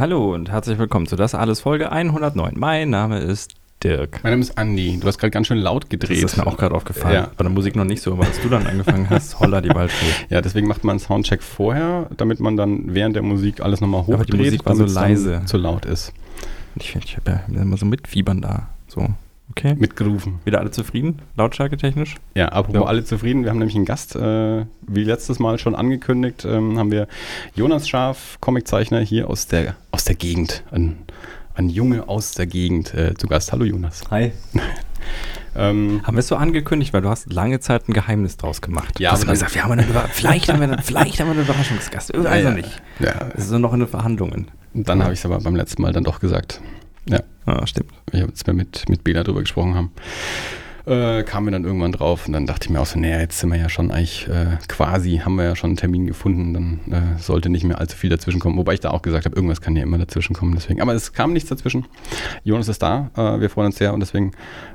Hallo 0.00 0.32
und 0.32 0.50
herzlich 0.50 0.78
willkommen 0.78 1.06
zu 1.06 1.14
Das 1.14 1.34
Alles 1.34 1.60
Folge 1.60 1.92
109. 1.92 2.54
Mein 2.56 2.88
Name 2.88 3.18
ist 3.18 3.56
Dirk. 3.84 4.20
Mein 4.22 4.32
Name 4.32 4.40
ist 4.40 4.56
Andi. 4.56 4.98
Du 4.98 5.06
hast 5.06 5.18
gerade 5.18 5.30
ganz 5.30 5.46
schön 5.46 5.58
laut 5.58 5.90
gedreht. 5.90 6.24
Das 6.24 6.32
ist 6.32 6.38
mir 6.38 6.46
auch 6.46 6.56
gerade 6.56 6.74
aufgefallen. 6.74 7.14
Ja. 7.14 7.30
Bei 7.36 7.44
der 7.44 7.50
Musik 7.50 7.76
noch 7.76 7.84
nicht 7.84 8.00
so, 8.00 8.12
aber 8.14 8.24
als 8.24 8.40
du 8.40 8.48
dann 8.48 8.66
angefangen 8.66 9.10
hast, 9.10 9.38
holla 9.40 9.60
die 9.60 9.68
Waldfee. 9.68 10.24
Ja, 10.30 10.40
deswegen 10.40 10.68
macht 10.68 10.84
man 10.84 10.94
einen 10.94 11.00
Soundcheck 11.00 11.42
vorher, 11.42 12.06
damit 12.16 12.40
man 12.40 12.56
dann 12.56 12.94
während 12.94 13.14
der 13.14 13.22
Musik 13.22 13.60
alles 13.60 13.82
nochmal 13.82 14.06
hochdreht, 14.06 14.30
aber 14.30 14.38
die 14.38 14.44
Musik 14.44 14.64
war 14.64 14.74
so 14.74 14.86
leise. 14.86 15.42
zu 15.44 15.58
laut 15.58 15.84
ist. 15.84 16.14
Ich, 16.76 16.96
ich 16.96 17.18
habe 17.18 17.42
ja 17.52 17.60
immer 17.60 17.76
so 17.76 17.84
mitfiebern 17.84 18.40
da. 18.40 18.70
So. 18.88 19.06
Okay. 19.50 19.74
Mitgerufen. 19.76 20.38
Wieder 20.44 20.60
alle 20.60 20.70
zufrieden, 20.70 21.20
lautstärke 21.36 21.76
technisch? 21.76 22.16
Ja, 22.36 22.50
apropos 22.50 22.82
ja. 22.82 22.86
alle 22.86 23.04
zufrieden. 23.04 23.42
Wir 23.42 23.50
haben 23.50 23.58
nämlich 23.58 23.74
einen 23.74 23.84
Gast, 23.84 24.14
äh, 24.14 24.64
wie 24.86 25.02
letztes 25.02 25.40
Mal 25.40 25.58
schon 25.58 25.74
angekündigt, 25.74 26.44
ähm, 26.44 26.78
haben 26.78 26.92
wir 26.92 27.08
Jonas 27.56 27.88
Schaf, 27.88 28.38
Comiczeichner 28.40 29.00
hier 29.00 29.28
aus 29.28 29.48
der, 29.48 29.74
aus 30.00 30.04
der 30.04 30.14
Gegend. 30.14 30.64
Ein, 30.70 30.96
ein 31.54 31.68
Junge 31.68 32.08
aus 32.08 32.32
der 32.32 32.46
Gegend 32.46 32.94
äh, 32.94 33.12
zu 33.18 33.26
Gast. 33.26 33.52
Hallo 33.52 33.66
Jonas. 33.66 34.00
Hi. 34.10 34.32
ähm, 35.54 36.00
haben 36.04 36.14
wir 36.14 36.20
es 36.20 36.28
so 36.28 36.36
angekündigt, 36.36 36.94
weil 36.94 37.02
du 37.02 37.10
hast 37.10 37.30
lange 37.30 37.60
Zeit 37.60 37.86
ein 37.86 37.92
Geheimnis 37.92 38.38
draus 38.38 38.62
gemacht. 38.62 38.98
Ja, 38.98 39.12
hast 39.12 39.24
aber 39.24 39.32
gesagt, 39.32 39.54
wir 39.54 39.62
haben 39.62 39.72
eine 39.72 39.84
vielleicht, 40.10 40.50
haben 40.50 40.58
wir, 40.58 40.78
vielleicht 40.82 41.20
haben 41.20 41.26
wir 41.26 41.32
einen 41.32 41.42
Überraschungsgast. 41.42 42.14
Ich 42.14 42.24
weiß 42.24 42.44
ja, 42.44 42.50
nicht. 42.52 42.80
Ja. 42.98 43.28
Es 43.36 43.44
ist 43.44 43.50
noch 43.50 43.74
in 43.74 43.80
den 43.80 43.88
Verhandlungen. 43.90 44.48
Dann 44.72 45.02
habe 45.02 45.12
ich 45.12 45.18
es 45.18 45.26
aber 45.26 45.38
beim 45.38 45.54
letzten 45.54 45.82
Mal 45.82 45.92
dann 45.92 46.04
doch 46.04 46.18
gesagt. 46.18 46.62
Ja. 47.04 47.20
Ah, 47.44 47.66
stimmt. 47.66 47.92
Ich 48.10 48.22
habe 48.22 48.30
jetzt 48.30 48.46
mal 48.46 48.54
mit, 48.54 48.88
mit 48.88 49.04
Bela 49.04 49.22
drüber 49.22 49.40
gesprochen 49.40 49.74
haben. 49.74 49.92
Äh, 50.90 51.22
kamen 51.22 51.46
wir 51.46 51.52
dann 51.52 51.62
irgendwann 51.62 51.92
drauf 51.92 52.26
und 52.26 52.32
dann 52.32 52.46
dachte 52.46 52.64
ich 52.64 52.70
mir 52.70 52.80
auch 52.80 52.86
so, 52.86 52.98
naja, 52.98 53.20
jetzt 53.20 53.38
sind 53.38 53.48
wir 53.50 53.58
ja 53.60 53.68
schon 53.68 53.92
eigentlich 53.92 54.26
äh, 54.26 54.58
quasi, 54.66 55.18
haben 55.18 55.36
wir 55.36 55.44
ja 55.44 55.54
schon 55.54 55.70
einen 55.70 55.76
Termin 55.76 56.04
gefunden, 56.08 56.52
dann 56.52 56.80
äh, 56.92 57.16
sollte 57.20 57.48
nicht 57.48 57.62
mehr 57.62 57.78
allzu 57.78 57.96
viel 57.96 58.10
dazwischen 58.10 58.40
kommen. 58.40 58.56
Wobei 58.56 58.74
ich 58.74 58.80
da 58.80 58.90
auch 58.90 59.02
gesagt 59.02 59.24
habe, 59.24 59.36
irgendwas 59.36 59.60
kann 59.60 59.76
ja 59.76 59.84
immer 59.84 59.98
dazwischen 59.98 60.34
kommen, 60.34 60.52
deswegen. 60.56 60.82
Aber 60.82 60.92
es 60.92 61.12
kam 61.12 61.32
nichts 61.32 61.48
dazwischen. 61.48 61.86
Jonas 62.42 62.66
ist 62.66 62.82
da, 62.82 63.08
äh, 63.16 63.40
wir 63.40 63.50
freuen 63.50 63.66
uns 63.66 63.76
sehr 63.76 63.94
und 63.94 64.00
deswegen, 64.00 64.32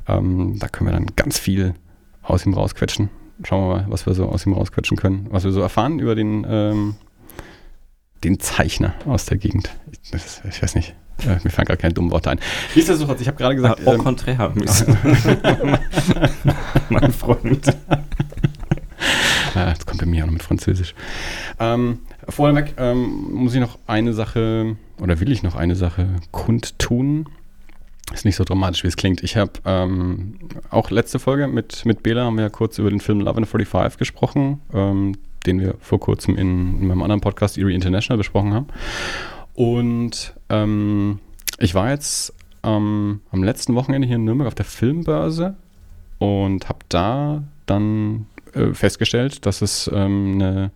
ähm, 0.08 0.58
da 0.58 0.69
können 0.69 0.89
wir 0.89 0.93
dann 0.93 1.08
ganz 1.17 1.38
viel 1.38 1.73
aus 2.21 2.45
ihm 2.45 2.53
rausquetschen. 2.53 3.09
Schauen 3.43 3.67
wir 3.67 3.75
mal, 3.75 3.86
was 3.89 4.05
wir 4.05 4.13
so 4.13 4.27
aus 4.27 4.45
ihm 4.45 4.53
rausquetschen 4.53 4.95
können, 4.95 5.27
was 5.31 5.43
wir 5.43 5.52
so 5.52 5.59
erfahren 5.59 5.99
über 5.99 6.16
den, 6.16 6.47
ähm, 6.49 6.95
den 8.23 8.39
Zeichner 8.39 8.93
aus 9.05 9.25
der 9.25 9.36
Gegend. 9.36 9.69
Ich, 9.91 10.11
das, 10.11 10.41
ich 10.49 10.63
weiß 10.63 10.75
nicht. 10.75 10.95
Äh, 11.23 11.38
mir 11.44 11.49
fallen 11.49 11.66
gar 11.66 11.77
keine 11.77 11.94
dummen 11.94 12.11
Worte 12.11 12.31
ein. 12.31 12.39
Nichtsdestotrotz, 12.75 13.21
ich 13.21 13.27
habe 13.27 13.38
gerade 13.38 13.55
gesagt. 13.55 13.85
Au 13.88 13.94
ähm, 13.94 14.03
contraire. 14.03 14.53
mein 16.89 17.11
Freund. 17.11 17.75
Jetzt 19.55 19.86
kommt 19.88 20.02
er 20.02 20.08
mir 20.08 20.23
auch 20.23 20.27
noch 20.27 20.33
mit 20.33 20.43
Französisch. 20.43 20.93
Ähm, 21.59 21.99
vorneweg 22.27 22.73
ähm, 22.77 23.33
muss 23.33 23.53
ich 23.53 23.61
noch 23.61 23.77
eine 23.88 24.13
Sache, 24.13 24.75
oder 24.99 25.19
will 25.19 25.31
ich 25.31 25.43
noch 25.43 25.55
eine 25.55 25.75
Sache 25.75 26.08
kundtun. 26.31 27.27
Ist 28.13 28.25
nicht 28.25 28.36
so 28.36 28.43
dramatisch, 28.43 28.83
wie 28.83 28.88
es 28.88 28.97
klingt. 28.97 29.23
Ich 29.23 29.36
habe 29.36 29.53
ähm, 29.65 30.37
auch 30.70 30.92
letzte 30.92 31.17
Folge 31.17 31.47
mit, 31.47 31.86
mit 31.86 32.03
Bela 32.03 32.26
haben 32.26 32.36
wir 32.36 32.43
ja 32.43 32.49
kurz 32.49 32.77
über 32.77 32.89
den 32.89 32.99
Film 32.99 33.20
Love 33.21 33.37
and 33.37 33.47
45 33.47 33.97
gesprochen, 33.97 34.61
ähm, 34.73 35.17
den 35.45 35.59
wir 35.59 35.76
vor 35.80 35.99
kurzem 35.99 36.37
in, 36.37 36.82
in 36.82 36.87
meinem 36.87 37.02
anderen 37.02 37.21
Podcast 37.21 37.58
Erie 37.58 37.73
International 37.73 38.17
besprochen 38.17 38.53
haben. 38.53 38.67
Und 39.55 40.33
ähm, 40.49 41.20
ich 41.60 41.73
war 41.73 41.89
jetzt 41.89 42.33
ähm, 42.64 43.21
am 43.32 43.43
letzten 43.43 43.76
Wochenende 43.76 44.08
hier 44.08 44.17
in 44.17 44.26
Nürnberg 44.26 44.48
auf 44.48 44.55
der 44.55 44.66
Filmbörse 44.66 45.55
und 46.20 46.67
habe 46.67 46.80
da 46.89 47.43
dann 47.65 48.27
äh, 48.54 48.73
festgestellt, 48.73 49.45
dass 49.45 49.61
es 49.61 49.89
ähm, 49.94 50.33
eine, 50.36 50.71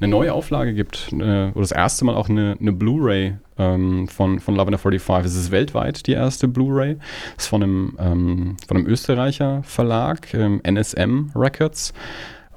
eine, 0.00 0.08
neue 0.08 0.32
Auflage 0.32 0.74
gibt, 0.74 1.12
äh, 1.12 1.16
oder 1.50 1.60
das 1.60 1.72
erste 1.72 2.04
Mal 2.04 2.14
auch 2.14 2.28
eine, 2.28 2.56
eine 2.60 2.72
Blu-ray 2.72 3.34
ähm, 3.58 4.08
von, 4.08 4.40
von 4.40 4.56
Love 4.56 4.78
45. 4.78 5.32
Es 5.32 5.36
ist 5.36 5.50
weltweit 5.50 6.06
die 6.06 6.12
erste 6.12 6.48
Blu-ray. 6.48 6.96
Es 7.36 7.44
ist 7.44 7.48
von 7.48 7.62
einem, 7.62 7.96
ähm, 7.98 8.56
von 8.66 8.76
einem 8.76 8.86
Österreicher 8.86 9.62
Verlag, 9.62 10.34
NSM 10.34 11.30
Records. 11.34 11.92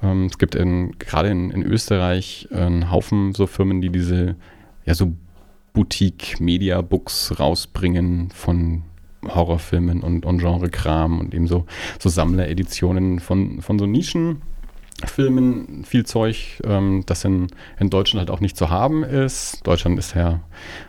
Ähm, 0.02 0.26
es 0.26 0.38
gibt 0.38 0.54
gerade 0.54 1.28
in, 1.28 1.50
in 1.50 1.62
Österreich 1.62 2.48
einen 2.52 2.90
Haufen 2.90 3.34
so 3.34 3.46
Firmen, 3.46 3.80
die 3.80 3.90
diese 3.90 4.36
ja 4.84 4.94
so 4.94 5.12
Boutique-Media-Books 5.78 7.38
rausbringen 7.38 8.32
von 8.32 8.82
Horrorfilmen 9.24 10.02
und, 10.02 10.26
und 10.26 10.38
Genre-Kram 10.38 11.20
und 11.20 11.32
eben 11.32 11.46
so, 11.46 11.66
so 12.00 12.08
Sammlereditionen 12.08 13.20
von, 13.20 13.62
von 13.62 13.78
so 13.78 13.86
Nischenfilmen, 13.86 15.84
viel 15.84 16.04
Zeug, 16.04 16.60
ähm, 16.64 17.04
das 17.06 17.24
in, 17.24 17.46
in 17.78 17.90
Deutschland 17.90 18.26
halt 18.26 18.36
auch 18.36 18.40
nicht 18.40 18.56
zu 18.56 18.70
haben 18.70 19.04
ist. 19.04 19.64
Deutschland 19.64 20.00
ist 20.00 20.16
ja, 20.16 20.40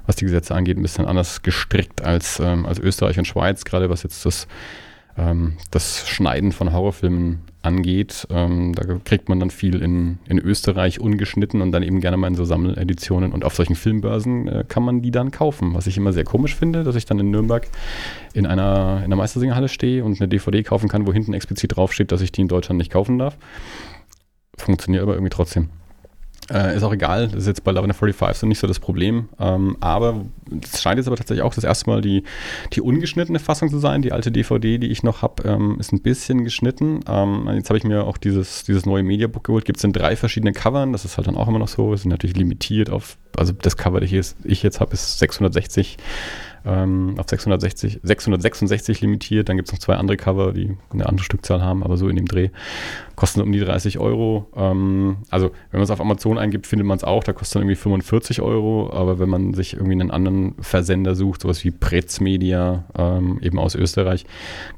was 0.07 0.15
die 0.15 0.25
Gesetze 0.25 0.55
angeht, 0.55 0.77
ein 0.77 0.81
bisschen 0.81 1.05
anders 1.05 1.43
gestrickt 1.43 2.01
als, 2.01 2.39
ähm, 2.39 2.65
als 2.65 2.79
Österreich 2.79 3.19
und 3.19 3.25
Schweiz, 3.25 3.65
gerade 3.65 3.91
was 3.91 4.01
jetzt 4.01 4.25
das, 4.25 4.47
ähm, 5.19 5.57
das 5.69 6.09
Schneiden 6.09 6.51
von 6.51 6.73
Horrorfilmen 6.73 7.43
angeht. 7.61 8.27
Ähm, 8.29 8.73
da 8.73 8.83
kriegt 9.03 9.27
man 9.27 9.39
dann 9.39 9.49
viel 9.49 9.81
in, 9.81 10.19
in 10.27 10.39
Österreich 10.39 10.99
ungeschnitten 10.99 11.61
und 11.61 11.71
dann 11.71 11.83
eben 11.83 11.99
gerne 11.99 12.17
mal 12.17 12.27
in 12.27 12.35
so 12.35 12.45
Sammeleditionen. 12.45 13.33
Und 13.33 13.43
auf 13.43 13.55
solchen 13.55 13.75
Filmbörsen 13.75 14.47
äh, 14.47 14.65
kann 14.67 14.83
man 14.83 15.01
die 15.01 15.11
dann 15.11 15.31
kaufen. 15.31 15.73
Was 15.73 15.87
ich 15.87 15.97
immer 15.97 16.13
sehr 16.13 16.23
komisch 16.23 16.55
finde, 16.55 16.83
dass 16.83 16.95
ich 16.95 17.05
dann 17.05 17.19
in 17.19 17.31
Nürnberg 17.31 17.67
in 18.33 18.45
einer, 18.45 18.97
in 18.99 19.05
einer 19.05 19.15
Meistersingerhalle 19.17 19.67
stehe 19.67 20.03
und 20.03 20.19
eine 20.19 20.27
DVD 20.27 20.63
kaufen 20.63 20.87
kann, 20.87 21.05
wo 21.05 21.13
hinten 21.13 21.33
explizit 21.33 21.75
draufsteht, 21.75 22.11
dass 22.11 22.21
ich 22.21 22.31
die 22.31 22.41
in 22.41 22.47
Deutschland 22.47 22.77
nicht 22.77 22.91
kaufen 22.91 23.19
darf. 23.19 23.37
Funktioniert 24.57 25.03
aber 25.03 25.13
irgendwie 25.13 25.29
trotzdem. 25.29 25.69
Äh, 26.51 26.75
ist 26.75 26.83
auch 26.83 26.93
egal, 26.93 27.27
das 27.27 27.41
ist 27.41 27.47
jetzt 27.47 27.63
bei 27.63 27.71
Love 27.71 27.85
in 27.85 27.93
45 27.93 28.39
so 28.39 28.47
nicht 28.47 28.59
so 28.59 28.67
das 28.67 28.79
Problem. 28.79 29.29
Ähm, 29.39 29.77
aber 29.79 30.25
es 30.61 30.81
scheint 30.81 30.97
jetzt 30.97 31.07
aber 31.07 31.15
tatsächlich 31.15 31.43
auch 31.43 31.53
das 31.53 31.63
erste 31.63 31.89
Mal 31.89 32.01
die, 32.01 32.23
die 32.73 32.81
ungeschnittene 32.81 33.39
Fassung 33.39 33.69
zu 33.69 33.77
sein. 33.77 34.01
Die 34.01 34.11
alte 34.11 34.31
DVD, 34.31 34.77
die 34.79 34.87
ich 34.87 35.03
noch 35.03 35.21
habe, 35.21 35.47
ähm, 35.47 35.77
ist 35.79 35.91
ein 35.91 36.01
bisschen 36.01 36.43
geschnitten. 36.43 37.01
Ähm, 37.07 37.47
jetzt 37.53 37.69
habe 37.69 37.77
ich 37.77 37.83
mir 37.83 38.05
auch 38.05 38.17
dieses, 38.17 38.63
dieses 38.63 38.85
neue 38.85 39.03
Mediabook 39.03 39.43
geholt. 39.43 39.65
Gibt 39.65 39.77
es 39.77 39.83
in 39.83 39.93
drei 39.93 40.15
verschiedenen 40.15 40.53
Covern. 40.53 40.91
Das 40.91 41.05
ist 41.05 41.17
halt 41.17 41.27
dann 41.27 41.37
auch 41.37 41.47
immer 41.47 41.59
noch 41.59 41.67
so. 41.67 41.93
Es 41.93 42.01
sind 42.01 42.09
natürlich 42.09 42.35
limitiert 42.35 42.89
auf, 42.89 43.17
also 43.37 43.53
das 43.53 43.77
Cover, 43.77 43.99
das 43.99 44.35
ich 44.43 44.63
jetzt 44.63 44.79
habe, 44.79 44.93
ist 44.93 45.19
660 45.19 45.97
ähm, 46.65 47.15
auf 47.17 47.29
660, 47.29 47.99
666 48.03 49.01
limitiert. 49.01 49.49
Dann 49.49 49.57
gibt 49.57 49.69
es 49.69 49.73
noch 49.73 49.79
zwei 49.79 49.95
andere 49.95 50.17
Cover, 50.17 50.53
die 50.53 50.77
eine 50.91 51.07
andere 51.07 51.23
Stückzahl 51.23 51.61
haben, 51.61 51.83
aber 51.83 51.97
so 51.97 52.07
in 52.09 52.15
dem 52.15 52.25
Dreh. 52.25 52.49
Kosten 53.15 53.41
um 53.41 53.51
die 53.51 53.59
30 53.59 53.99
Euro. 53.99 54.47
Ähm, 54.55 55.17
also 55.29 55.51
wenn 55.71 55.79
man 55.79 55.83
es 55.83 55.91
auf 55.91 55.99
Amazon 55.99 56.37
eingibt, 56.37 56.67
findet 56.67 56.87
man 56.87 56.97
es 56.97 57.03
auch. 57.03 57.23
Da 57.23 57.33
kostet 57.33 57.55
dann 57.55 57.63
irgendwie 57.63 57.75
45 57.75 58.41
Euro. 58.41 58.91
Aber 58.93 59.19
wenn 59.19 59.29
man 59.29 59.53
sich 59.53 59.73
irgendwie 59.73 59.93
einen 59.93 60.11
anderen 60.11 60.55
Versender 60.61 61.15
sucht, 61.15 61.41
sowas 61.41 61.63
wie 61.63 61.71
Pretz 61.71 62.19
Media, 62.19 62.85
ähm, 62.97 63.39
eben 63.41 63.59
aus 63.59 63.75
Österreich, 63.75 64.25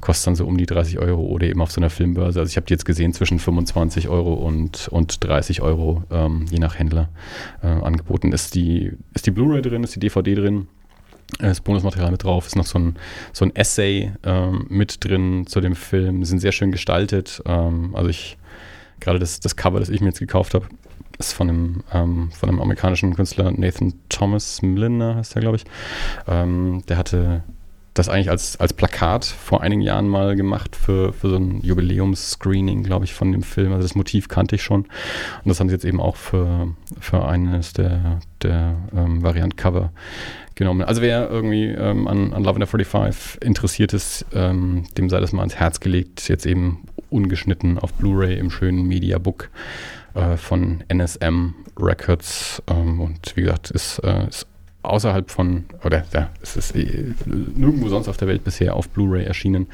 kostet 0.00 0.28
dann 0.28 0.34
so 0.34 0.46
um 0.46 0.56
die 0.56 0.66
30 0.66 0.98
Euro 0.98 1.22
oder 1.22 1.46
eben 1.46 1.60
auf 1.60 1.70
so 1.70 1.80
einer 1.80 1.90
Filmbörse. 1.90 2.40
Also 2.40 2.50
ich 2.50 2.56
habe 2.56 2.66
die 2.66 2.74
jetzt 2.74 2.84
gesehen 2.84 3.12
zwischen 3.12 3.38
25 3.38 4.08
Euro 4.08 4.34
und, 4.34 4.88
und 4.88 5.22
30 5.24 5.62
Euro, 5.62 6.02
ähm, 6.10 6.46
je 6.50 6.58
nach 6.58 6.78
Händler, 6.78 7.10
äh, 7.62 7.68
angeboten. 7.68 8.32
Ist 8.32 8.54
die, 8.54 8.92
ist 9.14 9.26
die 9.26 9.30
Blu-ray 9.30 9.62
drin, 9.62 9.84
ist 9.84 9.94
die 9.94 10.00
DVD 10.00 10.34
drin? 10.34 10.66
Das 11.38 11.60
Bonusmaterial 11.60 12.10
mit 12.10 12.24
drauf, 12.24 12.46
ist 12.46 12.56
noch 12.56 12.66
so 12.66 12.78
ein, 12.78 12.96
so 13.32 13.44
ein 13.44 13.54
Essay 13.56 14.12
ähm, 14.22 14.66
mit 14.68 15.04
drin 15.04 15.46
zu 15.46 15.60
dem 15.60 15.74
Film. 15.74 16.24
Sind 16.24 16.40
sehr 16.40 16.52
schön 16.52 16.72
gestaltet. 16.72 17.42
Ähm, 17.46 17.94
also 17.94 18.08
ich, 18.08 18.36
gerade 19.00 19.18
das, 19.18 19.40
das 19.40 19.56
Cover, 19.56 19.80
das 19.80 19.88
ich 19.88 20.00
mir 20.00 20.08
jetzt 20.08 20.18
gekauft 20.18 20.54
habe, 20.54 20.66
ist 21.18 21.32
von 21.32 21.48
einem, 21.48 21.84
ähm, 21.92 22.30
von 22.32 22.48
einem 22.48 22.60
amerikanischen 22.60 23.14
Künstler, 23.14 23.50
Nathan 23.50 23.94
Thomas 24.08 24.62
Milliner 24.62 25.16
heißt 25.16 25.34
der, 25.34 25.42
glaube 25.42 25.56
ich. 25.56 25.64
Ähm, 26.26 26.82
der 26.88 26.96
hatte 26.96 27.42
das 27.94 28.08
eigentlich 28.08 28.30
als, 28.30 28.58
als 28.58 28.72
Plakat 28.72 29.24
vor 29.24 29.60
einigen 29.60 29.82
Jahren 29.82 30.08
mal 30.08 30.34
gemacht 30.34 30.76
für, 30.76 31.12
für 31.12 31.28
so 31.28 31.36
ein 31.36 31.60
Jubiläumsscreening, 31.60 32.84
glaube 32.84 33.04
ich, 33.04 33.12
von 33.12 33.32
dem 33.32 33.42
Film. 33.42 33.72
Also 33.72 33.82
das 33.86 33.94
Motiv 33.94 34.28
kannte 34.28 34.56
ich 34.56 34.62
schon. 34.62 34.82
Und 34.82 34.88
das 35.44 35.60
haben 35.60 35.68
sie 35.68 35.74
jetzt 35.74 35.84
eben 35.84 36.00
auch 36.00 36.16
für, 36.16 36.74
für 37.00 37.26
eines 37.26 37.74
der, 37.74 38.20
der 38.40 38.76
ähm, 38.96 39.22
Variant-Cover 39.22 39.92
genommen. 40.56 40.82
Also 40.82 41.02
wer 41.02 41.30
irgendwie 41.30 41.66
ähm, 41.66 42.06
an, 42.08 42.32
an 42.32 42.44
Love 42.44 42.56
in 42.56 42.62
the 42.62 42.70
45 42.70 43.42
interessiert 43.42 43.92
ist, 43.92 44.26
ähm, 44.34 44.84
dem 44.96 45.08
sei 45.10 45.20
das 45.20 45.32
mal 45.32 45.40
ans 45.42 45.56
Herz 45.56 45.80
gelegt. 45.80 46.28
Jetzt 46.28 46.46
eben 46.46 46.84
ungeschnitten 47.10 47.78
auf 47.78 47.92
Blu-ray 47.94 48.38
im 48.38 48.50
schönen 48.50 48.86
Mediabook 48.86 49.50
äh, 50.14 50.36
von 50.36 50.82
NSM 50.88 51.54
Records. 51.78 52.62
Ähm, 52.68 53.00
und 53.00 53.36
wie 53.36 53.42
gesagt, 53.42 53.70
ist, 53.70 53.98
äh, 54.00 54.28
ist 54.28 54.46
außerhalb 54.82 55.30
von, 55.30 55.64
oder 55.84 56.04
ja, 56.12 56.30
es 56.42 56.56
ist 56.56 56.74
äh, 56.74 57.14
nirgendwo 57.26 57.88
sonst 57.88 58.08
auf 58.08 58.16
der 58.16 58.28
Welt 58.28 58.44
bisher 58.44 58.74
auf 58.74 58.88
Blu-ray 58.88 59.24
erschienen. 59.24 59.68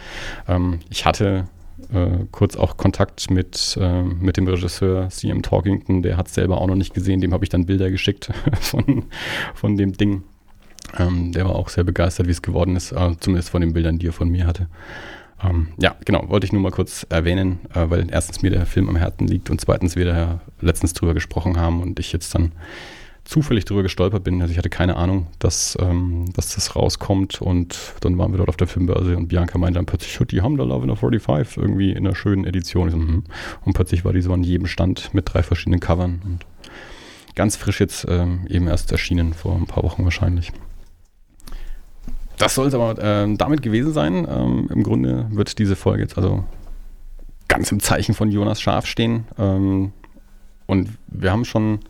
Ähm, 0.47 0.81
ich 0.91 1.07
hatte 1.07 1.49
äh, 1.93 2.27
kurz 2.31 2.57
auch 2.57 2.77
Kontakt 2.77 3.31
mit, 3.31 3.79
äh, 3.81 4.03
mit 4.03 4.37
dem 4.37 4.47
Regisseur 4.47 5.09
CM 5.09 5.43
Talkington, 5.43 6.03
der 6.03 6.17
hat 6.17 6.29
es 6.29 6.35
selber 6.35 6.61
auch 6.61 6.67
noch 6.67 6.75
nicht 6.75 6.95
gesehen, 6.95 7.21
dem 7.21 7.33
habe 7.33 7.45
ich 7.45 7.51
dann 7.51 7.67
Bilder 7.67 7.91
geschickt 7.91 8.31
von, 8.61 9.05
von 9.55 9.77
dem 9.77 9.93
Ding. 9.93 10.25
Ähm, 10.99 11.33
der 11.33 11.45
war 11.45 11.55
auch 11.55 11.69
sehr 11.69 11.85
begeistert, 11.85 12.27
wie 12.27 12.33
es 12.33 12.43
geworden 12.43 12.77
ist, 12.77 12.93
äh, 12.93 13.11
zumindest 13.21 13.51
von 13.51 13.61
den 13.61 13.73
Bildern, 13.73 13.99
die 13.99 14.09
er 14.09 14.13
von 14.13 14.29
mir 14.29 14.47
hatte. 14.47 14.69
Ähm, 15.43 15.69
ja, 15.79 15.95
genau, 16.05 16.29
wollte 16.29 16.47
ich 16.47 16.53
nur 16.53 16.63
mal 16.63 16.73
kurz 16.73 17.07
erwähnen, 17.09 17.61
äh, 17.75 17.89
weil 17.89 18.07
erstens 18.11 18.43
mir 18.43 18.51
der 18.51 18.67
Film 18.67 18.89
am 18.89 18.97
Herzen 18.97 19.29
liegt 19.29 19.51
und 19.51 19.61
zweitens 19.61 19.95
wir 19.95 20.05
da 20.05 20.41
letztens 20.61 20.95
drüber 20.95 21.15
gesprochen 21.15 21.59
haben 21.59 21.81
und 21.81 22.01
ich 22.01 22.13
jetzt 22.13 22.35
dann 22.35 22.53
zufällig 23.29 23.67
darüber 23.67 23.83
gestolpert 23.83 24.25
bin. 24.25 24.41
Also 24.41 24.53
ich 24.53 24.59
hatte 24.59 24.71
keine 24.71 24.97
Ahnung, 24.97 25.27
dass, 25.39 25.77
ähm, 25.81 26.25
dass 26.35 26.55
das 26.55 26.75
rauskommt 26.75 27.43
und 27.43 27.79
dann 28.01 28.17
waren 28.17 28.33
wir 28.33 28.39
dort 28.39 28.49
auf 28.49 28.57
der 28.57 28.67
Filmbörse 28.67 29.17
und 29.17 29.29
Bianca 29.29 29.59
meinte 29.59 29.79
dann 29.79 29.87
plötzlich, 29.87 30.19
die 30.29 30.41
haben 30.41 30.57
da 30.57 30.65
Love 30.65 30.85
in 30.85 30.91
a 30.91 30.97
45 30.97 31.59
irgendwie 31.59 31.91
in 31.91 32.07
einer 32.07 32.17
schönen 32.17 32.45
Edition. 32.45 32.91
So, 32.91 32.97
hm. 32.97 33.25
Und 33.65 33.75
plötzlich 33.75 34.05
war 34.05 34.15
die 34.15 34.23
so 34.23 34.33
an 34.33 34.43
jedem 34.43 34.67
Stand 34.67 35.13
mit 35.13 35.33
drei 35.33 35.43
verschiedenen 35.43 35.79
Covern 35.79 36.23
und 36.25 36.47
ganz 37.35 37.55
frisch 37.55 37.81
jetzt 37.81 38.07
ähm, 38.09 38.47
eben 38.49 38.67
erst 38.67 38.91
erschienen, 38.91 39.35
vor 39.35 39.55
ein 39.55 39.67
paar 39.67 39.85
Wochen 39.85 40.05
wahrscheinlich. 40.05 40.53
Das 42.39 42.55
soll 42.55 42.69
es 42.69 42.75
aber 42.75 42.99
äh, 43.03 43.35
damit 43.37 43.63
gewesen 43.63 43.93
sein. 43.93 44.27
Ähm, 44.31 44.69
Im 44.73 44.83
Grunde 44.83 45.27
wird 45.31 45.59
diese 45.59 45.77
Folge 45.77 46.03
jetzt 46.03 46.17
also 46.17 46.45
ganz 47.49 47.73
im 47.73 47.81
Zeichen 47.81 48.15
von 48.15 48.31
Jonas 48.31 48.61
Scharf 48.61 48.87
stehen. 48.87 49.25
Ähm, 49.39 49.93
und 50.67 50.91
wir 51.09 51.33
haben 51.33 51.45
schon, 51.45 51.81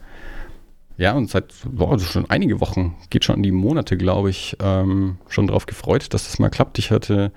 ja, 0.97 1.13
und 1.13 1.29
seit 1.29 1.53
boah, 1.71 1.93
also 1.93 2.07
schon 2.07 2.31
einige 2.31 2.61
Wochen, 2.61 2.97
geht 3.11 3.25
schon 3.25 3.37
in 3.37 3.43
die 3.43 3.53
Monate, 3.53 3.97
glaube 3.97 4.31
ich, 4.31 4.57
ähm, 4.61 5.19
schon 5.29 5.49
darauf 5.49 5.67
gefreut, 5.67 6.15
dass 6.15 6.25
das 6.25 6.39
mal 6.39 6.49
klappt. 6.49 6.79
Ich 6.79 6.91
hatte 6.91 7.33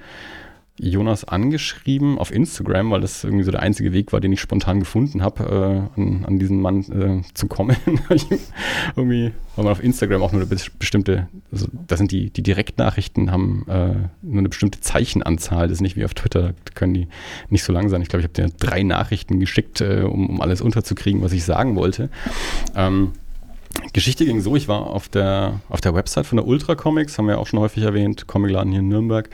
Jonas 0.80 1.26
angeschrieben 1.26 2.18
auf 2.18 2.32
Instagram, 2.32 2.92
weil 2.92 3.02
das 3.02 3.24
irgendwie 3.24 3.44
so 3.44 3.52
der 3.52 3.62
einzige 3.62 3.94
Weg 3.94 4.14
war, 4.14 4.20
den 4.20 4.32
ich 4.32 4.40
spontan 4.40 4.80
gefunden 4.80 5.22
habe, 5.22 5.90
äh, 5.96 6.00
an, 6.00 6.26
an, 6.26 6.40
diesen 6.40 6.62
Mann 6.62 6.80
äh, 6.92 7.22
zu 7.34 7.48
kommen. 7.48 7.76
irgendwie, 8.96 9.32
weil 9.56 9.66
man 9.66 9.72
auf 9.72 9.84
Instagram 9.84 10.24
auch 10.24 10.32
nur 10.32 10.42
eine 10.42 10.50
bestimmte, 10.50 11.28
also 11.52 11.68
das 11.88 12.00
sind 12.00 12.12
die, 12.12 12.30
die 12.30 12.42
Direktnachrichten, 12.42 13.32
haben 13.32 13.66
äh, 13.68 13.94
nur 14.22 14.40
eine 14.40 14.50
bestimmte 14.50 14.80
Zeichenanzahl. 14.80 15.68
Das 15.68 15.78
ist 15.78 15.82
nicht 15.82 15.98
wie 15.98 16.06
auf 16.06 16.14
Twitter, 16.14 16.54
da 16.66 16.72
können 16.74 16.94
die 16.94 17.08
nicht 17.50 17.64
so 17.64 17.74
lang 17.74 17.90
sein. 17.90 18.02
Ich 18.02 18.10
glaube, 18.10 18.22
ich 18.22 18.26
habe 18.26 18.50
dir 18.50 18.56
drei 18.58 18.82
Nachrichten 18.84 19.40
geschickt, 19.40 19.82
äh, 19.82 20.04
um, 20.04 20.30
um 20.30 20.42
alles 20.42 20.62
unterzukriegen, 20.62 21.22
was 21.22 21.34
ich 21.34 21.44
sagen 21.44 21.76
wollte. 21.76 22.10
Ähm, 22.76 23.12
Geschichte 23.94 24.26
ging 24.26 24.42
so, 24.42 24.56
ich 24.56 24.68
war 24.68 24.88
auf 24.88 25.10
der, 25.10 25.62
auf 25.70 25.82
der 25.82 25.94
Website 25.94 26.26
von 26.26 26.38
der 26.38 26.48
Ultra 26.48 26.76
Comics, 26.76 27.18
haben 27.18 27.28
wir 27.28 27.40
auch 27.40 27.48
schon 27.48 27.60
häufig 27.60 27.84
erwähnt, 27.84 28.28
Comicladen 28.28 28.72
hier 28.72 28.82
in 28.82 28.88
Nürnberg 28.88 29.30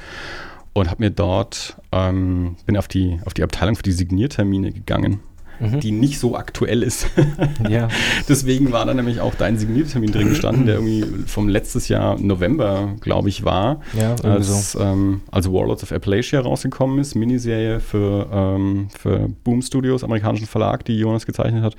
und 0.80 0.92
habe 0.92 1.04
mir 1.04 1.12
dort, 1.12 1.78
ähm, 1.92 2.56
bin 2.66 2.78
auf 2.78 2.88
die, 2.88 3.20
auf 3.26 3.34
die 3.34 3.44
Abteilung 3.44 3.76
für 3.76 3.84
die 3.84 3.92
Signiertermine 3.92 4.72
gegangen, 4.72 5.20
mhm. 5.60 5.80
die 5.80 5.92
nicht 5.92 6.20
so 6.20 6.36
aktuell 6.36 6.84
ist. 6.84 7.08
ja. 7.70 7.88
Deswegen 8.30 8.72
war 8.72 8.86
da 8.86 8.94
nämlich 8.94 9.20
auch 9.20 9.34
dein 9.36 9.58
Signiertermin 9.58 10.12
drin 10.12 10.30
gestanden, 10.30 10.66
der 10.66 10.76
irgendwie 10.76 11.04
vom 11.26 11.50
letztes 11.50 11.88
Jahr 11.88 12.20
November, 12.20 12.96
glaube 13.02 13.30
ich, 13.30 13.44
war, 13.44 13.82
ja, 13.98 14.16
als, 14.24 14.74
so. 14.74 14.80
ähm, 14.80 15.22
als 15.32 15.52
Warlords 15.52 15.84
of 15.84 15.92
Appalachia 15.92 16.40
rausgekommen 16.40 17.00
ist, 17.00 17.16
Miniserie 17.16 17.80
für, 17.80 18.30
ähm, 18.32 18.90
für 18.98 19.30
Boom 19.44 19.62
Studios, 19.62 20.04
amerikanischen 20.04 20.48
Verlag, 20.48 20.86
die 20.86 20.98
Jonas 20.98 21.26
gezeichnet 21.26 21.64
hat. 21.64 21.76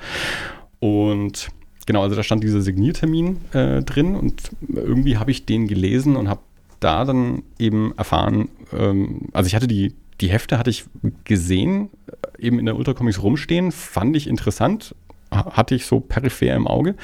Und 0.80 1.50
Genau, 1.88 2.02
also 2.02 2.16
da 2.16 2.22
stand 2.22 2.44
dieser 2.44 2.60
Signiertermin 2.60 3.38
äh, 3.54 3.82
drin 3.82 4.14
und 4.14 4.50
irgendwie 4.68 5.16
habe 5.16 5.30
ich 5.30 5.46
den 5.46 5.66
gelesen 5.66 6.16
und 6.16 6.28
habe 6.28 6.40
da 6.80 7.04
dann 7.04 7.42
eben 7.58 7.92
erfahren, 7.96 8.48
ähm, 8.72 9.28
also 9.32 9.46
ich 9.46 9.54
hatte 9.54 9.68
die, 9.68 9.94
die 10.20 10.28
Hefte 10.28 10.58
hatte 10.58 10.70
ich 10.70 10.84
gesehen, 11.24 11.90
äh, 12.06 12.46
eben 12.46 12.58
in 12.58 12.66
der 12.66 12.76
Ultracomics 12.76 13.22
rumstehen, 13.22 13.72
fand 13.72 14.16
ich 14.16 14.26
interessant, 14.26 14.94
hatte 15.30 15.74
ich 15.74 15.86
so 15.86 16.00
peripher 16.00 16.54
im 16.54 16.66
Auge. 16.66 16.96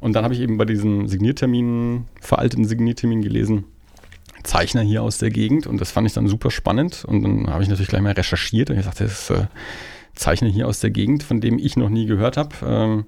Und 0.00 0.14
dann 0.14 0.24
habe 0.24 0.34
ich 0.34 0.40
eben 0.40 0.58
bei 0.58 0.64
diesem 0.64 1.06
Signiertermin, 1.06 2.06
veralteten 2.20 2.64
Signiertermin 2.64 3.22
gelesen, 3.22 3.64
Zeichner 4.42 4.82
hier 4.82 5.02
aus 5.02 5.18
der 5.18 5.30
Gegend 5.30 5.66
und 5.66 5.80
das 5.80 5.90
fand 5.90 6.06
ich 6.06 6.14
dann 6.14 6.26
super 6.26 6.50
spannend 6.50 7.04
und 7.04 7.22
dann 7.22 7.50
habe 7.50 7.62
ich 7.62 7.68
natürlich 7.68 7.88
gleich 7.88 8.00
mal 8.00 8.12
recherchiert 8.12 8.70
und 8.70 8.78
ich 8.78 8.86
dachte, 8.86 9.04
das 9.04 9.30
ist 9.30 9.30
äh, 9.30 9.46
Zeichner 10.14 10.48
hier 10.48 10.68
aus 10.68 10.80
der 10.80 10.90
Gegend, 10.90 11.22
von 11.22 11.40
dem 11.40 11.58
ich 11.58 11.76
noch 11.76 11.88
nie 11.88 12.06
gehört 12.06 12.36
habe. 12.36 12.54
Ähm, 12.64 13.06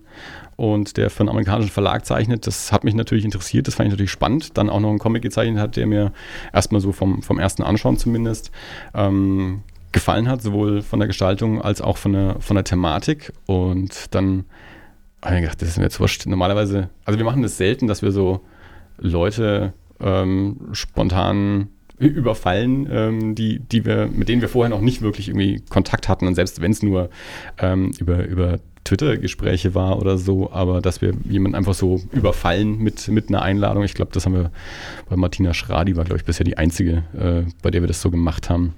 und 0.57 0.97
der 0.97 1.11
für 1.11 1.21
einen 1.21 1.29
amerikanischen 1.29 1.71
Verlag 1.71 2.05
zeichnet. 2.05 2.47
Das 2.47 2.73
hat 2.73 2.85
mich 2.85 2.95
natürlich 2.95 3.25
interessiert, 3.25 3.67
das 3.67 3.75
fand 3.75 3.89
ich 3.89 3.93
natürlich 3.93 4.11
spannend. 4.11 4.57
Dann 4.57 4.71
auch 4.71 4.81
noch 4.81 4.91
einen 4.91 4.99
Comic 4.99 5.23
gezeichnet 5.23 5.59
hat, 5.59 5.77
der 5.77 5.87
mir 5.87 6.13
erstmal 6.53 6.81
so 6.81 6.93
vom, 6.93 7.23
vom 7.23 7.39
ersten 7.39 7.63
Anschauen 7.63 7.97
zumindest 7.97 8.53
ähm, 8.95 9.63
gefallen 9.93 10.29
hat, 10.29 10.43
sowohl 10.43 10.83
von 10.83 10.99
der 11.01 11.07
Gestaltung 11.07 11.61
als 11.61 11.81
auch 11.81 11.97
von 11.97 12.13
der, 12.13 12.37
von 12.41 12.55
der 12.55 12.65
Thematik. 12.65 13.33
Und 13.47 14.15
dann 14.15 14.45
habe 15.23 15.37
ich 15.37 15.43
gedacht, 15.43 15.63
das 15.63 15.69
ist 15.71 15.79
mir 15.79 15.85
jetzt 15.85 16.01
wurscht. 16.01 16.27
Normalerweise, 16.27 16.91
also 17.05 17.19
wir 17.19 17.25
machen 17.25 17.43
das 17.43 17.57
selten, 17.57 17.87
dass 17.87 18.03
wir 18.03 18.13
so 18.13 18.41
Leute 18.99 19.73
ähm, 20.01 20.69
spontan 20.73 21.69
überfallen, 22.09 22.89
ähm, 22.91 23.35
die, 23.35 23.61
die 23.61 23.85
wir, 23.85 24.09
mit 24.13 24.29
denen 24.29 24.43
wir 24.43 24.49
vorher 24.49 24.71
noch 24.71 24.81
nicht 24.81 25.03
wirklich 25.03 25.29
irgendwie 25.29 25.63
Kontakt 25.69 26.09
hatten. 26.09 26.27
Und 26.27 26.35
selbst 26.35 26.61
wenn 26.61 26.73
es 26.73 26.83
nur 26.83 27.11
ähm, 27.59 27.93
über, 27.99 28.25
über 28.27 28.59
Twitter-Gespräche 28.85 29.75
war 29.75 29.99
oder 29.99 30.19
so, 30.19 30.51
aber 30.53 30.81
dass 30.81 31.01
wir 31.01 31.15
jemanden 31.25 31.57
einfach 31.57 31.75
so 31.75 32.01
überfallen 32.13 32.79
mit, 32.79 33.09
mit 33.09 33.29
einer 33.29 33.43
Einladung. 33.43 33.85
Ich 33.85 33.95
glaube, 33.95 34.13
das 34.13 34.27
haben 34.27 34.35
wir 34.35 34.51
bei 35.09 35.17
Martina 35.17 35.55
Schradi, 35.55 35.97
war, 35.97 36.05
glaube 36.05 36.19
ich, 36.19 36.25
bisher 36.25 36.45
die 36.45 36.59
einzige, 36.59 37.05
äh, 37.17 37.51
bei 37.63 37.71
der 37.71 37.83
wir 37.83 37.89
das 37.89 38.01
so 38.01 38.11
gemacht 38.11 38.51
haben. 38.51 38.75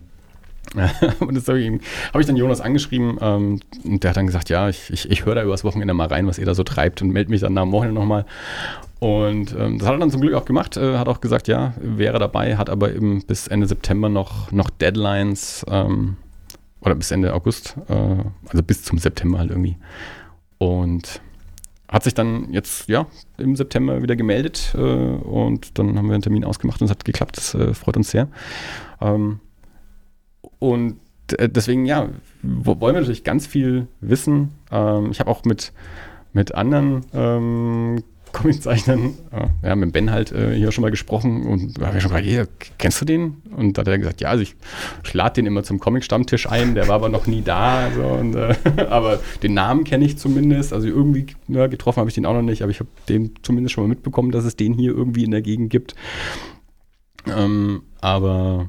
und 1.20 1.36
das 1.36 1.46
habe 1.46 1.60
ich, 1.60 1.80
hab 2.12 2.20
ich, 2.20 2.26
dann 2.26 2.36
Jonas 2.36 2.60
angeschrieben 2.60 3.18
ähm, 3.20 3.60
und 3.84 4.02
der 4.02 4.10
hat 4.10 4.16
dann 4.16 4.26
gesagt, 4.26 4.48
ja, 4.48 4.68
ich, 4.68 4.90
ich, 4.90 5.10
ich 5.10 5.26
höre 5.26 5.34
da 5.34 5.42
übers 5.42 5.62
Wochenende 5.62 5.92
mal 5.94 6.08
rein, 6.08 6.26
was 6.26 6.38
ihr 6.38 6.46
da 6.46 6.54
so 6.54 6.64
treibt 6.64 7.02
und 7.02 7.10
melde 7.10 7.30
mich 7.30 7.42
dann 7.42 7.54
dem 7.54 7.70
Wochenende 7.70 8.00
nochmal. 8.00 8.24
Und 9.04 9.54
ähm, 9.58 9.78
das 9.78 9.86
hat 9.86 9.96
er 9.96 9.98
dann 9.98 10.10
zum 10.10 10.22
Glück 10.22 10.32
auch 10.32 10.46
gemacht, 10.46 10.78
äh, 10.78 10.96
hat 10.96 11.10
auch 11.10 11.20
gesagt, 11.20 11.46
ja, 11.46 11.74
wäre 11.78 12.18
dabei, 12.18 12.56
hat 12.56 12.70
aber 12.70 12.94
eben 12.94 13.22
bis 13.26 13.48
Ende 13.48 13.66
September 13.66 14.08
noch, 14.08 14.50
noch 14.50 14.70
Deadlines, 14.70 15.62
ähm, 15.68 16.16
oder 16.80 16.94
bis 16.94 17.10
Ende 17.10 17.34
August, 17.34 17.76
äh, 17.88 18.16
also 18.48 18.62
bis 18.62 18.82
zum 18.82 18.96
September 18.96 19.40
halt 19.40 19.50
irgendwie. 19.50 19.76
Und 20.56 21.20
hat 21.86 22.04
sich 22.04 22.14
dann 22.14 22.50
jetzt, 22.50 22.88
ja, 22.88 23.06
im 23.36 23.56
September 23.56 24.00
wieder 24.02 24.16
gemeldet 24.16 24.74
äh, 24.74 24.78
und 24.78 25.78
dann 25.78 25.98
haben 25.98 26.06
wir 26.06 26.14
einen 26.14 26.22
Termin 26.22 26.46
ausgemacht 26.46 26.80
und 26.80 26.86
es 26.86 26.90
hat 26.90 27.04
geklappt. 27.04 27.36
Das 27.36 27.52
äh, 27.52 27.74
freut 27.74 27.98
uns 27.98 28.10
sehr. 28.10 28.28
Ähm, 29.02 29.38
und 30.60 30.96
äh, 31.36 31.50
deswegen, 31.50 31.84
ja, 31.84 32.08
wollen 32.40 32.94
wir 32.94 33.00
natürlich 33.00 33.22
ganz 33.22 33.46
viel 33.46 33.86
wissen. 34.00 34.52
Ähm, 34.72 35.10
ich 35.10 35.20
habe 35.20 35.30
auch 35.30 35.44
mit, 35.44 35.74
mit 36.32 36.54
anderen 36.54 37.04
ähm, 37.12 38.02
Comiczeichnern, 38.34 39.14
ja, 39.62 39.74
mit 39.74 39.92
Ben 39.92 40.10
halt 40.10 40.32
äh, 40.32 40.54
hier 40.54 40.72
schon 40.72 40.82
mal 40.82 40.90
gesprochen 40.90 41.46
und 41.46 41.80
da 41.80 41.86
habe 41.86 41.96
ich 41.96 42.02
schon 42.02 42.10
gefragt, 42.10 42.28
hey, 42.28 42.44
kennst 42.76 43.00
du 43.00 43.06
den? 43.06 43.42
Und 43.56 43.78
da 43.78 43.80
hat 43.80 43.88
er 43.88 43.98
gesagt, 43.98 44.20
ja, 44.20 44.28
also 44.28 44.42
ich, 44.42 44.54
ich 45.04 45.14
lade 45.14 45.34
den 45.36 45.46
immer 45.46 45.62
zum 45.62 45.80
Comic-Stammtisch 45.80 46.46
ein, 46.48 46.74
der 46.74 46.88
war 46.88 46.96
aber 46.96 47.08
noch 47.08 47.26
nie 47.26 47.40
da, 47.40 47.90
so, 47.94 48.02
und, 48.02 48.34
äh, 48.34 48.54
aber 48.90 49.20
den 49.42 49.54
Namen 49.54 49.84
kenne 49.84 50.04
ich 50.04 50.18
zumindest, 50.18 50.72
also 50.74 50.86
irgendwie 50.86 51.26
ja, 51.48 51.68
getroffen 51.68 52.00
habe 52.00 52.10
ich 52.10 52.14
den 52.14 52.26
auch 52.26 52.34
noch 52.34 52.42
nicht, 52.42 52.62
aber 52.62 52.70
ich 52.70 52.80
habe 52.80 52.90
den 53.08 53.32
zumindest 53.42 53.72
schon 53.74 53.84
mal 53.84 53.88
mitbekommen, 53.88 54.32
dass 54.32 54.44
es 54.44 54.56
den 54.56 54.74
hier 54.74 54.90
irgendwie 54.90 55.24
in 55.24 55.30
der 55.30 55.42
Gegend 55.42 55.70
gibt. 55.70 55.94
Ähm, 57.26 57.82
aber 58.00 58.68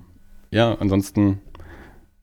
ja, 0.51 0.75
ansonsten, 0.75 1.39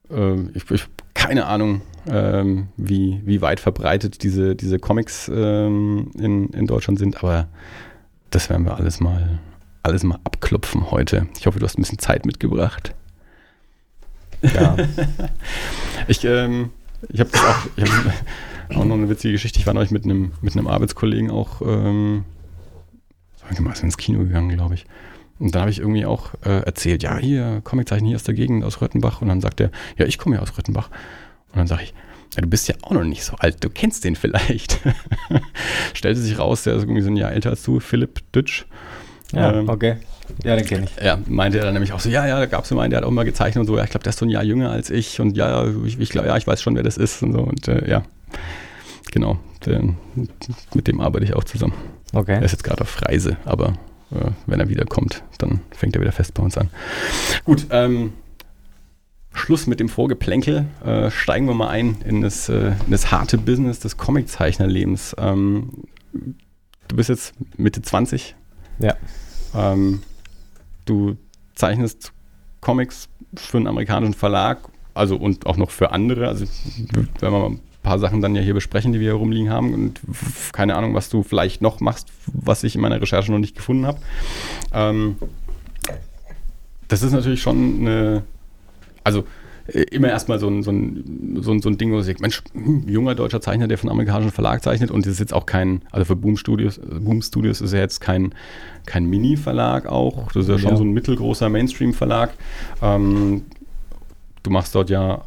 äh, 0.09 0.39
ich, 0.55 0.71
ich 0.71 0.87
keine 1.13 1.45
Ahnung, 1.45 1.81
ähm, 2.07 2.67
wie, 2.77 3.21
wie 3.25 3.41
weit 3.41 3.59
verbreitet 3.59 4.23
diese, 4.23 4.55
diese 4.55 4.79
Comics 4.79 5.29
ähm, 5.33 6.11
in, 6.17 6.49
in 6.49 6.67
Deutschland 6.67 6.99
sind, 6.99 7.23
aber 7.23 7.47
das 8.29 8.49
werden 8.49 8.65
wir 8.65 8.75
alles 8.75 8.99
mal, 8.99 9.39
alles 9.83 10.03
mal 10.03 10.19
abklopfen 10.23 10.91
heute. 10.91 11.27
Ich 11.37 11.45
hoffe, 11.45 11.59
du 11.59 11.65
hast 11.65 11.77
ein 11.77 11.81
bisschen 11.81 11.99
Zeit 11.99 12.25
mitgebracht. 12.25 12.93
Ja. 14.41 14.75
ich 16.07 16.23
ähm, 16.25 16.71
ich 17.09 17.19
habe 17.19 17.29
auch, 17.33 17.67
ich 17.75 17.83
hab 17.83 18.77
auch 18.77 18.85
noch 18.85 18.95
eine 18.95 19.09
witzige 19.09 19.33
Geschichte. 19.33 19.59
Ich 19.59 19.67
war 19.67 19.73
neulich 19.73 19.91
mit 19.91 20.05
einem, 20.05 20.31
mit 20.41 20.55
einem 20.55 20.67
Arbeitskollegen 20.67 21.31
auch 21.31 21.61
ähm, 21.61 22.25
ins 23.81 23.97
Kino 23.97 24.19
gegangen, 24.19 24.49
glaube 24.49 24.75
ich. 24.75 24.85
Und 25.39 25.55
da 25.55 25.61
habe 25.61 25.71
ich 25.71 25.79
irgendwie 25.79 26.05
auch 26.05 26.33
äh, 26.45 26.63
erzählt, 26.63 27.03
ja, 27.03 27.17
hier, 27.17 27.61
Comiczeichen 27.63 28.07
hier 28.07 28.15
aus 28.15 28.23
der 28.23 28.35
Gegend, 28.35 28.63
aus 28.63 28.81
Röttenbach. 28.81 29.21
Und 29.21 29.27
dann 29.27 29.41
sagt 29.41 29.59
er, 29.59 29.71
ja, 29.97 30.05
ich 30.05 30.17
komme 30.17 30.35
ja 30.35 30.41
aus 30.41 30.57
Röttenbach. 30.57 30.89
Und 31.53 31.59
dann 31.59 31.67
sage 31.67 31.83
ich, 31.83 31.93
ja, 32.35 32.41
du 32.41 32.47
bist 32.49 32.67
ja 32.67 32.75
auch 32.81 32.91
noch 32.91 33.03
nicht 33.03 33.23
so 33.23 33.35
alt, 33.37 33.63
du 33.63 33.69
kennst 33.69 34.03
den 34.03 34.15
vielleicht. 34.15 34.79
Stellte 35.93 36.19
sich 36.19 36.39
raus, 36.39 36.63
der 36.63 36.75
ist 36.75 36.83
irgendwie 36.83 37.01
so 37.01 37.09
ein 37.09 37.17
Jahr 37.17 37.31
älter 37.31 37.51
als 37.51 37.63
du, 37.63 37.79
Philipp 37.79 38.21
Dütsch. 38.33 38.65
Ja, 39.31 39.53
ähm, 39.53 39.69
okay. 39.69 39.97
Ja, 40.43 40.55
den 40.55 40.65
kenne 40.65 40.85
ich. 40.85 41.03
Ja, 41.03 41.19
meinte 41.27 41.59
er 41.59 41.65
dann 41.65 41.73
nämlich 41.73 41.93
auch 41.93 41.99
so, 41.99 42.09
ja, 42.09 42.25
ja, 42.25 42.39
da 42.39 42.45
gab 42.45 42.63
es 42.63 42.69
jemanden, 42.69 42.91
der 42.91 42.97
hat 42.97 43.05
auch 43.05 43.11
mal 43.11 43.25
gezeichnet 43.25 43.61
und 43.61 43.67
so, 43.67 43.77
ja, 43.77 43.83
ich 43.83 43.91
glaube, 43.91 44.03
der 44.03 44.11
ist 44.11 44.19
so 44.19 44.25
ein 44.25 44.29
Jahr 44.29 44.43
jünger 44.43 44.71
als 44.71 44.89
ich 44.89 45.19
und 45.19 45.37
ja, 45.37 45.67
ich, 45.85 45.99
ich 45.99 46.09
glaube, 46.09 46.27
ja, 46.27 46.37
ich 46.37 46.47
weiß 46.47 46.61
schon, 46.61 46.75
wer 46.75 46.83
das 46.83 46.97
ist 46.97 47.21
und 47.21 47.33
so 47.33 47.39
und 47.39 47.67
äh, 47.67 47.89
ja, 47.89 48.03
genau, 49.11 49.37
der, 49.65 49.81
mit 50.73 50.87
dem 50.87 51.01
arbeite 51.01 51.25
ich 51.25 51.33
auch 51.33 51.43
zusammen. 51.43 51.73
Okay. 52.13 52.35
Er 52.35 52.43
ist 52.43 52.51
jetzt 52.51 52.63
gerade 52.63 52.81
auf 52.81 53.01
Reise, 53.01 53.37
aber 53.45 53.73
äh, 54.11 54.31
wenn 54.45 54.59
er 54.59 54.69
wiederkommt, 54.69 55.23
dann 55.39 55.61
fängt 55.71 55.95
er 55.95 56.01
wieder 56.01 56.11
fest 56.11 56.33
bei 56.33 56.43
uns 56.43 56.57
an. 56.57 56.69
Gut, 57.43 57.67
ähm, 57.69 58.13
Schluss 59.33 59.67
mit 59.67 59.79
dem 59.79 59.89
Vorgeplänkel. 59.89 60.65
Äh, 60.85 61.09
steigen 61.11 61.47
wir 61.47 61.53
mal 61.53 61.69
ein 61.69 61.97
in 62.05 62.21
das, 62.21 62.49
äh, 62.49 62.73
in 62.85 62.91
das 62.91 63.11
harte 63.11 63.37
Business 63.37 63.79
des 63.79 63.97
Comiczeichnerlebens. 63.97 65.15
Ähm, 65.17 65.69
du 66.87 66.95
bist 66.95 67.09
jetzt 67.09 67.33
Mitte 67.57 67.81
20. 67.81 68.35
Ja. 68.79 68.95
Ähm, 69.55 70.01
du 70.85 71.17
zeichnest 71.55 72.13
Comics 72.61 73.09
für 73.35 73.57
einen 73.57 73.67
amerikanischen 73.67 74.13
Verlag, 74.13 74.69
also 74.93 75.17
und 75.17 75.45
auch 75.45 75.57
noch 75.57 75.71
für 75.71 75.91
andere. 75.91 76.27
Also 76.27 76.45
wenn 77.19 77.31
man 77.31 77.41
mal 77.41 77.59
paar 77.83 77.99
Sachen 77.99 78.21
dann 78.21 78.33
ja 78.33 78.41
hier 78.41 78.53
besprechen, 78.53 78.93
die 78.93 78.99
wir 78.99 79.11
hier 79.11 79.19
rumliegen 79.19 79.49
haben 79.49 79.73
und 79.73 80.01
keine 80.53 80.75
Ahnung, 80.75 80.95
was 80.95 81.09
du 81.09 81.21
vielleicht 81.21 81.61
noch 81.61 81.81
machst, 81.81 82.07
was 82.27 82.63
ich 82.63 82.75
in 82.75 82.81
meiner 82.81 82.99
Recherche 82.99 83.31
noch 83.31 83.39
nicht 83.39 83.55
gefunden 83.55 83.85
habe. 83.85 83.99
Ähm, 84.73 85.17
das 86.87 87.03
ist 87.03 87.11
natürlich 87.11 87.41
schon 87.41 87.81
eine, 87.81 88.23
also 89.03 89.25
äh, 89.67 89.83
immer 89.91 90.09
erstmal 90.09 90.39
so 90.39 90.47
ein, 90.47 90.63
so, 90.63 90.71
ein, 90.71 91.39
so, 91.41 91.51
ein, 91.51 91.61
so 91.61 91.69
ein 91.69 91.77
Ding, 91.77 91.91
wo 91.91 91.99
ich 91.99 92.05
sage, 92.05 92.19
Mensch, 92.21 92.43
hm, 92.53 92.87
junger 92.87 93.15
deutscher 93.15 93.41
Zeichner, 93.41 93.67
der 93.67 93.77
von 93.77 93.89
einem 93.89 93.99
amerikanischen 93.99 94.31
Verlag 94.31 94.61
zeichnet 94.63 94.91
und 94.91 95.05
das 95.05 95.13
ist 95.13 95.19
jetzt 95.19 95.33
auch 95.33 95.45
kein, 95.45 95.81
also 95.91 96.05
für 96.05 96.15
Boom 96.15 96.37
Studios, 96.37 96.79
Boom 96.79 97.21
Studios 97.21 97.61
ist 97.61 97.73
ja 97.73 97.79
jetzt 97.79 98.01
kein, 98.01 98.33
kein 98.85 99.05
Mini-Verlag 99.05 99.85
auch, 99.87 100.31
das 100.33 100.43
ist 100.43 100.49
ja 100.49 100.59
schon 100.59 100.71
ja. 100.71 100.77
so 100.77 100.83
ein 100.83 100.91
mittelgroßer 100.91 101.49
Mainstream-Verlag. 101.49 102.31
Ähm, 102.81 103.43
du 104.43 104.51
machst 104.51 104.75
dort 104.75 104.89
ja 104.89 105.23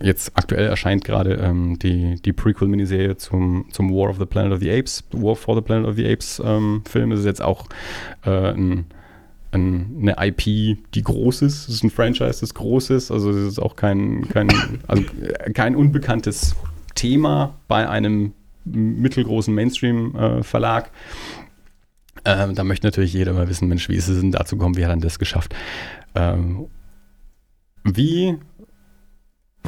jetzt 0.00 0.32
aktuell 0.34 0.66
erscheint 0.66 1.04
gerade 1.04 1.34
ähm, 1.34 1.78
die, 1.78 2.16
die 2.22 2.32
Prequel-Miniserie 2.32 3.16
zum, 3.16 3.66
zum 3.70 3.90
War 3.90 4.10
of 4.10 4.18
the 4.18 4.26
Planet 4.26 4.52
of 4.52 4.60
the 4.60 4.70
Apes, 4.70 5.04
War 5.12 5.36
for 5.36 5.54
the 5.54 5.62
Planet 5.62 5.88
of 5.88 5.96
the 5.96 6.06
Apes 6.10 6.40
ähm, 6.44 6.82
Film. 6.88 7.10
Das 7.10 7.20
ist 7.20 7.26
jetzt 7.26 7.42
auch 7.42 7.66
äh, 8.24 8.52
ein, 8.52 8.86
eine 9.54 10.16
IP, 10.18 10.42
die 10.94 11.02
groß 11.02 11.42
ist. 11.42 11.68
Es 11.68 11.76
ist 11.76 11.84
ein 11.84 11.90
Franchise, 11.90 12.40
das 12.40 12.54
groß 12.54 12.90
ist. 12.90 13.10
Also 13.10 13.30
es 13.30 13.52
ist 13.52 13.58
auch 13.58 13.76
kein, 13.76 14.28
kein, 14.28 14.48
also 14.86 15.02
kein 15.54 15.76
unbekanntes 15.76 16.54
Thema 16.94 17.54
bei 17.68 17.88
einem 17.88 18.32
mittelgroßen 18.64 19.54
Mainstream-Verlag. 19.54 20.90
Äh, 22.24 22.42
ähm, 22.42 22.54
da 22.54 22.64
möchte 22.64 22.86
natürlich 22.86 23.12
jeder 23.12 23.32
mal 23.32 23.48
wissen, 23.48 23.68
Mensch, 23.68 23.88
wie 23.88 23.96
ist 23.96 24.08
es 24.08 24.20
denn 24.20 24.32
dazu 24.32 24.56
gekommen, 24.56 24.76
wie 24.76 24.84
hat 24.84 24.92
er 24.92 24.96
das 24.96 25.18
geschafft? 25.18 25.54
Ähm, 26.14 26.66
wie 27.84 28.38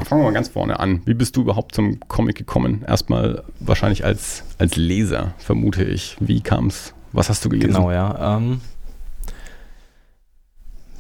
fangen 0.04 0.22
wir 0.22 0.26
mal 0.26 0.32
ganz 0.32 0.48
vorne 0.48 0.78
an. 0.78 1.02
Wie 1.04 1.14
bist 1.14 1.36
du 1.36 1.42
überhaupt 1.42 1.74
zum 1.74 2.00
Comic 2.08 2.36
gekommen? 2.36 2.84
Erstmal 2.86 3.44
wahrscheinlich 3.60 4.04
als, 4.04 4.44
als 4.58 4.76
Leser, 4.76 5.34
vermute 5.38 5.84
ich. 5.84 6.16
Wie 6.20 6.40
kam 6.40 6.68
es? 6.68 6.94
Was 7.12 7.28
hast 7.28 7.44
du 7.44 7.48
gelesen? 7.48 7.68
Genau, 7.68 7.90
ja. 7.90 8.36
Ähm, 8.36 8.60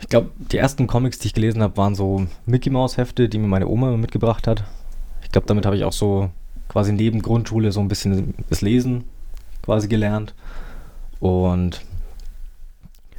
ich 0.00 0.08
glaube, 0.08 0.30
die 0.38 0.58
ersten 0.58 0.86
Comics, 0.86 1.18
die 1.18 1.28
ich 1.28 1.34
gelesen 1.34 1.62
habe, 1.62 1.76
waren 1.76 1.94
so 1.94 2.26
Mickey 2.44 2.70
Mouse 2.70 2.96
Hefte, 2.96 3.28
die 3.28 3.38
mir 3.38 3.48
meine 3.48 3.68
Oma 3.68 3.96
mitgebracht 3.96 4.46
hat. 4.46 4.64
Ich 5.22 5.30
glaube, 5.30 5.46
damit 5.46 5.66
habe 5.66 5.76
ich 5.76 5.84
auch 5.84 5.92
so 5.92 6.30
quasi 6.68 6.92
neben 6.92 7.22
Grundschule 7.22 7.72
so 7.72 7.80
ein 7.80 7.88
bisschen 7.88 8.34
das 8.50 8.60
Lesen 8.60 9.04
quasi 9.62 9.88
gelernt. 9.88 10.34
Und 11.20 11.82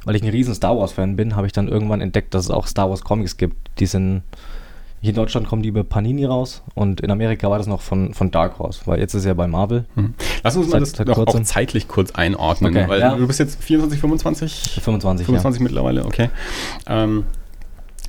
weil 0.04 0.16
ich 0.16 0.22
ein 0.22 0.30
riesen 0.30 0.54
Star 0.54 0.78
Wars 0.78 0.92
Fan 0.92 1.16
bin, 1.16 1.36
habe 1.36 1.46
ich 1.46 1.52
dann 1.52 1.68
irgendwann 1.68 2.00
entdeckt, 2.00 2.34
dass 2.34 2.44
es 2.44 2.50
auch 2.50 2.66
Star 2.66 2.88
Wars 2.88 3.02
Comics 3.02 3.36
gibt. 3.36 3.56
Die 3.78 3.86
sind 3.86 4.22
hier 5.00 5.10
in 5.10 5.16
Deutschland 5.16 5.46
kommen 5.46 5.62
die 5.62 5.68
über 5.68 5.84
Panini 5.84 6.24
raus 6.24 6.62
und 6.74 7.00
in 7.00 7.10
Amerika 7.10 7.48
war 7.50 7.58
das 7.58 7.66
noch 7.66 7.80
von, 7.80 8.14
von 8.14 8.30
Dark 8.30 8.58
Horse, 8.58 8.80
weil 8.86 8.98
jetzt 8.98 9.14
ist 9.14 9.24
er 9.24 9.34
bei 9.34 9.46
Marvel. 9.46 9.84
Hm. 9.94 10.14
Lass 10.42 10.56
uns 10.56 10.68
mal 10.70 10.84
seit, 10.84 11.08
das 11.08 11.16
noch 11.16 11.26
auch 11.26 11.42
zeitlich 11.42 11.86
kurz 11.86 12.10
einordnen, 12.12 12.76
okay, 12.76 12.88
weil 12.88 13.00
ja. 13.00 13.14
du 13.14 13.26
bist 13.26 13.38
jetzt 13.38 13.62
24, 13.62 14.00
25? 14.00 14.80
25, 14.82 15.26
25 15.26 15.60
ja. 15.60 15.64
mittlerweile, 15.64 16.04
okay. 16.04 16.30
Ähm, 16.86 17.24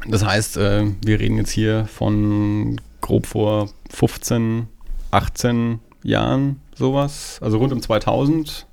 das 0.08 0.26
heißt, 0.26 0.58
äh, 0.58 0.86
wir 1.06 1.20
reden 1.20 1.38
jetzt 1.38 1.52
hier 1.52 1.86
von 1.86 2.82
grob 3.02 3.28
vor 3.28 3.70
15, 3.92 4.68
18 5.12 5.80
Jahren 6.04 6.62
sowas, 6.76 7.40
also 7.42 7.58
rund 7.58 7.74
um 7.74 7.82
2000. 7.82 8.66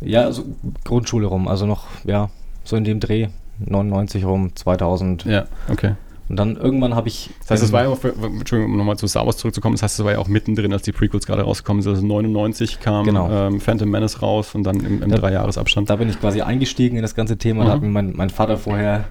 Ja, 0.00 0.24
also 0.24 0.44
Grundschule 0.84 1.26
rum, 1.26 1.48
also 1.48 1.66
noch, 1.66 1.86
ja, 2.04 2.30
so 2.64 2.76
in 2.76 2.84
dem 2.84 3.00
Dreh, 3.00 3.28
99 3.58 4.24
rum, 4.24 4.54
2000. 4.54 5.24
Ja, 5.24 5.46
okay. 5.68 5.94
Und 6.28 6.36
dann 6.36 6.56
irgendwann 6.56 6.94
habe 6.94 7.08
ich. 7.08 7.30
Das 7.40 7.52
heißt, 7.52 7.62
es 7.62 7.72
war 7.72 7.84
ja 7.84 7.88
auch, 7.88 7.98
für, 7.98 8.10
Entschuldigung, 8.10 8.72
um 8.72 8.78
nochmal 8.78 8.98
zu 8.98 9.06
Star 9.06 9.24
Wars 9.24 9.38
zurückzukommen, 9.38 9.76
das 9.76 9.82
heißt, 9.82 9.98
es 9.98 10.04
war 10.04 10.12
ja 10.12 10.18
auch 10.18 10.28
mittendrin, 10.28 10.72
als 10.72 10.82
die 10.82 10.92
Prequels 10.92 11.26
gerade 11.26 11.42
rausgekommen 11.42 11.82
sind. 11.82 11.92
Also 11.94 12.06
99 12.06 12.80
kam 12.80 13.06
genau. 13.06 13.30
ähm, 13.30 13.60
Phantom 13.60 13.88
Menace 13.88 14.20
raus 14.20 14.54
und 14.54 14.64
dann 14.64 14.80
im, 14.80 15.02
im 15.02 15.10
Dreijahresabstand. 15.10 15.88
Da 15.88 15.96
bin 15.96 16.08
ich 16.08 16.20
quasi 16.20 16.42
eingestiegen 16.42 16.96
in 16.96 17.02
das 17.02 17.14
ganze 17.14 17.38
Thema. 17.38 17.62
Mhm. 17.62 17.66
Da 17.66 17.72
hat 17.72 17.82
mir 17.82 17.88
mein, 17.88 18.12
mein 18.14 18.30
Vater 18.30 18.58
vorher 18.58 19.04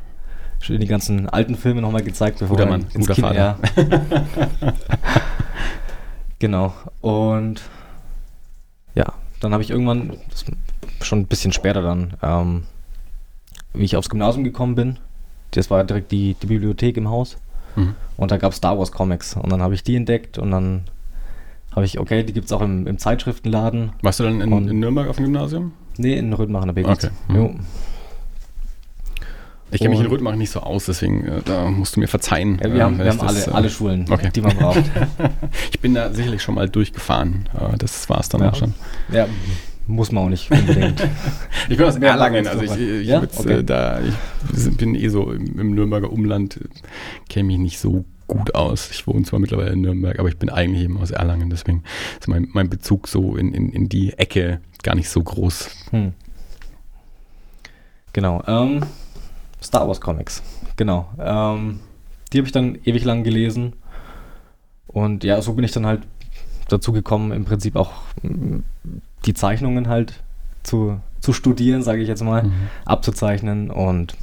schon 0.60 0.80
die 0.80 0.88
ganzen 0.88 1.28
alten 1.30 1.56
Filme 1.56 1.82
nochmal 1.82 2.04
gezeigt, 2.04 2.40
bevor 2.40 2.58
guter 2.58 2.70
Mann, 2.70 2.86
ins 2.94 3.08
guter 3.08 3.22
Vater. 3.22 3.60
genau. 6.40 6.74
Und 7.02 7.62
ja, 8.96 9.14
dann 9.40 9.54
habe 9.54 9.64
ich 9.64 9.70
irgendwann, 9.70 10.18
schon 11.02 11.20
ein 11.20 11.28
bisschen 11.28 11.52
später 11.52 11.82
dann, 11.82 12.14
ähm, 12.22 12.64
wie 13.74 13.86
ich 13.86 13.96
aufs 13.96 14.10
Gymnasium 14.10 14.44
gekommen 14.44 14.76
bin, 14.76 14.98
das 15.52 15.70
war 15.70 15.84
direkt 15.84 16.12
die, 16.12 16.36
die 16.42 16.48
Bibliothek 16.48 16.98
im 16.98 17.10
Haus. 17.10 17.38
Mhm. 17.76 17.96
Und 18.18 18.32
da 18.32 18.38
gab 18.38 18.52
es 18.52 18.58
Star 18.58 18.78
Wars 18.78 18.92
Comics. 18.92 19.36
Und 19.36 19.52
dann 19.52 19.62
habe 19.62 19.74
ich 19.74 19.84
die 19.84 19.96
entdeckt 19.96 20.38
und 20.38 20.52
dann 20.52 20.84
habe 21.76 21.86
ich, 21.86 22.00
okay, 22.00 22.24
die 22.24 22.34
gibt 22.34 22.48
es 22.48 22.52
auch 22.52 22.62
im, 22.62 22.88
im, 22.88 22.98
Zeitschriftenladen. 22.98 23.92
Warst 24.02 24.20
du 24.20 24.24
dann 24.24 24.42
in, 24.42 24.68
in, 24.68 24.80
Nürnberg 24.80 25.08
auf 25.08 25.18
dem 25.18 25.26
Gymnasium? 25.26 25.74
Nee, 25.98 26.18
in 26.18 26.34
Rödmacher 26.34 26.74
BWL. 26.74 26.92
Okay. 26.92 27.10
Mhm. 27.28 27.60
Ich 29.70 29.80
kenne 29.80 29.90
mich 29.92 30.00
in 30.00 30.08
Rödmacher 30.08 30.38
nicht 30.38 30.52
so 30.52 30.62
aus, 30.62 30.86
deswegen 30.86 31.28
äh, 31.28 31.42
da 31.44 31.70
musst 31.70 31.96
du 31.96 32.00
mir 32.00 32.08
verzeihen. 32.08 32.58
Ja, 32.64 32.74
wir 32.74 32.84
haben, 32.84 33.00
äh, 33.00 33.04
wir 33.04 33.12
haben 33.12 33.22
alle, 33.22 33.46
äh, 33.46 33.50
alle 33.50 33.70
Schulen, 33.70 34.06
okay. 34.10 34.30
die 34.34 34.42
man 34.42 34.56
braucht. 34.56 34.84
ich 35.72 35.80
bin 35.80 35.94
da 35.94 36.12
sicherlich 36.14 36.42
schon 36.42 36.56
mal 36.56 36.70
durchgefahren. 36.70 37.50
das 37.78 38.10
war 38.10 38.22
es 38.22 38.30
dann 38.30 38.42
ja. 38.42 38.52
auch 38.52 38.56
schon. 38.56 38.74
Ja, 39.12 39.28
muss 39.88 40.12
man 40.12 40.26
auch 40.26 40.30
nicht 40.30 40.52
unbedingt. 40.52 41.02
ich 41.70 41.78
bin 41.78 41.86
aus 41.86 41.96
Erlangen, 41.96 42.48
also 42.48 42.62
ich, 42.62 42.80
ich, 42.80 43.08
ja? 43.08 43.22
okay. 43.22 43.60
äh, 43.60 43.64
da, 43.64 44.00
ich 44.02 44.78
bin 44.78 44.96
eh 44.96 45.08
so 45.10 45.32
im, 45.32 45.60
im 45.60 45.72
Nürnberger 45.76 46.12
Umland, 46.12 46.60
kenne 47.30 47.48
mich 47.48 47.58
nicht 47.58 47.80
so 47.80 48.06
gut 48.28 48.56
aus. 48.56 48.92
Ich 48.92 49.08
wohne 49.08 49.24
zwar 49.24 49.40
mittlerweile 49.40 49.72
in 49.72 49.82
Nürnberg, 49.82 50.20
aber 50.20 50.30
ich 50.30 50.38
bin 50.38 50.50
eigentlich 50.50 50.84
eben 50.84 50.98
aus 50.98 51.12
Erlangen, 51.12 51.50
deswegen 51.50 51.84
ist 52.20 52.28
mein, 52.28 52.50
mein 52.52 52.70
Bezug 52.70 53.08
so 53.08 53.38
in, 53.38 53.54
in, 53.54 53.70
in 53.70 53.90
die 53.90 54.14
Ecke 54.14 54.60
gar 54.84 54.96
nicht 54.96 55.10
so 55.10 55.24
groß. 55.24 55.70
Hm. 55.92 56.14
Genau. 58.14 58.44
Ähm, 58.48 58.82
Star 59.62 59.88
Wars 59.88 60.02
Comics. 60.02 60.44
Genau. 60.76 61.10
Ähm, 61.20 61.80
die 62.32 62.40
habe 62.40 62.48
ich 62.48 62.52
dann 62.52 62.78
ewig 62.84 63.06
lang 63.06 63.24
gelesen. 63.24 63.74
Und 64.88 65.24
ja, 65.24 65.42
so 65.42 65.54
bin 65.54 65.64
ich 65.64 65.72
dann 65.72 65.86
halt 65.86 66.02
dazu 66.70 66.92
gekommen, 66.92 67.32
im 67.32 67.46
Prinzip 67.46 67.76
auch 67.76 67.92
die 69.26 69.34
Zeichnungen 69.34 69.88
halt 69.88 70.22
zu, 70.64 71.00
zu 71.20 71.34
studieren, 71.34 71.84
sage 71.84 72.02
ich 72.02 72.08
jetzt 72.08 72.24
mal, 72.24 72.44
mhm. 72.44 72.54
abzuzeichnen. 72.86 73.72
Und 73.72 74.16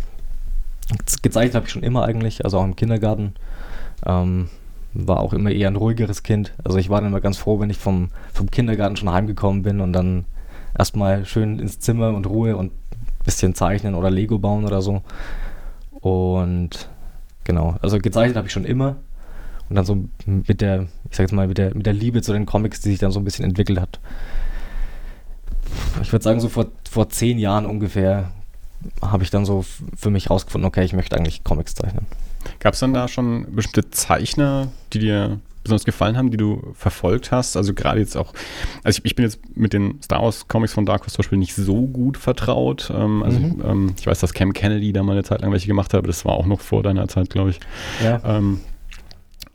gezeichnet 1.22 1.54
habe 1.54 1.66
ich 1.66 1.72
schon 1.72 1.82
immer 1.82 2.04
eigentlich, 2.04 2.44
also 2.44 2.58
auch 2.58 2.64
im 2.64 2.76
Kindergarten. 2.76 3.34
Ähm, 4.06 4.48
war 4.94 5.20
auch 5.20 5.32
immer 5.32 5.50
eher 5.50 5.68
ein 5.68 5.76
ruhigeres 5.76 6.22
Kind. 6.22 6.54
Also 6.62 6.78
ich 6.78 6.88
war 6.88 7.00
dann 7.00 7.10
immer 7.10 7.20
ganz 7.20 7.36
froh, 7.36 7.58
wenn 7.58 7.70
ich 7.70 7.78
vom, 7.78 8.10
vom 8.32 8.50
Kindergarten 8.50 8.96
schon 8.96 9.10
heimgekommen 9.10 9.62
bin 9.62 9.80
und 9.80 9.92
dann 9.92 10.24
erstmal 10.76 11.24
schön 11.24 11.58
ins 11.58 11.80
Zimmer 11.80 12.14
und 12.14 12.26
Ruhe 12.26 12.56
und 12.56 12.72
ein 12.72 13.24
bisschen 13.24 13.54
zeichnen 13.54 13.94
oder 13.94 14.10
Lego 14.10 14.38
bauen 14.38 14.64
oder 14.64 14.82
so. 14.82 15.02
Und 15.90 16.88
genau, 17.42 17.76
also 17.82 17.98
gezeichnet 17.98 18.36
habe 18.36 18.46
ich 18.46 18.52
schon 18.52 18.64
immer. 18.64 18.96
Und 19.68 19.76
dann 19.76 19.84
so 19.84 20.04
mit 20.26 20.60
der, 20.60 20.82
ich 21.10 21.16
sag 21.16 21.24
jetzt 21.24 21.32
mal, 21.32 21.48
mit 21.48 21.58
der, 21.58 21.74
mit 21.74 21.86
der 21.86 21.94
Liebe 21.94 22.22
zu 22.22 22.32
den 22.32 22.46
Comics, 22.46 22.80
die 22.80 22.90
sich 22.90 22.98
dann 22.98 23.10
so 23.10 23.18
ein 23.18 23.24
bisschen 23.24 23.44
entwickelt 23.44 23.80
hat, 23.80 23.98
ich 26.02 26.12
würde 26.12 26.22
sagen, 26.22 26.40
so 26.40 26.48
vor, 26.48 26.66
vor 26.90 27.08
zehn 27.08 27.38
Jahren 27.38 27.66
ungefähr 27.66 28.30
habe 29.02 29.24
ich 29.24 29.30
dann 29.30 29.44
so 29.44 29.64
für 29.96 30.10
mich 30.10 30.30
rausgefunden, 30.30 30.66
okay, 30.66 30.84
ich 30.84 30.92
möchte 30.92 31.16
eigentlich 31.16 31.44
Comics 31.44 31.74
zeichnen. 31.74 32.06
Gab 32.60 32.74
es 32.74 32.80
dann 32.80 32.92
da 32.92 33.08
schon 33.08 33.54
bestimmte 33.54 33.90
Zeichner, 33.90 34.68
die 34.92 34.98
dir 34.98 35.40
besonders 35.62 35.84
gefallen 35.84 36.16
haben, 36.16 36.30
die 36.30 36.36
du 36.36 36.74
verfolgt 36.74 37.32
hast? 37.32 37.56
Also 37.56 37.72
gerade 37.72 38.00
jetzt 38.00 38.16
auch, 38.16 38.32
also 38.82 38.98
ich, 38.98 39.04
ich, 39.04 39.16
bin 39.16 39.24
jetzt 39.24 39.40
mit 39.56 39.72
den 39.72 40.00
Star 40.02 40.22
Wars 40.22 40.46
Comics 40.46 40.74
von 40.74 40.84
Dark 40.84 41.02
Horse 41.02 41.14
zum 41.14 41.22
Beispiel 41.22 41.38
nicht 41.38 41.54
so 41.54 41.86
gut 41.86 42.18
vertraut. 42.18 42.92
Ähm, 42.94 43.22
also 43.22 43.38
mhm. 43.38 43.44
ich, 43.46 43.64
ähm, 43.64 43.94
ich, 43.98 44.06
weiß, 44.06 44.20
dass 44.20 44.34
Cam 44.34 44.52
Kennedy 44.52 44.92
da 44.92 45.02
mal 45.02 45.12
eine 45.12 45.24
Zeit 45.24 45.40
lang 45.40 45.50
welche 45.52 45.66
gemacht 45.66 45.92
hat, 45.94 45.98
aber 45.98 46.06
das 46.06 46.24
war 46.24 46.34
auch 46.34 46.46
noch 46.46 46.60
vor 46.60 46.82
deiner 46.82 47.08
Zeit, 47.08 47.30
glaube 47.30 47.50
ich. 47.50 47.60
Ja. 48.02 48.20
Ähm, 48.24 48.60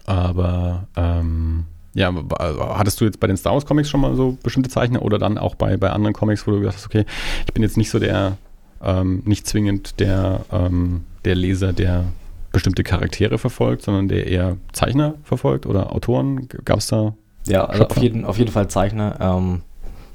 aber 0.06 0.88
ähm, 0.96 1.66
ja, 2.00 2.14
also 2.38 2.78
hattest 2.78 3.02
du 3.02 3.06
jetzt 3.06 3.20
bei 3.20 3.28
den 3.28 3.36
Star 3.36 3.52
Wars 3.52 3.66
Comics 3.66 3.90
schon 3.90 4.00
mal 4.00 4.16
so 4.16 4.38
bestimmte 4.42 4.70
Zeichner 4.70 5.02
oder 5.02 5.20
dann 5.20 5.38
auch 5.38 5.56
bei, 5.56 5.76
bei 5.76 5.90
anderen 5.90 6.14
Comics, 6.14 6.48
wo 6.48 6.52
du 6.52 6.60
gesagt 6.60 6.78
hast, 6.78 6.86
okay, 6.86 7.04
ich 7.46 7.54
bin 7.54 7.62
jetzt 7.62 7.76
nicht 7.76 7.90
so 7.90 8.00
der, 8.00 8.38
ähm, 8.82 9.22
nicht 9.26 9.46
zwingend 9.46 10.00
der, 10.00 10.46
ähm, 10.50 11.04
der 11.26 11.36
Leser, 11.36 11.74
der 11.74 12.06
bestimmte 12.54 12.84
Charaktere 12.84 13.38
verfolgt, 13.38 13.82
sondern 13.82 14.08
der 14.08 14.28
eher 14.28 14.56
Zeichner 14.72 15.16
verfolgt 15.26 15.66
oder 15.66 15.94
Autoren? 15.94 16.48
Gab 16.64 16.80
es 16.80 16.88
da? 16.88 17.16
Ja, 17.46 17.66
also 17.66 17.86
auf 17.86 17.98
jeden, 17.98 18.24
auf 18.24 18.38
jeden 18.38 18.52
Fall 18.52 18.70
Zeichner. 18.70 19.18
Ähm, 19.20 19.62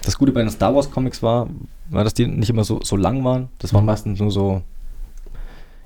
das 0.03 0.17
Gute 0.17 0.33
bei 0.33 0.41
den 0.41 0.51
Star 0.51 0.75
Wars 0.75 0.91
Comics 0.91 1.23
war, 1.23 1.51
war, 1.91 2.03
dass 2.03 2.15
die 2.15 2.27
nicht 2.27 2.49
immer 2.49 2.65
so, 2.65 2.81
so 2.83 2.97
lang 2.97 3.25
waren. 3.25 3.49
Das 3.59 3.75
waren 3.75 3.83
mhm. 3.83 3.89
meistens 3.89 4.21
nur 4.21 4.31
so 4.31 4.63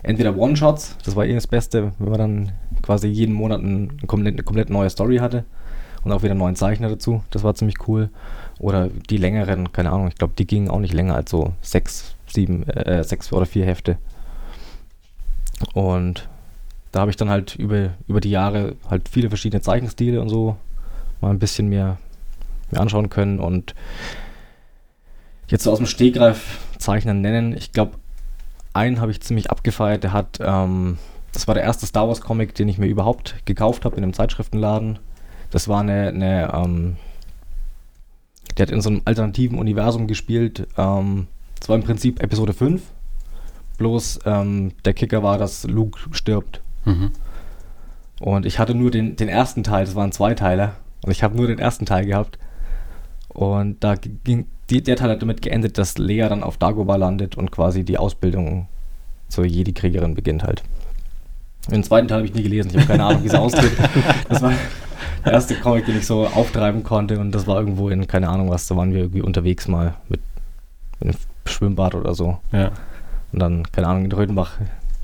entweder 0.05 0.37
One-Shots, 0.37 0.97
das 1.05 1.17
war 1.17 1.27
eh 1.27 1.35
das 1.35 1.49
Beste, 1.49 1.93
wenn 1.99 2.11
man 2.11 2.19
dann 2.19 2.53
quasi 2.83 3.09
jeden 3.09 3.35
Monat 3.35 3.63
eine 3.63 3.89
komplett, 4.07 4.35
eine 4.35 4.45
komplett 4.45 4.71
neue 4.71 4.91
Story 4.91 5.17
hatte 5.17 5.45
und 6.09 6.17
auch 6.17 6.23
wieder 6.23 6.35
neuen 6.35 6.57
Zeichner 6.57 6.89
dazu. 6.89 7.23
Das 7.31 7.45
war 7.45 7.55
ziemlich 7.55 7.87
cool. 7.87 8.09
Oder 8.59 8.89
die 8.89 9.19
längeren, 9.19 9.73
keine 9.73 9.93
Ahnung, 9.93 10.09
ich 10.09 10.17
glaube, 10.17 10.33
die 10.39 10.47
gingen 10.47 10.69
auch 10.69 10.81
nicht 10.81 10.95
länger 10.95 11.15
als 11.15 11.31
so 11.31 11.53
sechs, 11.61 12.15
sieben, 12.27 12.67
äh, 12.69 13.05
sechs 13.05 13.33
oder 13.33 13.47
vier 13.47 13.67
Hefte. 13.67 13.99
Und 15.75 16.29
da 16.93 17.01
habe 17.01 17.11
ich 17.11 17.17
dann 17.17 17.29
halt 17.29 17.57
über, 17.57 17.91
über 18.07 18.21
die 18.21 18.31
Jahre 18.31 18.77
halt 18.89 19.09
viele 19.09 19.29
verschiedene 19.29 19.61
Zeichenstile 19.61 20.21
und 20.21 20.29
so 20.29 20.57
mal 21.21 21.31
ein 21.31 21.39
bisschen 21.39 21.69
mehr, 21.69 21.99
mehr 22.71 22.81
anschauen 22.81 23.11
können 23.11 23.39
und 23.39 23.75
jetzt 25.49 25.65
so 25.65 25.73
aus 25.73 25.79
dem 25.79 25.87
Stegreif 25.87 26.61
Zeichner 26.79 27.15
nennen. 27.15 27.57
Ich 27.57 27.73
glaube, 27.73 27.93
einen 28.73 29.01
habe 29.01 29.11
ich 29.11 29.21
ziemlich 29.21 29.51
abgefeiert. 29.51 30.05
Der 30.05 30.13
hat, 30.13 30.39
ähm, 30.41 30.99
das 31.33 31.47
war 31.47 31.55
der 31.55 31.65
erste 31.65 31.87
Star 31.87 32.09
Wars 32.09 32.21
Comic, 32.21 32.55
den 32.55 32.69
ich 32.69 32.79
mir 32.79 32.87
überhaupt 32.87 33.35
gekauft 33.45 33.85
habe 33.85 33.97
in 33.97 34.03
einem 34.03 34.13
Zeitschriftenladen. 34.15 34.99
Das 35.51 35.69
war 35.69 35.81
eine, 35.81 36.09
eine 36.09 36.53
ähm, 36.55 36.97
der 38.57 38.67
hat 38.67 38.73
in 38.73 38.81
so 38.81 38.91
einem 38.91 39.03
alternativen 39.05 39.59
Universum 39.59 40.07
gespielt. 40.07 40.67
Ähm, 40.77 41.29
das 41.59 41.69
war 41.69 41.77
im 41.77 41.83
Prinzip 41.83 42.23
Episode 42.23 42.53
5. 42.53 42.83
Bloß 43.79 44.21
ähm, 44.27 44.73
der 44.85 44.95
Kicker 44.95 45.23
war, 45.23 45.39
dass 45.39 45.65
Luke 45.65 46.01
stirbt. 46.13 46.61
Mhm. 46.85 47.13
Und 48.21 48.47
ich 48.47 48.59
hatte 48.59 48.75
nur 48.75 48.91
den, 48.91 49.15
den 49.15 49.29
ersten 49.29 49.63
Teil, 49.63 49.85
das 49.85 49.95
waren 49.95 50.11
zwei 50.11 50.35
Teile. 50.35 50.73
Und 51.05 51.13
ich 51.13 51.23
habe 51.23 51.37
nur 51.37 51.47
den 51.47 51.61
ersten 51.61 51.87
Teil 51.87 52.05
gehabt. 52.05 52.39
Und 53.29 53.85
da 53.85 53.95
ging, 53.95 54.47
die, 54.71 54.83
der 54.83 54.97
Teil 54.97 55.11
hat 55.11 55.23
damit 55.23 55.43
geendet, 55.43 55.79
dass 55.79 55.97
Lea 55.97 56.29
dann 56.29 56.43
auf 56.43 56.57
Dagobah 56.57 56.97
landet 56.97 57.37
und 57.37 57.53
quasi 57.53 57.85
die 57.85 57.99
Ausbildung 57.99 58.67
zur 59.29 59.45
Jedi-Kriegerin 59.45 60.15
beginnt 60.15 60.43
halt. 60.43 60.65
Den 61.71 61.85
zweiten 61.85 62.09
Teil 62.09 62.19
habe 62.19 62.27
ich 62.27 62.35
nie 62.35 62.43
gelesen, 62.43 62.71
ich 62.71 62.77
habe 62.79 62.87
keine 62.87 63.05
Ahnung, 63.05 63.23
wie 63.23 63.29
sie 63.29 63.39
austritt. 63.39 63.73
Das 64.29 64.43
war 64.43 64.53
der 65.25 65.33
erste 65.33 65.55
Comic, 65.55 65.87
den 65.87 65.99
ich 65.99 66.07
so 66.07 66.27
auftreiben 66.27 66.83
konnte 66.83 67.19
und 67.19 67.33
das 67.33 67.47
war 67.47 67.59
irgendwo 67.59 67.89
in, 67.89 68.07
keine 68.07 68.29
Ahnung 68.29 68.51
was, 68.51 68.67
da 68.67 68.77
waren 68.77 68.93
wir 68.93 69.01
irgendwie 69.01 69.23
unterwegs 69.23 69.69
mal 69.69 69.95
mit, 70.09 70.21
mit 71.01 71.11
einem 71.11 71.19
Schwimmbad 71.47 71.95
oder 71.95 72.15
so. 72.15 72.39
Ja. 72.53 72.71
Und 73.33 73.41
dann, 73.41 73.63
keine 73.73 73.89
Ahnung, 73.89 74.07
in 74.07 74.13
Rödenbach, 74.13 74.53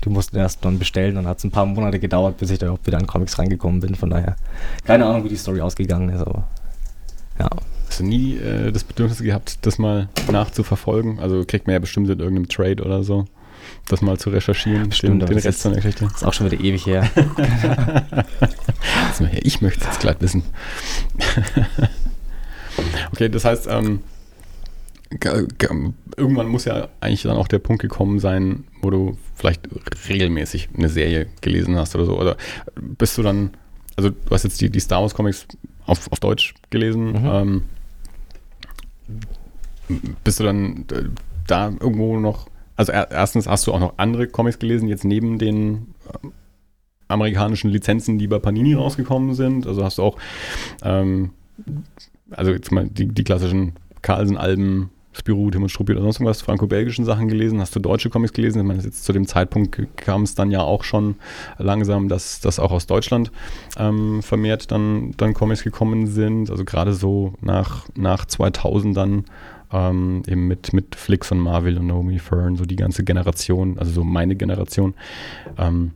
die 0.03 0.09
mussten 0.09 0.37
erst 0.37 0.63
dann 0.65 0.79
bestellen 0.79 1.17
und 1.17 1.27
hat 1.27 1.39
es 1.39 1.43
ein 1.43 1.51
paar 1.51 1.65
Monate 1.65 1.99
gedauert, 1.99 2.37
bis 2.37 2.49
ich 2.51 2.59
da 2.59 2.67
überhaupt 2.67 2.87
wieder 2.87 2.97
an 2.97 3.07
Comics 3.07 3.37
reingekommen 3.39 3.81
bin. 3.81 3.95
Von 3.95 4.09
daher, 4.09 4.35
keine 4.83 5.05
Ahnung, 5.05 5.23
wie 5.23 5.29
die 5.29 5.35
Story 5.35 5.61
ausgegangen 5.61 6.09
ist, 6.09 6.21
aber 6.21 6.47
ja. 7.39 7.49
Hast 7.87 7.99
du 7.99 8.03
nie 8.03 8.35
äh, 8.37 8.71
das 8.71 8.83
Bedürfnis 8.83 9.21
gehabt, 9.21 9.65
das 9.65 9.77
mal 9.77 10.09
nachzuverfolgen? 10.31 11.19
Also 11.19 11.43
kriegt 11.45 11.67
man 11.67 11.73
ja 11.73 11.79
bestimmt 11.79 12.09
in 12.09 12.19
irgendeinem 12.19 12.49
Trade 12.49 12.83
oder 12.83 13.03
so, 13.03 13.25
das 13.87 14.01
mal 14.01 14.17
zu 14.17 14.29
recherchieren, 14.29 14.91
Stimmt, 14.91 15.21
den, 15.21 15.29
den 15.29 15.37
Rest 15.39 15.61
von 15.61 15.73
der 15.73 15.81
Geschichte. 15.81 16.05
Ist 16.05 16.23
auch 16.23 16.33
schon 16.33 16.49
wieder 16.51 16.63
ewig 16.63 16.85
her. 16.85 17.09
ich 19.41 19.61
möchte 19.61 19.81
es 19.81 19.85
jetzt 19.87 19.99
gleich 19.99 20.19
wissen. 20.19 20.43
okay, 23.11 23.29
das 23.29 23.45
heißt, 23.45 23.67
ähm, 23.69 24.01
irgendwann 26.17 26.47
muss 26.47 26.65
ja 26.65 26.89
eigentlich 26.99 27.23
dann 27.23 27.37
auch 27.37 27.47
der 27.47 27.59
Punkt 27.59 27.81
gekommen 27.81 28.19
sein, 28.19 28.65
wo 28.81 28.89
du 28.89 29.17
vielleicht 29.35 29.67
regelmäßig 30.09 30.69
eine 30.75 30.89
Serie 30.89 31.27
gelesen 31.41 31.75
hast 31.75 31.95
oder 31.95 32.05
so. 32.05 32.19
Oder 32.19 32.37
bist 32.75 33.17
du 33.17 33.23
dann, 33.23 33.51
also 33.95 34.09
du 34.09 34.31
hast 34.31 34.43
jetzt 34.43 34.59
die, 34.61 34.69
die 34.69 34.79
Star 34.79 35.01
Wars 35.01 35.13
Comics 35.13 35.47
auf, 35.85 36.11
auf 36.11 36.19
Deutsch 36.19 36.55
gelesen. 36.69 37.11
Mhm. 37.11 37.25
Ähm, 37.25 37.63
bist 40.23 40.39
du 40.39 40.43
dann 40.43 40.85
äh, 40.91 41.03
da 41.47 41.67
irgendwo 41.67 42.19
noch, 42.19 42.47
also 42.75 42.91
erstens 42.91 43.47
hast 43.47 43.67
du 43.67 43.73
auch 43.73 43.79
noch 43.79 43.93
andere 43.97 44.27
Comics 44.27 44.59
gelesen, 44.59 44.87
jetzt 44.87 45.05
neben 45.05 45.37
den 45.37 45.93
äh, 46.23 46.27
amerikanischen 47.07 47.69
Lizenzen, 47.69 48.17
die 48.17 48.27
bei 48.27 48.39
Panini 48.39 48.73
rausgekommen 48.73 49.33
sind. 49.33 49.67
Also 49.67 49.83
hast 49.83 49.97
du 49.97 50.03
auch, 50.03 50.17
ähm, 50.83 51.31
also 52.31 52.51
jetzt 52.51 52.71
mal 52.71 52.87
die, 52.87 53.07
die 53.07 53.23
klassischen 53.23 53.73
Carlsen-Alben, 54.01 54.89
Spirou, 55.13 55.49
Tim 55.49 55.63
und 55.63 55.69
Struppi 55.69 55.93
oder 55.93 56.01
sonst 56.01 56.17
irgendwas, 56.17 56.41
franco-belgischen 56.41 57.05
Sachen 57.05 57.29
gelesen? 57.29 57.61
Hast 57.61 57.73
du 57.75 57.79
deutsche 57.79 58.09
Comics 58.09 58.33
gelesen? 58.33 58.59
Ich 58.59 58.65
meine, 58.65 58.81
jetzt 58.81 59.05
zu 59.05 59.13
dem 59.13 59.27
Zeitpunkt 59.27 59.79
kam 59.95 60.23
es 60.23 60.35
dann 60.35 60.51
ja 60.51 60.59
auch 60.59 60.83
schon 60.83 61.15
langsam, 61.57 62.09
dass, 62.09 62.41
dass 62.41 62.59
auch 62.59 62.71
aus 62.71 62.85
Deutschland 62.85 63.31
ähm, 63.77 64.21
vermehrt 64.21 64.71
dann, 64.71 65.13
dann 65.15 65.33
Comics 65.33 65.63
gekommen 65.63 66.07
sind. 66.07 66.51
Also 66.51 66.65
gerade 66.65 66.93
so 66.93 67.33
nach, 67.39 67.87
nach 67.95 68.25
2000 68.25 68.97
dann 68.97 69.25
ähm, 69.75 70.23
eben 70.27 70.47
mit, 70.47 70.73
mit 70.73 70.95
Flix 70.95 71.31
und 71.31 71.39
Marvel 71.39 71.77
und 71.77 71.87
Naomi 71.87 72.19
Fern, 72.19 72.55
so 72.55 72.65
die 72.65 72.77
ganze 72.77 73.03
Generation, 73.03 73.77
also 73.77 73.91
so 73.91 74.03
meine 74.03 74.35
Generation, 74.35 74.93
ähm, 75.57 75.91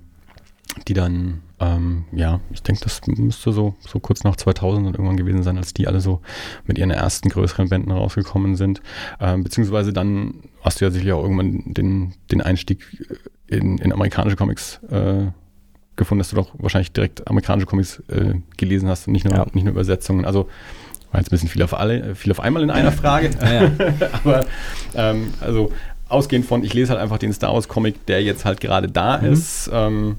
die 0.88 0.94
dann 0.94 1.42
ähm, 1.62 2.06
ja, 2.14 2.40
ich 2.52 2.64
denke, 2.64 2.82
das 2.84 3.02
müsste 3.06 3.52
so, 3.52 3.76
so 3.80 4.00
kurz 4.00 4.24
nach 4.24 4.36
2000 4.36 4.96
irgendwann 4.96 5.18
gewesen 5.18 5.44
sein, 5.44 5.58
als 5.58 5.74
die 5.74 5.88
alle 5.88 6.00
so 6.00 6.22
mit 6.66 6.78
ihren 6.78 6.92
ersten 6.92 7.30
größeren 7.30 7.68
Bänden 7.70 7.92
rausgekommen 7.92 8.56
sind. 8.56 8.82
Ähm, 9.20 9.44
beziehungsweise 9.44 9.92
dann 9.92 10.36
hast 10.62 10.80
du 10.80 10.86
ja 10.86 10.92
sicherlich 10.92 11.14
auch 11.14 11.24
irgendwann 11.24 11.74
den, 11.74 12.14
den 12.32 12.42
Einstieg 12.42 12.86
in, 13.48 13.78
in 13.78 13.92
amerikanische 13.92 14.38
Comics 14.38 14.80
äh, 14.90 15.28
gefunden, 15.98 16.20
dass 16.20 16.30
du 16.30 16.38
doch 16.38 16.56
wahrscheinlich 16.58 16.94
direkt 16.94 17.28
amerikanische 17.28 17.68
Comics 17.68 18.00
äh, 18.08 18.36
gelesen 18.56 18.88
hast 18.88 19.08
und 19.08 19.14
nicht 19.14 19.26
nur, 19.26 19.36
ja. 19.36 19.46
nicht 19.52 19.66
nur 19.66 19.74
Übersetzungen. 19.74 20.24
Also 20.24 20.48
war 21.12 21.20
jetzt 21.20 21.30
ein 21.30 21.32
bisschen 21.32 21.50
viel 21.50 21.64
auf, 21.64 21.74
alle, 21.74 22.16
viel 22.16 22.32
auf 22.32 22.40
einmal 22.40 22.64
in 22.64 22.72
einer 22.72 22.92
Frage. 22.92 23.32
Ja. 23.42 23.72
Aber 24.24 24.46
ähm, 24.96 25.34
also 25.42 25.72
ausgehend 26.08 26.46
von, 26.46 26.64
ich 26.64 26.74
lese 26.74 26.92
halt 26.92 27.02
einfach 27.02 27.18
den 27.18 27.34
Star 27.34 27.54
Wars 27.54 27.68
Comic, 27.68 28.06
der 28.06 28.24
jetzt 28.24 28.46
halt 28.46 28.62
gerade 28.62 28.88
da 28.88 29.20
mhm. 29.20 29.34
ist. 29.34 29.70
Ähm, 29.74 30.18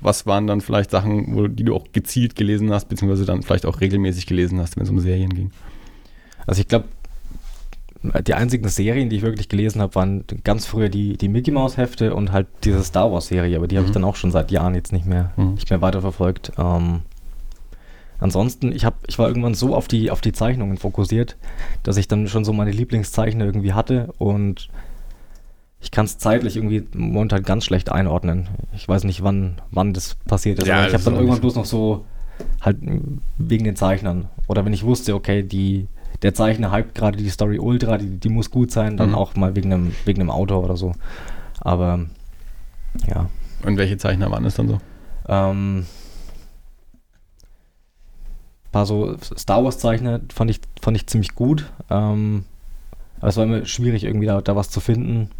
was 0.00 0.26
waren 0.26 0.46
dann 0.46 0.60
vielleicht 0.60 0.90
Sachen, 0.90 1.36
wo, 1.36 1.48
die 1.48 1.64
du 1.64 1.74
auch 1.74 1.86
gezielt 1.92 2.34
gelesen 2.34 2.72
hast, 2.72 2.88
beziehungsweise 2.88 3.26
dann 3.26 3.42
vielleicht 3.42 3.66
auch 3.66 3.80
regelmäßig 3.80 4.26
gelesen 4.26 4.58
hast, 4.60 4.76
wenn 4.76 4.84
es 4.84 4.90
um 4.90 4.98
Serien 4.98 5.30
ging? 5.30 5.50
Also 6.46 6.60
ich 6.60 6.68
glaube, 6.68 6.86
die 8.26 8.34
einzigen 8.34 8.68
Serien, 8.68 9.10
die 9.10 9.16
ich 9.16 9.22
wirklich 9.22 9.48
gelesen 9.48 9.80
habe, 9.80 9.94
waren 9.94 10.24
ganz 10.44 10.66
früher 10.66 10.88
die, 10.88 11.16
die 11.16 11.28
Mickey 11.28 11.50
Mouse 11.50 11.76
Hefte 11.76 12.14
und 12.14 12.32
halt 12.32 12.46
diese 12.64 12.82
Star 12.84 13.10
Wars 13.10 13.26
Serie, 13.28 13.56
aber 13.56 13.66
die 13.66 13.74
mhm. 13.74 13.78
habe 13.78 13.86
ich 13.88 13.92
dann 13.92 14.04
auch 14.04 14.16
schon 14.16 14.30
seit 14.30 14.50
Jahren 14.50 14.74
jetzt 14.74 14.92
nicht 14.92 15.06
mehr, 15.06 15.32
mhm. 15.36 15.54
nicht 15.54 15.68
mehr 15.70 15.82
weiterverfolgt. 15.82 16.52
Ähm, 16.56 17.02
ansonsten, 18.18 18.72
ich, 18.72 18.84
hab, 18.84 18.98
ich 19.06 19.18
war 19.18 19.28
irgendwann 19.28 19.54
so 19.54 19.74
auf 19.74 19.88
die, 19.88 20.10
auf 20.10 20.20
die 20.20 20.32
Zeichnungen 20.32 20.76
fokussiert, 20.76 21.36
dass 21.82 21.96
ich 21.96 22.08
dann 22.08 22.28
schon 22.28 22.44
so 22.44 22.52
meine 22.52 22.70
Lieblingszeichner 22.70 23.44
irgendwie 23.44 23.72
hatte 23.72 24.12
und 24.18 24.68
ich 25.80 25.90
kann 25.90 26.06
es 26.06 26.18
zeitlich 26.18 26.56
irgendwie 26.56 26.86
momentan 26.94 27.42
ganz 27.42 27.64
schlecht 27.64 27.92
einordnen. 27.92 28.48
Ich 28.74 28.88
weiß 28.88 29.04
nicht, 29.04 29.22
wann, 29.22 29.60
wann 29.70 29.92
das 29.92 30.16
passiert 30.26 30.58
ist. 30.58 30.66
Ja, 30.66 30.78
aber 30.78 30.88
ich 30.88 30.94
habe 30.94 31.04
dann 31.04 31.14
irgendwann 31.14 31.40
bloß 31.40 31.54
noch 31.54 31.66
so 31.66 32.04
halt 32.60 32.78
wegen 33.38 33.64
den 33.64 33.76
Zeichnern. 33.76 34.28
Oder 34.48 34.64
wenn 34.64 34.72
ich 34.72 34.84
wusste, 34.84 35.14
okay, 35.14 35.42
die, 35.42 35.86
der 36.22 36.34
Zeichner 36.34 36.72
hypt 36.72 36.94
gerade 36.94 37.18
die 37.18 37.28
Story 37.28 37.58
Ultra, 37.58 37.98
die, 37.98 38.18
die 38.18 38.28
muss 38.28 38.50
gut 38.50 38.70
sein, 38.70 38.96
dann 38.96 39.10
mhm. 39.10 39.14
auch 39.14 39.36
mal 39.36 39.54
wegen 39.54 39.72
einem, 39.72 39.94
wegen 40.04 40.20
einem 40.20 40.30
Autor 40.30 40.64
oder 40.64 40.76
so. 40.76 40.92
Aber 41.60 42.06
ja. 43.08 43.28
Und 43.64 43.76
welche 43.76 43.96
Zeichner 43.96 44.30
waren 44.30 44.44
es 44.44 44.54
dann 44.54 44.68
so? 44.68 44.78
Ähm, 45.28 45.86
paar 48.72 48.86
so 48.86 49.16
Star 49.18 49.64
Wars 49.64 49.78
Zeichner 49.78 50.20
fand 50.32 50.50
ich, 50.50 50.60
fand 50.80 50.96
ich 50.96 51.06
ziemlich 51.06 51.34
gut. 51.34 51.70
Ähm, 51.90 52.44
aber 53.18 53.28
es 53.28 53.36
war 53.36 53.44
immer 53.44 53.64
schwierig, 53.64 54.04
irgendwie 54.04 54.26
da, 54.26 54.40
da 54.40 54.56
was 54.56 54.70
zu 54.70 54.80
finden 54.80 55.30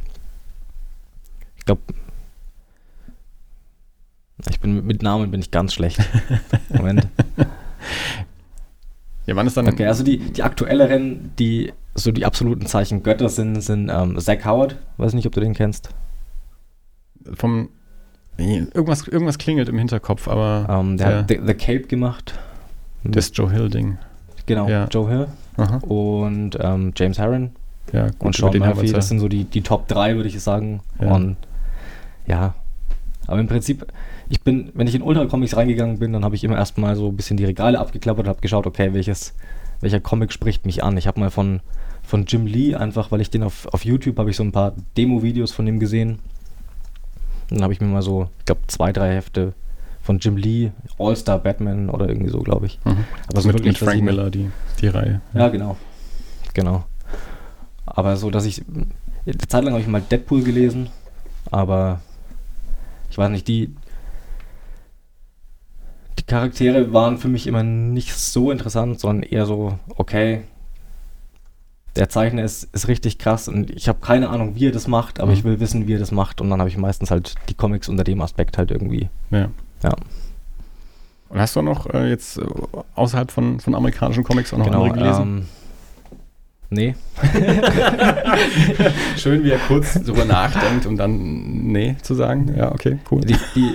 glaube, 1.67 1.83
ich 4.49 4.61
bin 4.61 4.87
mit 4.87 5.03
Namen 5.03 5.31
bin 5.31 5.41
ich 5.41 5.51
ganz 5.51 5.75
schlecht. 5.75 5.99
Moment. 6.71 7.09
Ja, 9.27 9.35
wann 9.35 9.47
ist 9.47 9.57
dann. 9.57 9.69
Okay, 9.69 9.87
also 9.87 10.05
die, 10.05 10.19
die 10.19 10.43
aktuelleren, 10.43 11.33
die 11.39 11.73
so 11.95 12.12
die 12.12 12.25
absoluten 12.25 12.67
Zeichen 12.67 13.03
Götter 13.03 13.29
sind, 13.29 13.61
sind 13.61 13.91
ähm, 13.93 14.19
Zach 14.21 14.45
Howard. 14.45 14.77
Weiß 14.97 15.15
nicht, 15.15 15.27
ob 15.27 15.33
du 15.33 15.41
den 15.41 15.55
kennst. 15.55 15.91
Vom. 17.35 17.69
Irgendwas, 18.39 19.09
irgendwas 19.09 19.39
klingelt 19.39 19.69
im 19.69 19.79
Hinterkopf, 19.79 20.29
aber. 20.29 20.67
Ähm, 20.69 20.97
der, 20.97 21.07
der, 21.09 21.19
hat 21.19 21.29
The, 21.29 21.41
The, 21.47 21.55
Cape 21.55 21.89
gemacht. 21.89 22.39
Das 23.12 23.31
Joe 23.35 23.51
Hill-Ding. 23.51 23.99
Genau, 24.47 24.69
ja. 24.69 24.87
Joe 24.87 25.09
Hill. 25.09 25.27
Aha. 25.57 25.79
Und 25.79 26.59
ähm, 26.61 26.92
James 26.97 27.19
Herron. 27.19 27.51
Ja, 27.92 28.07
gut, 28.07 28.23
und 28.23 28.37
Sean 28.37 28.59
Murphy. 28.59 28.92
Das 28.92 29.09
sind 29.09 29.21
so 29.21 29.29
die, 29.29 29.45
die 29.45 29.62
Top 29.62 29.88
3, 29.88 30.16
würde 30.16 30.29
ich 30.29 30.40
sagen. 30.40 30.81
Ja. 31.01 31.14
Und 31.14 31.37
ja, 32.27 32.55
aber 33.27 33.40
im 33.40 33.49
Prinzip, 33.49 33.87
ich 34.29 34.40
bin, 34.42 34.71
wenn 34.75 34.87
ich 34.87 34.95
in 34.95 35.03
Ultra 35.03 35.27
Comics 35.27 35.57
reingegangen 35.57 35.99
bin, 35.99 36.12
dann 36.12 36.25
habe 36.25 36.35
ich 36.35 36.45
immer 36.45 36.57
erstmal 36.57 36.97
so 36.97 37.09
ein 37.09 37.16
bisschen 37.16 37.37
die 37.37 37.45
Regale 37.45 37.79
abgeklappert 37.79 38.27
und 38.27 38.29
habe 38.29 38.40
geschaut, 38.40 38.66
okay, 38.66 38.92
welches, 38.92 39.35
welcher 39.81 40.01
Comic 40.01 40.33
spricht 40.33 40.66
mich 40.66 40.83
an. 40.83 40.97
Ich 40.97 41.07
habe 41.07 41.21
mal 41.21 41.31
von, 41.31 41.61
von 42.03 42.25
Jim 42.27 42.47
Lee 42.47 42.75
einfach, 42.75 43.11
weil 43.11 43.21
ich 43.21 43.31
den 43.31 43.42
auf, 43.42 43.66
auf 43.73 43.85
YouTube 43.85 44.19
habe 44.19 44.31
ich 44.31 44.37
so 44.37 44.45
ein 44.45 44.53
paar 44.53 44.75
Demo-Videos 44.97 45.53
von 45.53 45.66
dem 45.66 45.79
gesehen. 45.79 46.19
Dann 47.51 47.62
habe 47.62 47.73
ich 47.73 47.81
mir 47.81 47.87
mal 47.87 48.03
so, 48.03 48.29
ich 48.40 48.45
glaube, 48.45 48.62
zwei, 48.66 48.92
drei 48.92 49.14
Hefte 49.14 49.55
von 50.07 50.21
Jim 50.21 50.37
Lee, 50.37 50.71
All-Star 50.99 51.38
Batman 51.40 51.90
oder 51.90 52.09
irgendwie 52.09 52.31
so, 52.31 52.38
glaube 52.38 52.66
ich. 52.66 52.79
Mhm. 52.85 53.05
Aber 53.29 53.40
so 53.40 53.49
mit, 53.49 53.59
wirklich, 53.59 53.81
mit 53.81 53.90
Frank 53.90 54.03
Miller, 54.03 54.31
die, 54.31 54.51
die 54.81 54.87
Reihe. 54.87 55.21
Ja. 55.35 55.40
ja, 55.40 55.49
genau. 55.49 55.77
Genau. 56.55 56.85
Aber 57.85 58.16
so, 58.16 58.31
dass 58.31 58.47
ich, 58.47 58.62
eine 59.27 59.38
Zeit 59.49 59.64
lang 59.64 59.73
habe 59.73 59.83
ich 59.83 59.88
mal 59.88 60.01
Deadpool 60.01 60.45
gelesen, 60.45 60.90
aber 61.51 62.01
ich 63.11 63.19
weiß 63.19 63.31
nicht, 63.31 63.49
die, 63.49 63.75
die 66.21 66.23
Charaktere 66.23 66.92
waren 66.92 67.19
für 67.19 67.29
mich 67.29 67.49
immer 67.49 67.64
nicht 67.64 68.14
so 68.14 68.53
interessant, 68.53 69.01
sondern 69.01 69.29
eher 69.29 69.45
so, 69.45 69.77
okay, 69.97 70.42
der 71.97 72.09
Zeichner 72.09 72.45
ist, 72.45 72.64
ist 72.75 72.87
richtig 72.87 73.19
krass 73.19 73.49
und 73.49 73.71
ich 73.71 73.88
habe 73.88 73.99
keine 74.01 74.29
Ahnung, 74.29 74.55
wie 74.55 74.69
er 74.69 74.73
das 74.73 74.87
macht, 74.87 75.19
aber 75.19 75.33
mhm. 75.33 75.38
ich 75.38 75.45
will 75.45 75.59
wissen, 75.59 75.88
wie 75.88 75.95
er 75.95 75.99
das 75.99 76.12
macht 76.12 76.40
und 76.40 76.49
dann 76.49 76.61
habe 76.61 76.71
ich 76.71 76.77
meistens 76.77 77.11
halt 77.11 77.35
die 77.49 77.55
Comics 77.55 77.88
unter 77.88 78.05
dem 78.05 78.21
Aspekt 78.21 78.57
halt 78.57 78.71
irgendwie. 78.71 79.09
Ja. 79.31 79.51
Ja. 79.83 79.95
Und 81.29 81.41
hast 81.41 81.57
du 81.57 81.62
noch 81.62 81.93
äh, 81.93 82.09
jetzt 82.09 82.39
äh, 82.39 82.45
außerhalb 82.95 83.31
von, 83.31 83.61
von 83.61 83.75
amerikanischen 83.75 84.25
Comics 84.25 84.53
auch 84.53 84.59
noch 84.59 84.67
genau, 84.67 84.85
andere 84.85 84.99
gelesen? 84.99 85.23
Ähm, 85.23 85.47
nee. 86.71 86.95
Schön, 89.17 89.43
wie 89.43 89.51
er 89.51 89.59
kurz 89.59 89.95
darüber 89.95 90.25
nachdenkt, 90.25 90.87
um 90.87 90.97
dann 90.97 91.73
nee 91.73 91.97
zu 92.03 92.15
sagen. 92.15 92.55
Ja, 92.57 92.73
okay, 92.73 92.99
cool. 93.11 93.23
Die, 93.23 93.37
die, 93.55 93.75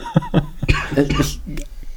ich, 1.20 1.42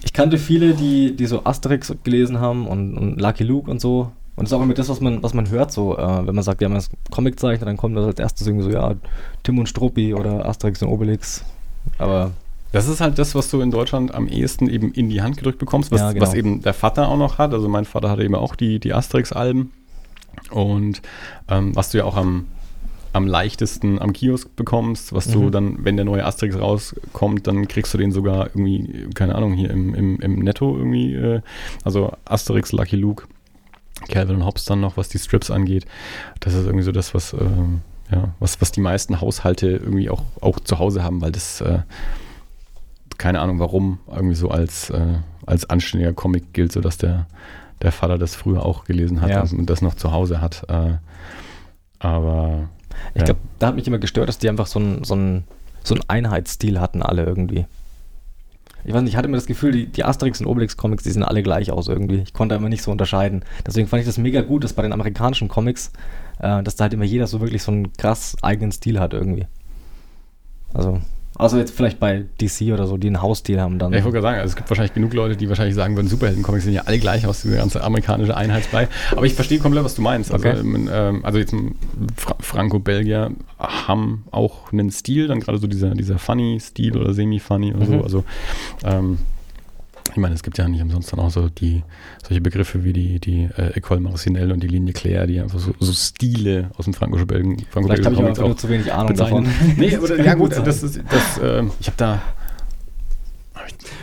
ich, 0.03 0.13
kannte 0.13 0.39
viele, 0.39 0.75
die, 0.75 1.15
die 1.15 1.27
so 1.27 1.45
Asterix 1.45 1.95
gelesen 2.03 2.41
haben 2.41 2.67
und, 2.67 2.97
und 2.97 3.21
Lucky 3.21 3.45
Luke 3.45 3.71
und 3.71 3.81
so. 3.81 4.11
Und 4.37 4.43
das 4.43 4.51
ist 4.51 4.59
auch 4.59 4.63
immer 4.63 4.75
das, 4.75 4.89
was 4.89 5.01
man, 5.01 5.23
was 5.23 5.33
man 5.33 5.49
hört, 5.51 5.71
so, 5.71 5.97
äh, 5.97 6.27
wenn 6.27 6.35
man 6.35 6.43
sagt, 6.43 6.61
ja, 6.61 6.69
man 6.69 6.79
ist 6.79 6.91
Comiczeichner, 7.13 7.67
dann 7.67 7.77
kommt 7.77 7.97
das 7.97 8.07
als 8.07 8.19
erstes 8.19 8.49
irgendwie 8.49 8.65
so, 8.65 8.71
ja, 8.71 8.95
Tim 9.45 9.61
und 9.61 9.69
Struppi 9.69 10.13
oder 10.13 10.45
Asterix 10.45 10.83
und 10.83 10.89
Obelix. 10.89 11.45
Aber 11.99 12.33
das 12.75 12.89
ist 12.89 13.01
halt 13.01 13.21
das, 13.21 13.37
was 13.37 13.49
du 13.51 13.61
in 13.61 13.71
Deutschland 13.71 14.13
am 14.13 14.27
ehesten 14.27 14.69
eben 14.69 14.91
in 14.91 15.09
die 15.09 15.23
Hand 15.23 15.37
gedrückt 15.37 15.61
bekommst, 15.61 15.93
was, 15.93 16.01
ja, 16.01 16.11
genau. 16.11 16.27
was 16.27 16.35
eben 16.35 16.61
der 16.61 16.75
Vater 16.75 17.09
auch 17.09 17.17
noch 17.17 17.39
hat. 17.39 17.55
Also 17.55 17.69
mein 17.69 17.85
Vater 17.85 18.11
hatte 18.11 18.25
eben 18.25 18.35
auch 18.35 18.57
die, 18.57 18.81
die 18.81 18.93
Asterix-Alben. 18.93 19.71
Und 20.51 21.01
ähm, 21.49 21.77
was 21.77 21.91
du 21.91 21.99
ja 21.99 22.05
auch 22.05 22.17
am, 22.17 22.49
am 23.13 23.29
leichtesten 23.29 24.01
am 24.01 24.13
Kiosk 24.13 24.57
bekommst, 24.57 25.13
was 25.13 25.29
mhm. 25.29 25.33
du 25.33 25.51
dann, 25.51 25.85
wenn 25.85 25.95
der 25.95 26.05
neue 26.05 26.27
Asterix 26.27 26.59
rauskommt, 26.59 27.47
dann 27.47 27.69
kriegst 27.69 27.95
du 27.95 27.99
den 27.99 28.11
sogar 28.11 28.47
irgendwie, 28.47 29.09
keine 29.15 29.37
Ahnung, 29.37 29.53
hier 29.53 29.71
im, 29.71 29.95
im, 29.95 30.19
im 30.19 30.41
Netto 30.41 30.77
irgendwie. 30.77 31.15
Äh, 31.15 31.43
also 31.85 32.13
Asterix, 32.25 32.73
Lucky 32.73 32.97
Luke, 32.97 33.29
Calvin 34.09 34.35
und 34.35 34.47
Hobbes 34.47 34.65
dann 34.65 34.81
noch, 34.81 34.97
was 34.97 35.09
die 35.09 35.19
Strips 35.19 35.49
angeht. 35.49 35.87
Das 36.41 36.55
ist 36.55 36.67
irgendwie 36.67 36.85
so 36.85 36.91
das, 36.91 37.15
was, 37.15 37.35
äh, 37.35 37.39
ja, 38.11 38.35
was, 38.41 38.61
was 38.61 38.73
die 38.73 38.81
meisten 38.81 39.21
Haushalte 39.21 39.69
irgendwie 39.69 40.11
auch, 40.11 40.25
auch 40.41 40.59
zu 40.59 40.81
Hause 40.81 41.05
haben, 41.05 41.21
weil 41.21 41.31
das 41.31 41.61
äh, 41.61 41.79
keine 43.19 43.41
Ahnung 43.41 43.59
warum, 43.59 43.99
irgendwie 44.11 44.35
so 44.35 44.51
als, 44.51 44.91
äh, 44.91 45.19
als 45.47 45.69
anständiger 45.69 46.13
Comic 46.13 46.53
gilt, 46.53 46.73
sodass 46.73 46.99
der, 46.99 47.27
der 47.83 47.93
Vater 47.93 48.19
das 48.19 48.35
früher 48.35 48.65
auch 48.65 48.85
gelesen 48.85 49.21
hat 49.21 49.31
ja. 49.31 49.43
und 49.43 49.69
das 49.69 49.83
noch 49.83 49.95
zu 49.95 50.13
Hause 50.13 50.41
hat. 50.41 50.65
Äh, 50.69 50.99
aber. 51.99 52.69
Ich 53.15 53.21
ja. 53.21 53.25
glaube, 53.25 53.41
da 53.59 53.69
hat 53.69 53.75
mich 53.75 53.87
immer 53.87 53.99
gestört, 53.99 54.29
dass 54.29 54.39
die 54.39 54.49
einfach 54.49 54.67
so 54.67 54.79
einen 54.79 55.05
so 55.05 55.15
so 55.85 55.95
ein 55.95 56.01
Einheitsstil 56.09 56.81
hatten, 56.81 57.03
alle 57.03 57.25
irgendwie. 57.25 57.67
Ich 58.85 58.93
weiß 58.93 59.03
nicht, 59.03 59.13
ich 59.13 59.17
hatte 59.17 59.29
immer 59.29 59.37
das 59.37 59.47
Gefühl, 59.47 59.73
die, 59.73 59.87
die 59.87 60.05
Asterix 60.05 60.41
und 60.41 60.47
Obelix-Comics, 60.47 61.05
die 61.05 61.11
sehen 61.11 61.23
alle 61.23 61.43
gleich 61.43 61.71
aus 61.71 61.89
irgendwie. 61.89 62.17
Ich 62.17 62.35
konnte 62.35 62.55
immer 62.55 62.69
nicht 62.69 62.83
so 62.83 62.91
unterscheiden. 62.91 63.45
Deswegen 63.67 63.89
fand 63.89 64.01
ich 64.01 64.07
das 64.07 64.19
mega 64.19 64.43
gut, 64.43 64.63
dass 64.65 64.75
bei 64.75 64.83
den 64.83 64.93
amerikanischen 64.93 65.49
Comics, 65.49 65.91
äh, 66.39 66.63
dass 66.63 66.77
da 66.77 66.85
halt 66.85 66.93
immer 66.93 67.05
jeder 67.05 67.27
so 67.27 67.41
wirklich 67.41 67.63
so 67.63 67.73
einen 67.73 67.93
krass 67.95 68.37
eigenen 68.43 68.73
Stil 68.73 69.01
hat 69.01 69.15
irgendwie. 69.15 69.47
Also, 70.75 71.01
also 71.37 71.59
jetzt 71.59 71.75
vielleicht 71.75 71.99
bei 71.99 72.25
DC 72.41 72.73
oder 72.73 72.87
so, 72.87 72.97
die 72.97 73.09
einen 73.09 73.21
Hausstil 73.21 73.61
haben 73.61 73.79
dann. 73.79 73.93
Ja, 73.93 73.99
ich 73.99 74.05
wollte 74.05 74.21
gerade 74.21 74.29
sagen, 74.29 74.39
also 74.39 74.51
es 74.51 74.57
gibt 74.57 74.71
wahrscheinlich 74.71 74.95
genug 74.95 75.15
Leute, 75.15 75.37
die 75.37 75.49
wahrscheinlich 75.49 75.75
sagen 75.75 75.97
würden, 75.97 76.07
Superhelden-Comics 76.07 76.65
sehen 76.65 76.75
ja 76.75 76.83
alle 76.87 76.99
gleich 76.99 77.27
aus, 77.27 77.43
diese 77.43 77.57
ganze 77.57 77.83
amerikanische 77.83 78.37
Einheitsbrei. 78.37 78.89
Aber 79.13 79.27
ich 79.27 79.35
verstehe 79.35 79.59
komplett, 79.59 79.85
was 79.85 79.97
du 79.97 80.03
meinst. 80.03 80.33
Also, 80.33 80.49
okay. 80.49 80.59
ähm, 80.61 81.25
also 81.25 81.39
jetzt 81.39 81.55
Fra 82.17 82.37
Franco-Belgier 82.39 83.33
haben 83.59 84.25
auch 84.31 84.73
einen 84.73 84.91
Stil, 84.93 85.27
dann 85.27 85.41
gerade 85.41 85.59
so 85.59 85.67
dieser, 85.67 85.91
dieser 85.95 86.19
Funny-Stil 86.19 86.97
oder 86.97 87.13
Semi-Funny 87.13 87.75
oder 87.75 87.87
mhm. 87.87 87.91
so. 87.91 88.03
Also 88.03 88.25
ähm, 88.85 89.19
ich 90.15 90.21
meine, 90.21 90.35
es 90.35 90.45
gibt 90.45 90.59
ja 90.59 90.69
nicht 90.69 90.81
umsonst 90.81 91.13
dann 91.13 91.19
auch 91.19 91.31
so 91.31 91.49
die, 91.49 91.83
solche 92.23 92.41
Begriffe 92.41 92.85
wie 92.85 92.93
die, 92.93 93.19
die 93.19 93.49
äh, 93.57 93.77
École 93.79 93.99
Marcinelle 93.99 94.55
und 94.55 94.63
die 94.63 94.69
Linie 94.69 94.93
Claire, 94.93 95.27
die 95.27 95.41
einfach 95.41 95.59
so, 95.59 95.75
so 95.81 95.93
Stile 95.93 96.71
aus 96.77 96.85
dem 96.85 96.95
franco 96.95 97.25
belgien 97.27 97.67
Franco 97.69 97.89
Vielleicht 97.89 98.07
habe 98.07 98.15
ich 98.15 98.39
auch 98.39 98.47
nur 98.47 98.57
zu 98.57 98.69
wenig 98.69 98.93
Ahnung 98.93 99.09
bezeichnen. 99.09 99.45
davon. 99.45 99.75
nee, 99.77 99.97
aber 99.97 100.25
ja 100.25 100.35
gut, 100.35 100.53
das 100.65 100.85
ist, 100.85 101.03
das, 101.11 101.39
äh, 101.39 101.65
ich 101.81 101.89
habe 101.89 101.97
da 101.97 102.23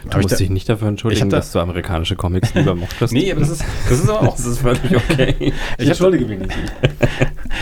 Du 0.09 0.17
musst 0.19 0.39
dich 0.39 0.49
nicht 0.49 0.67
dafür 0.67 0.87
entschuldigen, 0.87 1.29
da, 1.29 1.37
dass 1.37 1.51
du 1.51 1.59
amerikanische 1.59 2.15
Comics 2.15 2.53
lieber 2.53 2.75
mochtest. 2.75 3.13
nee, 3.13 3.31
aber 3.31 3.41
das 3.41 3.49
ist, 3.49 3.63
das 3.89 3.99
ist 3.99 4.09
aber 4.09 4.21
auch. 4.21 4.35
das 4.35 4.45
ist 4.45 4.59
völlig 4.59 4.95
okay. 4.95 5.53
ich 5.77 5.87
entschuldige 5.87 6.25
mich 6.25 6.39
nicht. 6.39 6.53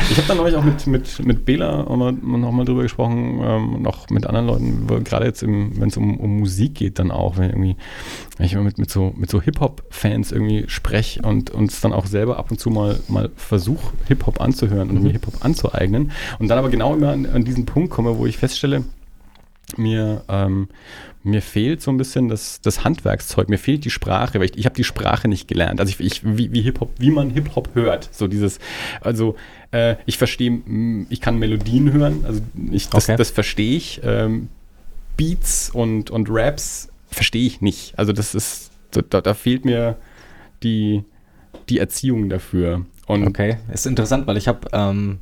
ich 0.09 0.17
habe 0.17 0.27
da 0.27 0.35
neulich 0.35 0.55
auch 0.55 0.63
mit, 0.63 0.87
mit, 0.87 1.25
mit 1.25 1.45
Bela 1.45 1.83
noch 1.83 2.51
mal 2.51 2.65
drüber 2.65 2.83
gesprochen, 2.83 3.39
ähm, 3.43 3.81
noch 3.81 4.09
mit 4.09 4.25
anderen 4.25 4.47
Leuten, 4.47 5.03
gerade 5.03 5.25
jetzt, 5.25 5.41
wenn 5.43 5.87
es 5.87 5.97
um, 5.97 6.17
um 6.17 6.39
Musik 6.39 6.75
geht, 6.75 6.99
dann 6.99 7.11
auch, 7.11 7.37
wenn, 7.37 7.49
irgendwie, 7.49 7.75
wenn 8.37 8.45
ich 8.45 8.53
immer 8.53 8.63
mit, 8.63 8.77
mit 8.77 8.89
so, 8.89 9.13
mit 9.15 9.29
so 9.29 9.41
Hip-Hop-Fans 9.41 10.31
irgendwie 10.31 10.65
spreche 10.67 11.21
und 11.21 11.51
uns 11.51 11.81
dann 11.81 11.93
auch 11.93 12.05
selber 12.05 12.37
ab 12.37 12.51
und 12.51 12.59
zu 12.59 12.69
mal, 12.69 12.99
mal 13.07 13.29
versuche, 13.35 13.93
Hip-Hop 14.07 14.41
anzuhören 14.41 14.89
und 14.89 14.97
mhm. 14.97 15.03
mir 15.03 15.11
Hip-Hop 15.11 15.43
anzueignen 15.45 16.11
und 16.39 16.47
dann 16.47 16.57
aber 16.57 16.69
genau 16.69 16.95
immer 16.95 17.09
an, 17.09 17.25
an 17.25 17.43
diesen 17.43 17.65
Punkt 17.65 17.89
komme, 17.89 18.17
wo 18.17 18.25
ich 18.25 18.37
feststelle, 18.37 18.83
mir, 19.77 20.23
ähm, 20.27 20.67
mir 21.23 21.41
fehlt 21.41 21.81
so 21.81 21.91
ein 21.91 21.97
bisschen 21.97 22.29
das, 22.29 22.61
das 22.61 22.83
Handwerkszeug, 22.83 23.49
mir 23.49 23.57
fehlt 23.57 23.83
die 23.83 23.89
Sprache, 23.89 24.39
weil 24.39 24.45
ich, 24.45 24.57
ich 24.57 24.65
habe 24.65 24.75
die 24.75 24.83
Sprache 24.83 25.27
nicht 25.27 25.47
gelernt. 25.47 25.79
Also 25.79 25.91
ich, 25.91 25.99
ich 25.99 26.21
wie, 26.23 26.51
wie 26.53 26.61
Hip-Hop, 26.61 26.91
wie 26.97 27.11
man 27.11 27.29
Hip-Hop 27.31 27.69
hört. 27.75 28.09
So 28.13 28.27
dieses, 28.27 28.59
also 29.01 29.35
äh, 29.71 29.95
ich 30.05 30.17
verstehe, 30.17 30.61
ich 31.09 31.19
kann 31.19 31.37
Melodien 31.37 31.91
hören, 31.91 32.23
also 32.25 32.41
ich, 32.71 32.87
das, 32.87 33.05
okay. 33.05 33.17
das 33.17 33.31
verstehe 33.31 33.75
ich. 33.75 34.01
Ähm, 34.03 34.49
Beats 35.17 35.69
und, 35.69 36.09
und 36.09 36.27
Raps 36.29 36.87
verstehe 37.11 37.45
ich 37.45 37.59
nicht. 37.59 37.99
Also 37.99 38.13
das 38.13 38.33
ist, 38.33 38.71
da, 38.91 39.19
da 39.19 39.33
fehlt 39.33 39.65
mir 39.65 39.97
die, 40.63 41.03
die 41.67 41.79
Erziehung 41.79 42.29
dafür. 42.29 42.85
Und 43.07 43.27
okay, 43.27 43.57
ist 43.73 43.87
interessant, 43.87 44.27
weil 44.27 44.37
ich 44.37 44.47
habe 44.47 44.67
ähm, 44.71 45.19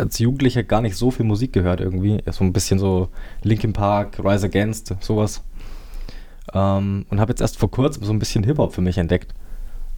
als 0.00 0.18
Jugendlicher 0.18 0.62
gar 0.62 0.80
nicht 0.80 0.96
so 0.96 1.10
viel 1.10 1.26
Musik 1.26 1.52
gehört 1.52 1.80
irgendwie. 1.80 2.22
So 2.30 2.44
ein 2.44 2.52
bisschen 2.52 2.78
so 2.78 3.08
Linkin 3.42 3.72
Park, 3.72 4.18
Rise 4.22 4.46
Against, 4.46 4.94
sowas. 5.00 5.42
Ähm, 6.52 7.06
und 7.08 7.20
habe 7.20 7.30
jetzt 7.30 7.40
erst 7.40 7.58
vor 7.58 7.70
kurzem 7.70 8.04
so 8.04 8.12
ein 8.12 8.18
bisschen 8.18 8.44
Hip-Hop 8.44 8.74
für 8.74 8.80
mich 8.80 8.98
entdeckt. 8.98 9.34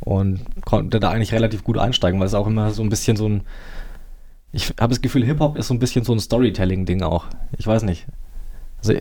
Und 0.00 0.40
konnte 0.64 0.98
da 1.00 1.10
eigentlich 1.10 1.32
relativ 1.32 1.64
gut 1.64 1.78
einsteigen, 1.78 2.18
weil 2.18 2.26
es 2.26 2.34
auch 2.34 2.46
immer 2.46 2.72
so 2.72 2.82
ein 2.82 2.88
bisschen 2.88 3.16
so 3.16 3.28
ein. 3.28 3.42
Ich 4.50 4.68
habe 4.80 4.88
das 4.88 5.00
Gefühl, 5.00 5.24
Hip-Hop 5.24 5.56
ist 5.56 5.68
so 5.68 5.74
ein 5.74 5.78
bisschen 5.78 6.04
so 6.04 6.12
ein 6.12 6.18
Storytelling-Ding 6.18 7.02
auch. 7.02 7.26
Ich 7.56 7.66
weiß 7.66 7.84
nicht. 7.84 8.06
Also, 8.78 8.94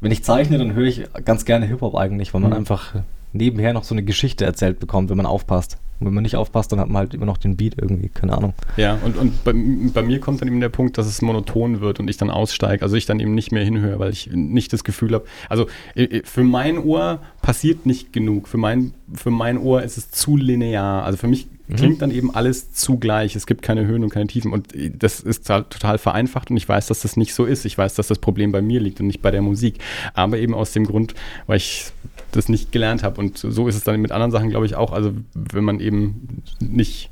wenn 0.00 0.10
ich 0.10 0.24
zeichne, 0.24 0.58
dann 0.58 0.74
höre 0.74 0.86
ich 0.86 1.04
ganz 1.24 1.44
gerne 1.44 1.66
Hip-Hop 1.66 1.94
eigentlich, 1.94 2.34
weil 2.34 2.40
man 2.40 2.50
mhm. 2.50 2.56
einfach 2.56 2.96
nebenher 3.32 3.72
noch 3.72 3.84
so 3.84 3.94
eine 3.94 4.02
Geschichte 4.02 4.44
erzählt 4.44 4.80
bekommt, 4.80 5.08
wenn 5.08 5.16
man 5.16 5.26
aufpasst. 5.26 5.78
Und 6.02 6.08
wenn 6.08 6.14
man 6.14 6.24
nicht 6.24 6.34
aufpasst, 6.34 6.72
dann 6.72 6.80
hat 6.80 6.88
man 6.88 6.98
halt 6.98 7.14
immer 7.14 7.26
noch 7.26 7.38
den 7.38 7.56
Beat 7.56 7.76
irgendwie, 7.80 8.08
keine 8.08 8.36
Ahnung. 8.36 8.54
Ja, 8.76 8.98
und, 9.04 9.16
und 9.16 9.44
bei, 9.44 9.52
bei 9.52 10.02
mir 10.02 10.18
kommt 10.18 10.40
dann 10.40 10.48
eben 10.48 10.60
der 10.60 10.68
Punkt, 10.68 10.98
dass 10.98 11.06
es 11.06 11.22
monoton 11.22 11.80
wird 11.80 12.00
und 12.00 12.10
ich 12.10 12.16
dann 12.16 12.28
aussteige. 12.28 12.82
Also 12.82 12.96
ich 12.96 13.06
dann 13.06 13.20
eben 13.20 13.34
nicht 13.34 13.52
mehr 13.52 13.64
hinhöre, 13.64 14.00
weil 14.00 14.10
ich 14.10 14.30
nicht 14.32 14.72
das 14.72 14.82
Gefühl 14.82 15.14
habe. 15.14 15.24
Also 15.48 15.68
äh, 15.94 16.04
äh, 16.04 16.22
für 16.24 16.42
mein 16.42 16.78
Ohr 16.78 17.20
passiert 17.40 17.86
nicht 17.86 18.12
genug. 18.12 18.48
Für 18.48 18.58
mein, 18.58 18.94
für 19.14 19.30
mein 19.30 19.58
Ohr 19.58 19.82
ist 19.82 19.96
es 19.96 20.10
zu 20.10 20.36
linear. 20.36 21.04
Also 21.04 21.18
für 21.18 21.28
mich 21.28 21.46
mhm. 21.68 21.76
klingt 21.76 22.02
dann 22.02 22.10
eben 22.10 22.34
alles 22.34 22.72
zugleich. 22.72 23.36
Es 23.36 23.46
gibt 23.46 23.62
keine 23.62 23.86
Höhen 23.86 24.02
und 24.02 24.10
keine 24.10 24.26
Tiefen. 24.26 24.52
Und 24.52 24.74
äh, 24.74 24.90
das 24.90 25.20
ist 25.20 25.48
halt 25.48 25.70
total 25.70 25.98
vereinfacht 25.98 26.50
und 26.50 26.56
ich 26.56 26.68
weiß, 26.68 26.88
dass 26.88 27.02
das 27.02 27.16
nicht 27.16 27.34
so 27.34 27.44
ist. 27.44 27.64
Ich 27.64 27.78
weiß, 27.78 27.94
dass 27.94 28.08
das 28.08 28.18
Problem 28.18 28.50
bei 28.50 28.62
mir 28.62 28.80
liegt 28.80 29.00
und 29.00 29.06
nicht 29.06 29.22
bei 29.22 29.30
der 29.30 29.42
Musik. 29.42 29.78
Aber 30.14 30.38
eben 30.38 30.54
aus 30.54 30.72
dem 30.72 30.84
Grund, 30.84 31.14
weil 31.46 31.58
ich 31.58 31.92
das 32.32 32.48
nicht 32.48 32.72
gelernt 32.72 33.02
habe. 33.02 33.20
Und 33.20 33.38
so 33.38 33.68
ist 33.68 33.76
es 33.76 33.84
dann 33.84 34.00
mit 34.00 34.10
anderen 34.12 34.32
Sachen, 34.32 34.50
glaube 34.50 34.66
ich, 34.66 34.74
auch. 34.74 34.92
Also 34.92 35.12
wenn 35.34 35.64
man 35.64 35.80
eben 35.80 36.42
nicht, 36.60 37.10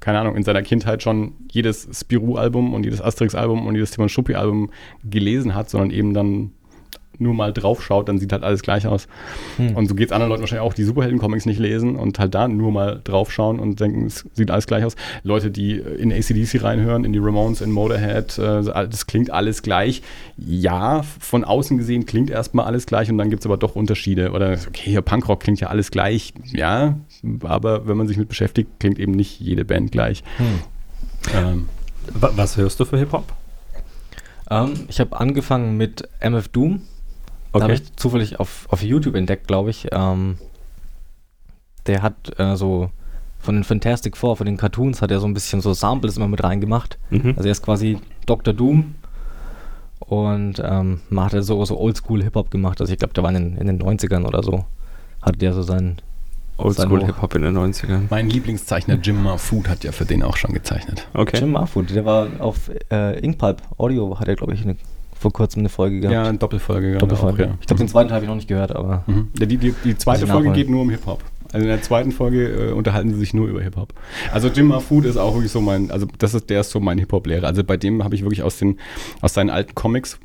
keine 0.00 0.18
Ahnung, 0.20 0.36
in 0.36 0.44
seiner 0.44 0.62
Kindheit 0.62 1.02
schon 1.02 1.32
jedes 1.50 1.88
Spirou-Album 1.92 2.72
und 2.72 2.84
jedes 2.84 3.02
Asterix-Album 3.02 3.66
und 3.66 3.74
jedes 3.74 3.90
Timon 3.90 4.08
Schuppi-Album 4.08 4.70
gelesen 5.04 5.54
hat, 5.54 5.68
sondern 5.68 5.90
eben 5.90 6.14
dann 6.14 6.52
nur 7.20 7.34
mal 7.34 7.52
drauf 7.52 7.82
schaut, 7.82 8.08
dann 8.08 8.18
sieht 8.18 8.32
halt 8.32 8.42
alles 8.42 8.62
gleich 8.62 8.86
aus. 8.86 9.08
Hm. 9.56 9.76
Und 9.76 9.88
so 9.88 9.94
geht 9.94 10.08
es 10.08 10.12
anderen 10.12 10.30
Leuten 10.30 10.42
wahrscheinlich 10.42 10.66
auch, 10.66 10.74
die 10.74 10.84
Superhelden-Comics 10.84 11.46
nicht 11.46 11.58
lesen 11.58 11.96
und 11.96 12.18
halt 12.18 12.34
da 12.34 12.48
nur 12.48 12.72
mal 12.72 13.00
drauf 13.02 13.32
schauen 13.32 13.58
und 13.58 13.80
denken, 13.80 14.06
es 14.06 14.24
sieht 14.32 14.50
alles 14.50 14.66
gleich 14.66 14.84
aus. 14.84 14.96
Leute, 15.22 15.50
die 15.50 15.72
in 15.76 16.12
ACDC 16.12 16.62
reinhören, 16.62 17.04
in 17.04 17.12
die 17.12 17.18
Ramones, 17.18 17.60
in 17.60 17.70
Motorhead, 17.70 18.38
äh, 18.38 18.62
das 18.62 19.06
klingt 19.06 19.30
alles 19.30 19.62
gleich. 19.62 20.02
Ja, 20.36 21.02
von 21.02 21.44
außen 21.44 21.78
gesehen 21.78 22.06
klingt 22.06 22.30
erstmal 22.30 22.66
alles 22.66 22.86
gleich 22.86 23.10
und 23.10 23.18
dann 23.18 23.30
gibt 23.30 23.40
es 23.40 23.46
aber 23.46 23.56
doch 23.56 23.76
Unterschiede. 23.76 24.32
Oder, 24.32 24.52
okay, 24.52 24.90
hier 24.90 25.02
Punkrock 25.02 25.40
klingt 25.40 25.60
ja 25.60 25.68
alles 25.68 25.90
gleich. 25.90 26.32
Ja, 26.52 26.96
aber 27.42 27.86
wenn 27.86 27.96
man 27.96 28.08
sich 28.08 28.16
mit 28.16 28.28
beschäftigt, 28.28 28.70
klingt 28.80 28.98
eben 28.98 29.12
nicht 29.12 29.40
jede 29.40 29.64
Band 29.64 29.92
gleich. 29.92 30.22
Hm. 30.36 30.46
Ähm, 31.34 31.68
Was 32.12 32.56
hörst 32.56 32.78
du 32.80 32.84
für 32.84 32.98
Hip-Hop? 32.98 33.32
Ähm, 34.50 34.74
ich 34.88 35.00
habe 35.00 35.18
angefangen 35.18 35.76
mit 35.76 36.08
MF 36.20 36.48
Doom. 36.48 36.82
Okay. 37.56 37.64
habe 37.64 37.74
ich 37.74 37.96
zufällig 37.96 38.40
auf, 38.40 38.66
auf 38.70 38.82
YouTube 38.82 39.14
entdeckt, 39.14 39.46
glaube 39.46 39.70
ich. 39.70 39.88
Ähm, 39.92 40.38
der 41.86 42.02
hat 42.02 42.38
äh, 42.38 42.56
so 42.56 42.90
von 43.38 43.54
den 43.54 43.64
Fantastic 43.64 44.16
Four, 44.16 44.36
von 44.36 44.46
den 44.46 44.56
Cartoons, 44.56 45.00
hat 45.02 45.10
er 45.10 45.20
so 45.20 45.26
ein 45.26 45.34
bisschen 45.34 45.60
so 45.60 45.72
Samples 45.72 46.16
immer 46.16 46.28
mit 46.28 46.42
reingemacht. 46.42 46.98
Mhm. 47.10 47.34
Also 47.36 47.48
er 47.48 47.52
ist 47.52 47.62
quasi 47.62 47.98
Dr. 48.26 48.52
Doom 48.52 48.96
und 50.00 50.60
ähm, 50.64 51.00
man 51.10 51.24
hat 51.24 51.34
er 51.34 51.42
so, 51.42 51.64
so 51.64 51.78
Oldschool 51.78 52.22
Hip-Hop 52.22 52.50
gemacht. 52.50 52.80
Also 52.80 52.92
ich 52.92 52.98
glaube, 52.98 53.14
der 53.14 53.22
war 53.24 53.34
in, 53.34 53.56
in, 53.56 53.66
den 53.66 53.80
90ern 53.80 54.24
oder 54.26 54.42
so. 54.42 54.64
Hatte 55.22 55.38
der 55.38 55.52
so 55.52 55.62
seinen 55.62 55.96
Oldschool 56.58 57.04
Hip-Hop 57.04 57.34
in 57.34 57.42
den 57.42 57.56
90ern. 57.56 58.02
Mein 58.10 58.28
Lieblingszeichner 58.28 58.96
Jim 58.96 59.22
Marfood 59.22 59.68
hat 59.68 59.84
ja 59.84 59.92
für 59.92 60.04
den 60.04 60.22
auch 60.22 60.36
schon 60.36 60.52
gezeichnet. 60.52 61.06
Okay. 61.14 61.38
Jim 61.38 61.52
Marfood, 61.52 61.94
der 61.94 62.04
war 62.04 62.28
auf 62.38 62.70
äh, 62.90 63.18
Inkpulp 63.20 63.62
Audio, 63.78 64.18
hat 64.18 64.28
er, 64.28 64.36
glaube 64.36 64.54
ich, 64.54 64.62
eine 64.62 64.76
vor 65.18 65.32
kurzem 65.32 65.60
eine 65.60 65.68
Folge 65.68 66.00
gehabt. 66.00 66.12
Ja, 66.14 66.24
eine 66.28 66.38
Doppelfolge. 66.38 66.88
gerade 66.92 66.98
Doppelfolge. 66.98 67.44
Auch, 67.44 67.48
ja. 67.48 67.58
Ich 67.60 67.66
glaube, 67.66 67.78
den 67.82 67.88
zweiten 67.88 68.10
habe 68.12 68.24
ich 68.24 68.28
noch 68.28 68.36
nicht 68.36 68.48
gehört, 68.48 68.74
aber 68.74 69.04
Mhm. 69.06 69.28
Ja, 69.38 69.46
die, 69.46 69.56
die, 69.56 69.74
die 69.84 69.96
zweite 69.96 70.26
Folge 70.26 70.52
geht 70.52 70.68
nur 70.70 70.82
um 70.82 70.90
Hip-Hop. 70.90 71.22
Also 71.52 71.64
in 71.64 71.68
der 71.70 71.80
zweiten 71.82 72.10
Folge 72.12 72.70
äh, 72.70 72.72
unterhalten 72.72 73.12
sie 73.12 73.18
sich 73.20 73.32
nur 73.32 73.46
über 73.48 73.62
Hip-Hop. 73.62 73.94
Also 74.32 74.48
Jim 74.48 74.66
Mahfood 74.66 75.04
ist 75.04 75.16
auch 75.16 75.34
wirklich 75.34 75.52
so 75.52 75.60
mein, 75.60 75.90
also 75.90 76.06
das 76.18 76.34
ist, 76.34 76.50
der 76.50 76.60
ist 76.60 76.70
so 76.70 76.80
mein 76.80 76.98
Hip-Hop-Lehrer. 76.98 77.46
Also 77.46 77.62
bei 77.64 77.76
dem 77.76 78.02
habe 78.02 78.14
ich 78.14 78.22
wirklich 78.22 78.42
aus 78.42 78.58
den, 78.58 78.78
aus 79.20 79.32
seinen 79.34 79.50
alten 79.50 79.74
Comics, 79.74 80.18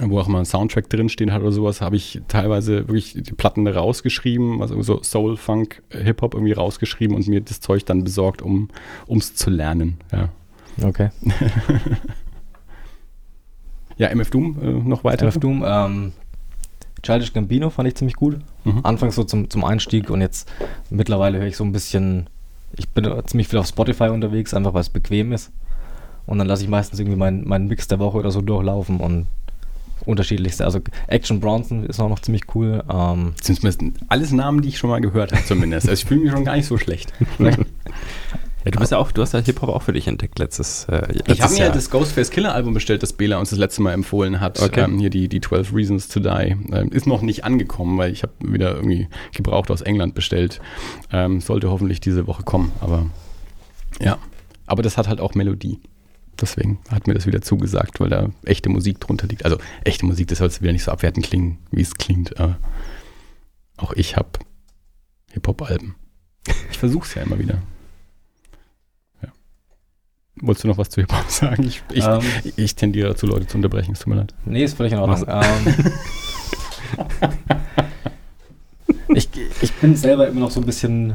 wo 0.00 0.18
auch 0.18 0.26
mal 0.28 0.38
ein 0.40 0.44
Soundtrack 0.46 0.88
drinstehen 0.88 1.32
hat 1.32 1.42
oder 1.42 1.52
sowas, 1.52 1.80
habe 1.80 1.96
ich 1.96 2.22
teilweise 2.28 2.88
wirklich 2.88 3.14
die 3.14 3.32
Platten 3.34 3.66
rausgeschrieben, 3.66 4.62
also 4.62 4.80
so 4.82 5.02
Soul, 5.02 5.36
Funk, 5.36 5.82
Hip-Hop 5.90 6.34
irgendwie 6.34 6.52
rausgeschrieben 6.52 7.14
und 7.14 7.28
mir 7.28 7.40
das 7.42 7.60
Zeug 7.60 7.84
dann 7.84 8.02
besorgt, 8.04 8.40
um 8.42 8.68
es 9.08 9.34
zu 9.34 9.50
lernen. 9.50 9.98
Ja, 10.12 10.28
okay. 10.82 11.10
ja 13.98 14.08
MF 14.08 14.30
Doom 14.30 14.56
äh, 14.62 14.88
noch 14.88 15.04
weiter. 15.04 15.26
MF 15.26 15.38
Doom, 15.38 15.64
ähm, 15.66 16.12
Childish 17.02 17.32
Gambino 17.32 17.70
fand 17.70 17.88
ich 17.88 17.94
ziemlich 17.94 18.16
gut. 18.16 18.38
Mhm. 18.64 18.80
Anfangs 18.82 19.14
so 19.14 19.24
zum, 19.24 19.50
zum 19.50 19.64
Einstieg 19.64 20.10
und 20.10 20.20
jetzt 20.20 20.50
mittlerweile 20.90 21.38
höre 21.38 21.46
ich 21.46 21.56
so 21.56 21.64
ein 21.64 21.72
bisschen, 21.72 22.28
ich 22.76 22.88
bin 22.88 23.10
ziemlich 23.26 23.48
viel 23.48 23.58
auf 23.58 23.66
Spotify 23.66 24.08
unterwegs, 24.08 24.54
einfach 24.54 24.74
weil 24.74 24.80
es 24.80 24.88
bequem 24.88 25.32
ist. 25.32 25.52
Und 26.26 26.38
dann 26.38 26.46
lasse 26.46 26.62
ich 26.62 26.68
meistens 26.68 26.98
irgendwie 26.98 27.16
meinen 27.16 27.48
meinen 27.48 27.68
Mix 27.68 27.88
der 27.88 27.98
Woche 27.98 28.18
oder 28.18 28.30
so 28.30 28.42
durchlaufen 28.42 29.00
und 29.00 29.26
unterschiedlichste. 30.04 30.64
Also 30.64 30.80
Action 31.06 31.40
Bronson 31.40 31.84
ist 31.84 32.00
auch 32.00 32.08
noch 32.08 32.18
ziemlich 32.18 32.54
cool. 32.54 32.82
Ähm, 32.92 33.34
zumindest 33.40 33.80
alles 34.08 34.32
Namen, 34.32 34.62
die 34.62 34.68
ich 34.68 34.78
schon 34.78 34.90
mal 34.90 35.00
gehört 35.00 35.32
habe, 35.32 35.44
zumindest. 35.44 35.88
Also 35.88 36.02
ich 36.02 36.08
fühle 36.08 36.20
mich 36.20 36.32
schon 36.32 36.44
gar 36.44 36.56
nicht 36.56 36.66
so 36.66 36.76
schlecht. 36.76 37.12
Ja, 38.64 38.72
du 38.72 38.78
bist 38.80 38.90
ja 38.92 38.98
auch, 38.98 39.12
du 39.12 39.22
hast 39.22 39.32
ja 39.32 39.40
Hip-Hop 39.40 39.68
auch 39.68 39.82
für 39.82 39.92
dich 39.92 40.08
entdeckt 40.08 40.38
letztes, 40.38 40.84
äh, 40.90 41.06
Ich 41.10 41.18
letztes 41.26 41.40
habe 41.40 41.52
mir 41.54 41.58
Jahr. 41.60 41.72
das 41.72 41.90
Ghostface 41.90 42.30
Killer 42.30 42.54
Album 42.54 42.74
bestellt, 42.74 43.02
das 43.02 43.12
Bela 43.12 43.38
uns 43.38 43.50
das 43.50 43.58
letzte 43.58 43.82
Mal 43.82 43.92
empfohlen 43.92 44.40
hat. 44.40 44.60
Okay. 44.60 44.80
Ähm, 44.82 44.98
hier 44.98 45.10
die, 45.10 45.28
die 45.28 45.40
12 45.40 45.72
Reasons 45.72 46.08
to 46.08 46.20
Die. 46.20 46.56
Ähm, 46.72 46.90
ist 46.90 47.06
noch 47.06 47.22
nicht 47.22 47.44
angekommen, 47.44 47.96
weil 47.98 48.12
ich 48.12 48.22
habe 48.24 48.32
wieder 48.40 48.74
irgendwie 48.74 49.08
gebraucht 49.32 49.70
aus 49.70 49.80
England 49.80 50.14
bestellt. 50.14 50.60
Ähm, 51.12 51.40
sollte 51.40 51.70
hoffentlich 51.70 52.00
diese 52.00 52.26
Woche 52.26 52.42
kommen, 52.42 52.72
aber 52.80 53.06
ja. 54.00 54.18
Aber 54.66 54.82
das 54.82 54.96
hat 54.98 55.08
halt 55.08 55.20
auch 55.20 55.34
Melodie. 55.34 55.80
Deswegen 56.40 56.78
hat 56.90 57.06
mir 57.06 57.14
das 57.14 57.26
wieder 57.26 57.40
zugesagt, 57.40 58.00
weil 58.00 58.10
da 58.10 58.28
echte 58.44 58.68
Musik 58.68 59.00
drunter 59.00 59.26
liegt. 59.26 59.44
Also 59.44 59.58
echte 59.84 60.04
Musik, 60.04 60.28
das 60.28 60.38
soll 60.38 60.48
jetzt 60.48 60.62
wieder 60.62 60.72
nicht 60.72 60.84
so 60.84 60.90
abwertend 60.92 61.24
klingen, 61.26 61.58
wie 61.70 61.80
es 61.80 61.94
klingt. 61.94 62.38
Äh, 62.38 62.54
auch 63.76 63.92
ich 63.94 64.16
habe 64.16 64.28
Hip-Hop-Alben. 65.32 65.94
Ich 66.70 66.78
versuche 66.78 67.06
es 67.06 67.14
ja 67.14 67.22
immer 67.22 67.38
wieder. 67.38 67.62
Wolltest 70.42 70.64
du 70.64 70.68
noch 70.68 70.78
was 70.78 70.88
zu 70.90 71.00
Hip-Hop 71.00 71.28
sagen? 71.30 71.64
Ich, 71.64 71.82
ich, 71.92 72.04
ähm, 72.04 72.20
ich 72.56 72.74
tendiere 72.74 73.08
dazu, 73.08 73.26
Leute 73.26 73.46
zu 73.46 73.56
unterbrechen. 73.56 73.92
Es 73.92 74.00
tut 74.00 74.08
mir 74.08 74.16
leid. 74.16 74.34
nee, 74.44 74.64
ist 74.64 74.76
völlig 74.76 74.92
in 74.92 74.98
Ordnung. 74.98 75.24
Ähm, 75.28 75.74
ich, 79.14 79.28
ich 79.62 79.72
bin 79.74 79.96
selber 79.96 80.28
immer 80.28 80.40
noch 80.40 80.50
so 80.50 80.60
ein 80.60 80.66
bisschen. 80.66 81.14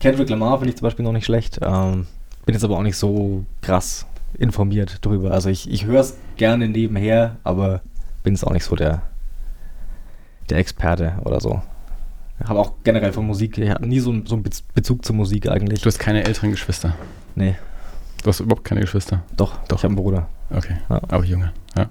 Kendrick 0.00 0.28
Lamar 0.30 0.58
finde 0.58 0.70
ich 0.70 0.76
zum 0.76 0.86
Beispiel 0.86 1.04
noch 1.04 1.12
nicht 1.12 1.24
schlecht. 1.26 1.60
Ähm, 1.62 2.06
bin 2.44 2.54
jetzt 2.54 2.64
aber 2.64 2.76
auch 2.76 2.82
nicht 2.82 2.96
so 2.96 3.44
krass 3.60 4.06
informiert 4.38 4.98
drüber. 5.02 5.30
Also 5.30 5.48
ich, 5.48 5.70
ich 5.70 5.84
höre 5.84 6.00
es 6.00 6.16
gerne 6.36 6.68
nebenher, 6.68 7.36
aber 7.44 7.82
bin 8.24 8.34
jetzt 8.34 8.44
auch 8.44 8.52
nicht 8.52 8.64
so 8.64 8.74
der, 8.74 9.02
der 10.50 10.58
Experte 10.58 11.14
oder 11.24 11.40
so. 11.40 11.62
Habe 12.42 12.58
auch 12.58 12.72
generell 12.82 13.12
von 13.12 13.24
Musik, 13.26 13.58
ich 13.58 13.70
habe 13.70 13.86
nie 13.86 14.00
so, 14.00 14.10
einen- 14.10 14.26
so 14.26 14.34
einen 14.34 14.42
Bez- 14.42 14.64
Bezug 14.74 15.04
zur 15.04 15.14
Musik 15.14 15.48
eigentlich. 15.48 15.82
Du 15.82 15.86
hast 15.86 15.98
keine 16.00 16.24
älteren 16.24 16.50
Geschwister. 16.50 16.94
nee, 17.36 17.54
Du 18.22 18.28
hast 18.28 18.40
überhaupt 18.40 18.64
keine 18.64 18.80
Geschwister. 18.82 19.22
doch, 19.36 19.56
Doch. 19.68 19.78
ich 19.78 19.84
habe 19.84 19.92
einen 19.92 19.96
Bruder. 19.96 20.28
Okay. 20.50 20.76
Ja. 20.88 21.00
Aber 21.08 21.24
Junge. 21.24 21.52
Ja. 21.76 21.88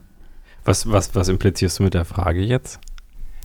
Was, 0.64 0.90
was, 0.92 1.14
was 1.16 1.28
implizierst 1.28 1.80
du 1.80 1.84
mit 1.84 1.94
der 1.94 2.06
Frage 2.06 2.42
jetzt? 2.42 2.80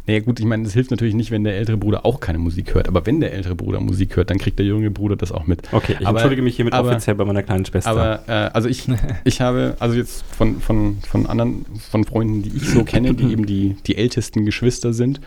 Naja, 0.06 0.20
gut, 0.20 0.38
ich 0.38 0.46
meine, 0.46 0.62
das 0.62 0.72
hilft 0.74 0.92
natürlich 0.92 1.14
nicht, 1.14 1.32
wenn 1.32 1.42
der 1.42 1.56
ältere 1.56 1.76
Bruder 1.76 2.06
auch 2.06 2.20
keine 2.20 2.38
Musik 2.38 2.74
hört. 2.74 2.86
Aber 2.86 3.04
wenn 3.06 3.18
der 3.20 3.32
ältere 3.32 3.56
Bruder 3.56 3.80
Musik 3.80 4.14
hört, 4.14 4.30
dann 4.30 4.38
kriegt 4.38 4.56
der 4.60 4.64
jüngere 4.66 4.90
Bruder 4.90 5.16
das 5.16 5.32
auch 5.32 5.48
mit. 5.48 5.72
Okay, 5.72 5.96
ich 5.98 6.06
Aber- 6.06 6.18
entschuldige 6.18 6.42
mich 6.42 6.54
hiermit 6.54 6.74
aber- 6.74 6.90
offiziell 6.90 7.16
bei 7.16 7.24
meiner 7.24 7.42
kleinen 7.42 7.64
Schwester. 7.64 7.90
Aber 7.90 8.20
äh, 8.28 8.50
also 8.52 8.68
ich, 8.68 8.84
ich 9.24 9.40
habe, 9.40 9.74
also 9.80 9.96
jetzt 9.96 10.22
von, 10.36 10.60
von, 10.60 10.98
von 11.00 11.26
anderen, 11.26 11.66
von 11.90 12.04
Freunden, 12.04 12.42
die 12.44 12.50
ich 12.56 12.68
so 12.68 12.84
kenne, 12.84 13.14
die 13.14 13.24
eben 13.32 13.46
die, 13.46 13.76
die 13.86 13.96
ältesten 13.96 14.44
Geschwister 14.44 14.92
sind. 14.92 15.20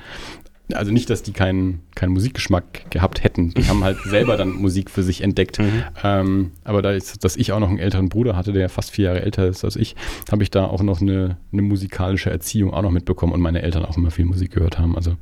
Also 0.73 0.91
nicht, 0.91 1.10
dass 1.10 1.23
die 1.23 1.32
keinen, 1.32 1.82
keinen 1.95 2.12
Musikgeschmack 2.12 2.91
gehabt 2.91 3.23
hätten. 3.23 3.53
Die 3.53 3.67
haben 3.67 3.84
halt 3.84 3.97
selber 4.05 4.38
dann 4.38 4.51
Musik 4.51 4.91
für 4.91 5.03
sich 5.03 5.21
entdeckt. 5.21 5.60
Mhm. 5.60 5.84
Ähm, 6.03 6.51
aber 6.63 6.82
da 6.82 6.91
ist, 6.91 7.23
dass 7.23 7.36
ich 7.36 7.51
auch 7.51 7.60
noch 7.60 7.69
einen 7.69 7.79
älteren 7.79 8.10
Bruder 8.10 8.36
hatte, 8.36 8.53
der 8.53 8.69
fast 8.69 8.91
vier 8.91 9.05
Jahre 9.05 9.21
älter 9.21 9.47
ist 9.47 9.65
als 9.65 9.75
ich, 9.75 9.95
habe 10.32 10.43
ich 10.43 10.51
da 10.51 10.65
auch 10.65 10.84
noch 10.84 11.01
eine, 11.01 11.38
eine 11.51 11.62
musikalische 11.62 12.29
Erziehung 12.29 12.73
auch 12.73 12.82
noch 12.82 12.91
mitbekommen 12.91 13.34
und 13.34 13.41
meine 13.41 13.62
Eltern 13.62 13.86
auch 13.86 13.97
immer 13.97 14.12
viel 14.12 14.25
Musik 14.25 14.51
gehört 14.51 14.77
haben. 14.77 14.95
Also, 14.95 15.15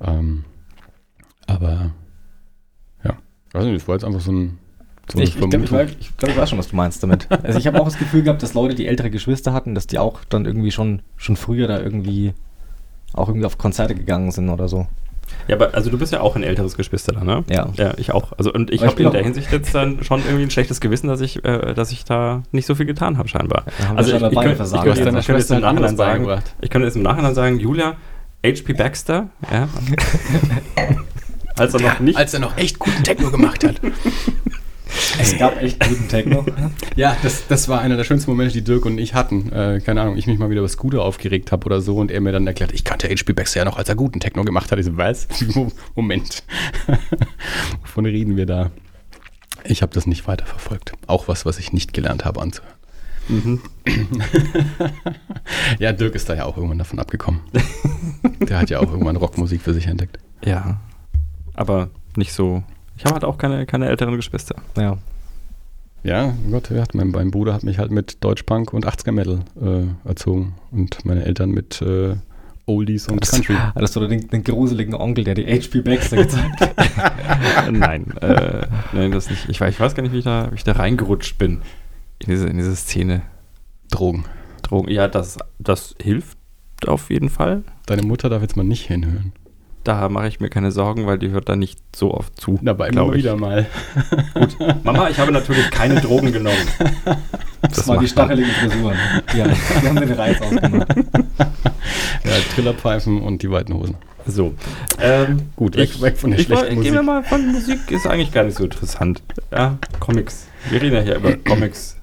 ähm, 0.00 0.44
aber 1.46 1.92
ja, 3.04 3.16
weiß 3.52 3.64
nicht, 3.64 3.76
das 3.76 3.88
war 3.88 3.94
jetzt 3.94 4.04
einfach 4.04 4.20
so 4.20 4.32
ein 4.32 4.58
so 5.10 5.18
Ich, 5.18 5.30
ich 5.30 5.36
glaube, 5.36 5.56
ich, 5.56 6.00
ich, 6.00 6.16
glaub, 6.16 6.30
ich 6.30 6.36
weiß 6.36 6.50
schon, 6.50 6.58
was 6.58 6.68
du 6.68 6.76
meinst 6.76 7.02
damit. 7.02 7.28
Also 7.42 7.58
ich 7.58 7.66
habe 7.66 7.80
auch 7.80 7.84
das 7.84 7.98
Gefühl 7.98 8.22
gehabt, 8.22 8.42
dass 8.42 8.54
Leute, 8.54 8.74
die 8.74 8.86
ältere 8.86 9.10
Geschwister 9.10 9.52
hatten, 9.52 9.74
dass 9.74 9.86
die 9.86 9.98
auch 9.98 10.24
dann 10.24 10.44
irgendwie 10.44 10.70
schon, 10.70 11.02
schon 11.16 11.36
früher 11.36 11.66
da 11.66 11.80
irgendwie 11.80 12.34
auch 13.14 13.28
irgendwie 13.28 13.46
auf 13.46 13.58
Konzerte 13.58 13.94
gegangen 13.94 14.30
sind 14.30 14.48
oder 14.48 14.68
so. 14.68 14.86
ja, 15.48 15.56
aber 15.56 15.74
also 15.74 15.90
du 15.90 15.98
bist 15.98 16.12
ja 16.12 16.20
auch 16.20 16.36
ein 16.36 16.42
älteres 16.42 16.76
Geschwister, 16.76 17.22
ne? 17.24 17.44
Ja. 17.48 17.68
Ja, 17.76 17.94
ich 17.96 18.12
auch. 18.12 18.32
Also 18.38 18.52
und 18.52 18.70
ich 18.70 18.82
habe 18.84 19.02
in 19.02 19.10
der 19.10 19.22
Hinsicht 19.22 19.50
jetzt 19.52 19.74
dann 19.74 20.02
schon 20.04 20.20
irgendwie 20.24 20.42
ein 20.44 20.50
schlechtes 20.50 20.80
Gewissen, 20.80 21.08
dass 21.08 21.20
ich, 21.20 21.44
äh, 21.44 21.74
dass 21.74 21.90
ich 21.92 22.04
da 22.04 22.42
nicht 22.52 22.66
so 22.66 22.74
viel 22.74 22.86
getan 22.86 23.18
habe 23.18 23.28
scheinbar. 23.28 23.64
Also 23.96 24.14
ich, 24.14 24.20
könnte, 24.20 24.34
ich, 24.34 24.58
jetzt- 24.58 24.72
ich 24.74 24.82
könnte 24.82 25.10
jetzt 25.10 25.24
Schwester 25.26 25.56
im 25.56 25.62
Nachhinein 25.62 25.96
sagen, 25.96 26.28
ich 26.60 26.70
könnte 26.70 26.86
jetzt 26.86 26.96
im 26.96 27.02
Nachhinein 27.02 27.34
sagen, 27.34 27.58
Julia, 27.58 27.94
HP 28.44 28.72
Baxter, 28.72 29.28
ja, 29.52 29.68
als 31.56 31.74
er 31.74 31.80
noch 31.80 32.00
nicht 32.00 32.16
Als 32.18 32.34
er 32.34 32.40
noch 32.40 32.56
echt 32.56 32.78
guten 32.78 33.02
Techno 33.04 33.30
gemacht 33.30 33.64
hat. 33.64 33.80
Es 35.18 35.36
gab 35.38 35.60
echt 35.62 35.78
guten 35.86 36.08
Techno. 36.08 36.44
Ja, 36.96 37.16
das, 37.22 37.46
das 37.46 37.68
war 37.68 37.80
einer 37.80 37.96
der 37.96 38.04
schönsten 38.04 38.30
Momente, 38.30 38.52
die 38.52 38.62
Dirk 38.64 38.84
und 38.86 38.98
ich 38.98 39.14
hatten. 39.14 39.50
Äh, 39.52 39.80
keine 39.84 40.00
Ahnung, 40.02 40.16
ich 40.16 40.26
mich 40.26 40.38
mal 40.38 40.50
wieder 40.50 40.60
über 40.60 40.68
Scooter 40.68 41.02
aufgeregt 41.02 41.52
habe 41.52 41.66
oder 41.66 41.80
so 41.80 41.96
und 41.96 42.10
er 42.10 42.20
mir 42.20 42.32
dann 42.32 42.46
erklärt, 42.46 42.72
ich 42.72 42.84
kannte 42.84 43.08
HP 43.08 43.32
Baxter 43.32 43.60
ja 43.60 43.64
noch, 43.64 43.76
als 43.78 43.88
er 43.88 43.94
guten 43.94 44.20
Techno 44.20 44.44
gemacht 44.44 44.70
hat. 44.72 44.78
Ich 44.78 44.86
so, 44.86 44.96
was? 44.96 45.28
Mo- 45.54 45.72
Moment. 45.94 46.42
Wovon 47.82 48.06
reden 48.06 48.36
wir 48.36 48.46
da? 48.46 48.70
Ich 49.64 49.82
habe 49.82 49.92
das 49.94 50.06
nicht 50.06 50.26
weiter 50.26 50.46
verfolgt. 50.46 50.92
Auch 51.06 51.28
was, 51.28 51.44
was 51.46 51.58
ich 51.58 51.72
nicht 51.72 51.92
gelernt 51.92 52.24
habe 52.24 52.40
anzuhören. 52.40 52.74
Mhm. 53.28 53.60
Ja, 55.78 55.92
Dirk 55.92 56.14
ist 56.14 56.28
da 56.28 56.34
ja 56.34 56.44
auch 56.44 56.56
irgendwann 56.56 56.78
davon 56.78 56.98
abgekommen. 56.98 57.40
Der 58.48 58.58
hat 58.58 58.70
ja 58.70 58.78
auch 58.78 58.90
irgendwann 58.90 59.16
Rockmusik 59.16 59.62
für 59.62 59.74
sich 59.74 59.86
entdeckt. 59.86 60.18
Ja, 60.44 60.80
aber 61.54 61.90
nicht 62.16 62.32
so. 62.32 62.62
Ich 63.02 63.06
habe 63.06 63.14
halt 63.14 63.24
auch 63.24 63.36
keine, 63.36 63.66
keine 63.66 63.88
älteren 63.88 64.14
Geschwister. 64.14 64.54
Ja. 64.78 64.96
Ja, 66.04 66.32
Gott, 66.52 66.70
ja, 66.70 66.84
mein, 66.94 67.08
mein 67.10 67.32
Bruder 67.32 67.52
hat 67.52 67.64
mich 67.64 67.78
halt 67.78 67.90
mit 67.90 68.22
Deutschpunk 68.22 68.72
und 68.72 68.86
80er 68.86 69.10
Metal 69.10 69.40
äh, 69.60 70.08
erzogen 70.08 70.54
und 70.70 71.04
meine 71.04 71.24
Eltern 71.24 71.50
mit 71.50 71.82
äh, 71.82 72.14
Oldies 72.66 73.08
und 73.08 73.20
Country. 73.28 73.54
Hattest 73.56 73.96
du 73.96 74.00
da 74.00 74.06
den, 74.06 74.28
den 74.28 74.44
gruseligen 74.44 74.94
Onkel, 74.94 75.24
der 75.24 75.34
die 75.34 75.44
HP 75.46 75.80
Baxter 75.80 76.18
gezeigt 76.18 76.60
hat? 76.60 77.72
Nein, 77.72 78.16
äh, 78.20 78.66
nein, 78.92 79.10
das 79.10 79.28
nicht. 79.30 79.48
Ich, 79.48 79.60
weiß- 79.60 79.70
ich 79.70 79.80
weiß 79.80 79.96
gar 79.96 80.04
nicht, 80.04 80.12
wie 80.12 80.18
ich 80.18 80.24
da, 80.24 80.48
wie 80.52 80.54
ich 80.56 80.64
da 80.64 80.72
reingerutscht 80.72 81.38
bin. 81.38 81.54
In 82.20 82.30
diese, 82.30 82.46
in 82.46 82.56
diese 82.56 82.76
Szene. 82.76 83.22
Drogen. 83.90 84.26
Drogen. 84.62 84.88
Ja, 84.92 85.08
das, 85.08 85.38
das 85.58 85.96
hilft 86.00 86.38
auf 86.86 87.10
jeden 87.10 87.30
Fall. 87.30 87.64
Deine 87.86 88.02
Mutter 88.02 88.28
darf 88.28 88.42
jetzt 88.42 88.56
mal 88.56 88.62
nicht 88.64 88.86
hinhören. 88.86 89.32
Da 89.84 90.08
mache 90.08 90.28
ich 90.28 90.38
mir 90.38 90.48
keine 90.48 90.70
Sorgen, 90.70 91.06
weil 91.06 91.18
die 91.18 91.30
hört 91.30 91.48
da 91.48 91.56
nicht 91.56 91.78
so 91.94 92.14
oft 92.14 92.40
zu. 92.40 92.58
Dabei 92.62 92.88
immer 92.90 93.08
ich. 93.12 93.18
wieder 93.18 93.36
mal. 93.36 93.66
Mama, 94.84 95.08
ich 95.08 95.18
habe 95.18 95.32
natürlich 95.32 95.70
keine 95.72 96.00
Drogen 96.00 96.30
genommen. 96.32 96.56
Das, 97.62 97.88
waren 97.88 97.98
die 97.98 98.04
macht 98.04 98.16
man. 98.16 98.26
stacheligen 98.26 98.50
Frisuren. 98.52 98.96
Ja, 99.36 99.44
die 99.82 99.88
haben 99.88 99.96
den 99.96 100.12
Reiz 100.12 100.40
ausgemacht. 100.40 100.94
Ja, 102.24 102.30
Trillerpfeifen 102.54 103.20
und 103.20 103.42
die 103.42 103.50
weiten 103.50 103.74
Hosen. 103.74 103.96
So. 104.26 104.54
Ähm, 105.00 105.48
Gut, 105.56 105.76
weg- 105.76 106.00
weg 106.00 106.16
von 106.16 106.30
der 106.30 106.38
ich, 106.38 106.46
schlechten 106.46 106.80
Gehen 106.80 106.94
wir 106.94 107.02
Musik. 107.02 107.06
mal 107.06 107.22
von 107.24 107.50
Musik, 107.50 107.90
ist 107.90 108.06
eigentlich 108.06 108.30
gar 108.32 108.44
nicht 108.44 108.56
so 108.56 108.62
interessant. 108.64 109.22
Ja, 109.50 109.76
Comics. 109.98 110.46
Wir 110.70 110.80
reden 110.80 110.94
ja 110.94 111.02
hier 111.02 111.16
über 111.16 111.32
Comics. 111.44 111.96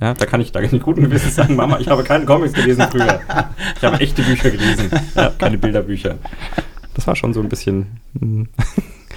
Ja, 0.00 0.12
da 0.12 0.26
kann 0.26 0.42
ich, 0.42 0.52
da 0.52 0.60
ich 0.60 0.70
guten 0.82 1.02
Gewissens 1.04 1.36
sagen, 1.36 1.56
Mama, 1.56 1.78
ich 1.80 1.88
habe 1.88 2.04
keine 2.04 2.26
Comics 2.26 2.52
gelesen 2.52 2.84
früher. 2.90 3.20
Ich 3.78 3.82
habe 3.84 3.98
echte 4.00 4.22
Bücher 4.22 4.50
gelesen. 4.50 4.90
Ja, 5.16 5.30
keine 5.38 5.56
Bilderbücher. 5.56 6.16
Das 6.98 7.06
war 7.06 7.14
schon 7.14 7.32
so 7.32 7.40
ein 7.40 7.48
bisschen 7.48 8.00
hm, 8.18 8.48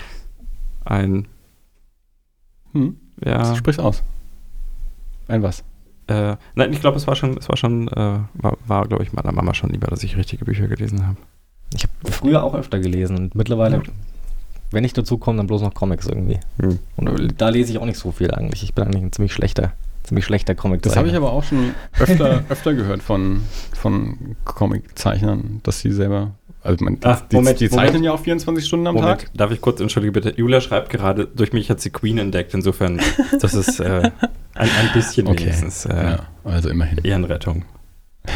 ein, 0.85 1.27
Hm, 2.73 2.95
ja. 3.25 3.55
Sprich's 3.55 3.79
aus. 3.79 4.03
Ein 5.27 5.41
was? 5.41 5.63
Äh, 6.05 6.35
nein, 6.53 6.71
ich 6.73 6.79
glaube, 6.79 6.97
es 6.97 7.07
war 7.07 7.15
schon, 7.15 7.35
es 7.39 7.49
war 7.49 7.57
schon, 7.57 7.87
äh, 7.87 8.19
war, 8.33 8.57
war 8.67 8.87
glaube 8.87 9.01
ich, 9.01 9.13
meiner 9.13 9.31
Mama 9.31 9.55
schon 9.55 9.71
lieber, 9.71 9.87
dass 9.87 10.03
ich 10.03 10.15
richtige 10.15 10.45
Bücher 10.45 10.67
gelesen 10.67 11.07
habe. 11.07 11.17
Ich 11.73 11.81
habe 11.81 12.11
früher 12.11 12.43
auch 12.43 12.53
öfter 12.53 12.77
gelesen 12.77 13.17
und 13.17 13.33
mittlerweile, 13.33 13.81
wenn 14.69 14.83
ich 14.83 14.93
dazu 14.93 15.17
komme, 15.17 15.37
dann 15.37 15.47
bloß 15.47 15.63
noch 15.63 15.73
Comics 15.73 16.05
irgendwie. 16.05 16.39
Hm. 16.61 16.77
Und 16.97 17.41
da 17.41 17.49
lese 17.49 17.71
ich 17.71 17.79
auch 17.79 17.85
nicht 17.85 17.97
so 17.97 18.11
viel 18.11 18.29
eigentlich. 18.29 18.61
Ich 18.61 18.75
bin 18.75 18.83
eigentlich 18.83 19.01
ein 19.01 19.11
ziemlich 19.11 19.33
schlechter 19.33 19.73
ziemlich 20.03 20.25
schlechter 20.25 20.55
Comic 20.55 20.81
Das 20.81 20.95
habe 20.95 21.07
ich 21.07 21.15
aber 21.15 21.31
auch 21.31 21.43
schon 21.43 21.73
öfter, 21.99 22.43
öfter 22.49 22.73
gehört 22.73 23.01
von, 23.01 23.41
von 23.73 24.35
Comiczeichnern, 24.45 25.61
dass 25.63 25.79
sie 25.79 25.91
selber. 25.91 26.31
Also 26.63 26.83
man, 26.85 26.97
Ach, 27.03 27.21
die, 27.21 27.35
Moment, 27.35 27.59
die 27.59 27.69
zeichnen 27.69 27.85
Moment. 27.87 28.05
ja 28.05 28.13
auch 28.13 28.19
24 28.19 28.65
Stunden 28.65 28.85
am 28.87 28.95
Moment, 28.95 29.21
Tag. 29.21 29.29
darf 29.33 29.49
ich 29.51 29.61
kurz, 29.61 29.79
entschuldige 29.79 30.11
bitte, 30.11 30.33
Julia 30.37 30.61
schreibt 30.61 30.89
gerade, 30.91 31.25
durch 31.25 31.53
mich 31.53 31.69
hat 31.71 31.81
sie 31.81 31.89
Queen 31.89 32.19
entdeckt, 32.19 32.53
insofern, 32.53 33.01
das 33.39 33.53
ist 33.55 33.79
äh, 33.79 34.11
ein, 34.53 34.69
ein 34.69 34.89
bisschen 34.93 35.27
Okay. 35.27 35.45
wenigstens 35.45 35.85
äh, 35.85 35.95
Ja, 36.03 36.19
also 36.43 36.69
immerhin. 36.69 36.99
Ehrenrettung. 37.03 37.65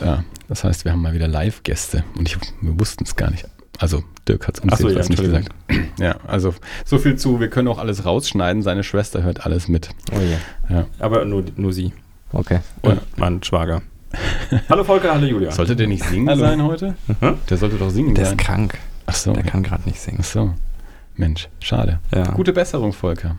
Ja, 0.00 0.24
das 0.48 0.64
heißt, 0.64 0.84
wir 0.86 0.92
haben 0.92 1.02
mal 1.02 1.12
wieder 1.12 1.28
Live-Gäste 1.28 2.04
und 2.16 2.26
ich, 2.26 2.38
wir 2.62 2.80
wussten 2.80 3.04
es 3.04 3.16
gar 3.16 3.30
nicht. 3.30 3.46
Also 3.78 4.02
Dirk 4.26 4.48
hat 4.48 4.56
es 4.58 4.64
uns 4.64 4.78
so, 4.78 4.88
jedenfalls 4.88 5.08
ja, 5.08 5.12
nicht 5.12 5.22
gesagt. 5.22 5.48
Ja, 6.00 6.16
also 6.26 6.54
so 6.86 6.96
viel 6.98 7.16
zu, 7.16 7.40
wir 7.40 7.48
können 7.48 7.68
auch 7.68 7.78
alles 7.78 8.06
rausschneiden. 8.06 8.62
Seine 8.62 8.82
Schwester 8.82 9.22
hört 9.22 9.44
alles 9.44 9.68
mit. 9.68 9.90
Oh 10.12 10.18
je. 10.18 10.74
Ja. 10.74 10.86
Aber 10.98 11.26
nur, 11.26 11.44
nur 11.56 11.74
sie 11.74 11.92
Okay. 12.32 12.60
und 12.80 12.94
Ja. 12.94 13.02
mein 13.16 13.42
Schwager. 13.42 13.82
hallo 14.68 14.84
Volker, 14.84 15.12
hallo 15.14 15.26
Julia. 15.26 15.50
Sollte 15.52 15.76
der 15.76 15.86
nicht 15.86 16.04
singen 16.04 16.28
Hallo. 16.28 16.40
sein 16.40 16.62
heute? 16.62 16.94
Mhm. 17.20 17.36
Der 17.48 17.56
sollte 17.56 17.76
doch 17.76 17.90
singen 17.90 18.14
Der 18.14 18.24
ist 18.24 18.30
sein. 18.30 18.38
krank, 18.38 18.78
Ach 19.06 19.14
so. 19.14 19.32
der 19.32 19.42
kann 19.44 19.62
gerade 19.62 19.84
nicht 19.88 20.00
singen. 20.00 20.18
Ach 20.20 20.24
so. 20.24 20.54
Mensch, 21.16 21.48
schade. 21.60 22.00
Ja. 22.14 22.24
Gute 22.32 22.52
Besserung, 22.52 22.92
Volker. 22.92 23.36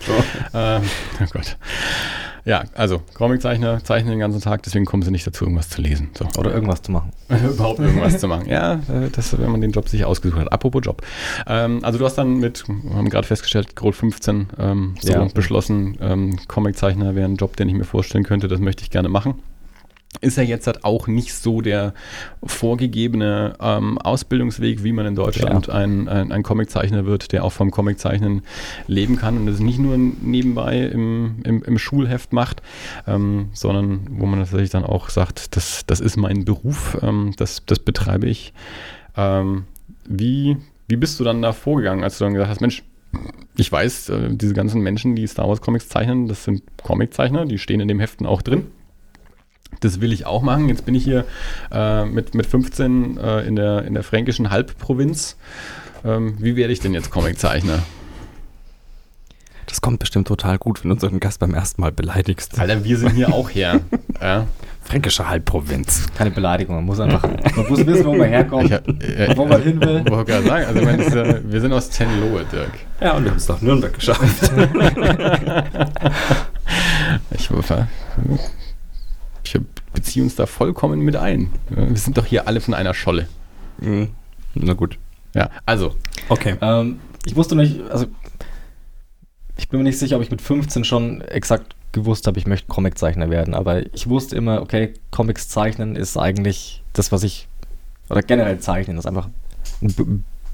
So. 0.00 0.12
Ähm, 0.54 0.82
oh 1.20 1.26
Gott. 1.32 1.56
Ja, 2.44 2.64
also 2.74 3.02
Comiczeichner 3.14 3.84
zeichnen 3.84 4.12
den 4.12 4.18
ganzen 4.18 4.40
Tag, 4.40 4.62
deswegen 4.62 4.86
kommen 4.86 5.02
sie 5.02 5.10
nicht 5.10 5.26
dazu, 5.26 5.44
irgendwas 5.44 5.68
zu 5.68 5.82
lesen. 5.82 6.10
So. 6.14 6.26
Oder 6.38 6.54
irgendwas 6.54 6.82
zu 6.82 6.90
machen. 6.90 7.12
überhaupt 7.28 7.80
irgendwas 7.80 8.18
zu 8.18 8.28
machen. 8.28 8.48
Ja, 8.48 8.74
äh, 8.74 9.10
das, 9.12 9.38
wenn 9.38 9.50
man 9.50 9.60
den 9.60 9.72
Job 9.72 9.88
sich 9.88 10.04
ausgesucht 10.04 10.40
hat. 10.40 10.52
Apropos 10.52 10.80
Job. 10.84 11.02
Ähm, 11.46 11.84
also 11.84 11.98
du 11.98 12.04
hast 12.04 12.16
dann 12.16 12.38
mit, 12.38 12.66
wir 12.66 12.94
haben 12.94 13.10
gerade 13.10 13.26
festgestellt, 13.26 13.76
Grohl 13.76 13.92
15 13.92 14.48
ähm, 14.58 14.94
so 15.00 15.12
Ja. 15.12 15.24
beschlossen, 15.34 15.98
ähm, 16.00 16.38
Comiczeichner 16.48 17.14
wäre 17.14 17.28
ein 17.28 17.36
Job, 17.36 17.56
den 17.56 17.68
ich 17.68 17.74
mir 17.74 17.84
vorstellen 17.84 18.24
könnte, 18.24 18.48
das 18.48 18.60
möchte 18.60 18.82
ich 18.82 18.90
gerne 18.90 19.08
machen. 19.10 19.34
Ist 20.20 20.36
ja 20.36 20.42
jetzt 20.42 20.66
halt 20.66 20.84
auch 20.84 21.06
nicht 21.06 21.32
so 21.32 21.60
der 21.60 21.94
vorgegebene 22.42 23.54
ähm, 23.60 23.96
Ausbildungsweg, 23.96 24.82
wie 24.82 24.92
man 24.92 25.06
in 25.06 25.14
Deutschland 25.14 25.70
ein, 25.70 26.08
ein, 26.08 26.32
ein 26.32 26.42
Comiczeichner 26.42 27.06
wird, 27.06 27.32
der 27.32 27.44
auch 27.44 27.52
vom 27.52 27.70
Comiczeichnen 27.70 28.42
leben 28.88 29.16
kann 29.16 29.38
und 29.38 29.46
das 29.46 29.60
nicht 29.60 29.78
nur 29.78 29.96
nebenbei 29.96 30.80
im, 30.80 31.36
im, 31.44 31.62
im 31.62 31.78
Schulheft 31.78 32.32
macht, 32.32 32.60
ähm, 33.06 33.50
sondern 33.52 34.08
wo 34.10 34.26
man 34.26 34.40
tatsächlich 34.40 34.70
dann 34.70 34.84
auch 34.84 35.10
sagt, 35.10 35.56
das, 35.56 35.86
das 35.86 36.00
ist 36.00 36.16
mein 36.16 36.44
Beruf, 36.44 36.98
ähm, 37.02 37.32
das, 37.36 37.62
das 37.64 37.78
betreibe 37.78 38.26
ich. 38.26 38.52
Ähm, 39.16 39.64
wie, 40.06 40.56
wie 40.88 40.96
bist 40.96 41.20
du 41.20 41.24
dann 41.24 41.40
da 41.40 41.52
vorgegangen, 41.52 42.02
als 42.02 42.18
du 42.18 42.24
dann 42.24 42.34
gesagt 42.34 42.50
hast, 42.50 42.60
Mensch, 42.60 42.82
ich 43.56 43.70
weiß, 43.70 44.08
äh, 44.10 44.28
diese 44.32 44.54
ganzen 44.54 44.80
Menschen, 44.80 45.14
die 45.14 45.26
Star 45.26 45.48
Wars 45.48 45.60
Comics 45.60 45.88
zeichnen, 45.88 46.28
das 46.28 46.44
sind 46.44 46.62
Comiczeichner, 46.82 47.46
die 47.46 47.58
stehen 47.58 47.80
in 47.80 47.88
dem 47.88 48.00
Heften 48.00 48.26
auch 48.26 48.42
drin. 48.42 48.66
Das 49.80 50.00
will 50.00 50.12
ich 50.12 50.26
auch 50.26 50.42
machen. 50.42 50.68
Jetzt 50.68 50.84
bin 50.84 50.94
ich 50.94 51.04
hier 51.04 51.24
äh, 51.72 52.04
mit, 52.04 52.34
mit 52.34 52.46
15 52.46 53.16
äh, 53.16 53.40
in, 53.42 53.56
der, 53.56 53.84
in 53.84 53.94
der 53.94 54.02
fränkischen 54.02 54.50
Halbprovinz. 54.50 55.36
Ähm, 56.04 56.36
wie 56.38 56.56
werde 56.56 56.72
ich 56.72 56.80
denn 56.80 56.94
jetzt 56.94 57.10
Comiczeichner? 57.10 57.80
Das 59.66 59.80
kommt 59.80 60.00
bestimmt 60.00 60.26
total 60.26 60.58
gut, 60.58 60.82
wenn 60.82 60.88
du 60.88 60.94
unseren 60.94 61.20
Gast 61.20 61.38
beim 61.38 61.54
ersten 61.54 61.80
Mal 61.80 61.92
beleidigst. 61.92 62.58
Alter, 62.58 62.82
wir 62.84 62.98
sind 62.98 63.12
hier 63.12 63.32
auch 63.32 63.50
her. 63.50 63.80
ja. 64.20 64.46
Fränkische 64.82 65.28
Halbprovinz. 65.28 66.06
Keine 66.16 66.32
Beleidigung. 66.32 66.74
Man 66.74 66.86
muss 66.86 66.98
einfach, 66.98 67.22
man 67.22 67.68
muss 67.68 67.86
wissen, 67.86 68.04
wo 68.04 68.14
man 68.14 68.28
herkommt. 68.28 68.64
Ich, 68.64 69.08
äh, 69.08 69.32
wo 69.36 69.44
man 69.44 69.62
hin 69.62 69.80
will. 69.80 70.04
wollte 70.08 70.32
gerade 70.32 70.46
sagen, 70.46 70.64
also 70.66 70.82
meine, 70.82 71.04
äh, 71.04 71.40
wir 71.44 71.60
sind 71.60 71.72
aus 71.72 71.88
Tenlohe, 71.90 72.44
Dirk. 72.50 72.72
Ja, 73.00 73.12
und 73.12 73.24
wir 73.24 73.30
haben 73.30 73.38
es 73.38 73.48
nach 73.48 73.60
Nürnberg 73.60 73.94
geschafft. 73.94 74.50
Ich, 77.32 77.50
ich 77.50 77.50
beziehe 79.92 80.22
uns 80.24 80.36
da 80.36 80.46
vollkommen 80.46 81.00
mit 81.00 81.16
ein. 81.16 81.50
Wir 81.68 81.96
sind 81.96 82.16
doch 82.18 82.26
hier 82.26 82.46
alle 82.46 82.60
von 82.60 82.74
einer 82.74 82.94
Scholle. 82.94 83.28
Mhm. 83.78 84.08
Na 84.54 84.72
gut. 84.74 84.98
Ja, 85.34 85.50
also, 85.66 85.94
Okay. 86.28 86.56
Ähm, 86.60 87.00
ich 87.26 87.34
wusste 87.36 87.56
nicht, 87.56 87.80
also 87.90 88.06
ich 89.56 89.68
bin 89.68 89.78
mir 89.78 89.84
nicht 89.84 89.98
sicher, 89.98 90.16
ob 90.16 90.22
ich 90.22 90.30
mit 90.30 90.40
15 90.40 90.84
schon 90.84 91.20
exakt 91.22 91.74
gewusst 91.92 92.26
habe, 92.26 92.38
ich 92.38 92.46
möchte 92.46 92.68
Comiczeichner 92.68 93.30
werden, 93.30 93.52
aber 93.52 93.84
ich 93.94 94.08
wusste 94.08 94.36
immer, 94.36 94.62
okay, 94.62 94.94
Comics 95.10 95.48
zeichnen 95.48 95.96
ist 95.96 96.16
eigentlich 96.16 96.82
das, 96.92 97.10
was 97.10 97.24
ich, 97.24 97.48
oder 98.08 98.22
generell 98.22 98.60
zeichnen, 98.60 98.96
ist 98.96 99.06
einfach 99.06 99.28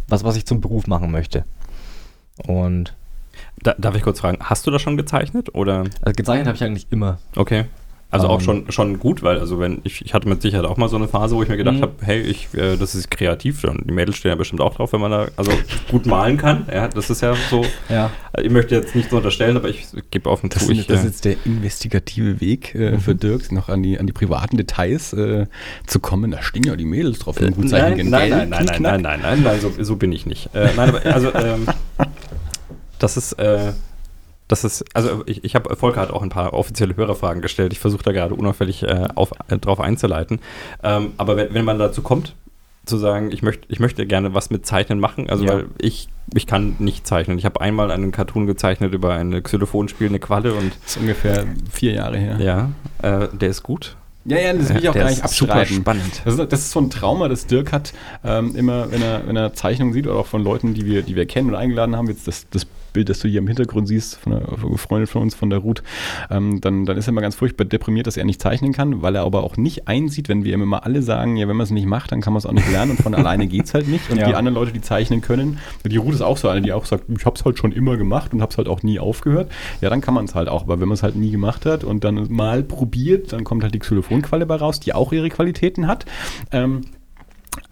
was, 0.09 0.25
was 0.25 0.37
ich 0.37 0.46
zum 0.46 0.61
Beruf 0.61 0.87
machen 0.87 1.11
möchte. 1.11 1.44
Und 2.46 2.94
Da, 3.62 3.75
darf 3.79 3.94
ich 3.96 4.03
kurz 4.03 4.20
fragen, 4.20 4.38
hast 4.40 4.66
du 4.66 4.70
das 4.70 4.81
schon 4.83 4.96
gezeichnet 4.96 5.55
oder? 5.55 5.81
also 6.01 6.12
gezeichnet 6.16 6.46
habe 6.46 6.57
ich 6.57 6.64
eigentlich 6.64 6.87
immer. 6.90 7.18
Okay. 7.37 7.66
Also 8.09 8.29
auch 8.29 8.38
Ähm. 8.38 8.45
schon, 8.45 8.71
schon 8.73 8.99
gut, 9.01 9.23
weil 9.25 9.40
also 9.40 9.59
wenn 9.59 9.81
ich, 9.83 10.05
ich 10.05 10.14
hatte 10.14 10.29
mit 10.29 10.40
Sicherheit 10.40 10.64
auch 10.64 10.77
mal 10.77 10.88
so 10.88 10.95
eine 10.97 11.09
Phase, 11.09 11.35
wo 11.35 11.42
ich 11.42 11.49
mir 11.49 11.57
gedacht 11.57 11.79
Mhm. 11.79 11.83
habe, 11.83 11.92
hey, 12.03 12.21
ich, 12.21 12.49
äh, 12.55 12.77
das 12.77 12.95
ist 12.95 13.11
kreativ 13.11 13.62
die 13.85 13.92
Mädels 13.92 14.16
stehen 14.16 14.29
ja 14.31 14.37
bestimmt 14.37 14.61
auch 14.61 14.75
drauf, 14.75 14.92
wenn 14.92 15.01
man 15.01 15.11
da 15.11 15.27
also 15.37 15.51
gut 15.90 16.07
malen 16.07 16.37
kann. 16.37 16.66
Ja, 16.73 16.87
das 16.87 17.11
ist 17.11 17.21
ja 17.21 17.35
so. 17.51 17.64
Ja. 17.88 18.11
Ich 18.40 18.51
möchte 18.51 18.77
jetzt 18.77 18.95
nicht 18.95 19.11
so 19.11 19.16
unterstellen, 19.16 19.57
aber 19.57 19.69
ich 19.69 19.87
gebe 20.12 20.31
offen 20.31 20.51
das, 20.51 20.66
zu, 20.66 20.73
ich, 20.73 20.79
ist, 20.81 20.90
das 20.90 21.01
ist 21.01 21.05
äh, 21.05 21.09
jetzt 21.09 21.25
der 21.25 21.37
investigative 21.53 22.40
Weg 22.40 22.75
äh, 22.77 22.99
für 22.99 23.14
Dirk, 23.16 23.51
noch 23.51 23.69
an 23.69 23.83
die, 23.83 23.99
an 23.99 24.07
die 24.07 24.12
privaten 24.12 24.57
Details 24.57 25.12
äh, 25.12 25.47
zu 25.87 25.99
kommen. 25.99 26.31
Da 26.31 26.42
stehen 26.42 26.62
ja 26.62 26.77
die 26.77 26.85
Mädels 26.85 27.19
drauf. 27.19 27.40
wenn 27.40 27.53
gut 27.55 27.64
nein, 27.64 27.97
nein, 27.97 28.09
nein, 28.11 28.49
nein, 28.49 28.49
nein, 28.51 28.83
nein, 28.83 29.03
nein, 29.03 29.21
nein, 29.23 29.42
nein, 29.42 29.61
so, 29.61 29.73
so 29.79 29.97
bin 29.97 30.12
ich 30.12 30.27
nicht. 30.27 30.51
Äh, 30.55 30.69
nein, 30.77 30.90
aber 30.90 31.05
also 31.12 31.35
ähm, 31.35 31.66
das 32.99 33.16
ist, 33.16 33.33
äh, 33.35 33.73
das 34.48 34.64
ist, 34.64 34.85
also 34.94 35.22
ich, 35.26 35.42
ich 35.44 35.54
habe, 35.54 35.74
Volker 35.76 36.00
hat 36.00 36.11
auch 36.11 36.22
ein 36.22 36.28
paar 36.28 36.52
offizielle 36.54 36.96
Hörerfragen 36.96 37.42
gestellt. 37.42 37.72
Ich 37.72 37.78
versuche 37.80 38.02
da 38.04 38.12
gerade 38.12 38.35
unauffällig 38.35 38.82
äh, 38.85 39.09
auf, 39.14 39.32
äh, 39.48 39.59
drauf 39.59 39.80
einzuleiten. 39.80 40.40
Ähm, 40.82 41.12
aber 41.16 41.37
wenn, 41.37 41.52
wenn 41.54 41.64
man 41.64 41.78
dazu 41.78 42.02
kommt, 42.02 42.35
zu 42.85 42.96
sagen, 42.98 43.32
ich 43.32 43.42
möchte, 43.42 43.66
ich 43.68 43.80
möchte 43.80 44.06
gerne 44.06 44.32
was 44.35 44.50
mit 44.50 44.64
Zeichnen 44.64 45.00
machen, 45.00 45.28
also 45.28 45.44
Ja. 45.44 45.54
weil 45.54 45.66
ich, 45.78 46.09
ich 46.35 46.46
kann 46.46 46.76
nicht 46.78 47.04
zeichnen. 47.04 47.37
Ich 47.37 47.44
habe 47.44 47.61
einmal 47.61 47.90
einen 47.90 48.12
Cartoon 48.12 48.46
gezeichnet 48.46 48.94
über 48.94 49.12
eine 49.14 49.42
Xylophon 49.42 49.88
spielende 49.88 50.20
Qualle 50.20 50.54
und 50.54 50.72
Das 50.85 50.92
ist 50.92 50.96
ungefähr 50.98 51.44
vier 51.68 51.94
Jahre 51.94 52.16
her. 52.16 52.37
ja, 52.38 52.70
äh, 53.02 53.26
der 53.32 53.48
ist 53.48 53.64
gut. 53.64 53.96
ja, 54.24 54.38
ja, 54.38 54.52
das 54.52 54.68
will 54.68 54.76
ich 54.76 54.88
auch 54.88 54.92
Der 54.92 55.02
gar 55.02 55.11
nicht 55.11 55.24
ist 55.24 55.35
super 55.35 55.66
spannend. 55.66 56.22
Das 56.24 56.35
ist, 56.38 56.52
das 56.52 56.61
ist 56.61 56.70
so 56.70 56.80
ein 56.80 56.88
Trauma, 56.90 57.26
das 57.28 57.46
Dirk 57.48 57.72
hat, 57.72 57.92
ähm, 58.24 58.54
immer, 58.54 58.88
wenn 58.92 59.02
er, 59.02 59.26
wenn 59.26 59.35
er 59.37 59.52
Zeichnungen 59.54 59.92
sieht 59.92 60.06
oder 60.06 60.14
auch 60.20 60.26
von 60.26 60.44
Leuten, 60.44 60.72
die 60.74 60.87
wir, 60.87 61.02
die 61.02 61.16
wir 61.16 61.26
kennen 61.26 61.48
und 61.48 61.56
eingeladen 61.56 61.96
haben, 61.96 62.06
jetzt 62.06 62.28
das, 62.28 62.46
das 62.50 62.68
Bild, 62.96 63.11
das 63.11 63.18
du 63.18 63.28
hier 63.28 63.40
im 63.40 63.46
Hintergrund 63.46 63.87
siehst, 63.88 64.16
von 64.16 64.32
einer 64.32 64.78
Freundin 64.78 65.06
von 65.06 65.20
uns, 65.20 65.35
von 65.35 65.50
der 65.50 65.59
Ruth, 65.59 65.82
ähm, 66.30 66.62
dann, 66.62 66.87
dann 66.87 66.96
ist 66.96 67.06
er 67.06 67.11
immer 67.11 67.20
ganz 67.20 67.35
furchtbar 67.35 67.66
deprimiert, 67.66 68.06
dass 68.06 68.16
er 68.16 68.24
nicht 68.24 68.40
zeichnen 68.40 68.72
kann, 68.72 69.02
weil 69.02 69.14
er 69.16 69.22
aber 69.24 69.44
auch 69.44 69.59
nicht 69.59 69.87
einsieht, 69.87 70.30
wenn 70.30 70.44
wir 70.44 70.54
ihm 70.54 70.62
immer 70.62 70.85
alle 70.87 71.02
sagen, 71.02 71.37
ja, 71.37 71.46
wenn 71.46 71.56
man 71.56 71.64
es 71.64 71.70
nicht 71.70 71.87
macht, 71.87 72.11
dann 72.11 72.22
kann 72.22 72.32
man 72.32 72.38
es 72.38 72.46
auch 72.46 72.52
nicht 72.52 72.70
lernen 72.70 72.92
und 72.92 73.02
von 73.02 73.14
alleine 73.20 73.46
geht 73.48 73.66
es 73.66 73.74
halt 73.74 73.87
nicht. 73.87 74.09
Und 74.11 74.16
Ja. 74.16 74.28
die 74.28 74.35
anderen 74.35 74.54
Leute, 74.54 74.72
die 74.72 74.80
zeichnen 74.80 75.20
können, 75.20 75.59
die 75.85 75.98
Ruth 75.98 76.14
ist 76.14 76.22
auch 76.22 76.38
so 76.38 76.48
eine, 76.48 76.62
die 76.62 76.72
auch 76.72 76.87
sagt, 76.87 77.04
ich 77.14 77.26
habe 77.26 77.37
es 77.37 77.44
halt 77.44 77.59
schon 77.59 77.72
immer 77.72 77.98
gemacht 77.98 78.32
und 78.32 78.40
habe 78.40 78.50
es 78.50 78.56
halt 78.56 78.66
auch 78.68 78.82
nie 78.82 78.98
aufgehört. 78.98 79.52
Ja, 79.82 79.90
dann 79.90 80.00
kann 80.00 80.14
man 80.14 80.24
es 80.24 80.35
halt 80.35 80.48
auch, 80.48 80.62
aber 80.62 80.80
wenn 80.80 80.88
man 80.88 80.94
es 80.94 81.02
halt 81.02 81.16
nie 81.16 81.30
gemacht 81.30 81.66
hat 81.66 81.85
und 81.85 82.02
dann 82.02 82.32
mal 82.32 82.62
probiert, 82.62 83.35
dann 83.35 83.44
kommt 83.44 83.62
halt 83.62 83.74
die 83.74 83.78
Xylophonqualle 83.78 84.46
bei 84.46 84.56
raus, 84.56 84.80
die 84.80 84.94
auch 84.94 85.12
ihre 85.12 85.28
Qualitäten 85.28 85.87
hat. 85.87 86.06
Ähm, 86.50 86.80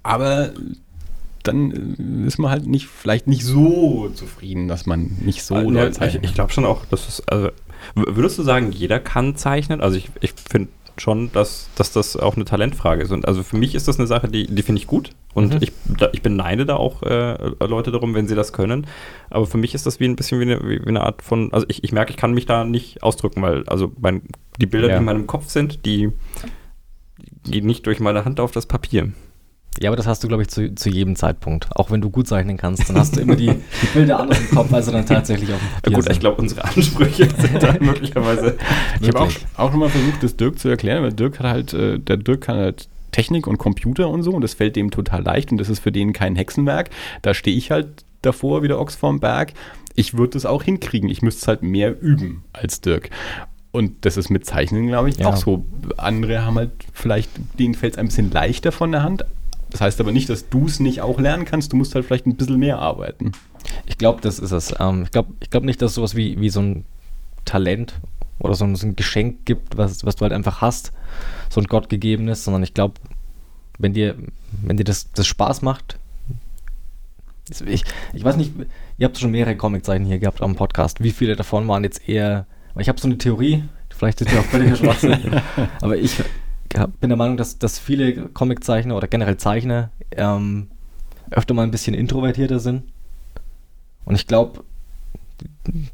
aber 0.02 0.50
dann 1.44 2.24
äh, 2.24 2.26
ist 2.26 2.38
man 2.38 2.50
halt 2.50 2.66
nicht, 2.66 2.86
vielleicht 2.88 3.26
nicht 3.26 3.44
so 3.44 4.08
zufrieden, 4.14 4.66
dass 4.68 4.86
man 4.86 5.16
nicht 5.20 5.42
so 5.44 5.54
doll 5.54 5.70
ne, 5.72 5.90
ich 6.08 6.14
ich 6.22 6.34
glaube 6.34 6.52
schon 6.52 6.64
auch, 6.64 6.84
dass 6.86 7.08
es, 7.08 7.28
also, 7.28 7.50
würdest 7.94 8.38
du 8.38 8.42
sagen, 8.42 8.72
jeder 8.72 8.98
kann 8.98 9.36
zeichnen? 9.36 9.80
Also 9.80 9.96
ich, 9.96 10.10
ich 10.20 10.32
finde 10.50 10.68
schon, 10.96 11.32
dass, 11.32 11.68
dass 11.74 11.92
das 11.92 12.16
auch 12.16 12.36
eine 12.36 12.44
Talentfrage 12.44 13.02
ist. 13.02 13.10
Und 13.10 13.26
also 13.26 13.42
für 13.42 13.56
mich 13.56 13.74
ist 13.74 13.88
das 13.88 13.98
eine 13.98 14.06
Sache, 14.06 14.28
die, 14.28 14.46
die 14.46 14.62
finde 14.62 14.80
ich 14.80 14.86
gut. 14.86 15.10
Und 15.34 15.54
Mhm. 15.54 15.58
ich, 15.62 15.72
da, 15.98 16.08
ich 16.12 16.22
beneide 16.22 16.64
da 16.66 16.76
auch 16.76 17.02
äh, 17.02 17.36
Leute 17.66 17.90
darum, 17.90 18.14
wenn 18.14 18.28
sie 18.28 18.36
das 18.36 18.52
können. 18.52 18.86
Aber 19.28 19.44
für 19.46 19.58
mich 19.58 19.74
ist 19.74 19.86
das 19.86 19.98
wie 19.98 20.04
ein 20.04 20.14
bisschen 20.14 20.38
wie 20.38 20.44
eine, 20.44 20.60
wie 20.62 20.86
eine 20.86 21.00
Art 21.02 21.20
von, 21.22 21.52
also 21.52 21.66
ich, 21.68 21.82
ich 21.82 21.90
merke, 21.90 22.12
ich 22.12 22.16
kann 22.16 22.32
mich 22.32 22.46
da 22.46 22.62
nicht 22.64 23.02
ausdrücken, 23.02 23.42
weil 23.42 23.66
also 23.68 23.90
mein, 24.00 24.22
die 24.60 24.66
Bilder, 24.66 24.86
Ja. 24.88 24.94
die 24.94 24.98
in 25.00 25.04
meinem 25.04 25.26
Kopf 25.26 25.48
sind, 25.50 25.84
die 25.84 26.10
gehen 27.44 27.66
nicht 27.66 27.86
durch 27.86 27.98
meine 27.98 28.24
Hand 28.24 28.38
auf 28.38 28.52
das 28.52 28.66
Papier. 28.66 29.12
Ja, 29.80 29.90
aber 29.90 29.96
das 29.96 30.06
hast 30.06 30.22
du, 30.22 30.28
glaube 30.28 30.42
ich, 30.42 30.48
zu, 30.48 30.74
zu 30.74 30.88
jedem 30.88 31.16
Zeitpunkt. 31.16 31.68
Auch 31.74 31.90
wenn 31.90 32.00
du 32.00 32.08
gut 32.10 32.28
zeichnen 32.28 32.56
kannst, 32.56 32.88
dann 32.88 32.96
hast 32.96 33.16
du 33.16 33.20
immer 33.20 33.34
die, 33.36 33.46
die 33.82 33.86
Bilder 33.92 34.20
anders 34.20 34.38
im 34.40 34.50
Kopf, 34.56 34.72
als 34.72 34.86
sie 34.86 34.92
dann 34.92 35.04
tatsächlich 35.04 35.52
auf 35.52 35.58
dem 35.58 35.66
Ja, 35.66 35.74
Papier 35.82 35.94
gut, 35.96 36.02
sind. 36.04 36.12
ich 36.12 36.20
glaube, 36.20 36.40
unsere 36.40 36.64
Ansprüche 36.64 37.28
sind 37.38 37.62
da 37.62 37.74
möglicherweise. 37.80 38.56
Ich 39.00 39.08
habe 39.08 39.20
auch, 39.20 39.30
auch 39.56 39.70
schon 39.70 39.80
mal 39.80 39.88
versucht, 39.88 40.22
das 40.22 40.36
Dirk 40.36 40.58
zu 40.58 40.68
erklären, 40.68 41.02
weil 41.02 41.12
Dirk 41.12 41.38
hat 41.40 41.46
halt, 41.46 41.74
äh, 41.74 41.98
der 41.98 42.16
Dirk 42.18 42.42
kann 42.42 42.56
halt 42.56 42.88
Technik 43.10 43.46
und 43.46 43.58
Computer 43.58 44.08
und 44.08 44.22
so 44.22 44.32
und 44.32 44.42
das 44.42 44.54
fällt 44.54 44.76
dem 44.76 44.90
total 44.90 45.22
leicht 45.22 45.50
und 45.52 45.58
das 45.58 45.68
ist 45.68 45.80
für 45.80 45.92
den 45.92 46.12
kein 46.12 46.36
Hexenwerk. 46.36 46.90
Da 47.22 47.34
stehe 47.34 47.56
ich 47.56 47.70
halt 47.70 48.04
davor 48.22 48.62
wie 48.62 48.68
der 48.68 48.78
Ochs 48.80 48.94
vorm 48.96 49.20
Berg. 49.20 49.52
Ich 49.96 50.14
würde 50.16 50.30
das 50.34 50.46
auch 50.46 50.62
hinkriegen. 50.64 51.08
Ich 51.08 51.22
müsste 51.22 51.42
es 51.42 51.48
halt 51.48 51.62
mehr 51.62 52.00
üben 52.00 52.42
als 52.52 52.80
Dirk. 52.80 53.10
Und 53.70 54.04
das 54.04 54.16
ist 54.16 54.30
mit 54.30 54.46
Zeichnen, 54.46 54.86
glaube 54.86 55.08
ich, 55.08 55.16
Ja. 55.18 55.26
auch 55.28 55.36
so. 55.36 55.64
Andere 55.96 56.44
haben 56.44 56.56
halt 56.56 56.70
vielleicht, 56.92 57.28
denen 57.58 57.74
fällt 57.74 57.94
es 57.94 57.98
ein 57.98 58.06
bisschen 58.06 58.30
leichter 58.30 58.70
von 58.72 58.92
der 58.92 59.02
Hand. 59.02 59.24
Das 59.74 59.80
heißt 59.80 60.00
aber 60.00 60.12
nicht, 60.12 60.28
dass 60.28 60.48
du 60.48 60.66
es 60.66 60.78
nicht 60.78 61.00
auch 61.00 61.18
lernen 61.18 61.46
kannst. 61.46 61.72
Du 61.72 61.76
musst 61.76 61.96
halt 61.96 62.04
vielleicht 62.04 62.26
ein 62.26 62.36
bisschen 62.36 62.60
mehr 62.60 62.78
arbeiten. 62.78 63.32
Ich 63.86 63.98
glaube, 63.98 64.20
das 64.20 64.38
ist 64.38 64.52
es. 64.52 64.72
Ähm, 64.78 65.02
ich 65.02 65.10
glaube 65.10 65.34
ich 65.40 65.50
glaub 65.50 65.64
nicht, 65.64 65.82
dass 65.82 65.90
es 65.90 65.94
sowas 65.96 66.14
wie, 66.14 66.40
wie 66.40 66.48
so 66.48 66.60
ein 66.60 66.84
Talent 67.44 67.94
oder 68.38 68.54
so 68.54 68.64
ein, 68.64 68.76
so 68.76 68.86
ein 68.86 68.94
Geschenk 68.94 69.44
gibt, 69.46 69.76
was, 69.76 70.04
was 70.04 70.14
du 70.14 70.22
halt 70.22 70.32
einfach 70.32 70.60
hast, 70.60 70.92
so 71.50 71.60
ein 71.60 71.66
Gottgegebenes, 71.66 72.44
sondern 72.44 72.62
ich 72.62 72.72
glaube, 72.72 72.94
wenn 73.76 73.94
dir, 73.94 74.14
wenn 74.62 74.76
dir 74.76 74.84
das, 74.84 75.10
das 75.10 75.26
Spaß 75.26 75.62
macht, 75.62 75.98
ich, 77.66 77.82
ich 78.12 78.24
weiß 78.24 78.36
nicht, 78.36 78.52
ihr 78.98 79.06
habt 79.08 79.18
schon 79.18 79.32
mehrere 79.32 79.56
Comiczeichen 79.56 80.06
hier 80.06 80.20
gehabt 80.20 80.40
am 80.40 80.54
Podcast. 80.54 81.02
Wie 81.02 81.10
viele 81.10 81.34
davon 81.34 81.66
waren 81.66 81.82
jetzt 81.82 82.08
eher, 82.08 82.46
ich 82.78 82.88
habe 82.88 83.00
so 83.00 83.08
eine 83.08 83.18
Theorie, 83.18 83.64
vielleicht 83.90 84.20
ist 84.20 84.30
ja 84.30 84.38
auch 84.38 84.44
völlig 84.44 84.78
Schwachsinn, 84.78 85.40
aber 85.80 85.96
ich 85.96 86.22
bin 87.00 87.10
der 87.10 87.16
Meinung, 87.16 87.36
dass, 87.36 87.58
dass 87.58 87.78
viele 87.78 88.28
Comiczeichner 88.28 88.96
oder 88.96 89.08
generell 89.08 89.36
Zeichner 89.36 89.90
ähm, 90.12 90.68
öfter 91.30 91.54
mal 91.54 91.62
ein 91.62 91.70
bisschen 91.70 91.94
introvertierter 91.94 92.58
sind. 92.58 92.84
Und 94.04 94.14
ich 94.14 94.26
glaube, 94.26 94.64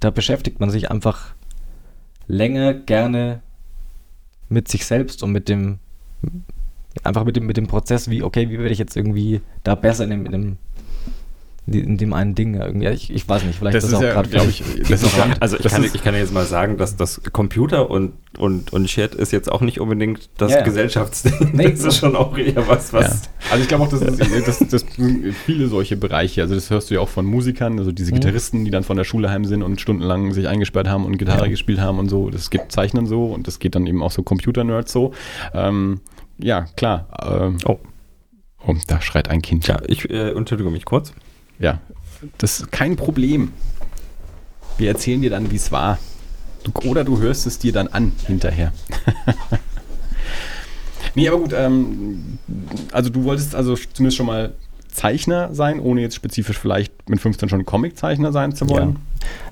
da 0.00 0.10
beschäftigt 0.10 0.60
man 0.60 0.70
sich 0.70 0.90
einfach 0.90 1.34
länger 2.26 2.74
gerne 2.74 3.42
mit 4.48 4.68
sich 4.68 4.84
selbst 4.84 5.22
und 5.22 5.32
mit 5.32 5.48
dem, 5.48 5.78
einfach 7.04 7.24
mit 7.24 7.36
dem, 7.36 7.46
mit 7.46 7.56
dem 7.56 7.66
Prozess, 7.66 8.10
wie, 8.10 8.22
okay, 8.22 8.48
wie 8.50 8.58
werde 8.58 8.72
ich 8.72 8.78
jetzt 8.78 8.96
irgendwie 8.96 9.40
da 9.62 9.74
besser 9.74 10.04
in 10.04 10.10
dem, 10.10 10.26
in 10.26 10.32
dem 10.32 10.58
in 11.78 11.96
dem 11.96 12.12
einen 12.12 12.34
Ding 12.34 12.54
irgendwie. 12.54 12.88
Ich, 12.88 13.12
ich 13.12 13.28
weiß 13.28 13.44
nicht, 13.44 13.58
vielleicht 13.58 13.76
das 13.76 13.84
ist 13.84 13.92
das 13.92 14.00
auch 14.00 14.02
ja, 14.04 14.12
gerade, 14.12 14.28
glaube 14.28 14.50
ich, 14.50 14.62
das 14.88 15.02
ist, 15.02 15.14
also 15.40 15.56
ich 15.58 15.64
kann, 15.68 15.84
ich 15.84 16.02
kann 16.02 16.14
jetzt 16.14 16.32
mal 16.32 16.44
sagen, 16.44 16.76
dass 16.76 16.96
das 16.96 17.20
Computer 17.32 17.90
und, 17.90 18.12
und, 18.38 18.72
und 18.72 18.86
Chat 18.86 19.14
ist 19.14 19.32
jetzt 19.32 19.50
auch 19.50 19.60
nicht 19.60 19.80
unbedingt 19.80 20.28
das 20.38 20.52
Ja. 20.52 20.62
Gesellschaftsding. 20.62 21.50
Nee, 21.52 21.70
das 21.70 21.84
ist 21.84 21.98
schon 21.98 22.16
auch 22.16 22.36
eher 22.36 22.66
was, 22.68 22.92
was. 22.92 23.04
Ja. 23.24 23.30
Also 23.50 23.62
ich 23.62 23.68
glaube 23.68 23.84
auch, 23.84 23.88
das 23.88 24.02
ist 24.02 24.48
das, 24.48 24.58
das, 24.68 24.84
viele 25.46 25.68
solche 25.68 25.96
Bereiche. 25.96 26.42
Also 26.42 26.54
das 26.54 26.70
hörst 26.70 26.90
du 26.90 26.94
ja 26.94 27.00
auch 27.00 27.08
von 27.08 27.24
Musikern, 27.26 27.78
also 27.78 27.92
diese 27.92 28.10
Mhm. 28.10 28.16
Gitarristen, 28.16 28.64
die 28.64 28.70
dann 28.70 28.82
von 28.82 28.96
der 28.96 29.04
Schule 29.04 29.30
heim 29.30 29.44
sind 29.44 29.62
und 29.62 29.80
stundenlang 29.80 30.32
sich 30.32 30.48
eingesperrt 30.48 30.88
haben 30.88 31.04
und 31.04 31.16
Gitarre 31.18 31.44
Ja. 31.44 31.48
gespielt 31.50 31.80
haben 31.80 31.98
und 31.98 32.08
so. 32.08 32.30
Das 32.30 32.50
gibt 32.50 32.72
Zeichnen 32.72 33.06
so 33.06 33.26
und 33.26 33.46
das 33.46 33.58
geht 33.58 33.74
dann 33.74 33.86
eben 33.86 34.02
auch 34.02 34.10
so 34.10 34.22
Computer-Nerds 34.22 34.90
so. 34.92 35.12
Ähm, 35.54 36.00
ja, 36.38 36.66
klar. 36.76 37.06
Ähm, 37.22 37.58
Oh. 37.66 37.78
oh, 38.66 38.74
da 38.86 39.00
schreit 39.00 39.28
ein 39.28 39.42
Kind. 39.42 39.66
Ja, 39.66 39.78
ich 39.86 40.08
äh, 40.10 40.30
entschuldige 40.30 40.70
mich 40.70 40.84
kurz. 40.84 41.12
Ja, 41.60 41.78
das 42.38 42.60
ist 42.60 42.72
kein 42.72 42.96
Problem. 42.96 43.52
Wir 44.78 44.88
erzählen 44.88 45.20
dir 45.20 45.30
dann, 45.30 45.50
wie 45.50 45.56
es 45.56 45.70
war. 45.70 45.98
Du, 46.64 46.72
oder 46.88 47.04
du 47.04 47.18
hörst 47.18 47.46
es 47.46 47.58
dir 47.58 47.72
dann 47.72 47.88
an 47.88 48.12
hinterher. 48.26 48.72
nee, 51.14 51.28
aber 51.28 51.38
gut, 51.38 51.52
ähm, 51.54 52.38
also 52.92 53.10
du 53.10 53.24
wolltest 53.24 53.54
also 53.54 53.76
zumindest 53.76 54.16
schon 54.16 54.26
mal 54.26 54.54
Zeichner 54.88 55.54
sein, 55.54 55.80
ohne 55.80 56.00
jetzt 56.00 56.16
spezifisch 56.16 56.58
vielleicht 56.58 57.08
mit 57.08 57.20
15 57.20 57.48
schon 57.48 57.64
Comiczeichner 57.64 58.32
sein 58.32 58.54
zu 58.54 58.68
wollen. 58.68 58.96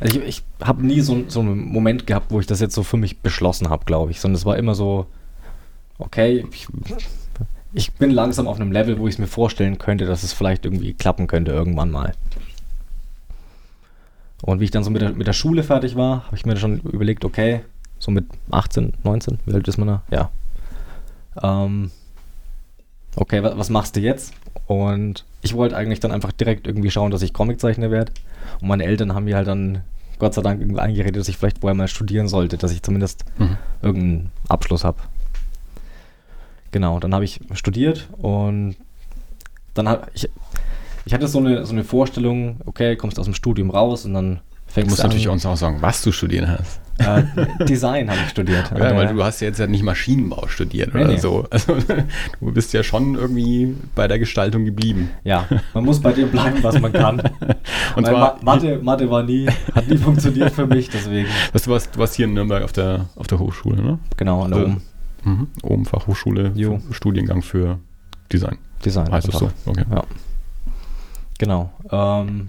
Also 0.01 0.21
ich, 0.21 0.27
ich 0.27 0.43
habe 0.67 0.85
nie 0.85 1.01
so, 1.01 1.25
so 1.29 1.41
einen 1.41 1.69
Moment 1.69 2.07
gehabt, 2.07 2.31
wo 2.31 2.41
ich 2.41 2.47
das 2.47 2.61
jetzt 2.61 2.75
so 2.75 2.83
für 2.83 2.97
mich 2.97 3.21
beschlossen 3.21 3.71
habe, 3.71 3.85
glaube 3.85 4.11
ich, 4.11 4.21
sondern 4.21 4.37
es 4.37 4.45
war 4.45 4.57
immer 4.57 4.75
so, 4.75 5.07
okay, 5.99 6.45
ich, 6.53 6.67
ich 7.73 7.93
bin 7.93 8.11
langsam 8.11 8.47
auf 8.47 8.59
einem 8.61 8.73
Level, 8.73 8.99
wo 8.99 9.07
ich 9.09 9.15
es 9.15 9.19
mir 9.19 9.27
vorstellen 9.27 9.79
könnte, 9.79 10.07
dass 10.07 10.23
es 10.23 10.33
vielleicht 10.33 10.65
irgendwie 10.65 10.95
klappen 10.95 11.27
könnte 11.27 11.53
irgendwann 11.53 11.91
mal. 11.91 12.15
Und 14.43 14.61
wie 14.61 14.65
ich 14.65 14.71
dann 14.71 14.85
so 14.85 14.91
mit 14.91 15.03
der, 15.03 15.13
mit 15.13 15.27
der 15.27 15.33
Schule 15.33 15.63
fertig 15.63 15.97
war, 15.97 16.25
habe 16.27 16.37
ich 16.37 16.47
mir 16.47 16.57
schon 16.57 16.79
überlegt, 16.81 17.25
okay, 17.25 17.61
so 17.99 18.11
mit 18.11 18.27
18, 18.51 18.95
19, 19.03 19.39
wie 19.47 19.55
alt 19.55 19.67
ist 19.67 19.79
man 19.79 19.89
da? 19.89 20.03
Ja. 20.11 20.31
Ähm, 21.43 21.91
okay, 23.17 23.43
was, 23.43 23.59
was 23.59 23.71
machst 23.71 23.97
du 23.97 24.01
jetzt? 24.01 24.33
Und 24.67 25.25
ich 25.43 25.55
wollte 25.55 25.77
eigentlich 25.77 25.99
dann 26.01 26.13
einfach 26.13 26.31
direkt 26.33 26.67
irgendwie 26.67 26.91
schauen, 26.91 27.11
dass 27.11 27.23
ich 27.23 27.33
Comiczeichner 27.33 27.91
werde. 27.91 28.13
Und 28.61 28.69
meine 28.69 28.85
Eltern 28.85 29.15
haben 29.15 29.25
mir 29.25 29.37
halt 29.37 29.49
dann 29.49 29.83
Gott 30.21 30.35
sei 30.35 30.43
Dank 30.43 30.61
irgendwie 30.61 30.81
eingeredet, 30.81 31.17
dass 31.17 31.29
ich 31.29 31.37
vielleicht 31.37 31.59
vorher 31.59 31.75
mal 31.77 31.89
studieren 31.89 32.29
sollte, 32.29 32.59
dass 32.59 32.73
ich 32.73 32.83
zumindest 32.83 33.25
Mhm. 33.39 33.57
irgendeinen 33.83 34.31
Abschluss 34.49 34.85
habe. 34.85 34.99
Genau, 36.71 36.99
dann 37.01 37.15
habe 37.15 37.25
ich 37.25 37.41
studiert 37.55 38.09
und 38.19 38.77
dann 39.75 39.89
habe 39.89 40.07
ich, 40.15 40.29
ich 41.05 41.15
hatte 41.15 41.29
so 41.29 41.39
eine, 41.39 41.65
so 41.65 41.73
eine 41.73 41.85
Vorstellung, 41.85 42.61
okay, 42.67 42.97
kommst 42.97 43.19
aus 43.19 43.25
dem 43.27 43.35
Studium 43.35 43.71
raus 43.71 44.05
und 44.05 44.15
dann 44.15 44.41
Du 44.67 44.75
fängst 44.75 44.91
musst 44.91 45.03
du 45.03 45.07
natürlich 45.07 45.27
an. 45.29 45.33
uns 45.35 45.47
auch 45.47 45.57
sagen, 45.57 45.79
was 45.81 46.03
du 46.03 46.13
studieren 46.13 46.47
hast. 46.47 46.81
Äh, 46.99 47.65
Design 47.65 48.11
habe 48.11 48.19
ich 48.23 48.29
studiert. 48.31 48.71
Ja, 48.77 48.95
weil 48.95 49.07
du 49.15 49.25
hast 49.25 49.41
ja 49.41 49.47
jetzt 49.47 49.59
ja 49.59 49.67
nicht 49.67 49.83
Maschinenbau 49.83 50.47
studiert 50.49 50.93
Nee, 50.93 51.01
oder 51.05 51.13
nee. 51.13 51.17
so. 51.19 51.47
Also 51.49 51.75
du 52.41 52.53
bist 52.53 52.75
ja 52.75 52.83
schon 52.83 53.15
irgendwie 53.15 53.75
bei 53.95 54.09
der 54.09 54.19
Gestaltung 54.19 54.67
geblieben. 54.67 55.11
ja, 55.25 55.47
man 55.73 55.85
muss 55.85 56.01
bei 56.01 56.13
dem 56.13 56.29
bleiben, 56.31 56.63
was 56.63 56.79
man 56.81 56.93
kann. 56.93 57.21
Und 57.97 58.05
Weil 58.05 58.13
zwar, 58.13 58.37
Ma 58.43 58.55
Mathe, 58.57 58.79
Mathe 58.83 59.11
war 59.11 59.23
nie, 59.23 59.47
hat 59.75 59.89
nie 59.89 59.97
funktioniert 59.97 60.53
für 60.53 60.67
mich, 60.67 60.91
deswegen. 60.91 61.29
was, 61.53 61.63
du, 61.63 61.71
warst, 61.71 61.95
du 61.95 62.01
warst 62.01 62.17
hier 62.17 62.27
in 62.27 62.35
Nürnberg 62.35 62.63
auf 62.63 62.73
der, 62.73 63.07
auf 63.17 63.27
der 63.29 63.39
Hochschule, 63.39 63.81
ne? 63.81 63.99
Genau, 64.19 64.43
an 64.43 64.51
der 64.51 64.61
Also. 64.61 64.77
Mhm. 65.25 65.49
Oben 65.63 65.85
Fachhochschule, 65.85 66.53
Jo. 66.55 66.81
Studiengang 66.91 67.43
für 67.43 67.79
Design. 68.33 68.59
Design. 68.85 69.11
Heißt 69.11 69.29
das 69.29 69.39
so? 69.39 69.51
Okay. 69.67 69.85
Ja. 69.91 70.05
Genau. 71.39 71.71
Ähm, 71.91 72.49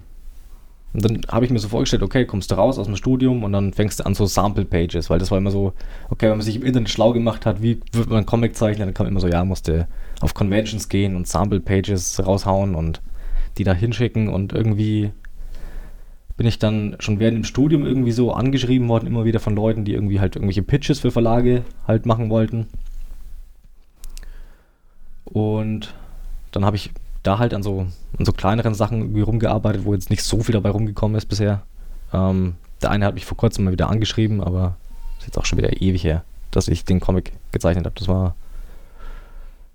und 0.91 1.05
dann 1.05 1.22
habe 1.30 1.45
ich 1.45 1.51
mir 1.51 1.59
so 1.59 1.70
vorgestellt, 1.70 2.01
okay, 2.01 2.26
kommst 2.26 2.49
du 2.49 2.55
raus 2.55 2.80
aus 2.80 2.88
dem 2.88 2.95
Studium 2.95 3.43
und 3.43 3.53
dann 3.53 3.74
fängst 3.74 3.99
du 3.99 4.05
an 4.05 4.15
so 4.15 4.26
Sample 4.26 4.65
Pages, 4.65 5.09
weil 5.09 5.20
das 5.20 5.30
war 5.30 5.38
immer 5.38 5.51
so, 5.51 5.74
okay, 6.09 6.26
wenn 6.30 6.38
man 6.38 6.41
sich 6.41 6.55
im 6.55 6.63
Internet 6.63 6.89
schlau 6.89 7.13
gemacht 7.13 7.45
hat, 7.45 7.61
wie 7.61 7.80
wird 7.91 8.09
man 8.09 8.26
Comic 8.26 8.55
zeichnen, 8.55 8.88
dann 8.88 8.93
kam 8.95 9.05
immer 9.05 9.20
so, 9.20 9.28
ja, 9.28 9.45
musste 9.45 9.88
auf 10.20 10.34
Conventions 10.34 10.89
gehen 10.89 11.15
und 11.15 11.28
Sample 11.28 11.59
Pages 11.59 12.20
raushauen 12.26 12.74
und 12.74 13.01
die 13.59 13.63
da 13.63 13.74
hinschicken 13.74 14.30
und 14.30 14.51
irgendwie 14.53 15.11
bin 16.39 16.47
ich 16.47 16.57
dann 16.57 16.95
schon 16.99 17.19
während 17.19 17.35
dem 17.35 17.43
Studium 17.43 17.85
irgendwie 17.85 18.13
so 18.13 18.31
angeschrieben 18.31 18.87
worden, 18.87 19.07
immer 19.07 19.25
wieder 19.25 19.41
von 19.41 19.57
Leuten, 19.57 19.83
die 19.83 19.91
irgendwie 19.91 20.21
halt 20.21 20.37
irgendwelche 20.37 20.63
Pitches 20.63 21.01
für 21.01 21.11
Verlage 21.11 21.65
halt 21.85 22.05
machen 22.05 22.29
wollten. 22.29 22.67
Und 25.25 25.93
dann 26.53 26.63
habe 26.63 26.77
ich 26.77 26.91
da 27.23 27.39
halt 27.39 27.53
an 27.53 27.61
so, 27.61 27.87
an 28.17 28.25
so 28.25 28.31
kleineren 28.31 28.73
Sachen 28.73 29.01
irgendwie 29.01 29.19
rumgearbeitet, 29.19 29.83
wo 29.83 29.93
jetzt 29.93 30.09
nicht 30.09 30.23
so 30.23 30.41
viel 30.41 30.53
dabei 30.53 30.69
rumgekommen 30.69 31.17
ist 31.17 31.25
bisher. 31.25 31.63
Ähm, 32.13 32.55
der 32.81 32.91
eine 32.91 33.03
hat 33.03 33.15
mich 33.15 33.25
vor 33.25 33.35
kurzem 33.35 33.65
mal 33.65 33.73
wieder 33.73 33.89
angeschrieben, 33.89 34.39
aber 34.41 34.77
ist 35.17 35.25
jetzt 35.25 35.37
auch 35.37 35.45
schon 35.45 35.57
wieder 35.57 35.81
ewig 35.81 36.05
her, 36.05 36.23
dass 36.51 36.69
ich 36.69 36.85
den 36.85 37.01
Comic 37.01 37.33
gezeichnet 37.51 37.85
habe. 37.85 37.95
Das 37.99 38.07
war 38.07 38.33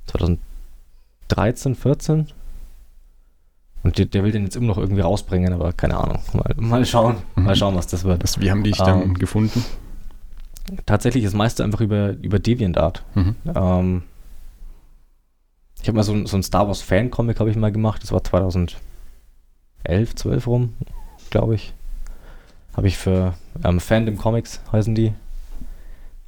2013, 0.06 1.74
14. 1.74 2.28
Und 3.85 3.99
der, 3.99 4.07
der 4.07 4.24
will 4.24 4.32
den 4.32 4.45
jetzt 4.45 4.57
immer 4.57 4.66
noch 4.68 4.78
irgendwie 4.78 5.03
rausbringen, 5.03 5.53
aber 5.53 5.72
keine 5.72 5.97
Ahnung. 5.99 6.18
Mal, 6.32 6.55
mal 6.57 6.85
schauen, 6.87 7.16
Mhm. 7.37 7.45
mal 7.45 7.55
schauen, 7.55 7.76
was 7.76 7.87
das 7.87 8.03
wird. 8.05 8.22
Was, 8.24 8.41
wie 8.41 8.51
haben 8.51 8.64
die 8.64 8.70
dich 8.72 8.78
dann 8.78 9.03
Ähm, 9.03 9.14
gefunden? 9.14 9.64
Tatsächlich 10.87 11.22
das 11.24 11.35
meiste 11.35 11.62
einfach 11.62 11.80
über, 11.82 12.12
über 12.22 12.39
DeviantArt. 12.39 13.05
Mhm. 13.14 13.37
Ähm, 13.55 14.03
ich 15.82 15.87
habe 15.89 15.97
mal 15.97 16.03
so, 16.03 16.24
so 16.26 16.37
ein 16.39 16.43
Star 16.43 16.66
Wars 16.66 16.80
Fan-Comic 16.80 17.39
habe 17.41 17.51
ich 17.51 17.57
mal 17.57 17.70
gemacht. 17.70 18.03
Das 18.03 18.11
war 18.11 18.24
2011, 18.24 18.78
12 20.14 20.47
rum, 20.47 20.72
glaube 21.30 21.55
ich. 21.57 21.74
Habe 22.76 22.87
ich 22.89 22.97
für 22.97 23.35
ähm, 23.62 23.80
Fandom 23.80 24.16
Comics 24.16 24.61
heißen 24.72 24.95
die. 24.95 25.09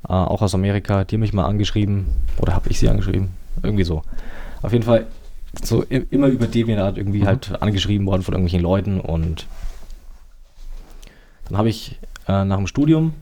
Äh, 0.07 0.13
auch 0.13 0.43
aus 0.43 0.55
Amerika. 0.55 1.05
Die 1.05 1.17
haben 1.17 1.21
mich 1.23 1.33
mal 1.33 1.47
angeschrieben. 1.47 2.07
Oder 2.39 2.53
habe 2.55 2.69
ich 2.69 2.79
sie 2.79 2.89
angeschrieben? 2.91 3.31
Irgendwie 3.63 3.85
so. 3.85 4.03
Auf 4.63 4.73
jeden 4.73 4.85
Fall 4.85 5.07
so 5.63 5.83
immer 5.83 6.29
über 6.29 6.47
DeviantArt 6.47 6.99
irgendwie 6.99 7.23
Mhm. 7.23 7.27
halt 7.27 7.63
angeschrieben 7.63 8.07
worden 8.07 8.23
von 8.23 8.35
irgendwelchen 8.35 8.63
Leuten. 8.63 9.01
Und 9.01 9.47
dann 11.49 11.59
habe 11.59 11.69
ich 11.69 11.99
äh, 12.29 12.45
nach 12.45 12.57
dem 12.57 12.67
Studium 12.67 13.15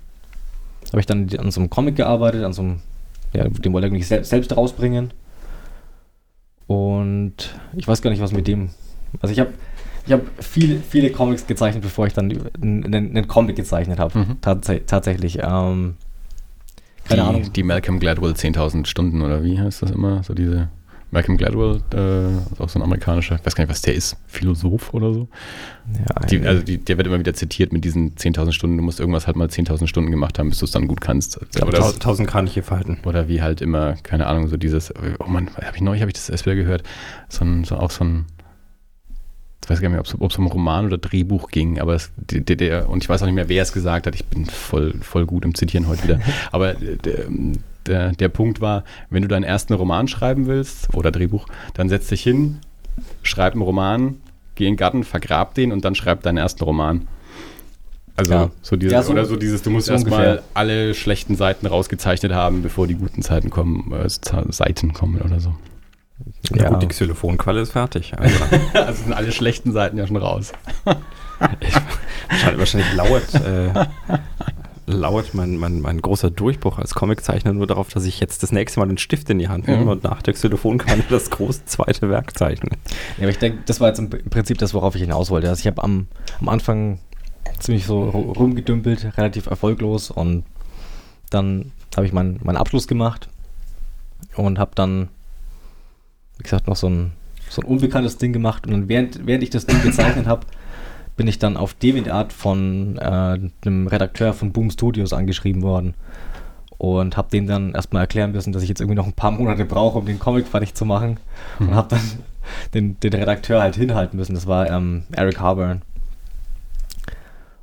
habe 0.92 1.00
ich 1.00 1.06
dann 1.06 1.28
an 1.38 1.50
so 1.50 1.60
einem 1.60 1.70
Comic 1.70 1.96
gearbeitet, 1.96 2.44
an 2.44 2.52
so 2.52 2.62
einem, 2.62 2.80
ja, 3.32 3.48
den 3.48 3.72
wollte 3.72 3.86
ich 3.86 3.92
eigentlich 3.92 4.06
sel 4.06 4.24
selbst 4.24 4.56
rausbringen. 4.56 5.12
Und 6.66 7.54
ich 7.74 7.86
weiß 7.86 8.00
gar 8.00 8.10
nicht, 8.10 8.22
was 8.22 8.32
mit 8.32 8.46
dem. 8.46 8.70
Also 9.20 9.32
ich 9.32 9.40
habe 9.40 9.52
ich 10.06 10.12
hab 10.12 10.20
viele, 10.38 10.78
viele 10.80 11.10
Comics 11.10 11.46
gezeichnet, 11.46 11.82
bevor 11.82 12.06
ich 12.06 12.12
dann 12.12 12.30
einen, 12.30 12.84
einen 12.84 13.16
einen 13.16 13.28
Comic 13.28 13.56
gezeichnet 13.56 13.98
habe. 13.98 14.18
Mhm. 14.18 14.40
Tats 14.40 14.70
tatsächlich. 14.86 15.38
Ähm, 15.42 15.96
keine 17.04 17.22
die, 17.22 17.28
Ahnung. 17.28 17.52
Die 17.52 17.62
Malcolm 17.62 18.00
Gladwell 18.00 18.32
10.000 18.32 18.86
Stunden 18.86 19.20
oder 19.22 19.42
wie 19.44 19.58
heißt 19.60 19.82
das 19.82 19.90
immer? 19.90 20.22
So 20.22 20.32
diese 20.34 20.68
Malcolm 21.14 21.38
Gladwell, 21.38 21.80
äh, 21.94 22.60
auch 22.62 22.68
so 22.68 22.78
ein 22.78 22.82
amerikanischer, 22.82 23.36
ich 23.36 23.46
weiß 23.46 23.54
gar 23.54 23.64
nicht, 23.64 23.70
was 23.70 23.80
der 23.80 23.94
ist, 23.94 24.16
Philosoph 24.26 24.92
oder 24.92 25.14
so. 25.14 25.28
Ja, 25.96 26.26
Die, 26.26 26.40
also 26.46 26.62
die, 26.62 26.76
der 26.78 26.96
wird 26.98 27.06
immer 27.06 27.18
wieder 27.18 27.32
zitiert 27.32 27.72
mit 27.72 27.84
diesen 27.84 28.16
10.000 28.16 28.52
Stunden. 28.52 28.76
Du 28.76 28.82
musst 28.82 29.00
irgendwas 29.00 29.26
halt 29.26 29.36
mal 29.36 29.46
10.000 29.48 29.86
Stunden 29.86 30.10
gemacht 30.10 30.38
haben, 30.38 30.50
bis 30.50 30.58
du 30.58 30.64
es 30.66 30.72
dann 30.72 30.86
gut 30.88 31.00
kannst. 31.00 31.40
Aber 31.62 31.70
das, 31.70 31.80
Tausend, 31.80 32.02
tausend 32.02 32.28
Kraniche 32.28 32.62
verhalten. 32.62 32.98
oder 33.06 33.28
wie 33.28 33.40
halt 33.40 33.62
immer, 33.62 33.94
keine 34.02 34.26
Ahnung, 34.26 34.48
so 34.48 34.56
dieses, 34.56 34.92
oh 35.20 35.28
Mann, 35.28 35.48
hab 35.56 35.74
ich 35.76 35.80
neulich 35.80 36.02
habe 36.02 36.10
ich 36.10 36.14
das 36.16 36.28
erst 36.28 36.44
wieder 36.44 36.56
gehört, 36.56 36.82
so, 37.28 37.44
ein, 37.44 37.64
so 37.64 37.76
auch 37.76 37.90
so 37.92 38.04
ein, 38.04 38.26
ich 39.62 39.70
weiß 39.70 39.80
gar 39.80 39.88
nicht 39.88 39.94
mehr, 39.94 40.16
ob 40.20 40.30
es 40.30 40.36
um 40.38 40.46
Roman 40.46 40.84
oder 40.86 40.98
Drehbuch 40.98 41.48
ging, 41.50 41.80
aber 41.80 41.94
es, 41.94 42.10
der, 42.16 42.40
der- 42.40 42.56
der, 42.56 42.88
und 42.90 43.02
ich 43.02 43.08
weiß 43.08 43.22
auch 43.22 43.26
nicht 43.26 43.34
mehr, 43.34 43.48
wer 43.48 43.62
es 43.62 43.72
gesagt 43.72 44.06
hat, 44.06 44.14
ich 44.14 44.24
bin 44.26 44.44
voll, 44.44 44.94
voll 45.00 45.24
gut 45.24 45.44
im 45.44 45.54
Zitieren 45.54 45.86
heute 45.86 46.02
wieder, 46.04 46.20
aber 46.52 46.74
der, 46.74 47.24
der, 47.86 48.12
der 48.12 48.28
Punkt 48.28 48.60
war, 48.60 48.84
wenn 49.10 49.22
du 49.22 49.28
deinen 49.28 49.44
ersten 49.44 49.72
Roman 49.74 50.08
schreiben 50.08 50.46
willst 50.46 50.92
oder 50.94 51.10
Drehbuch, 51.10 51.46
dann 51.74 51.88
setz 51.88 52.08
dich 52.08 52.22
hin, 52.22 52.58
schreib 53.22 53.52
einen 53.54 53.62
Roman, 53.62 54.16
geh 54.54 54.66
in 54.66 54.72
den 54.72 54.76
Garten, 54.76 55.04
vergrab 55.04 55.54
den 55.54 55.72
und 55.72 55.84
dann 55.84 55.94
schreib 55.94 56.22
deinen 56.22 56.38
ersten 56.38 56.64
Roman. 56.64 57.08
Also 58.16 58.32
Ja. 58.32 58.50
so 58.62 58.76
dieses, 58.76 58.92
Ja, 58.92 59.02
so- 59.02 59.12
oder 59.12 59.24
so 59.24 59.34
dieses, 59.36 59.62
du 59.62 59.70
musst 59.70 59.86
so 59.88 59.92
erstmal 59.92 60.42
alle 60.54 60.94
schlechten 60.94 61.34
Seiten 61.34 61.66
rausgezeichnet 61.66 62.32
haben, 62.32 62.62
bevor 62.62 62.86
die 62.86 62.94
guten 62.94 63.22
Zeiten 63.22 63.50
kommen, 63.50 63.92
äh, 63.92 64.08
Seiten 64.08 64.92
kommen 64.92 65.20
oder 65.20 65.40
so. 65.40 65.54
Ja, 66.54 66.68
gut, 66.68 66.80
die 66.82 66.86
Xylophonqualle 66.86 67.60
ist 67.60 67.72
fertig. 67.72 68.12
Also, 68.16 68.36
Also 68.74 69.02
sind 69.02 69.12
alle 69.14 69.32
schlechten 69.32 69.72
Seiten 69.72 69.98
ja 69.98 70.06
schon 70.06 70.16
raus. 70.16 70.52
wahrscheinlich, 72.28 72.58
wahrscheinlich 72.58 72.94
lauert, 72.94 73.34
äh, 73.34 73.70
lauert 74.86 75.32
mein, 75.34 75.56
mein, 75.56 75.80
mein 75.80 76.02
großer 76.02 76.30
Durchbruch 76.30 76.78
als 76.78 76.94
Comiczeichner 76.94 77.52
nur 77.54 77.66
darauf, 77.66 77.88
dass 77.88 78.04
ich 78.04 78.20
jetzt 78.20 78.42
das 78.42 78.52
nächste 78.52 78.80
Mal 78.80 78.86
den 78.86 78.98
Stift 78.98 79.30
in 79.30 79.38
die 79.38 79.48
Hand 79.48 79.66
nehme 79.66 79.84
Ja. 79.84 79.90
und 79.92 80.04
nach 80.04 80.20
der 80.22 80.34
Xylophonqualle 80.34 81.02
das 81.08 81.30
große 81.30 81.64
zweite 81.64 82.10
Werk 82.10 82.36
zeichne. 82.36 82.70
Ja, 83.16 83.22
aber 83.22 83.30
ich 83.30 83.38
denke, 83.38 83.60
das 83.66 83.80
war 83.80 83.88
jetzt 83.88 83.98
im 83.98 84.10
Prinzip 84.10 84.58
das, 84.58 84.74
worauf 84.74 84.94
ich 84.94 85.00
hinaus 85.00 85.30
wollte. 85.30 85.48
Also 85.48 85.60
ich 85.60 85.66
habe 85.66 85.82
am, 85.82 86.06
am 86.40 86.48
Anfang 86.50 86.98
ziemlich 87.60 87.86
so 87.86 88.02
ru- 88.02 88.36
rumgedümpelt, 88.36 89.16
relativ 89.16 89.46
erfolglos 89.46 90.10
und 90.10 90.44
dann 91.30 91.72
habe 91.96 92.06
ich 92.06 92.12
meinen 92.12 92.40
meinen 92.42 92.56
Abschluss 92.56 92.86
gemacht 92.86 93.28
und 94.36 94.58
habe 94.58 94.72
dann, 94.74 95.08
wie 96.36 96.42
gesagt, 96.42 96.66
noch 96.68 96.76
so 96.76 96.88
ein, 96.88 97.12
so 97.48 97.62
ein 97.62 97.68
unbekanntes 97.68 98.18
Ding 98.18 98.32
gemacht 98.32 98.66
und 98.66 98.72
dann 98.72 98.88
während, 98.88 99.26
während 99.26 99.42
ich 99.44 99.50
das 99.50 99.64
Ding 99.66 99.80
gezeichnet 99.82 100.26
habe, 100.26 100.46
bin 101.16 101.28
ich 101.28 101.38
dann 101.38 101.56
auf 101.56 101.74
DeviantArt 101.74 102.32
von 102.32 102.96
äh, 102.98 103.38
einem 103.64 103.86
Redakteur 103.86 104.32
von 104.32 104.52
Boom 104.52 104.70
Studios 104.70 105.12
angeschrieben 105.12 105.62
worden 105.62 105.94
und 106.78 107.16
habe 107.16 107.30
dem 107.30 107.46
dann 107.46 107.72
erstmal 107.72 108.02
erklären 108.02 108.32
müssen, 108.32 108.52
dass 108.52 108.62
ich 108.62 108.68
jetzt 108.68 108.80
irgendwie 108.80 108.96
noch 108.96 109.06
ein 109.06 109.12
paar 109.12 109.30
Monate 109.30 109.64
brauche, 109.64 109.98
um 109.98 110.06
den 110.06 110.18
Comic 110.18 110.46
fertig 110.46 110.74
zu 110.74 110.84
machen 110.84 111.18
und 111.58 111.74
habe 111.74 111.88
dann 111.90 112.00
den, 112.74 113.00
den 113.00 113.12
Redakteur 113.12 113.60
halt 113.62 113.76
hinhalten 113.76 114.18
müssen. 114.18 114.34
Das 114.34 114.46
war 114.46 114.68
ähm, 114.70 115.04
Eric 115.12 115.40
Harburn. 115.40 115.82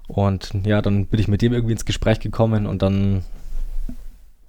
Und 0.07 0.53
ja, 0.65 0.81
dann 0.81 1.05
bin 1.05 1.19
ich 1.19 1.27
mit 1.27 1.41
dem 1.41 1.53
irgendwie 1.53 1.73
ins 1.73 1.85
Gespräch 1.85 2.19
gekommen 2.19 2.65
und 2.67 2.81
dann, 2.81 3.23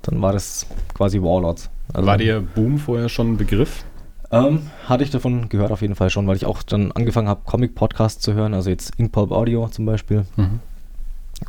dann 0.03 0.21
war 0.21 0.33
das 0.33 0.67
quasi 0.95 1.21
Warlords. 1.21 1.71
Also, 1.93 2.07
War 2.07 2.19
dir 2.19 2.41
Boom 2.41 2.79
vorher 2.79 3.09
schon 3.09 3.33
ein 3.33 3.37
Begriff? 3.37 3.85
Ähm, 4.33 4.71
hatte 4.87 5.05
ich 5.05 5.11
davon 5.11 5.51
gehört 5.51 5.71
auf 5.71 5.83
jeden 5.83 5.95
Fall 5.95 6.09
schon, 6.09 6.27
weil 6.27 6.37
ich 6.37 6.47
auch 6.47 6.63
dann 6.63 6.91
angefangen 6.93 7.29
habe, 7.29 7.43
Comic-Podcasts 7.45 8.23
zu 8.23 8.33
hören, 8.33 8.55
also 8.55 8.71
jetzt 8.71 8.95
Inkpulp 8.97 9.31
Audio 9.31 9.69
zum 9.69 9.85
Beispiel. 9.85 10.25
Mhm. 10.37 10.61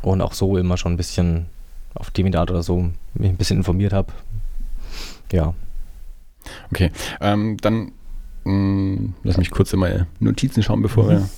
Und 0.02 0.20
auch 0.20 0.34
so 0.34 0.58
immer 0.58 0.76
schon 0.76 0.92
ein 0.92 0.96
bisschen 0.98 1.46
auf 1.94 2.10
DeviantArt 2.10 2.50
oder 2.50 2.62
so 2.62 2.90
mich 3.14 3.30
ein 3.30 3.36
bisschen 3.36 3.56
informiert 3.56 3.94
habe. 3.94 4.12
Ja. 5.32 5.54
Okay, 6.70 6.90
ähm, 7.22 7.56
dann 7.62 7.92
mh, 8.44 9.14
lass 9.22 9.38
mich 9.38 9.50
kurz 9.50 9.72
in 9.72 9.78
meine 9.78 10.06
Notizen 10.20 10.62
schauen, 10.62 10.82
bevor 10.82 11.08
wir. 11.08 11.28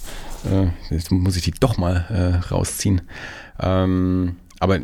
Äh, 0.50 0.68
jetzt 0.90 1.12
muss 1.12 1.36
ich 1.36 1.42
die 1.42 1.52
doch 1.52 1.78
mal 1.78 2.06
äh, 2.08 2.48
rausziehen. 2.48 3.02
Ähm, 3.60 4.36
aber 4.58 4.80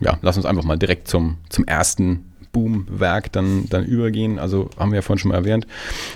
ja, 0.00 0.18
lass 0.20 0.36
uns 0.36 0.44
einfach 0.44 0.64
mal 0.64 0.76
direkt 0.76 1.08
zum, 1.08 1.38
zum 1.48 1.64
ersten 1.64 2.32
Boom-Werk 2.56 3.30
dann, 3.32 3.68
dann 3.68 3.84
übergehen. 3.84 4.38
Also 4.38 4.70
haben 4.78 4.90
wir 4.92 4.96
ja 4.96 5.02
vorhin 5.02 5.18
schon 5.18 5.28
mal 5.30 5.34
erwähnt. 5.36 5.66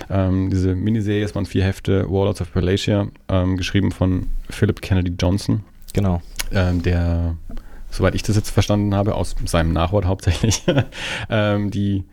Ähm, 0.09 0.49
diese 0.49 0.73
Miniserie, 0.75 1.23
es 1.23 1.35
waren 1.35 1.45
vier 1.45 1.63
Hefte, 1.63 2.09
Warlords 2.09 2.41
of 2.41 2.51
Palatia, 2.51 3.07
ähm, 3.29 3.57
geschrieben 3.57 3.91
von 3.91 4.25
Philip 4.49 4.81
Kennedy 4.81 5.13
Johnson 5.19 5.63
Genau. 5.93 6.21
ähm, 6.51 6.81
der, 6.81 7.35
soweit 7.91 8.15
ich 8.15 8.23
das 8.23 8.35
jetzt 8.37 8.49
verstanden 8.49 8.95
habe, 8.95 9.13
aus 9.13 9.35
seinem 9.45 9.71
Nachwort 9.71 10.05
hauptsächlich, 10.05 10.63
ähm, 11.29 11.69
die, 11.69 12.05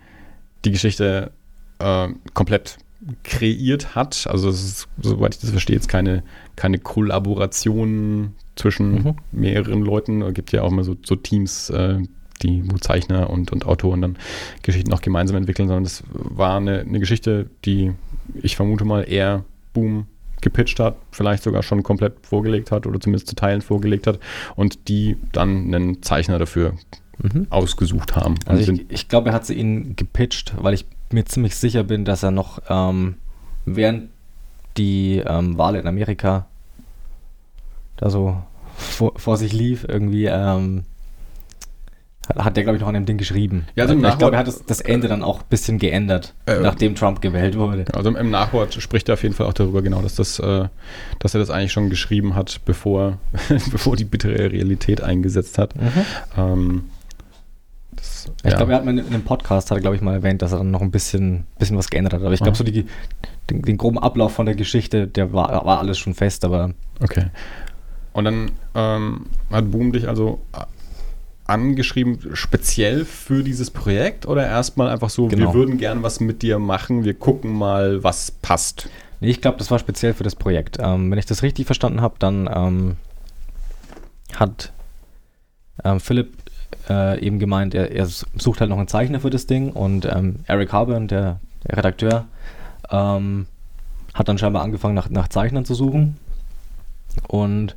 die 0.66 0.72
Geschichte 0.72 1.30
äh, 1.78 2.08
komplett 2.34 2.76
kreiert 3.24 3.94
hat. 3.94 4.26
Also 4.28 4.50
es 4.50 4.62
ist, 4.62 4.88
soweit 5.00 5.34
ich 5.36 5.40
das 5.40 5.50
verstehe, 5.50 5.76
jetzt 5.76 5.88
keine, 5.88 6.22
keine 6.56 6.78
Kollaboration 6.78 8.34
zwischen 8.56 8.92
Mhm. 9.02 9.14
mehreren 9.32 9.80
Leuten. 9.82 10.20
Es 10.20 10.34
gibt 10.34 10.52
ja 10.52 10.62
auch 10.62 10.70
immer 10.72 10.84
so, 10.84 10.96
so 11.04 11.14
Teams, 11.16 11.70
äh, 11.70 11.98
die, 12.38 12.62
wo 12.70 12.76
Zeichner 12.78 13.30
und, 13.30 13.52
und 13.52 13.66
Autoren 13.66 14.00
dann 14.02 14.16
Geschichten 14.62 14.92
auch 14.92 15.00
gemeinsam 15.00 15.36
entwickeln, 15.36 15.68
sondern 15.68 15.84
das 15.84 16.02
war 16.12 16.56
eine, 16.56 16.80
eine 16.80 17.00
Geschichte, 17.00 17.50
die 17.64 17.92
ich 18.42 18.56
vermute 18.56 18.84
mal 18.84 19.02
eher 19.02 19.44
Boom 19.72 20.06
gepitcht 20.40 20.78
hat, 20.78 20.96
vielleicht 21.10 21.42
sogar 21.42 21.62
schon 21.62 21.82
komplett 21.82 22.14
vorgelegt 22.22 22.70
hat 22.70 22.86
oder 22.86 23.00
zumindest 23.00 23.26
zu 23.26 23.34
Teilen 23.34 23.60
vorgelegt 23.60 24.06
hat 24.06 24.20
und 24.54 24.88
die 24.88 25.16
dann 25.32 25.74
einen 25.74 26.02
Zeichner 26.02 26.38
dafür 26.38 26.74
Mhm. 27.20 27.48
ausgesucht 27.50 28.14
haben. 28.14 28.36
Also 28.46 28.72
ich, 28.72 28.86
ich 28.90 29.08
glaube, 29.08 29.30
er 29.30 29.34
hat 29.34 29.44
sie 29.44 29.54
ihnen 29.54 29.96
gepitcht, 29.96 30.54
weil 30.56 30.74
ich 30.74 30.86
mir 31.10 31.24
ziemlich 31.24 31.56
sicher 31.56 31.82
bin, 31.82 32.04
dass 32.04 32.22
er 32.22 32.30
noch 32.30 32.60
ähm, 32.68 33.16
während 33.64 34.10
die 34.76 35.22
ähm, 35.26 35.58
Wahl 35.58 35.74
in 35.74 35.88
Amerika 35.88 36.46
da 37.96 38.10
so 38.10 38.40
vor, 38.76 39.18
vor 39.18 39.36
sich 39.36 39.52
lief, 39.52 39.84
irgendwie 39.88 40.26
ähm, 40.26 40.84
hat, 42.36 42.56
der, 42.56 42.62
glaube 42.64 42.76
ich, 42.76 42.80
noch 42.80 42.88
an 42.88 42.94
dem 42.94 43.06
Ding 43.06 43.16
geschrieben. 43.18 43.66
Ja, 43.74 43.84
also 43.84 43.94
im 43.94 44.00
ich 44.00 44.02
Nachwort- 44.04 44.18
glaube, 44.18 44.36
er 44.36 44.38
hat 44.40 44.46
das, 44.48 44.64
das 44.64 44.80
Ende 44.80 45.08
dann 45.08 45.22
auch 45.22 45.40
ein 45.40 45.46
bisschen 45.48 45.78
geändert, 45.78 46.34
Äh, 46.46 46.60
nachdem 46.60 46.94
Trump 46.94 47.20
gewählt 47.22 47.56
wurde. 47.56 47.84
also 47.94 48.14
im 48.14 48.30
Nachwort 48.30 48.74
spricht 48.74 49.08
er 49.08 49.14
auf 49.14 49.22
jeden 49.22 49.34
Fall 49.34 49.46
auch 49.46 49.52
darüber, 49.54 49.82
genau, 49.82 50.02
dass, 50.02 50.14
das, 50.16 50.38
äh, 50.38 50.68
dass 51.20 51.34
er 51.34 51.40
das 51.40 51.50
eigentlich 51.50 51.72
schon 51.72 51.90
geschrieben 51.90 52.34
hat, 52.34 52.60
bevor, 52.64 53.18
bevor 53.70 53.96
die 53.96 54.04
bittere 54.04 54.50
Realität 54.52 55.00
eingesetzt 55.02 55.58
hat. 55.58 55.74
Ähm, 56.36 56.84
das, 57.96 58.30
Ich 58.44 58.50
ja. 58.52 58.56
glaube, 58.56 58.72
er 58.72 58.78
hat 58.78 58.84
mal 58.84 58.96
in 58.96 59.06
einem 59.06 59.22
Podcast, 59.24 59.70
hat 59.70 59.78
er, 59.78 59.80
glaube 59.80 59.96
ich, 59.96 60.02
mal 60.02 60.14
erwähnt, 60.14 60.42
dass 60.42 60.52
er 60.52 60.58
dann 60.58 60.70
noch 60.70 60.82
ein 60.82 60.90
bisschen, 60.90 61.44
bisschen 61.58 61.76
was 61.76 61.88
geändert 61.90 62.12
hat. 62.14 62.22
Aber 62.22 62.32
ich 62.32 62.40
glaube, 62.40 62.56
so 62.56 62.62
die, 62.64 62.86
den, 63.50 63.62
den 63.62 63.76
groben 63.76 63.98
Ablauf 63.98 64.32
von 64.32 64.46
der 64.46 64.54
Geschichte, 64.54 65.06
der 65.08 65.32
war, 65.32 65.64
war 65.64 65.78
alles 65.78 65.98
schon 65.98 66.14
fest, 66.14 66.44
aber 66.44 66.72
Okay. 67.00 67.26
Und 68.12 68.24
dann 68.24 68.50
ähm, 68.74 69.26
hat 69.52 69.70
Boom 69.70 69.92
dich 69.92 70.08
also 70.08 70.40
angeschrieben, 71.48 72.18
speziell 72.34 73.04
für 73.04 73.42
dieses 73.42 73.70
Projekt 73.70 74.26
oder 74.26 74.46
erstmal 74.46 74.88
einfach 74.88 75.10
so, 75.10 75.26
Genau. 75.28 75.48
wir 75.48 75.54
würden 75.54 75.78
gern 75.78 76.02
was 76.02 76.20
mit 76.20 76.42
dir 76.42 76.58
machen, 76.58 77.04
wir 77.04 77.14
gucken 77.14 77.52
mal, 77.52 78.04
was 78.04 78.30
passt. 78.30 78.88
Nee, 79.20 79.30
ich 79.30 79.40
glaube, 79.40 79.58
das 79.58 79.70
war 79.70 79.78
speziell 79.78 80.14
für 80.14 80.24
das 80.24 80.36
Projekt. 80.36 80.76
Ähm, 80.80 81.10
wenn 81.10 81.18
ich 81.18 81.26
das 81.26 81.42
richtig 81.42 81.66
verstanden 81.66 82.00
habe, 82.02 82.16
dann 82.18 82.48
ähm, 82.54 82.96
hat 84.34 84.72
ähm, 85.84 85.98
Philipp 86.00 86.34
äh, 86.88 87.18
eben 87.24 87.38
gemeint, 87.38 87.74
er, 87.74 87.90
er 87.92 88.06
sucht 88.06 88.60
halt 88.60 88.70
noch 88.70 88.78
einen 88.78 88.88
Zeichner 88.88 89.20
für 89.20 89.30
das 89.30 89.46
Ding 89.46 89.72
und 89.72 90.04
ähm, 90.04 90.40
Eric 90.46 90.72
Harburn, 90.72 91.08
der, 91.08 91.40
der 91.66 91.78
Redakteur, 91.78 92.26
ähm, 92.90 93.46
hat 94.14 94.28
dann 94.28 94.38
scheinbar 94.38 94.62
angefangen, 94.62 94.94
nach, 94.94 95.08
nach 95.08 95.28
Zeichnern 95.28 95.64
zu 95.64 95.74
suchen. 95.74 96.16
Und 97.26 97.76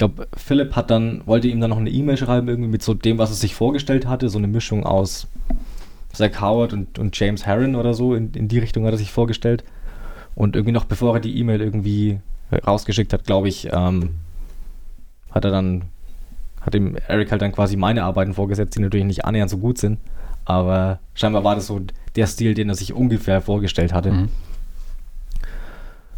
glaube, 0.00 0.26
Philipp 0.34 0.76
hat 0.76 0.90
dann, 0.90 1.22
wollte 1.26 1.46
ihm 1.48 1.60
dann 1.60 1.70
noch 1.70 1.78
eine 1.78 1.90
E-Mail 1.90 2.16
schreiben, 2.16 2.48
irgendwie 2.48 2.70
mit 2.70 2.82
so 2.82 2.94
dem, 2.94 3.18
was 3.18 3.30
er 3.30 3.36
sich 3.36 3.54
vorgestellt 3.54 4.06
hatte, 4.06 4.30
so 4.30 4.38
eine 4.38 4.48
Mischung 4.48 4.84
aus 4.84 5.28
Zach 6.12 6.40
Howard 6.40 6.72
und, 6.72 6.98
und 6.98 7.18
James 7.18 7.44
Herron 7.44 7.76
oder 7.76 7.92
so, 7.92 8.14
in, 8.14 8.32
in 8.32 8.48
die 8.48 8.58
Richtung 8.58 8.86
hat 8.86 8.92
er 8.92 8.98
sich 8.98 9.12
vorgestellt. 9.12 9.62
Und 10.34 10.56
irgendwie 10.56 10.72
noch 10.72 10.86
bevor 10.86 11.16
er 11.16 11.20
die 11.20 11.38
E-Mail 11.38 11.60
irgendwie 11.60 12.18
rausgeschickt 12.66 13.12
hat, 13.12 13.24
glaube 13.24 13.48
ich, 13.48 13.68
ähm, 13.72 14.14
hat 15.30 15.44
er 15.44 15.50
dann, 15.50 15.82
hat 16.62 16.74
ihm 16.74 16.96
Eric 17.06 17.30
halt 17.30 17.42
dann 17.42 17.52
quasi 17.52 17.76
meine 17.76 18.02
Arbeiten 18.04 18.32
vorgesetzt, 18.32 18.74
die 18.76 18.80
natürlich 18.80 19.06
nicht 19.06 19.26
annähernd 19.26 19.50
so 19.50 19.58
gut 19.58 19.76
sind. 19.76 19.98
Aber 20.46 20.98
scheinbar 21.14 21.44
war 21.44 21.56
das 21.56 21.66
so 21.66 21.80
der 22.16 22.26
Stil, 22.26 22.54
den 22.54 22.70
er 22.70 22.74
sich 22.74 22.94
ungefähr 22.94 23.42
vorgestellt 23.42 23.92
hatte. 23.92 24.12
Mhm. 24.12 24.28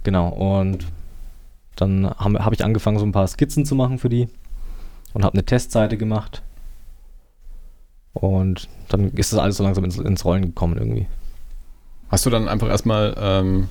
Genau, 0.05 0.29
und 0.29 0.87
dann 1.83 2.11
habe 2.11 2.45
hab 2.45 2.53
ich 2.53 2.65
angefangen, 2.65 2.99
so 2.99 3.05
ein 3.05 3.13
paar 3.13 3.27
Skizzen 3.27 3.65
zu 3.65 3.75
machen 3.75 3.99
für 3.99 4.09
die 4.09 4.29
und 5.13 5.25
habe 5.25 5.35
eine 5.35 5.45
Testseite 5.45 5.97
gemacht. 5.97 6.43
Und 8.13 8.69
dann 8.89 9.11
ist 9.13 9.33
das 9.33 9.41
alles 9.41 9.57
so 9.57 9.65
langsam 9.65 9.85
ins, 9.85 9.99
ins 9.99 10.25
Rollen 10.25 10.43
gekommen 10.43 10.77
irgendwie. 10.77 11.07
Hast 12.09 12.27
du 12.27 12.31
dann 12.31 12.49
einfach 12.49 12.69
erstmal 12.69 13.17
ähm, 13.19 13.69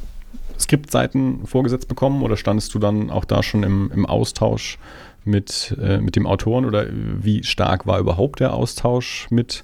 Skriptseiten 0.59 1.45
vorgesetzt 1.45 1.87
bekommen 1.87 2.23
oder 2.23 2.37
standest 2.37 2.73
du 2.73 2.79
dann 2.79 3.09
auch 3.09 3.25
da 3.25 3.43
schon 3.43 3.63
im, 3.63 3.91
im 3.93 4.05
Austausch 4.05 4.77
mit, 5.23 5.77
äh, 5.79 5.99
mit 5.99 6.15
dem 6.15 6.25
Autoren 6.25 6.65
oder 6.65 6.87
wie 6.89 7.43
stark 7.43 7.85
war 7.85 7.99
überhaupt 7.99 8.39
der 8.39 8.53
Austausch 8.53 9.27
mit, 9.29 9.63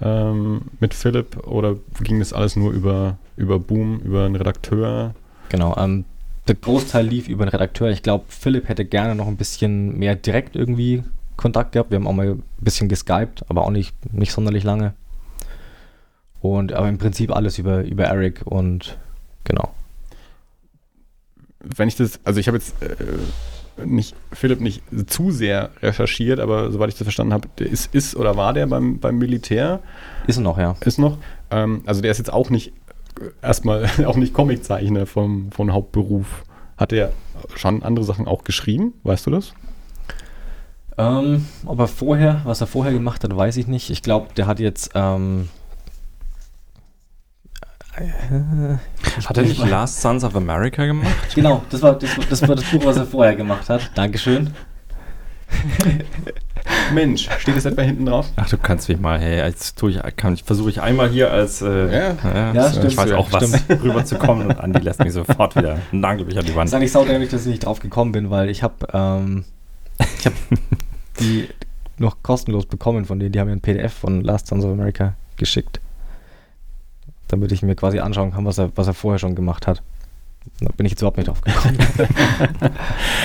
ähm, 0.00 0.62
mit 0.78 0.94
Philipp 0.94 1.46
oder 1.46 1.76
ging 2.00 2.20
das 2.20 2.32
alles 2.32 2.54
nur 2.54 2.72
über, 2.72 3.18
über 3.36 3.58
Boom, 3.58 3.98
über 4.00 4.24
einen 4.24 4.36
Redakteur? 4.36 5.14
Genau, 5.48 5.76
ähm, 5.76 6.04
der 6.48 6.54
Großteil 6.56 7.06
lief 7.06 7.28
über 7.28 7.44
den 7.44 7.50
Redakteur. 7.50 7.90
Ich 7.90 8.02
glaube, 8.02 8.24
Philipp 8.28 8.68
hätte 8.68 8.84
gerne 8.84 9.14
noch 9.14 9.28
ein 9.28 9.36
bisschen 9.36 9.98
mehr 9.98 10.16
direkt 10.16 10.56
irgendwie 10.56 11.04
Kontakt 11.36 11.72
gehabt. 11.72 11.90
Wir 11.90 11.96
haben 11.96 12.06
auch 12.06 12.12
mal 12.12 12.30
ein 12.30 12.42
bisschen 12.60 12.88
geskypt, 12.88 13.44
aber 13.48 13.64
auch 13.64 13.70
nicht, 13.70 13.94
nicht 14.12 14.32
sonderlich 14.32 14.64
lange. 14.64 14.94
Und 16.40 16.72
aber 16.72 16.88
im 16.88 16.98
Prinzip 16.98 17.30
alles 17.30 17.58
über, 17.58 17.84
über 17.84 18.04
Eric 18.04 18.42
und 18.44 18.98
genau. 19.44 19.72
Wenn 21.60 21.86
ich 21.86 21.94
das, 21.94 22.18
also 22.24 22.40
ich 22.40 22.48
habe 22.48 22.58
jetzt 22.58 22.74
äh, 22.82 23.86
nicht, 23.86 24.16
Philipp 24.32 24.60
nicht 24.60 24.82
zu 25.06 25.30
sehr 25.30 25.70
recherchiert, 25.80 26.40
aber 26.40 26.72
soweit 26.72 26.88
ich 26.88 26.96
das 26.96 27.04
verstanden 27.04 27.32
habe, 27.32 27.48
der 27.58 27.68
ist, 27.68 27.94
ist 27.94 28.16
oder 28.16 28.36
war 28.36 28.52
der 28.52 28.66
beim, 28.66 28.98
beim 28.98 29.18
Militär? 29.18 29.80
Ist 30.26 30.40
noch, 30.40 30.58
ja. 30.58 30.76
ist 30.80 30.98
noch. 30.98 31.18
Ähm, 31.52 31.82
also 31.86 32.02
der 32.02 32.10
ist 32.10 32.18
jetzt 32.18 32.32
auch 32.32 32.50
nicht 32.50 32.72
erstmal 33.42 33.88
auch 34.06 34.16
nicht 34.16 34.34
Comiczeichner 34.34 35.06
vom, 35.06 35.52
von 35.52 35.72
Hauptberuf. 35.72 36.44
Hat 36.76 36.92
er 36.92 37.12
schon 37.54 37.82
andere 37.82 38.04
Sachen 38.04 38.26
auch 38.26 38.44
geschrieben? 38.44 38.94
Weißt 39.02 39.26
du 39.26 39.30
das? 39.30 39.52
Ähm, 40.98 41.46
ob 41.64 41.78
er 41.78 41.88
vorher, 41.88 42.42
was 42.44 42.60
er 42.60 42.66
vorher 42.66 42.92
gemacht 42.92 43.24
hat, 43.24 43.34
weiß 43.34 43.56
ich 43.56 43.66
nicht. 43.66 43.90
Ich 43.90 44.02
glaube, 44.02 44.28
der 44.36 44.46
hat 44.46 44.60
jetzt. 44.60 44.90
Ähm, 44.94 45.48
äh, 47.96 48.76
hat 49.26 49.36
er 49.36 49.42
nicht 49.42 49.64
Last 49.66 50.00
Sons 50.00 50.24
of 50.24 50.34
America 50.34 50.86
gemacht? 50.86 51.34
Genau, 51.34 51.62
das 51.70 51.82
war 51.82 51.94
das, 51.98 52.10
das 52.28 52.48
war 52.48 52.56
das 52.56 52.64
Buch, 52.64 52.84
was 52.84 52.96
er 52.96 53.06
vorher 53.06 53.36
gemacht 53.36 53.68
hat. 53.68 53.90
Dankeschön. 53.94 54.50
Mensch, 56.94 57.28
steht 57.38 57.56
das 57.56 57.64
etwa 57.64 57.82
hinten 57.82 58.06
drauf? 58.06 58.28
Ach, 58.36 58.48
du 58.48 58.56
kannst 58.58 58.88
mich 58.88 58.98
mal, 59.00 59.18
hey, 59.18 59.38
jetzt 59.38 59.78
tue 59.78 59.90
ich, 59.90 60.00
kann, 60.16 60.36
versuche 60.36 60.70
ich 60.70 60.80
einmal 60.80 61.08
hier 61.08 61.30
als, 61.30 61.60
äh, 61.62 61.86
Ja. 61.92 62.16
ja, 62.22 62.52
Ja, 62.54 62.66
ich 62.68 62.74
stimmt. 62.76 62.96
weiß 62.96 63.12
auch 63.12 63.32
was, 63.32 63.48
Stimmt. 63.48 63.82
rüberzukommen 63.82 64.46
und 64.48 64.60
Andi 64.60 64.80
lässt 64.80 65.00
mich 65.02 65.12
sofort 65.12 65.56
wieder, 65.56 65.78
nagelt 65.92 66.28
mich 66.28 66.36
an 66.38 66.42
die 66.44 66.48
Das 66.48 66.56
Wand. 66.56 66.68
ist 66.68 66.74
eigentlich 66.74 66.92
saudämlich, 66.92 67.30
dass 67.30 67.42
ich 67.42 67.48
nicht 67.48 67.64
drauf 67.66 67.80
gekommen 67.80 68.12
bin, 68.12 68.30
weil 68.30 68.48
ich 68.50 68.62
habe 68.62 68.74
ähm, 68.92 69.44
ich 70.18 70.26
habe 70.26 70.36
die 71.20 71.48
noch 71.98 72.22
kostenlos 72.22 72.66
bekommen 72.66 73.04
von 73.04 73.18
denen. 73.18 73.32
Die 73.32 73.40
haben 73.40 73.46
mir 73.48 73.52
ein 73.54 73.60
PDF 73.60 73.92
von 73.92 74.22
Last 74.22 74.48
Sons 74.48 74.64
of 74.64 74.72
America 74.72 75.14
geschickt, 75.36 75.80
damit 77.28 77.52
ich 77.52 77.62
mir 77.62 77.74
quasi 77.76 77.98
anschauen 78.00 78.32
kann, 78.32 78.44
was 78.44 78.58
er, 78.58 78.70
was 78.76 78.86
er 78.86 78.94
vorher 78.94 79.18
schon 79.18 79.34
gemacht 79.34 79.66
hat. 79.66 79.82
Da 80.60 80.70
bin 80.76 80.86
ich 80.86 80.92
jetzt 80.92 81.00
überhaupt 81.02 81.18
nicht 81.18 81.28
drauf 81.28 81.40
gekommen. 81.40 81.78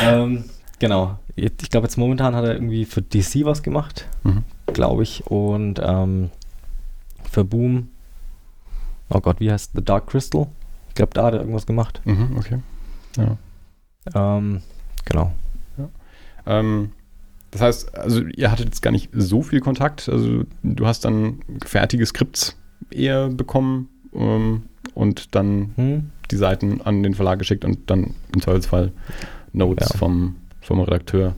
ähm, 0.05 0.43
genau. 0.80 1.17
Ich 1.40 1.70
glaube, 1.70 1.86
jetzt 1.86 1.98
momentan 1.98 2.36
hat 2.36 2.44
er 2.46 2.54
irgendwie 2.56 2.86
für 2.86 3.02
DC 3.02 3.46
was 3.46 3.62
gemacht, 3.64 4.08
Mhm. 4.24 4.44
glaube 4.74 5.04
ich. 5.04 5.26
Und 5.28 5.80
ähm, 5.84 6.32
für 7.30 7.44
Boom, 7.46 7.90
oh 9.10 9.20
Gott, 9.20 9.40
wie 9.40 9.52
heißt 9.52 9.72
The 9.76 9.84
Dark 9.84 10.08
Crystal? 10.08 10.48
Ich 10.90 10.96
glaube, 10.96 11.14
da 11.14 11.26
hat 11.26 11.34
er 11.36 11.42
irgendwas 11.42 11.66
gemacht. 11.68 12.02
Mhm, 12.06 12.36
okay. 12.38 12.60
Ja. 13.18 13.38
Ähm, 14.38 14.62
genau. 15.06 15.32
Ähm, 16.46 16.92
das 17.52 17.62
heißt, 17.62 17.96
also 17.98 18.22
ihr 18.36 18.50
hattet 18.52 18.66
jetzt 18.68 18.82
gar 18.82 18.92
nicht 18.92 19.10
so 19.14 19.42
viel 19.44 19.60
Kontakt. 19.60 20.10
Also 20.10 20.44
du 20.64 20.88
hast 20.88 21.06
dann 21.06 21.40
fertige 21.64 22.06
Skripts 22.06 22.58
eher 22.90 23.30
bekommen 23.30 23.90
ähm, 24.14 24.64
und 24.96 25.36
dann 25.36 25.72
Hm? 25.76 26.10
die 26.32 26.36
Seiten 26.38 26.82
an 26.82 27.04
den 27.04 27.14
Verlag 27.14 27.38
geschickt 27.40 27.64
und 27.66 27.90
dann 27.90 28.16
im 28.34 28.42
Zweifelsfall 28.42 28.92
Notes 29.54 29.90
Ja. 29.90 29.98
vom, 29.98 30.36
vom 30.68 30.82
Redakteur 30.82 31.36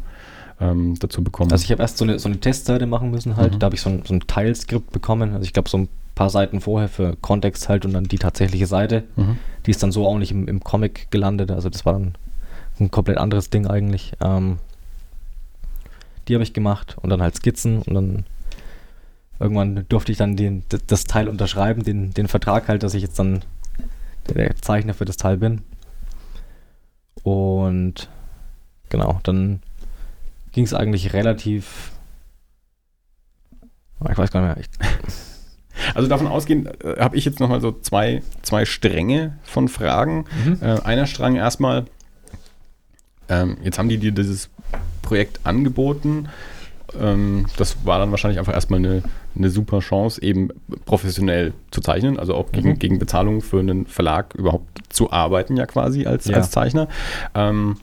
ähm, 0.60 0.96
dazu 1.00 1.24
bekommen. 1.24 1.52
Also 1.52 1.64
ich 1.64 1.72
habe 1.72 1.82
erst 1.82 1.98
so 1.98 2.04
eine, 2.04 2.20
so 2.20 2.28
eine 2.28 2.40
Testseite 2.40 2.86
machen 2.86 3.12
müssen 3.12 3.38
halt. 3.38 3.54
Mhm. 3.54 3.60
Da 3.60 3.66
habe 3.66 3.76
ich 3.76 3.82
so 3.82 3.90
ein, 3.90 4.04
so 4.06 4.14
ein 4.14 4.22
Teilskript 4.22 4.92
bekommen. 4.92 5.34
Also 5.34 5.44
ich 5.44 5.54
glaube 5.54 5.70
so 5.70 5.78
ein 5.78 5.90
paar 6.16 6.30
Seiten 6.30 6.60
vorher 6.60 6.90
für 6.90 7.16
Kontext 7.16 7.70
halt 7.70 7.86
und 7.86 7.94
dann 7.94 8.06
die 8.06 8.18
tatsächliche 8.18 8.68
Seite. 8.68 9.04
mhm. 9.16 9.38
Die 9.66 9.72
ist 9.72 9.82
dann 9.84 9.92
so 9.92 10.08
auch 10.08 10.18
nicht 10.18 10.32
im, 10.32 10.48
im 10.48 10.64
Comic 10.64 11.12
gelandet. 11.12 11.52
Also 11.52 11.70
das 11.70 11.86
war 11.86 11.94
dann 11.94 12.16
ein 12.80 12.92
komplett 12.92 13.18
anderes 13.18 13.50
Ding 13.50 13.68
eigentlich. 13.68 14.14
Ähm, 14.22 14.58
die 16.28 16.34
habe 16.34 16.44
ich 16.44 16.54
gemacht 16.54 16.98
und 17.02 17.10
dann 17.10 17.22
halt 17.22 17.36
Skizzen 17.36 17.82
und 17.82 17.94
dann 17.94 18.26
irgendwann 19.40 19.86
durfte 19.88 20.12
ich 20.12 20.18
dann 20.18 20.36
den, 20.36 20.64
das 20.88 21.06
Teil 21.06 21.30
unterschreiben, 21.30 21.84
den, 21.84 22.14
den 22.14 22.28
Vertrag 22.28 22.68
halt, 22.68 22.84
dass 22.84 22.94
ich 22.94 23.02
jetzt 23.02 23.18
dann 23.18 23.42
der 24.30 24.56
Zeichner 24.58 24.94
für 24.94 25.06
das 25.06 25.18
Teil 25.18 25.38
bin. 25.38 25.62
Und 27.24 28.10
genau, 28.90 29.20
dann 29.24 29.62
ging 30.52 30.64
es 30.66 30.74
eigentlich 30.74 31.14
relativ. 31.14 31.92
Ah, 34.00 34.12
Ich 34.12 34.18
weiß 34.18 34.32
gar 34.32 34.56
nicht 34.56 34.70
mehr. 34.82 34.90
Also 35.96 36.10
davon 36.10 36.28
ausgehend 36.28 36.84
äh, 36.84 37.00
habe 37.00 37.16
ich 37.16 37.24
jetzt 37.24 37.40
nochmal 37.40 37.62
so 37.62 37.72
zwei, 37.72 38.22
zwei 38.42 38.66
Stränge 38.66 39.38
von 39.44 39.70
Fragen. 39.70 40.26
Äh, 40.60 40.82
einer 40.82 41.06
Strang 41.08 41.38
erstmal, 41.38 41.86
ähm, 43.30 43.56
jetzt 43.64 43.80
haben 43.80 43.88
die 43.88 43.98
dir 43.98 44.12
dieses 44.12 44.50
Projekt 45.02 45.40
angeboten. 45.46 46.28
Ähm, 47.00 47.46
das 47.56 47.78
war 47.86 47.98
dann 47.98 48.12
wahrscheinlich 48.12 48.40
einfach 48.40 48.54
erstmal 48.54 48.80
eine, 48.80 49.04
eine 49.38 49.50
super 49.50 49.80
Chance, 49.80 50.22
eben 50.22 50.50
professionell 50.84 51.54
zu 51.72 51.80
zeichnen, 51.80 52.20
also 52.20 52.36
auch 52.36 52.52
gegen, 52.52 52.72
Mhm. 52.72 52.80
gegen 52.80 53.00
Bezahlung 53.00 53.42
für 53.42 53.60
einen 53.62 53.86
Verlag 53.86 54.36
überhaupt 54.36 54.80
zu 54.94 55.12
arbeiten, 55.14 55.56
ja 55.56 55.66
quasi 55.66 56.06
als, 56.06 56.26
Ja. 56.26 56.36
als 56.38 56.52
Zeichner. 56.52 56.90
Ähm, 57.36 57.78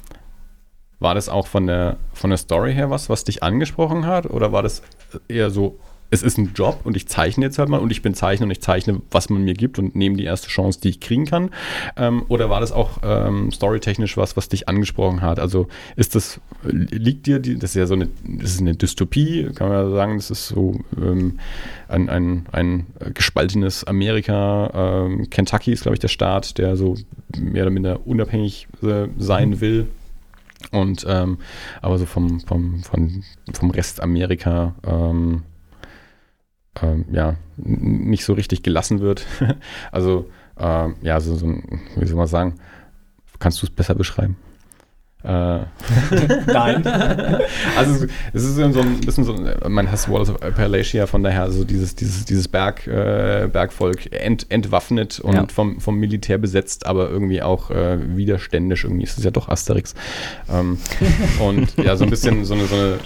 war 0.99 1.15
das 1.15 1.29
auch 1.29 1.47
von 1.47 1.67
der, 1.67 1.97
von 2.13 2.31
der 2.31 2.39
Story 2.39 2.73
her 2.73 2.91
was, 2.91 3.09
was 3.09 3.25
dich 3.25 3.43
angesprochen 3.43 4.07
hat? 4.07 4.27
Oder 4.31 4.53
war 4.53 4.63
das 4.63 4.83
eher 5.29 5.51
so, 5.51 5.79
es 6.11 6.23
ist 6.23 6.39
ein 6.39 6.53
Job 6.55 6.81
und 6.85 6.97
ich 6.97 7.09
zeichne 7.09 7.47
jetzt 7.47 7.59
halt 7.59 7.69
mal 7.69 7.79
und 7.79 7.91
ich 7.91 8.01
bin 8.01 8.15
Zeichner 8.15 8.45
und 8.45 8.51
ich 8.51 8.61
zeichne, 8.61 9.01
was 9.11 9.29
man 9.29 9.43
mir 9.43 9.55
gibt 9.55 9.79
und 9.79 9.97
nehme 9.97 10.17
die 10.17 10.25
erste 10.25 10.49
Chance, 10.49 10.81
die 10.81 10.91
ich 10.91 11.01
kriegen 11.01 11.27
kann? 11.27 11.51
Ähm, 11.97 12.25
oder 12.29 12.49
war 12.49 12.61
das 12.61 12.73
auch 12.73 12.99
ähm, 13.03 13.51
storytechnisch 13.51 14.17
was, 14.17 14.37
was 14.37 14.49
dich 14.49 14.69
angesprochen 14.69 15.21
hat? 15.21 15.41
Also 15.41 15.67
ist 15.97 16.15
das, 16.15 16.41
liegt 16.63 17.27
dir, 17.27 17.41
die, 17.41 17.59
das 17.59 17.71
ist 17.71 17.77
ja 17.77 17.87
so 17.87 17.95
eine, 17.95 18.09
das 18.25 18.53
ist 18.53 18.61
eine 18.61 18.77
Dystopie, 18.77 19.51
kann 19.55 19.69
man 19.69 19.77
ja 19.77 19.91
sagen, 19.91 20.17
das 20.17 20.31
ist 20.31 20.49
so 20.49 20.81
ähm, 20.97 21.41
ein, 21.89 22.09
ein, 22.09 22.47
ein 22.53 22.87
gespaltenes 23.13 23.85
Amerika. 23.85 24.71
Ähm, 25.07 25.29
Kentucky 25.29 25.73
ist, 25.73 25.83
glaube 25.83 25.97
ich, 25.97 26.01
der 26.01 26.09
Staat, 26.09 26.59
der 26.59 26.77
so 26.77 26.95
mehr 27.37 27.65
oder 27.65 27.73
minder 27.73 28.07
unabhängig 28.07 28.69
äh, 28.83 29.09
sein 29.19 29.61
will. 29.61 29.89
Und 30.73 31.05
ähm, 31.09 31.39
aber 31.83 31.99
so 31.99 32.07
vom, 32.07 32.41
vom, 32.41 32.83
von, 32.83 33.25
vom 33.53 33.71
Rest 33.71 34.03
Amerika 34.03 34.75
ähm, 34.87 35.43
ähm, 36.83 37.05
ja, 37.13 37.37
nicht 37.57 38.25
so 38.25 38.33
richtig 38.33 38.63
gelassen 38.63 39.01
wird. 39.01 39.27
also 39.93 40.31
ähm, 40.59 40.97
ja, 41.03 41.21
so, 41.21 41.37
so 41.37 41.47
wie 41.47 42.07
soll 42.07 42.17
man 42.17 42.27
sagen, 42.27 42.55
kannst 43.39 43.63
du 43.63 43.67
es 43.67 43.71
besser 43.71 43.95
beschreiben? 43.95 44.37
Äh, 45.27 45.59
Nein. 46.47 46.87
also 47.77 48.07
es 48.33 48.45
ist 48.45 48.55
so 48.57 48.63
ein 48.63 49.01
bisschen 49.01 49.25
so, 49.25 49.35
man 49.69 49.91
heißt 49.91 50.09
Walls 50.09 50.31
of 50.31 50.41
Appalachia, 50.43 51.07
von 51.07 51.23
daher 51.23 51.51
so 51.51 51.65
dieses, 51.65 51.97
dieses, 51.97 52.25
dieses 52.25 52.47
Berg, 52.47 52.87
äh, 52.87 53.49
Bergvolk 53.53 54.13
ent, 54.13 54.47
entwaffnet 54.51 55.19
und 55.21 55.35
Ja. 55.35 55.47
vom, 55.53 55.81
vom 55.81 55.97
Militär 55.99 56.39
besetzt, 56.39 56.87
aber 56.87 57.11
irgendwie 57.11 57.43
auch 57.43 57.71
äh, 57.71 57.99
widerständisch. 58.17 58.85
Irgendwie 58.85 59.05
ist 59.05 59.19
es 59.19 59.25
ja 59.25 59.31
doch 59.33 59.49
Asterix. 59.49 59.95
Ähm, 60.53 60.79
und 61.41 61.77
ja, 61.77 61.97
so 61.97 62.05
ein 62.05 62.11
bisschen 62.11 62.45
so 62.45 62.55
eine, 62.55 62.67
so 62.67 62.75
eine 62.77 62.99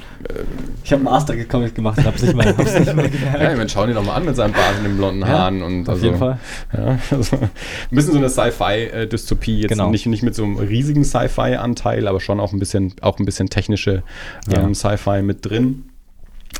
Ich 0.84 0.92
habe 0.92 1.00
einen 1.00 1.04
Master-Comic 1.04 1.74
gemacht 1.74 1.98
und 1.98 2.04
habe 2.06 2.16
es 2.16 2.22
nicht 2.22 2.34
mal, 2.34 2.46
hab's 2.46 2.78
nicht 2.78 2.94
mal 2.94 3.08
gemerkt. 3.08 3.40
ja, 3.40 3.50
ich 3.52 3.56
meine, 3.56 3.68
schau 3.68 3.86
dir 3.86 3.94
doch 3.94 4.04
mal 4.04 4.14
an 4.16 4.24
mit 4.24 4.36
seinem 4.36 4.52
Bart 4.52 4.76
und 4.78 4.84
den 4.84 4.96
blonden 4.96 5.20
Ja, 5.22 5.28
Haaren. 5.28 5.62
und 5.62 5.82
Auf 5.88 5.94
also, 5.94 6.06
jeden 6.06 6.18
Fall. 6.18 6.38
Ja, 6.76 6.98
also 7.10 7.36
ein 7.36 7.50
bisschen 7.90 8.12
so 8.12 8.18
eine 8.18 8.28
Sci-Fi-Dystopie, 8.28 9.60
jetzt 9.62 9.70
Genau. 9.70 9.90
nicht, 9.90 10.06
nicht 10.06 10.22
mit 10.22 10.34
so 10.34 10.44
einem 10.44 10.56
riesigen 10.56 11.04
Sci-Fi-Anteil, 11.04 12.06
aber 12.06 12.20
schon 12.20 12.38
auch 12.40 12.52
ein 12.52 12.58
bisschen, 12.58 12.94
auch 13.00 13.18
ein 13.18 13.24
bisschen 13.24 13.48
technische 13.48 14.02
Ja. 14.50 14.62
ähm, 14.62 14.74
Sci-Fi 14.74 15.22
mit 15.22 15.44
drin. 15.46 15.84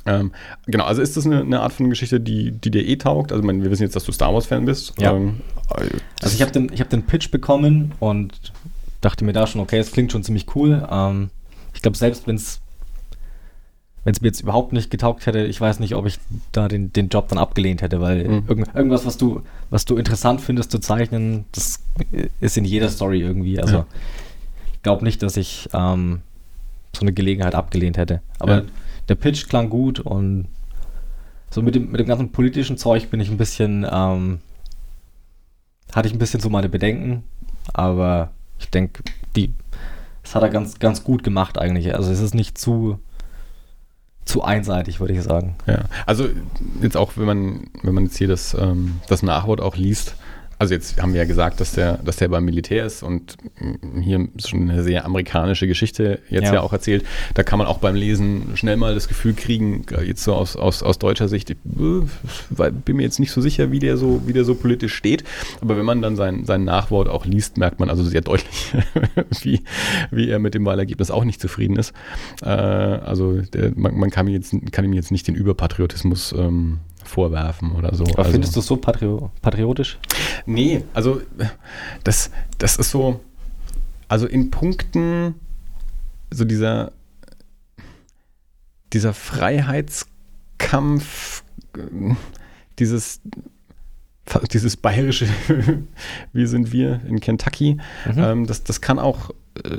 Ähm, 0.06 0.32
genau, 0.66 0.84
also 0.84 1.02
ist 1.02 1.16
das 1.16 1.26
eine, 1.26 1.40
eine 1.40 1.60
Art 1.60 1.72
von 1.72 1.90
Geschichte, 1.90 2.20
die, 2.20 2.52
die 2.52 2.70
dir 2.70 2.86
eh 2.86 2.96
taugt? 2.96 3.32
Also, 3.32 3.42
ich 3.42 3.46
meine, 3.46 3.62
wir 3.62 3.70
wissen 3.70 3.82
jetzt, 3.82 3.96
dass 3.96 4.04
du 4.04 4.12
Star 4.12 4.32
Wars-Fan 4.32 4.64
bist. 4.64 4.94
Ja. 4.98 5.12
Ähm, 5.14 5.40
Also 6.22 6.34
ich 6.34 6.40
habe 6.42 6.52
den, 6.52 6.70
ich 6.72 6.80
hab 6.80 6.88
den 6.88 7.02
Pitch 7.02 7.30
bekommen 7.30 7.92
und 8.00 8.32
dachte 9.00 9.24
mir 9.24 9.32
da 9.32 9.46
schon, 9.46 9.60
okay, 9.60 9.78
es 9.78 9.92
klingt 9.92 10.12
schon 10.12 10.22
ziemlich 10.22 10.46
cool. 10.54 10.86
Ähm, 10.90 11.30
ich 11.74 11.82
glaube, 11.82 11.96
selbst 11.98 12.26
wenn 12.26 12.36
es 12.36 12.60
wenn 14.04 14.14
es 14.14 14.20
mir 14.20 14.28
jetzt 14.28 14.40
überhaupt 14.40 14.72
nicht 14.72 14.90
getaugt 14.90 15.26
hätte, 15.26 15.40
ich 15.44 15.60
weiß 15.60 15.78
nicht, 15.80 15.94
ob 15.94 16.06
ich 16.06 16.18
da 16.52 16.68
den, 16.68 16.92
den 16.92 17.08
Job 17.10 17.28
dann 17.28 17.38
abgelehnt 17.38 17.82
hätte, 17.82 18.00
weil 18.00 18.26
Mhm. 18.26 18.44
irgend, 18.48 18.74
irgendwas, 18.74 19.04
was 19.04 19.18
du, 19.18 19.42
was 19.68 19.84
du 19.84 19.96
interessant 19.96 20.40
findest 20.40 20.70
zu 20.70 20.78
zeichnen, 20.78 21.44
das 21.52 21.80
ist 22.40 22.56
in 22.56 22.64
jeder 22.64 22.88
Story 22.88 23.20
irgendwie. 23.20 23.60
Also 23.60 23.78
Ja. 23.78 23.86
ich 24.74 24.82
glaube 24.82 25.04
nicht, 25.04 25.22
dass 25.22 25.36
ich 25.36 25.68
ähm, 25.74 26.20
so 26.96 27.02
eine 27.02 27.12
Gelegenheit 27.12 27.54
abgelehnt 27.54 27.98
hätte. 27.98 28.22
Aber 28.38 28.56
Ja. 28.58 28.62
der 29.08 29.14
Pitch 29.16 29.48
klang 29.48 29.68
gut 29.68 30.00
und 30.00 30.46
so 31.50 31.60
mit 31.62 31.74
dem, 31.74 31.90
mit 31.90 32.00
dem 32.00 32.06
ganzen 32.06 32.30
politischen 32.32 32.78
Zeug 32.78 33.10
bin 33.10 33.20
ich 33.20 33.28
ein 33.30 33.36
bisschen, 33.36 33.84
ähm, 33.90 34.40
hatte 35.92 36.08
ich 36.08 36.14
ein 36.14 36.18
bisschen 36.18 36.40
so 36.40 36.48
meine 36.48 36.68
Bedenken, 36.68 37.24
aber 37.74 38.30
ich 38.58 38.70
denke, 38.70 39.02
die, 39.36 39.52
das 40.22 40.34
hat 40.34 40.42
er 40.42 40.48
ganz, 40.48 40.78
ganz 40.78 41.02
gut 41.04 41.22
gemacht 41.24 41.58
eigentlich. 41.58 41.94
Also 41.94 42.10
es 42.12 42.20
ist 42.20 42.34
nicht 42.34 42.56
zu, 42.56 42.98
zu 44.30 44.42
einseitig, 44.42 45.00
würde 45.00 45.12
ich 45.12 45.22
sagen. 45.22 45.54
Ja, 45.66 45.84
also 46.06 46.28
jetzt 46.80 46.96
auch, 46.96 47.12
wenn 47.16 47.26
man, 47.26 47.60
wenn 47.82 47.94
man 47.94 48.04
jetzt 48.04 48.16
hier 48.16 48.28
das, 48.28 48.54
ähm, 48.54 49.00
das 49.08 49.22
Nachwort 49.22 49.60
auch 49.60 49.76
liest, 49.76 50.14
also 50.60 50.74
jetzt 50.74 51.00
haben 51.00 51.14
wir 51.14 51.20
ja 51.20 51.26
gesagt, 51.26 51.58
dass 51.58 51.72
der, 51.72 51.96
dass 52.04 52.16
der 52.16 52.28
beim 52.28 52.44
Militär 52.44 52.84
ist 52.84 53.02
und 53.02 53.38
mm, 53.58 54.00
hier 54.00 54.28
ist 54.36 54.50
schon 54.50 54.70
eine 54.70 54.82
sehr 54.82 55.06
amerikanische 55.06 55.66
Geschichte 55.66 56.18
jetzt 56.28 56.44
ja. 56.44 56.54
Ja. 56.54 56.60
auch 56.60 56.74
erzählt. 56.74 57.02
Da 57.32 57.42
kann 57.42 57.58
man 57.58 57.66
auch 57.66 57.78
beim 57.78 57.94
Lesen 57.94 58.52
schnell 58.56 58.76
mal 58.76 58.94
das 58.94 59.08
Gefühl 59.08 59.32
kriegen, 59.32 59.86
äh, 59.90 60.02
jetzt 60.02 60.22
so 60.22 60.34
aus, 60.34 60.56
aus, 60.56 60.82
aus 60.82 60.98
deutscher 60.98 61.28
Sicht, 61.28 61.48
ich 61.48 61.56
äh, 61.56 62.70
bin 62.84 62.96
mir 62.96 63.04
jetzt 63.04 63.18
nicht 63.20 63.32
so 63.32 63.40
sicher, 63.40 63.72
wie 63.72 63.78
der 63.78 63.96
so, 63.96 64.20
wie 64.26 64.34
der 64.34 64.44
so 64.44 64.54
politisch 64.54 64.94
steht. 64.94 65.24
Aber 65.62 65.78
wenn 65.78 65.86
man 65.86 66.02
dann 66.02 66.14
sein, 66.14 66.44
sein 66.44 66.64
Nachwort 66.64 67.08
auch 67.08 67.24
liest, 67.24 67.56
merkt 67.56 67.80
man 67.80 67.88
also 67.88 68.04
sehr 68.04 68.20
deutlich, 68.20 68.74
wie, 69.40 69.62
wie 70.10 70.28
er 70.28 70.40
mit 70.40 70.52
dem 70.52 70.66
Wahlergebnis 70.66 71.10
auch 71.10 71.24
nicht 71.24 71.40
zufrieden 71.40 71.76
ist. 71.76 71.94
Äh, 72.42 72.48
also 72.48 73.40
der, 73.40 73.72
man, 73.76 73.96
man 73.96 74.10
kann, 74.10 74.28
ihm 74.28 74.34
jetzt, 74.34 74.54
kann 74.72 74.84
ihm 74.84 74.92
jetzt 74.92 75.10
nicht 75.10 75.26
den 75.26 75.36
Überpatriotismus 75.36 76.34
ähm, 76.36 76.80
vorwerfen 77.10 77.72
oder 77.72 77.94
so. 77.94 78.04
Aber 78.04 78.20
also, 78.20 78.30
findest 78.30 78.56
du 78.56 78.60
es 78.60 78.66
so 78.66 78.76
patrio 78.76 79.30
patriotisch? 79.42 79.98
Nee, 80.46 80.84
also 80.94 81.20
das, 82.04 82.30
das 82.58 82.76
ist 82.76 82.90
so. 82.90 83.20
Also 84.08 84.26
in 84.26 84.50
Punkten, 84.50 85.34
so 86.30 86.44
dieser, 86.44 86.92
dieser 88.92 89.14
Freiheitskampf, 89.14 91.44
dieses, 92.78 93.20
dieses 94.52 94.76
bayerische, 94.76 95.26
wie 96.32 96.46
sind 96.46 96.72
wir 96.72 97.00
in 97.06 97.20
Kentucky, 97.20 97.78
Mhm. 98.06 98.18
ähm, 98.18 98.46
das, 98.46 98.64
das 98.64 98.80
kann 98.80 98.98
auch, 98.98 99.30
äh, 99.64 99.70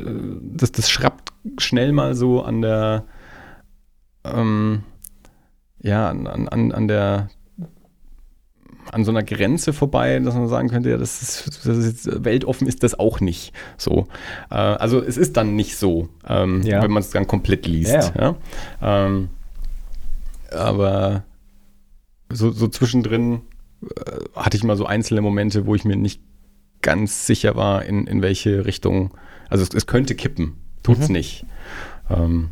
das, 0.42 0.72
das 0.72 0.90
schrappt 0.90 1.32
schnell 1.58 1.92
mal 1.92 2.16
so 2.16 2.42
an 2.44 2.62
der, 2.62 3.04
ähm, 4.24 4.84
ja, 5.82 6.10
an, 6.10 6.28
an, 6.28 6.72
an 6.72 6.88
der, 6.88 7.30
an 8.92 9.06
so 9.06 9.12
einer 9.12 9.24
Grenze 9.24 9.74
vorbei, 9.74 10.20
dass 10.20 10.34
man 10.36 10.48
sagen 10.48 10.70
könnte, 10.70 10.90
ja, 10.90 10.98
das 10.98 11.22
ist, 11.22 11.66
das 11.66 11.78
ist 11.78 12.06
jetzt, 12.06 12.24
weltoffen 12.26 12.68
ist 12.68 12.84
das 12.84 12.98
auch 13.00 13.20
nicht 13.20 13.54
so. 13.78 14.08
Äh, 14.50 14.56
also 14.56 15.02
es 15.02 15.18
ist 15.18 15.38
dann 15.38 15.56
nicht 15.56 15.78
so, 15.78 16.10
ähm, 16.28 16.62
Ja. 16.64 16.82
wenn 16.82 16.92
man 16.92 17.02
es 17.02 17.10
dann 17.12 17.28
komplett 17.28 17.66
liest. 17.68 17.92
Ja, 17.94 18.36
Ja. 18.82 19.06
Ähm, 19.06 19.30
aber 20.52 21.24
so, 22.30 22.52
so 22.52 22.68
zwischendrin 22.68 23.42
äh, 23.84 24.12
hatte 24.36 24.58
ich 24.58 24.64
mal 24.64 24.78
so 24.78 24.86
einzelne 24.86 25.22
Momente, 25.22 25.66
wo 25.66 25.76
ich 25.76 25.86
mir 25.86 25.96
nicht 25.96 26.22
ganz 26.82 27.26
sicher 27.28 27.56
war, 27.56 27.86
in, 27.86 28.08
in 28.08 28.22
welche 28.22 28.66
Richtung. 28.66 29.12
Also 29.50 29.64
es, 29.64 29.70
es 29.74 29.86
könnte 29.88 30.16
kippen, 30.16 30.56
tut's 30.84 31.08
Mhm. 31.08 31.14
nicht. 31.14 31.46
Ähm, 32.10 32.50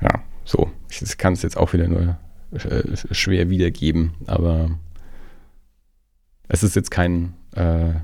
ja, 0.00 0.22
so. 0.44 0.70
Ich 0.90 1.18
kann 1.18 1.32
es 1.32 1.42
jetzt 1.42 1.56
auch 1.56 1.72
wieder 1.72 1.88
nur 1.88 2.16
äh, 2.52 2.96
schwer 3.12 3.50
wiedergeben, 3.50 4.12
aber 4.26 4.70
es 6.48 6.62
ist 6.62 6.76
jetzt 6.76 6.90
kein, 6.90 7.34
äh, 7.54 7.90
ja, 7.90 8.02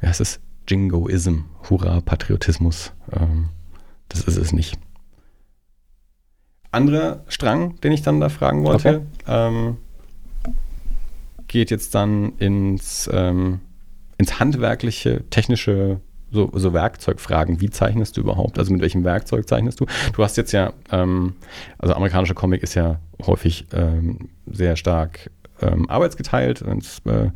es 0.00 0.20
ist 0.20 0.40
Jingoism, 0.68 1.40
Hurra, 1.68 2.00
Patriotismus. 2.00 2.92
Ähm, 3.12 3.48
das 4.08 4.22
ist 4.22 4.36
es 4.36 4.52
nicht. 4.52 4.78
Anderer 6.70 7.24
Strang, 7.28 7.80
den 7.80 7.92
ich 7.92 8.02
dann 8.02 8.20
da 8.20 8.28
fragen 8.28 8.64
wollte, 8.64 9.06
ähm, 9.26 9.76
geht 11.46 11.70
jetzt 11.70 11.94
dann 11.94 12.32
ins, 12.38 13.08
ähm, 13.12 13.60
ins 14.18 14.40
handwerkliche, 14.40 15.22
technische, 15.30 16.00
so, 16.34 16.50
so 16.52 16.72
Werkzeugfragen. 16.72 17.60
Wie 17.60 17.70
zeichnest 17.70 18.16
du 18.16 18.20
überhaupt? 18.20 18.58
Also 18.58 18.72
mit 18.72 18.82
welchem 18.82 19.04
Werkzeug 19.04 19.48
zeichnest 19.48 19.80
du? 19.80 19.86
Du 20.12 20.22
hast 20.22 20.36
jetzt 20.36 20.52
ja, 20.52 20.72
ähm, 20.90 21.34
also 21.78 21.94
amerikanischer 21.94 22.34
Comic 22.34 22.62
ist 22.62 22.74
ja 22.74 22.98
häufig 23.24 23.66
ähm, 23.72 24.28
sehr 24.46 24.76
stark 24.76 25.30
ähm, 25.62 25.88
arbeitsgeteilt. 25.88 26.62
Und, 26.62 26.84
äh, 27.06 27.30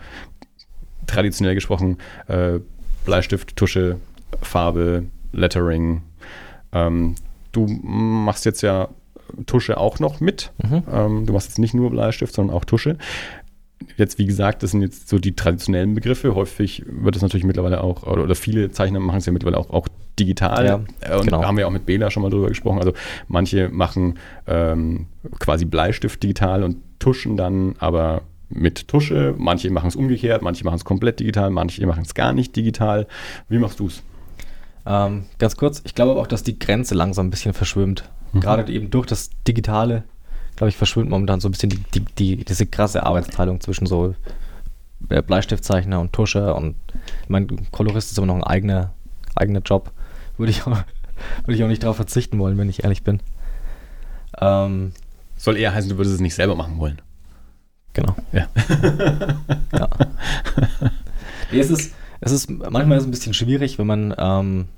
traditionell 1.07 1.55
gesprochen 1.55 1.99
äh, 2.26 2.59
Bleistift, 3.05 3.57
Tusche, 3.57 3.96
Farbe, 4.42 5.05
Lettering. 5.32 6.03
Ähm, 6.72 7.14
du 7.53 7.66
machst 7.66 8.44
jetzt 8.44 8.62
ja 8.62 8.88
Tusche 9.46 9.78
auch 9.78 9.99
noch 10.01 10.20
mit. 10.20 10.53
Mhm. 10.62 10.82
Ähm, 10.92 11.26
du 11.26 11.32
machst 11.32 11.49
jetzt 11.49 11.59
nicht 11.59 11.74
nur 11.74 11.90
Bleistift, 11.90 12.34
sondern 12.34 12.57
auch 12.57 12.64
Tusche. 12.64 12.99
Jetzt, 13.97 14.18
wie 14.18 14.26
gesagt, 14.26 14.62
das 14.62 14.72
sind 14.72 14.83
jetzt 14.83 15.09
so 15.09 15.18
die 15.18 15.35
traditionellen 15.35 15.95
Begriffe. 15.95 16.35
Häufig 16.35 16.85
wird 16.87 17.16
es 17.16 17.22
natürlich 17.22 17.45
mittlerweile 17.45 17.83
auch, 17.83 18.05
oder, 18.05 18.24
oder 18.24 18.35
viele 18.35 18.70
Zeichner 18.70 19.01
machen 19.01 19.18
es 19.18 19.26
ja 19.26 19.33
mittlerweile 19.33 19.59
auch, 19.59 19.70
auch 19.70 19.89
digital. 20.18 20.66
Ja, 20.66 20.81
Äh, 21.01 21.16
und 21.16 21.24
genau. 21.26 21.41
da 21.41 21.47
haben 21.47 21.57
wir 21.57 21.66
auch 21.66 21.72
mit 21.72 21.87
Bela 21.87 22.11
schon 22.11 22.22
mal 22.22 22.31
drüber 22.31 22.49
gesprochen. 22.49 22.79
Also 22.79 22.93
manche 23.29 23.68
machen 23.68 24.18
ähm, 24.47 25.07
quasi 25.39 25.64
Bleistift 25.64 26.22
digital 26.22 26.62
und 26.64 26.76
tuschen 26.99 27.37
dann 27.37 27.76
aber 27.79 28.22
mit 28.49 28.89
Tusche. 28.89 29.35
Manche 29.37 29.70
machen 29.70 29.89
es 29.89 29.97
umgekehrt, 29.97 30.43
manche 30.43 30.64
machen 30.64 30.76
es 30.76 30.85
komplett 30.85 31.20
digital, 31.20 31.51
manche 31.51 31.87
machen 31.87 32.03
es 32.05 32.14
gar 32.14 32.33
nicht 32.33 32.57
digital. 32.57 33.07
Wie 33.49 33.59
machst 33.59 33.79
du 33.81 33.87
es? 33.87 34.03
Ähm, 34.87 35.24
ganz 35.39 35.57
kurz, 35.57 35.83
ich 35.85 35.95
glaube 35.95 36.12
aber 36.12 36.20
auch, 36.20 36.26
dass 36.26 36.43
die 36.43 36.59
Grenze 36.59 36.95
langsam 36.95 37.26
ein 37.26 37.31
bisschen 37.31 37.53
verschwimmt. 37.53 38.09
Mhm. 38.33 38.41
Gerade 38.41 38.72
eben 38.72 38.91
durch 38.91 39.07
das 39.07 39.31
Digitale, 39.47 40.05
glaube 40.59 40.70
ich, 40.70 40.76
verschwimmt 40.76 41.09
momentan 41.09 41.40
so 41.40 41.48
ein 41.48 41.52
bisschen 41.52 41.70
die, 41.70 41.78
die, 41.94 42.00
die, 42.00 42.44
diese 42.44 42.66
krasse 42.66 43.04
Arbeitsteilung 43.04 43.61
zwischen 43.61 43.86
so 43.86 44.16
äh, 45.09 45.22
Bleistiftzeichner 45.22 46.00
und 46.00 46.12
Tuscher 46.12 46.56
und 46.56 46.74
ich 47.22 47.28
meine, 47.28 47.46
Kolorist 47.70 48.11
ist 48.11 48.18
immer 48.18 48.26
noch 48.26 48.34
ein 48.34 48.42
eigener, 48.42 48.92
eigener 49.36 49.61
Job. 49.61 49.92
Würde 50.36 50.50
ich, 50.50 50.62
auch, 50.62 50.66
würde 51.44 51.54
ich 51.54 51.62
auch 51.62 51.68
nicht 51.68 51.84
darauf 51.84 51.94
verzichten 51.94 52.40
wollen, 52.40 52.59
wenn 52.59 52.68
ich 52.68 52.82
ehrlich 52.82 53.04
bin. 53.04 53.20
Ähm, 54.40 54.92
Soll 55.36 55.56
eher 55.56 55.72
heißen, 55.72 55.90
du 55.90 55.96
würdest 55.96 56.16
es 56.16 56.20
nicht 56.20 56.34
selber 56.34 56.56
machen 56.56 56.78
wollen. 56.78 57.00
Genau. 57.92 58.16
Ja. 58.32 58.48
ja. 59.72 59.88
Es, 61.50 61.70
ist, 61.70 61.94
es 62.20 62.30
ist 62.30 62.50
manchmal 62.50 62.98
ist 62.98 63.04
es 63.04 63.09
ein 63.09 63.11
bisschen 63.11 63.32
schwierig, 63.32 63.78
wenn 63.78 63.86
man 63.86 64.14
ähm, 64.18 64.68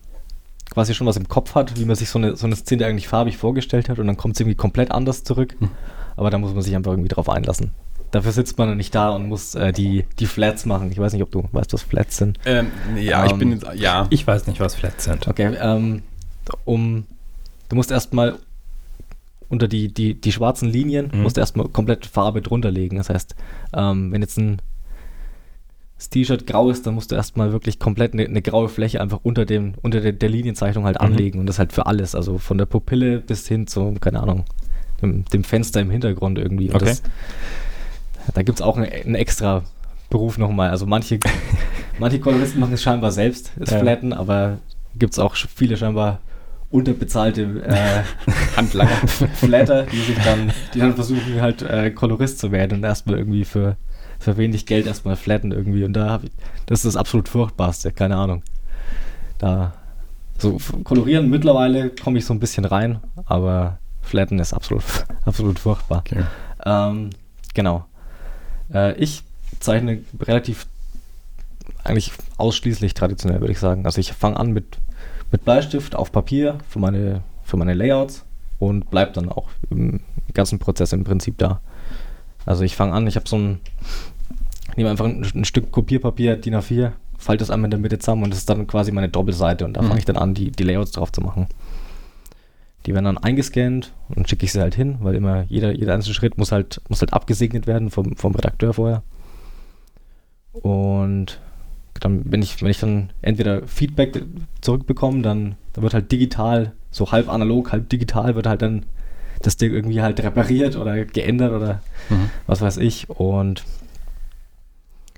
quasi 0.80 0.94
schon 0.94 1.06
was 1.06 1.18
im 1.18 1.28
Kopf 1.28 1.54
hat, 1.54 1.78
wie 1.78 1.84
man 1.84 1.94
sich 1.94 2.08
so 2.08 2.18
eine, 2.18 2.36
so 2.36 2.46
eine 2.46 2.56
Szene 2.56 2.86
eigentlich 2.86 3.06
farbig 3.06 3.36
vorgestellt 3.36 3.90
hat 3.90 3.98
und 3.98 4.06
dann 4.06 4.16
kommt 4.16 4.34
es 4.36 4.40
irgendwie 4.40 4.56
komplett 4.56 4.90
anders 4.90 5.24
zurück. 5.24 5.54
Hm. 5.58 5.68
Aber 6.16 6.30
da 6.30 6.38
muss 6.38 6.54
man 6.54 6.62
sich 6.62 6.74
einfach 6.74 6.92
irgendwie 6.92 7.10
drauf 7.10 7.28
einlassen. 7.28 7.72
Dafür 8.12 8.32
sitzt 8.32 8.56
man 8.56 8.74
nicht 8.78 8.94
da 8.94 9.10
und 9.10 9.28
muss 9.28 9.54
äh, 9.54 9.72
die, 9.72 10.06
die 10.18 10.24
Flats 10.26 10.64
machen. 10.64 10.90
Ich 10.90 10.98
weiß 10.98 11.12
nicht, 11.12 11.22
ob 11.22 11.30
du 11.30 11.44
weißt, 11.52 11.74
was 11.74 11.82
Flats 11.82 12.16
sind. 12.16 12.38
Ähm, 12.46 12.68
ja, 12.96 13.26
ich 13.26 13.32
Ähm, 13.32 13.38
bin 13.38 13.52
jetzt, 13.52 13.66
ja. 13.74 14.06
Ich 14.08 14.26
weiß 14.26 14.46
nicht, 14.46 14.58
was 14.58 14.74
Flats 14.74 15.04
sind. 15.04 15.28
Okay, 15.28 15.54
ähm, 15.60 16.02
um, 16.64 17.04
du 17.68 17.76
musst 17.76 17.90
erstmal 17.90 18.36
unter 19.50 19.68
die, 19.68 19.92
die, 19.92 20.14
die 20.18 20.32
schwarzen 20.32 20.70
Linien, 20.70 21.10
Mhm. 21.12 21.22
musst 21.22 21.36
du 21.36 21.40
erstmal 21.40 21.68
komplett 21.68 22.06
Farbe 22.06 22.40
drunter 22.40 22.70
legen. 22.70 22.96
Das 22.96 23.10
heißt, 23.10 23.34
ähm, 23.74 24.12
wenn 24.12 24.22
jetzt 24.22 24.38
ein 24.38 24.62
das 26.00 26.08
T-Shirt 26.08 26.46
grau 26.46 26.70
ist, 26.70 26.86
dann 26.86 26.94
musst 26.94 27.10
du 27.10 27.14
erstmal 27.14 27.52
wirklich 27.52 27.78
komplett 27.78 28.14
eine, 28.14 28.24
eine 28.24 28.40
graue 28.40 28.70
Fläche 28.70 29.02
einfach 29.02 29.20
unter 29.22 29.44
dem, 29.44 29.74
unter 29.82 30.00
der, 30.00 30.12
der 30.12 30.30
Linienzeichnung 30.30 30.86
halt 30.86 30.98
Mhm. 30.98 31.06
anlegen 31.06 31.40
und 31.40 31.46
das 31.46 31.58
halt 31.58 31.74
für 31.74 31.84
alles, 31.84 32.14
also 32.14 32.38
von 32.38 32.56
der 32.56 32.64
Pupille 32.64 33.18
bis 33.18 33.46
hin 33.46 33.66
zu, 33.66 33.94
keine 34.00 34.20
Ahnung, 34.22 34.46
dem, 35.02 35.26
dem 35.26 35.44
Fenster 35.44 35.78
im 35.82 35.90
Hintergrund 35.90 36.38
irgendwie. 36.38 36.68
Und 36.70 36.76
Okay. 36.76 36.86
das, 36.86 37.02
da 38.32 38.42
gibt 38.42 38.60
es 38.60 38.62
auch 38.62 38.78
einen, 38.78 38.90
einen 38.90 39.14
extra 39.14 39.62
Beruf 40.08 40.38
nochmal. 40.38 40.70
Also 40.70 40.86
manche, 40.86 41.20
manche 41.98 42.18
Koloristen 42.18 42.60
machen 42.60 42.72
es 42.72 42.82
scheinbar 42.82 43.12
selbst, 43.12 43.52
das 43.58 43.70
Ja. 43.70 43.80
Flatten, 43.80 44.14
aber 44.14 44.56
gibt 44.98 45.12
es 45.12 45.18
auch 45.18 45.36
viele 45.36 45.76
scheinbar 45.76 46.20
unterbezahlte 46.70 47.42
äh, 47.66 48.02
Handlanger. 48.56 48.96
Flatter, 49.34 49.82
die 49.82 49.98
sich 50.00 50.16
dann, 50.24 50.50
die 50.72 50.78
dann 50.78 50.94
versuchen 50.94 51.42
halt 51.42 51.60
äh, 51.60 51.90
Kolorist 51.90 52.38
zu 52.38 52.52
werden 52.52 52.78
und 52.78 52.84
erstmal 52.84 53.18
irgendwie 53.18 53.44
für, 53.44 53.76
für 54.20 54.36
wenig 54.36 54.66
Geld 54.66 54.86
erstmal 54.86 55.16
flatten 55.16 55.50
irgendwie. 55.50 55.82
Und 55.82 55.94
da 55.94 56.10
habe 56.10 56.26
ich, 56.26 56.32
das 56.66 56.80
ist 56.80 56.94
das 56.94 56.96
absolut 56.96 57.28
furchtbarste, 57.28 57.90
keine 57.90 58.16
Ahnung. 58.16 58.42
Da 59.38 59.72
so 60.38 60.58
kolorieren 60.84 61.28
mittlerweile 61.28 61.90
komme 61.90 62.18
ich 62.18 62.26
so 62.26 62.32
ein 62.32 62.40
bisschen 62.40 62.64
rein, 62.64 63.00
aber 63.26 63.78
flatten 64.02 64.38
ist 64.38 64.52
absolut, 64.52 64.84
absolut 65.24 65.58
furchtbar. 65.58 65.98
Okay. 66.06 66.22
Ähm, 66.64 67.10
genau. 67.54 67.86
Äh, 68.72 68.94
ich 68.94 69.22
zeichne 69.58 70.00
relativ 70.20 70.66
eigentlich 71.82 72.12
ausschließlich 72.36 72.94
traditionell, 72.94 73.40
würde 73.40 73.52
ich 73.52 73.58
sagen. 73.58 73.86
Also 73.86 74.00
ich 74.00 74.12
fange 74.12 74.38
an 74.38 74.52
mit, 74.52 74.78
mit 75.32 75.44
Bleistift 75.44 75.94
auf 75.94 76.12
Papier 76.12 76.58
für 76.68 76.78
meine, 76.78 77.22
für 77.42 77.56
meine 77.56 77.74
Layouts 77.74 78.24
und 78.58 78.90
bleib 78.90 79.14
dann 79.14 79.30
auch 79.30 79.48
im 79.70 80.00
ganzen 80.34 80.58
Prozess 80.58 80.92
im 80.92 81.04
Prinzip 81.04 81.38
da. 81.38 81.60
Also 82.46 82.64
ich 82.64 82.76
fange 82.76 82.92
an, 82.92 83.06
ich 83.06 83.16
habe 83.16 83.28
so 83.28 83.36
ein, 83.36 83.60
ich 84.70 84.76
nehme 84.76 84.90
einfach 84.90 85.04
ein, 85.04 85.24
ein 85.34 85.44
Stück 85.44 85.70
Kopierpapier, 85.72 86.36
DIN 86.36 86.54
A4, 86.54 86.92
falte 87.18 87.42
das 87.42 87.50
einmal 87.50 87.66
in 87.66 87.72
der 87.72 87.80
Mitte 87.80 87.98
zusammen 87.98 88.22
und 88.24 88.30
das 88.30 88.38
ist 88.40 88.48
dann 88.50 88.66
quasi 88.66 88.92
meine 88.92 89.08
Doppelseite 89.08 89.64
und 89.64 89.74
da 89.74 89.82
Mhm. 89.82 89.86
fange 89.88 89.98
ich 89.98 90.04
dann 90.06 90.16
an, 90.16 90.34
die, 90.34 90.50
die 90.50 90.62
Layouts 90.64 90.92
drauf 90.92 91.12
zu 91.12 91.20
machen. 91.20 91.46
Die 92.86 92.94
werden 92.94 93.04
dann 93.04 93.18
eingescannt 93.18 93.92
und 94.08 94.28
schicke 94.28 94.46
ich 94.46 94.52
sie 94.52 94.60
halt 94.60 94.74
hin, 94.74 94.96
weil 95.00 95.14
immer 95.14 95.42
jeder, 95.48 95.72
jeder 95.72 95.92
einzelne 95.94 96.14
Schritt 96.14 96.38
muss 96.38 96.50
halt, 96.50 96.80
muss 96.88 97.00
halt 97.02 97.12
abgesegnet 97.12 97.66
werden 97.66 97.90
vom, 97.90 98.16
vom 98.16 98.34
Redakteur 98.34 98.72
vorher. 98.72 99.02
Und 100.52 101.38
dann, 102.00 102.22
wenn 102.32 102.42
ich, 102.42 102.62
wenn 102.62 102.70
ich 102.70 102.78
dann 102.80 103.10
entweder 103.22 103.66
Feedback 103.66 104.22
zurückbekomme, 104.62 105.20
dann, 105.22 105.56
dann 105.74 105.82
wird 105.82 105.94
halt 105.94 106.10
digital, 106.10 106.72
so 106.90 107.12
halb 107.12 107.28
analog, 107.28 107.72
halb 107.72 107.88
digital, 107.90 108.34
wird 108.34 108.46
halt 108.46 108.62
dann 108.62 108.86
das 109.42 109.56
Ding 109.56 109.72
irgendwie 109.72 110.02
halt 110.02 110.20
repariert 110.22 110.76
oder 110.76 111.04
geändert 111.04 111.52
oder 111.52 111.80
Mhm. 112.08 112.30
was 112.46 112.60
weiß 112.60 112.76
ich. 112.78 113.08
Und 113.08 113.64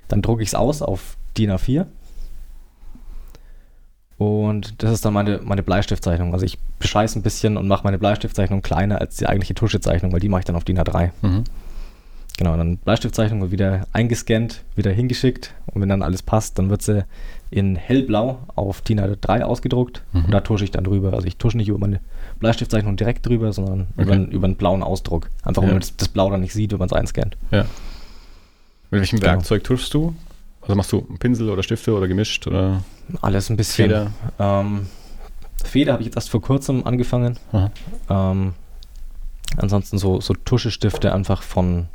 dann 0.08 0.22
drucke 0.22 0.42
ich 0.42 0.48
es 0.50 0.54
aus 0.54 0.82
auf 0.82 1.16
DIN 1.36 1.50
A4. 1.50 1.86
Und 4.18 4.82
das 4.82 4.92
ist 4.92 5.04
dann 5.04 5.14
meine, 5.14 5.40
meine 5.42 5.62
Bleistiftzeichnung. 5.62 6.32
Also 6.32 6.44
ich 6.44 6.58
bescheiße 6.78 7.18
ein 7.18 7.22
bisschen 7.22 7.56
und 7.56 7.66
mache 7.66 7.82
meine 7.84 7.98
Bleistiftzeichnung 7.98 8.62
kleiner 8.62 9.00
als 9.00 9.16
die 9.16 9.26
eigentliche 9.26 9.54
Tuschezeichnung, 9.54 10.12
weil 10.12 10.20
die 10.20 10.28
mache 10.28 10.40
ich 10.40 10.44
dann 10.44 10.56
auf 10.56 10.64
DIN 10.64 10.78
A3. 10.78 11.10
Mhm. 11.22 11.44
Genau, 12.38 12.56
dann 12.56 12.76
Bleistiftzeichnung 12.78 13.40
wird 13.42 13.50
wieder 13.50 13.86
eingescannt, 13.92 14.62
wieder 14.76 14.90
hingeschickt 14.90 15.54
und 15.66 15.82
wenn 15.82 15.88
dann 15.88 16.02
alles 16.02 16.22
passt, 16.22 16.58
dann 16.58 16.70
wird 16.70 16.82
sie 16.82 17.04
in 17.50 17.76
hellblau 17.76 18.40
auf 18.54 18.80
DIN 18.80 19.00
A3 19.00 19.42
ausgedruckt 19.42 20.02
Mhm. 20.12 20.24
und 20.26 20.30
da 20.30 20.40
tusche 20.40 20.64
ich 20.64 20.70
dann 20.70 20.84
drüber. 20.84 21.12
Also 21.12 21.26
ich 21.26 21.36
tusche 21.36 21.56
nicht 21.56 21.68
über 21.68 21.78
meine 21.78 22.00
Bleistiftzeichnung 22.42 22.96
direkt 22.96 23.26
drüber, 23.26 23.52
sondern 23.52 23.86
über, 23.94 24.02
Okay. 24.02 24.12
einen, 24.12 24.30
über 24.30 24.44
einen 24.46 24.56
blauen 24.56 24.82
Ausdruck. 24.82 25.30
Einfach, 25.42 25.62
Ja. 25.62 25.68
wenn 25.68 25.76
man 25.78 25.84
das, 25.96 26.08
Blau 26.08 26.30
dann 26.30 26.40
nicht 26.42 26.52
sieht, 26.52 26.72
wenn 26.72 26.78
man 26.78 26.86
es 26.86 26.92
einscannt. 26.92 27.36
Ja. 27.50 27.62
Mit 28.90 29.00
welchem 29.00 29.18
Genau. 29.20 29.32
Werkzeug 29.32 29.64
tuschst 29.64 29.94
du? 29.94 30.14
Also 30.60 30.74
machst 30.74 30.92
du 30.92 31.00
Pinsel 31.18 31.48
oder 31.48 31.62
Stifte 31.62 31.94
oder 31.96 32.06
gemischt 32.06 32.46
oder 32.46 32.82
Alles 33.22 33.48
ein 33.50 33.56
bisschen. 33.56 33.88
Feder? 33.88 34.10
Ähm, 34.38 34.86
Feder 35.64 35.92
habe 35.92 36.02
ich 36.02 36.06
jetzt 36.06 36.16
erst 36.16 36.30
vor 36.30 36.42
kurzem 36.42 36.86
angefangen. 36.86 37.38
Ähm, 38.10 38.52
ansonsten 39.56 39.98
so, 39.98 40.20
so 40.20 40.34
Tuschestifte 40.34 41.12
einfach 41.14 41.42
von, 41.42 41.86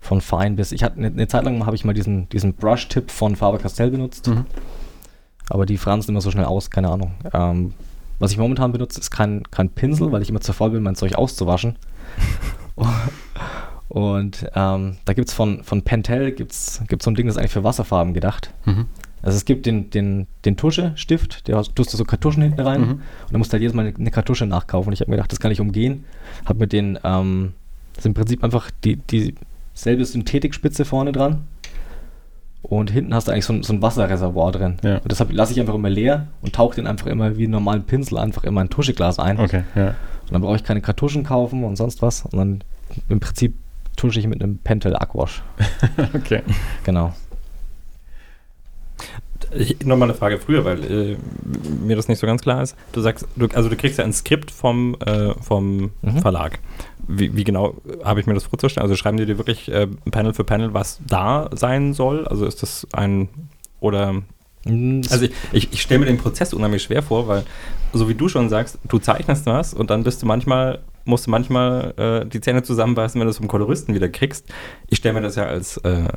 von 0.00 0.20
fein 0.20 0.56
bis. 0.56 0.72
Ich 0.72 0.82
hatte 0.84 0.98
eine, 0.98 1.06
eine 1.08 1.26
Zeit 1.28 1.44
lang 1.44 1.64
habe 1.66 1.74
ich 1.76 1.84
mal 1.84 1.94
diesen, 1.94 2.28
diesen 2.28 2.54
Brush-Tip 2.54 3.10
von 3.10 3.34
Faber-Castell 3.36 3.90
benutzt, 3.90 4.28
Mhm. 4.28 4.44
aber 5.48 5.66
die 5.66 5.78
fransen 5.78 6.10
immer 6.12 6.20
so 6.20 6.30
schnell 6.30 6.44
aus, 6.44 6.70
keine 6.70 6.90
Ahnung. 6.90 7.12
Ähm, 7.32 7.74
was 8.18 8.32
ich 8.32 8.38
momentan 8.38 8.72
benutze, 8.72 9.00
ist 9.00 9.10
kein, 9.10 9.42
kein 9.50 9.70
Pinsel, 9.70 10.10
weil 10.12 10.22
ich 10.22 10.30
immer 10.30 10.40
zu 10.40 10.52
faul 10.52 10.70
bin, 10.70 10.82
mein 10.82 10.96
Zeug 10.96 11.14
auszuwaschen. 11.14 11.76
Und 13.88 14.46
ähm, 14.54 14.96
da 15.06 15.12
gibt 15.14 15.28
es 15.28 15.34
von, 15.34 15.64
von 15.64 15.82
Pentel 15.82 16.32
gibt's, 16.32 16.82
gibt's 16.88 17.04
so 17.04 17.10
ein 17.10 17.14
Ding, 17.14 17.26
das 17.26 17.36
ist 17.36 17.38
eigentlich 17.38 17.52
für 17.52 17.64
Wasserfarben 17.64 18.12
gedacht. 18.12 18.52
Mhm. 18.66 18.86
Also 19.22 19.36
es 19.36 19.44
gibt 19.44 19.66
den, 19.66 19.90
den, 19.90 20.26
den 20.44 20.56
Tuschestift, 20.56 21.48
der 21.48 21.62
tust 21.62 21.92
du 21.92 21.96
so 21.96 22.04
Kartuschen 22.04 22.42
hinten 22.42 22.60
rein 22.60 22.80
Mhm. 22.82 22.90
und 22.90 23.02
dann 23.32 23.38
musst 23.38 23.50
du 23.50 23.54
halt 23.54 23.62
jedes 23.62 23.74
Mal 23.74 23.86
eine, 23.86 23.96
eine 23.96 24.10
Kartusche 24.10 24.46
nachkaufen. 24.46 24.88
Und 24.88 24.92
ich 24.94 25.00
habe 25.00 25.10
mir 25.10 25.16
gedacht, 25.16 25.32
das 25.32 25.40
kann 25.40 25.50
ich 25.50 25.60
umgehen. 25.60 26.04
Habe 26.44 26.60
mit 26.60 26.72
den, 26.72 26.98
ähm, 27.02 27.54
das 27.94 28.02
ist 28.02 28.06
im 28.06 28.14
Prinzip 28.14 28.44
einfach 28.44 28.70
die, 28.84 28.96
dieselbe 28.96 30.04
Synthetikspitze 30.04 30.84
vorne 30.84 31.12
dran. 31.12 31.46
Und 32.62 32.90
hinten 32.90 33.14
hast 33.14 33.28
du 33.28 33.32
eigentlich 33.32 33.44
so 33.44 33.52
ein, 33.52 33.62
so 33.62 33.72
ein 33.72 33.82
Wasserreservoir 33.82 34.52
drin. 34.52 34.76
Ja. 34.82 34.96
Und 34.96 35.10
deshalb 35.10 35.32
lasse 35.32 35.52
ich 35.52 35.60
einfach 35.60 35.74
immer 35.74 35.90
leer 35.90 36.26
und 36.42 36.54
tauche 36.54 36.76
den 36.76 36.86
einfach 36.86 37.06
immer 37.06 37.36
wie 37.36 37.44
einen 37.44 37.52
normalen 37.52 37.84
Pinsel 37.84 38.18
einfach 38.18 38.44
in 38.44 38.52
mein 38.52 38.68
Tuscheglas 38.68 39.18
ein. 39.18 39.38
Okay, 39.38 39.62
ja. 39.74 39.88
Und 39.88 40.32
dann 40.32 40.42
brauche 40.42 40.56
ich 40.56 40.64
keine 40.64 40.80
Kartuschen 40.80 41.24
kaufen 41.24 41.64
und 41.64 41.76
sonst 41.76 42.02
was. 42.02 42.22
Und 42.26 42.36
dann 42.36 42.64
im 43.08 43.20
Prinzip 43.20 43.54
tusche 43.96 44.20
ich 44.20 44.26
mit 44.26 44.42
einem 44.42 44.58
Pentel 44.58 44.96
Aquash. 44.96 45.42
okay. 46.14 46.42
Genau. 46.84 47.14
Nochmal 49.84 50.08
eine 50.10 50.18
Frage 50.18 50.38
früher, 50.38 50.64
weil 50.64 50.84
äh, 50.84 51.16
mir 51.84 51.96
das 51.96 52.08
nicht 52.08 52.18
so 52.18 52.26
ganz 52.26 52.42
klar 52.42 52.62
ist. 52.62 52.76
Du 52.92 53.00
sagst, 53.00 53.26
du, 53.36 53.46
also 53.54 53.68
du 53.68 53.76
kriegst 53.76 53.98
ja 53.98 54.04
ein 54.04 54.12
Skript 54.12 54.50
vom, 54.50 54.96
äh, 55.04 55.34
vom 55.40 55.90
Mhm. 56.02 56.18
Verlag. 56.20 56.58
Wie, 57.06 57.34
wie 57.36 57.44
genau 57.44 57.74
habe 58.04 58.20
ich 58.20 58.26
mir 58.26 58.34
das 58.34 58.44
vorzustellen? 58.44 58.82
Also 58.82 58.96
schreiben 58.96 59.16
die 59.16 59.24
dir 59.26 59.38
wirklich 59.38 59.70
äh, 59.70 59.86
Panel 60.10 60.34
für 60.34 60.44
Panel, 60.44 60.74
was 60.74 61.00
da 61.06 61.48
sein 61.54 61.94
soll? 61.94 62.26
Also 62.28 62.44
ist 62.46 62.62
das 62.62 62.86
ein 62.92 63.28
oder 63.80 64.22
Mm, 64.64 65.02
also 65.10 65.24
ich, 65.24 65.32
ich, 65.52 65.72
ich 65.72 65.82
stelle 65.82 66.00
mir 66.00 66.06
den 66.06 66.18
Prozess 66.18 66.52
unheimlich 66.52 66.82
schwer 66.82 67.00
vor, 67.02 67.28
weil 67.28 67.44
so 67.92 68.08
wie 68.08 68.14
du 68.16 68.28
schon 68.28 68.48
sagst, 68.48 68.76
du 68.88 68.98
zeichnest 68.98 69.46
was 69.46 69.72
und 69.72 69.88
dann 69.88 70.02
bist 70.02 70.20
du 70.20 70.26
manchmal, 70.26 70.80
musst 71.04 71.26
du 71.28 71.30
manchmal 71.30 71.94
äh, 71.96 72.26
die 72.28 72.40
Zähne 72.40 72.64
zusammenbeißen, 72.64 73.20
wenn 73.20 73.26
du 73.26 73.30
es 73.30 73.36
vom 73.38 73.46
Koloristen 73.46 73.94
wieder 73.94 74.08
kriegst. 74.08 74.46
Ich 74.88 74.98
stelle 74.98 75.14
mir 75.14 75.20
das 75.22 75.36
ja 75.36 75.44
als 75.44 75.76
äh, 75.78 76.08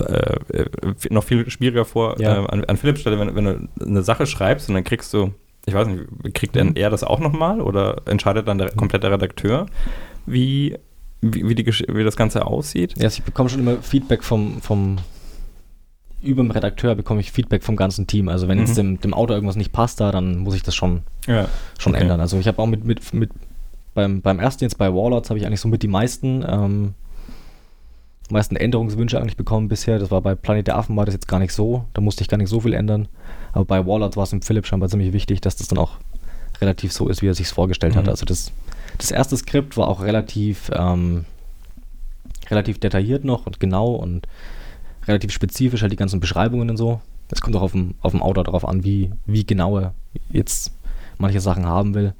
äh, 0.00 0.36
äh, 0.52 0.66
noch 1.10 1.24
viel 1.24 1.48
schwieriger 1.50 1.84
vor 1.84 2.20
Ja. 2.20 2.42
äh, 2.44 2.46
an, 2.48 2.64
an 2.64 2.76
Philipps 2.76 3.00
Stelle, 3.00 3.18
wenn, 3.18 3.34
wenn 3.34 3.44
du 3.44 3.68
eine 3.84 4.02
Sache 4.02 4.26
schreibst 4.26 4.68
und 4.68 4.74
dann 4.74 4.84
kriegst 4.84 5.12
du, 5.14 5.32
ich 5.66 5.74
weiß 5.74 5.86
nicht, 5.88 6.04
kriegt 6.34 6.54
Mhm. 6.54 6.58
dann 6.58 6.76
er 6.76 6.90
das 6.90 7.04
auch 7.04 7.20
nochmal 7.20 7.60
oder 7.60 8.02
entscheidet 8.06 8.48
dann 8.48 8.58
der 8.58 8.70
komplette 8.72 9.10
Redakteur, 9.10 9.66
wie, 10.26 10.76
wie, 11.20 11.48
wie, 11.48 11.54
die, 11.54 11.66
wie 11.66 12.04
das 12.04 12.16
Ganze 12.16 12.46
aussieht? 12.46 12.94
Ja, 12.98 13.04
also 13.04 13.18
ich 13.18 13.24
bekomme 13.24 13.48
schon 13.48 13.60
immer 13.60 13.78
Feedback 13.82 14.22
vom, 14.24 14.60
vom 14.60 14.98
über 16.22 16.42
dem 16.42 16.50
Redakteur 16.50 16.94
bekomme 16.94 17.20
ich 17.20 17.32
Feedback 17.32 17.62
vom 17.62 17.76
ganzen 17.76 18.06
Team. 18.06 18.28
Also 18.30 18.48
wenn 18.48 18.58
Mhm. 18.58 18.64
jetzt 18.64 18.78
dem, 18.78 19.00
dem 19.00 19.12
Autor 19.12 19.36
irgendwas 19.36 19.56
nicht 19.56 19.72
passt 19.72 20.00
da, 20.00 20.10
dann 20.10 20.38
muss 20.38 20.54
ich 20.54 20.62
das 20.62 20.74
schon, 20.74 21.02
Ja. 21.26 21.48
schon 21.78 21.92
Okay. 21.94 22.02
ändern. 22.02 22.20
Also 22.20 22.38
ich 22.38 22.46
habe 22.48 22.60
auch 22.62 22.66
mit, 22.66 22.84
mit, 22.84 23.12
mit 23.12 23.30
beim, 23.92 24.22
beim 24.22 24.38
ersten 24.40 24.64
jetzt 24.64 24.78
bei 24.78 24.92
Warlords 24.92 25.28
habe 25.28 25.38
ich 25.38 25.46
eigentlich 25.46 25.60
so 25.60 25.68
mit 25.68 25.82
die 25.82 25.88
meisten, 25.88 26.42
ähm, 26.48 26.94
meisten 28.30 28.56
Änderungswünsche 28.56 29.20
eigentlich 29.20 29.36
bekommen 29.36 29.68
bisher. 29.68 29.98
Das 29.98 30.10
war 30.10 30.20
bei 30.22 30.34
Planet 30.34 30.66
der 30.66 30.76
Affen 30.76 30.96
war 30.96 31.04
das 31.04 31.14
jetzt 31.14 31.28
gar 31.28 31.38
nicht 31.38 31.52
so. 31.52 31.84
Da 31.92 32.00
musste 32.00 32.22
ich 32.22 32.28
gar 32.28 32.38
nicht 32.38 32.48
so 32.48 32.60
viel 32.60 32.72
ändern. 32.72 33.08
Aber 33.52 33.64
bei 33.64 33.86
Warlords 33.86 34.16
war 34.16 34.24
es 34.24 34.32
im 34.32 34.42
Philipp 34.42 34.66
scheinbar 34.66 34.88
ziemlich 34.88 35.12
wichtig, 35.12 35.40
dass 35.40 35.56
das 35.56 35.68
dann 35.68 35.78
auch 35.78 35.98
relativ 36.60 36.92
so 36.92 37.08
ist, 37.08 37.22
wie 37.22 37.28
er 37.28 37.34
sich 37.34 37.48
vorgestellt 37.48 37.96
hat. 37.96 38.04
Mhm. 38.04 38.10
Also 38.10 38.24
das, 38.24 38.52
das 38.98 39.10
erste 39.10 39.36
Skript 39.36 39.76
war 39.76 39.88
auch 39.88 40.02
relativ, 40.02 40.70
ähm, 40.74 41.24
relativ 42.50 42.78
detailliert 42.78 43.24
noch 43.24 43.46
und 43.46 43.60
genau 43.60 43.94
und 43.94 44.26
relativ 45.06 45.32
spezifisch, 45.32 45.82
halt 45.82 45.92
die 45.92 45.96
ganzen 45.96 46.20
Beschreibungen 46.20 46.70
und 46.70 46.76
so. 46.76 47.00
Es 47.30 47.40
kommt 47.40 47.56
auch 47.56 47.62
auf 47.62 47.72
dem, 47.72 47.94
auf 48.00 48.12
dem 48.12 48.22
Autor 48.22 48.44
darauf 48.44 48.66
an, 48.66 48.84
wie, 48.84 49.10
wie 49.26 49.44
genau 49.44 49.78
er 49.78 49.94
jetzt 50.30 50.72
manche 51.18 51.40
Sachen 51.40 51.66
haben 51.66 51.94
will. 51.94 52.14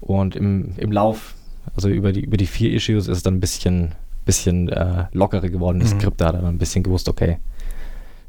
Und 0.00 0.36
im, 0.36 0.72
im 0.76 0.92
Lauf, 0.92 1.34
also 1.74 1.88
über 1.88 2.12
die, 2.12 2.20
über 2.20 2.36
die 2.36 2.46
vier 2.46 2.72
Issues, 2.72 3.08
ist 3.08 3.18
es 3.18 3.22
dann 3.22 3.34
ein 3.34 3.40
bisschen, 3.40 3.92
bisschen 4.30 4.68
äh, 4.68 5.06
lockerer 5.12 5.48
geworden. 5.48 5.80
Das 5.80 5.92
Mhm. 5.94 6.00
Skript 6.00 6.20
da 6.20 6.26
hat 6.28 6.34
er 6.34 6.42
dann 6.42 6.54
ein 6.54 6.58
bisschen 6.58 6.82
gewusst, 6.82 7.08
okay, 7.08 7.38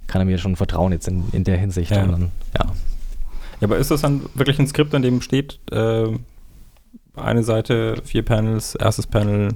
kann 0.08 0.22
er 0.22 0.26
mir 0.26 0.38
schon 0.38 0.56
vertrauen 0.56 0.92
jetzt 0.92 1.08
in, 1.08 1.24
in 1.32 1.44
der 1.44 1.58
Hinsicht. 1.58 1.92
Ja. 1.92 2.06
Dann, 2.06 2.32
ja. 2.58 2.66
Ja, 3.60 3.68
aber 3.68 3.78
ist 3.78 3.92
das 3.92 4.02
dann 4.02 4.22
wirklich 4.34 4.58
ein 4.60 4.68
Skript, 4.68 4.94
an 4.96 5.02
dem 5.04 5.22
steht, 5.22 5.60
äh, 5.72 6.08
eine 7.16 7.44
Seite, 7.44 8.02
vier 8.04 8.24
Panels, 8.24 8.74
erstes 8.76 9.06
Panel, 9.08 9.50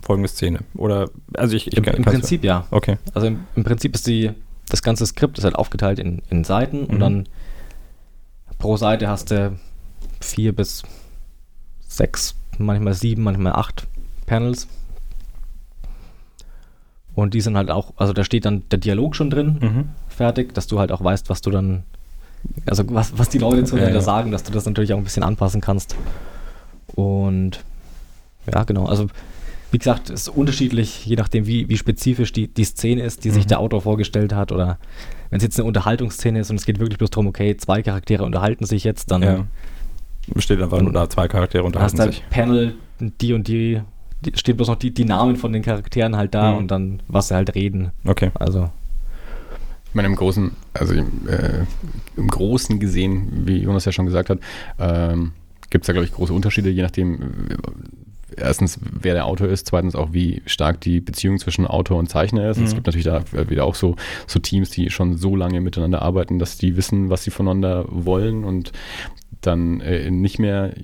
folgende 0.00 0.28
Szene? 0.28 0.60
Oder, 0.74 1.10
also 1.36 1.54
ich, 1.56 1.66
ich 1.66 1.76
Im, 1.76 1.84
im 1.84 2.02
Prinzip 2.04 2.44
ja. 2.44 2.66
Okay. 2.70 2.96
Also 3.14 3.26
im, 3.26 3.40
im 3.54 3.64
Prinzip 3.64 3.94
ist 3.94 4.06
die, 4.06 4.30
das 4.70 4.82
ganze 4.82 5.04
Skript 5.06 5.36
ist 5.38 5.44
halt 5.44 5.54
aufgeteilt 5.56 5.98
in, 5.98 6.22
in 6.30 6.44
Seiten 6.44 6.78
Mhm. 6.84 6.86
und 6.90 7.00
dann 7.00 7.28
pro 8.58 8.76
Seite 8.76 9.08
hast 9.08 9.30
du 9.30 9.56
vier 10.20 10.54
bis 10.54 10.82
sechs, 11.86 12.34
manchmal 12.58 12.94
sieben, 12.94 13.22
manchmal 13.22 13.52
acht 13.52 13.86
Panels. 14.26 14.66
Und 17.16 17.34
die 17.34 17.40
sind 17.40 17.56
halt 17.56 17.70
auch, 17.70 17.94
also 17.96 18.12
da 18.12 18.22
steht 18.22 18.44
dann 18.44 18.62
der 18.70 18.78
Dialog 18.78 19.16
schon 19.16 19.30
drin, 19.30 19.58
Mhm. 19.60 19.88
fertig, 20.08 20.54
dass 20.54 20.68
du 20.68 20.78
halt 20.78 20.92
auch 20.92 21.02
weißt, 21.02 21.28
was 21.30 21.40
du 21.40 21.50
dann, 21.50 21.82
also 22.66 22.84
was, 22.90 23.18
was 23.18 23.28
die 23.30 23.38
Leute 23.38 23.64
zueinander 23.64 23.90
Ja, 23.94 23.96
ja. 23.96 24.02
sagen, 24.04 24.30
dass 24.30 24.44
du 24.44 24.52
das 24.52 24.66
natürlich 24.66 24.92
auch 24.92 24.98
ein 24.98 25.04
bisschen 25.04 25.22
anpassen 25.24 25.60
kannst. 25.60 25.96
Und 26.94 27.64
ja, 28.52 28.62
genau, 28.64 28.84
also 28.86 29.06
wie 29.72 29.78
gesagt, 29.78 30.10
es 30.10 30.22
ist 30.22 30.28
unterschiedlich, 30.28 31.04
je 31.06 31.16
nachdem, 31.16 31.46
wie, 31.46 31.68
wie 31.68 31.76
spezifisch 31.76 32.32
die, 32.32 32.46
die 32.48 32.64
Szene 32.64 33.02
ist, 33.02 33.24
die 33.24 33.30
sich 33.30 33.44
Mhm. 33.44 33.48
der 33.48 33.60
Autor 33.60 33.80
vorgestellt 33.82 34.32
hat. 34.32 34.52
Oder 34.52 34.78
wenn 35.30 35.38
es 35.38 35.42
jetzt 35.42 35.58
eine 35.58 35.66
Unterhaltungsszene 35.66 36.38
ist 36.38 36.50
und 36.50 36.56
es 36.56 36.66
geht 36.66 36.78
wirklich 36.78 36.98
bloß 36.98 37.10
darum, 37.10 37.26
okay, 37.26 37.56
zwei 37.56 37.82
Charaktere 37.82 38.24
unterhalten 38.24 38.64
sich 38.64 38.84
jetzt, 38.84 39.10
dann 39.10 39.22
Ja. 39.22 39.46
Besteht 40.34 40.60
einfach 40.60 40.80
nur 40.82 40.92
da 40.92 41.08
zwei 41.08 41.28
Charaktere 41.28 41.62
unterhalten 41.64 41.98
hast 41.98 42.06
du 42.08 42.12
sich. 42.12 42.22
halt 42.22 42.30
Panel, 42.30 42.74
die 43.00 43.32
und 43.32 43.48
die, 43.48 43.80
steht 44.34 44.56
bloß 44.56 44.68
noch 44.68 44.76
die, 44.76 44.92
die 44.92 45.04
Namen 45.04 45.36
von 45.36 45.52
den 45.52 45.62
Charakteren 45.62 46.16
halt 46.16 46.34
da 46.34 46.52
Mhm. 46.52 46.58
und 46.58 46.70
dann, 46.70 47.02
was 47.08 47.28
sie 47.28 47.34
halt 47.34 47.54
reden. 47.54 47.90
Okay. 48.04 48.30
Also, 48.34 48.70
Ich 49.88 49.94
meine, 49.94 50.08
im 50.08 50.16
Großen, 50.16 50.50
also 50.74 50.92
im, 50.92 51.06
äh, 51.28 51.64
im 52.16 52.28
Großen 52.28 52.78
gesehen, 52.80 53.46
wie 53.46 53.58
Jonas 53.62 53.84
ja 53.86 53.92
schon 53.92 54.04
gesagt 54.06 54.28
hat, 54.28 54.40
ähm, 54.78 55.32
gibt 55.70 55.84
es 55.84 55.86
da, 55.86 55.92
glaube 55.94 56.04
ich, 56.06 56.12
große 56.12 56.32
Unterschiede, 56.34 56.68
je 56.68 56.82
nachdem, 56.82 57.14
äh, 57.14 58.36
erstens, 58.36 58.78
wer 58.82 59.14
der 59.14 59.24
Autor 59.24 59.48
ist, 59.48 59.66
zweitens 59.68 59.94
auch, 59.96 60.12
wie 60.12 60.42
stark 60.44 60.80
die 60.82 61.00
Beziehung 61.00 61.38
zwischen 61.38 61.66
Autor 61.66 61.98
und 61.98 62.08
Zeichner 62.10 62.50
ist. 62.50 62.58
Es 62.58 62.70
Mhm. 62.72 62.74
gibt 62.74 62.86
natürlich 62.88 63.04
da 63.06 63.22
wieder 63.48 63.64
auch 63.64 63.74
so, 63.74 63.96
so 64.26 64.38
Teams, 64.38 64.68
die 64.68 64.90
schon 64.90 65.16
so 65.16 65.34
lange 65.34 65.60
miteinander 65.62 66.02
arbeiten, 66.02 66.38
dass 66.38 66.58
die 66.58 66.76
wissen, 66.76 67.08
was 67.08 67.24
sie 67.24 67.30
voneinander 67.30 67.86
wollen 67.88 68.44
und 68.44 68.72
dann 69.40 69.80
äh, 69.80 70.10
nicht 70.10 70.38
mehr 70.38 70.74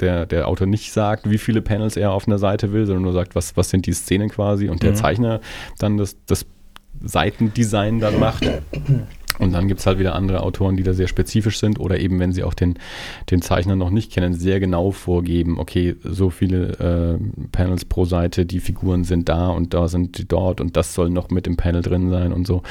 der, 0.00 0.26
der 0.26 0.48
Autor 0.48 0.66
nicht 0.66 0.92
sagt, 0.92 1.28
wie 1.30 1.38
viele 1.38 1.62
Panels 1.62 1.96
er 1.96 2.12
auf 2.12 2.26
einer 2.26 2.38
Seite 2.38 2.72
will, 2.72 2.86
sondern 2.86 3.02
nur 3.04 3.12
sagt, 3.12 3.34
was, 3.34 3.56
was 3.56 3.70
sind 3.70 3.86
die 3.86 3.92
Szenen 3.92 4.28
quasi 4.28 4.68
und 4.68 4.82
der 4.82 4.92
Mhm. 4.92 4.96
Zeichner 4.96 5.40
dann 5.78 5.96
das, 5.96 6.16
das 6.26 6.46
Seitendesign 7.02 8.00
dann 8.00 8.18
macht. 8.18 8.44
Und 9.38 9.52
dann 9.52 9.68
gibt 9.68 9.80
es 9.80 9.86
halt 9.86 9.98
wieder 9.98 10.14
andere 10.14 10.42
Autoren, 10.42 10.76
die 10.76 10.82
da 10.82 10.92
sehr 10.92 11.08
spezifisch 11.08 11.58
sind 11.58 11.78
oder 11.78 11.98
eben, 11.98 12.18
wenn 12.18 12.32
sie 12.32 12.44
auch 12.44 12.54
den, 12.54 12.74
den 13.30 13.42
Zeichner 13.42 13.76
noch 13.76 13.90
nicht 13.90 14.12
kennen, 14.12 14.34
sehr 14.34 14.60
genau 14.60 14.90
vorgeben, 14.90 15.58
okay, 15.58 15.96
so 16.02 16.30
viele 16.30 17.18
äh, 17.18 17.46
Panels 17.52 17.84
pro 17.84 18.04
Seite, 18.04 18.46
die 18.46 18.60
Figuren 18.60 19.04
sind 19.04 19.28
da 19.28 19.48
und 19.48 19.74
da 19.74 19.88
sind 19.88 20.18
die 20.18 20.26
dort 20.26 20.60
und 20.60 20.76
das 20.76 20.94
soll 20.94 21.10
noch 21.10 21.30
mit 21.30 21.46
im 21.46 21.56
Panel 21.56 21.82
drin 21.82 22.10
sein 22.10 22.32
und 22.32 22.46
so. 22.46 22.62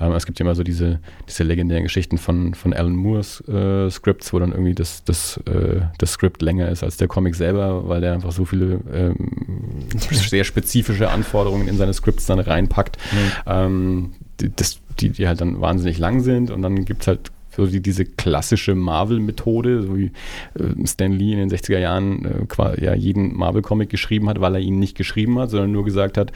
Ähm, 0.00 0.12
es 0.12 0.26
gibt 0.26 0.38
ja 0.38 0.44
immer 0.44 0.54
so 0.54 0.62
diese, 0.62 1.00
diese 1.28 1.44
legendären 1.44 1.84
Geschichten 1.84 2.18
von, 2.18 2.54
von 2.54 2.72
Alan 2.72 2.96
Moores 2.96 3.40
äh, 3.48 3.90
Scripts, 3.90 4.32
wo 4.32 4.38
dann 4.38 4.52
irgendwie 4.52 4.74
das, 4.74 5.04
das, 5.04 5.36
äh, 5.46 5.82
das 5.98 6.12
Skript 6.12 6.42
länger 6.42 6.68
ist 6.68 6.82
als 6.82 6.96
der 6.96 7.08
Comic 7.08 7.34
selber, 7.34 7.88
weil 7.88 8.00
der 8.00 8.14
einfach 8.14 8.32
so 8.32 8.44
viele 8.44 8.80
ähm, 8.92 9.16
sehr 10.10 10.44
spezifische 10.44 11.10
Anforderungen 11.10 11.68
in 11.68 11.76
seine 11.76 11.92
Scripts 11.92 12.26
dann 12.26 12.38
reinpackt. 12.38 12.98
Ähm, 13.46 14.12
die, 14.40 14.54
das, 14.54 14.80
die, 15.00 15.10
die 15.10 15.26
halt 15.26 15.40
dann 15.40 15.60
wahnsinnig 15.60 15.98
lang 15.98 16.20
sind. 16.20 16.50
Und 16.50 16.62
dann 16.62 16.84
gibt 16.84 17.02
es 17.02 17.08
halt 17.08 17.30
so 17.56 17.66
die, 17.66 17.80
diese 17.80 18.04
klassische 18.04 18.74
Marvel-Methode, 18.74 19.82
so 19.82 19.96
wie 19.96 20.10
äh, 20.58 20.86
Stan 20.86 21.12
Lee 21.12 21.32
in 21.32 21.38
den 21.38 21.50
60er 21.50 21.78
Jahren 21.78 22.24
äh, 22.24 22.84
ja, 22.84 22.94
jeden 22.94 23.36
Marvel-Comic 23.36 23.88
geschrieben 23.88 24.28
hat, 24.28 24.40
weil 24.40 24.54
er 24.56 24.60
ihn 24.60 24.78
nicht 24.78 24.96
geschrieben 24.96 25.38
hat, 25.38 25.50
sondern 25.50 25.72
nur 25.72 25.84
gesagt 25.84 26.18
hat, 26.18 26.32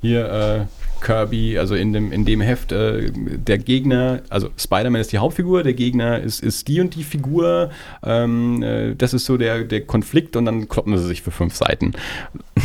hier 0.00 0.30
äh, 0.30 0.64
Kirby, 1.04 1.58
also 1.58 1.74
in 1.74 1.92
dem, 1.92 2.10
in 2.10 2.24
dem 2.24 2.40
Heft, 2.40 2.72
äh, 2.72 3.10
der 3.12 3.58
Gegner, 3.58 4.22
also 4.30 4.48
Spider-Man 4.56 5.00
ist 5.00 5.12
die 5.12 5.18
Hauptfigur, 5.18 5.62
der 5.62 5.74
Gegner 5.74 6.18
ist, 6.18 6.42
ist 6.42 6.66
die 6.66 6.80
und 6.80 6.94
die 6.96 7.04
Figur, 7.04 7.70
ähm, 8.02 8.62
äh, 8.62 8.94
das 8.94 9.12
ist 9.12 9.26
so 9.26 9.36
der, 9.36 9.64
der 9.64 9.82
Konflikt 9.82 10.34
und 10.34 10.46
dann 10.46 10.66
kloppen 10.68 10.96
sie 10.96 11.04
sich 11.04 11.22
für 11.22 11.30
fünf 11.30 11.54
Seiten. 11.54 11.92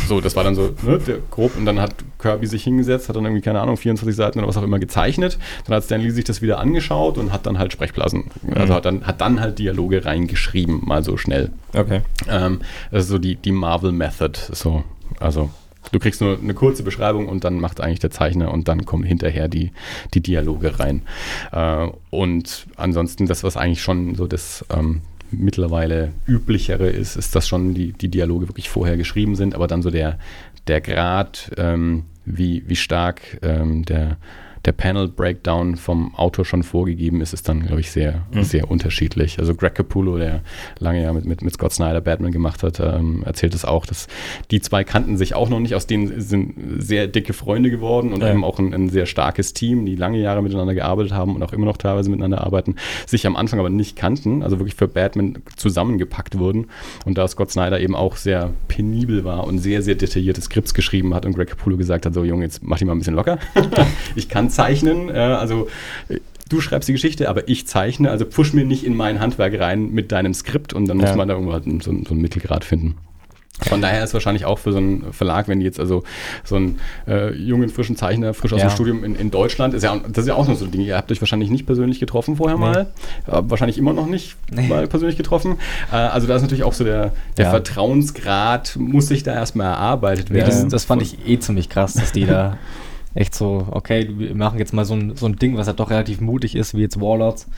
So, 0.08 0.20
das 0.20 0.36
war 0.36 0.42
dann 0.42 0.54
so 0.54 0.74
ne, 0.82 0.98
grob 1.30 1.56
und 1.56 1.66
dann 1.66 1.80
hat 1.80 1.94
Kirby 2.18 2.46
sich 2.46 2.64
hingesetzt, 2.64 3.10
hat 3.10 3.16
dann 3.16 3.24
irgendwie, 3.24 3.42
keine 3.42 3.60
Ahnung, 3.60 3.76
24 3.76 4.16
Seiten 4.16 4.38
oder 4.38 4.48
was 4.48 4.56
auch 4.56 4.62
immer 4.62 4.78
gezeichnet. 4.78 5.38
Dann 5.66 5.76
hat 5.76 5.84
Stan 5.84 6.00
Lee 6.00 6.10
sich 6.10 6.24
das 6.24 6.40
wieder 6.40 6.58
angeschaut 6.58 7.18
und 7.18 7.32
hat 7.32 7.44
dann 7.44 7.58
halt 7.58 7.72
Sprechblasen, 7.72 8.30
also 8.54 8.74
hat 8.74 8.86
dann, 8.86 9.06
hat 9.06 9.20
dann 9.20 9.40
halt 9.40 9.58
Dialoge 9.58 10.06
reingeschrieben, 10.06 10.80
mal 10.82 11.04
so 11.04 11.18
schnell. 11.18 11.50
Okay. 11.74 12.00
Ähm, 12.28 12.62
das 12.90 13.04
ist 13.04 13.10
so 13.10 13.18
die, 13.18 13.36
die 13.36 13.52
Marvel 13.52 13.92
Method, 13.92 14.38
so, 14.50 14.82
also 15.18 15.50
Du 15.92 15.98
kriegst 15.98 16.20
nur 16.20 16.38
eine 16.38 16.54
kurze 16.54 16.82
Beschreibung 16.82 17.28
und 17.28 17.44
dann 17.44 17.58
macht 17.58 17.80
eigentlich 17.80 17.98
der 18.00 18.10
Zeichner 18.10 18.52
und 18.52 18.68
dann 18.68 18.84
kommen 18.84 19.04
hinterher 19.04 19.48
die, 19.48 19.72
die 20.14 20.20
Dialoge 20.20 20.78
rein. 20.78 21.02
Äh, 21.52 21.88
und 22.10 22.66
ansonsten 22.76 23.26
das, 23.26 23.42
was 23.42 23.56
eigentlich 23.56 23.82
schon 23.82 24.14
so 24.14 24.26
das 24.26 24.64
ähm, 24.70 25.02
mittlerweile 25.32 26.12
üblichere 26.26 26.88
ist, 26.88 27.16
ist, 27.16 27.34
dass 27.34 27.48
schon 27.48 27.74
die, 27.74 27.92
die 27.92 28.08
Dialoge 28.08 28.48
wirklich 28.48 28.68
vorher 28.68 28.96
geschrieben 28.96 29.36
sind, 29.36 29.54
aber 29.54 29.66
dann 29.66 29.82
so 29.82 29.90
der, 29.90 30.18
der 30.66 30.80
Grad, 30.80 31.50
ähm, 31.56 32.04
wie, 32.24 32.62
wie 32.66 32.76
stark 32.76 33.38
ähm, 33.42 33.84
der 33.84 34.16
der 34.64 34.72
Panel-Breakdown 34.72 35.76
vom 35.76 36.14
Autor 36.14 36.44
schon 36.44 36.62
vorgegeben 36.62 37.20
ist, 37.22 37.32
ist 37.32 37.48
dann, 37.48 37.66
glaube 37.66 37.80
ich, 37.80 37.90
sehr, 37.90 38.26
mhm. 38.32 38.42
sehr 38.42 38.70
unterschiedlich. 38.70 39.38
Also 39.38 39.54
Greg 39.54 39.74
Capullo, 39.74 40.18
der 40.18 40.42
lange 40.78 41.02
ja 41.02 41.12
mit, 41.12 41.24
mit, 41.24 41.42
mit 41.42 41.54
Scott 41.54 41.72
Snyder 41.72 42.02
Batman 42.02 42.30
gemacht 42.30 42.62
hat, 42.62 42.78
ähm, 42.78 43.22
erzählt 43.24 43.54
es 43.54 43.64
auch, 43.64 43.86
dass 43.86 44.06
die 44.50 44.60
zwei 44.60 44.84
kannten 44.84 45.16
sich 45.16 45.34
auch 45.34 45.48
noch 45.48 45.60
nicht, 45.60 45.74
aus 45.74 45.86
denen 45.86 46.20
sind 46.20 46.54
sehr 46.78 47.06
dicke 47.06 47.32
Freunde 47.32 47.70
geworden 47.70 48.12
und 48.12 48.20
ja. 48.20 48.30
eben 48.30 48.44
auch 48.44 48.58
ein, 48.58 48.74
ein, 48.74 48.90
sehr 48.90 49.06
starkes 49.06 49.54
Team, 49.54 49.86
die 49.86 49.96
lange 49.96 50.18
Jahre 50.18 50.42
miteinander 50.42 50.74
gearbeitet 50.74 51.12
haben 51.12 51.34
und 51.34 51.42
auch 51.42 51.52
immer 51.52 51.66
noch 51.66 51.78
teilweise 51.78 52.10
miteinander 52.10 52.44
arbeiten, 52.44 52.76
sich 53.06 53.26
am 53.26 53.36
Anfang 53.36 53.60
aber 53.60 53.70
nicht 53.70 53.96
kannten, 53.96 54.42
also 54.42 54.58
wirklich 54.58 54.74
für 54.74 54.88
Batman 54.88 55.38
zusammengepackt 55.56 56.38
wurden. 56.38 56.66
Und 57.06 57.16
da 57.16 57.26
Scott 57.28 57.50
Snyder 57.50 57.80
eben 57.80 57.94
auch 57.94 58.16
sehr 58.16 58.52
penibel 58.68 59.24
war 59.24 59.46
und 59.46 59.58
sehr, 59.58 59.80
sehr 59.80 59.94
detaillierte 59.94 60.42
Skripts 60.42 60.74
geschrieben 60.74 61.14
hat 61.14 61.24
und 61.24 61.34
Greg 61.34 61.48
Capullo 61.48 61.78
gesagt 61.78 62.04
hat, 62.04 62.12
so 62.12 62.24
Junge, 62.24 62.44
jetzt 62.44 62.62
mach 62.62 62.78
dich 62.78 62.86
mal 62.86 62.92
ein 62.92 62.98
bisschen 62.98 63.14
locker. 63.14 63.38
ich 64.14 64.28
kann 64.28 64.49
zeichnen. 64.50 65.08
Äh, 65.08 65.18
also 65.18 65.68
du 66.48 66.60
schreibst 66.60 66.88
die 66.88 66.92
Geschichte, 66.92 67.28
aber 67.28 67.48
ich 67.48 67.66
zeichne. 67.66 68.10
Also 68.10 68.24
pfusch 68.24 68.52
mir 68.52 68.64
nicht 68.64 68.84
in 68.84 68.96
mein 68.96 69.20
Handwerk 69.20 69.58
rein 69.58 69.90
mit 69.90 70.12
deinem 70.12 70.34
Skript 70.34 70.72
und 70.72 70.86
dann 70.86 70.98
muss 70.98 71.10
ja. 71.10 71.16
man 71.16 71.28
da 71.28 71.34
irgendwo 71.34 71.52
halt 71.52 71.64
so, 71.64 71.78
so 71.80 71.90
einen 71.90 72.20
Mittelgrad 72.20 72.64
finden. 72.64 72.96
Von 73.68 73.82
daher 73.82 74.02
ist 74.02 74.14
wahrscheinlich 74.14 74.46
auch 74.46 74.58
für 74.58 74.72
so 74.72 74.78
einen 74.78 75.12
Verlag, 75.12 75.48
wenn 75.48 75.60
die 75.60 75.66
jetzt 75.66 75.78
also 75.78 76.02
so 76.44 76.56
einen 76.56 76.80
äh, 77.06 77.34
jungen, 77.34 77.68
frischen 77.68 77.94
Zeichner, 77.94 78.32
frisch 78.32 78.52
aus 78.52 78.60
ja. 78.60 78.68
dem 78.68 78.72
Studium 78.72 79.04
in, 79.04 79.14
in 79.14 79.30
Deutschland, 79.30 79.74
ist 79.74 79.82
ja, 79.82 79.98
das 80.08 80.24
ist 80.24 80.28
ja 80.28 80.34
auch 80.34 80.48
noch 80.48 80.56
so 80.56 80.64
ein 80.64 80.70
Ding. 80.70 80.80
Ihr 80.80 80.96
habt 80.96 81.12
euch 81.12 81.20
wahrscheinlich 81.20 81.50
nicht 81.50 81.66
persönlich 81.66 82.00
getroffen 82.00 82.36
vorher 82.36 82.56
nee. 82.56 82.64
mal. 82.64 82.80
Äh, 83.26 83.42
wahrscheinlich 83.42 83.76
immer 83.76 83.92
noch 83.92 84.06
nicht 84.06 84.36
nee. 84.50 84.66
mal 84.66 84.86
persönlich 84.86 85.18
getroffen. 85.18 85.58
Äh, 85.92 85.96
also 85.96 86.26
da 86.26 86.36
ist 86.36 86.42
natürlich 86.42 86.64
auch 86.64 86.72
so 86.72 86.84
der, 86.84 87.12
der 87.36 87.46
ja. 87.46 87.50
Vertrauensgrad, 87.50 88.76
muss 88.78 89.08
sich 89.08 89.24
da 89.24 89.34
erstmal 89.34 89.66
erarbeitet 89.66 90.30
werden. 90.30 90.48
Nee, 90.48 90.62
das, 90.62 90.68
das 90.68 90.84
fand 90.84 91.02
ich 91.02 91.28
eh 91.28 91.38
ziemlich 91.38 91.68
krass, 91.68 91.92
dass 91.94 92.12
die 92.12 92.24
da 92.24 92.56
echt 93.14 93.34
so, 93.34 93.66
okay, 93.70 94.08
wir 94.16 94.34
machen 94.34 94.58
jetzt 94.58 94.72
mal 94.72 94.84
so 94.84 94.94
ein, 94.94 95.16
so 95.16 95.26
ein 95.26 95.36
Ding, 95.36 95.56
was 95.56 95.66
halt 95.66 95.80
doch 95.80 95.90
relativ 95.90 96.20
mutig 96.20 96.54
ist, 96.54 96.74
wie 96.74 96.80
jetzt 96.80 97.00
Warlords. 97.00 97.48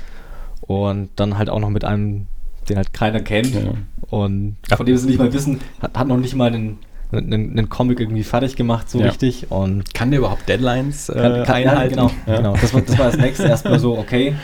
Und 0.63 1.11
dann 1.17 1.39
halt 1.39 1.51
auch 1.51 1.61
noch 1.61 1.71
mit 1.71 1.85
einem, 1.85 2.27
den 2.69 2.77
halt 2.77 2.93
keiner 2.93 3.21
kennt. 3.21 3.55
Ja. 3.55 3.73
Und 4.09 4.57
von 4.75 4.87
dem 4.87 4.97
sie 4.97 5.09
nicht 5.09 5.19
mal 5.19 5.33
wissen, 5.33 5.61
hat, 5.81 5.99
hat 5.99 6.09
noch 6.09 6.17
nicht 6.17 6.35
mal 6.35 6.53
einen, 6.53 6.79
einen, 7.11 7.51
einen, 7.51 7.69
Comic 7.69 8.01
irgendwie 8.01 8.23
fertig 8.23 8.57
gemacht, 8.57 8.89
so 8.89 9.01
ja. 9.01 9.07
richtig. 9.07 9.51
Und 9.51 9.93
kann 9.93 10.11
der 10.11 10.21
überhaupt 10.21 10.49
Deadlines 10.49 11.09
äh, 11.09 11.15
kann, 11.15 11.45
kann, 11.45 11.55
einhalten? 11.57 11.97
Genau, 11.97 12.11
ja. 12.27 12.37
genau. 12.37 12.53
Das 12.55 12.73
war, 12.73 12.81
das 12.81 12.99
war 12.99 13.07
das 13.07 13.17
nächste. 13.19 13.45
Erstmal 13.45 13.79
so, 13.79 13.99
okay, 13.99 14.35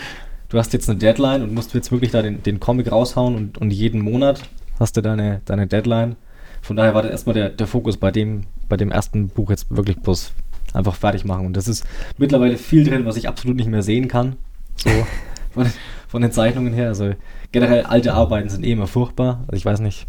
du 0.49 0.59
hast 0.59 0.73
jetzt 0.73 0.91
eine 0.91 0.99
Deadline 0.99 1.43
und 1.43 1.55
musst 1.55 1.73
jetzt 1.75 1.93
wirklich 1.93 2.11
da 2.11 2.23
den, 2.23 2.43
den 2.43 2.61
Comic 2.61 2.91
raushauen 2.91 3.35
und, 3.37 3.59
und 3.59 3.71
jeden 3.71 4.03
Monat 4.03 4.43
hast 4.79 4.97
du 4.97 5.01
deine, 5.01 5.41
deine 5.45 5.67
Deadline. 5.67 6.17
Von 6.61 6.77
daher 6.77 6.95
war 6.95 7.03
das 7.03 7.13
erstmal 7.13 7.35
der, 7.35 7.51
der 7.51 7.67
Fokus 7.67 7.97
bei 7.97 8.11
dem, 8.11 8.43
bei 8.69 8.77
dem 8.77 8.91
ersten 8.91 9.29
Buch 9.29 9.51
jetzt 9.51 9.75
wirklich 9.75 9.99
bloß 9.99 10.33
einfach 10.75 10.95
fertig 10.95 11.25
machen. 11.25 11.47
Und 11.47 11.57
das 11.57 11.69
ist 11.69 11.85
mittlerweile 12.19 12.57
viel 12.57 12.85
drin, 12.85 13.05
was 13.05 13.17
ich 13.17 13.29
absolut 13.29 13.57
nicht 13.57 13.69
mehr 13.69 13.83
sehen 13.83 14.09
kann. 14.09 14.37
So 14.77 14.91
von, 15.51 15.67
von 16.09 16.23
den 16.23 16.33
Zeichnungen 16.33 16.73
her. 16.73 16.89
Also 16.89 17.13
generell 17.53 17.85
alte 17.85 18.15
Arbeiten 18.15 18.49
sind 18.49 18.65
eh 18.65 18.73
immer 18.73 18.87
furchtbar. 18.87 19.45
Also 19.49 19.57
ich 19.57 19.65
weiß 19.65 19.81
nicht, 19.81 20.07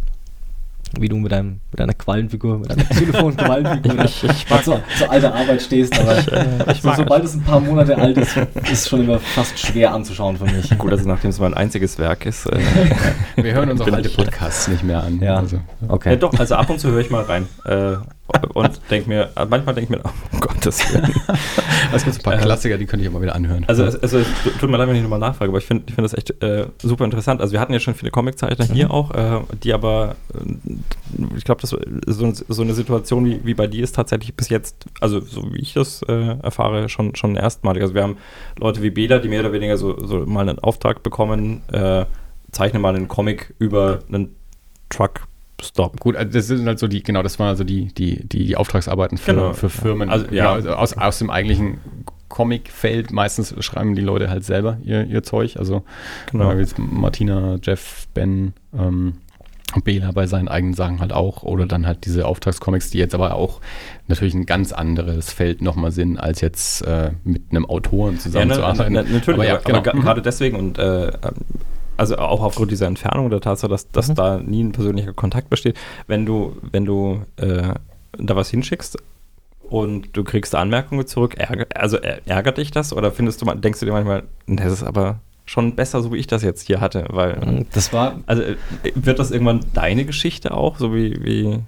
wie 0.98 1.08
du 1.08 1.18
mit, 1.18 1.32
deinem, 1.32 1.60
mit 1.72 1.80
deiner 1.80 1.94
Quallenfigur, 1.94 2.58
mit 2.60 2.72
deiner 2.72 2.88
Telefon-Quallenfigur 2.90 4.06
ich, 4.06 4.24
ich, 4.24 4.30
ich 4.50 4.64
zu, 4.64 4.82
zu 4.98 5.10
alter 5.10 5.36
Arbeit 5.36 5.62
stehst, 5.62 6.00
aber 6.00 6.18
ich, 6.18 6.32
äh, 6.32 6.76
so, 6.82 6.94
sobald 6.96 7.24
es 7.24 7.36
ein 7.36 7.44
paar 7.44 7.60
Monate 7.60 7.98
alt 7.98 8.18
ist, 8.18 8.38
ist 8.38 8.72
es 8.72 8.90
schon 8.90 9.04
immer 9.04 9.20
fast 9.20 9.60
schwer 9.60 9.94
anzuschauen 9.94 10.38
für 10.38 10.46
mich. 10.46 10.76
Gut, 10.78 10.92
also 10.92 11.08
nachdem 11.08 11.30
es 11.30 11.40
mein 11.40 11.54
einziges 11.54 12.00
Werk 12.00 12.26
ist. 12.26 12.48
Äh, 12.48 12.60
Wir 13.36 13.54
hören 13.54 13.70
uns 13.70 13.82
auch 13.82 13.92
alte 13.92 14.10
Podcasts 14.10 14.68
nicht 14.68 14.84
mehr 14.84 15.04
an. 15.04 15.20
Ja, 15.22 15.38
also. 15.38 15.60
okay. 15.88 16.12
Ja, 16.12 16.16
doch, 16.16 16.34
also 16.40 16.56
ab 16.56 16.70
und 16.70 16.80
zu 16.80 16.90
höre 16.90 17.02
ich 17.02 17.10
mal 17.10 17.24
rein. 17.24 17.48
Äh, 17.66 17.98
und 18.54 18.80
denke 18.90 19.10
mir, 19.10 19.30
manchmal 19.50 19.76
denke 19.76 19.82
ich 19.82 19.90
mir, 19.90 20.02
oh 20.04 20.40
Gottes 20.40 20.94
Willen. 20.94 21.14
Es 21.92 22.04
gibt 22.04 22.18
ein 22.18 22.22
paar 22.24 22.38
Klassiker, 22.38 22.78
die 22.78 22.86
könnte 22.86 23.04
ich 23.04 23.12
immer 23.12 23.22
wieder 23.22 23.34
anhören. 23.34 23.66
Also, 23.68 23.86
also 23.86 24.22
tut 24.60 24.70
mir 24.70 24.78
leid, 24.78 24.88
wenn 24.88 24.96
ich 24.96 25.02
nochmal 25.02 25.20
nachfrage, 25.20 25.50
aber 25.50 25.58
ich 25.58 25.66
finde 25.66 25.86
ich 25.88 25.96
find 25.96 26.06
das 26.06 26.14
echt 26.14 26.42
äh, 26.44 26.68
super 26.82 27.06
interessant. 27.06 27.42
Also 27.42 27.54
wir 27.54 27.60
hatten 27.60 27.74
ja 27.74 27.80
schon 27.80 27.96
viele 27.96 28.12
Comiczeichner 28.12 28.66
mhm. 28.66 28.74
hier 28.74 28.92
auch, 28.92 29.12
äh, 29.12 29.42
die 29.64 29.74
aber, 29.74 30.16
äh, 30.34 30.74
ich 31.36 31.44
glaube, 31.44 31.66
so, 31.66 31.80
so 32.06 32.62
eine 32.62 32.74
Situation 32.74 33.26
wie, 33.26 33.40
wie 33.44 33.54
bei 33.54 33.68
dir 33.68 33.84
ist 33.84 33.96
tatsächlich 33.96 34.36
bis 34.36 34.50
jetzt, 34.50 34.86
also 35.02 35.20
so 35.20 35.52
wie 35.52 35.60
ich 35.60 35.74
das 35.74 36.04
äh, 36.04 36.38
erfahre, 36.42 36.90
schon, 36.90 37.16
schon 37.16 37.36
erstmalig. 37.36 37.82
Also 37.82 37.96
wir 37.96 38.04
haben 38.04 38.18
Leute 38.58 38.84
wie 38.84 38.92
Bela, 38.92 39.20
die 39.20 39.30
mehr 39.30 39.42
oder 39.42 39.54
weniger 39.54 39.78
so, 39.78 40.06
so 40.06 40.26
mal 40.26 40.48
einen 40.48 40.60
Auftrag 40.60 41.02
bekommen, 41.02 41.62
äh, 41.72 42.06
zeichne 42.52 42.80
mal 42.80 42.96
einen 42.96 43.08
Comic 43.08 43.54
über 43.58 44.00
einen 44.10 44.36
Truck 44.90 45.29
Stop. 45.62 46.00
Gut, 46.00 46.16
also 46.16 46.32
das 46.32 46.48
sind 46.48 46.68
halt 46.68 46.80
so 46.80 46.88
die, 46.88 47.04
genau, 47.04 47.24
das 47.24 47.40
waren 47.40 47.50
also 47.50 47.64
die, 47.64 47.88
die, 47.94 48.28
die 48.28 48.56
Auftragsarbeiten 48.56 49.18
für, 49.18 49.34
genau. 49.34 49.54
für 49.54 49.70
Firmen. 49.70 50.10
Also, 50.10 50.28
ja. 50.32 50.58
Genau, 50.58 50.74
aus, 50.76 50.94
aus 50.94 51.20
dem 51.20 51.30
eigentlichen 51.30 51.80
Comic-Feld 52.30 53.12
meistens 53.12 53.54
schreiben 53.64 53.96
die 53.96 54.02
Leute 54.02 54.30
halt 54.30 54.46
selber 54.46 54.78
ihr, 54.84 55.06
ihr 55.06 55.24
Zeug. 55.24 55.58
Also 55.58 55.84
genau. 56.32 56.52
äh, 56.52 56.66
Martina, 56.78 57.58
Jeff, 57.62 58.08
Ben, 58.14 58.54
ähm, 58.78 59.16
Bela 59.84 60.12
bei 60.12 60.26
seinen 60.26 60.48
eigenen 60.48 60.74
Sachen 60.74 61.00
halt 61.00 61.14
auch. 61.14 61.44
Oder 61.44 61.66
dann 61.66 61.86
halt 61.86 62.06
diese 62.06 62.26
Auftragscomics, 62.26 62.90
die 62.92 62.98
jetzt 62.98 63.14
aber 63.14 63.36
auch 63.36 63.62
natürlich 64.08 64.34
ein 64.34 64.46
ganz 64.46 64.72
anderes 64.72 65.32
Feld 65.32 65.62
nochmal 65.62 65.92
sind, 65.92 66.18
als 66.18 66.42
jetzt 66.42 66.82
äh, 66.84 67.12
mit 67.24 67.44
einem 67.50 67.66
Autoren 67.66 68.20
zusammenzuarbeiten. 68.20 68.96
Ja, 68.96 69.02
na, 69.02 69.08
na, 69.10 69.16
natürlich, 69.16 69.40
aber, 69.40 69.48
ja, 69.48 69.58
genau. 69.58 69.80
aber 69.80 69.92
gerade 69.92 70.22
deswegen 70.22 70.58
und 70.58 70.78
äh, 70.78 71.12
also 72.00 72.18
auch 72.18 72.42
aufgrund 72.42 72.72
dieser 72.72 72.88
Entfernung 72.88 73.30
der 73.30 73.42
Tatsache, 73.42 73.70
dass, 73.70 73.90
dass 73.90 74.08
mhm. 74.08 74.16
da 74.16 74.38
nie 74.40 74.64
ein 74.64 74.72
persönlicher 74.72 75.14
Kontakt 75.14 75.50
besteht, 75.50 75.78
wenn 76.08 76.26
du, 76.26 76.56
wenn 76.72 76.86
du 76.86 77.22
äh, 77.38 77.74
da 78.18 78.36
was 78.36 78.50
hinschickst 78.50 78.98
und 79.64 80.16
du 80.16 80.24
kriegst 80.24 80.56
Anmerkungen 80.56 81.06
zurück, 81.06 81.36
ärger, 81.38 81.68
also 81.76 81.98
ärgert 81.98 82.58
dich 82.58 82.72
das 82.72 82.94
oder 82.94 83.12
findest 83.12 83.42
du, 83.42 83.46
denkst 83.46 83.80
du 83.82 83.86
dir 83.86 83.92
manchmal, 83.92 84.24
das 84.48 84.72
ist 84.72 84.84
aber 84.84 85.20
schon 85.46 85.76
besser, 85.76 86.02
so 86.02 86.14
wie 86.14 86.18
ich 86.18 86.28
das 86.28 86.42
jetzt 86.42 86.66
hier 86.68 86.80
hatte, 86.80 87.06
weil 87.10 87.36
mhm, 87.38 87.66
das 87.74 87.92
war, 87.92 88.20
also 88.28 88.44
äh, 88.44 88.56
wird 88.96 89.20
das 89.20 89.32
irgendwann 89.32 89.66
deine 89.74 90.06
Geschichte 90.06 90.54
auch, 90.54 90.78
so 90.78 90.96
wie, 90.96 91.24
wie 91.24 91.60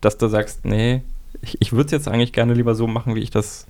dass 0.00 0.16
du 0.18 0.28
sagst, 0.28 0.64
nee, 0.64 1.02
ich, 1.42 1.60
ich 1.60 1.72
würde 1.72 1.86
es 1.86 1.92
jetzt 1.92 2.08
eigentlich 2.08 2.32
gerne 2.32 2.54
lieber 2.54 2.74
so 2.74 2.86
machen, 2.86 3.14
wie 3.14 3.20
ich 3.20 3.30
das 3.30 3.66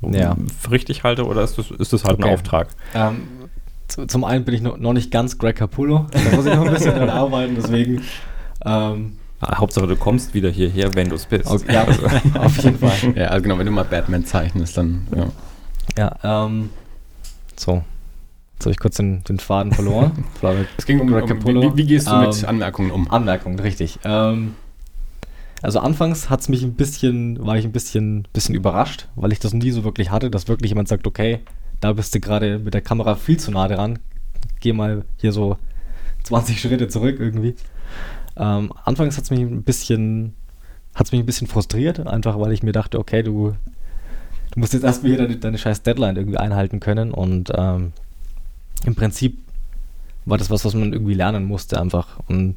ja. 0.00 0.36
richtig 0.70 1.04
halte, 1.04 1.26
oder 1.26 1.42
ist 1.42 1.58
das, 1.58 1.70
ist 1.70 1.92
das 1.92 2.04
halt 2.04 2.18
okay. 2.18 2.28
ein 2.28 2.34
Auftrag? 2.34 2.68
Ähm, 2.94 3.22
zum 4.06 4.24
einen 4.24 4.44
bin 4.44 4.54
ich 4.54 4.62
noch, 4.62 4.78
nicht 4.92 5.10
ganz 5.10 5.38
Greg 5.38 5.56
Capullo. 5.56 6.06
Da 6.10 6.36
muss 6.36 6.46
ich 6.46 6.54
noch 6.54 6.66
ein 6.66 6.72
bisschen 6.72 6.94
dran 6.94 7.10
arbeiten, 7.10 7.54
deswegen. 7.54 8.02
Ähm, 8.64 9.16
ah, 9.40 9.58
Hauptsache, 9.58 9.86
du 9.86 9.96
kommst 9.96 10.34
wieder 10.34 10.50
hierher, 10.50 10.94
wenn 10.94 11.08
du 11.08 11.16
es 11.16 11.26
bist. 11.26 11.50
Okay, 11.50 11.72
ja, 11.72 11.86
auf 12.40 12.56
jeden 12.58 12.78
Fall. 12.78 13.14
Ja, 13.14 13.28
also 13.28 13.42
genau, 13.42 13.58
wenn 13.58 13.66
du 13.66 13.72
mal 13.72 13.84
Batman 13.84 14.24
zeichnest, 14.24 14.76
dann. 14.76 15.06
Ja, 15.16 15.26
ja 16.22 16.46
ähm, 16.46 16.70
so. 17.56 17.82
Jetzt 18.54 18.66
habe 18.66 18.70
ich 18.72 18.78
kurz 18.78 18.96
den, 18.96 19.24
den 19.24 19.40
Faden 19.40 19.72
verloren. 19.72 20.24
es 20.76 20.86
ging 20.86 21.00
um 21.00 21.08
Greg 21.08 21.26
Capullo. 21.26 21.72
Wie, 21.72 21.78
wie, 21.78 21.86
gehst 21.86 22.06
du 22.06 22.14
ähm, 22.14 22.20
mit 22.20 22.44
Anmerkungen 22.44 22.92
um? 22.92 23.10
Anmerkungen, 23.10 23.58
richtig. 23.58 23.98
Ähm, 24.04 24.54
also 25.62 25.80
anfangs 25.80 26.30
hat 26.30 26.40
es 26.40 26.48
mich 26.48 26.62
ein 26.62 26.74
bisschen, 26.74 27.44
war 27.44 27.56
ich 27.56 27.64
ein 27.64 27.72
bisschen, 27.72 28.28
bisschen 28.32 28.54
überrascht, 28.54 29.08
weil 29.16 29.32
ich 29.32 29.40
das 29.40 29.52
nie 29.52 29.70
so 29.70 29.84
wirklich 29.84 30.10
hatte, 30.10 30.30
dass 30.30 30.48
wirklich 30.48 30.70
jemand 30.70 30.88
sagt, 30.88 31.06
okay, 31.06 31.40
da 31.82 31.92
bist 31.92 32.14
du 32.14 32.20
gerade 32.20 32.60
mit 32.60 32.74
der 32.74 32.80
Kamera 32.80 33.16
viel 33.16 33.38
zu 33.38 33.50
nah 33.50 33.66
dran. 33.66 33.98
Geh 34.60 34.72
mal 34.72 35.04
hier 35.18 35.32
so 35.32 35.58
20 36.22 36.60
Schritte 36.60 36.86
zurück 36.86 37.16
irgendwie. 37.18 37.56
Ähm, 38.36 38.72
anfangs 38.84 39.16
hat 39.16 39.24
es 39.24 39.30
mich 39.30 39.40
ein 39.40 39.64
bisschen, 39.64 40.34
hat 40.94 41.10
mich 41.10 41.20
ein 41.20 41.26
bisschen 41.26 41.48
frustriert, 41.48 42.06
einfach 42.06 42.38
weil 42.38 42.52
ich 42.52 42.62
mir 42.62 42.70
dachte, 42.70 43.00
okay, 43.00 43.24
du, 43.24 43.54
du 44.52 44.60
musst 44.60 44.72
jetzt 44.72 44.84
erstmal 44.84 45.10
hier 45.10 45.18
deine, 45.22 45.36
deine 45.36 45.58
scheiß 45.58 45.82
Deadline 45.82 46.16
irgendwie 46.16 46.38
einhalten 46.38 46.78
können 46.78 47.10
und 47.10 47.50
ähm, 47.54 47.92
im 48.86 48.94
Prinzip 48.94 49.38
war 50.24 50.38
das 50.38 50.50
was, 50.50 50.64
was 50.64 50.74
man 50.74 50.92
irgendwie 50.92 51.14
lernen 51.14 51.44
musste 51.44 51.80
einfach 51.80 52.20
und 52.28 52.54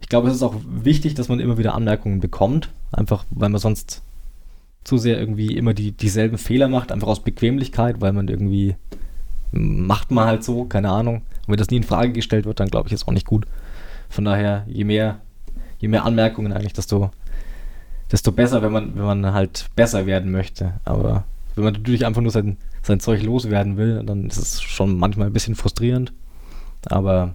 ich 0.00 0.08
glaube, 0.10 0.28
es 0.28 0.34
ist 0.34 0.42
auch 0.42 0.54
wichtig, 0.64 1.14
dass 1.14 1.28
man 1.28 1.40
immer 1.40 1.58
wieder 1.58 1.74
Anmerkungen 1.74 2.20
bekommt, 2.20 2.68
einfach 2.92 3.24
weil 3.30 3.48
man 3.48 3.60
sonst 3.60 4.02
zu 4.84 4.96
sehr 4.98 5.18
irgendwie 5.18 5.56
immer 5.56 5.74
die, 5.74 5.92
dieselben 5.92 6.38
Fehler 6.38 6.68
macht, 6.68 6.92
einfach 6.92 7.08
aus 7.08 7.20
Bequemlichkeit, 7.22 8.00
weil 8.00 8.12
man 8.12 8.28
irgendwie 8.28 8.76
macht 9.52 10.10
man 10.10 10.26
halt 10.26 10.44
so, 10.44 10.64
keine 10.64 10.90
Ahnung. 10.90 11.16
Und 11.16 11.48
wenn 11.48 11.56
das 11.56 11.70
nie 11.70 11.76
in 11.78 11.82
Frage 11.82 12.12
gestellt 12.12 12.44
wird, 12.44 12.60
dann 12.60 12.68
glaube 12.68 12.88
ich, 12.88 12.92
ist 12.92 13.06
auch 13.08 13.12
nicht 13.12 13.26
gut. 13.26 13.46
Von 14.08 14.24
daher, 14.24 14.64
je 14.66 14.84
mehr, 14.84 15.20
je 15.78 15.88
mehr 15.88 16.04
Anmerkungen 16.04 16.52
eigentlich, 16.52 16.72
desto, 16.74 17.10
desto 18.12 18.32
besser, 18.32 18.62
wenn 18.62 18.72
man, 18.72 18.94
wenn 18.96 19.04
man 19.04 19.32
halt 19.32 19.66
besser 19.76 20.06
werden 20.06 20.30
möchte. 20.30 20.74
Aber 20.84 21.24
wenn 21.54 21.64
man 21.64 21.74
natürlich 21.74 22.06
einfach 22.06 22.22
nur 22.22 22.30
sein, 22.30 22.56
sein 22.82 23.00
Zeug 23.00 23.22
loswerden 23.22 23.76
will, 23.76 24.02
dann 24.04 24.26
ist 24.26 24.38
es 24.38 24.62
schon 24.62 24.98
manchmal 24.98 25.26
ein 25.28 25.32
bisschen 25.32 25.54
frustrierend. 25.54 26.12
Aber 26.86 27.34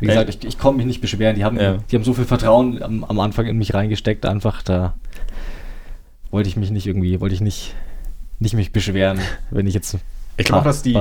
wie 0.00 0.06
Ey. 0.06 0.14
gesagt, 0.14 0.28
ich, 0.28 0.44
ich 0.46 0.58
komme 0.58 0.78
mich 0.78 0.86
nicht 0.86 1.00
beschweren. 1.00 1.36
Die 1.36 1.44
haben, 1.44 1.58
Ja. 1.58 1.78
die 1.90 1.96
haben 1.96 2.04
so 2.04 2.14
viel 2.14 2.24
Vertrauen 2.24 2.82
am, 2.82 3.04
am 3.04 3.18
Anfang 3.20 3.46
in 3.46 3.58
mich 3.58 3.74
reingesteckt, 3.74 4.24
einfach 4.26 4.62
da 4.62 4.94
wollte 6.30 6.48
ich 6.48 6.56
mich 6.56 6.70
nicht 6.70 6.86
irgendwie, 6.86 7.20
wollte 7.20 7.34
ich 7.34 7.40
nicht, 7.40 7.74
nicht 8.38 8.54
mich 8.54 8.72
beschweren, 8.72 9.20
wenn 9.50 9.66
ich 9.66 9.74
jetzt 9.74 9.98
Ich 10.36 10.46
glaube 10.46 10.64
dass 10.64 10.82
die, 10.82 10.94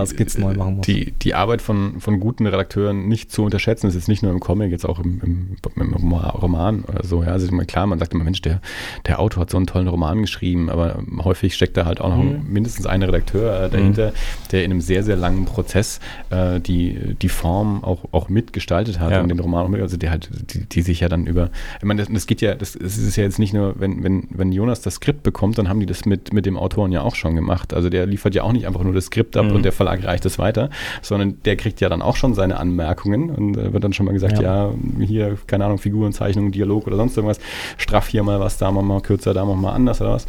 die, 0.85 1.11
die 1.11 1.33
Arbeit 1.33 1.61
von, 1.61 1.99
von 2.01 2.19
guten 2.19 2.45
Redakteuren 2.45 3.07
nicht 3.07 3.31
zu 3.31 3.43
unterschätzen 3.43 3.87
ist. 3.87 3.93
Jetzt 3.95 4.07
nicht 4.09 4.21
nur 4.21 4.31
im 4.31 4.39
Comic, 4.39 4.71
jetzt 4.71 4.85
auch 4.85 4.99
im, 4.99 5.21
im, 5.23 5.55
im 5.81 5.93
Roma- 5.93 6.29
Roman 6.31 6.83
oder 6.83 7.05
so. 7.05 7.23
Ja. 7.23 7.29
Also 7.29 7.47
klar, 7.65 7.87
man 7.87 7.99
sagt 7.99 8.13
immer, 8.13 8.23
Mensch, 8.25 8.41
der, 8.41 8.61
der 9.07 9.19
Autor 9.19 9.41
hat 9.41 9.49
so 9.49 9.57
einen 9.57 9.65
tollen 9.67 9.87
Roman 9.87 10.21
geschrieben, 10.21 10.69
aber 10.69 10.99
häufig 11.23 11.55
steckt 11.55 11.77
da 11.77 11.85
halt 11.85 12.01
auch 12.01 12.09
noch 12.09 12.19
Mhm. 12.23 12.41
mindestens 12.51 12.85
ein 12.85 13.01
Redakteur 13.01 13.63
äh, 13.63 13.69
dahinter, 13.69 14.11
der 14.51 14.65
in 14.65 14.71
einem 14.71 14.81
sehr, 14.81 15.03
sehr 15.03 15.15
langen 15.15 15.45
Prozess 15.45 15.99
äh, 16.31 16.59
die, 16.59 17.15
die 17.21 17.29
Form 17.29 17.83
auch, 17.83 18.05
auch 18.11 18.27
mitgestaltet 18.29 18.99
hat 18.99 19.11
Ja. 19.11 19.21
und 19.21 19.29
den 19.29 19.39
Roman 19.39 19.65
auch 19.65 19.69
mit, 19.69 19.79
also 19.81 19.95
der 19.95 20.11
halt, 20.11 20.29
die, 20.53 20.65
die 20.65 20.81
sich 20.81 20.99
ja 20.99 21.07
dann 21.07 21.27
über, 21.27 21.49
ich 21.77 21.85
meine, 21.85 22.01
das, 22.03 22.11
das 22.13 22.27
geht 22.27 22.41
ja, 22.41 22.55
das, 22.55 22.75
es 22.75 22.97
ist 22.97 23.15
ja 23.15 23.23
jetzt 23.23 23.39
nicht 23.39 23.53
nur, 23.53 23.75
wenn, 23.79 24.03
wenn, 24.03 24.27
wenn 24.31 24.51
Jonas 24.51 24.81
das 24.81 24.95
Skript 24.95 25.23
bekommt, 25.23 25.57
dann 25.57 25.69
haben 25.69 25.79
die 25.79 25.85
das 25.85 26.05
mit, 26.05 26.33
mit 26.33 26.45
dem 26.45 26.57
Autoren 26.57 26.91
ja 26.91 27.01
auch 27.01 27.15
schon 27.15 27.35
gemacht. 27.35 27.73
Also 27.73 27.89
der 27.89 28.05
liefert 28.05 28.35
ja 28.35 28.43
auch 28.43 28.51
nicht 28.51 28.67
einfach 28.67 28.83
nur 28.83 28.93
das 28.93 29.05
Skript 29.05 29.18
ab 29.37 29.45
Mhm. 29.45 29.55
und 29.55 29.63
der 29.65 29.71
Verlag 29.71 30.03
reicht 30.03 30.25
es 30.25 30.39
weiter, 30.39 30.69
sondern 31.01 31.37
der 31.45 31.55
kriegt 31.55 31.81
ja 31.81 31.89
dann 31.89 32.01
auch 32.01 32.15
schon 32.15 32.33
seine 32.33 32.57
Anmerkungen 32.57 33.29
und 33.29 33.57
äh, 33.57 33.73
wird 33.73 33.83
dann 33.83 33.93
schon 33.93 34.05
mal 34.05 34.11
gesagt, 34.13 34.39
ja. 34.39 34.67
Ja. 34.67 34.73
hier, 34.99 35.37
keine 35.47 35.65
Ahnung, 35.65 35.77
Figurenzeichnung, 35.77 36.51
Dialog 36.51 36.87
oder 36.87 36.97
sonst 36.97 37.15
irgendwas, 37.17 37.39
straff 37.77 38.07
hier 38.07 38.23
mal 38.23 38.39
was, 38.39 38.57
da 38.57 38.71
mal, 38.71 38.83
mal 38.83 39.01
kürzer, 39.01 39.33
da 39.33 39.45
mal, 39.45 39.55
mal 39.55 39.73
anders 39.73 40.01
oder 40.01 40.11
was. 40.13 40.25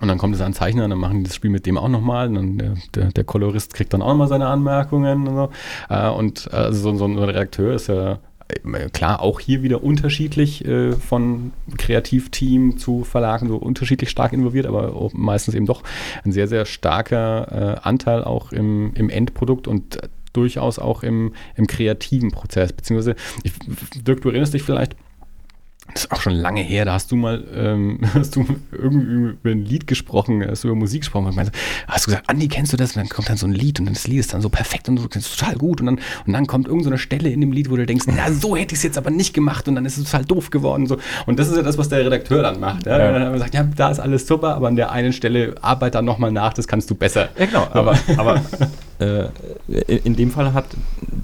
Und 0.00 0.08
dann 0.08 0.18
kommt 0.18 0.34
es 0.34 0.40
an 0.40 0.52
Zeichner 0.52 0.84
und 0.84 0.90
dann 0.90 0.98
machen 0.98 1.18
die 1.18 1.24
das 1.24 1.36
Spiel 1.36 1.50
mit 1.50 1.66
dem 1.66 1.78
auch 1.78 1.88
nochmal. 1.88 2.26
Und 2.26 2.34
dann 2.34 2.58
der, 2.58 2.74
der, 2.94 3.12
der 3.12 3.24
Kolorist 3.24 3.74
kriegt 3.74 3.94
dann 3.94 4.02
auch 4.02 4.08
nochmal 4.08 4.26
seine 4.26 4.48
Anmerkungen 4.48 5.28
und 5.28 5.36
so. 5.36 5.50
Äh, 5.88 6.08
und 6.10 6.48
äh, 6.52 6.72
so, 6.72 6.94
so 6.96 7.04
ein 7.04 7.16
Redakteur 7.16 7.74
ist 7.74 7.86
ja 7.86 8.18
klar 8.92 9.20
auch 9.20 9.40
hier 9.40 9.62
wieder 9.62 9.82
unterschiedlich 9.82 10.64
äh, 10.64 10.92
von 10.92 11.52
Kreativteam 11.78 12.78
zu 12.78 13.04
Verlagen 13.04 13.48
so 13.48 13.56
unterschiedlich 13.56 14.10
stark 14.10 14.32
involviert, 14.32 14.66
aber 14.66 15.10
meistens 15.12 15.54
eben 15.54 15.66
doch 15.66 15.82
ein 16.24 16.32
sehr, 16.32 16.46
sehr 16.46 16.66
starker 16.66 17.78
äh, 17.82 17.86
Anteil 17.86 18.24
auch 18.24 18.52
im, 18.52 18.92
im 18.94 19.08
Endprodukt 19.08 19.66
und 19.66 20.02
äh, 20.02 20.08
durchaus 20.32 20.78
auch 20.78 21.02
im, 21.02 21.32
im 21.54 21.66
kreativen 21.66 22.30
Prozess. 22.32 22.72
Beziehungsweise, 22.72 23.16
ich, 23.44 23.52
Dirk, 24.02 24.20
du 24.20 24.28
erinnerst 24.28 24.52
dich 24.52 24.62
vielleicht, 24.62 24.96
das 25.94 26.04
ist 26.04 26.12
auch 26.12 26.20
schon 26.20 26.34
lange 26.34 26.60
her, 26.60 26.84
da 26.84 26.94
hast 26.94 27.10
du 27.12 27.16
mal, 27.16 27.44
ähm, 27.54 28.00
hast 28.14 28.36
du 28.36 28.44
irgendwie 28.72 29.30
über 29.30 29.50
ein 29.50 29.64
Lied 29.64 29.86
gesprochen, 29.86 30.44
hast 30.46 30.64
du 30.64 30.68
über 30.68 30.76
Musik 30.76 31.02
gesprochen 31.02 31.26
und 31.26 31.36
meinst, 31.36 31.52
hast 31.86 32.06
du 32.06 32.10
gesagt, 32.10 32.28
Andi, 32.28 32.48
kennst 32.48 32.72
du 32.72 32.76
das? 32.76 32.96
Und 32.96 33.02
dann 33.02 33.08
kommt 33.08 33.28
dann 33.28 33.36
so 33.36 33.46
ein 33.46 33.52
Lied 33.52 33.80
und 33.80 33.88
das 33.88 34.06
Lied 34.06 34.18
ist 34.18 34.34
dann 34.34 34.40
so 34.40 34.48
perfekt 34.48 34.88
und 34.88 34.98
so, 34.98 35.06
das 35.06 35.26
ist 35.26 35.38
total 35.38 35.56
gut 35.56 35.80
und 35.80 35.86
dann, 35.86 36.00
und 36.26 36.32
dann 36.32 36.46
kommt 36.46 36.66
irgendeine 36.66 36.96
so 36.96 37.02
Stelle 37.02 37.30
in 37.30 37.40
dem 37.40 37.52
Lied, 37.52 37.70
wo 37.70 37.76
du 37.76 37.86
denkst, 37.86 38.06
na, 38.08 38.32
so 38.32 38.56
hätte 38.56 38.74
ich 38.74 38.78
es 38.78 38.82
jetzt 38.82 38.98
aber 38.98 39.10
nicht 39.10 39.34
gemacht 39.34 39.68
und 39.68 39.76
dann 39.76 39.86
ist 39.86 39.96
es 39.96 40.04
total 40.04 40.24
doof 40.24 40.50
geworden 40.50 40.82
und 40.82 40.88
so. 40.88 40.98
Und 41.26 41.38
das 41.38 41.48
ist 41.48 41.56
ja 41.56 41.62
das, 41.62 41.78
was 41.78 41.88
der 41.88 42.04
Redakteur 42.04 42.42
dann 42.42 42.60
macht. 42.60 42.86
Ja? 42.86 42.98
Ja. 42.98 43.12
Dann 43.12 43.22
hat 43.22 43.30
man 43.30 43.38
sagt, 43.38 43.54
ja, 43.54 43.62
da 43.62 43.90
ist 43.90 44.00
alles 44.00 44.26
super, 44.26 44.56
aber 44.56 44.68
an 44.68 44.76
der 44.76 44.90
einen 44.90 45.12
Stelle 45.12 45.54
arbeit 45.62 45.94
dann 45.94 46.04
nochmal 46.04 46.32
nach, 46.32 46.52
das 46.52 46.66
kannst 46.66 46.90
du 46.90 46.94
besser. 46.94 47.28
Ja, 47.38 47.46
genau, 47.46 47.68
aber, 47.72 47.96
aber 48.16 48.42
äh, 48.98 49.28
in, 50.04 50.16
dem 50.16 50.30
Fall 50.30 50.52
hat, 50.52 50.66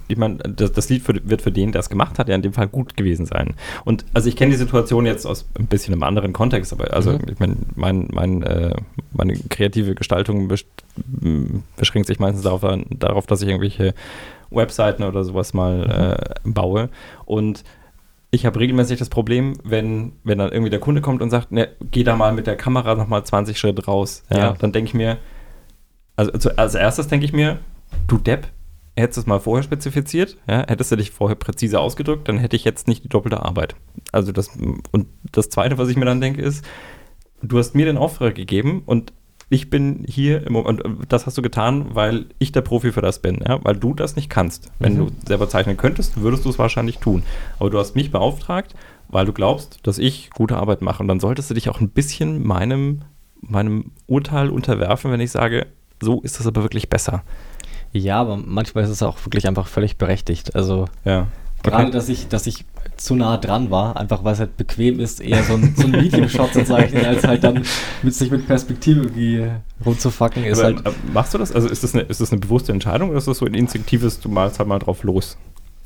ich 0.08 0.16
meine, 0.16 0.36
das, 0.36 0.72
das 0.72 0.88
Lied 0.88 1.02
für, 1.02 1.20
wird 1.28 1.42
für 1.42 1.52
den, 1.52 1.72
der 1.72 1.80
es 1.80 1.88
gemacht 1.88 2.18
hat, 2.18 2.28
ja 2.28 2.34
in 2.34 2.42
dem 2.42 2.52
Fall 2.52 2.68
gut 2.68 2.96
gewesen 2.96 3.26
sein. 3.26 3.54
Und 3.84 4.04
also 4.12 4.28
ich 4.28 4.36
kenne 4.36 4.52
die 4.52 4.56
Situation 4.60 5.06
jetzt 5.06 5.26
aus 5.26 5.46
ein 5.58 5.66
bisschen 5.66 5.92
einem 5.94 6.02
anderen 6.02 6.32
Kontext, 6.32 6.72
aber 6.72 6.92
also 6.94 7.12
Mhm. 7.12 7.20
ich 7.32 7.38
meine, 7.38 7.56
mein, 7.74 8.08
mein, 8.12 8.42
äh, 8.42 8.74
meine 9.12 9.34
kreative 9.48 9.94
Gestaltung 9.94 10.48
besch 10.48 10.64
beschränkt 11.76 12.08
sich 12.08 12.18
meistens 12.18 12.42
darauf, 12.42 12.62
darauf, 12.90 13.26
dass 13.26 13.42
ich 13.42 13.48
irgendwelche 13.48 13.94
Webseiten 14.50 15.02
oder 15.02 15.24
sowas 15.24 15.54
mal 15.54 16.18
äh, 16.44 16.48
baue. 16.48 16.88
Und 17.24 17.64
ich 18.30 18.46
habe 18.46 18.60
regelmäßig 18.60 18.98
das 18.98 19.08
Problem, 19.08 19.54
wenn, 19.64 20.12
wenn 20.24 20.38
dann 20.38 20.52
irgendwie 20.52 20.70
der 20.70 20.78
Kunde 20.80 21.00
kommt 21.00 21.22
und 21.22 21.30
sagt, 21.30 21.52
ne, 21.52 21.68
geh 21.90 22.04
da 22.04 22.16
mal 22.16 22.32
mit 22.32 22.46
der 22.46 22.56
Kamera 22.56 22.94
nochmal 22.94 23.24
20 23.24 23.58
Schritte 23.58 23.84
raus. 23.86 24.22
Ja, 24.30 24.38
Ja. 24.38 24.52
Dann 24.58 24.72
denke 24.72 24.88
ich 24.88 24.94
mir, 24.94 25.18
also 26.16 26.32
als 26.56 26.74
erstes 26.74 27.08
denke 27.08 27.24
ich 27.26 27.32
mir, 27.32 27.58
du 28.06 28.18
Depp, 28.18 28.46
hättest 29.00 29.16
du 29.18 29.20
es 29.22 29.26
mal 29.26 29.40
vorher 29.40 29.62
spezifiziert, 29.62 30.36
ja, 30.48 30.64
hättest 30.68 30.92
du 30.92 30.96
dich 30.96 31.10
vorher 31.10 31.36
präzise 31.36 31.80
ausgedrückt, 31.80 32.28
dann 32.28 32.38
hätte 32.38 32.56
ich 32.56 32.64
jetzt 32.64 32.88
nicht 32.88 33.04
die 33.04 33.08
doppelte 33.08 33.42
Arbeit. 33.44 33.74
Also 34.12 34.32
das, 34.32 34.50
und 34.92 35.06
das 35.32 35.48
Zweite, 35.48 35.78
was 35.78 35.88
ich 35.88 35.96
mir 35.96 36.04
dann 36.04 36.20
denke, 36.20 36.42
ist, 36.42 36.64
du 37.42 37.58
hast 37.58 37.74
mir 37.74 37.86
den 37.86 37.96
Auftrag 37.96 38.34
gegeben 38.34 38.82
und 38.86 39.12
ich 39.52 39.68
bin 39.68 40.04
hier 40.06 40.46
im 40.46 40.52
Moment, 40.52 40.80
und 40.84 41.12
das 41.12 41.26
hast 41.26 41.36
du 41.36 41.42
getan, 41.42 41.86
weil 41.94 42.26
ich 42.38 42.52
der 42.52 42.60
Profi 42.60 42.92
für 42.92 43.00
das 43.00 43.20
bin, 43.20 43.40
ja, 43.46 43.58
weil 43.64 43.76
du 43.76 43.94
das 43.94 44.14
nicht 44.14 44.30
kannst. 44.30 44.70
Wenn 44.78 44.94
Mhm. 44.94 44.98
du 44.98 45.10
selber 45.26 45.48
zeichnen 45.48 45.76
könntest, 45.76 46.20
würdest 46.22 46.44
du 46.44 46.50
es 46.50 46.58
wahrscheinlich 46.60 46.98
tun. 46.98 47.24
Aber 47.58 47.68
du 47.68 47.78
hast 47.78 47.96
mich 47.96 48.12
beauftragt, 48.12 48.76
weil 49.08 49.26
du 49.26 49.32
glaubst, 49.32 49.80
dass 49.82 49.98
ich 49.98 50.30
gute 50.30 50.56
Arbeit 50.56 50.82
mache. 50.82 51.02
Und 51.02 51.08
dann 51.08 51.18
solltest 51.18 51.50
du 51.50 51.54
dich 51.54 51.68
auch 51.68 51.80
ein 51.80 51.88
bisschen 51.90 52.46
meinem, 52.46 53.00
meinem 53.40 53.90
Urteil 54.06 54.50
unterwerfen, 54.50 55.10
wenn 55.10 55.18
ich 55.20 55.32
sage, 55.32 55.66
so 56.00 56.20
ist 56.20 56.38
das 56.38 56.46
aber 56.46 56.62
wirklich 56.62 56.88
besser. 56.88 57.24
Ja, 57.92 58.20
aber 58.20 58.36
manchmal 58.36 58.84
ist 58.84 58.90
es 58.90 59.02
auch 59.02 59.18
wirklich 59.26 59.46
einfach 59.48 59.66
völlig 59.66 59.96
berechtigt. 59.96 60.54
Also 60.54 60.86
Ja. 61.04 61.26
gerade, 61.62 61.90
dass 61.90 62.08
ich, 62.08 62.28
dass 62.28 62.46
ich 62.46 62.64
zu 62.96 63.14
nah 63.14 63.36
dran 63.38 63.70
war, 63.70 63.96
einfach 63.96 64.24
weil 64.24 64.34
es 64.34 64.40
halt 64.40 64.56
bequem 64.56 65.00
ist, 65.00 65.20
eher 65.20 65.42
so 65.42 65.54
ein, 65.54 65.74
so 65.74 65.84
ein 65.86 65.92
Medium-Shot 65.92 66.52
zu 66.52 66.64
zeichnen, 66.64 67.04
als 67.04 67.26
halt 67.26 67.42
dann 67.44 67.64
mit 68.02 68.14
sich 68.14 68.30
mit 68.30 68.46
Perspektive 68.46 69.00
irgendwie 69.00 69.46
rumzufacken, 69.84 70.44
ist 70.44 70.58
Aber, 70.58 70.66
halt. 70.76 70.86
äh, 70.86 70.90
machst 71.12 71.32
du 71.34 71.38
das? 71.38 71.52
Also 71.52 71.68
ist 71.68 71.82
das, 71.82 71.94
eine, 71.94 72.02
ist 72.04 72.20
das 72.20 72.30
eine 72.30 72.40
bewusste 72.40 72.72
Entscheidung 72.72 73.08
oder 73.08 73.18
ist 73.18 73.26
das 73.28 73.38
so 73.38 73.46
ein 73.46 73.54
instinktives, 73.54 74.20
du 74.20 74.28
malst 74.28 74.58
halt 74.58 74.68
mal 74.68 74.78
drauf 74.78 75.02
los? 75.02 75.36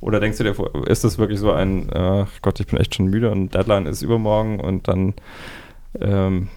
Oder 0.01 0.21
denkst 0.21 0.39
du 0.39 0.45
dir, 0.45 0.55
ist 0.87 1.05
das 1.05 1.17
wirklich 1.19 1.39
so 1.41 1.53
ein, 1.53 1.89
ach 1.95 2.29
Gott, 2.43 2.61
ich 2.61 2.67
bin 2.67 2.79
echt 2.79 2.95
schon 2.95 3.07
müde 3.07 3.31
und 3.31 3.55
Deadline 3.55 3.87
ist 3.87 4.03
übermorgen 4.03 4.61
und 4.61 4.87
dann 4.89 5.15
ähm, 6.01 6.49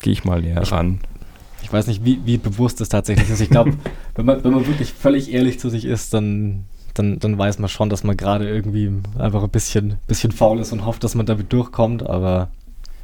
gehe 0.00 0.12
ich 0.12 0.24
mal 0.24 0.40
näher 0.40 0.62
ran? 0.72 1.00
Ich 1.02 1.15
weiß 1.72 1.86
nicht, 1.86 2.04
wie, 2.04 2.20
wie 2.24 2.38
bewusst 2.38 2.80
es 2.80 2.88
tatsächlich 2.88 3.28
ist. 3.30 3.40
Ich 3.40 3.50
glaube, 3.50 3.72
wenn 4.14 4.26
man, 4.26 4.42
wenn 4.44 4.52
man 4.52 4.66
wirklich 4.66 4.92
völlig 4.92 5.32
ehrlich 5.32 5.58
zu 5.60 5.68
sich 5.70 5.84
ist, 5.84 6.12
dann, 6.14 6.64
dann, 6.94 7.18
dann 7.18 7.38
weiß 7.38 7.58
man 7.58 7.68
schon, 7.68 7.88
dass 7.90 8.04
man 8.04 8.16
gerade 8.16 8.48
irgendwie 8.48 8.90
einfach 9.18 9.42
ein 9.42 9.50
bisschen, 9.50 9.94
bisschen 10.06 10.32
faul 10.32 10.60
ist 10.60 10.72
und 10.72 10.84
hofft, 10.86 11.04
dass 11.04 11.14
man 11.14 11.26
damit 11.26 11.52
durchkommt, 11.52 12.02
aber 12.02 12.48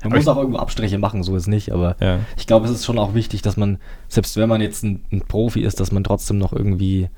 man 0.02 0.10
Aber 0.12 0.16
muss 0.16 0.24
ich- 0.24 0.28
auch 0.30 0.36
irgendwo 0.38 0.58
Abstriche 0.58 0.98
machen, 0.98 1.22
so 1.22 1.36
ist 1.36 1.46
nicht, 1.46 1.70
aber 1.72 1.96
Ja. 2.00 2.18
ich 2.36 2.46
glaube, 2.46 2.66
es 2.66 2.72
ist 2.72 2.84
schon 2.84 2.98
auch 2.98 3.14
wichtig, 3.14 3.42
dass 3.42 3.56
man, 3.56 3.78
selbst 4.08 4.36
wenn 4.36 4.48
man 4.48 4.60
jetzt 4.60 4.82
ein, 4.82 5.04
ein 5.12 5.20
Profi 5.20 5.60
ist, 5.60 5.78
dass 5.80 5.92
man 5.92 6.02
trotzdem 6.04 6.38
noch 6.38 6.52
irgendwie 6.52 7.08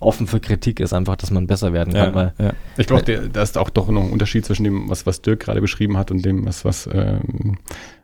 offen 0.00 0.26
für 0.28 0.38
Kritik 0.38 0.78
ist, 0.78 0.92
einfach, 0.92 1.16
dass 1.16 1.32
man 1.32 1.46
besser 1.48 1.72
werden 1.72 1.92
kann, 1.92 2.14
weil 2.14 2.32
ja. 2.38 2.52
Ich 2.76 2.86
glaube, 2.86 3.02
da 3.32 3.42
ist 3.42 3.58
auch 3.58 3.68
doch 3.70 3.88
noch 3.88 4.04
ein 4.04 4.10
Unterschied 4.10 4.44
zwischen 4.46 4.62
dem, 4.62 4.88
was, 4.88 5.06
was 5.06 5.22
Dirk 5.22 5.40
gerade 5.40 5.60
beschrieben 5.60 5.96
hat 5.96 6.12
und 6.12 6.24
dem, 6.24 6.46
was, 6.46 6.64
was, 6.64 6.88
ähm, 6.92 7.56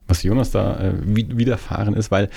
was 0.08 0.22
Jonas 0.24 0.50
da 0.50 0.76
äh, 0.80 0.92
wi- 1.04 1.28
widerfahren 1.38 1.94
ist, 1.94 2.10
weil, 2.10 2.30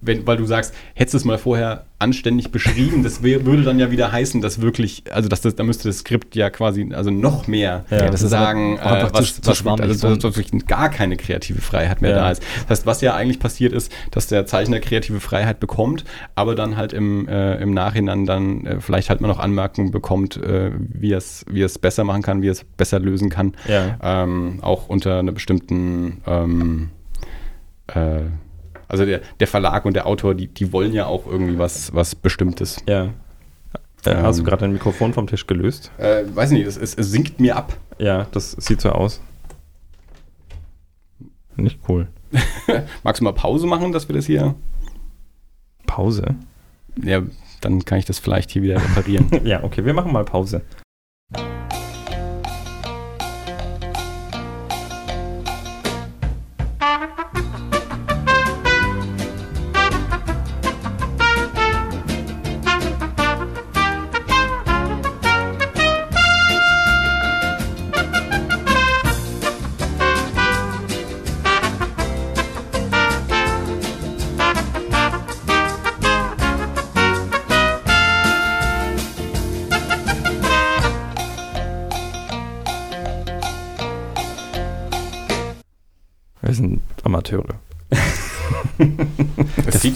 wenn, 0.00 0.26
weil 0.26 0.36
du 0.36 0.46
sagst, 0.46 0.74
hättest 0.94 1.14
du 1.14 1.18
es 1.18 1.24
mal 1.24 1.38
vorher 1.38 1.86
anständig 2.00 2.50
beschrieben, 2.50 3.04
das 3.04 3.22
würde 3.22 3.62
dann 3.62 3.78
ja 3.78 3.92
wieder 3.92 4.10
heißen, 4.10 4.40
dass 4.40 4.60
wirklich, 4.60 5.04
also 5.12 5.28
dass 5.28 5.42
das, 5.42 5.54
da 5.54 5.62
müsste 5.62 5.86
das 5.88 5.98
Skript 5.98 6.34
ja 6.34 6.50
quasi, 6.50 6.88
also 6.92 7.10
noch 7.12 7.46
mehr 7.46 7.84
Ja, 7.88 8.14
sagen, 8.16 8.78
äh, 8.78 9.06
was, 9.12 9.36
zu- 9.36 9.42
zu 9.42 9.50
was, 9.50 9.58
schwammig, 9.58 9.82
also, 9.82 10.16
dass 10.16 10.36
wirklich 10.36 10.66
gar 10.66 10.88
keine 10.90 11.16
kreative 11.16 11.60
Freiheit 11.60 12.02
mehr 12.02 12.10
Ja. 12.10 12.16
da 12.16 12.30
ist. 12.32 12.42
Das 12.68 12.80
heißt, 12.80 12.86
was 12.86 13.00
ja 13.00 13.14
eigentlich 13.14 13.38
passiert 13.38 13.72
ist, 13.72 13.92
dass 14.10 14.26
der 14.26 14.44
Zeichner 14.44 14.80
kreative 14.80 15.20
Freiheit 15.20 15.60
bekommt, 15.60 16.04
aber 16.34 16.56
dann 16.56 16.76
halt 16.76 16.92
im, 16.92 17.28
äh, 17.28 17.54
im 17.62 17.72
Nachhinein 17.72 18.26
dann 18.26 18.66
äh, 18.66 18.80
vielleicht 18.80 19.08
halt 19.08 19.20
mal 19.20 19.28
noch 19.28 19.38
Anmerkungen 19.38 19.92
bekommt, 19.92 20.36
äh, 20.36 20.72
wie 20.78 21.12
er 21.12 21.18
es 21.18 21.44
wie 21.48 21.62
es 21.62 21.78
besser 21.78 22.02
machen 22.02 22.22
kann, 22.22 22.42
wie 22.42 22.48
es 22.48 22.64
besser 22.64 22.98
lösen 22.98 23.28
kann. 23.30 23.52
Ja. 23.68 23.96
Ähm, 24.02 24.58
auch 24.62 24.88
unter 24.88 25.20
einer 25.20 25.32
bestimmten 25.32 26.22
ähm, 26.26 26.90
äh, 27.86 28.22
also 28.90 29.06
der, 29.06 29.20
der 29.40 29.46
Verlag 29.46 29.84
und 29.86 29.94
der 29.94 30.06
Autor, 30.06 30.34
die, 30.34 30.48
die 30.48 30.72
wollen 30.72 30.92
ja 30.92 31.06
auch 31.06 31.26
irgendwie 31.26 31.58
was, 31.58 31.94
was 31.94 32.14
Bestimmtes. 32.14 32.76
ja. 32.88 33.10
Äh, 34.06 34.14
hast 34.16 34.36
du 34.38 34.42
Ähm. 34.42 34.46
gerade 34.46 34.60
dein 34.62 34.72
Mikrofon 34.72 35.12
vom 35.12 35.26
Tisch 35.26 35.46
gelöst? 35.46 35.90
Äh, 35.98 36.24
weiß 36.34 36.52
nicht, 36.52 36.66
es, 36.66 36.78
es, 36.78 36.94
es 36.94 37.10
sinkt 37.10 37.38
mir 37.38 37.54
ab. 37.56 37.76
Ja, 37.98 38.26
das 38.32 38.52
sieht 38.52 38.80
so 38.80 38.88
aus. 38.90 39.20
Nicht 41.56 41.78
cool. 41.86 42.08
Magst 43.02 43.20
du 43.20 43.24
mal 43.24 43.32
Pause 43.32 43.66
machen, 43.66 43.92
dass 43.92 44.08
wir 44.08 44.16
das 44.16 44.24
hier. 44.24 44.54
Pause? 45.86 46.34
Ja, 47.02 47.20
dann 47.60 47.84
kann 47.84 47.98
ich 47.98 48.06
das 48.06 48.18
vielleicht 48.18 48.50
hier 48.50 48.62
wieder 48.62 48.76
reparieren. 48.76 49.28
Ja, 49.44 49.62
okay, 49.64 49.84
wir 49.84 49.92
machen 49.92 50.12
mal 50.12 50.24
Pause. 50.24 50.62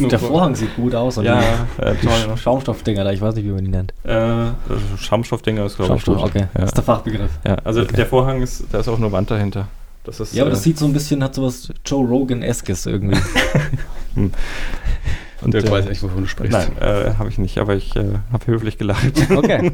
Nur 0.04 0.10
der 0.10 0.18
Vorhang 0.18 0.54
sieht 0.54 0.74
gut 0.76 0.94
aus. 0.94 1.18
Und 1.18 1.24
Ja, 1.24 1.42
die 1.78 1.82
äh, 1.82 1.94
tollen 2.02 2.36
Schaumstoffdinger 2.36 3.04
da, 3.04 3.12
ich 3.12 3.20
weiß 3.20 3.34
nicht, 3.34 3.44
wie 3.44 3.50
man 3.50 3.64
die 3.64 3.70
nennt. 3.70 3.92
Äh, 4.04 4.52
Schaumstoffdinger 4.98 5.64
ist, 5.66 5.76
glaube 5.76 5.96
ich, 5.96 6.02
Schaumstoff, 6.02 6.28
okay. 6.30 6.40
Ja. 6.40 6.48
Das 6.54 6.64
ist 6.66 6.76
der 6.76 6.84
Fachbegriff. 6.84 7.30
ja, 7.46 7.56
also 7.64 7.82
Okay. 7.82 7.96
der 7.96 8.06
Vorhang 8.06 8.42
ist, 8.42 8.64
da 8.72 8.80
ist 8.80 8.88
auch 8.88 8.98
nur 8.98 9.12
Wand 9.12 9.30
dahinter. 9.30 9.68
Das 10.04 10.20
ist, 10.20 10.34
Ja, 10.34 10.42
aber 10.42 10.50
das 10.50 10.60
äh, 10.60 10.64
sieht 10.64 10.78
so 10.78 10.84
ein 10.86 10.92
bisschen, 10.92 11.22
hat 11.24 11.34
sowas 11.34 11.68
Joe 11.86 12.06
Rogan-eskes 12.06 12.86
irgendwie. 12.86 13.18
und, 14.16 14.34
Dirk 15.54 15.64
äh, 15.66 15.70
weiß 15.70 15.86
echt, 15.86 16.02
wovon 16.02 16.22
du 16.22 16.26
sprichst. 16.28 16.52
Nein, 16.52 16.76
äh, 16.80 17.14
habe 17.18 17.28
ich 17.28 17.38
nicht, 17.38 17.58
aber 17.58 17.74
ich 17.74 17.94
äh, 17.96 18.04
habe 18.32 18.46
höflich 18.46 18.78
gelacht. 18.78 19.12
Okay. 19.34 19.72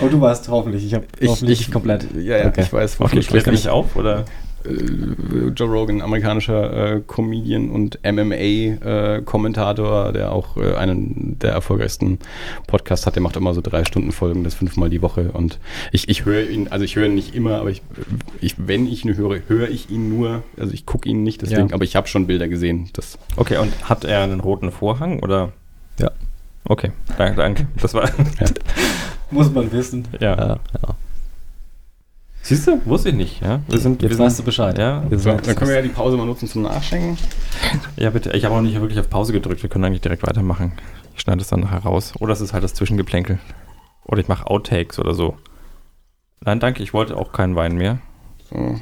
Aber 0.00 0.10
du 0.10 0.20
weißt 0.20 0.48
hoffentlich, 0.48 0.84
ich 0.84 0.94
habe 0.94 1.04
hoffentlich 1.26 1.60
ich, 1.62 1.70
komplett. 1.72 2.06
Ja, 2.14 2.38
ja, 2.38 2.46
Okay. 2.46 2.62
ich 2.62 2.72
weiß, 2.72 2.94
wovon 3.00 3.06
Okay, 3.06 3.14
du 3.16 3.20
ich 3.20 3.26
sprichst. 3.26 3.46
mich 3.48 3.68
auf, 3.68 3.96
oder? 3.96 4.24
Äh, 4.64 5.48
Joe 5.56 5.68
Rogan, 5.68 6.02
amerikanischer 6.02 6.96
äh, 6.96 7.00
Comedian 7.06 7.70
und 7.70 7.98
MMA-Kommentator, 8.04 10.12
der 10.12 10.32
auch 10.32 10.56
äh, 10.56 10.74
einen 10.74 11.38
der 11.38 11.52
erfolgreichsten 11.52 12.18
Podcasts 12.66 13.06
hat. 13.06 13.14
Der 13.16 13.22
macht 13.22 13.36
immer 13.36 13.54
so 13.54 13.60
drei 13.60 13.84
Stunden 13.84 14.12
Folgen, 14.12 14.44
das 14.44 14.54
fünfmal 14.54 14.90
die 14.90 15.02
Woche. 15.02 15.30
Und 15.32 15.58
ich, 15.92 16.08
ich 16.08 16.24
höre 16.24 16.48
ihn, 16.48 16.68
also 16.68 16.84
ich 16.84 16.96
höre 16.96 17.06
ihn 17.06 17.14
nicht 17.14 17.34
immer, 17.34 17.60
aber 17.60 17.70
ich, 17.70 17.82
ich, 18.40 18.54
wenn 18.58 18.86
ich 18.86 19.04
ihn 19.04 19.16
höre, 19.16 19.40
höre 19.48 19.68
ich 19.68 19.90
ihn 19.90 20.08
nur. 20.08 20.42
Also 20.58 20.72
ich 20.72 20.86
gucke 20.86 21.08
ihn 21.08 21.22
nicht, 21.22 21.42
deswegen, 21.42 21.68
Ja. 21.68 21.74
aber 21.74 21.84
ich 21.84 21.96
habe 21.96 22.08
schon 22.08 22.26
Bilder 22.26 22.48
gesehen. 22.48 22.88
Das, 22.92 23.18
Okay, 23.36 23.58
und 23.58 23.88
hat 23.88 24.04
er 24.04 24.22
einen 24.22 24.40
roten 24.40 24.70
Vorhang, 24.70 25.20
oder? 25.20 25.52
Ja. 25.98 26.10
Okay, 26.64 26.92
danke, 27.16 27.36
danke. 27.36 27.66
Das 27.80 27.94
war, 27.94 28.08
Muss 29.30 29.50
man 29.52 29.70
wissen. 29.72 30.06
ja. 30.20 30.36
Ja, 30.36 30.46
ja. 30.46 30.58
Siehst 32.42 32.66
du? 32.66 32.80
Wusste 32.86 33.10
ich 33.10 33.14
nicht, 33.14 33.40
ja. 33.42 33.60
Wir 33.68 33.78
sind, 33.78 34.02
Jetzt 34.02 34.12
wir 34.12 34.18
weißt 34.18 34.32
du 34.34 34.36
sind, 34.38 34.44
Bescheid. 34.46 34.78
Ja, 34.78 35.02
sind- 35.10 35.46
dann 35.46 35.54
können 35.56 35.68
wir 35.70 35.76
ja 35.76 35.82
die 35.82 35.88
Pause 35.90 36.16
mal 36.16 36.24
nutzen 36.26 36.48
zum 36.48 36.62
Nachschenken. 36.62 37.18
ja, 37.96 38.10
bitte. 38.10 38.30
Ich 38.32 38.44
habe 38.44 38.54
auch 38.54 38.60
nicht 38.62 38.80
wirklich 38.80 38.98
auf 38.98 39.10
Pause 39.10 39.32
gedrückt. 39.32 39.62
Wir 39.62 39.68
können 39.70 39.84
eigentlich 39.84 40.00
direkt 40.00 40.22
weitermachen. 40.26 40.72
Ich 41.14 41.20
schneide 41.20 41.42
es 41.42 41.48
dann 41.48 41.60
nachher 41.60 41.80
raus. 41.80 42.14
Oder 42.18 42.32
es 42.32 42.40
ist 42.40 42.52
halt 42.54 42.64
das 42.64 42.72
Zwischengeplänkel. 42.74 43.38
Oder 44.04 44.20
ich 44.20 44.28
mache 44.28 44.46
Outtakes 44.46 44.98
oder 44.98 45.12
so. 45.14 45.36
Nein, 46.40 46.58
danke, 46.60 46.82
ich 46.82 46.94
wollte 46.94 47.16
auch 47.16 47.32
keinen 47.32 47.54
Wein 47.56 47.76
mehr. 47.76 47.98
So. 48.48 48.80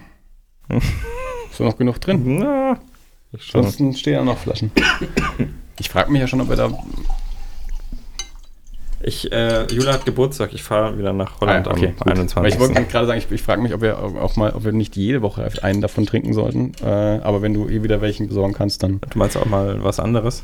Ist 1.51 1.59
da 1.59 1.65
noch 1.65 1.77
genug 1.77 2.01
drin? 2.01 2.39
Na. 2.39 2.79
Ansonsten 3.33 3.93
stehen 3.95 4.13
ja 4.15 4.25
noch 4.25 4.39
Flaschen. 4.39 4.71
Ich 5.79 5.89
frage 5.91 6.11
mich 6.13 6.21
ja 6.21 6.27
schon, 6.29 6.41
ob 6.41 6.49
wir 6.49 6.57
da. 6.57 6.71
Ich, 9.01 9.31
äh, 9.31 9.67
Jula 9.73 9.93
hat 9.93 10.05
Geburtstag. 10.05 10.53
Ich 10.53 10.63
fahre 10.63 10.99
wieder 10.99 11.13
nach 11.13 11.41
Holland 11.41 11.69
Ah, 11.69 11.71
okay, 11.71 11.89
am 11.89 11.97
gut. 11.97 12.07
21. 12.09 12.37
Weil 12.37 12.53
ich 12.53 12.59
wollte 12.59 12.85
gerade 12.91 13.07
sagen, 13.07 13.19
ich, 13.19 13.31
ich 13.31 13.43
frage 13.43 13.63
mich, 13.63 13.73
ob 13.73 13.81
wir 13.81 13.99
auch 13.99 14.37
mal, 14.37 14.53
ob 14.53 14.65
wir 14.65 14.73
nicht 14.73 14.97
jede 14.97 15.23
Woche 15.23 15.49
einen 15.63 15.81
davon 15.81 16.05
trinken 16.07 16.33
sollten. 16.33 16.73
Äh, 16.83 16.87
aber 17.23 17.43
wenn 17.43 17.55
du 17.55 17.69
eh 17.69 17.83
wieder 17.83 18.01
welchen 18.01 18.29
besorgen 18.29 18.55
kannst, 18.55 18.83
dann. 18.83 19.01
du 19.09 19.19
meinst 19.19 19.37
auch 19.37 19.47
mal 19.47 19.83
was 19.85 20.01
anderes? 20.01 20.43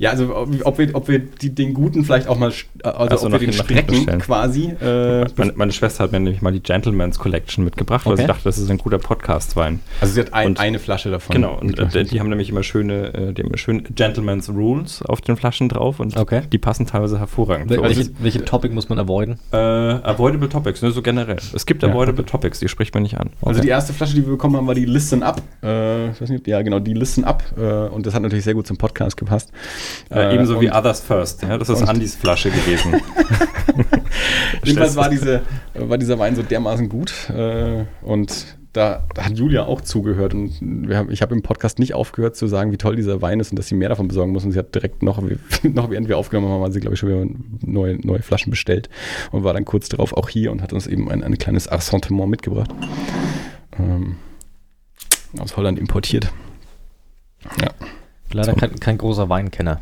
Ja, 0.00 0.10
also 0.10 0.36
ob, 0.36 0.78
wir, 0.78 0.94
ob 0.94 1.08
wir 1.08 1.18
die, 1.18 1.52
den 1.52 1.74
guten 1.74 2.04
vielleicht 2.04 2.28
auch 2.28 2.38
mal, 2.38 2.50
sch- 2.50 2.66
also 2.84 3.16
so, 3.16 3.26
ob 3.26 3.32
wir 3.32 3.40
den 3.40 3.52
strecken 3.52 4.06
quasi. 4.20 4.66
Äh, 4.80 5.26
Meine, 5.36 5.52
meine 5.56 5.72
Schwester 5.72 6.04
hat 6.04 6.12
mir 6.12 6.20
nämlich 6.20 6.40
mal 6.40 6.52
die 6.52 6.60
Gentleman's 6.62 7.18
Collection 7.18 7.64
mitgebracht, 7.64 8.06
weil 8.06 8.12
Okay. 8.12 8.22
sie 8.22 8.28
dachte, 8.28 8.44
das 8.44 8.58
ist 8.58 8.70
ein 8.70 8.78
guter 8.78 8.98
Podcast-Wein. 8.98 9.80
also 10.00 10.14
sie 10.14 10.20
hat 10.20 10.32
ein, 10.32 10.46
Und- 10.48 10.60
eine 10.60 10.78
Flasche 10.78 11.10
davon. 11.10 11.34
Genau, 11.34 11.58
und 11.58 11.78
äh, 11.80 12.04
die 12.04 12.20
haben 12.20 12.28
nämlich 12.28 12.48
immer 12.50 12.62
schöne, 12.62 13.12
äh, 13.12 13.32
die 13.32 13.42
haben 13.42 13.56
schöne 13.56 13.82
Gentleman's 13.82 14.48
Rules 14.48 15.02
auf 15.02 15.20
den 15.20 15.36
Flaschen 15.36 15.68
drauf 15.68 15.98
und 15.98 16.16
Okay. 16.16 16.42
die 16.52 16.58
passen 16.58 16.86
teilweise 16.86 17.18
hervorragend. 17.18 17.72
Uns. 17.72 17.82
Welche, 17.82 18.10
welche 18.20 18.44
Topic 18.44 18.72
muss 18.72 18.88
man 18.88 19.00
avoiden? 19.00 19.40
Äh, 19.50 19.56
avoidable 19.56 20.48
Topics, 20.48 20.80
ne, 20.80 20.92
so 20.92 21.02
generell. 21.02 21.38
Es 21.52 21.66
gibt 21.66 21.82
Ja. 21.82 21.88
avoidable 21.88 22.24
Topics, 22.24 22.60
die 22.60 22.68
spricht 22.68 22.94
man 22.94 23.02
nicht 23.02 23.18
an. 23.18 23.30
Also 23.42 23.58
Okay. 23.58 23.62
die 23.66 23.70
erste 23.70 23.92
Flasche, 23.92 24.14
die 24.14 24.22
wir 24.24 24.30
bekommen 24.30 24.56
haben, 24.56 24.68
war 24.68 24.76
die 24.76 24.84
Listen 24.84 25.24
Up. 25.24 25.42
Äh, 25.60 26.10
ich 26.12 26.20
weiß 26.20 26.28
nicht, 26.30 26.46
ja 26.46 26.62
genau, 26.62 26.78
die 26.78 26.94
Listen 26.94 27.24
Up. 27.24 27.42
Äh, 27.58 27.62
und 27.88 28.06
das 28.06 28.14
hat 28.14 28.22
natürlich 28.22 28.44
sehr 28.44 28.54
gut 28.54 28.68
zum 28.68 28.76
Podcast 28.76 29.16
gepasst. 29.16 29.50
Äh, 30.10 30.34
ebenso 30.34 30.60
wie 30.60 30.70
Others 30.70 31.00
First. 31.00 31.42
Ja, 31.42 31.58
das 31.58 31.68
ist 31.68 31.82
Andys 31.82 32.14
Flasche 32.14 32.50
gewesen. 32.50 32.94
Jedenfalls 34.64 34.96
war, 34.96 35.08
diese, 35.08 35.42
war 35.74 35.98
dieser 35.98 36.18
Wein 36.18 36.34
so 36.34 36.42
dermaßen 36.42 36.88
gut. 36.88 37.30
Äh, 37.30 37.84
und 38.02 38.58
da, 38.72 39.06
da 39.14 39.24
hat 39.24 39.36
Julia 39.36 39.64
auch 39.64 39.80
zugehört. 39.80 40.34
Und 40.34 40.60
haben, 40.90 41.10
ich 41.10 41.22
habe 41.22 41.34
im 41.34 41.42
Podcast 41.42 41.78
nicht 41.78 41.94
aufgehört 41.94 42.36
zu 42.36 42.46
sagen, 42.46 42.72
wie 42.72 42.76
toll 42.76 42.96
dieser 42.96 43.22
Wein 43.22 43.40
ist 43.40 43.50
und 43.50 43.58
dass 43.58 43.68
sie 43.68 43.74
mehr 43.74 43.88
davon 43.88 44.08
besorgen 44.08 44.32
muss. 44.32 44.44
Und 44.44 44.52
sie 44.52 44.58
hat 44.58 44.74
direkt 44.74 45.02
noch, 45.02 45.20
noch 45.62 45.90
während 45.90 46.08
wir 46.08 46.18
aufgenommen 46.18 46.52
haben, 46.52 46.62
hat 46.62 46.72
sie, 46.72 46.80
glaube 46.80 46.94
ich, 46.94 47.00
schon 47.00 47.08
wieder 47.08 47.26
neue, 47.64 47.98
neue 48.06 48.22
Flaschen 48.22 48.50
bestellt. 48.50 48.88
Und 49.30 49.44
war 49.44 49.52
dann 49.52 49.64
kurz 49.64 49.88
darauf 49.88 50.12
auch 50.12 50.28
hier 50.28 50.52
und 50.52 50.62
hat 50.62 50.72
uns 50.72 50.86
eben 50.86 51.10
ein, 51.10 51.22
ein 51.22 51.38
kleines 51.38 51.70
Assortiment 51.70 52.30
mitgebracht. 52.30 52.70
Ähm, 53.78 54.16
aus 55.38 55.56
Holland 55.56 55.78
importiert. 55.78 56.32
Ja. 57.60 57.70
Leider 58.32 58.52
kein, 58.54 58.78
kein 58.78 58.98
großer 58.98 59.28
Weinkenner. 59.28 59.80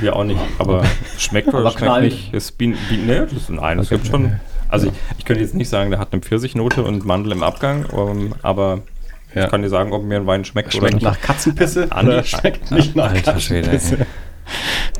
Wir 0.00 0.14
auch 0.16 0.24
nicht, 0.24 0.40
aber 0.58 0.84
schmeckt 1.18 1.48
oder 1.48 1.58
Aber 1.58 1.70
schmeckt 1.70 1.84
knallt. 1.84 2.04
nicht. 2.04 2.32
Ist 2.34 2.56
Bien, 2.58 2.76
Bien, 2.88 3.06
nee, 3.06 3.18
das 3.20 3.32
ist, 3.32 3.50
nein, 3.50 3.78
es 3.78 3.86
Okay. 3.86 3.96
gibt 3.96 4.08
schon. 4.08 4.38
Also 4.68 4.88
ich, 4.88 4.92
ich 5.18 5.24
könnte 5.24 5.42
jetzt 5.42 5.54
nicht 5.54 5.68
sagen, 5.68 5.90
der 5.90 5.98
hat 6.00 6.12
eine 6.12 6.22
Pfirsichnote 6.22 6.82
und 6.82 7.04
Mandel 7.04 7.32
im 7.32 7.42
Abgang, 7.42 7.86
ähm, 7.96 8.34
aber 8.42 8.80
Ja. 9.34 9.44
ich 9.44 9.50
kann 9.50 9.62
dir 9.62 9.68
sagen, 9.68 9.92
ob 9.92 10.02
mir 10.04 10.16
ein 10.16 10.26
Wein 10.26 10.44
schmeckt, 10.44 10.68
oder 10.74 10.78
Schmeckt 10.78 10.94
nicht. 10.94 11.04
nach 11.04 11.20
Katzenpisse 11.20 11.84
Andi- 11.92 12.06
oder 12.08 12.24
schmeckt 12.24 12.70
nicht 12.70 12.96
nach 12.96 13.10
Alter 13.12 13.38
Schwede, 13.40 13.70
Katzenpisse? 13.70 14.06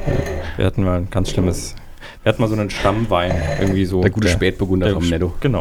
ey. 0.07 0.15
Wir 0.57 0.67
hatten 0.67 0.85
mal 0.85 0.99
ein 0.99 1.11
ganz 1.11 1.31
schlimmes. 1.31 1.75
Wir 2.23 2.31
hatten 2.33 2.43
mal 2.43 2.49
so 2.49 2.55
einen 2.57 2.71
Stammwein, 2.71 3.33
irgendwie 3.61 3.85
so. 3.85 4.01
Der 4.03 4.11
gute 4.11 4.29
Spätburgunder 4.29 4.91
vom 4.91 5.09
Netto. 5.09 5.35
Genau. 5.41 5.61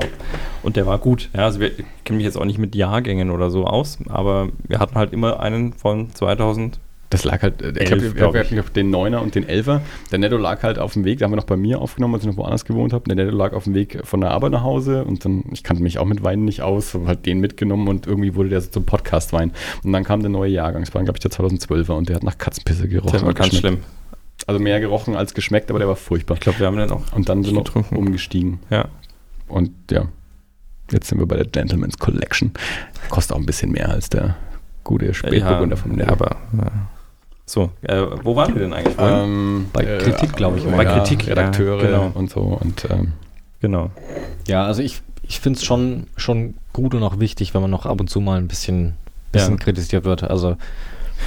Und 0.64 0.76
der 0.78 0.88
war 0.88 0.98
gut. 0.98 1.30
Ja, 1.34 1.42
also 1.46 1.60
wir 1.60 1.78
ich 1.78 1.86
kenne 2.06 2.18
mich 2.18 2.26
jetzt 2.26 2.38
auch 2.38 2.46
nicht 2.46 2.58
mit 2.58 2.74
Jahrgängen 2.76 3.30
oder 3.30 3.50
so 3.52 3.66
aus, 3.68 4.00
aber 4.10 4.50
wir 4.68 4.80
hatten 4.80 4.96
halt 4.96 5.14
immer 5.14 5.40
einen 5.40 5.74
von 5.74 6.14
2000. 6.14 6.80
Das 7.10 7.24
lag 7.24 7.42
halt, 7.42 7.62
äh, 7.62 7.70
ich 7.72 7.92
Elf, 7.92 8.04
habe 8.04 8.14
glaub 8.14 8.36
hab, 8.36 8.52
ich. 8.52 8.58
hab 8.58 8.74
den 8.74 8.90
Neuner 8.90 9.22
und 9.22 9.36
den 9.36 9.48
Elfer. 9.48 9.82
Der 10.12 10.20
Netto 10.20 10.38
lag 10.38 10.64
halt 10.64 10.80
auf 10.80 10.94
dem 10.94 11.06
Weg, 11.06 11.20
da 11.20 11.26
haben 11.26 11.32
wir 11.32 11.38
noch 11.38 11.46
bei 11.46 11.58
mir 11.58 11.80
aufgenommen, 11.80 12.16
als 12.16 12.24
ich 12.24 12.30
noch 12.30 12.38
woanders 12.38 12.66
gewohnt 12.66 12.94
habe. 12.94 13.06
Der 13.06 13.16
Netto 13.16 13.36
lag 13.36 13.54
auf 13.54 13.66
dem 13.66 13.74
Weg 13.74 14.00
von 14.04 14.22
der 14.22 14.32
Arbeit 14.32 14.52
nach 14.52 14.64
Hause 14.64 15.06
und 15.06 15.24
dann, 15.24 15.44
ich 15.52 15.64
kannte 15.64 15.84
mich 15.84 16.00
auch 16.00 16.06
mit 16.06 16.24
Weinen 16.24 16.46
nicht 16.46 16.62
aus, 16.62 16.94
habe 16.94 17.08
halt 17.08 17.26
den 17.26 17.40
mitgenommen 17.40 17.88
und 17.88 18.08
irgendwie 18.08 18.36
wurde 18.36 18.50
der 18.50 18.62
so 18.62 18.70
zum 18.70 18.86
Podcast-Wein. 18.86 19.52
Und 19.84 19.94
dann 19.94 20.04
kam 20.04 20.22
der 20.22 20.30
neue 20.30 20.52
Jahrgang, 20.52 20.84
das 20.84 20.94
war 20.94 21.04
glaube 21.04 21.18
ich 21.18 21.22
der 21.22 21.32
2012er 21.32 21.92
und 21.92 22.10
der 22.10 22.18
hat 22.18 22.24
nach 22.24 22.38
Katzenpisse 22.38 22.88
gerochen. 22.88 23.12
Der 23.12 23.22
war 23.22 23.34
ganz 23.34 23.52
geschmeckt. 23.52 23.78
schlimm. 23.78 23.84
Also 24.48 24.60
mehr 24.60 24.80
gerochen 24.80 25.16
als 25.16 25.34
geschmeckt, 25.34 25.70
aber 25.70 25.80
der 25.80 25.88
war 25.88 25.96
furchtbar. 25.96 26.36
Ich 26.36 26.42
glaube, 26.42 26.60
wir 26.60 26.68
haben 26.68 26.78
den 26.78 26.92
auch. 26.92 27.02
Und 27.14 27.30
dann 27.30 27.44
sind 27.44 27.56
wir 27.56 27.98
umgestiegen. 27.98 28.60
Ja. 28.70 28.90
Und 29.48 29.72
ja, 29.92 30.08
jetzt 30.92 31.08
sind 31.08 31.20
wir 31.20 31.26
bei 31.26 31.38
der 31.38 31.46
Gentleman's 31.46 31.98
Collection. 31.98 32.52
Kostet 33.10 33.36
auch 33.36 33.40
ein 33.40 33.46
bisschen 33.46 33.72
mehr 33.72 33.90
als 33.90 34.10
der 34.10 34.36
gute 34.84 35.14
Spätburgunder 35.14 35.78
vom 35.78 35.92
ja, 35.92 35.98
Netto. 35.98 36.12
aber. 36.12 36.38
Ja. 36.58 36.72
So, 37.46 37.70
äh, 37.84 38.02
wo 38.24 38.36
waren 38.36 38.54
wir 38.56 38.62
denn 38.64 38.74
eigentlich? 38.74 38.96
vorhin? 38.96 39.16
Ähm, 39.18 39.66
Bei 39.72 39.84
Kritik, 40.00 40.34
glaub 40.36 40.58
ich, 40.58 40.64
Bei 40.64 40.70
immer. 40.70 40.78
Bei 40.78 40.86
Kritik, 40.86 41.28
Redakteure 41.28 41.78
ja, 41.84 41.88
genau. 41.88 42.12
und 42.16 42.30
so. 42.30 42.42
Und 42.42 42.88
ähm, 42.90 43.14
genau. 43.62 43.92
Ja, 44.48 44.66
also 44.66 44.82
ich, 44.82 45.02
ich 45.24 45.40
finde 45.40 45.58
es 45.58 45.64
schon, 45.66 46.08
schon 46.18 46.56
gut 46.74 46.96
und 46.96 47.04
auch 47.04 47.20
wichtig, 47.20 47.54
wenn 47.54 47.62
man 47.62 47.70
noch 47.72 47.86
ab 47.86 48.00
und 48.00 48.10
zu 48.10 48.20
mal 48.20 48.38
ein 48.40 48.48
bisschen, 48.48 48.96
bisschen 49.32 49.54
Ja. 49.58 49.64
kritisiert 49.64 50.06
wird. 50.06 50.24
Also 50.24 50.58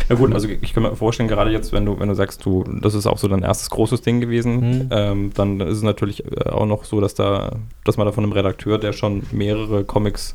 Ja 0.09 0.16
gut, 0.16 0.35
also 0.35 0.49
ich 0.49 0.74
kann 0.74 0.82
mir 0.82 0.95
vorstellen, 0.97 1.28
gerade 1.28 1.51
jetzt, 1.53 1.73
wenn 1.73 1.86
du, 1.86 1.99
wenn 2.01 2.09
du 2.09 2.15
sagst, 2.15 2.45
du, 2.45 2.65
das 2.65 2.95
ist 2.95 3.07
auch 3.07 3.19
so 3.19 3.28
dein 3.28 3.43
erstes 3.43 3.70
großes 3.70 4.03
Ding 4.03 4.20
gewesen, 4.20 4.57
Mhm. 4.59 4.89
ähm, 4.90 5.31
dann 5.35 5.61
ist 5.61 5.78
es 5.78 5.82
natürlich 5.85 6.24
äh, 6.27 6.49
auch 6.51 6.66
noch 6.66 6.85
so, 6.85 7.01
dass 7.01 7.15
da, 7.15 7.53
dass 7.85 7.97
man 7.97 8.07
da 8.07 8.12
von 8.12 8.24
einem 8.24 8.32
Redakteur, 8.32 8.78
der 8.78 8.93
schon 8.93 9.23
mehrere 9.31 9.85
Comics 9.85 10.35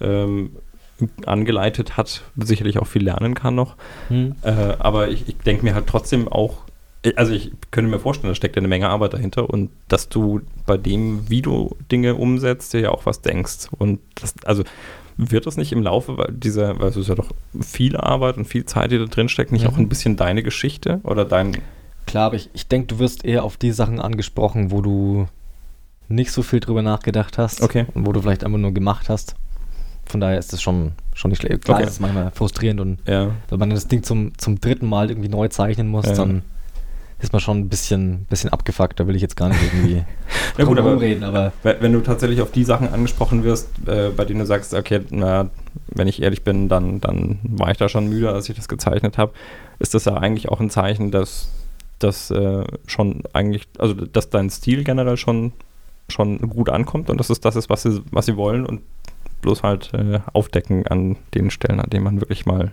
ähm, 0.00 0.50
angeleitet 1.26 1.96
hat, 1.96 2.22
sicherlich 2.36 2.78
auch 2.78 2.86
viel 2.86 3.04
lernen 3.04 3.34
kann 3.34 3.54
noch. 3.54 3.76
hm, 4.08 4.34
Äh, 4.42 4.50
aber 4.78 5.08
ich, 5.08 5.28
ich 5.28 5.36
denke 5.38 5.64
mir 5.64 5.74
halt 5.74 5.86
trotzdem 5.86 6.28
auch, 6.28 6.58
also 7.16 7.32
ich 7.32 7.50
könnte 7.70 7.90
mir 7.90 7.98
vorstellen, 7.98 8.30
da 8.30 8.34
steckt 8.34 8.56
ja 8.56 8.60
eine 8.60 8.68
Menge 8.68 8.88
Arbeit 8.88 9.12
dahinter 9.14 9.50
und 9.50 9.70
dass 9.88 10.08
du 10.08 10.40
bei 10.66 10.76
dem, 10.76 11.28
wie 11.28 11.42
du 11.42 11.76
Dinge 11.90 12.14
umsetzt, 12.14 12.72
dir 12.72 12.80
ja 12.80 12.90
auch 12.90 13.06
was 13.06 13.20
denkst. 13.22 13.68
Und 13.76 13.98
das, 14.14 14.34
also 14.44 14.62
wird 15.16 15.46
das 15.46 15.56
nicht 15.56 15.72
im 15.72 15.82
Laufe 15.82 16.16
weil 16.16 16.32
dieser, 16.32 16.78
weil 16.80 16.88
es 16.88 16.96
ist 16.96 17.08
ja 17.08 17.14
doch 17.14 17.30
viel 17.60 17.96
Arbeit 17.96 18.36
und 18.38 18.46
viel 18.46 18.64
Zeit, 18.64 18.92
die 18.92 18.98
da 18.98 19.04
drin 19.04 19.28
steckt, 19.28 19.52
nicht 19.52 19.64
Mhm. 19.64 19.70
auch 19.70 19.78
ein 19.78 19.88
bisschen 19.88 20.16
deine 20.16 20.42
Geschichte 20.42 21.00
oder 21.04 21.24
dein, 21.24 21.56
klar, 22.06 22.26
aber 22.26 22.36
ich, 22.36 22.48
ich 22.54 22.66
denke, 22.68 22.86
du 22.88 22.98
wirst 22.98 23.24
eher 23.24 23.44
auf 23.44 23.56
die 23.56 23.72
Sachen 23.72 24.00
angesprochen, 24.00 24.70
wo 24.70 24.80
du 24.80 25.26
nicht 26.08 26.32
so 26.32 26.42
viel 26.42 26.60
drüber 26.60 26.82
nachgedacht 26.82 27.36
hast 27.38 27.60
Okay. 27.62 27.86
und 27.94 28.06
wo 28.06 28.12
du 28.12 28.22
vielleicht 28.22 28.44
einfach 28.44 28.58
nur 28.58 28.72
gemacht 28.72 29.08
hast. 29.08 29.34
Von 30.12 30.20
daher 30.20 30.38
ist 30.38 30.52
das 30.52 30.60
schon, 30.62 30.92
schon 31.14 31.30
nicht 31.30 31.40
schlecht. 31.40 31.64
Klar 31.64 31.78
Okay. 31.78 31.88
ist 31.88 32.00
manchmal 32.00 32.30
frustrierend 32.32 32.80
und 32.80 32.98
ja, 33.08 33.30
wenn 33.48 33.58
man 33.58 33.70
das 33.70 33.88
Ding 33.88 34.02
zum, 34.02 34.36
zum 34.38 34.60
dritten 34.60 34.86
Mal 34.86 35.10
irgendwie 35.10 35.28
neu 35.30 35.48
zeichnen 35.48 35.88
muss, 35.88 36.06
Ja. 36.06 36.12
dann 36.14 36.42
ist 37.18 37.32
man 37.32 37.40
schon 37.40 37.58
ein 37.60 37.68
bisschen, 37.68 38.26
bisschen 38.28 38.50
abgefuckt. 38.50 38.98
Da 39.00 39.06
will 39.06 39.16
ich 39.16 39.22
jetzt 39.22 39.36
gar 39.36 39.48
nicht 39.48 39.60
irgendwie 39.62 40.02
Ja, 40.58 40.64
gut, 40.64 40.78
aber- 40.78 41.00
reden, 41.00 41.24
aber 41.24 41.52
wenn 41.62 41.76
wenn 41.80 41.92
du 41.94 42.00
tatsächlich 42.00 42.42
auf 42.42 42.50
die 42.52 42.64
Sachen 42.64 42.88
angesprochen 42.92 43.42
wirst, 43.42 43.68
äh, 43.86 44.10
bei 44.14 44.24
denen 44.24 44.40
du 44.40 44.46
sagst, 44.46 44.74
okay, 44.74 45.00
na, 45.10 45.48
wenn 45.86 46.08
ich 46.08 46.20
ehrlich 46.20 46.42
bin, 46.44 46.68
dann, 46.68 47.00
dann 47.00 47.38
war 47.42 47.70
ich 47.70 47.78
da 47.78 47.88
schon 47.88 48.08
müde, 48.08 48.30
als 48.32 48.48
ich 48.48 48.56
das 48.56 48.68
gezeichnet 48.68 49.16
habe, 49.18 49.32
ist 49.78 49.94
das 49.94 50.04
ja 50.04 50.14
eigentlich 50.14 50.48
auch 50.50 50.60
ein 50.60 50.68
Zeichen, 50.70 51.10
dass 51.10 51.48
das 52.00 52.30
äh, 52.32 52.64
schon 52.86 53.22
eigentlich, 53.32 53.66
also 53.78 53.94
dass 53.94 54.28
dein 54.28 54.50
Stil 54.50 54.84
generell 54.84 55.16
schon, 55.16 55.52
schon 56.08 56.38
gut 56.50 56.68
ankommt 56.68 57.08
und 57.08 57.18
dass 57.18 57.30
es 57.30 57.40
das 57.40 57.56
ist, 57.56 57.70
was 57.70 57.82
sie, 57.84 58.02
was 58.10 58.26
sie 58.26 58.36
wollen 58.36 58.66
und 58.66 58.82
bloß 59.42 59.62
halt 59.62 59.92
äh, 59.94 60.20
aufdecken 60.32 60.86
an 60.86 61.16
den 61.34 61.50
Stellen, 61.50 61.80
an 61.80 61.90
denen 61.90 62.04
man 62.04 62.20
wirklich 62.20 62.46
mal 62.46 62.72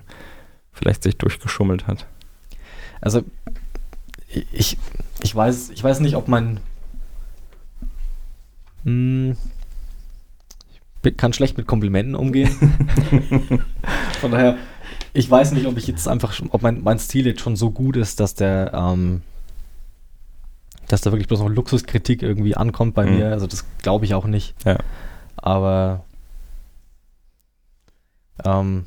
vielleicht 0.72 1.04
sich 1.04 1.18
durchgeschummelt 1.18 1.88
hat. 1.88 2.06
Also 3.02 3.24
ich, 4.54 4.78
ich, 5.22 5.36
weiß, 5.36 5.72
ich 5.72 5.84
weiß 5.84 6.00
nicht, 6.00 6.16
ob 6.16 6.28
mein. 6.28 6.60
Hm, 8.84 9.36
ich 11.04 11.18
kann 11.18 11.34
schlecht 11.34 11.58
mit 11.58 11.68
Komplimenten 11.68 12.16
umgehen. 12.16 12.50
Von 14.22 14.32
daher, 14.32 14.58
ich 15.14 15.30
weiß 15.30 15.54
nicht, 15.54 15.66
ob 15.66 15.78
ich 15.78 15.88
jetzt 15.88 16.08
einfach, 16.08 16.34
schon, 16.34 16.50
ob 16.52 16.62
mein, 16.62 16.84
mein 16.84 17.00
Stil 17.00 17.26
jetzt 17.26 17.42
schon 17.42 17.56
so 17.56 17.72
gut 17.72 17.96
ist, 17.98 18.20
dass 18.20 18.36
der, 18.36 18.72
ähm, 18.74 19.22
dass 20.88 21.02
da 21.02 21.12
wirklich 21.12 21.28
bloß 21.28 21.40
noch 21.40 21.50
Luxuskritik 21.50 22.22
irgendwie 22.22 22.56
ankommt 22.56 22.96
bei 22.96 23.06
Mhm. 23.06 23.16
mir. 23.18 23.32
Also 23.32 23.48
das 23.48 23.66
glaube 23.82 24.06
ich 24.06 24.14
auch 24.14 24.26
nicht. 24.26 24.54
Ja. 24.66 24.78
Aber 25.38 26.04
ähm, 28.46 28.86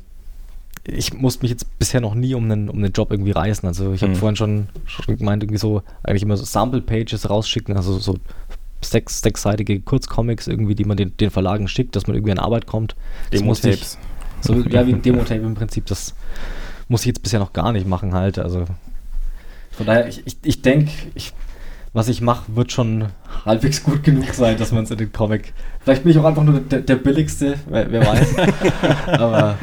ich 0.85 1.13
musste 1.13 1.43
mich 1.43 1.51
jetzt 1.51 1.79
bisher 1.79 2.01
noch 2.01 2.13
nie 2.13 2.33
um 2.33 2.43
einen, 2.43 2.69
um 2.69 2.77
einen 2.77 2.91
Job 2.91 3.11
irgendwie 3.11 3.31
reißen. 3.31 3.67
Also 3.67 3.93
ich 3.93 4.01
habe 4.01 4.11
Mhm. 4.13 4.17
vorhin 4.17 4.35
schon, 4.35 4.67
schon 4.85 5.17
gemeint, 5.17 5.41
irgendwie 5.43 5.57
so 5.59 5.81
eigentlich 6.03 6.23
immer 6.23 6.35
so 6.35 6.43
Sample-Pages 6.43 7.29
rausschicken, 7.29 7.77
also 7.77 7.97
so 7.99 8.17
sechs, 8.81 9.21
sechsseitige 9.21 9.79
Kurzcomics 9.79 10.47
irgendwie, 10.47 10.75
die 10.75 10.83
man 10.83 10.97
den, 10.97 11.15
den 11.15 11.29
Verlagen 11.31 11.69
schickt, 11.69 11.95
dass 11.95 12.05
man 12.07 12.15
irgendwie 12.15 12.33
an 12.33 12.39
Arbeit 12.39 12.67
kommt. 12.67 12.95
Demo-Tapes. 13.31 13.97
So, 14.41 14.55
ja, 14.55 14.85
wie 14.85 14.93
ein 14.93 15.01
Demo-Tape 15.03 15.39
im 15.41 15.55
Prinzip, 15.55 15.85
das 15.85 16.13
muss 16.89 17.01
ich 17.01 17.07
jetzt 17.07 17.23
bisher 17.23 17.39
noch 17.39 17.53
gar 17.53 17.71
nicht 17.71 17.87
machen 17.87 18.13
halt. 18.13 18.37
Also 18.37 18.65
von 19.71 19.85
daher, 19.85 20.07
ich, 20.09 20.21
ich, 20.27 20.37
ich 20.43 20.61
denke, 20.61 20.91
ich, 21.15 21.31
was 21.93 22.07
ich 22.07 22.21
mache, 22.21 22.43
wird 22.55 22.71
schon 22.71 23.05
halbwegs 23.45 23.83
gut 23.83 24.03
genug 24.03 24.33
sein, 24.33 24.57
dass 24.57 24.71
man 24.71 24.83
es 24.83 24.91
in 24.91 24.97
den 24.97 25.11
Comic. 25.13 25.53
Vielleicht 25.83 26.03
bin 26.03 26.11
ich 26.11 26.17
auch 26.17 26.25
einfach 26.25 26.43
nur 26.43 26.59
der, 26.59 26.79
der 26.79 26.95
billigste, 26.95 27.55
wer, 27.69 27.91
wer 27.91 28.05
weiß. 28.05 28.35
Aber 29.07 29.55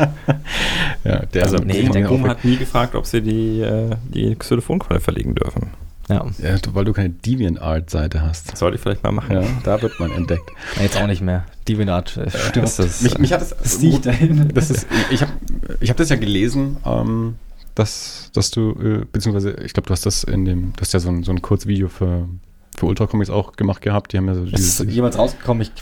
Ja, 1.04 1.22
der 1.26 1.42
Also, 1.44 1.56
nee, 1.58 1.82
der 1.88 2.10
auch- 2.10 2.20
hat 2.28 2.44
nie 2.44 2.56
gefragt, 2.56 2.94
ob 2.94 3.06
sie 3.06 3.20
die, 3.22 3.60
äh, 3.60 3.90
die 4.14 4.34
Xylophonqualle 4.36 5.00
verlegen 5.00 5.34
dürfen. 5.34 5.70
ja, 6.08 6.24
ja, 6.38 6.56
weil 6.72 6.84
du 6.84 6.92
keine 6.92 7.10
DeviantArt-Seite 7.10 8.20
hast. 8.22 8.52
Das 8.52 8.58
sollte 8.60 8.76
ich 8.76 8.80
vielleicht 8.82 9.02
mal 9.02 9.12
machen. 9.12 9.32
Ja, 9.36 9.42
da 9.64 9.80
wird 9.82 9.98
man 9.98 10.10
entdeckt. 10.12 10.50
jetzt 10.80 10.96
auch 11.00 11.06
nicht 11.06 11.22
mehr. 11.22 11.44
DeviantArt 11.68 12.16
äh, 12.16 12.30
stirbt. 12.30 12.56
Das 12.58 12.78
ist, 12.78 13.02
Mich, 13.02 13.18
mich 13.18 13.32
hat. 13.32 13.40
Das 13.40 13.78
dahin. 14.02 14.50
Das 14.54 14.70
ist, 14.70 14.86
ich 15.10 15.22
habe 15.22 15.32
ich 15.80 15.90
hab 15.90 15.96
das 15.96 16.08
ja 16.10 16.16
gelesen, 16.16 16.76
ähm, 16.84 17.36
dass, 17.80 18.30
dass 18.34 18.50
du, 18.50 18.72
äh, 18.72 19.06
beziehungsweise, 19.10 19.52
ich 19.64 19.72
glaube, 19.72 19.86
du 19.86 19.92
hast 19.92 20.04
das 20.04 20.22
in 20.22 20.44
dem, 20.44 20.72
du 20.74 20.80
hast 20.82 20.92
ja 20.92 21.00
so 21.00 21.08
ein, 21.08 21.22
so 21.22 21.32
ein 21.32 21.40
Kurzvideo 21.40 21.88
für, 21.88 22.28
für 22.76 22.86
Ultra 22.86 23.06
Comics 23.06 23.30
auch 23.30 23.52
gemacht 23.52 23.80
gehabt. 23.80 24.12
Die 24.12 24.18
haben 24.18 24.28
ja 24.28 24.34
so 24.34 24.44
ist 24.44 24.80
es 24.80 24.94
jemals 24.94 25.16
rausgekommen? 25.16 25.62
Ich 25.62 25.72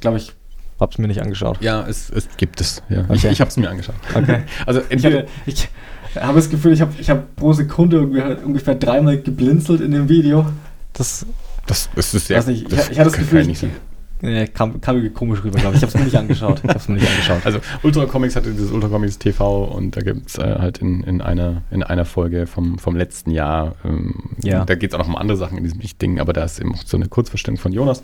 glaube, 0.00 0.18
ich 0.18 0.32
habe 0.78 0.92
es 0.92 0.98
mir 0.98 1.08
nicht 1.08 1.20
angeschaut. 1.20 1.60
Ja, 1.60 1.84
es, 1.88 2.10
es 2.10 2.28
gibt 2.36 2.60
es. 2.60 2.80
Ja. 2.88 3.00
Ich, 3.12 3.24
Okay. 3.24 3.30
ich 3.32 3.40
habe 3.40 3.50
es 3.50 3.56
mir 3.56 3.68
angeschaut. 3.68 3.96
Okay. 4.14 4.44
Also 4.66 4.82
Ich, 4.88 5.04
hatte, 5.04 5.26
ich 5.46 5.68
habe 6.14 6.36
das 6.36 6.48
Gefühl, 6.48 6.72
ich 6.72 6.80
habe 6.80 6.92
ich 6.96 7.10
hab 7.10 7.34
pro 7.34 7.52
Sekunde 7.52 8.02
ungefähr, 8.02 8.46
ungefähr 8.46 8.74
dreimal 8.76 9.20
geblinzelt 9.20 9.80
in 9.80 9.90
dem 9.90 10.08
Video. 10.08 10.46
Das 10.92 11.26
das, 11.66 11.90
das 11.96 12.14
ist 12.14 12.28
sehr. 12.28 12.42
nicht, 12.44 12.72
ich, 12.72 12.78
ich 12.78 12.98
hatte 12.98 13.10
das 13.10 13.12
Gefühl, 13.18 13.48
ich, 13.50 13.66
äh, 14.22 14.46
kam, 14.46 14.80
kam 14.80 15.12
komisch 15.14 15.42
rüber, 15.44 15.58
glaube 15.58 15.76
ich. 15.76 15.82
Ich 15.82 15.88
habe 15.88 15.92
es 15.92 15.94
mir 15.98 16.04
nicht 16.04 16.16
angeschaut. 16.16 16.60
Ich 16.62 16.68
habe 16.68 16.78
es 16.78 16.88
mir 16.88 16.94
nicht 16.96 17.08
angeschaut. 17.08 17.44
Also 17.44 17.58
Ultra 17.82 18.06
Comics 18.06 18.36
hatte 18.36 18.50
dieses 18.52 18.70
Ultra 18.70 18.88
Comics 18.88 19.18
TV 19.18 19.64
und 19.64 19.96
da 19.96 20.00
gibt 20.00 20.28
es 20.28 20.38
äh, 20.38 20.56
halt 20.58 20.78
in, 20.78 21.02
in, 21.04 21.20
einer, 21.20 21.62
in 21.70 21.82
einer 21.82 22.04
Folge 22.04 22.46
vom, 22.46 22.78
vom 22.78 22.96
letzten 22.96 23.30
Jahr, 23.30 23.74
ähm, 23.84 24.14
Ja. 24.42 24.64
da 24.64 24.74
geht 24.74 24.90
es 24.90 24.94
auch 24.94 24.98
noch 25.00 25.08
um 25.08 25.16
andere 25.16 25.36
Sachen 25.38 25.58
in 25.58 25.64
diesem 25.64 25.80
Ding, 26.00 26.20
aber 26.20 26.32
da 26.32 26.44
ist 26.44 26.60
eben 26.60 26.74
auch 26.74 26.82
so 26.84 26.96
eine 26.96 27.08
Kurzverstellung 27.08 27.58
von 27.58 27.72
Jonas, 27.72 28.02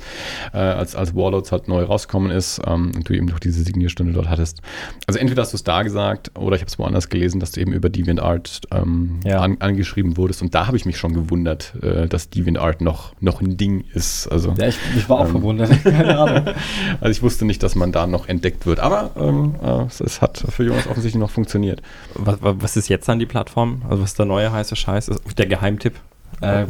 äh, 0.52 0.58
als, 0.58 0.94
als 0.94 1.14
Warlords 1.14 1.52
halt 1.52 1.68
neu 1.68 1.82
rausgekommen 1.82 2.30
ist 2.30 2.60
ähm, 2.66 2.92
und 2.94 3.08
du 3.08 3.12
eben 3.14 3.26
noch 3.26 3.38
diese 3.38 3.62
Signierstunde 3.62 4.12
dort 4.12 4.28
hattest. 4.28 4.60
Also 5.06 5.18
entweder 5.20 5.42
hast 5.42 5.52
du 5.52 5.56
es 5.56 5.64
da 5.64 5.82
gesagt 5.82 6.30
oder 6.38 6.56
ich 6.56 6.62
habe 6.62 6.68
es 6.68 6.78
woanders 6.78 7.08
gelesen, 7.08 7.40
dass 7.40 7.52
du 7.52 7.60
eben 7.60 7.72
über 7.72 7.88
DeviantArt 7.90 8.62
ähm, 8.72 9.20
Ja. 9.24 9.40
an, 9.40 9.56
angeschrieben 9.60 10.16
wurdest 10.16 10.42
und 10.42 10.54
da 10.54 10.66
habe 10.66 10.76
ich 10.76 10.86
mich 10.86 10.96
schon 10.98 11.12
gewundert, 11.14 11.74
äh, 11.82 12.06
dass 12.08 12.30
DeviantArt 12.30 12.80
noch, 12.80 13.14
noch 13.20 13.40
ein 13.40 13.56
Ding 13.56 13.84
ist. 13.94 14.28
Also 14.28 14.54
Ja, 14.58 14.68
ich, 14.68 14.78
ich 14.96 15.08
war 15.08 15.18
auch 15.18 15.24
Ähm. 15.26 15.30
verwundert. 15.32 15.70
Keine 16.06 16.18
Ahnung. 16.18 16.54
also 17.00 17.10
ich 17.10 17.22
wusste 17.22 17.44
nicht, 17.44 17.62
dass 17.62 17.74
man 17.74 17.92
da 17.92 18.06
noch 18.06 18.28
entdeckt 18.28 18.66
wird. 18.66 18.80
Aber 18.80 19.10
ähm, 19.16 19.54
äh, 19.62 19.82
es, 19.86 20.00
es 20.00 20.20
hat 20.22 20.44
für 20.48 20.64
Jonas 20.64 20.86
offensichtlich 20.86 21.20
noch 21.20 21.30
funktioniert. 21.30 21.82
was, 22.14 22.42
wa- 22.42 22.54
was 22.58 22.76
ist 22.76 22.88
jetzt 22.88 23.08
an 23.08 23.18
die 23.18 23.26
Plattform? 23.26 23.82
Also 23.88 24.02
was 24.02 24.10
ist 24.10 24.18
der 24.18 24.26
neue 24.26 24.52
heiße 24.52 24.76
Scheiß? 24.76 25.08
Ist 25.08 25.38
der 25.38 25.46
Geheimtipp? 25.46 25.94
Äh, 26.40 26.66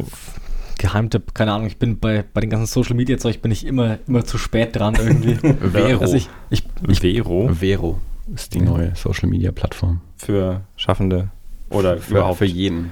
Geheimtipp, 0.77 1.33
keine 1.33 1.53
Ahnung. 1.53 1.67
Ich 1.67 1.77
bin 1.77 1.99
bei, 1.99 2.23
bei 2.33 2.41
den 2.41 2.49
ganzen 2.49 2.65
Social 2.67 2.95
Media 2.95 3.17
Zeug 3.17 3.41
bin 3.41 3.51
ich 3.51 3.65
immer, 3.65 3.97
immer 4.07 4.25
zu 4.25 4.37
spät 4.37 4.75
dran 4.75 4.95
irgendwie. 4.95 5.35
Vero. 5.71 6.01
Also 6.01 6.15
ich, 6.15 6.29
ich, 6.49 6.63
ich, 6.87 6.99
Vero 6.99 7.49
Vero 7.53 7.99
ist 8.33 8.53
die 8.53 8.59
Ja. 8.59 8.65
neue 8.65 8.95
Social 8.95 9.29
Media 9.29 9.51
Plattform. 9.51 10.01
für 10.17 10.61
Schaffende 10.75 11.29
oder 11.69 11.97
Für, 11.97 12.11
überhaupt. 12.17 12.37
für 12.39 12.45
jeden. 12.45 12.91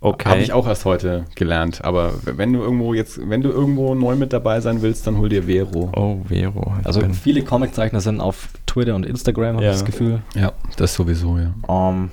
Okay. 0.00 0.28
Habe 0.28 0.40
ich 0.40 0.52
auch 0.52 0.66
erst 0.66 0.84
heute 0.84 1.24
gelernt. 1.34 1.84
Aber 1.84 2.12
wenn 2.24 2.52
du 2.52 2.60
irgendwo 2.60 2.94
jetzt, 2.94 3.20
wenn 3.28 3.40
du 3.42 3.50
irgendwo 3.50 3.94
neu 3.94 4.16
mit 4.16 4.32
dabei 4.32 4.60
sein 4.60 4.82
willst, 4.82 5.06
dann 5.06 5.18
hol 5.18 5.28
dir 5.28 5.44
Vero. 5.44 5.90
Oh, 5.96 6.18
Vero. 6.28 6.74
Also 6.84 7.00
viele 7.12 7.42
Comiczeichner 7.42 8.00
sind 8.00 8.20
auf 8.20 8.48
Twitter 8.66 8.94
und 8.94 9.06
Instagram, 9.06 9.56
habe 9.56 9.64
Ja. 9.64 9.70
ich 9.70 9.76
das 9.78 9.84
Gefühl. 9.84 10.20
Ja, 10.34 10.52
das 10.76 10.94
sowieso, 10.94 11.38
ja. 11.38 11.52
Ähm, 11.68 12.10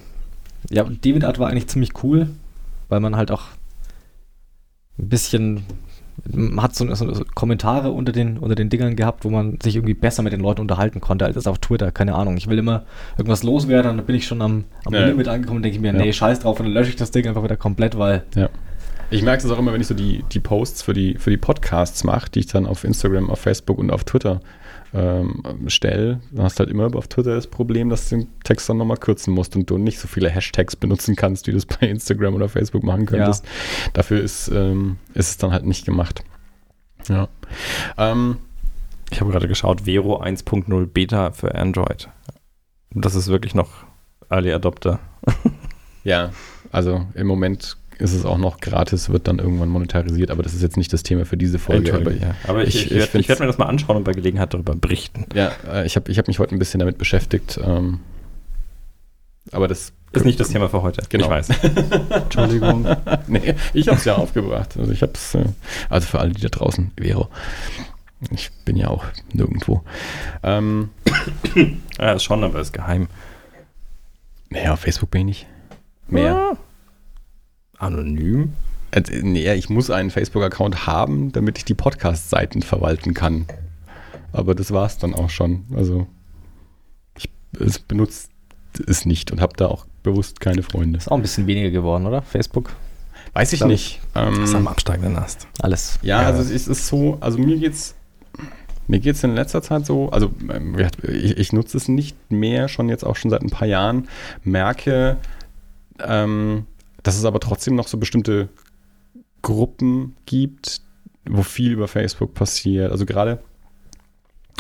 ja, 0.70 0.84
DeviantArt 0.84 1.40
war 1.40 1.50
eigentlich 1.50 1.68
ziemlich 1.68 1.92
cool, 2.04 2.28
weil 2.90 3.00
man 3.00 3.16
halt 3.16 3.32
auch 3.32 3.44
ein 5.00 5.10
bisschen, 5.10 5.64
man 6.32 6.62
hat 6.62 6.76
so, 6.76 6.94
so, 6.96 7.24
Kommentare 7.36 7.92
unter 7.92 8.12
den, 8.12 8.38
unter 8.38 8.56
den 8.56 8.70
Dingern 8.70 8.96
gehabt, 8.96 9.24
wo 9.24 9.30
man 9.30 9.60
sich 9.62 9.76
irgendwie 9.76 9.94
besser 9.94 10.24
mit 10.24 10.34
den 10.34 10.42
Leuten 10.42 10.62
unterhalten 10.62 11.00
konnte 11.00 11.26
als 11.26 11.48
auf 11.48 11.60
Twitter. 11.60 11.92
Keine 11.92 12.16
Ahnung. 12.16 12.38
Ich 12.38 12.48
will 12.48 12.58
immer 12.58 12.84
irgendwas 13.18 13.44
loswerden 13.44 13.98
dann 13.98 14.06
bin 14.06 14.16
ich 14.16 14.28
schon 14.28 14.42
am, 14.42 14.66
am 14.86 14.94
Ja. 14.94 15.06
Limit 15.06 15.28
angekommen 15.28 15.58
und 15.58 15.64
denke 15.64 15.76
ich 15.76 15.82
mir, 15.82 15.94
Ja. 15.94 16.00
nee, 16.00 16.12
scheiß 16.12 16.40
drauf 16.40 16.60
und 16.60 16.66
dann 16.66 16.74
lösche 16.74 16.90
ich 16.90 16.96
das 16.96 17.12
Ding 17.12 17.28
einfach 17.28 17.44
wieder 17.44 17.58
komplett, 17.58 17.98
weil 17.98 18.24
Ja. 18.36 18.50
Ich 19.10 19.22
merke 19.24 19.46
es 19.46 19.50
auch 19.50 19.58
immer, 19.58 19.72
wenn 19.72 19.80
ich 19.80 19.88
so 19.88 19.94
die, 19.94 20.24
die 20.34 20.42
Posts 20.42 20.82
für 20.82 20.94
die, 20.94 21.16
für 21.18 21.30
die 21.30 21.38
Podcasts 21.38 22.04
mache, 22.04 22.30
die 22.30 22.40
ich 22.40 22.48
dann 22.48 22.66
auf 22.66 22.84
Instagram, 22.84 23.30
auf 23.30 23.40
Facebook 23.40 23.78
und 23.78 23.90
auf 23.90 24.04
Twitter 24.04 24.42
ähm, 24.94 25.44
stelle. 25.68 26.22
Dann 26.32 26.46
hast 26.46 26.60
du 26.60 26.64
halt 26.64 26.70
immer 26.70 26.94
auf 26.96 27.08
Twitter 27.08 27.36
das 27.36 27.48
Problem, 27.48 27.90
dass 27.90 28.10
du 28.10 28.18
den 28.18 28.28
Text 28.44 28.70
dann 28.70 28.78
nochmal 28.78 28.98
kürzen 28.98 29.34
musst 29.34 29.56
und 29.56 29.70
du 29.70 29.78
nicht 29.78 30.00
so 30.00 30.08
viele 30.08 30.30
Hashtags 30.30 30.76
benutzen 30.76 31.16
kannst, 31.16 31.48
wie 31.48 31.52
du 31.52 31.58
es 31.58 31.66
bei 31.66 31.88
Instagram 31.88 32.36
oder 32.36 32.50
Facebook 32.50 32.84
machen 32.84 33.06
könntest. 33.06 33.46
Dafür 33.94 34.22
ist, 34.22 34.50
ähm, 34.50 34.98
ist 35.14 35.30
es 35.30 35.38
dann 35.38 35.52
halt 35.52 35.66
nicht 35.66 35.86
gemacht. 35.86 36.24
Ja. 37.08 37.28
Ähm, 37.98 38.38
Ich 39.10 39.22
habe 39.22 39.32
gerade 39.32 39.48
geschaut, 39.48 39.82
Vero 39.86 40.22
1.0 40.22 40.86
Beta 40.88 41.32
für 41.32 41.56
Android. 41.56 42.10
Das 42.92 43.16
ist 43.16 43.28
wirklich 43.28 43.56
noch 43.56 43.70
Early 44.30 44.52
Adopter. 44.52 45.00
ja, 46.04 46.32
also 46.72 47.06
im 47.14 47.28
Moment 47.28 47.78
ist 48.00 48.14
es 48.14 48.26
auch 48.26 48.38
noch 48.38 48.60
gratis, 48.60 49.10
wird 49.10 49.28
dann 49.28 49.40
irgendwann 49.40 49.70
monetarisiert, 49.70 50.30
aber 50.32 50.44
das 50.44 50.54
ist 50.54 50.62
jetzt 50.62 50.78
nicht 50.78 50.92
das 50.94 51.04
Thema 51.04 51.26
für 51.26 51.38
diese 51.38 51.60
Folge. 51.60 51.94
Aber 51.94 52.12
ja. 52.14 52.36
Aber 52.48 52.64
ich, 52.64 52.86
ich- 52.86 52.92
ich, 52.92 53.14
ich 53.16 53.28
werde 53.30 53.42
mir 53.44 53.48
das 53.48 53.58
mal 53.58 53.66
anschauen 53.66 53.98
und 53.98 54.04
bei 54.04 54.12
Gelegenheit 54.14 54.54
darüber 54.54 54.76
berichten. 54.76 55.26
Ja, 55.34 55.52
äh, 55.72 55.86
ich 55.86 55.96
habe 55.96 56.12
ich 56.12 56.18
hab 56.18 56.28
mich 56.28 56.40
heute 56.40 56.56
ein 56.56 56.60
bisschen 56.60 56.80
damit 56.80 56.98
beschäftigt. 56.98 57.60
Ähm, 57.64 58.00
aber 59.52 59.68
das 59.68 59.94
Ist 60.12 60.26
nicht 60.26 60.40
das 60.40 60.50
Thema 60.50 60.70
für 60.70 60.82
heute. 60.82 61.02
Genau. 61.10 61.26
Ich 61.26 61.30
weiß. 61.32 61.50
Entschuldigung. 62.10 62.86
nee, 63.28 63.56
ich 63.74 63.88
habe 63.88 63.98
es 63.98 64.06
ja 64.06 64.16
aufgebracht. 64.18 64.76
Also 64.78 64.92
ich 64.92 65.02
habe 65.02 65.14
es, 65.16 65.36
äh, 65.36 65.46
also 65.90 66.08
für 66.08 66.20
alle, 66.20 66.32
die 66.32 66.42
da 66.42 66.50
draußen, 66.50 66.92
Vero. 67.00 67.30
Ich 68.32 68.50
bin 68.66 68.76
ja 68.78 68.88
auch 68.90 69.06
nirgendwo. 69.34 69.84
Ähm, 70.44 70.90
Ja, 72.00 72.14
ist 72.14 72.24
schon, 72.24 72.44
aber 72.44 72.60
ist 72.60 72.74
geheim. 72.74 73.08
naja, 74.50 74.74
auf 74.74 74.82
Facebook 74.82 75.10
bin 75.12 75.22
ich 75.22 75.26
nicht. 75.28 75.48
Mehr. 76.10 76.36
Ah. 76.36 76.58
Anonym? 77.78 78.54
Äh, 78.92 79.02
nee, 79.22 79.54
ich 79.54 79.70
muss 79.70 79.90
einen 79.90 80.10
Facebook-Account 80.12 80.88
haben, 80.88 81.32
damit 81.32 81.58
ich 81.58 81.66
die 81.66 81.74
Podcast-Seiten 81.74 82.62
verwalten 82.62 83.14
kann. 83.14 83.46
Aber 84.32 84.56
das 84.56 84.72
war 84.72 84.86
es 84.86 84.98
dann 84.98 85.14
auch 85.14 85.30
schon. 85.30 85.66
Also 85.76 86.08
ich 87.16 87.30
benutze 87.86 88.28
es 88.86 89.06
nicht 89.06 89.32
und 89.32 89.42
habe 89.42 89.54
da 89.58 89.68
auch 89.68 89.86
bewusst 90.04 90.40
keine 90.40 90.64
Freunde. 90.64 90.98
Ist 90.98 91.10
auch 91.12 91.16
ein 91.18 91.22
bisschen 91.22 91.48
weniger 91.48 91.72
geworden, 91.72 92.06
oder? 92.06 92.22
Facebook? 92.22 92.72
Weiß 93.34 93.52
ich 93.54 93.60
Glaub 93.60 93.70
nicht. 93.72 94.00
Ähm, 94.16 94.36
Das 94.36 94.50
ist 94.50 94.56
am 94.56 94.68
absteigenden 94.68 95.18
Ast. 95.18 95.48
Alles. 95.60 96.00
Ja, 96.02 96.22
Ja. 96.22 96.28
also 96.28 96.42
es 96.54 96.68
ist 96.68 96.88
so, 96.88 97.18
also 97.20 97.38
mir 97.38 97.58
geht's 97.58 97.96
mir 98.90 99.00
geht's 99.00 99.22
in 99.24 99.36
letzter 99.36 99.62
Zeit 99.62 99.86
so, 99.86 100.10
also 100.12 100.32
ähm, 100.50 100.78
ich, 101.04 101.38
ich 101.38 101.52
nutze 101.52 101.76
es 101.76 101.90
nicht 101.90 102.16
mehr, 102.32 102.70
schon 102.70 102.88
jetzt 102.88 103.04
auch 103.04 103.18
schon 103.18 103.30
seit 103.30 103.42
ein 103.42 103.50
paar 103.50 103.68
Jahren, 103.68 104.08
merke, 104.46 105.18
ähm, 106.00 106.66
dass 107.08 107.18
es 107.18 107.24
aber 107.24 107.40
trotzdem 107.40 107.76
noch 107.76 107.88
so 107.88 107.98
bestimmte 107.98 108.50
Gruppen 109.42 110.18
gibt, 110.26 110.82
wo 111.26 111.42
viel 111.42 111.72
über 111.72 111.88
Facebook 111.88 112.34
passiert. 112.34 112.92
Also 112.92 113.06
gerade 113.06 113.40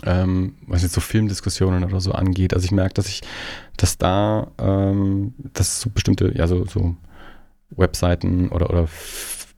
ähm, 0.06 0.56
was 0.65 0.82
jetzt 0.84 0.94
so 0.94 1.02
Filmdiskussionen 1.02 1.84
oder 1.84 1.99
so 1.99 2.14
angeht. 2.14 2.53
Also 2.53 2.64
ich 2.64 2.72
merke, 2.72 2.94
dass 2.94 3.07
ich, 3.07 3.22
dass 3.76 3.98
da, 3.98 4.52
ähm, 4.60 5.34
dass 5.53 5.82
so 5.82 5.90
bestimmte, 5.90 6.32
ja, 6.38 6.48
so, 6.48 6.65
so 6.65 6.95
Webseiten 7.72 8.48
oder, 8.49 8.69
oder 8.69 8.88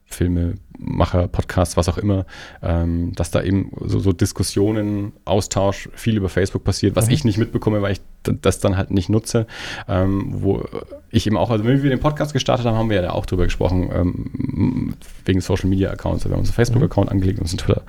Filmemacher, 0.06 1.28
Podcasts, 1.28 1.76
was 1.76 1.88
auch 1.88 1.98
immer, 1.98 2.26
ähm, 2.60 3.12
dass 3.14 3.30
da 3.30 3.42
eben 3.42 3.70
so, 3.82 4.00
so 4.00 4.12
Diskussionen, 4.12 5.12
Austausch 5.24 5.88
viel 5.94 6.16
über 6.16 6.28
Facebook 6.28 6.64
passiert, 6.64 6.96
was 6.96 7.06
Mhm. 7.06 7.12
ich 7.12 7.24
nicht 7.24 7.38
mitbekomme, 7.38 7.82
weil 7.82 7.92
ich 7.92 8.00
das 8.22 8.60
dann 8.60 8.76
halt 8.76 8.90
nicht 8.90 9.08
nutze. 9.08 9.46
Ähm, 9.88 10.26
wo 10.28 10.64
ich 11.10 11.26
eben 11.26 11.36
auch, 11.36 11.50
also 11.50 11.64
wenn 11.64 11.82
wir 11.82 11.90
den 11.90 12.00
Podcast 12.00 12.32
gestartet 12.32 12.66
haben, 12.66 12.76
haben 12.76 12.90
wir 12.90 12.96
ja 12.96 13.02
da 13.02 13.10
auch 13.10 13.26
drüber 13.26 13.44
gesprochen, 13.44 13.90
ähm, 13.92 14.94
wegen 15.24 15.40
Social 15.40 15.68
Media 15.68 15.90
Accounts. 15.90 16.24
Wir 16.24 16.32
haben 16.32 16.40
unseren 16.40 16.54
Facebook-Account 16.54 17.10
angelegt 17.10 17.38
und 17.38 17.44
unseren 17.44 17.58
Twitter 17.58 17.82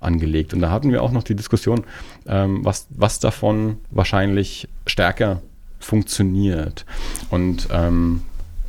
angelegt. 0.00 0.54
Und 0.54 0.60
da 0.60 0.70
hatten 0.70 0.92
wir 0.92 1.02
auch 1.02 1.12
noch 1.12 1.22
die 1.22 1.34
Diskussion, 1.34 1.84
ähm, 2.26 2.64
was, 2.64 2.86
was 2.90 3.20
davon 3.20 3.78
wahrscheinlich 3.90 4.68
stärker 4.86 5.42
funktioniert. 5.78 6.84
Und 7.30 7.68
ähm, 7.72 8.22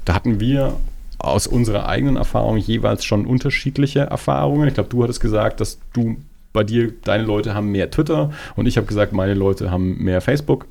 da 0.06 0.16
hatten 0.16 0.40
wir 0.40 0.78
aus 1.20 1.46
unserer 1.46 1.88
eigenen 1.88 2.16
Erfahrung 2.16 2.58
jeweils 2.58 3.06
schon 3.06 3.26
unterschiedliche 3.26 4.02
Erfahrungen. 4.02 4.68
Ich 4.68 4.74
glaube, 4.74 4.90
du 4.90 5.04
hattest 5.04 5.20
gesagt, 5.20 5.60
dass 5.60 5.80
du 5.94 6.18
bei 6.54 6.64
dir, 6.64 6.92
deine 7.04 7.24
Leute 7.24 7.54
haben 7.54 7.72
mehr 7.72 7.90
Twitter 7.92 8.32
und 8.56 8.66
ich 8.66 8.78
habe 8.78 8.88
gesagt, 8.88 9.14
meine 9.14 9.34
Leute 9.34 9.72
haben 9.72 10.04
mehr 10.04 10.22
Facebook. 10.22 10.66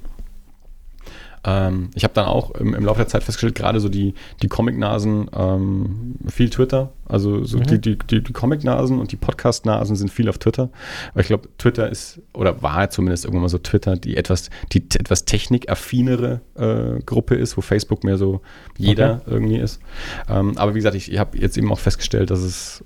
Ähm, 1.43 1.91
ich 1.95 2.05
habe 2.05 2.13
dann 2.15 2.27
auch 2.27 2.51
im, 2.53 2.75
im 2.75 2.85
Laufe 2.85 2.99
der 2.99 3.09
Zeit 3.09 3.23
festgestellt, 3.25 3.55
gerade 3.55 3.81
so 3.81 3.89
die, 3.89 4.15
die 4.43 4.49
Comic-Nasen, 4.49 5.31
ähm, 5.35 6.15
viel 6.29 6.51
Twitter. 6.51 6.93
Also 7.07 7.45
so 7.45 7.59
Mhm. 7.59 7.67
die, 7.67 7.81
die, 7.81 7.99
die, 7.99 8.23
die 8.23 8.33
Comic-Nasen 8.33 8.99
und 9.01 9.11
die 9.11 9.17
Podcast-Nasen 9.17 9.97
sind 9.97 10.11
viel 10.11 10.29
auf 10.29 10.39
Twitter. 10.39 10.71
Weil 11.15 11.23
ich 11.23 11.29
glaube, 11.29 11.49
Twitter 11.59 11.89
ist, 11.91 12.21
oder 12.35 12.63
war 12.63 12.91
zumindest 12.91 13.25
irgendwann 13.25 13.43
mal 13.43 13.49
so 13.49 13.59
Twitter, 13.59 13.97
die 13.97 14.17
etwas, 14.17 14.51
die 14.73 14.85
etwas 14.99 15.25
technikaffinere 15.25 16.41
äh, 16.57 17.01
Gruppe 17.05 17.35
ist, 17.37 17.57
wo 17.57 17.63
Facebook 17.63 18.05
mehr 18.05 18.19
so 18.19 18.43
jeder 18.77 19.23
irgendwie 19.27 19.57
ist. 19.59 19.81
Ähm, 20.29 20.57
aber 20.59 20.75
wie 20.75 20.79
gesagt, 20.79 20.95
ich, 20.97 21.11
ich 21.11 21.19
habe 21.19 21.39
jetzt 21.39 21.57
eben 21.57 21.73
auch 21.73 21.79
festgestellt, 21.81 22.31
dass 22.31 22.41
es 22.41 22.85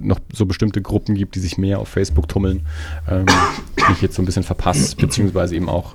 noch 0.00 0.18
so 0.32 0.46
bestimmte 0.46 0.80
Gruppen 0.82 1.14
gibt, 1.14 1.34
die 1.34 1.40
sich 1.40 1.58
mehr 1.58 1.78
auf 1.80 1.88
Facebook 1.88 2.28
tummeln, 2.28 2.66
ähm, 3.08 3.26
die 3.26 3.92
ich 3.92 4.02
jetzt 4.02 4.14
so 4.16 4.22
ein 4.22 4.26
bisschen 4.26 4.42
verpasse, 4.42 4.96
beziehungsweise 4.96 5.54
eben 5.56 5.68
auch 5.68 5.94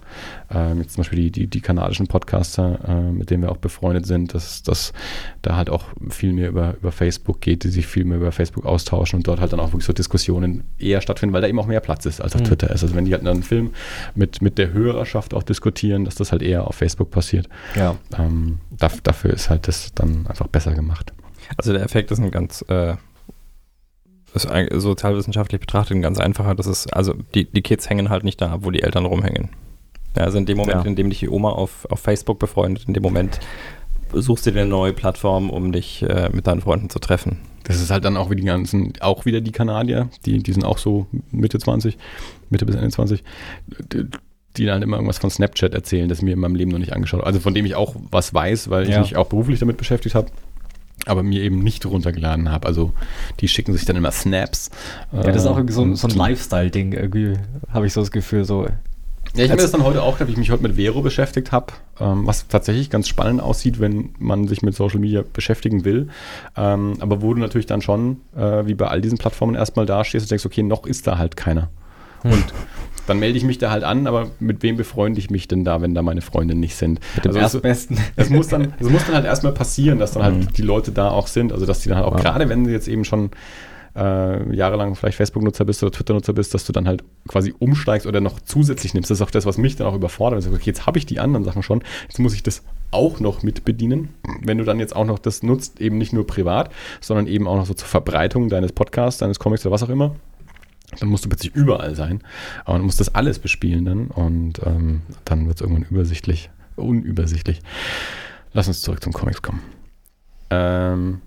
ähm, 0.53 0.81
jetzt 0.81 0.93
zum 0.93 1.01
Beispiel 1.01 1.19
die, 1.19 1.31
die, 1.31 1.47
die 1.47 1.61
kanadischen 1.61 2.07
Podcaster, 2.07 2.79
äh, 2.87 3.11
mit 3.11 3.29
denen 3.29 3.43
wir 3.43 3.51
auch 3.51 3.57
befreundet 3.57 4.05
sind, 4.05 4.33
dass, 4.33 4.63
dass 4.63 4.93
da 5.41 5.55
halt 5.55 5.69
auch 5.69 5.85
viel 6.09 6.33
mehr 6.33 6.49
über, 6.49 6.75
über 6.79 6.91
Facebook 6.91 7.41
geht, 7.41 7.63
die 7.63 7.69
sich 7.69 7.87
viel 7.87 8.05
mehr 8.05 8.17
über 8.17 8.31
Facebook 8.31 8.65
austauschen 8.65 9.17
und 9.17 9.27
dort 9.27 9.39
halt 9.39 9.53
dann 9.53 9.59
auch 9.59 9.67
wirklich 9.69 9.85
so 9.85 9.93
Diskussionen 9.93 10.63
eher 10.79 11.01
stattfinden, 11.01 11.33
weil 11.33 11.41
da 11.41 11.47
eben 11.47 11.59
auch 11.59 11.67
mehr 11.67 11.79
Platz 11.79 12.05
ist, 12.05 12.21
als 12.21 12.35
auf 12.35 12.41
Mhm. 12.41 12.45
Twitter 12.45 12.69
ist. 12.71 12.83
Also 12.83 12.95
wenn 12.95 13.05
die 13.05 13.13
halt 13.13 13.25
einen 13.27 13.43
Film 13.43 13.71
mit, 14.15 14.41
mit 14.41 14.57
der 14.57 14.73
Hörerschaft 14.73 15.33
auch 15.33 15.43
diskutieren, 15.43 16.05
dass 16.05 16.15
das 16.15 16.31
halt 16.31 16.41
eher 16.41 16.67
auf 16.67 16.75
Facebook 16.75 17.11
passiert. 17.11 17.47
Ja. 17.75 17.95
Ähm, 18.17 18.59
daf- 18.77 19.01
dafür 19.03 19.31
ist 19.33 19.49
halt 19.49 19.67
das 19.67 19.93
dann 19.95 20.27
einfach 20.27 20.47
besser 20.47 20.73
gemacht. 20.73 21.13
Also 21.57 21.73
der 21.73 21.83
Effekt 21.83 22.09
ist 22.11 22.19
ein 22.19 22.31
ganz, 22.31 22.63
äh, 22.69 22.95
ist 24.35 24.47
sozialwissenschaftlich 24.81 25.61
betrachtet 25.61 25.95
ein 25.97 26.01
ganz 26.01 26.19
einfacher. 26.19 26.55
Das 26.55 26.67
ist, 26.67 26.93
also 26.93 27.13
die, 27.35 27.45
die 27.45 27.61
Kids 27.61 27.89
hängen 27.89 28.09
halt 28.09 28.23
nicht 28.23 28.41
da, 28.41 28.57
wo 28.61 28.71
die 28.71 28.81
Eltern 28.81 29.05
rumhängen. 29.05 29.49
Also 30.15 30.37
in 30.37 30.45
dem 30.45 30.57
Moment, 30.57 30.83
Ja. 30.83 30.89
in 30.89 30.95
dem 30.95 31.09
dich 31.09 31.19
die 31.19 31.29
Oma 31.29 31.49
auf, 31.49 31.85
auf 31.89 31.99
Facebook 31.99 32.39
befreundet, 32.39 32.85
in 32.87 32.93
dem 32.93 33.03
Moment 33.03 33.39
suchst 34.13 34.45
du 34.45 34.51
dir 34.51 34.61
eine 34.61 34.69
neue 34.69 34.93
Plattform, 34.93 35.49
um 35.49 35.71
dich 35.71 36.03
äh, 36.03 36.29
mit 36.31 36.45
deinen 36.45 36.61
Freunden 36.61 36.89
zu 36.89 36.99
treffen. 36.99 37.39
Das 37.63 37.81
ist 37.81 37.89
halt 37.89 38.05
dann 38.05 38.17
auch 38.17 38.29
wie 38.29 38.35
die 38.35 38.43
ganzen, 38.43 38.93
auch 38.99 39.25
wieder 39.25 39.41
die 39.41 39.51
Kanadier, 39.51 40.09
die, 40.25 40.37
die 40.43 40.53
sind 40.53 40.65
auch 40.65 40.77
so 40.77 41.07
Mitte 41.31 41.57
20, 41.57 41.97
Mitte 42.49 42.65
bis 42.65 42.75
Ende 42.75 42.89
20, 42.91 43.23
die, 44.57 44.65
dann 44.65 44.83
immer 44.83 44.97
irgendwas 44.97 45.17
von 45.17 45.31
Snapchat 45.31 45.73
erzählen, 45.73 46.07
das 46.09 46.21
mir 46.21 46.33
in 46.33 46.39
meinem 46.39 46.55
Leben 46.55 46.69
noch 46.71 46.77
nicht 46.79 46.93
angeschaut 46.93 47.21
habe. 47.21 47.27
Also 47.27 47.39
von 47.39 47.53
dem 47.55 47.65
ich 47.65 47.73
auch 47.73 47.95
was 48.11 48.33
weiß, 48.33 48.69
weil 48.69 48.83
ich 48.83 48.89
Ja. 48.89 48.99
mich 48.99 49.15
auch 49.15 49.27
beruflich 49.27 49.59
damit 49.59 49.77
beschäftigt 49.77 50.13
habe, 50.13 50.27
aber 51.05 51.23
mir 51.23 51.41
eben 51.41 51.59
nicht 51.59 51.85
runtergeladen 51.85 52.49
habe. 52.51 52.67
Also 52.67 52.93
die 53.39 53.47
schicken 53.47 53.73
sich 53.73 53.85
dann 53.85 53.95
immer 53.95 54.11
Snaps. 54.11 54.69
Ja, 55.11 55.23
das 55.23 55.37
ist 55.37 55.45
auch 55.47 55.59
so, 55.69 55.81
ein- 55.83 55.95
so 55.95 56.07
ein 56.07 56.15
Lifestyle-Ding. 56.15 56.93
Irgendwie 56.93 57.33
habe 57.71 57.85
ich 57.87 57.93
so 57.93 58.01
das 58.01 58.11
Gefühl, 58.11 58.45
so. 58.45 58.65
Ja, 59.35 59.43
ich 59.45 59.49
habe 59.49 59.53
Also- 59.61 59.63
das 59.63 59.71
dann 59.71 59.83
heute 59.83 60.03
auch, 60.03 60.17
da 60.17 60.25
ich 60.27 60.37
mich 60.37 60.51
heute 60.51 60.61
mit 60.63 60.75
Vero 60.75 61.01
beschäftigt 61.01 61.51
habe, 61.51 61.73
ähm, 61.99 62.27
was 62.27 62.47
tatsächlich 62.47 62.89
ganz 62.89 63.07
spannend 63.07 63.41
aussieht, 63.41 63.79
wenn 63.79 64.09
man 64.19 64.47
sich 64.47 64.61
mit 64.61 64.75
Social 64.75 64.99
Media 64.99 65.23
beschäftigen 65.33 65.85
will. 65.85 66.07
Ähm, 66.55 66.93
aber 66.99 67.21
wo 67.21 67.33
du 67.33 67.39
natürlich 67.39 67.65
dann 67.65 67.81
schon, 67.81 68.17
äh, 68.37 68.65
wie 68.67 68.75
bei 68.75 68.87
all 68.87 69.01
diesen 69.01 69.17
Plattformen, 69.17 69.55
erstmal 69.55 69.85
dastehst 69.87 70.25
und 70.25 70.31
denkst, 70.31 70.45
okay, 70.45 70.61
noch 70.63 70.85
ist 70.85 71.07
da 71.07 71.17
halt 71.17 71.35
keiner. 71.35 71.69
Und 72.23 72.45
dann 73.07 73.19
melde 73.19 73.37
ich 73.37 73.43
mich 73.43 73.57
da 73.57 73.69
halt 73.71 73.83
an, 73.83 74.07
aber 74.07 74.27
mit 74.39 74.63
wem 74.63 74.77
befreunde 74.77 75.19
ich 75.19 75.29
mich 75.29 75.47
denn 75.47 75.63
da, 75.65 75.81
wenn 75.81 75.93
da 75.93 76.01
meine 76.01 76.21
Freunde 76.21 76.55
nicht 76.55 76.75
sind? 76.75 76.99
Mit 77.15 77.25
dem 77.25 77.29
Also 77.29 77.39
es- 77.39 77.53
Erstbesten. 77.63 77.97
es 78.15 78.29
muss 78.29 78.47
dann, 78.47 78.73
es 78.79 78.89
muss 78.89 79.05
dann 79.05 79.15
halt 79.15 79.25
erstmal 79.25 79.51
passieren, 79.53 79.99
dass 79.99 80.11
dann 80.13 80.23
halt 80.23 80.35
Mhm. 80.35 80.53
die 80.53 80.61
Leute 80.61 80.91
da 80.91 81.09
auch 81.09 81.27
sind. 81.27 81.51
Also 81.51 81.65
dass 81.65 81.81
die 81.81 81.89
dann 81.89 81.97
halt 81.97 82.07
auch, 82.07 82.15
Ja. 82.15 82.21
gerade 82.21 82.49
wenn 82.49 82.63
du 82.63 82.71
jetzt 82.71 82.87
eben 82.87 83.03
schon 83.05 83.31
äh, 83.95 84.55
jahrelang 84.55 84.95
vielleicht 84.95 85.17
Facebook-Nutzer 85.17 85.65
bist 85.65 85.83
oder 85.83 85.91
Twitter-Nutzer 85.91 86.33
bist, 86.33 86.51
dass 86.55 86.65
du 86.65 86.73
dann 86.73 86.87
halt 86.87 87.03
quasi 87.27 87.53
umsteigst 87.59 88.07
oder 88.07 88.21
noch 88.21 88.39
zusätzlich 88.39 88.95
nimmst. 88.95 89.11
Das 89.11 89.19
ist 89.19 89.21
auch 89.21 89.29
das, 89.29 89.45
was 89.45 89.59
mich 89.59 89.75
dann 89.75 89.85
auch 89.85 89.93
überfordert. 89.93 90.37
Also, 90.37 90.49
okay, 90.49 90.63
jetzt 90.65 90.87
habe 90.87 90.97
ich 90.97 91.05
die 91.05 91.19
anderen 91.19 91.43
Sachen 91.45 91.61
schon, 91.61 91.83
jetzt 92.07 92.17
muss 92.17 92.33
ich 92.33 92.41
das 92.41 92.63
auch 92.89 93.19
noch 93.19 93.43
mit 93.43 93.65
bedienen. 93.65 94.09
Wenn 94.41 94.57
du 94.57 94.63
dann 94.63 94.79
jetzt 94.79 94.95
auch 94.95 95.05
noch 95.05 95.19
das 95.19 95.43
nutzt, 95.43 95.79
eben 95.79 95.99
nicht 95.99 96.11
nur 96.11 96.25
privat, 96.25 96.71
sondern 97.01 97.27
eben 97.27 97.47
auch 97.47 97.55
noch 97.55 97.67
so 97.67 97.75
zur 97.75 97.87
Verbreitung 97.87 98.49
deines 98.49 98.71
Podcasts, 98.71 99.19
deines 99.19 99.37
Comics 99.37 99.63
oder 99.63 99.73
was 99.73 99.83
auch 99.83 99.89
immer, 99.89 100.15
dann 100.99 101.09
musst 101.09 101.25
du 101.25 101.29
plötzlich 101.29 101.55
überall 101.55 101.95
sein. 101.95 102.21
Aber 102.65 102.77
du 102.77 102.83
musst 102.85 102.99
das 102.99 103.13
alles 103.13 103.39
bespielen 103.39 103.85
dann 103.85 104.07
und 104.07 104.61
ähm, 104.65 105.01
dann 105.25 105.47
wird 105.47 105.57
es 105.57 105.61
irgendwann 105.61 105.89
übersichtlich, 105.89 106.49
unübersichtlich. 106.75 107.61
Lass 108.53 108.67
uns 108.67 108.81
zurück 108.81 109.03
zum 109.03 109.13
Comics 109.13 109.41
kommen. 109.41 109.61
Ähm, 110.49 111.21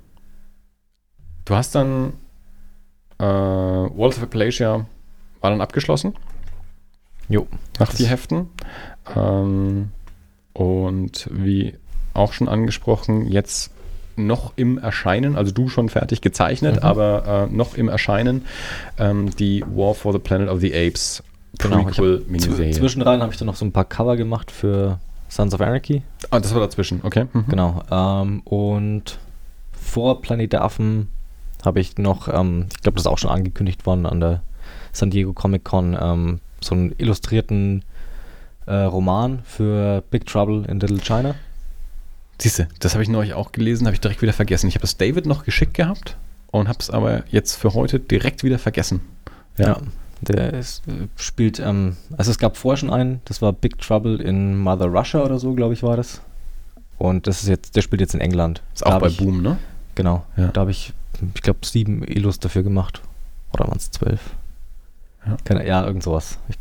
du 1.45 1.55
hast 1.55 1.75
dann 1.75 2.13
äh, 3.19 3.25
Walls 3.25 4.17
of 4.19 4.23
Appalachia 4.23 4.87
war 5.41 5.51
dann 5.51 5.61
abgeschlossen 5.61 6.15
Jo. 7.29 7.47
nach 7.79 7.93
vier 7.93 8.09
Heften. 8.09 8.49
Ähm, 9.15 9.91
und 10.53 11.29
wie 11.33 11.75
auch 12.15 12.33
schon 12.33 12.49
angesprochen, 12.49 13.27
jetzt 13.27 13.71
noch 14.17 14.53
im 14.57 14.79
Erscheinen, 14.79 15.37
also 15.37 15.53
du 15.53 15.69
schon 15.69 15.89
fertig 15.89 16.21
gezeichnet, 16.21 16.77
Mhm. 16.77 16.83
aber 16.83 17.49
äh, 17.51 17.55
noch 17.55 17.75
im 17.77 17.89
Erscheinen, 17.89 18.45
ähm, 18.99 19.31
die 19.37 19.63
War 19.75 19.95
for 19.95 20.13
the 20.13 20.19
Planet 20.19 20.49
of 20.49 20.61
the 20.61 20.73
Apes 20.75 21.23
Genau, 21.59 21.85
Prequel-Miniserie. 21.85 22.73
Zwischenrein 22.73 23.23
habe 23.23 23.33
ich 23.33 23.39
dann 23.39 23.47
noch 23.47 23.57
so 23.57 23.65
ein 23.65 23.73
paar 23.73 23.85
Cover 23.87 24.17
gemacht 24.17 24.51
für 24.51 24.99
Sons 25.29 25.55
of 25.55 25.61
Anarchy. 25.61 26.03
Ah, 26.31 26.39
das 26.41 26.53
war 26.55 26.61
dazwischen, 26.61 27.01
okay. 27.03 27.27
Mhm. 27.33 27.45
Genau. 27.49 27.83
Ähm, 27.91 28.41
und 28.45 29.19
vor 29.73 30.21
Planet 30.21 30.53
der 30.53 30.63
Affen 30.65 31.09
habe 31.65 31.81
ich 31.81 31.97
noch, 31.99 32.29
ähm, 32.29 32.67
ich 32.75 32.83
glaube, 32.83 32.97
das 32.97 33.03
ist 33.03 33.07
auch 33.07 33.19
schon 33.19 33.31
angekündigt 33.31 33.87
worden 33.87 34.07
an 34.07 34.21
der 34.21 34.43
San 34.93 35.11
Diego 35.11 35.33
Comic 35.33 35.65
Con, 35.65 35.97
ähm, 36.01 36.41
so 36.61 36.75
einen 36.75 36.95
illustrierten 36.99 37.85
äh, 38.67 38.75
Roman 38.75 39.41
für 39.45 40.03
Big 40.11 40.27
Trouble 40.27 40.65
in 40.69 40.81
Little 40.81 40.99
China. 41.01 41.35
Siehste, 42.41 42.69
das 42.81 42.95
habe 42.95 43.03
ich 43.03 43.09
neulich 43.09 43.35
auch 43.35 43.53
gelesen, 43.53 43.87
habe 43.87 43.95
ich 43.95 44.01
direkt 44.01 44.23
wieder 44.23 44.33
vergessen. 44.33 44.69
Ich 44.69 44.75
habe 44.75 44.83
das 44.83 44.97
David 44.97 45.27
noch 45.27 45.45
geschickt 45.45 45.75
gehabt 45.75 46.17
und 46.51 46.69
habe 46.69 46.79
es 46.81 46.91
aber 46.91 47.25
jetzt 47.31 47.57
für 47.57 47.75
heute 47.75 47.99
direkt 47.99 48.45
wieder 48.45 48.59
vergessen. 48.59 49.01
Ja. 49.59 49.79
Der 50.21 50.55
ist, 50.55 50.83
äh, 50.89 51.09
spielt, 51.17 51.61
ähm, 51.61 51.97
also 52.17 52.31
es 52.31 52.39
gab 52.39 52.57
vorher 52.57 52.79
schon 52.79 52.91
einen, 52.91 53.21
das 53.27 53.43
war 53.43 53.53
Big 53.53 53.79
Trouble 53.79 54.21
in 54.21 54.59
Mother 54.59 54.87
Russia 54.87 55.23
oder 55.23 55.39
so, 55.39 55.55
glaube 55.55 55.75
ich, 55.75 55.83
war 55.83 55.97
das. 55.97 56.23
Und 56.99 57.27
das 57.27 57.43
ist 57.43 57.49
jetzt, 57.49 57.77
der 57.77 57.83
spielt 57.83 58.01
jetzt 58.01 58.15
in 58.15 58.21
England. 58.21 58.63
Ist 58.73 58.83
Da 58.83 58.97
auch 58.97 59.01
bei 59.01 59.09
ich, 59.09 59.19
Boom, 59.19 59.43
ne? 59.43 59.59
Genau. 59.95 60.25
Ja. 60.37 60.49
Da 60.49 60.63
habe 60.63 60.71
ich, 60.71 60.93
ich 61.35 61.43
glaube, 61.43 61.61
sieben 61.65 62.03
Illus 62.03 62.39
dafür 62.39 62.63
gemacht. 62.63 63.03
Oder 63.53 63.69
waren 63.69 63.77
es 63.77 63.91
zwölf? 63.91 64.21
Ja. 65.27 65.37
Keine, 65.45 65.67
ja, 65.67 65.85
irgend 65.85 66.03
sowas. 66.03 66.39
Ich, 66.49 66.57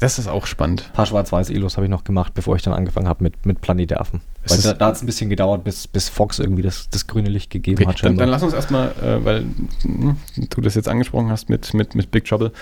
Das 0.00 0.18
ist 0.18 0.28
auch 0.28 0.46
spannend. 0.46 0.84
ein 0.88 0.92
paar 0.94 1.06
schwarz-weiß 1.06 1.50
Illus 1.50 1.76
habe 1.76 1.86
ich 1.86 1.90
noch 1.90 2.04
gemacht, 2.04 2.34
bevor 2.34 2.56
ich 2.56 2.62
dann 2.62 2.74
angefangen 2.74 3.08
habe 3.08 3.22
mit, 3.24 3.46
mit 3.46 3.60
Planet 3.60 3.90
der 3.90 4.00
Affen. 4.00 4.20
Weil 4.46 4.58
da, 4.58 4.72
da 4.74 4.86
hat 4.86 4.96
es 4.96 5.02
ein 5.02 5.06
bisschen 5.06 5.30
gedauert, 5.30 5.64
bis, 5.64 5.86
bis 5.86 6.08
Fox 6.08 6.38
irgendwie 6.38 6.62
das, 6.62 6.88
das 6.90 7.06
grüne 7.06 7.28
Licht 7.30 7.50
gegeben 7.50 7.82
Okay, 7.82 7.88
hat. 7.92 8.04
dann, 8.04 8.16
dann 8.16 8.28
lass 8.28 8.42
uns 8.42 8.52
erstmal, 8.52 8.88
äh, 9.02 9.24
weil 9.24 9.46
hm, 9.82 10.16
du 10.50 10.60
das 10.60 10.74
jetzt 10.74 10.88
angesprochen 10.88 11.30
hast 11.30 11.48
mit, 11.48 11.72
mit, 11.74 11.94
mit 11.94 12.10
Big 12.10 12.24
Trouble. 12.24 12.52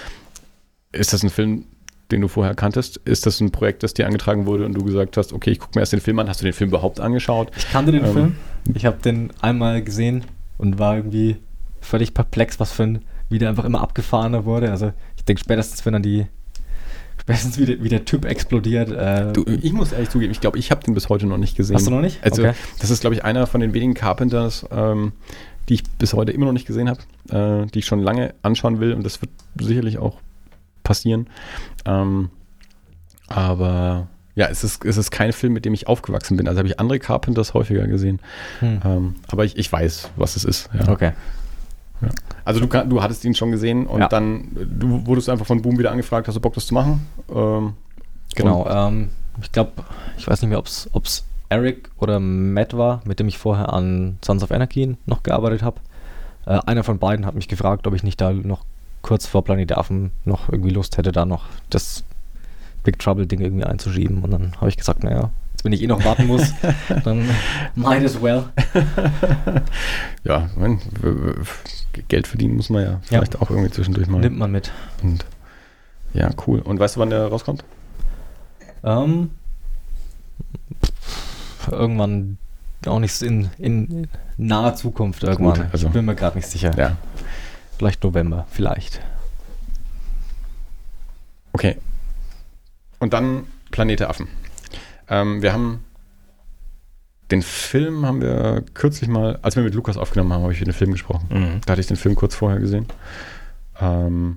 Ist 0.92 1.12
das 1.12 1.22
ein 1.22 1.30
Film, 1.30 1.64
den 2.10 2.20
du 2.20 2.28
vorher 2.28 2.54
kanntest? 2.54 2.98
Ist 2.98 3.24
das 3.26 3.40
ein 3.40 3.50
Projekt, 3.50 3.82
das 3.82 3.94
dir 3.94 4.06
angetragen 4.06 4.46
wurde 4.46 4.64
und 4.66 4.74
du 4.74 4.84
gesagt 4.84 5.16
hast, 5.16 5.32
okay, 5.32 5.50
ich 5.50 5.58
gucke 5.58 5.72
mir 5.76 5.80
erst 5.82 5.92
den 5.92 6.00
Film 6.00 6.18
an? 6.18 6.28
Hast 6.28 6.40
du 6.40 6.44
den 6.44 6.52
Film 6.52 6.68
überhaupt 6.70 7.00
angeschaut? 7.00 7.50
Ich 7.56 7.70
kannte 7.70 7.92
den 7.92 8.04
Ähm, 8.04 8.12
Film. 8.12 8.36
Ich 8.74 8.84
habe 8.86 8.98
den 8.98 9.30
einmal 9.40 9.82
gesehen 9.82 10.24
und 10.58 10.78
war 10.78 10.96
irgendwie 10.96 11.38
völlig 11.80 12.14
perplex, 12.14 12.60
was 12.60 12.70
für 12.72 12.84
ein, 12.84 13.02
wie 13.28 13.38
der 13.38 13.48
einfach 13.48 13.64
immer 13.64 13.80
abgefahrener 13.80 14.44
wurde. 14.44 14.70
Also 14.70 14.92
ich 15.16 15.24
denke 15.24 15.40
spätestens, 15.40 15.84
wenn 15.86 15.94
dann 15.94 16.02
die, 16.02 16.26
spätestens 17.22 17.58
wie 17.58 17.64
der, 17.66 17.82
wie 17.82 17.88
der 17.88 18.04
Typ 18.04 18.24
explodiert. 18.24 18.90
Äh, 18.90 19.32
Du, 19.32 19.44
ich 19.46 19.72
muss 19.72 19.92
ehrlich 19.92 20.10
zugeben, 20.10 20.32
ich 20.32 20.40
glaube, 20.40 20.58
ich 20.58 20.70
habe 20.70 20.82
den 20.84 20.94
bis 20.94 21.08
heute 21.08 21.26
noch 21.26 21.38
nicht 21.38 21.56
gesehen. 21.56 21.76
hast 21.76 21.86
du 21.86 21.90
noch 21.90 22.00
nicht? 22.02 22.22
Also, 22.22 22.42
Okay. 22.42 22.52
das 22.80 22.90
ist, 22.90 23.00
glaube 23.00 23.14
ich, 23.16 23.24
einer 23.24 23.46
von 23.46 23.60
den 23.60 23.72
wenigen 23.74 23.94
Carpenters, 23.94 24.66
ähm, 24.70 25.12
die 25.68 25.74
ich 25.74 25.84
bis 25.98 26.12
heute 26.12 26.32
immer 26.32 26.46
noch 26.46 26.52
nicht 26.52 26.66
gesehen 26.66 26.90
habe, 26.90 27.00
äh, 27.64 27.66
die 27.70 27.78
ich 27.80 27.86
schon 27.86 28.00
lange 28.00 28.34
anschauen 28.42 28.80
will 28.80 28.92
und 28.94 29.04
das 29.04 29.22
wird 29.22 29.30
sicherlich 29.60 29.98
auch 29.98 30.18
passieren. 30.82 31.28
Ähm, 31.84 32.30
aber 33.28 34.08
ja, 34.34 34.46
es 34.48 34.64
ist, 34.64 34.84
es 34.84 34.96
ist 34.96 35.10
kein 35.10 35.32
Film, 35.32 35.52
mit 35.52 35.64
dem 35.64 35.74
ich 35.74 35.86
aufgewachsen 35.86 36.36
bin. 36.36 36.48
Also 36.48 36.58
habe 36.58 36.68
ich 36.68 36.80
andere 36.80 36.98
Carpenters 36.98 37.54
häufiger 37.54 37.86
gesehen. 37.86 38.20
Hm. 38.60 38.80
Ähm, 38.84 39.14
aber 39.28 39.44
ich, 39.44 39.56
ich 39.56 39.70
weiß, 39.70 40.10
was 40.16 40.36
es 40.36 40.44
ist. 40.44 40.70
Ja. 40.78 40.88
Okay. 40.88 41.12
Ja. 42.00 42.08
Also 42.44 42.60
du, 42.60 42.66
du 42.66 43.02
hattest 43.02 43.24
ihn 43.24 43.34
schon 43.34 43.50
gesehen 43.50 43.86
und 43.86 44.00
Ja. 44.00 44.08
dann 44.08 44.48
du 44.54 45.06
wurdest 45.06 45.28
einfach 45.28 45.46
von 45.46 45.62
Boom 45.62 45.78
wieder 45.78 45.90
angefragt, 45.92 46.26
hast 46.28 46.34
du 46.34 46.40
Bock, 46.40 46.54
das 46.54 46.66
zu 46.66 46.74
machen? 46.74 47.06
Ähm, 47.34 47.74
Genau, 48.34 48.66
ähm, 48.68 49.10
ich 49.42 49.52
glaube, 49.52 49.72
ich 50.16 50.26
weiß 50.26 50.40
nicht 50.42 50.48
mehr, 50.48 50.58
ob 50.58 50.66
es 50.66 51.24
Eric 51.50 51.90
oder 51.98 52.18
Matt 52.18 52.74
war, 52.76 53.02
mit 53.04 53.20
dem 53.20 53.28
ich 53.28 53.36
vorher 53.36 53.72
an 53.72 54.16
Sons 54.24 54.42
of 54.42 54.50
Anarchy 54.50 54.96
noch 55.04 55.22
gearbeitet 55.22 55.62
habe. 55.62 55.80
Äh, 56.46 56.58
einer 56.66 56.82
von 56.82 56.98
beiden 56.98 57.26
hat 57.26 57.34
mich 57.34 57.46
gefragt, 57.48 57.86
ob 57.86 57.94
ich 57.94 58.02
nicht 58.02 58.20
da 58.20 58.32
noch 58.32 58.64
kurz 59.02 59.26
vor 59.26 59.44
Planet 59.44 59.76
Affen 59.76 60.12
noch 60.24 60.48
irgendwie 60.48 60.70
Lust 60.70 60.96
hätte, 60.96 61.12
da 61.12 61.26
noch 61.26 61.44
das 61.68 62.04
Big 62.84 62.98
Trouble-Ding 62.98 63.40
irgendwie 63.40 63.64
einzuschieben. 63.64 64.22
Und 64.22 64.30
dann 64.30 64.52
habe 64.56 64.68
ich 64.70 64.76
gesagt, 64.78 65.04
naja, 65.04 65.30
jetzt 65.62 65.64
wenn 65.64 65.72
ich 65.72 65.82
eh 65.82 65.86
noch 65.86 66.04
warten 66.04 66.26
muss, 66.26 66.52
dann 67.04 67.28
might 67.74 68.04
as 68.04 68.20
well. 68.20 68.44
ja, 70.24 70.50
mein, 70.56 70.80
Geld 72.08 72.26
verdienen 72.26 72.56
muss 72.56 72.70
man 72.70 72.82
ja 72.82 73.00
vielleicht 73.02 73.40
auch 73.40 73.50
irgendwie 73.50 73.70
zwischendurch 73.70 74.08
mal. 74.08 74.20
Nimmt 74.20 74.38
man 74.38 74.50
mit. 74.50 74.72
Und, 75.02 75.24
ja, 76.14 76.30
cool. 76.46 76.60
Und 76.60 76.78
weißt 76.80 76.96
du, 76.96 77.00
wann 77.00 77.10
der 77.10 77.26
rauskommt? 77.26 77.64
Ähm, 78.84 79.30
irgendwann 81.70 82.38
auch 82.86 82.98
nicht 82.98 83.22
in, 83.22 83.50
in 83.58 84.08
naher 84.36 84.74
Zukunft 84.74 85.22
irgendwann. 85.22 85.60
Gut, 85.60 85.66
also- 85.72 85.86
ich 85.86 85.92
bin 85.92 86.04
mir 86.04 86.14
gerade 86.14 86.36
nicht 86.36 86.48
sicher. 86.48 86.76
Ja. 86.76 86.96
Vielleicht 87.78 88.02
November, 88.02 88.46
vielleicht. 88.50 89.00
Okay. 91.52 91.76
Und 92.98 93.12
dann 93.12 93.46
Planet 93.70 94.00
der 94.00 94.10
Affen. 94.10 94.28
Ähm, 95.12 95.42
wir 95.42 95.52
haben 95.52 95.84
den 97.30 97.42
Film 97.42 98.04
haben 98.04 98.20
wir 98.20 98.62
kürzlich 98.74 99.08
mal, 99.08 99.38
als 99.42 99.56
wir 99.56 99.62
mit 99.62 99.74
Lukas 99.74 99.96
aufgenommen 99.96 100.32
haben, 100.32 100.42
habe 100.42 100.52
ich 100.52 100.60
über 100.60 100.70
den 100.70 100.74
Film 100.74 100.92
gesprochen. 100.92 101.26
Da 101.64 101.72
hatte 101.72 101.80
ich 101.80 101.86
den 101.86 101.96
Film 101.96 102.14
kurz 102.14 102.34
vorher 102.34 102.60
gesehen. 102.60 102.86
Ähm, 103.80 104.36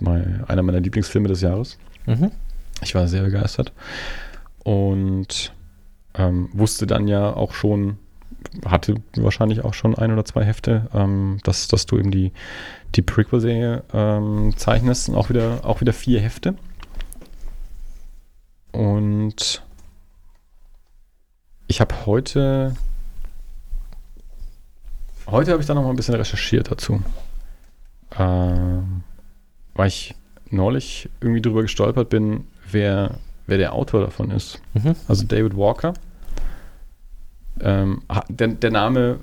mein, 0.00 0.44
einer 0.48 0.62
meiner 0.62 0.80
Lieblingsfilme 0.80 1.28
des 1.28 1.40
Jahres. 1.40 1.78
Mhm. 2.06 2.32
Ich 2.82 2.94
war 2.94 3.06
sehr 3.06 3.22
begeistert. 3.22 3.72
Und 4.64 5.52
ähm, 6.14 6.48
wusste 6.52 6.86
dann 6.86 7.06
ja 7.06 7.32
auch 7.32 7.54
schon, 7.54 7.98
hatte 8.64 8.96
wahrscheinlich 9.14 9.64
auch 9.64 9.74
schon 9.74 9.94
ein 9.96 10.12
oder 10.12 10.24
zwei 10.24 10.44
Hefte, 10.44 10.88
ähm, 10.92 11.38
dass, 11.44 11.68
dass 11.68 11.86
du 11.86 11.96
eben 11.96 12.10
die, 12.10 12.32
die 12.96 13.02
Prequel-Serie 13.02 13.84
ähm, 13.92 14.52
zeichnest. 14.56 15.08
Und 15.08 15.14
auch 15.14 15.30
wieder, 15.30 15.60
auch 15.64 15.80
wieder 15.80 15.92
vier 15.92 16.20
Hefte. 16.20 16.56
Und 18.72 19.62
ich 21.70 21.80
habe 21.80 21.94
heute. 22.04 22.74
Heute 25.28 25.52
habe 25.52 25.60
ich 25.60 25.68
da 25.68 25.74
noch 25.74 25.84
mal 25.84 25.90
ein 25.90 25.96
bisschen 25.96 26.16
recherchiert 26.16 26.68
dazu. 26.68 27.00
Ähm, 28.18 29.04
weil 29.74 29.86
ich 29.86 30.16
neulich 30.50 31.08
irgendwie 31.20 31.40
drüber 31.40 31.62
gestolpert 31.62 32.08
bin, 32.08 32.48
wer, 32.72 33.18
wer 33.46 33.58
der 33.58 33.72
Autor 33.72 34.00
davon 34.00 34.32
ist. 34.32 34.60
Mhm. 34.74 34.96
Also 35.06 35.24
David 35.24 35.56
Walker. 35.56 35.94
Ähm, 37.60 38.02
der, 38.28 38.48
der 38.48 38.70
Name 38.72 39.20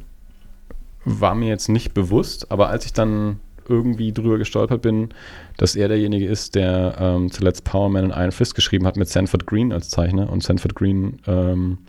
war 1.04 1.36
mir 1.36 1.50
jetzt 1.50 1.68
nicht 1.68 1.94
bewusst, 1.94 2.50
aber 2.50 2.70
als 2.70 2.86
ich 2.86 2.94
dann 2.94 3.42
irgendwie 3.68 4.14
drüber 4.14 4.38
gestolpert 4.38 4.82
bin, 4.82 5.10
dass 5.58 5.76
er 5.76 5.90
derjenige 5.90 6.26
ist, 6.26 6.56
der 6.56 6.96
ähm, 6.98 7.30
zuletzt 7.30 7.66
Power 7.66 7.90
Man 7.90 8.06
und 8.06 8.12
Iron 8.12 8.32
Fist 8.32 8.56
geschrieben 8.56 8.88
hat 8.88 8.96
mit 8.96 9.10
Sanford 9.10 9.46
Green 9.46 9.74
als 9.74 9.90
Zeichner. 9.90 10.30
Und 10.32 10.44
Sanford 10.44 10.76
Green, 10.76 11.20
ähm, 11.28 11.80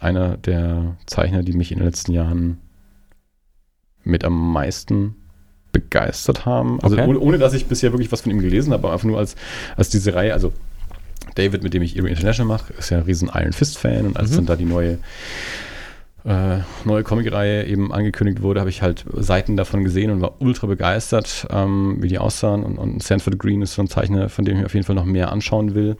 einer 0.00 0.36
der 0.36 0.96
Zeichner, 1.06 1.42
die 1.42 1.52
mich 1.52 1.70
in 1.72 1.78
den 1.78 1.86
letzten 1.86 2.12
Jahren 2.12 2.58
mit 4.02 4.24
am 4.24 4.52
meisten 4.52 5.14
begeistert 5.72 6.46
haben. 6.46 6.80
Also 6.82 6.96
Okay. 6.96 7.06
ohne, 7.06 7.18
ohne, 7.20 7.38
dass 7.38 7.52
ich 7.52 7.66
bisher 7.66 7.92
wirklich 7.92 8.10
was 8.10 8.22
von 8.22 8.32
ihm 8.32 8.40
gelesen 8.40 8.72
habe, 8.72 8.84
aber 8.84 8.92
einfach 8.94 9.06
nur 9.06 9.18
als, 9.18 9.36
als 9.76 9.88
diese 9.90 10.14
Reihe, 10.14 10.32
also 10.32 10.52
David, 11.36 11.62
mit 11.62 11.74
dem 11.74 11.82
ich 11.82 11.96
Eerie 11.96 12.08
International 12.10 12.48
mache, 12.48 12.72
ist 12.72 12.90
ja 12.90 12.96
ein 12.98 13.04
riesen 13.04 13.30
Iron 13.32 13.52
Fist-Fan 13.52 14.06
und 14.06 14.16
als 14.16 14.30
Mhm. 14.32 14.36
dann 14.36 14.46
da 14.46 14.56
die 14.56 14.64
neue 14.64 14.98
äh, 16.24 16.58
neue 16.84 17.02
Comic-Reihe 17.02 17.64
eben 17.64 17.94
angekündigt 17.94 18.42
wurde, 18.42 18.60
habe 18.60 18.68
ich 18.68 18.82
halt 18.82 19.06
Seiten 19.14 19.56
davon 19.56 19.84
gesehen 19.84 20.10
und 20.10 20.20
war 20.20 20.34
ultra 20.42 20.66
begeistert, 20.66 21.46
ähm, 21.50 21.96
wie 22.00 22.08
die 22.08 22.18
aussahen. 22.18 22.62
Und, 22.62 22.76
und 22.76 23.02
Sanford 23.02 23.38
Green 23.38 23.62
ist 23.62 23.72
so 23.72 23.80
ein 23.80 23.88
Zeichner, 23.88 24.28
von 24.28 24.44
dem 24.44 24.58
ich 24.58 24.66
auf 24.66 24.74
jeden 24.74 24.84
Fall 24.84 24.96
noch 24.96 25.06
mehr 25.06 25.32
anschauen 25.32 25.74
will. 25.74 25.96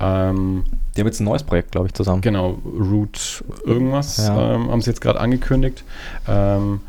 Ähm, 0.00 0.64
Die 1.00 1.02
haben 1.02 1.08
jetzt 1.08 1.20
ein 1.20 1.24
neues 1.24 1.42
Projekt, 1.42 1.72
glaube 1.72 1.86
ich, 1.86 1.94
zusammen. 1.94 2.20
Genau, 2.20 2.58
Root 2.62 3.42
irgendwas 3.64 4.18
Ja. 4.18 4.54
ähm, 4.54 4.70
haben 4.70 4.82
sie 4.82 4.90
jetzt 4.90 5.00
gerade 5.00 5.18
angekündigt. 5.18 5.82
Ähm, 6.28 6.82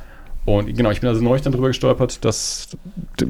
und 0.43 0.65
genau, 0.75 0.91
ich 0.91 0.99
bin 0.99 1.07
also 1.07 1.21
neulich 1.23 1.43
dann 1.43 1.53
drüber 1.53 1.69
gestolpert, 1.69 2.25
dass 2.25 2.67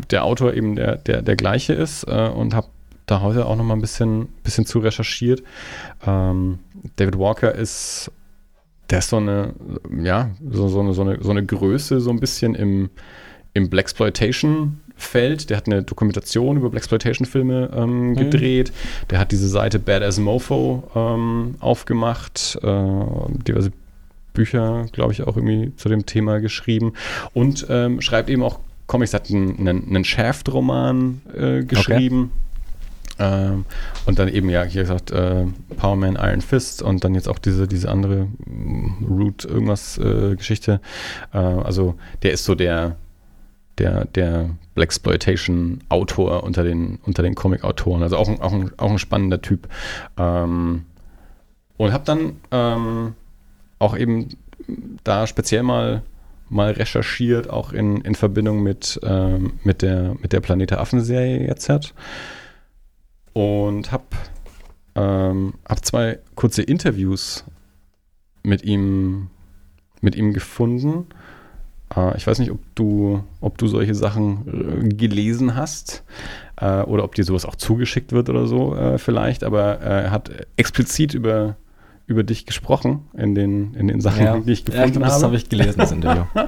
der 0.10 0.24
Autor 0.24 0.56
eben 0.56 0.76
der, 0.76 0.98
der, 0.98 1.22
der 1.22 1.36
gleiche 1.36 1.74
ist 1.74 2.06
äh, 2.06 2.30
und 2.30 2.56
habe 2.56 2.66
da 3.06 3.22
heute 3.22 3.46
auch 3.46 3.56
noch 3.58 3.64
mal 3.64 3.76
ein 3.76 3.82
bisschen, 3.82 4.30
bisschen 4.44 4.66
zu 4.66 4.80
recherchiert. 4.80 5.44
Ähm, 6.04 6.58
David 6.96 7.20
Walker 7.20 7.54
ist, 7.54 8.10
der 8.90 9.00
ist 9.00 9.10
so 9.10 9.18
eine, 9.18 9.54
ja, 10.02 10.32
so, 10.50 10.68
so, 10.68 10.80
eine, 10.80 10.94
so, 10.94 11.04
eine, 11.04 11.22
so 11.22 11.30
eine 11.30 11.46
Größe 11.46 12.02
so 12.02 12.10
ein 12.10 12.20
bisschen 12.20 12.56
im, 12.56 12.90
im 13.54 13.70
Blaxploitation-Feld. 15.02 15.50
Der 15.50 15.58
hat 15.58 15.68
eine 15.68 15.84
Dokumentation 15.84 16.58
über 16.58 16.70
Blaxploitation-Filme 16.70 17.70
ähm, 17.76 18.16
gedreht. 18.16 18.72
Der 19.10 19.20
hat 19.20 19.32
diese 19.32 19.48
Seite 19.48 19.80
Badass 19.80 20.20
Mofo 20.20 20.84
ähm, 20.96 21.56
aufgemacht, 21.60 22.60
äh, 22.62 22.94
diverse 23.48 23.72
Bücher, 24.34 24.86
glaube 24.94 25.12
ich, 25.12 25.24
auch 25.24 25.36
irgendwie 25.36 25.76
zu 25.76 25.90
dem 25.90 26.06
Thema 26.06 26.40
geschrieben 26.40 26.94
und 27.34 27.66
ähm, 27.70 28.00
schreibt 28.00 28.30
eben 28.30 28.44
auch 28.44 28.60
Comics. 28.88 29.14
Hat 29.14 29.30
einen, 29.30 29.68
einen, 29.68 30.06
Shaft-Roman 30.06 31.22
äh, 31.36 31.64
geschrieben. 31.64 32.32
Ähm, 33.20 33.66
und 34.06 34.20
dann 34.20 34.30
eben, 34.30 34.50
ja, 34.50 34.64
hier 34.64 34.84
gesagt, 34.84 35.12
äh, 35.12 35.46
Power 35.78 35.98
Man 35.98 36.16
Iron 36.16 36.42
Fist 36.42 36.82
und 36.82 37.04
dann 37.04 37.14
jetzt 37.14 37.28
auch 37.28 37.40
diese, 37.40 37.68
diese 37.68 37.90
andere 37.90 38.28
mm, 38.46 39.06
Root 39.08 39.46
irgendwas 39.46 39.98
äh, 39.98 40.36
Geschichte. 40.36 40.80
Äh, 41.34 41.38
also 41.38 41.96
der 42.24 42.32
ist 42.32 42.46
so 42.46 42.56
der, 42.56 42.96
der, 43.78 44.06
der 44.06 44.50
Blaxploitation-Autor 44.76 46.44
unter 46.44 46.64
den, 46.64 47.00
unter 47.04 47.24
den 47.24 47.36
Comic-Autoren. 47.36 48.04
Also 48.04 48.18
auch 48.18 48.28
ein, 48.28 48.42
auch, 48.42 48.54
ein, 48.54 48.72
auch 48.78 48.92
ein 48.92 49.00
spannender 49.00 49.42
Typ. 49.42 49.68
Ähm, 50.18 50.86
und 51.78 51.94
habe 51.94 52.06
dann 52.06 52.38
ähm, 52.52 53.16
auch 53.80 53.98
eben 53.98 54.30
da 55.04 55.28
speziell 55.28 55.64
mal, 55.64 56.04
mal 56.50 56.72
recherchiert, 56.72 57.50
auch 57.50 57.74
in, 57.74 58.02
in 58.02 58.16
Verbindung 58.16 58.62
mit, 58.64 59.00
ähm, 59.04 59.54
mit 59.64 59.82
der, 59.82 60.16
mit 60.22 60.34
der 60.34 60.42
Planete 60.42 60.80
Affen-Serie 60.80 61.48
jetzt 61.48 61.70
hat. 61.70 61.94
Und 63.34 63.92
habe 63.92 64.06
ähm, 64.96 65.54
hab 65.68 65.86
zwei 65.86 66.20
kurze 66.36 66.62
Interviews 66.62 67.46
mit 68.44 68.64
ihm, 68.64 69.30
mit 70.02 70.16
ihm 70.16 70.34
gefunden. 70.34 71.08
Äh, 71.96 72.18
ich 72.18 72.28
weiß 72.28 72.40
nicht, 72.40 72.52
ob 72.52 72.60
du, 72.76 73.24
ob 73.40 73.58
du 73.58 73.68
solche 73.68 73.96
Sachen 73.96 74.90
äh, 74.90 74.90
gelesen 74.90 75.56
hast 75.56 76.04
äh, 76.58 76.82
oder 76.82 77.04
ob 77.04 77.16
dir 77.16 77.24
sowas 77.24 77.46
auch 77.46 77.56
zugeschickt 77.56 78.12
wird 78.12 78.30
oder 78.30 78.48
so 78.48 78.76
vielleicht, 78.98 79.44
aber 79.44 79.80
er 79.80 80.12
hat 80.12 80.32
explizit 80.56 81.14
über, 81.14 81.56
über 82.12 82.24
dich 82.24 82.46
gesprochen 82.46 83.00
in 83.18 83.34
den, 83.34 83.74
in 83.74 83.88
den 83.88 84.02
Sachen, 84.02 84.46
die 84.46 84.52
ich 84.52 84.66
gefunden 84.66 85.00
das 85.00 85.14
habe. 85.14 85.26
habe 85.26 85.36
ich 85.38 85.50
gelesen, 85.50 85.76
das 85.78 85.92
Interview. 85.92 86.24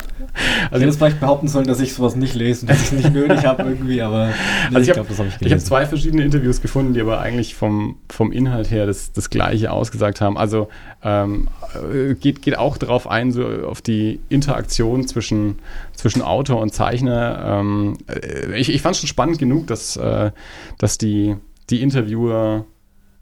Also 0.72 0.78
ich 0.84 0.88
hätte 0.90 0.98
vielleicht 0.98 1.20
behaupten 1.20 1.48
sollen, 1.48 1.68
dass 1.68 1.80
ich 1.80 1.94
sowas 1.94 2.16
nicht 2.16 2.34
lese 2.34 2.62
und 2.62 2.72
dass 2.72 2.78
ich 2.82 2.86
es 2.86 2.92
nicht 2.94 3.14
nötig 3.14 3.46
habe 3.46 3.62
irgendwie, 3.64 4.02
aber 4.02 4.28
nee, 4.70 4.76
Also 4.76 4.80
ich 4.80 4.88
ich 4.88 4.94
glaube, 4.96 5.10
das 5.10 5.20
habe 5.20 5.28
ich 5.28 5.36
Ich 5.36 5.42
habe 5.42 5.50
gelesen. 5.50 5.66
zwei 5.68 5.86
verschiedene 5.86 6.24
Interviews 6.24 6.60
gefunden, 6.62 6.94
die 6.96 7.02
aber 7.02 7.20
eigentlich 7.20 7.54
vom, 7.54 7.98
vom 8.10 8.32
Inhalt 8.32 8.72
her 8.72 8.88
das, 8.88 9.12
das 9.12 9.30
Gleiche 9.30 9.72
ausgesagt 9.72 10.22
haben. 10.22 10.36
Also 10.38 10.70
ähm, 11.04 11.50
äh, 11.94 12.16
geht, 12.16 12.42
geht 12.42 12.58
auch 12.58 12.78
darauf 12.78 13.08
ein, 13.08 13.32
so 13.32 13.46
auf 13.68 13.84
die 13.84 14.22
Interaktion 14.30 15.06
zwischen, 15.08 15.60
zwischen 15.94 16.24
Autor 16.24 16.62
und 16.62 16.74
Zeichner. 16.74 17.60
Ähm, 17.62 17.98
äh, 18.08 18.60
ich 18.60 18.74
ich 18.74 18.82
fand 18.82 18.96
es 18.96 19.02
schon 19.02 19.10
spannend 19.10 19.38
genug, 19.38 19.68
dass, 19.68 19.98
äh, 19.98 20.32
dass 20.80 20.98
die, 20.98 21.36
die 21.70 21.84
Interviewer 21.84 22.66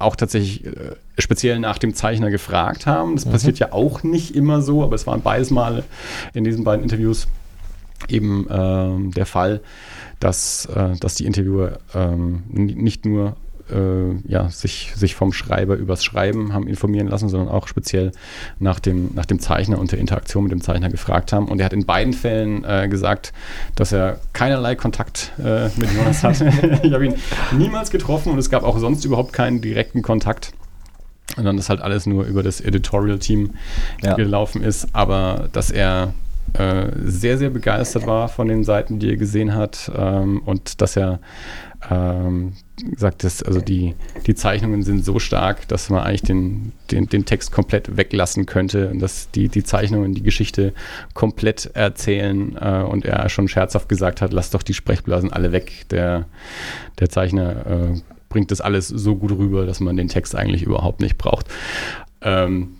auch 0.03 0.15
tatsächlich 0.15 0.65
äh, 0.65 0.95
speziell 1.17 1.59
nach 1.59 1.77
dem 1.77 1.93
Zeichner 1.93 2.29
gefragt 2.29 2.85
haben. 2.85 3.15
Das 3.15 3.25
passiert 3.25 3.59
ja 3.59 3.71
auch 3.71 4.03
nicht 4.03 4.35
immer 4.35 4.61
so, 4.61 4.83
aber 4.83 4.95
es 4.95 5.07
waren 5.07 5.21
beides 5.21 5.51
Mal 5.51 5.83
in 6.33 6.43
diesen 6.43 6.63
beiden 6.63 6.83
Interviews 6.83 7.27
eben 8.07 8.47
ähm, 8.49 9.11
der 9.11 9.25
Fall, 9.25 9.61
dass, 10.19 10.65
äh, 10.65 10.95
dass 10.99 11.15
die 11.15 11.25
Interviewer 11.25 11.79
ähm, 11.93 12.43
nicht 12.49 13.05
nur 13.05 13.35
äh, 13.71 14.15
ja, 14.27 14.49
sich, 14.49 14.93
sich 14.95 15.15
vom 15.15 15.33
Schreiber 15.33 15.75
übers 15.75 16.03
Schreiben 16.03 16.53
haben 16.53 16.67
informieren 16.67 17.07
lassen, 17.07 17.29
sondern 17.29 17.49
auch 17.49 17.67
speziell 17.67 18.11
nach 18.59 18.79
dem, 18.79 19.11
nach 19.15 19.25
dem 19.25 19.39
Zeichner 19.39 19.79
und 19.79 19.91
der 19.91 19.99
Interaktion 19.99 20.43
mit 20.43 20.51
dem 20.51 20.61
Zeichner 20.61 20.89
gefragt 20.89 21.33
haben. 21.33 21.47
Und 21.47 21.59
er 21.59 21.65
hat 21.65 21.73
in 21.73 21.85
beiden 21.85 22.13
Fällen 22.13 22.63
äh, 22.63 22.87
gesagt, 22.89 23.33
dass 23.75 23.91
er 23.91 24.19
keinerlei 24.33 24.75
Kontakt 24.75 25.31
äh, 25.39 25.69
mit 25.77 25.91
Jonas 25.93 26.23
hat. 26.23 26.41
ich 26.83 26.93
habe 26.93 27.05
ihn 27.05 27.15
niemals 27.57 27.91
getroffen 27.91 28.31
und 28.31 28.37
es 28.37 28.49
gab 28.49 28.63
auch 28.63 28.77
sonst 28.79 29.05
überhaupt 29.05 29.33
keinen 29.33 29.61
direkten 29.61 30.01
Kontakt. 30.01 30.53
Und 31.37 31.45
dann 31.45 31.57
ist 31.57 31.69
halt 31.69 31.81
alles 31.81 32.05
nur 32.05 32.25
über 32.25 32.43
das 32.43 32.59
Editorial-Team 32.61 33.51
Ja. 34.01 34.15
gelaufen 34.15 34.61
ist, 34.63 34.89
aber 34.93 35.47
dass 35.53 35.71
er 35.71 36.13
äh, 36.53 36.89
sehr, 37.05 37.37
sehr 37.37 37.49
begeistert 37.49 38.05
war 38.05 38.27
von 38.27 38.47
den 38.49 38.65
Seiten, 38.65 38.99
die 38.99 39.09
er 39.11 39.15
gesehen 39.15 39.55
hat 39.55 39.89
ähm, 39.95 40.41
und 40.43 40.81
dass 40.81 40.97
er 40.97 41.19
ähm, 41.89 42.53
sagt, 42.95 43.23
dass, 43.23 43.41
also 43.41 43.59
die, 43.59 43.95
die 44.25 44.35
Zeichnungen 44.35 44.83
sind 44.83 45.03
so 45.03 45.19
stark, 45.19 45.67
dass 45.67 45.89
man 45.89 46.03
eigentlich 46.03 46.21
den, 46.21 46.73
den, 46.91 47.07
den 47.07 47.25
Text 47.25 47.51
komplett 47.51 47.97
weglassen 47.97 48.45
könnte 48.45 48.89
und 48.89 48.99
dass 48.99 49.31
die, 49.31 49.49
die 49.49 49.63
Zeichnungen 49.63 50.13
die 50.13 50.23
Geschichte 50.23 50.73
komplett 51.13 51.71
erzählen 51.73 52.55
äh, 52.59 52.83
und 52.83 53.05
er 53.05 53.29
schon 53.29 53.47
scherzhaft 53.47 53.89
gesagt 53.89 54.21
hat, 54.21 54.33
lass 54.33 54.51
doch 54.51 54.63
die 54.63 54.73
Sprechblasen 54.73 55.31
alle 55.33 55.51
weg. 55.51 55.85
Der, 55.89 56.25
der 56.99 57.09
Zeichner 57.09 57.65
äh, 57.65 58.01
bringt 58.29 58.51
das 58.51 58.61
alles 58.61 58.87
so 58.87 59.15
gut 59.15 59.31
rüber, 59.31 59.65
dass 59.65 59.79
man 59.79 59.97
den 59.97 60.07
Text 60.07 60.35
eigentlich 60.35 60.63
überhaupt 60.63 61.01
nicht 61.01 61.17
braucht. 61.17 61.47
Ähm, 62.21 62.75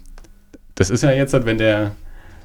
das 0.76 0.90
ist 0.90 1.04
ja 1.04 1.12
jetzt, 1.12 1.34
wenn 1.34 1.58
der 1.58 1.92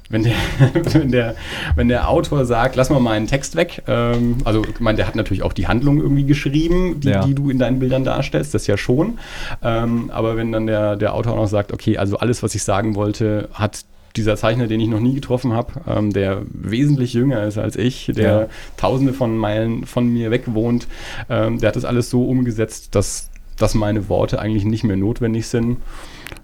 wenn 0.09 0.23
der, 0.23 0.33
wenn, 0.93 1.11
der, 1.11 1.35
wenn 1.75 1.87
der 1.89 2.09
Autor 2.09 2.45
sagt, 2.45 2.75
lass 2.75 2.89
mal 2.89 2.99
meinen 2.99 3.27
Text 3.27 3.55
weg, 3.55 3.83
ähm, 3.87 4.37
also 4.45 4.63
ich 4.63 4.79
meine, 4.79 4.95
der 4.97 5.07
hat 5.07 5.15
natürlich 5.15 5.43
auch 5.43 5.53
die 5.53 5.67
Handlung 5.67 5.99
irgendwie 5.99 6.23
geschrieben, 6.25 6.99
die, 6.99 7.09
Ja. 7.09 7.25
die 7.25 7.35
du 7.35 7.49
in 7.49 7.59
deinen 7.59 7.79
Bildern 7.79 8.03
darstellst, 8.03 8.53
das 8.53 8.67
ja 8.67 8.77
schon. 8.77 9.19
Ähm, 9.63 10.09
aber 10.13 10.37
wenn 10.37 10.51
dann 10.51 10.67
der, 10.67 10.95
der 10.95 11.13
Autor 11.13 11.33
auch 11.33 11.37
noch 11.37 11.47
sagt, 11.47 11.71
okay, 11.73 11.97
also 11.97 12.17
alles, 12.17 12.43
was 12.43 12.55
ich 12.55 12.63
sagen 12.63 12.95
wollte, 12.95 13.49
hat 13.53 13.85
dieser 14.15 14.35
Zeichner, 14.35 14.65
den 14.65 14.79
ich 14.79 14.87
noch 14.87 14.99
nie 14.99 15.13
getroffen 15.13 15.53
habe, 15.53 15.73
ähm, 15.87 16.11
der 16.11 16.41
wesentlich 16.49 17.13
jünger 17.13 17.43
ist 17.43 17.57
als 17.59 17.75
ich, 17.75 18.11
der 18.15 18.39
Ja. 18.41 18.47
tausende 18.75 19.13
von 19.13 19.37
Meilen 19.37 19.85
von 19.85 20.07
mir 20.11 20.31
weg 20.31 20.43
wohnt, 20.47 20.87
ähm, 21.29 21.59
der 21.59 21.67
hat 21.67 21.75
das 21.75 21.85
alles 21.85 22.09
so 22.09 22.23
umgesetzt, 22.25 22.95
dass, 22.95 23.29
dass 23.57 23.75
meine 23.75 24.09
Worte 24.09 24.39
eigentlich 24.39 24.65
nicht 24.65 24.83
mehr 24.83 24.97
notwendig 24.97 25.47
sind. 25.47 25.77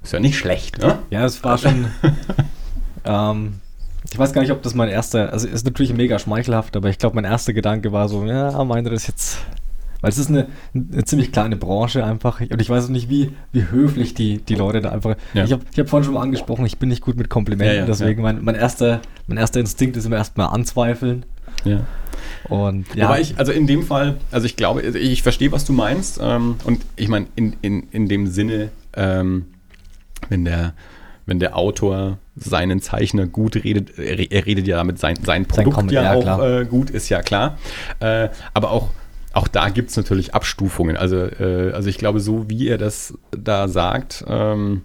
Ist 0.04 0.14
ja 0.14 0.20
nicht 0.20 0.38
schlecht, 0.38 0.78
ne? 0.80 1.00
Ja, 1.10 1.26
es 1.26 1.44
war 1.44 1.58
schon. 1.58 1.86
ähm, 3.06 3.56
ich 4.12 4.18
weiß 4.20 4.34
gar 4.34 4.42
nicht, 4.42 4.52
ob 4.52 4.62
das 4.62 4.74
mein 4.74 4.90
erster. 4.90 5.32
Also, 5.32 5.48
ist 5.48 5.66
natürlich 5.66 5.94
mega 5.94 6.20
schmeichelhaft, 6.20 6.76
aber 6.76 6.90
ich 6.90 6.98
glaube, 6.98 7.16
mein 7.16 7.26
erster 7.26 7.54
Gedanke 7.54 7.92
war 7.92 8.10
so: 8.10 8.26
Ja, 8.26 8.64
meint 8.64 8.88
er 8.88 8.92
das 8.92 9.08
jetzt. 9.08 9.40
Weil 10.02 10.10
es 10.10 10.18
ist 10.18 10.30
eine, 10.30 10.48
eine 10.74 11.06
ziemlich 11.06 11.32
kleine 11.32 11.56
Branche 11.56 12.04
einfach. 12.04 12.42
Und 12.42 12.60
ich 12.60 12.70
weiß 12.70 12.86
auch 12.86 12.90
nicht, 12.90 13.10
wie, 13.10 13.32
wie 13.54 13.72
höflich 13.72 14.14
die, 14.14 14.40
die 14.40 14.56
Leute 14.56 14.82
da 14.82 14.90
einfach. 14.90 15.16
Ja. 15.34 15.46
Ich 15.46 15.54
habe 15.54 15.64
ich 15.72 15.80
hab 15.80 15.88
vorhin 15.88 16.04
schon 16.04 16.16
mal 16.16 16.22
angesprochen, 16.22 16.66
ich 16.66 16.78
bin 16.78 16.90
nicht 16.90 17.02
gut 17.02 17.16
mit 17.16 17.30
Komplimenten, 17.30 17.74
Ja, 17.74 17.82
ja, 17.84 17.86
deswegen 17.86 18.22
Mein, 18.22 18.44
mein, 18.44 18.56
erster, 18.56 19.00
mein 19.28 19.38
erster 19.38 19.62
Instinkt 19.62 19.96
ist 19.96 20.06
immer 20.06 20.18
erstmal 20.18 20.48
anzweifeln. 20.48 21.26
Ja. 21.64 21.88
Und 22.50 22.94
ja, 22.96 23.08
Aber 23.08 23.22
ich, 23.22 23.38
also 23.38 23.54
in 23.54 23.66
dem 23.66 23.84
Fall, 23.84 24.18
also 24.30 24.46
ich 24.46 24.58
glaube, 24.58 24.82
ich 24.82 25.24
verstehe, 25.24 25.54
was 25.54 25.64
du 25.64 25.72
meinst. 25.72 26.20
Ähm, 26.22 26.56
und 26.66 26.82
ich 26.98 27.08
meine, 27.08 27.28
in, 27.38 27.56
in, 27.62 27.84
in 27.92 28.10
dem 28.10 28.28
Sinne, 28.28 28.72
ähm, 28.98 29.46
wenn 30.28 30.44
der, 30.44 30.74
wenn 31.26 31.40
der 31.40 31.56
Autor 31.56 32.18
seinen 32.36 32.82
Zeichner 32.82 33.28
gut 33.28 33.56
redet, 33.64 33.98
er, 34.00 34.46
redet 34.46 34.68
ja 34.68 34.78
damit 34.78 35.00
sein, 35.00 35.18
sein 35.24 35.46
Produkt 35.46 35.76
Comment, 35.76 35.92
ja, 35.92 36.16
ja, 36.16 36.36
auch 36.36 36.44
äh, 36.44 36.66
gut, 36.66 36.90
ist 36.90 37.10
ja 37.10 37.22
klar. 37.22 37.58
Äh, 38.00 38.30
aber 38.54 38.72
auch, 38.72 38.90
auch 39.34 39.48
da 39.48 39.70
gibt 39.70 39.92
es 39.92 39.98
natürlich 39.98 40.34
Abstufungen. 40.34 40.98
Also, 40.98 41.18
äh, 41.18 41.72
also 41.74 41.90
ich 41.90 41.98
glaube, 41.98 42.20
so 42.20 42.50
wie 42.50 42.68
er 42.68 42.78
das 42.78 43.18
da 43.32 43.68
sagt, 43.68 44.26
ähm, 44.28 44.84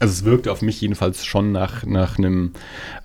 also 0.00 0.12
es 0.12 0.24
wirkte 0.24 0.50
auf 0.52 0.62
mich 0.62 0.80
jedenfalls 0.80 1.24
schon 1.24 1.52
nach, 1.52 1.84
nach 1.84 2.18
einem 2.18 2.52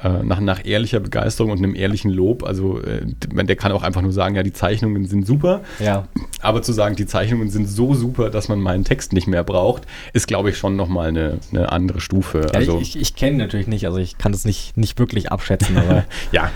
äh, 0.04 0.24
nach, 0.24 0.40
nach 0.40 0.66
ehrlicher 0.66 1.00
Begeisterung 1.00 1.52
und 1.52 1.58
einem 1.60 1.76
ehrlichen 1.76 2.12
Lob. 2.12 2.44
Also 2.44 2.82
äh, 2.82 3.02
der 3.06 3.56
kann 3.56 3.72
auch 3.72 3.84
einfach 3.84 4.02
nur 4.02 4.12
sagen, 4.12 4.36
ja, 4.36 4.44
die 4.44 4.54
Zeichnungen 4.54 5.06
sind 5.06 5.26
super, 5.26 5.62
ja, 5.80 6.08
aber 6.42 6.62
zu 6.62 6.74
sagen, 6.74 6.96
die 6.96 7.06
Zeichnungen 7.06 7.50
sind 7.50 7.68
so 7.68 7.94
super, 7.94 8.30
dass 8.30 8.50
man 8.50 8.60
meinen 8.60 8.84
Text 8.84 9.14
nicht 9.14 9.28
mehr 9.28 9.44
braucht, 9.44 9.84
ist, 10.14 10.28
glaube 10.28 10.50
ich, 10.50 10.58
schon 10.58 10.76
nochmal 10.76 11.10
eine, 11.10 11.40
eine 11.52 11.72
andere 11.72 12.02
Stufe. 12.02 12.42
ja 12.42 12.60
Also 12.60 12.80
ich, 12.80 12.96
ich, 12.96 13.02
ich 13.02 13.16
kenne 13.16 13.38
natürlich 13.38 13.68
nicht, 13.68 13.86
also 13.86 13.98
ich 13.98 14.18
kann 14.18 14.32
das 14.32 14.46
nicht, 14.46 14.78
nicht 14.78 15.00
wirklich 15.00 15.32
abschätzen, 15.32 15.78
aber 15.78 16.06
ja, 16.32 16.52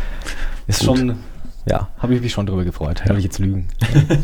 ist 0.68 0.86
Gut. 0.86 0.98
schon. 0.98 1.16
Ja, 1.66 1.90
habe 1.98 2.14
ich 2.14 2.22
mich 2.22 2.34
schon 2.34 2.46
drüber 2.46 2.66
gefreut. 2.66 3.04
Kann 3.06 3.18
ich 3.18 3.24
jetzt 3.24 3.40
lügen. 3.40 3.68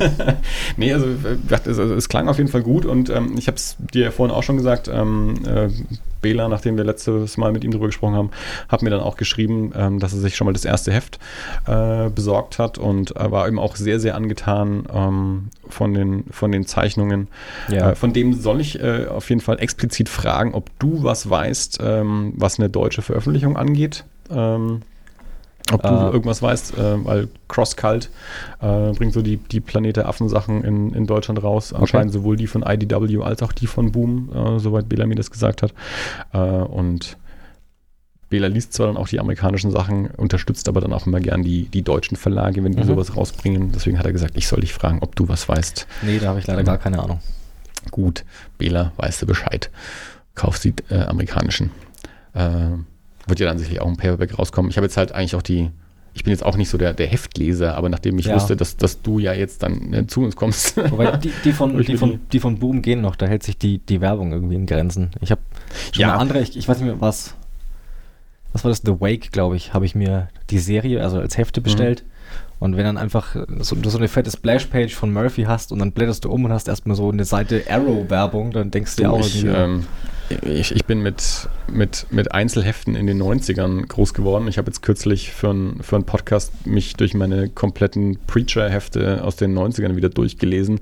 nee, 0.77 0.93
also, 0.93 1.07
äh, 1.07 1.37
es, 1.65 1.77
es 1.77 2.09
klang 2.09 2.27
auf 2.27 2.37
jeden 2.37 2.49
Fall 2.49 2.63
gut 2.63 2.85
und 2.85 3.09
ähm, 3.09 3.35
ich 3.37 3.47
habe 3.47 3.55
es 3.55 3.77
dir 3.93 4.05
ja 4.05 4.11
vorhin 4.11 4.35
auch 4.35 4.43
schon 4.43 4.57
gesagt, 4.57 4.89
ähm, 4.89 5.35
äh, 5.45 5.69
Bela, 6.21 6.49
nachdem 6.49 6.75
wir 6.75 6.83
letztes 6.83 7.37
Mal 7.37 7.51
mit 7.51 7.63
ihm 7.63 7.71
drüber 7.71 7.85
gesprochen 7.85 8.15
haben, 8.15 8.31
hat 8.67 8.81
mir 8.81 8.89
dann 8.89 8.99
auch 8.99 9.15
geschrieben, 9.15 9.71
ähm, 9.75 9.99
dass 9.99 10.13
er 10.13 10.19
sich 10.19 10.35
schon 10.35 10.45
mal 10.45 10.53
das 10.53 10.65
erste 10.65 10.91
Heft 10.91 11.19
äh, 11.65 12.09
besorgt 12.09 12.59
hat 12.59 12.77
und 12.77 13.11
er 13.11 13.31
war 13.31 13.47
eben 13.47 13.59
auch 13.59 13.75
sehr, 13.75 13.99
sehr 13.99 14.15
angetan 14.15 14.83
ähm, 14.93 15.49
von, 15.69 15.93
den, 15.93 16.25
von 16.31 16.51
den 16.51 16.65
Zeichnungen. 16.65 17.29
Ja. 17.69 17.91
Äh, 17.91 17.95
von 17.95 18.11
dem 18.11 18.33
soll 18.33 18.59
ich 18.59 18.81
äh, 18.81 19.07
auf 19.07 19.29
jeden 19.29 19.41
Fall 19.41 19.59
explizit 19.59 20.09
fragen, 20.09 20.53
ob 20.53 20.77
du 20.79 21.03
was 21.03 21.29
weißt, 21.29 21.79
ähm, 21.81 22.33
was 22.35 22.59
eine 22.59 22.69
deutsche 22.69 23.01
Veröffentlichung 23.01 23.55
angeht. 23.55 24.03
Ähm, 24.29 24.81
ob 25.71 25.81
du 25.83 25.87
Äh. 25.89 26.11
irgendwas 26.11 26.41
weißt, 26.41 26.77
äh, 26.77 27.05
weil 27.05 27.27
CrossCult 27.47 28.09
äh, 28.61 28.91
bringt 28.93 29.13
so 29.13 29.21
die, 29.21 29.37
die 29.37 29.59
Planet 29.59 29.97
der 29.97 30.07
Affen-Sachen 30.07 30.63
in, 30.63 30.93
in 30.93 31.05
Deutschland 31.07 31.41
raus. 31.43 31.73
Anscheinend 31.73 32.11
sowohl 32.13 32.35
die 32.37 32.47
von 32.47 32.63
IDW 32.63 33.21
als 33.21 33.41
auch 33.43 33.51
die 33.53 33.67
von 33.67 33.91
Boom, 33.91 34.29
äh, 34.33 34.59
soweit 34.59 34.89
Bela 34.89 35.05
mir 35.05 35.15
das 35.15 35.31
gesagt 35.31 35.61
hat. 35.61 35.73
Äh, 36.33 36.37
und 36.39 37.17
Bela 38.29 38.47
liest 38.47 38.73
zwar 38.73 38.87
dann 38.87 38.97
auch 38.97 39.07
die 39.07 39.19
amerikanischen 39.19 39.71
Sachen, 39.71 40.07
unterstützt 40.11 40.69
aber 40.69 40.81
dann 40.81 40.93
auch 40.93 41.07
immer 41.07 41.19
gern 41.19 41.41
die, 41.41 41.63
die 41.65 41.81
deutschen 41.81 42.15
Verlage, 42.15 42.63
wenn 42.63 42.73
die 42.73 42.83
Mhm. 42.83 42.87
sowas 42.87 43.15
rausbringen. 43.17 43.71
Deswegen 43.73 43.97
hat 43.97 44.05
er 44.05 44.11
gesagt, 44.11 44.37
ich 44.37 44.47
soll 44.47 44.59
dich 44.61 44.71
fragen, 44.73 44.99
ob 45.01 45.15
du 45.15 45.27
was 45.27 45.49
weißt. 45.49 45.87
Nee, 46.03 46.19
da 46.19 46.27
habe 46.29 46.39
ich 46.39 46.45
leider 46.45 46.63
gar 46.63 46.77
keine 46.77 47.01
Ahnung. 47.01 47.19
Gut, 47.91 48.23
Bela, 48.59 48.91
weißt 48.97 49.21
du 49.21 49.25
Bescheid. 49.25 49.71
Kauf 50.35 50.59
die 50.59 50.73
äh, 50.91 50.99
amerikanischen. 51.01 51.71
Äh, 52.33 52.67
wird 53.29 53.39
ja 53.39 53.47
dann 53.47 53.57
sicherlich 53.57 53.81
auch 53.81 53.87
ein 53.87 53.97
Paperback 53.97 54.37
rauskommen. 54.37 54.69
Ich 54.71 54.77
habe 54.77 54.85
jetzt 54.85 54.97
halt 54.97 55.11
eigentlich 55.13 55.35
auch 55.35 55.41
die, 55.41 55.69
ich 56.13 56.23
bin 56.23 56.31
jetzt 56.31 56.43
auch 56.45 56.57
nicht 56.57 56.69
so 56.69 56.77
der, 56.77 56.93
der 56.93 57.07
Heftleser, 57.07 57.75
aber 57.75 57.87
nachdem 57.89 58.17
ich 58.19 58.25
Ja. 58.25 58.35
wusste, 58.35 58.55
dass, 58.55 58.75
dass 58.77 59.01
du 59.01 59.19
ja 59.19 59.33
jetzt 59.33 59.63
dann 59.63 59.93
äh, 59.93 60.07
zu 60.07 60.21
uns 60.21 60.35
kommst. 60.35 60.75
Wobei 60.91 61.17
die, 61.17 61.31
die, 61.43 61.53
von, 61.53 61.77
die, 61.83 61.97
von, 61.97 62.19
die- 62.31 62.39
von 62.39 62.57
Boom 62.59 62.81
gehen 62.81 63.01
noch, 63.01 63.15
da 63.15 63.25
hält 63.27 63.43
sich 63.43 63.57
die, 63.57 63.77
die 63.79 64.01
Werbung 64.01 64.31
irgendwie 64.31 64.55
in 64.55 64.65
Grenzen. 64.65 65.11
Ich 65.21 65.31
habe 65.31 65.41
schon 65.91 66.01
Ja. 66.01 66.07
mal 66.09 66.15
andere, 66.17 66.41
ich, 66.41 66.57
ich 66.57 66.67
weiß 66.67 66.77
nicht 66.79 66.87
mehr, 66.87 66.99
was, 67.01 67.35
was 68.53 68.63
war 68.63 68.69
das, 68.69 68.81
The 68.83 68.99
Wake, 68.99 69.31
glaube 69.31 69.55
ich, 69.55 69.73
habe 69.73 69.85
ich 69.85 69.93
mir 69.95 70.29
die 70.49 70.59
Serie, 70.59 71.01
also 71.03 71.19
als 71.19 71.35
Mhm. 71.37 71.41
Hefte 71.41 71.61
bestellt. 71.61 72.03
Und 72.59 72.75
wenn 72.75 72.83
dann 72.83 72.97
einfach 72.97 73.37
so, 73.59 73.75
du 73.77 73.89
so 73.89 73.97
eine 73.99 74.09
fette 74.09 74.29
Splash-Page 74.29 74.93
von 74.93 75.13
Murphy 75.13 75.43
hast 75.43 75.71
und 75.71 75.79
dann 75.79 75.93
blätterst 75.93 76.25
du 76.25 76.29
um 76.31 76.43
und 76.43 76.51
hast 76.51 76.67
erstmal 76.67 76.97
so 76.97 77.09
eine 77.09 77.23
Seite 77.23 77.63
Arrow-Werbung, 77.69 78.51
dann 78.51 78.69
denkst 78.69 78.97
du 78.97 79.03
dir 79.03 79.11
auch 79.13 79.19
ich, 79.25 79.43
irgendwie, 79.45 79.57
ähm, 79.57 79.87
ich, 80.43 80.75
ich 80.75 80.85
bin 80.85 81.01
mit, 81.01 81.49
mit, 81.71 82.05
mit 82.11 82.31
Einzelheften 82.33 82.95
in 82.95 83.07
den 83.07 83.21
90ern 83.21 83.87
groß 83.87 84.13
geworden. 84.13 84.47
Ich 84.47 84.57
habe 84.57 84.67
jetzt 84.67 84.81
kürzlich 84.81 85.31
für, 85.31 85.49
ein, 85.51 85.77
für 85.81 85.95
einen 85.95 86.05
Podcast 86.05 86.65
mich 86.67 86.95
durch 86.95 87.13
meine 87.13 87.49
kompletten 87.49 88.17
Preacher-Hefte 88.27 89.23
aus 89.23 89.35
den 89.35 89.57
90ern 89.57 89.95
wieder 89.95 90.09
durchgelesen. 90.09 90.79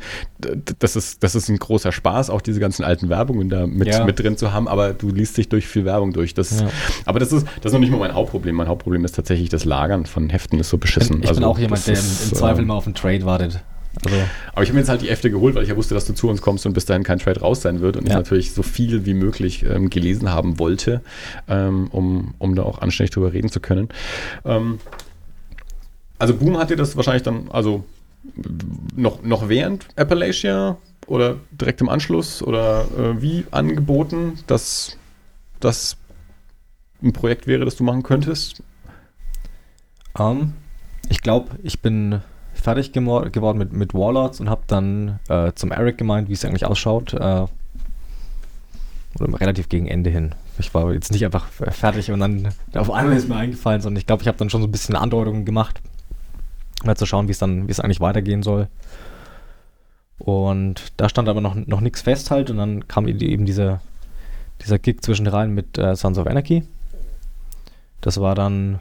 Das 0.79 0.95
ist, 0.95 1.23
das 1.23 1.35
ist 1.35 1.49
ein 1.49 1.57
großer 1.57 1.91
Spaß, 1.91 2.29
auch 2.29 2.41
diese 2.41 2.59
ganzen 2.59 2.83
alten 2.83 3.09
Werbungen 3.09 3.49
da 3.49 3.67
mit, 3.67 3.87
Ja. 3.87 4.05
mit 4.05 4.19
drin 4.19 4.37
zu 4.37 4.51
haben, 4.53 4.67
aber 4.67 4.93
du 4.93 5.09
liest 5.09 5.37
dich 5.37 5.49
durch 5.49 5.67
viel 5.67 5.85
Werbung 5.85 6.13
durch. 6.13 6.33
Das, 6.33 6.59
Ja. 6.61 6.69
Aber 7.05 7.19
das 7.19 7.31
ist, 7.31 7.47
das 7.61 7.67
ist 7.71 7.73
noch 7.73 7.79
nicht 7.79 7.91
mal 7.91 7.99
mein 7.99 8.13
Hauptproblem. 8.13 8.55
Mein 8.55 8.67
Hauptproblem 8.67 9.05
ist 9.05 9.15
tatsächlich 9.15 9.49
das 9.49 9.65
Lagern 9.65 10.05
von 10.05 10.29
Heften 10.29 10.59
ist 10.59 10.69
so 10.69 10.77
beschissen. 10.77 11.17
ich 11.17 11.21
bin 11.21 11.29
Also, 11.29 11.45
auch 11.45 11.59
jemand, 11.59 11.85
der 11.87 11.93
im, 11.93 11.99
ist, 11.99 12.31
im 12.31 12.37
Zweifel 12.37 12.61
ähm, 12.61 12.67
mal 12.67 12.73
auf 12.75 12.85
einen 12.85 12.95
Trade 12.95 13.25
wartet. 13.25 13.63
Also, 14.03 14.15
aber 14.53 14.63
ich 14.63 14.69
habe 14.69 14.73
mir 14.75 14.79
jetzt 14.81 14.89
halt 14.89 15.01
die 15.01 15.09
Hefte 15.09 15.31
geholt, 15.31 15.55
weil 15.55 15.63
ich 15.63 15.69
ja 15.69 15.75
wusste, 15.75 15.93
dass 15.93 16.05
du 16.05 16.13
zu 16.13 16.29
uns 16.29 16.41
kommst 16.41 16.65
und 16.65 16.73
bis 16.73 16.85
dahin 16.85 17.03
kein 17.03 17.19
Trade 17.19 17.39
raus 17.39 17.61
sein 17.61 17.79
wird 17.81 17.97
und 17.97 18.03
ich 18.03 18.11
Ja. 18.11 18.17
natürlich 18.17 18.53
so 18.53 18.63
viel 18.63 19.05
wie 19.05 19.13
möglich 19.13 19.63
ähm, 19.63 19.89
gelesen 19.89 20.31
haben 20.31 20.59
wollte, 20.59 21.01
ähm, 21.47 21.87
um, 21.91 22.33
um 22.37 22.55
da 22.55 22.63
auch 22.63 22.79
anständig 22.79 23.11
drüber 23.11 23.33
reden 23.33 23.49
zu 23.49 23.59
können. 23.59 23.89
Ähm, 24.45 24.79
also 26.19 26.35
Boom 26.35 26.57
hat 26.57 26.69
dir 26.69 26.75
das 26.75 26.95
wahrscheinlich 26.95 27.23
dann, 27.23 27.49
also 27.49 27.85
noch, 28.95 29.23
noch 29.23 29.49
während 29.49 29.87
Appalachia 29.95 30.77
oder 31.05 31.37
direkt 31.51 31.81
im 31.81 31.89
Anschluss 31.89 32.41
oder 32.41 32.85
äh, 32.97 33.21
wie 33.21 33.45
angeboten, 33.51 34.39
dass 34.47 34.97
das 35.59 35.97
ein 37.01 37.13
Projekt 37.13 37.47
wäre, 37.47 37.63
das 37.65 37.75
du 37.75 37.83
machen 37.83 38.03
könntest? 38.03 38.61
Ähm, 40.19 40.53
ich 41.09 41.21
glaube, 41.21 41.51
ich 41.63 41.79
bin 41.81 42.21
fertig 42.61 42.91
geworden 42.91 43.57
mit, 43.57 43.73
mit 43.73 43.93
Warlords 43.93 44.39
und 44.39 44.49
habe 44.49 44.61
dann 44.67 45.19
äh, 45.29 45.51
zum 45.53 45.71
Eric 45.71 45.97
gemeint, 45.97 46.29
wie 46.29 46.33
es 46.33 46.45
eigentlich 46.45 46.65
ausschaut. 46.65 47.13
Äh, 47.13 47.45
oder 49.19 49.39
relativ 49.39 49.69
gegen 49.69 49.87
Ende 49.87 50.09
hin. 50.09 50.35
Ich 50.59 50.73
war 50.73 50.93
jetzt 50.93 51.11
nicht 51.11 51.25
einfach 51.25 51.47
fertig 51.47 52.11
und 52.11 52.19
dann 52.19 52.49
auf 52.75 52.91
einmal 52.91 53.15
ist 53.15 53.27
mir 53.27 53.35
eingefallen, 53.35 53.81
sondern 53.81 53.99
ich 53.99 54.05
glaube, 54.05 54.21
ich 54.21 54.27
habe 54.27 54.37
dann 54.37 54.49
schon 54.49 54.61
so 54.61 54.67
ein 54.67 54.71
bisschen 54.71 54.95
Andeutungen 54.95 55.45
gemacht, 55.45 55.81
mal 56.83 56.97
zu 56.97 57.05
schauen, 57.05 57.27
wie 57.27 57.31
es 57.31 57.39
dann, 57.39 57.67
wie 57.67 57.71
es 57.71 57.79
eigentlich 57.79 57.99
weitergehen 57.99 58.43
soll. 58.43 58.67
Und 60.19 60.93
da 60.97 61.09
stand 61.09 61.29
aber 61.29 61.41
noch, 61.41 61.55
noch 61.55 61.81
nichts 61.81 62.01
fest 62.01 62.31
halt 62.31 62.49
und 62.49 62.57
dann 62.57 62.87
kam 62.87 63.07
eben 63.07 63.19
eben 63.21 63.45
dieser, 63.45 63.81
dieser 64.63 64.79
Gig 64.79 65.01
zwischen 65.01 65.27
rein 65.27 65.53
mit 65.53 65.77
äh, 65.77 65.95
Sons 65.95 66.17
of 66.17 66.27
Anarchy. 66.27 66.63
Das 68.01 68.19
war 68.19 68.35
dann 68.35 68.79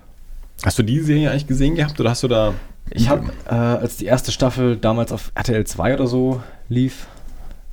Hast 0.64 0.78
du 0.78 0.82
die 0.82 1.00
Serie 1.00 1.30
eigentlich 1.30 1.46
gesehen 1.46 1.74
gehabt 1.74 2.00
oder 2.00 2.10
hast 2.10 2.22
du 2.22 2.28
da 2.28 2.54
ich 2.90 3.08
habe, 3.08 3.30
äh, 3.46 3.54
als 3.54 3.96
die 3.96 4.06
erste 4.06 4.32
Staffel 4.32 4.76
damals 4.76 5.12
auf 5.12 5.32
RTL 5.34 5.64
2 5.66 5.94
oder 5.94 6.06
so 6.06 6.42
lief, 6.68 7.06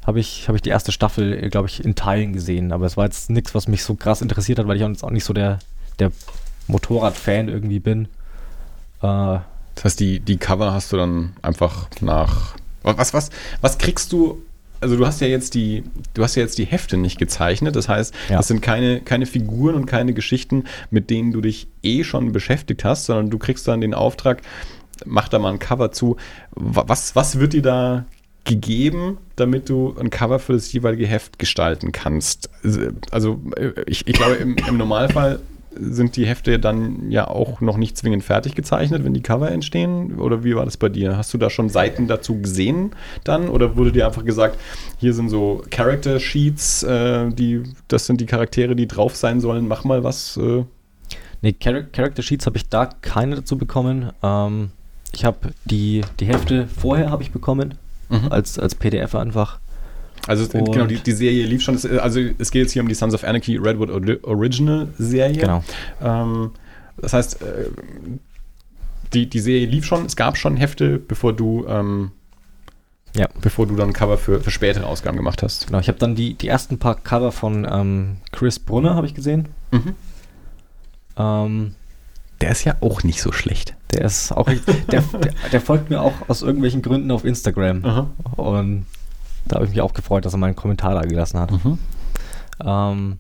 habe 0.06 0.20
ich, 0.20 0.48
hab 0.50 0.56
ich 0.56 0.62
die 0.62 0.70
erste 0.70 0.92
Staffel, 0.92 1.50
glaube 1.50 1.68
ich, 1.70 1.84
in 1.84 1.96
Teilen 1.96 2.34
gesehen. 2.34 2.72
Aber 2.74 2.86
es 2.86 2.98
war 2.98 3.06
jetzt 3.06 3.30
nichts, 3.30 3.56
was 3.56 3.68
mich 3.68 3.84
so 3.84 3.96
krass 3.96 4.22
interessiert 4.22 4.60
hat, 4.60 4.68
weil 4.68 4.78
ich 4.78 4.84
auch 4.84 5.12
nicht 5.12 5.24
so 5.24 5.34
der, 5.34 5.60
der 6.00 6.12
Motorradfan 6.68 7.48
irgendwie 7.48 7.80
bin. 7.80 8.06
Äh, 9.02 9.40
Das 9.76 9.86
heißt, 9.86 10.00
die, 10.00 10.20
die 10.20 10.38
Cover 10.38 10.74
hast 10.74 10.92
du 10.92 10.98
dann 10.98 11.34
einfach 11.42 11.88
nach. 12.02 12.56
Was, 12.84 13.14
was, 13.14 13.30
was 13.62 13.78
kriegst 13.78 14.12
du? 14.12 14.42
Also 14.82 14.98
du 14.98 15.08
hast 15.08 15.22
ja 15.22 15.28
jetzt 15.28 15.54
die, 15.54 15.84
du 16.14 16.24
hast 16.24 16.36
ja 16.36 16.42
jetzt 16.42 16.58
die 16.58 16.66
Hefte 16.66 16.98
nicht 16.98 17.18
gezeichnet. 17.18 17.78
Das 17.78 17.88
heißt, 17.88 18.14
Ja. 18.30 18.36
das 18.38 18.50
sind 18.50 18.62
keine, 18.62 19.00
keine 19.00 19.26
Figuren 19.26 19.76
und 19.76 19.86
keine 19.86 20.14
Geschichten, 20.14 20.66
mit 20.92 21.10
denen 21.10 21.32
du 21.32 21.40
dich 21.40 21.68
eh 21.82 22.04
schon 22.04 22.34
beschäftigt 22.34 22.84
hast, 22.84 23.06
sondern 23.06 23.30
du 23.30 23.38
kriegst 23.38 23.66
dann 23.70 23.80
den 23.80 23.94
Auftrag, 23.94 24.42
mach 25.06 25.28
da 25.28 25.40
mal 25.40 25.52
ein 25.54 25.60
Cover 25.60 25.92
zu. 25.92 26.18
Wa- 26.52 26.84
Was, 26.88 27.16
was 27.16 27.40
wird 27.40 27.54
dir 27.54 27.62
da 27.62 28.06
gegeben, 28.46 29.18
damit 29.38 29.70
du 29.70 29.96
ein 30.00 30.10
Cover 30.10 30.38
für 30.40 30.54
das 30.54 30.72
jeweilige 30.74 31.08
Heft 31.08 31.40
gestalten 31.40 31.92
kannst? 31.92 32.50
Also 33.12 33.40
äh, 33.56 33.72
ich, 33.88 34.08
ich 34.08 34.14
glaube, 34.14 34.36
im, 34.36 34.56
im 34.58 34.78
Normalfall 34.78 35.40
sind 35.76 36.18
die 36.18 36.28
Hefte 36.28 36.60
dann 36.60 37.10
ja 37.10 37.28
auch 37.28 37.60
noch 37.60 37.78
nicht 37.78 37.98
zwingend 37.98 38.24
fertig 38.24 38.54
gezeichnet, 38.54 39.04
wenn 39.04 39.16
die 39.16 39.24
Cover 39.24 39.50
entstehen? 39.52 40.20
Oder 40.20 40.44
wie 40.44 40.56
war 40.56 40.66
das 40.66 40.78
bei 40.78 40.88
dir? 40.90 41.18
Hast 41.18 41.34
du 41.34 41.40
da 41.40 41.50
schon 41.50 41.68
Seiten 41.70 42.08
dazu 42.08 42.40
gesehen 42.42 42.92
dann? 43.24 43.50
Oder 43.50 43.76
wurde 43.76 43.92
dir 43.92 44.06
einfach 44.06 44.24
gesagt, 44.24 44.60
hier 45.00 45.16
sind 45.16 45.30
so 45.30 45.64
Character 45.72 46.20
Sheets, 46.20 46.84
äh, 46.84 47.30
die, 47.32 47.64
das 47.88 48.06
sind 48.06 48.22
die 48.22 48.28
Charaktere, 48.28 48.76
die 48.76 48.88
drauf 48.88 49.16
sein 49.16 49.40
sollen, 49.42 49.68
mach 49.68 49.84
mal 49.84 50.04
was? 50.04 50.38
Äh. 50.38 50.66
Nee, 51.42 51.56
Char 51.60 51.82
Character 51.92 52.22
Sheets 52.22 52.46
habe 52.46 52.58
ich 52.58 52.70
da 52.70 52.86
keine 52.86 53.38
dazu 53.38 53.58
bekommen. 53.58 54.12
Ähm, 54.22 54.70
ich 55.14 55.26
habe 55.26 55.54
die, 55.66 56.02
die 56.20 56.26
Hefte 56.26 56.68
vorher 56.68 57.10
habe 57.12 57.24
ich 57.24 57.32
bekommen, 57.32 57.76
als, 58.30 58.60
als 58.60 58.76
PDF 58.76 59.16
einfach. 59.16 59.60
Also 60.28 60.46
Und- 60.58 60.72
genau, 60.72 60.86
die, 60.86 60.98
die 60.98 61.12
Serie 61.12 61.46
lief 61.46 61.62
schon. 61.62 61.76
Es- 61.76 61.86
Also 61.86 62.20
es 62.38 62.52
geht 62.52 62.62
jetzt 62.64 62.72
hier 62.72 62.82
um 62.82 62.88
die 62.88 62.96
Sons 62.96 63.14
of 63.14 63.24
Anarchy 63.24 63.58
Redwood 63.58 63.90
Ori- 63.90 64.20
Original 64.24 64.88
Serie. 64.98 65.38
Genau. 65.42 65.64
Ähm, 66.02 66.52
das 66.98 67.14
heißt, 67.14 67.42
äh, 67.42 67.46
die, 69.14 69.30
die 69.30 69.40
Serie 69.40 69.66
lief 69.68 69.86
schon, 69.86 70.06
es 70.06 70.16
gab 70.16 70.38
schon 70.38 70.58
Hefte, 70.58 70.98
bevor 71.00 71.34
du, 71.34 71.66
ähm, 71.68 72.12
Ja. 73.16 73.28
bevor 73.42 73.68
du 73.68 73.76
dann 73.76 73.94
Cover 73.94 74.18
für, 74.18 74.40
für 74.40 74.52
spätere 74.52 74.86
Ausgaben 74.88 75.18
gemacht 75.18 75.44
hast. 75.44 75.68
Genau, 75.68 75.80
ich 75.80 75.88
habe 75.88 76.00
dann 76.00 76.16
die, 76.16 76.36
die 76.36 76.48
ersten 76.48 76.80
paar 76.80 76.96
Cover 76.96 77.32
von 77.32 77.68
ähm, 77.70 78.18
Chris 78.32 78.60
Brunner 78.60 78.96
habe 78.96 79.06
ich 79.08 79.14
gesehen. 79.14 79.50
Mhm. 79.72 79.96
Ähm, 81.18 81.76
Der 82.44 82.52
ist 82.52 82.66
ja 82.66 82.76
auch 82.82 83.04
nicht 83.04 83.22
so 83.22 83.32
schlecht. 83.32 83.74
der 83.94 84.02
ist 84.02 84.32
auch, 84.34 84.46
der, 84.92 85.02
der, 85.02 85.32
der 85.52 85.62
folgt 85.62 85.90
mir 85.90 86.02
auch 86.02 86.12
aus 86.28 86.42
irgendwelchen 86.42 86.82
Gründen 86.82 87.10
auf 87.12 87.24
Instagram. 87.24 87.86
Aha. 87.86 88.10
Und 88.36 88.86
da 89.46 89.56
habe 89.56 89.66
ich 89.66 89.72
mich 89.72 89.80
auch 89.80 89.94
gefreut, 89.94 90.26
dass 90.26 90.34
er 90.34 90.40
meinen 90.40 90.56
Kommentar 90.56 90.94
da 90.94 91.02
gelassen 91.02 91.40
hat. 91.40 91.52
Mhm. 91.52 91.78
Ähm, 92.66 93.20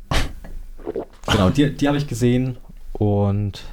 genau, 1.31 1.49
die, 1.51 1.73
die 1.73 1.87
habe 1.87 1.97
ich 1.97 2.07
gesehen 2.07 2.57
und 2.91 3.63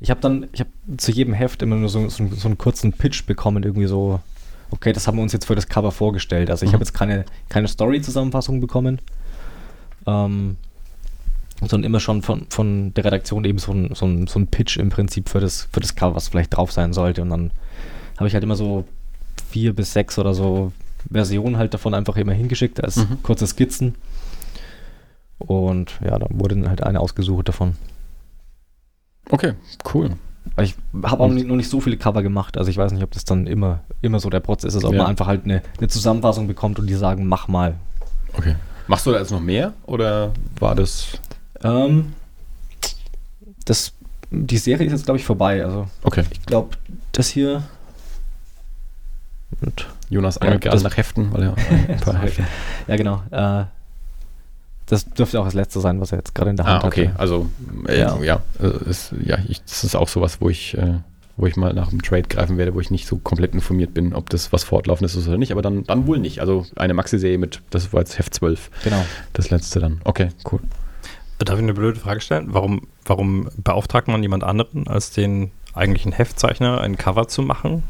ich 0.00 0.10
habe 0.10 0.20
dann, 0.20 0.46
ich 0.52 0.60
habe 0.60 0.70
zu 0.98 1.10
jedem 1.10 1.32
Heft 1.32 1.62
immer 1.62 1.76
nur 1.76 1.88
so, 1.88 2.08
so, 2.10 2.26
so 2.28 2.48
einen 2.48 2.58
kurzen 2.58 2.92
Pitch 2.92 3.24
bekommen, 3.26 3.62
irgendwie 3.62 3.86
so, 3.86 4.20
okay, 4.70 4.92
das 4.92 5.06
haben 5.06 5.16
wir 5.16 5.22
uns 5.22 5.32
jetzt 5.32 5.46
für 5.46 5.54
das 5.54 5.68
Cover 5.68 5.90
vorgestellt. 5.90 6.50
Also 6.50 6.64
ich 6.64 6.70
Mhm. 6.70 6.74
habe 6.74 6.84
jetzt 6.84 6.92
keine, 6.92 7.24
keine 7.48 7.66
Story-Zusammenfassung 7.68 8.60
bekommen, 8.60 9.00
ähm, 10.06 10.56
sondern 11.60 11.84
immer 11.84 12.00
schon 12.00 12.22
von, 12.22 12.46
von 12.50 12.94
der 12.94 13.04
Redaktion 13.04 13.44
eben 13.44 13.58
so 13.58 13.72
ein, 13.72 13.94
so, 13.94 14.06
ein, 14.06 14.26
so 14.26 14.38
ein 14.38 14.46
Pitch 14.46 14.76
im 14.78 14.88
Prinzip 14.90 15.28
für 15.28 15.40
das, 15.40 15.68
für 15.72 15.80
das 15.80 15.94
Cover, 15.94 16.14
was 16.16 16.28
vielleicht 16.28 16.56
drauf 16.56 16.72
sein 16.72 16.92
sollte. 16.92 17.22
Und 17.22 17.30
dann 17.30 17.50
habe 18.16 18.28
ich 18.28 18.34
halt 18.34 18.44
immer 18.44 18.56
so 18.56 18.84
vier 19.50 19.74
bis 19.74 19.92
sechs 19.92 20.18
oder 20.18 20.32
so 20.34 20.72
Versionen 21.10 21.56
halt 21.56 21.74
davon 21.74 21.94
einfach 21.94 22.16
immer 22.16 22.32
hingeschickt 22.32 22.82
als 22.82 22.96
Mhm. 22.96 23.22
kurze 23.22 23.46
Skizzen. 23.46 23.94
Und 25.38 25.98
ja, 26.04 26.18
da 26.18 26.26
wurde 26.30 26.54
dann 26.56 26.68
halt 26.68 26.82
eine 26.82 27.00
ausgesucht 27.00 27.48
davon. 27.48 27.74
Okay, 29.30 29.54
cool. 29.94 30.10
Ich 30.60 30.74
habe 31.02 31.22
auch 31.22 31.28
noch 31.28 31.34
nicht, 31.34 31.46
noch 31.46 31.56
nicht 31.56 31.68
so 31.70 31.80
viele 31.80 31.96
Cover 31.96 32.22
gemacht, 32.22 32.56
also 32.58 32.70
ich 32.70 32.76
weiß 32.76 32.92
nicht, 32.92 33.02
ob 33.02 33.10
das 33.12 33.24
dann 33.24 33.46
immer, 33.46 33.80
immer 34.02 34.20
so 34.20 34.30
der 34.30 34.40
Prozess 34.40 34.74
ist, 34.74 34.84
ob 34.84 34.92
Ja. 34.92 34.98
man 35.02 35.06
einfach 35.08 35.26
halt 35.26 35.44
eine, 35.44 35.62
eine 35.78 35.88
Zusammenfassung 35.88 36.46
bekommt 36.46 36.78
und 36.78 36.86
die 36.86 36.94
sagen, 36.94 37.26
mach 37.26 37.46
mal. 37.48 37.76
Okay. 38.36 38.56
Machst 38.86 39.06
du 39.06 39.12
da 39.12 39.18
jetzt 39.18 39.30
noch 39.30 39.40
mehr 39.40 39.72
oder 39.86 40.32
war 40.58 40.74
das. 40.74 41.12
Ähm, 41.62 42.14
das, 43.64 43.92
die 44.30 44.58
Serie 44.58 44.86
ist 44.86 44.92
jetzt, 44.92 45.04
glaube 45.04 45.18
ich, 45.18 45.24
vorbei. 45.24 45.64
Also 45.64 45.86
Okay. 46.02 46.24
ich 46.30 46.42
glaube, 46.46 46.76
das 47.12 47.28
hier. 47.28 47.62
Und, 49.60 49.86
Jonas 50.08 50.36
Ja, 50.36 50.42
angelt 50.42 50.62
gerade 50.62 50.82
nach 50.82 50.96
Heften, 50.96 51.32
weil 51.32 51.42
er 51.42 51.54
ein 51.88 52.00
paar 52.00 52.18
Hefte. 52.20 52.44
ja, 52.86 52.96
genau. 52.96 53.22
Äh, 53.30 53.64
das 54.86 55.04
dürfte 55.08 55.38
auch 55.40 55.44
das 55.44 55.54
letzte 55.54 55.80
sein, 55.80 56.00
was 56.00 56.12
er 56.12 56.18
jetzt 56.18 56.34
gerade 56.34 56.50
in 56.50 56.56
der 56.56 56.66
Hand 56.66 56.84
Ah, 56.84 56.86
okay. 56.86 57.08
hatte. 57.08 57.20
Also, 57.20 57.50
äh, 57.86 58.00
ja, 58.00 58.16
Ja. 58.18 58.40
ja, 58.60 58.66
äh, 58.68 58.88
ist, 58.90 59.12
ja 59.22 59.38
ich, 59.46 59.62
das 59.64 59.84
ist 59.84 59.94
auch 59.94 60.08
sowas, 60.08 60.40
wo 60.40 60.48
ich, 60.48 60.76
äh, 60.76 60.94
wo 61.36 61.46
ich 61.46 61.56
mal 61.56 61.72
nach 61.74 61.90
einem 61.90 62.02
Trade 62.02 62.22
greifen 62.24 62.58
werde, 62.58 62.74
wo 62.74 62.80
ich 62.80 62.90
nicht 62.90 63.06
so 63.06 63.16
komplett 63.18 63.54
informiert 63.54 63.94
bin, 63.94 64.14
ob 64.14 64.30
das 64.30 64.52
was 64.52 64.64
Fortlaufendes 64.64 65.14
ist 65.14 65.28
oder 65.28 65.38
nicht, 65.38 65.52
aber 65.52 65.62
dann, 65.62 65.84
dann 65.84 66.06
wohl 66.06 66.18
nicht. 66.18 66.40
Also 66.40 66.66
eine 66.76 66.94
Maxi-Serie 66.94 67.38
mit, 67.38 67.60
das 67.70 67.92
war 67.92 68.00
jetzt 68.00 68.18
Heft 68.18 68.34
12, 68.34 68.70
Genau. 68.84 69.04
das 69.32 69.50
letzte 69.50 69.78
dann. 69.80 70.00
Okay, 70.04 70.30
cool. 70.50 70.60
Darf 71.44 71.56
ich 71.56 71.62
eine 71.62 71.74
blöde 71.74 71.98
Frage 71.98 72.20
stellen? 72.20 72.48
Warum, 72.50 72.88
warum 73.04 73.48
beauftragt 73.56 74.08
man 74.08 74.22
jemand 74.22 74.44
anderen 74.44 74.86
als 74.86 75.10
den 75.10 75.50
eigentlichen 75.74 76.12
Heftzeichner, 76.12 76.80
ein 76.80 76.96
Cover 76.96 77.28
zu 77.28 77.42
machen? 77.42 77.82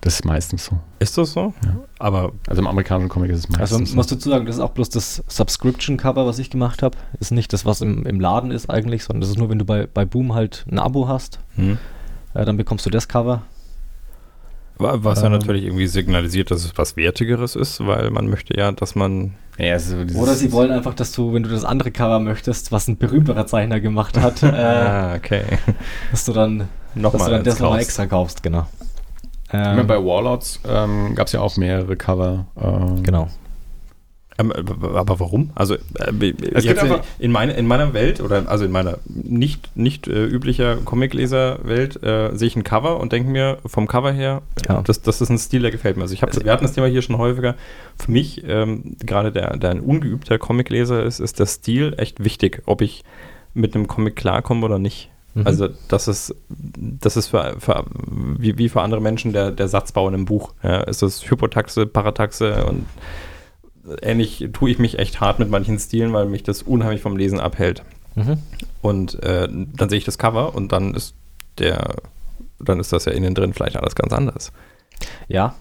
Das 0.00 0.16
ist 0.16 0.24
meistens 0.24 0.66
so. 0.66 0.78
Ist 0.98 1.16
das 1.16 1.32
so? 1.32 1.54
Ja. 1.64 1.76
Aber 1.98 2.32
Also 2.46 2.60
im 2.60 2.66
amerikanischen 2.66 3.08
Comic 3.08 3.30
ist 3.30 3.38
es 3.38 3.48
meistens 3.48 3.72
Also 3.72 3.84
so. 3.86 3.94
musst 3.96 4.10
du 4.10 4.16
dazu 4.16 4.28
sagen, 4.28 4.46
das 4.46 4.56
ist 4.56 4.60
auch 4.60 4.72
bloß 4.72 4.90
das 4.90 5.22
Subscription-Cover, 5.28 6.26
was 6.26 6.38
ich 6.38 6.50
gemacht 6.50 6.82
habe. 6.82 6.98
Ist 7.20 7.30
nicht 7.30 7.52
das, 7.52 7.64
was 7.64 7.80
im, 7.80 8.04
im 8.04 8.20
Laden 8.20 8.50
ist 8.50 8.68
eigentlich, 8.68 9.04
sondern 9.04 9.20
das 9.22 9.30
ist 9.30 9.38
nur, 9.38 9.48
wenn 9.48 9.58
du 9.58 9.64
bei, 9.64 9.86
bei 9.86 10.04
Boom 10.04 10.34
halt 10.34 10.66
ein 10.70 10.78
Abo 10.78 11.08
hast, 11.08 11.38
hm. 11.54 11.78
äh, 12.34 12.44
dann 12.44 12.56
bekommst 12.56 12.84
du 12.84 12.90
das 12.90 13.08
Cover. 13.08 13.42
Wa- 14.78 14.98
was 15.02 15.20
ja 15.20 15.26
Ähm. 15.26 15.32
natürlich 15.32 15.64
irgendwie 15.64 15.86
signalisiert, 15.86 16.50
dass 16.50 16.64
es 16.64 16.72
was 16.76 16.96
Wertigeres 16.96 17.54
ist, 17.56 17.86
weil 17.86 18.10
man 18.10 18.28
möchte 18.28 18.56
ja, 18.58 18.72
dass 18.72 18.94
man 18.94 19.34
Ja, 19.58 19.74
also 19.74 20.02
dieses- 20.04 20.20
Oder 20.20 20.34
sie 20.34 20.50
wollen 20.52 20.72
einfach, 20.72 20.94
dass 20.94 21.12
du, 21.12 21.32
wenn 21.32 21.44
du 21.44 21.48
das 21.48 21.64
andere 21.64 21.90
Cover 21.92 22.18
möchtest, 22.18 22.72
was 22.72 22.88
ein 22.88 22.96
berühmterer 22.98 23.46
Zeichner 23.46 23.78
gemacht 23.80 24.18
hat, 24.18 24.42
äh, 24.42 24.46
Ah, 24.46 25.14
okay. 25.14 25.42
dass 26.10 26.24
du 26.24 26.32
dann, 26.32 26.58
dass 26.58 26.66
du 26.94 27.00
Nochmal 27.00 27.30
dann 27.30 27.44
das 27.44 27.60
nochmal 27.60 27.80
extra 27.80 28.06
kaufst, 28.06 28.42
genau. 28.42 28.66
Ich 29.46 29.52
meine, 29.52 29.82
Ähm, 29.82 29.86
bei 29.86 29.96
Warlords 30.04 30.58
ähm, 30.68 31.14
gab 31.14 31.28
es 31.28 31.32
ja 31.34 31.40
auch 31.40 31.56
mehrere 31.56 31.94
Cover. 31.96 32.46
ähm, 32.60 33.02
genau. 33.04 33.28
Ähm, 34.36 34.52
aber 34.52 35.20
warum? 35.20 35.50
Also 35.54 35.74
äh, 35.74 36.34
in, 37.18 37.30
meine, 37.30 37.52
in 37.52 37.66
meiner 37.66 37.94
Welt 37.94 38.20
oder 38.20 38.48
also 38.48 38.64
in 38.64 38.72
meiner 38.72 38.98
nicht, 39.06 39.70
nicht 39.76 40.08
äh, 40.08 40.24
üblicher 40.26 40.76
Comicleser-Welt 40.84 42.02
äh, 42.02 42.34
sehe 42.36 42.48
ich 42.48 42.56
ein 42.56 42.64
Cover 42.64 42.98
und 42.98 43.12
denke 43.12 43.30
mir 43.30 43.58
vom 43.64 43.86
Cover 43.86 44.10
her, 44.12 44.42
Ja. 44.68 44.82
das, 44.82 45.02
das 45.02 45.20
ist 45.20 45.30
ein 45.30 45.38
Stil, 45.38 45.62
der 45.62 45.70
gefällt 45.70 45.96
mir. 45.96 46.02
Also 46.02 46.14
ich 46.14 46.22
habe, 46.22 46.32
wir 46.44 46.50
hatten 46.52 46.64
das 46.64 46.72
Thema 46.72 46.88
hier 46.88 47.02
schon 47.02 47.18
häufiger. 47.18 47.54
Für 47.96 48.10
mich, 48.10 48.42
ähm, 48.46 48.96
gerade 49.04 49.30
der, 49.30 49.56
der 49.56 49.70
ein 49.70 49.80
ungeübter 49.80 50.38
Comicleser 50.38 51.04
ist, 51.04 51.20
ist 51.20 51.38
der 51.38 51.46
Stil 51.46 51.94
echt 51.96 52.24
wichtig, 52.24 52.62
ob 52.66 52.82
ich 52.82 53.04
mit 53.54 53.74
einem 53.76 53.86
Comic 53.86 54.16
klarkomme 54.16 54.64
oder 54.66 54.80
nicht. 54.80 55.10
Mhm. 55.34 55.46
Also 55.46 55.68
das 55.88 56.08
ist, 56.08 56.34
das 56.48 57.16
ist 57.16 57.28
für, 57.28 57.54
für 57.60 57.84
wie, 58.38 58.58
wie 58.58 58.68
für 58.68 58.82
andere 58.82 59.00
Menschen 59.00 59.32
der, 59.32 59.52
der 59.52 59.68
Satzbau 59.68 60.08
in 60.08 60.14
einem 60.14 60.24
Buch. 60.24 60.54
Ja, 60.64 60.80
ist 60.80 61.02
das 61.02 61.28
Hypotaxe, 61.30 61.86
Parataxe 61.86 62.64
und 62.66 62.84
ähnlich 64.02 64.48
tue 64.52 64.70
ich 64.70 64.78
mich 64.78 64.98
echt 64.98 65.20
hart 65.20 65.38
mit 65.38 65.50
manchen 65.50 65.78
Stilen, 65.78 66.12
weil 66.12 66.26
mich 66.26 66.42
das 66.42 66.62
unheimlich 66.62 67.00
vom 67.02 67.16
Lesen 67.16 67.40
abhält. 67.40 67.82
Mhm. 68.14 68.38
Und 68.82 69.22
äh, 69.22 69.48
dann 69.50 69.88
sehe 69.88 69.98
ich 69.98 70.04
das 70.04 70.18
Cover 70.18 70.54
und 70.54 70.72
dann 70.72 70.94
ist 70.94 71.14
der, 71.58 71.96
dann 72.58 72.80
ist 72.80 72.92
das 72.92 73.04
ja 73.06 73.12
innen 73.12 73.34
drin 73.34 73.52
vielleicht 73.52 73.76
alles 73.76 73.94
ganz 73.94 74.12
anders. 74.12 74.52
Ja, 75.28 75.54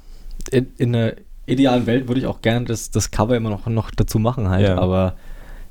in, 0.52 0.68
in 0.78 0.96
einer 0.96 1.14
idealen 1.46 1.86
Welt 1.86 2.08
würde 2.08 2.20
ich 2.22 2.28
auch 2.28 2.42
gerne 2.42 2.66
das, 2.66 2.92
das 2.92 3.12
Cover 3.12 3.36
immer 3.36 3.50
noch, 3.50 3.66
noch 3.68 3.92
dazu 3.92 4.20
machen 4.20 4.50
halt, 4.50 4.68
Ja. 4.68 4.78
aber 4.78 5.16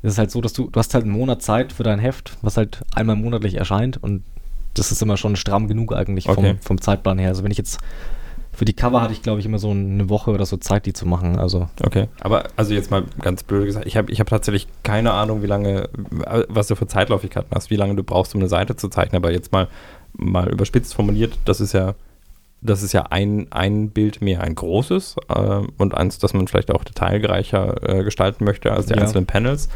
es 0.03 0.13
ist 0.15 0.19
halt 0.19 0.31
so, 0.31 0.41
dass 0.41 0.53
du, 0.53 0.69
du 0.69 0.79
hast 0.79 0.95
halt 0.95 1.05
einen 1.05 1.13
Monat 1.13 1.43
Zeit 1.43 1.73
für 1.73 1.83
dein 1.85 1.99
Heft, 1.99 2.37
was 2.43 2.57
halt 2.57 2.83
einmal 2.95 3.17
monatlich 3.17 3.55
erscheint 3.55 4.03
und 4.03 4.23
das 4.75 4.91
ist 4.91 5.01
immer 5.03 5.17
schon 5.17 5.37
stramm 5.37 5.69
genug 5.69 5.95
eigentlich 5.95 6.29
Okay. 6.29 6.55
vom, 6.55 6.59
vom 6.61 6.81
Zeitplan 6.81 7.19
her. 7.19 7.29
Also 7.29 7.45
wenn 7.45 7.51
ich 7.51 7.59
jetzt 7.59 7.79
für 8.55 8.65
die 8.67 8.75
Cover 8.75 9.01
hatte 9.01 9.13
ich, 9.15 9.23
glaube 9.23 9.41
ich, 9.41 9.47
immer 9.47 9.59
so 9.59 9.71
eine 9.71 10.09
Woche 10.11 10.31
oder 10.31 10.45
so 10.45 10.57
Zeit, 10.59 10.85
die 10.87 10.93
zu 10.93 11.07
machen. 11.07 11.39
Also 11.39 11.69
Okay. 11.83 12.09
Aber 12.21 12.45
also 12.57 12.75
jetzt 12.75 12.91
mal 12.91 13.05
ganz 13.21 13.43
blöd 13.43 13.65
gesagt, 13.67 13.87
ich 13.87 13.97
habe 13.97 14.13
ich 14.13 14.21
hab 14.21 14.29
tatsächlich 14.29 14.69
keine 14.83 15.13
Ahnung, 15.13 15.43
wie 15.43 15.47
lange, 15.47 15.89
was 16.49 16.67
du 16.67 16.75
für 16.77 16.87
Zeitläufigkeiten 16.87 17.49
hast, 17.55 17.71
wie 17.71 17.77
lange 17.77 17.95
du 17.95 18.03
brauchst, 18.05 18.35
um 18.35 18.41
eine 18.41 18.49
Seite 18.49 18.77
zu 18.77 18.89
zeichnen. 18.89 19.17
Aber 19.23 19.33
jetzt 19.33 19.53
mal, 19.53 19.69
mal 20.13 20.49
überspitzt 20.51 20.95
formuliert, 20.95 21.39
das 21.47 21.61
ist 21.61 21.73
ja, 21.73 21.95
das 22.61 22.83
ist 22.83 22.93
ja 22.93 23.07
ein, 23.11 23.47
ein 23.51 23.89
Bild 23.91 24.21
mehr, 24.21 24.43
ein 24.43 24.55
großes 24.55 25.17
äh, 25.29 25.61
und 25.79 25.95
eins, 25.95 26.19
das 26.19 26.35
man 26.35 26.47
vielleicht 26.47 26.71
auch 26.73 26.85
detailreicher 26.85 27.89
äh, 27.89 28.05
gestalten 28.05 28.45
möchte 28.45 28.71
als 28.73 28.87
die 28.87 28.95
Ja. 28.95 29.01
einzelnen 29.01 29.27
Panels. 29.27 29.69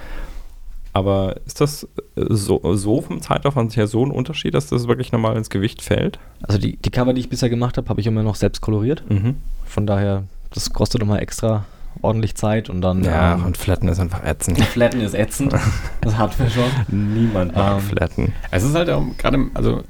Aber 0.96 1.36
ist 1.44 1.60
das 1.60 1.86
äh, 2.16 2.24
so, 2.30 2.58
so 2.74 3.02
vom 3.02 3.20
Zeitaufwand 3.20 3.76
her 3.76 3.86
so 3.86 4.02
ein 4.02 4.10
Unterschied, 4.10 4.54
dass 4.54 4.68
das 4.68 4.88
wirklich 4.88 5.12
nochmal 5.12 5.36
ins 5.36 5.50
Gewicht 5.50 5.82
fällt? 5.82 6.18
Also 6.40 6.58
die, 6.58 6.78
die 6.78 6.88
Cover, 6.88 7.12
die 7.12 7.20
ich 7.20 7.28
bisher 7.28 7.50
gemacht 7.50 7.76
habe, 7.76 7.86
habe 7.90 8.00
ich 8.00 8.06
immer 8.06 8.22
noch 8.22 8.34
selbst 8.34 8.62
koloriert. 8.62 9.04
Mhm. 9.10 9.36
Von 9.66 9.86
daher, 9.86 10.22
das 10.54 10.72
kostet 10.72 11.02
nochmal 11.02 11.20
extra 11.20 11.66
ordentlich 12.00 12.34
Zeit 12.34 12.70
und 12.70 12.80
dann 12.80 13.04
Ja, 13.04 13.34
ähm, 13.34 13.44
und 13.44 13.58
Flatten 13.58 13.88
ist 13.88 14.00
einfach 14.00 14.24
ätzend. 14.24 14.58
Flatten 14.64 15.02
ist 15.02 15.12
ätzend. 15.14 15.54
Das 16.00 16.16
hatten 16.16 16.42
wir 16.42 16.48
schon. 16.48 16.70
Niemand 16.88 17.54
mag 17.54 17.74
Ähm, 17.76 17.80
Flatten. 17.82 18.32
Es 18.50 18.62
ist 18.62 18.74
halt 18.74 18.88
auch 18.88 19.04
gerade, 19.18 19.50
also 19.52 19.82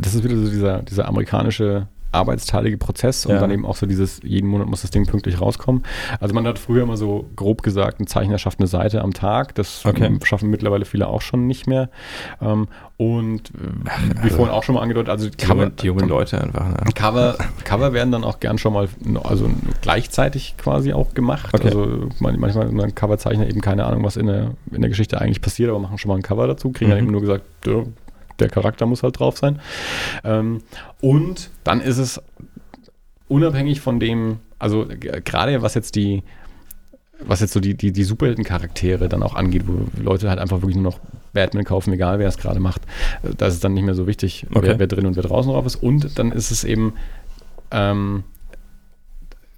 das 0.00 0.14
ist 0.14 0.24
wieder 0.24 0.36
so 0.38 0.48
dieser, 0.48 0.80
dieser 0.80 1.06
amerikanische 1.06 1.86
arbeitsteilige 2.12 2.78
Prozess 2.78 3.26
und 3.26 3.34
Ja. 3.34 3.40
dann 3.40 3.50
eben 3.50 3.66
auch 3.66 3.76
so 3.76 3.86
dieses, 3.86 4.20
jeden 4.22 4.48
Monat 4.48 4.68
muss 4.68 4.82
das 4.82 4.90
Ding 4.90 5.06
pünktlich 5.06 5.40
rauskommen. 5.40 5.82
Also 6.20 6.34
man 6.34 6.46
hat 6.46 6.58
früher 6.58 6.82
immer 6.82 6.96
so 6.96 7.28
grob 7.36 7.62
gesagt, 7.62 8.00
ein 8.00 8.06
Zeichner 8.06 8.38
schafft 8.38 8.58
eine 8.60 8.66
Seite 8.68 9.02
am 9.02 9.12
Tag. 9.12 9.54
Das 9.54 9.84
Okay. 9.84 10.16
schaffen 10.24 10.50
mittlerweile 10.50 10.84
viele 10.84 11.08
auch 11.08 11.20
schon 11.20 11.46
nicht 11.46 11.66
mehr. 11.66 11.90
Ähm, 12.40 12.68
und 12.96 13.50
äh, 13.50 13.52
wie 14.16 14.20
also- 14.22 14.36
vorhin 14.36 14.54
auch 14.54 14.62
schon 14.62 14.74
mal 14.76 14.80
angedeutet, 14.82 15.10
also 15.10 15.28
Die 15.28 15.44
jungen, 15.44 15.76
die 15.76 15.86
jungen 15.86 16.08
Leute 16.08 16.40
einfach. 16.40 16.66
Ne? 16.68 16.76
Cover, 16.94 17.36
Cover 17.64 17.92
werden 17.92 18.12
dann 18.12 18.24
auch 18.24 18.40
gern 18.40 18.56
schon 18.58 18.72
mal 18.72 18.88
also 19.24 19.50
gleichzeitig 19.82 20.54
quasi 20.56 20.92
auch 20.92 21.12
gemacht. 21.14 21.48
Okay. 21.52 21.66
Also 21.66 22.08
man- 22.20 22.38
manchmal 22.40 22.68
ein 22.68 22.94
Coverzeichner 22.94 23.46
eben 23.48 23.60
keine 23.60 23.84
Ahnung, 23.84 24.02
was 24.04 24.16
in 24.16 24.26
der, 24.26 24.52
in 24.72 24.80
der 24.80 24.88
Geschichte 24.88 25.20
eigentlich 25.20 25.40
passiert, 25.42 25.68
aber 25.70 25.78
machen 25.78 25.98
schon 25.98 26.08
mal 26.08 26.16
ein 26.16 26.22
Cover 26.22 26.46
dazu, 26.46 26.70
kriegen 26.72 26.90
dann 26.90 26.98
Mhm. 27.00 27.04
eben 27.04 27.12
nur 27.12 27.20
gesagt, 27.20 27.44
der 28.38 28.48
Charakter 28.48 28.86
muss 28.86 29.02
halt 29.02 29.18
drauf 29.18 29.38
sein. 29.38 29.60
Ähm, 30.24 30.62
und 31.00 31.50
dann 31.64 31.80
ist 31.80 31.98
es 31.98 32.20
unabhängig 33.28 33.80
von 33.80 33.98
dem, 34.00 34.38
also 34.58 34.86
gerade 35.24 35.62
was 35.62 35.74
jetzt 35.74 35.96
die 35.96 36.22
was 37.24 37.40
jetzt 37.40 37.54
so 37.54 37.60
die, 37.60 37.74
die, 37.74 37.92
die 37.92 38.04
Superhelden-Charaktere 38.04 39.08
dann 39.08 39.22
auch 39.22 39.34
angeht, 39.34 39.62
wo 39.66 39.86
Leute 39.98 40.28
halt 40.28 40.38
einfach 40.38 40.60
wirklich 40.60 40.76
nur 40.76 40.82
noch 40.84 41.00
Batman 41.32 41.64
kaufen, 41.64 41.90
egal 41.94 42.18
wer 42.18 42.28
es 42.28 42.36
gerade 42.36 42.60
macht. 42.60 42.82
Äh, 43.22 43.30
Da 43.38 43.46
ist 43.46 43.54
es 43.54 43.60
dann 43.60 43.72
nicht 43.72 43.84
mehr 43.84 43.94
so 43.94 44.06
wichtig, 44.06 44.46
Okay. 44.50 44.66
wer, 44.68 44.78
wer 44.80 44.86
drin 44.86 45.06
und 45.06 45.16
wer 45.16 45.22
draußen 45.22 45.50
drauf 45.50 45.64
ist. 45.64 45.76
Und 45.76 46.18
dann 46.18 46.30
ist 46.30 46.50
es 46.50 46.62
eben 46.62 46.92
ähm, 47.70 48.24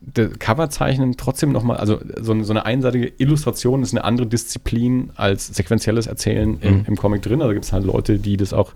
der 0.00 0.28
Coverzeichnen 0.28 1.16
trotzdem 1.16 1.50
nochmal, 1.50 1.76
also 1.78 1.98
so, 2.20 2.32
eine- 2.32 2.44
so 2.44 2.52
eine 2.52 2.64
einseitige 2.64 3.12
Illustration 3.18 3.82
ist 3.82 3.92
eine 3.92 4.04
andere 4.04 4.26
Disziplin 4.28 5.10
als 5.16 5.48
sequenzielles 5.48 6.06
Erzählen 6.06 6.58
im, 6.60 6.74
Mhm. 6.78 6.84
im 6.86 6.96
Comic 6.96 7.22
drin. 7.22 7.42
Also 7.42 7.52
gibt 7.52 7.64
es 7.64 7.72
halt 7.72 7.84
Leute, 7.84 8.18
die 8.18 8.36
das 8.36 8.52
auch 8.52 8.72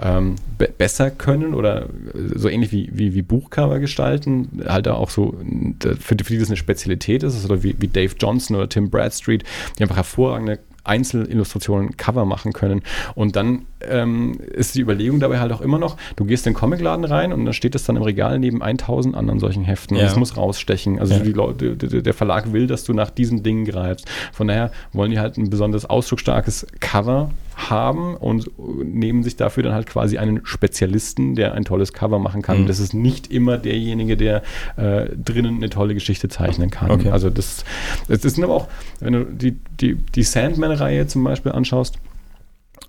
ähm, 0.00 0.36
be 0.58 0.68
besser 0.76 1.10
können 1.10 1.54
oder 1.54 1.88
so 2.34 2.48
ähnlich 2.48 2.72
wie, 2.72 2.90
wie, 2.92 3.14
wie 3.14 3.22
Buchcover 3.22 3.78
gestalten, 3.80 4.62
halt 4.66 4.86
da 4.86 4.94
auch 4.94 5.10
so, 5.10 5.34
für, 5.80 5.96
für 5.98 6.14
die 6.34 6.38
das 6.38 6.48
eine 6.48 6.56
Spezialität 6.56 7.22
ist, 7.22 7.34
also 7.34 7.62
wie, 7.62 7.74
wie 7.78 7.88
Dave 7.88 8.14
Johnson 8.18 8.56
oder 8.56 8.68
Tim 8.68 8.88
Bradstreet, 8.90 9.44
die 9.78 9.82
einfach 9.82 9.96
hervorragende 9.96 10.58
Einzelillustrationen, 10.84 11.96
Cover 11.96 12.24
machen 12.24 12.52
können. 12.52 12.82
Und 13.14 13.36
dann 13.36 13.66
ähm, 13.82 14.38
ist 14.52 14.74
die 14.74 14.80
Überlegung 14.80 15.20
dabei 15.20 15.38
halt 15.40 15.52
auch 15.52 15.60
immer 15.60 15.78
noch, 15.78 15.96
du 16.16 16.24
gehst 16.24 16.46
in 16.46 16.52
den 16.52 16.58
Comicladen 16.58 17.04
rein 17.04 17.32
und 17.32 17.44
dann 17.44 17.54
steht 17.54 17.74
das 17.74 17.84
dann 17.84 17.96
im 17.96 18.02
Regal 18.02 18.38
neben 18.38 18.62
1000 18.62 19.14
anderen 19.14 19.40
solchen 19.40 19.64
Heften. 19.64 19.94
Ja. 19.96 20.02
Und 20.02 20.10
das 20.10 20.16
muss 20.16 20.36
rausstechen. 20.36 20.98
Also 20.98 21.14
Ja. 21.14 21.20
die 21.20 21.32
Leute, 21.32 21.76
der 21.76 22.02
der 22.02 22.14
Verlag 22.14 22.52
will, 22.52 22.66
dass 22.66 22.84
du 22.84 22.92
nach 22.92 23.10
diesen 23.10 23.42
Dingen 23.42 23.64
greifst. 23.64 24.06
Von 24.32 24.48
daher 24.48 24.70
wollen 24.92 25.10
die 25.10 25.18
halt 25.18 25.36
ein 25.38 25.50
besonders 25.50 25.86
ausdrucksstarkes 25.86 26.66
Cover 26.80 27.30
haben 27.68 28.16
und 28.16 28.50
nehmen 28.58 29.22
sich 29.22 29.36
dafür 29.36 29.62
dann 29.62 29.74
halt 29.74 29.86
quasi 29.86 30.18
einen 30.18 30.40
Spezialisten, 30.44 31.34
der 31.34 31.54
ein 31.54 31.64
tolles 31.64 31.92
Cover 31.92 32.18
machen 32.18 32.42
kann. 32.42 32.62
Mhm. 32.62 32.66
Das 32.66 32.78
ist 32.78 32.94
nicht 32.94 33.30
immer 33.32 33.58
derjenige, 33.58 34.16
der 34.16 34.42
äh, 34.76 35.08
drinnen 35.14 35.56
eine 35.56 35.68
tolle 35.68 35.94
Geschichte 35.94 36.28
zeichnen 36.28 36.70
kann. 36.70 36.90
Okay. 36.90 37.10
Also 37.10 37.28
das, 37.28 37.64
das 38.08 38.22
sind 38.22 38.44
aber 38.44 38.54
auch, 38.54 38.68
wenn 39.00 39.12
du 39.12 39.24
die, 39.24 39.58
die, 39.80 39.96
die 39.96 40.22
Sandman-Reihe 40.22 41.06
zum 41.06 41.24
Beispiel 41.24 41.52
anschaust, 41.52 41.98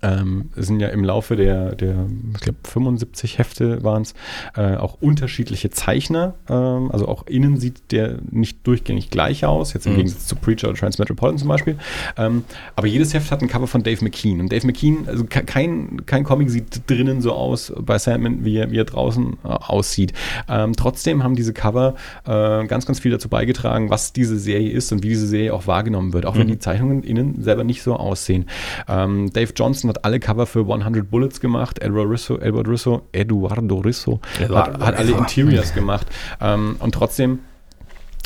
ähm, 0.02 0.50
sind 0.56 0.80
ja 0.80 0.88
im 0.88 1.04
Laufe 1.04 1.36
der, 1.36 1.74
der 1.74 2.06
ich 2.34 2.40
glaube, 2.40 2.58
75 2.64 3.38
Hefte 3.38 3.82
waren 3.84 4.02
es, 4.02 4.14
äh, 4.56 4.76
auch 4.76 4.98
unterschiedliche 5.00 5.70
Zeichner. 5.70 6.34
Ähm, 6.48 6.90
also 6.92 7.08
auch 7.08 7.26
innen 7.26 7.56
sieht 7.58 7.92
der 7.92 8.16
nicht 8.30 8.66
durchgängig 8.66 9.10
gleich 9.10 9.44
aus, 9.44 9.72
jetzt 9.74 9.86
im 9.86 9.92
Mhm. 9.92 9.96
Gegensatz 9.98 10.26
zu 10.26 10.36
Preacher 10.36 10.68
oder 10.68 10.78
Transmetropolitan 10.78 11.38
zum 11.38 11.48
Beispiel. 11.48 11.76
Ähm, 12.16 12.44
aber 12.76 12.86
jedes 12.86 13.14
Heft 13.14 13.30
hat 13.30 13.42
ein 13.42 13.48
Cover 13.48 13.66
von 13.66 13.82
Dave 13.82 14.02
McKean. 14.04 14.40
Und 14.40 14.50
Dave 14.52 14.66
McKean, 14.66 15.04
also 15.06 15.24
ke- 15.24 15.44
kein, 15.44 16.04
kein 16.06 16.24
Comic 16.24 16.50
sieht 16.50 16.88
drinnen 16.90 17.20
so 17.20 17.32
aus 17.32 17.72
bei 17.80 17.98
Sandman, 17.98 18.44
wie 18.44 18.56
er, 18.56 18.70
wie 18.70 18.78
er 18.78 18.84
draußen 18.84 19.36
äh, 19.44 19.48
aussieht. 19.48 20.12
Ähm, 20.48 20.72
trotzdem 20.74 21.22
haben 21.22 21.36
diese 21.36 21.52
Cover 21.52 21.94
äh, 22.26 22.66
ganz, 22.66 22.86
ganz 22.86 22.98
viel 23.00 23.10
dazu 23.12 23.28
beigetragen, 23.28 23.90
was 23.90 24.12
diese 24.12 24.38
Serie 24.38 24.70
ist 24.70 24.90
und 24.92 25.02
wie 25.02 25.08
diese 25.10 25.26
Serie 25.26 25.54
auch 25.54 25.66
wahrgenommen 25.66 26.12
wird, 26.12 26.26
auch 26.26 26.36
wenn 26.36 26.46
Mhm. 26.46 26.52
die 26.52 26.58
Zeichnungen 26.58 27.02
innen 27.02 27.42
selber 27.42 27.64
nicht 27.64 27.82
so 27.82 27.94
aussehen. 27.94 28.46
Ähm, 28.88 29.30
Dave 29.32 29.52
Johnson 29.54 29.91
hat 29.94 30.04
alle 30.04 30.20
Cover 30.20 30.46
für 30.46 30.60
100 30.60 31.10
Bullets 31.10 31.40
gemacht, 31.40 31.80
Edward 31.80 32.10
Risso, 32.10 32.38
Edward 32.38 32.68
Risso, 32.68 33.02
Eduardo 33.12 33.76
Risso 33.78 34.20
Eduardo 34.40 34.72
hat, 34.74 34.80
hat 34.82 34.96
alle. 34.96 35.12
Interiors 35.12 35.74
gemacht. 35.74 36.06
Ähm, 36.40 36.76
und 36.78 36.92
trotzdem 36.94 37.40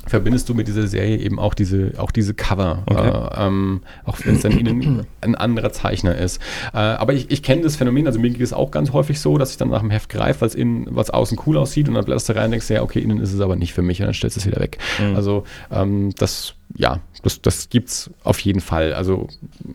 verbindest 0.06 0.48
du 0.48 0.54
mit 0.54 0.68
dieser 0.68 0.86
Serie 0.86 1.16
eben 1.18 1.38
auch 1.38 1.52
diese, 1.54 1.92
auch 1.98 2.12
diese 2.12 2.32
Cover, 2.34 2.84
Okay. 2.86 3.08
äh, 3.08 3.46
ähm, 3.46 3.80
auch 4.04 4.18
wenn 4.24 4.36
es 4.36 4.42
dann 4.42 4.52
innen 4.52 5.04
ein 5.20 5.34
anderer 5.34 5.72
Zeichner 5.72 6.14
ist. 6.16 6.40
Äh, 6.72 6.78
aber 6.78 7.12
ich, 7.12 7.30
ich 7.30 7.42
kenne 7.42 7.62
das 7.62 7.74
Phänomen, 7.76 8.06
also 8.06 8.20
mir 8.20 8.30
geht 8.30 8.40
es 8.40 8.52
auch 8.52 8.70
ganz 8.70 8.92
häufig 8.92 9.20
so, 9.20 9.36
dass 9.36 9.50
ich 9.50 9.56
dann 9.56 9.70
nach 9.70 9.80
dem 9.80 9.90
Heft 9.90 10.08
greife, 10.08 10.42
weil 10.42 10.48
es 10.48 10.54
innen, 10.54 10.86
was 10.90 11.10
außen 11.10 11.38
cool 11.46 11.56
aussieht 11.56 11.88
und 11.88 11.94
dann 11.94 12.04
blätterst 12.04 12.28
du 12.28 12.36
rein 12.36 12.46
und 12.46 12.50
denkst, 12.52 12.70
ja, 12.70 12.82
okay, 12.82 13.00
innen 13.00 13.18
ist 13.18 13.32
es 13.32 13.40
aber 13.40 13.56
nicht 13.56 13.74
für 13.74 13.82
mich 13.82 14.00
und 14.00 14.06
dann 14.06 14.14
stellst 14.14 14.36
du 14.36 14.40
es 14.40 14.46
wieder 14.46 14.60
weg. 14.60 14.78
Mhm. 15.00 15.16
Also 15.16 15.42
ähm, 15.72 16.12
das, 16.16 16.54
ja, 16.76 17.00
das, 17.22 17.40
das 17.42 17.68
gibt's 17.70 18.10
auf 18.22 18.38
jeden 18.40 18.60
Fall. 18.60 18.92
Also, 18.92 19.28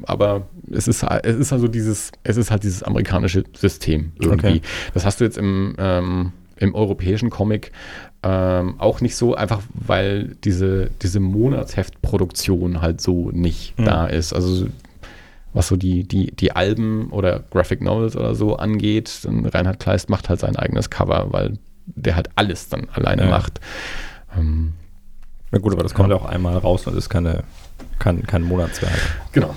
aber 0.03 0.47
es 0.71 0.87
ist, 0.87 1.03
es 1.03 1.35
ist 1.35 1.51
also 1.53 1.67
dieses, 1.67 2.11
es 2.23 2.37
ist 2.37 2.51
halt 2.51 2.63
dieses 2.63 2.83
amerikanische 2.83 3.43
System 3.55 4.11
irgendwie. 4.19 4.57
Okay. 4.57 4.61
Das 4.93 5.05
hast 5.05 5.19
du 5.19 5.23
jetzt 5.23 5.37
im, 5.37 5.75
ähm, 5.79 6.31
im 6.57 6.75
europäischen 6.75 7.29
Comic 7.31 7.71
ähm, 8.23 8.75
auch 8.79 9.01
nicht 9.01 9.15
so, 9.15 9.33
einfach 9.33 9.61
weil 9.73 10.35
diese, 10.43 10.91
diese 11.01 11.19
Monatsheftproduktion 11.19 12.81
halt 12.81 13.01
so 13.01 13.31
nicht 13.31 13.77
Mhm. 13.79 13.85
da 13.85 14.05
ist. 14.05 14.33
Also 14.33 14.67
was 15.53 15.67
so 15.67 15.75
die, 15.75 16.03
die, 16.03 16.31
die 16.35 16.51
Alben 16.53 17.09
oder 17.11 17.43
Graphic 17.51 17.81
Novels 17.81 18.15
oder 18.15 18.35
so 18.35 18.55
angeht, 18.55 19.11
dann 19.23 19.45
Reinhard 19.45 19.79
Kleist 19.79 20.09
macht 20.09 20.29
halt 20.29 20.39
sein 20.39 20.55
eigenes 20.55 20.89
Cover, 20.89 21.27
weil 21.31 21.57
der 21.87 22.15
halt 22.15 22.29
alles 22.35 22.69
dann 22.69 22.87
alleine 22.93 23.23
Ja. 23.23 23.29
macht. 23.29 23.59
Ähm, 24.37 24.73
Na 25.51 25.59
gut, 25.59 25.73
aber 25.73 25.83
das 25.83 25.93
kommt 25.93 26.09
ja 26.09 26.15
auch 26.15 26.25
einmal 26.25 26.57
raus 26.57 26.87
und 26.87 26.95
ist 26.97 27.09
keine, 27.09 27.43
kein, 27.99 28.25
kein 28.25 28.41
Monatswerk. 28.43 28.93
genau. 29.31 29.53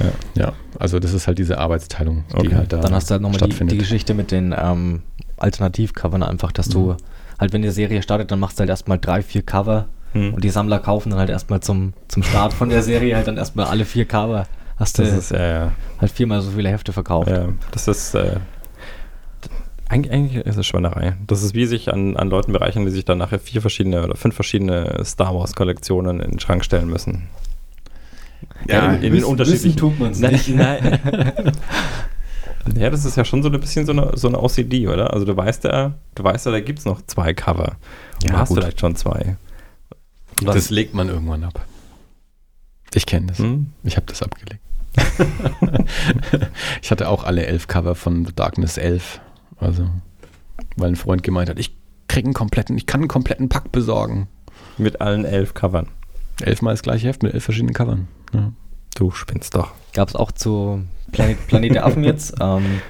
Ja. 0.00 0.10
Ja, 0.44 0.52
also 0.78 1.00
das 1.00 1.12
ist 1.12 1.26
halt 1.26 1.38
diese 1.38 1.58
Arbeitsteilung, 1.58 2.24
die 2.32 2.36
Okay. 2.48 2.54
halt 2.54 2.72
da 2.72 2.76
Dann 2.78 2.94
hast 2.94 3.10
du 3.10 3.14
halt 3.14 3.22
nochmal 3.22 3.38
die, 3.40 3.46
stattfindet. 3.46 3.74
die 3.74 3.78
Geschichte 3.78 4.14
mit 4.14 4.30
den 4.30 4.54
ähm, 4.56 5.02
Alternativcovern 5.38 6.22
einfach, 6.22 6.52
dass 6.52 6.68
du 6.68 6.92
Mhm. 6.92 6.96
halt, 7.40 7.52
wenn 7.52 7.62
die 7.62 7.70
Serie 7.70 8.02
startet, 8.02 8.30
dann 8.30 8.38
machst 8.38 8.58
du 8.58 8.60
halt 8.60 8.70
erstmal 8.70 8.98
drei, 8.98 9.22
vier 9.22 9.42
Cover 9.42 9.86
Hm. 10.12 10.34
und 10.34 10.42
die 10.44 10.50
Sammler 10.50 10.78
kaufen 10.78 11.10
dann 11.10 11.18
halt 11.18 11.30
erstmal 11.30 11.60
zum, 11.60 11.92
zum 12.08 12.22
Start 12.22 12.52
von 12.54 12.68
der 12.70 12.82
Serie 12.82 13.14
halt 13.16 13.26
dann 13.26 13.36
erstmal 13.36 13.66
alle 13.66 13.84
vier 13.84 14.04
Cover. 14.06 14.46
Hast 14.76 14.98
du 14.98 15.02
Das 15.02 15.12
ist, 15.12 15.30
ja. 15.32 15.72
halt 16.00 16.12
viermal 16.12 16.40
so 16.40 16.50
viele 16.52 16.68
Hefte 16.70 16.92
verkauft. 16.92 17.28
Ja, 17.28 17.48
das 17.72 17.88
ist. 17.88 18.14
Äh, 18.14 18.36
eigentlich, 19.88 20.12
eigentlich 20.12 20.46
ist 20.46 20.56
es 20.56 20.66
Schweinerei. 20.66 21.16
Das 21.26 21.42
ist 21.42 21.54
wie 21.54 21.66
sich 21.66 21.92
an, 21.92 22.16
an 22.16 22.28
Leuten 22.28 22.52
bereichern, 22.52 22.84
die 22.84 22.90
sich 22.90 23.04
dann 23.04 23.18
nachher 23.18 23.38
vier 23.38 23.60
verschiedene 23.60 24.04
oder 24.04 24.16
fünf 24.16 24.34
verschiedene 24.34 25.02
Star 25.04 25.34
Wars-Kollektionen 25.34 26.20
in 26.20 26.32
den 26.32 26.40
Schrank 26.40 26.64
stellen 26.64 26.88
müssen. 26.88 27.28
Ja, 28.66 28.92
in, 28.92 29.02
in 29.02 29.12
den 29.14 29.24
unterschiedlichen. 29.24 29.76
tut 29.76 29.98
man 29.98 30.12
Nein, 30.18 30.40
nein. 30.48 31.52
ja, 32.76 32.90
das 32.90 33.04
ist 33.04 33.16
ja 33.16 33.24
schon 33.24 33.42
so 33.42 33.48
ein 33.48 33.60
bisschen 33.60 33.86
so 33.86 33.92
eine, 33.92 34.12
so 34.14 34.28
eine 34.28 34.40
OCD, 34.40 34.88
oder? 34.88 35.12
Also 35.12 35.24
du 35.24 35.36
weißt 35.36 35.64
ja, 35.64 35.94
du 36.14 36.24
weißt 36.24 36.46
ja, 36.46 36.52
da 36.52 36.60
gibt 36.60 36.80
es 36.80 36.84
noch 36.84 37.02
zwei 37.06 37.34
Cover. 37.34 37.76
Ja, 38.24 38.32
du 38.32 38.38
hast 38.38 38.48
gut. 38.48 38.58
vielleicht 38.58 38.80
schon 38.80 38.94
zwei. 38.94 39.36
Und 40.40 40.46
das 40.46 40.70
legt 40.70 40.94
man 40.94 41.08
irgendwann 41.08 41.44
ab. 41.44 41.64
Ich 42.94 43.06
kenne 43.06 43.26
das. 43.26 43.38
hm? 43.38 43.72
Ich 43.84 43.96
habe 43.96 44.06
das 44.06 44.22
abgelegt. 44.22 44.60
ich 46.82 46.90
hatte 46.90 47.08
auch 47.08 47.24
alle 47.24 47.46
elf 47.46 47.68
Cover 47.68 47.94
von 47.94 48.24
The 48.26 48.34
Darkness 48.34 48.78
11. 48.78 49.20
Also, 49.60 49.88
weil 50.76 50.88
ein 50.90 50.96
Freund 50.96 51.22
gemeint 51.22 51.48
hat, 51.50 51.58
ich 51.58 51.76
krieg 52.08 52.24
einen 52.24 52.34
kompletten, 52.34 52.76
ich 52.76 52.86
kann 52.86 53.00
einen 53.00 53.08
kompletten 53.08 53.48
Pack 53.48 53.70
besorgen. 53.72 54.28
Mit 54.76 55.00
allen 55.00 55.24
elf 55.24 55.54
Covern. 55.54 55.88
Elfmal 56.40 56.74
das 56.74 56.82
gleiche 56.82 57.08
Heft 57.08 57.22
mit 57.22 57.34
elf 57.34 57.44
verschiedenen 57.44 57.74
Covern. 57.74 58.08
Ja. 58.32 58.52
Du 58.94 59.10
spinnst 59.10 59.54
doch. 59.54 59.72
Gab 59.92 60.08
es 60.08 60.16
auch 60.16 60.32
zu 60.32 60.82
Planet, 61.12 61.46
Planet 61.46 61.74
der 61.74 61.86
Affen 61.86 62.04
jetzt, 62.04 62.34
ähm, 62.40 62.80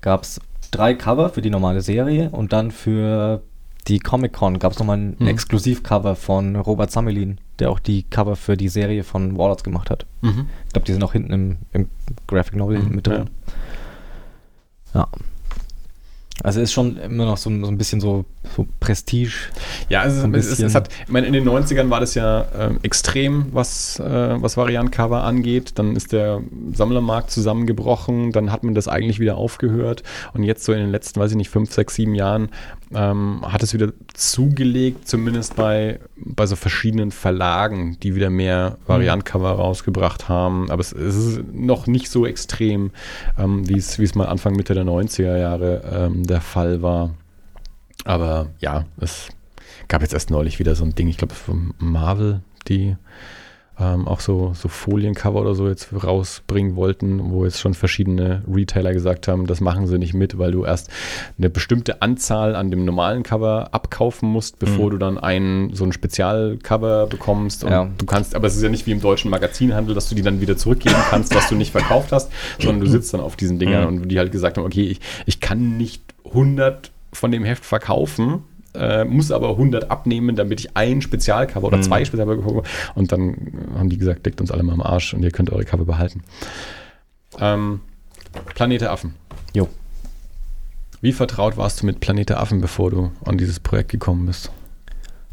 gab 0.00 0.22
es 0.22 0.40
drei 0.70 0.94
Cover 0.94 1.28
für 1.30 1.42
die 1.42 1.50
normale 1.50 1.80
Serie 1.82 2.30
und 2.30 2.52
dann 2.52 2.70
für 2.70 3.42
die 3.88 3.98
Comic-Con 3.98 4.58
gab 4.58 4.72
es 4.72 4.78
nochmal 4.78 4.98
ein 4.98 5.16
Mhm. 5.18 5.26
Exklusivcover 5.28 6.14
von 6.14 6.54
Robert 6.56 6.90
Samelin, 6.92 7.38
der 7.58 7.70
auch 7.70 7.80
die 7.80 8.04
Cover 8.04 8.36
für 8.36 8.56
die 8.56 8.68
Serie 8.68 9.02
von 9.04 9.36
Warlords 9.36 9.64
gemacht 9.64 9.90
hat. 9.90 10.06
Mhm. 10.22 10.46
Ich 10.66 10.72
glaube, 10.72 10.86
die 10.86 10.92
sind 10.92 11.02
auch 11.02 11.12
hinten 11.12 11.32
im, 11.32 11.56
im 11.72 11.88
Graphic 12.28 12.54
Novel 12.56 12.78
Mhm, 12.78 12.94
mit 12.94 13.06
drin. 13.06 13.24
Ja. 13.24 13.52
Also 16.42 16.60
ist 16.60 16.72
schon 16.72 16.96
immer 16.96 17.26
noch 17.26 17.36
so, 17.36 17.50
so 17.50 17.68
ein 17.68 17.78
bisschen 17.78 18.00
so, 18.00 18.24
so 18.56 18.66
Prestige. 18.80 19.50
Ja, 19.88 20.00
also 20.00 20.24
Ein 20.24 20.34
es, 20.34 20.46
es, 20.46 20.52
es 20.52 20.58
bisschen. 20.58 20.74
hat, 20.74 20.88
ich 21.06 21.12
meine, 21.12 21.26
in 21.26 21.34
den 21.34 21.48
90ern 21.48 21.90
war 21.90 22.00
das 22.00 22.14
ja 22.14 22.46
ähm, 22.58 22.80
extrem, 22.82 23.46
was, 23.52 24.00
äh, 24.00 24.42
was 24.42 24.56
Variant-Cover 24.56 25.22
angeht. 25.22 25.78
Dann 25.78 25.94
ist 25.94 26.12
der 26.12 26.40
Sammlermarkt 26.72 27.30
zusammengebrochen, 27.30 28.32
dann 28.32 28.50
hat 28.50 28.64
man 28.64 28.74
das 28.74 28.88
eigentlich 28.88 29.20
wieder 29.20 29.36
aufgehört. 29.36 30.02
Und 30.32 30.42
jetzt 30.42 30.64
so 30.64 30.72
in 30.72 30.80
den 30.80 30.90
letzten, 30.90 31.20
weiß 31.20 31.30
ich 31.30 31.36
nicht, 31.36 31.50
fünf, 31.50 31.72
sechs, 31.72 31.94
sieben 31.94 32.14
Jahren 32.14 32.48
ähm, 32.94 33.40
hat 33.42 33.62
es 33.62 33.74
wieder 33.74 33.92
zugelegt, 34.14 35.08
zumindest 35.08 35.56
bei, 35.56 36.00
bei 36.16 36.46
so 36.46 36.56
verschiedenen 36.56 37.10
Verlagen, 37.10 37.98
die 38.02 38.14
wieder 38.14 38.30
mehr 38.30 38.78
Variant-Cover 38.86 39.50
rausgebracht 39.50 40.28
haben. 40.28 40.70
Aber 40.70 40.80
es, 40.80 40.92
es 40.92 41.16
ist 41.16 41.40
noch 41.52 41.86
nicht 41.86 42.10
so 42.10 42.26
extrem, 42.26 42.90
ähm, 43.38 43.68
wie 43.68 43.78
es 43.78 43.98
wie 43.98 44.04
es 44.04 44.14
mal 44.14 44.26
Anfang, 44.26 44.54
Mitte 44.54 44.74
der 44.74 44.84
90er 44.84 45.36
Jahre 45.36 45.82
ähm, 45.92 46.26
der 46.26 46.40
Fall 46.40 46.82
war. 46.82 47.10
Aber 48.04 48.48
ja, 48.58 48.84
es 49.00 49.28
gab 49.88 50.02
jetzt 50.02 50.14
erst 50.14 50.30
neulich 50.30 50.58
wieder 50.58 50.74
so 50.74 50.84
ein 50.84 50.94
Ding, 50.94 51.08
ich 51.08 51.18
glaube 51.18 51.34
von 51.34 51.74
Marvel, 51.78 52.40
die 52.68 52.96
ähm, 53.80 54.06
auch 54.06 54.20
so, 54.20 54.52
so 54.54 54.68
Foliencover 54.68 55.40
oder 55.40 55.54
so 55.54 55.66
jetzt 55.66 55.88
rausbringen 56.04 56.76
wollten, 56.76 57.30
wo 57.30 57.44
jetzt 57.44 57.58
schon 57.58 57.72
verschiedene 57.74 58.42
Retailer 58.46 58.92
gesagt 58.92 59.28
haben, 59.28 59.46
das 59.46 59.60
machen 59.60 59.86
sie 59.86 59.98
nicht 59.98 60.12
mit, 60.14 60.38
weil 60.38 60.52
du 60.52 60.64
erst 60.64 60.90
eine 61.38 61.48
bestimmte 61.48 62.02
Anzahl 62.02 62.54
an 62.54 62.70
dem 62.70 62.84
normalen 62.84 63.22
Cover 63.22 63.70
abkaufen 63.72 64.28
musst, 64.28 64.58
bevor 64.58 64.86
Mhm. 64.86 64.90
du 64.90 64.98
dann 64.98 65.18
ein 65.18 65.70
so 65.72 65.84
ein 65.84 65.92
Spezialcover 65.92 67.06
bekommst. 67.06 67.64
Und 67.64 67.70
Ja. 67.70 67.88
du 67.96 68.04
kannst, 68.06 68.34
aber 68.34 68.46
es 68.46 68.56
ist 68.56 68.62
ja 68.62 68.68
nicht 68.68 68.86
wie 68.86 68.92
im 68.92 69.00
deutschen 69.00 69.30
Magazinhandel, 69.30 69.94
dass 69.94 70.08
du 70.08 70.14
die 70.14 70.22
dann 70.22 70.40
wieder 70.40 70.56
zurückgeben 70.56 70.96
kannst, 71.10 71.34
was 71.34 71.48
du 71.48 71.54
nicht 71.54 71.72
verkauft 71.72 72.12
hast, 72.12 72.30
sondern 72.60 72.80
du 72.80 72.86
sitzt 72.86 73.12
dann 73.14 73.20
auf 73.20 73.36
diesen 73.36 73.58
Dingern 73.58 73.94
Mhm. 73.94 74.02
und 74.02 74.08
die 74.08 74.18
halt 74.18 74.32
gesagt 74.32 74.58
haben, 74.58 74.64
okay, 74.66 74.84
ich, 74.84 75.00
ich 75.26 75.40
kann 75.40 75.76
nicht 75.78 76.02
100 76.24 76.90
von 77.14 77.30
dem 77.30 77.44
Heft 77.44 77.64
verkaufen, 77.64 78.44
äh, 78.74 79.04
muss 79.04 79.30
aber 79.30 79.50
100 79.50 79.90
abnehmen, 79.90 80.34
damit 80.36 80.60
ich 80.60 80.76
ein 80.76 81.02
Spezialcover 81.02 81.66
oder 81.68 81.76
Mhm. 81.78 81.82
zwei 81.82 82.04
Spezialcover 82.04 82.36
bekomme. 82.36 82.62
Und 82.94 83.12
dann 83.12 83.52
haben 83.76 83.88
die 83.90 83.98
gesagt, 83.98 84.24
deckt 84.26 84.40
uns 84.40 84.50
alle 84.50 84.62
mal 84.62 84.72
am 84.72 84.80
Arsch 84.82 85.12
und 85.14 85.22
ihr 85.22 85.30
könnt 85.30 85.50
eure 85.50 85.64
Cover 85.64 85.84
behalten. 85.84 86.22
Ähm, 87.38 87.80
Planete 88.54 88.90
Affen. 88.90 89.14
Jo. 89.54 89.68
Wie 91.00 91.12
vertraut 91.12 91.56
warst 91.56 91.82
du 91.82 91.86
mit 91.86 92.00
Planete 92.00 92.38
Affen, 92.38 92.60
bevor 92.60 92.90
du 92.90 93.10
an 93.24 93.36
dieses 93.36 93.60
Projekt 93.60 93.90
gekommen 93.90 94.26
bist? 94.26 94.50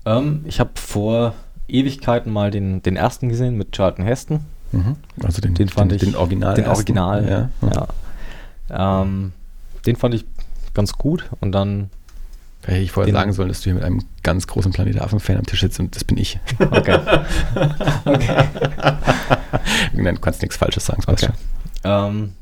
Ähm, 0.05 0.41
ich 0.45 0.59
habe 0.59 0.71
vor 0.75 1.33
Ewigkeiten 1.67 2.31
mal 2.33 2.51
den, 2.51 2.81
den 2.81 2.95
ersten 2.95 3.29
gesehen 3.29 3.55
mit 3.55 3.71
Charlton 3.73 4.03
Heston. 4.05 4.39
Mhm. 4.71 4.95
Also 5.23 5.41
den, 5.41 5.53
Den 5.53 5.69
fand 5.69 5.91
ich- 5.93 5.99
den 6.01 6.15
Original. 6.15 6.55
den 6.55 6.65
ersten. 6.65 6.75
Original. 6.75 7.49
Ja. 7.61 7.87
Ja. 8.69 9.01
Ähm, 9.01 9.31
den 9.85 9.95
fand 9.95 10.13
ich 10.15 10.25
ganz 10.73 10.93
gut 10.93 11.29
und 11.39 11.51
dann, 11.51 11.89
Hätte 12.65 12.79
ich 12.79 12.91
vorher 12.91 13.13
sagen 13.13 13.31
sollen, 13.33 13.47
dass 13.47 13.61
du 13.61 13.65
hier 13.65 13.75
mit 13.75 13.83
einem 13.83 14.03
ganz 14.21 14.45
großen 14.45 14.71
Planete 14.71 15.01
Affen-Fan 15.01 15.37
am 15.37 15.45
Tisch 15.45 15.61
sitzt 15.61 15.79
und 15.79 15.95
das 15.95 16.03
bin 16.03 16.17
ich. 16.17 16.39
okay. 16.59 16.99
okay. 18.05 18.43
Nein, 19.93 20.15
du 20.15 20.21
kannst 20.21 20.41
nichts 20.41 20.57
Falsches 20.57 20.85
sagen. 20.85 21.01
Okay. 21.07 21.29
ähm, 21.83 22.33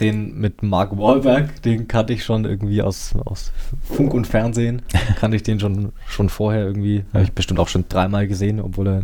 den 0.00 0.38
mit 0.38 0.62
Mark 0.62 0.96
Wahlberg, 0.96 1.62
den 1.62 1.88
kannte 1.88 2.12
ich 2.12 2.24
schon 2.24 2.44
irgendwie 2.44 2.82
aus, 2.82 3.14
aus 3.24 3.52
Funk 3.82 4.12
und 4.14 4.26
Fernsehen. 4.26 4.82
kannte 5.16 5.36
ich 5.36 5.42
den 5.42 5.60
schon, 5.60 5.92
schon 6.08 6.28
vorher 6.28 6.64
irgendwie. 6.64 7.04
Habe 7.12 7.24
ich 7.24 7.32
bestimmt 7.32 7.60
auch 7.60 7.68
schon 7.68 7.84
dreimal 7.88 8.26
gesehen, 8.26 8.60
obwohl 8.60 8.88
er. 8.88 9.02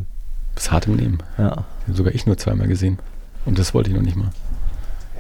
Das 0.55 0.65
ist 0.65 0.73
hart 0.73 0.87
im 0.87 0.97
Nehmen. 0.97 1.19
ja, 1.39 1.65
Sogar 1.89 2.15
ich 2.15 2.27
nur 2.27 2.37
zweimal 2.37 2.69
gesehen. 2.69 2.99
Und 3.47 3.59
das 3.59 3.73
wollte 3.73 3.91
ich 3.91 3.97
noch 3.97 4.03
nicht 4.03 4.17
mal. 4.17 4.31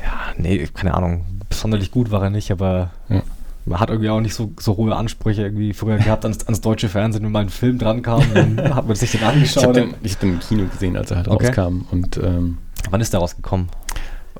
ja, 0.02 0.32
nee, 0.36 0.66
keine 0.74 0.94
Ahnung, 0.94 1.24
sonderlich 1.50 1.90
gut 1.90 2.10
war 2.10 2.22
er 2.22 2.30
nicht, 2.30 2.50
aber 2.50 2.90
Ja. 3.08 3.22
Man 3.66 3.80
hat 3.80 3.90
irgendwie 3.90 4.10
auch 4.10 4.20
nicht 4.20 4.34
so, 4.34 4.52
so 4.58 4.76
hohe 4.76 4.94
Ansprüche 4.94 5.42
irgendwie 5.42 5.72
früher 5.72 5.96
gehabt 5.98 6.24
ans, 6.24 6.44
ans 6.46 6.60
deutsche 6.60 6.88
Fernsehen, 6.88 7.24
wenn 7.24 7.32
mal 7.32 7.40
ein 7.40 7.48
Film 7.48 7.78
dran 7.78 8.02
kam, 8.02 8.22
dann 8.34 8.74
hat 8.74 8.86
man 8.86 8.96
sich 8.96 9.10
den 9.12 9.20
Ich 9.20 9.22
habe 9.24 9.34
angeschaut. 9.36 9.76
den, 9.76 9.94
ich 10.02 10.12
hab 10.14 10.20
den 10.20 10.32
im 10.34 10.40
Kino 10.40 10.64
gesehen, 10.66 10.96
als 10.96 11.10
er 11.10 11.18
halt 11.18 11.28
Okay. 11.28 11.46
rauskam. 11.46 11.82
Und 11.90 12.16
ähm, 12.18 12.58
Wann 12.90 13.00
ist 13.00 13.12
der 13.12 13.20
rausgekommen? 13.20 13.68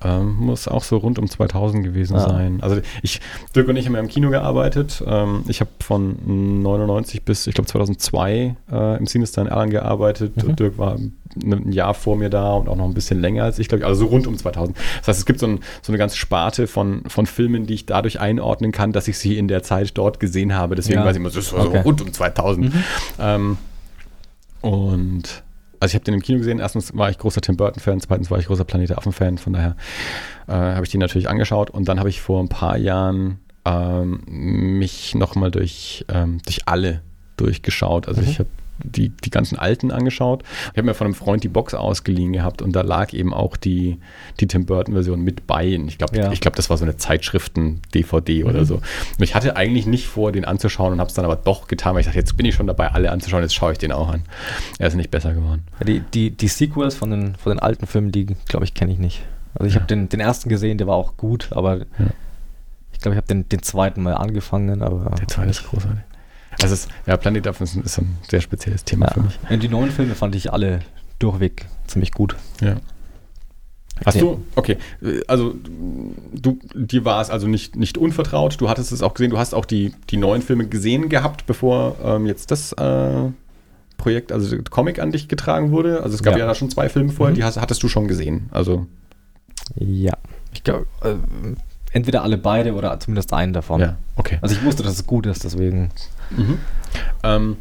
Ähm, 0.04 0.36
muss 0.36 0.68
auch 0.68 0.82
so 0.82 0.96
rund 0.98 1.18
um 1.18 1.28
2000 1.28 1.84
gewesen 1.84 2.16
Ah. 2.16 2.28
sein. 2.28 2.58
Also 2.62 2.80
ich, 3.02 3.20
Dirk 3.54 3.68
und 3.68 3.76
ich 3.76 3.86
haben 3.86 3.94
ja 3.94 4.00
im 4.00 4.08
Kino 4.08 4.30
gearbeitet. 4.30 5.02
Ähm, 5.06 5.44
ich 5.48 5.60
habe 5.60 5.70
von 5.80 6.16
99 6.62 7.22
bis, 7.22 7.46
ich 7.46 7.54
glaube 7.54 7.68
2002 7.68 8.56
äh, 8.70 8.96
im 8.98 9.06
Sinister 9.06 9.42
in 9.42 9.48
Erlangen 9.48 9.70
gearbeitet. 9.70 10.36
Mhm. 10.42 10.56
Dirk 10.56 10.78
war 10.78 10.92
ein 10.94 11.16
ein 11.42 11.72
Jahr 11.72 11.94
vor 11.94 12.14
mir 12.16 12.28
da 12.28 12.52
und 12.52 12.68
auch 12.68 12.76
noch 12.76 12.84
ein 12.84 12.92
bisschen 12.92 13.18
länger 13.18 13.44
als 13.44 13.58
ich, 13.58 13.66
glaube 13.66 13.80
ich. 13.80 13.86
Also 13.86 14.00
so 14.00 14.06
rund 14.10 14.26
um 14.26 14.36
2000. 14.36 14.76
Das 14.98 15.08
heißt, 15.08 15.18
es 15.20 15.24
gibt 15.24 15.38
so, 15.40 15.46
ein, 15.46 15.60
so 15.80 15.90
eine 15.90 15.96
ganze 15.96 16.18
Sparte 16.18 16.66
von, 16.66 17.04
von 17.08 17.24
Filmen, 17.24 17.64
die 17.64 17.72
ich 17.72 17.86
dadurch 17.86 18.20
einordnen 18.20 18.70
kann, 18.70 18.92
dass 18.92 19.08
ich 19.08 19.16
sie 19.16 19.38
in 19.38 19.48
der 19.48 19.62
Zeit 19.62 19.96
dort 19.96 20.20
gesehen 20.20 20.54
habe. 20.54 20.74
Deswegen 20.74 20.98
Ja. 20.98 21.06
weiß 21.06 21.12
ich 21.16 21.20
immer, 21.20 21.30
das 21.30 21.50
war 21.54 21.66
Okay. 21.68 21.78
so 21.78 21.82
rund 21.84 22.02
um 22.02 22.12
2000. 22.12 22.66
Mhm. 22.74 22.82
Ähm, 23.18 23.56
und 24.60 25.42
also 25.82 25.90
ich 25.90 25.94
habe 25.96 26.04
den 26.04 26.14
im 26.14 26.22
Kino 26.22 26.38
gesehen. 26.38 26.60
Erstens 26.60 26.96
war 26.96 27.10
ich 27.10 27.18
großer 27.18 27.40
Tim 27.40 27.56
Burton-Fan, 27.56 28.00
zweitens 28.00 28.30
war 28.30 28.38
ich 28.38 28.46
großer 28.46 28.64
Planet 28.64 28.96
Affen-Fan. 28.96 29.38
Von 29.38 29.52
daher 29.52 29.76
äh, 30.46 30.52
habe 30.52 30.84
ich 30.84 30.90
den 30.92 31.00
natürlich 31.00 31.28
angeschaut. 31.28 31.70
Und 31.70 31.88
dann 31.88 31.98
habe 31.98 32.08
ich 32.08 32.20
vor 32.20 32.40
ein 32.40 32.48
paar 32.48 32.76
Jahren 32.78 33.38
ähm, 33.64 34.20
mich 34.78 35.14
nochmal 35.16 35.50
durch, 35.50 36.04
ähm, 36.08 36.40
durch 36.44 36.68
alle 36.68 37.02
durchgeschaut. 37.36 38.06
Also 38.06 38.20
Mhm. 38.20 38.28
ich 38.28 38.38
habe 38.38 38.48
die, 38.84 39.10
die 39.10 39.30
ganzen 39.30 39.58
alten 39.58 39.90
angeschaut. 39.92 40.42
Ich 40.72 40.78
habe 40.78 40.82
mir 40.84 40.94
von 40.94 41.06
einem 41.06 41.14
Freund 41.14 41.44
die 41.44 41.48
Box 41.48 41.72
ausgeliehen 41.74 42.32
gehabt 42.32 42.62
und 42.62 42.72
da 42.74 42.80
lag 42.82 43.12
eben 43.12 43.32
auch 43.32 43.56
die, 43.56 43.98
die 44.40 44.46
Tim 44.46 44.66
Burton-Version 44.66 45.20
mit 45.20 45.46
bei. 45.46 45.66
Ich 45.66 45.98
glaube, 45.98 46.16
Ja. 46.16 46.32
ich 46.32 46.40
das 46.40 46.68
war 46.70 46.76
so 46.76 46.84
eine 46.84 46.96
Zeitschriften-DVD 46.96 48.44
oder 48.44 48.60
Mhm. 48.60 48.64
so. 48.64 48.74
Und 48.76 48.82
ich 49.22 49.34
hatte 49.34 49.56
eigentlich 49.56 49.86
nicht 49.86 50.06
vor, 50.06 50.32
den 50.32 50.44
anzuschauen 50.44 50.92
und 50.92 51.00
habe 51.00 51.08
es 51.08 51.14
dann 51.14 51.24
aber 51.24 51.36
doch 51.36 51.68
getan, 51.68 51.94
weil 51.94 52.00
ich 52.00 52.06
dachte, 52.06 52.18
jetzt 52.18 52.36
bin 52.36 52.46
ich 52.46 52.54
schon 52.54 52.66
dabei, 52.66 52.88
alle 52.90 53.10
anzuschauen, 53.12 53.42
jetzt 53.42 53.54
schaue 53.54 53.72
ich 53.72 53.78
den 53.78 53.92
auch 53.92 54.08
an. 54.08 54.22
Er 54.78 54.88
ist 54.88 54.94
nicht 54.94 55.10
besser 55.10 55.32
geworden. 55.34 55.62
Ja, 55.78 55.86
die, 55.86 56.00
die, 56.00 56.30
die 56.30 56.48
Sequels 56.48 56.94
von 56.94 57.10
den, 57.10 57.34
von 57.36 57.52
den 57.52 57.58
alten 57.60 57.86
Filmen, 57.86 58.10
die, 58.12 58.26
glaube 58.48 58.64
ich, 58.64 58.74
kenne 58.74 58.92
ich 58.92 58.98
nicht. 58.98 59.22
Also 59.54 59.66
ich 59.68 59.74
Ja. 59.74 59.80
habe 59.80 59.86
den, 59.88 60.08
den 60.08 60.20
ersten 60.20 60.48
gesehen, 60.48 60.78
der 60.78 60.86
war 60.86 60.96
auch 60.96 61.16
gut, 61.16 61.48
aber 61.52 61.80
ich 62.92 62.98
glaube, 63.00 63.14
ich 63.14 63.16
habe 63.16 63.26
den, 63.28 63.48
den 63.48 63.62
zweiten 63.62 64.02
mal 64.02 64.14
angefangen, 64.14 64.82
aber 64.82 65.10
Der 65.18 65.28
zweite 65.28 65.50
ist 65.50 65.64
großartig. 65.64 66.00
Also 66.62 66.74
es 66.74 66.84
ist, 66.84 66.90
ja, 67.06 67.16
Planet 67.16 67.46
Affen 67.46 67.64
ist, 67.64 67.74
ein- 67.76 67.82
ist 67.84 67.98
ein 67.98 68.18
sehr 68.30 68.40
spezielles 68.40 68.84
Thema 68.84 69.06
ja. 69.06 69.12
für 69.14 69.20
mich. 69.22 69.38
Und 69.50 69.62
die 69.62 69.68
neuen 69.68 69.90
Filme 69.90 70.14
fand 70.14 70.34
ich 70.34 70.52
alle 70.52 70.80
durchweg 71.18 71.66
ziemlich 71.86 72.12
gut. 72.12 72.36
Ja. 72.60 72.76
Hast 74.04 74.14
Ja. 74.16 74.22
du, 74.22 74.44
okay, 74.56 74.78
also 75.28 75.54
du, 76.32 76.58
dir 76.74 77.04
war 77.04 77.20
es 77.20 77.30
also 77.30 77.46
nicht, 77.46 77.76
nicht 77.76 77.98
unvertraut, 77.98 78.60
du 78.60 78.68
hattest 78.68 78.90
es 78.90 79.02
auch 79.02 79.14
gesehen, 79.14 79.30
du 79.30 79.38
hast 79.38 79.54
auch 79.54 79.64
die, 79.64 79.94
die 80.10 80.16
neuen 80.16 80.42
Filme 80.42 80.66
gesehen 80.66 81.08
gehabt, 81.08 81.46
bevor 81.46 81.96
ähm, 82.02 82.26
jetzt 82.26 82.50
das 82.50 82.72
äh, 82.72 83.30
Projekt, 83.98 84.32
also 84.32 84.56
Comic 84.70 84.98
an 84.98 85.12
dich 85.12 85.28
getragen 85.28 85.70
wurde. 85.70 86.02
Also 86.02 86.16
es 86.16 86.22
gab 86.24 86.34
ja, 86.34 86.40
Ja. 86.40 86.46
da 86.46 86.54
schon 86.56 86.70
zwei 86.70 86.88
Filme 86.88 87.12
vorher, 87.12 87.32
Mhm. 87.32 87.36
die 87.36 87.44
hast, 87.44 87.60
hattest 87.60 87.82
du 87.82 87.88
schon 87.88 88.08
gesehen. 88.08 88.48
Also 88.50 88.86
Ja. 89.76 90.14
Ich 90.54 90.64
glaube, 90.64 90.86
äh, 91.02 91.14
entweder 91.92 92.22
alle 92.22 92.38
beide 92.38 92.74
oder 92.74 92.98
zumindest 93.00 93.32
einen 93.32 93.52
davon. 93.52 93.80
ja, 93.80 93.96
okay. 94.16 94.38
Also 94.40 94.54
ich 94.54 94.64
wusste, 94.64 94.82
dass 94.82 94.94
es 94.94 95.06
gut 95.06 95.26
ist, 95.26 95.44
deswegen. 95.44 95.90
Mhm. 96.30 96.58
Ähm, 97.22 97.56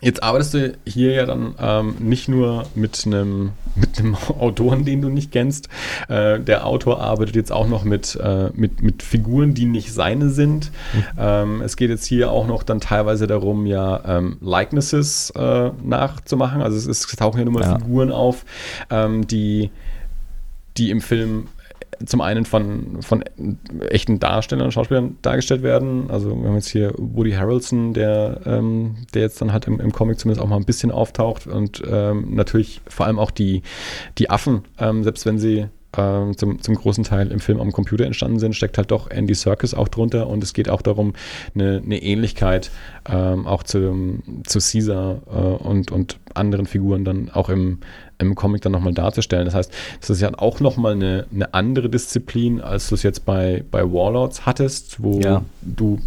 jetzt 0.00 0.22
arbeitest 0.22 0.54
du 0.54 0.74
hier 0.84 1.12
ja 1.12 1.26
dann 1.26 1.54
ähm, 1.58 1.94
nicht 2.00 2.28
nur 2.28 2.66
mit 2.74 3.02
einem 3.06 3.52
mit 3.74 3.98
einem 3.98 4.14
Autoren, 4.14 4.84
den 4.84 5.00
du 5.00 5.08
nicht 5.08 5.32
kennst. 5.32 5.68
Äh, 6.08 6.40
der 6.40 6.66
Autor 6.66 7.00
arbeitet 7.00 7.36
jetzt 7.36 7.52
auch 7.52 7.66
noch 7.66 7.84
mit, 7.84 8.16
äh, 8.16 8.50
mit, 8.54 8.82
mit 8.82 9.02
Figuren, 9.02 9.54
die 9.54 9.64
nicht 9.64 9.92
seine 9.92 10.28
sind. 10.28 10.70
Ähm, 11.18 11.62
es 11.62 11.76
geht 11.76 11.90
jetzt 11.90 12.04
hier 12.04 12.30
auch 12.30 12.46
noch 12.46 12.62
dann 12.62 12.80
teilweise 12.80 13.26
darum, 13.26 13.66
ja 13.66 14.18
ähm, 14.18 14.36
Likenesses 14.40 15.30
äh, 15.30 15.70
nachzumachen. 15.82 16.60
Also 16.60 16.76
es, 16.76 16.86
ist, 16.86 17.10
es 17.10 17.16
tauchen 17.16 17.38
ja 17.38 17.44
nur 17.44 17.54
mal 17.54 17.62
Ja. 17.62 17.78
Figuren 17.78 18.12
auf, 18.12 18.44
ähm, 18.90 19.26
die, 19.26 19.70
die 20.76 20.90
im 20.90 21.00
Film 21.00 21.48
zum 22.06 22.20
einen 22.20 22.44
von, 22.44 23.02
von 23.02 23.24
echten 23.88 24.18
Darstellern 24.18 24.66
und 24.66 24.72
Schauspielern 24.72 25.16
dargestellt 25.22 25.62
werden. 25.62 26.10
Also 26.10 26.30
wir 26.30 26.48
haben 26.48 26.54
jetzt 26.54 26.68
hier 26.68 26.92
Woody 26.96 27.32
Harrelson, 27.32 27.92
der, 27.94 28.40
ähm, 28.44 28.96
der 29.14 29.22
jetzt 29.22 29.40
dann 29.40 29.52
halt 29.52 29.66
im, 29.66 29.80
im 29.80 29.92
Comic 29.92 30.18
zumindest 30.18 30.44
auch 30.44 30.48
mal 30.48 30.56
ein 30.56 30.64
bisschen 30.64 30.90
auftaucht. 30.90 31.46
Und 31.46 31.82
ähm, 31.86 32.34
natürlich 32.34 32.80
vor 32.88 33.06
allem 33.06 33.18
auch 33.18 33.30
die, 33.30 33.62
die 34.18 34.30
Affen, 34.30 34.62
ähm, 34.78 35.04
selbst 35.04 35.26
wenn 35.26 35.38
sie 35.38 35.66
ähm, 35.96 36.36
zum, 36.36 36.60
zum 36.62 36.74
großen 36.74 37.04
Teil 37.04 37.30
im 37.30 37.40
Film 37.40 37.60
am 37.60 37.72
Computer 37.72 38.06
entstanden 38.06 38.38
sind, 38.38 38.54
steckt 38.54 38.78
halt 38.78 38.90
doch 38.90 39.10
Andy 39.10 39.34
Serkis 39.34 39.74
auch 39.74 39.88
drunter. 39.88 40.26
Und 40.26 40.42
es 40.42 40.54
geht 40.54 40.68
auch 40.68 40.82
darum, 40.82 41.12
eine, 41.54 41.82
eine 41.84 42.02
Ähnlichkeit 42.02 42.70
ähm, 43.08 43.46
auch 43.46 43.62
zu, 43.62 44.22
zu 44.44 44.58
Caesar 44.58 45.20
äh, 45.26 45.64
und, 45.64 45.92
und 45.92 46.18
anderen 46.34 46.66
Figuren 46.66 47.04
dann 47.04 47.30
auch 47.30 47.48
im, 47.48 47.80
im 48.22 48.34
Comic 48.34 48.62
dann 48.62 48.72
nochmal 48.72 48.94
darzustellen. 48.94 49.44
Das 49.44 49.54
heißt, 49.54 49.72
das 50.00 50.10
ist 50.10 50.20
ja 50.20 50.30
auch 50.38 50.60
nochmal 50.60 50.92
eine, 50.92 51.26
eine 51.34 51.52
andere 51.54 51.88
Disziplin, 51.90 52.60
als 52.60 52.88
du 52.88 52.94
es 52.94 53.02
jetzt 53.02 53.24
bei, 53.26 53.64
bei 53.70 53.82
Warlords 53.84 54.46
hattest, 54.46 55.02
wo 55.02 55.20
Ja. 55.20 55.42
du 55.62 55.98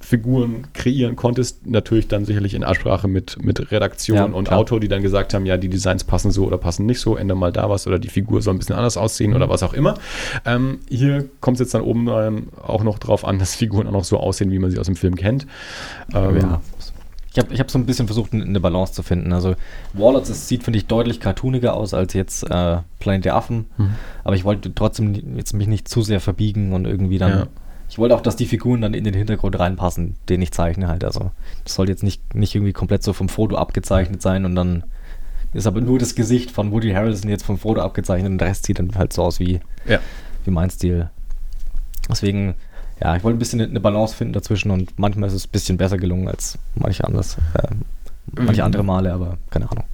Figuren 0.00 0.68
kreieren 0.72 1.16
konntest, 1.16 1.66
natürlich 1.66 2.08
dann 2.08 2.24
sicherlich 2.24 2.54
in 2.54 2.64
Absprache 2.64 3.08
mit, 3.08 3.36
mit 3.44 3.70
Redaktion 3.70 4.16
Ja, 4.16 4.24
und 4.24 4.44
klar. 4.46 4.60
Autor, 4.60 4.80
die 4.80 4.88
dann 4.88 5.02
gesagt 5.02 5.34
haben, 5.34 5.44
ja, 5.44 5.58
die 5.58 5.68
Designs 5.68 6.02
passen 6.04 6.30
so 6.30 6.46
oder 6.46 6.56
passen 6.56 6.86
nicht 6.86 7.00
so, 7.00 7.16
ändere 7.16 7.36
mal 7.36 7.52
da 7.52 7.68
was 7.68 7.86
oder 7.86 7.98
die 7.98 8.08
Figur 8.08 8.40
soll 8.40 8.54
ein 8.54 8.58
bisschen 8.58 8.76
anders 8.76 8.96
aussehen 8.96 9.30
Mhm. 9.30 9.36
oder 9.36 9.48
was 9.50 9.62
auch 9.62 9.74
immer. 9.74 9.94
Ähm, 10.46 10.78
hier 10.88 11.28
kommt 11.42 11.56
es 11.56 11.60
jetzt 11.60 11.74
dann 11.74 11.82
oben 11.82 12.08
ähm, 12.08 12.48
auch 12.64 12.84
noch 12.84 12.98
drauf 12.98 13.26
an, 13.26 13.38
dass 13.38 13.54
Figuren 13.54 13.86
auch 13.86 13.92
noch 13.92 14.04
so 14.04 14.18
aussehen, 14.18 14.50
wie 14.50 14.58
man 14.58 14.70
sie 14.70 14.78
aus 14.78 14.86
dem 14.86 14.96
Film 14.96 15.14
kennt. 15.14 15.46
Ähm, 16.14 16.36
ja. 16.38 16.60
Ich 17.38 17.44
habe 17.44 17.54
ich 17.54 17.60
hab 17.60 17.70
so 17.70 17.78
ein 17.78 17.86
bisschen 17.86 18.06
versucht, 18.08 18.32
eine- 18.32 18.58
Balance 18.58 18.92
zu 18.94 19.04
finden. 19.04 19.32
Also 19.32 19.54
Warlords, 19.92 20.28
es 20.28 20.48
sieht, 20.48 20.64
finde 20.64 20.78
ich, 20.78 20.86
deutlich 20.86 21.20
cartooniger 21.20 21.74
aus 21.74 21.94
als 21.94 22.12
jetzt 22.14 22.42
äh, 22.50 22.78
Planet 22.98 23.26
der 23.26 23.36
Affen. 23.36 23.66
Mhm. 23.76 23.90
Aber 24.24 24.34
ich 24.34 24.42
wollte 24.42 24.74
trotzdem 24.74 25.36
jetzt 25.36 25.52
mich 25.54 25.68
nicht 25.68 25.86
zu 25.86 26.02
sehr 26.02 26.20
verbiegen 26.20 26.72
und 26.72 26.84
irgendwie 26.84 27.18
dann. 27.18 27.30
Ja. 27.30 27.46
Ich 27.88 27.96
wollte 27.96 28.16
auch, 28.16 28.20
dass 28.22 28.34
die 28.34 28.46
Figuren 28.46 28.80
dann 28.80 28.92
in 28.92 29.04
den 29.04 29.14
Hintergrund 29.14 29.56
reinpassen, 29.56 30.16
den 30.28 30.42
ich 30.42 30.50
zeichne 30.50 30.88
halt. 30.88 31.04
Also 31.04 31.30
das 31.62 31.74
soll 31.74 31.88
jetzt 31.88 32.02
nicht, 32.02 32.34
nicht 32.34 32.56
irgendwie 32.56 32.72
komplett 32.72 33.04
so 33.04 33.12
vom 33.12 33.28
Foto 33.28 33.56
abgezeichnet 33.56 34.20
sein 34.20 34.44
und 34.44 34.56
dann 34.56 34.82
ist 35.54 35.66
aber 35.68 35.80
nur 35.80 36.00
das 36.00 36.16
Gesicht 36.16 36.50
von 36.50 36.72
Woody 36.72 36.90
Harrelson 36.90 37.30
jetzt 37.30 37.44
vom 37.44 37.56
Foto 37.56 37.80
abgezeichnet 37.82 38.32
und 38.32 38.38
der 38.38 38.48
Rest 38.48 38.66
sieht 38.66 38.80
dann 38.80 38.96
halt 38.96 39.12
so 39.12 39.22
aus 39.22 39.38
wie, 39.38 39.60
Ja. 39.86 40.00
wie 40.44 40.50
mein 40.50 40.70
Stil. 40.70 41.08
Deswegen, 42.10 42.54
ja, 43.02 43.16
ich 43.16 43.24
wollte 43.24 43.36
ein 43.36 43.38
bisschen 43.38 43.60
eine 43.60 43.80
Balance 43.80 44.14
finden 44.14 44.32
dazwischen 44.32 44.70
und 44.70 44.98
manchmal 44.98 45.28
ist 45.28 45.34
es 45.34 45.46
ein 45.46 45.50
bisschen 45.52 45.76
besser 45.76 45.98
gelungen 45.98 46.28
als 46.28 46.58
manche 46.74 47.04
anders, 47.04 47.36
äh, 47.54 47.68
manche 48.36 48.60
Mhm. 48.62 48.66
andere 48.66 48.82
Male, 48.84 49.12
aber 49.12 49.36
keine 49.50 49.70
Ahnung. 49.70 49.84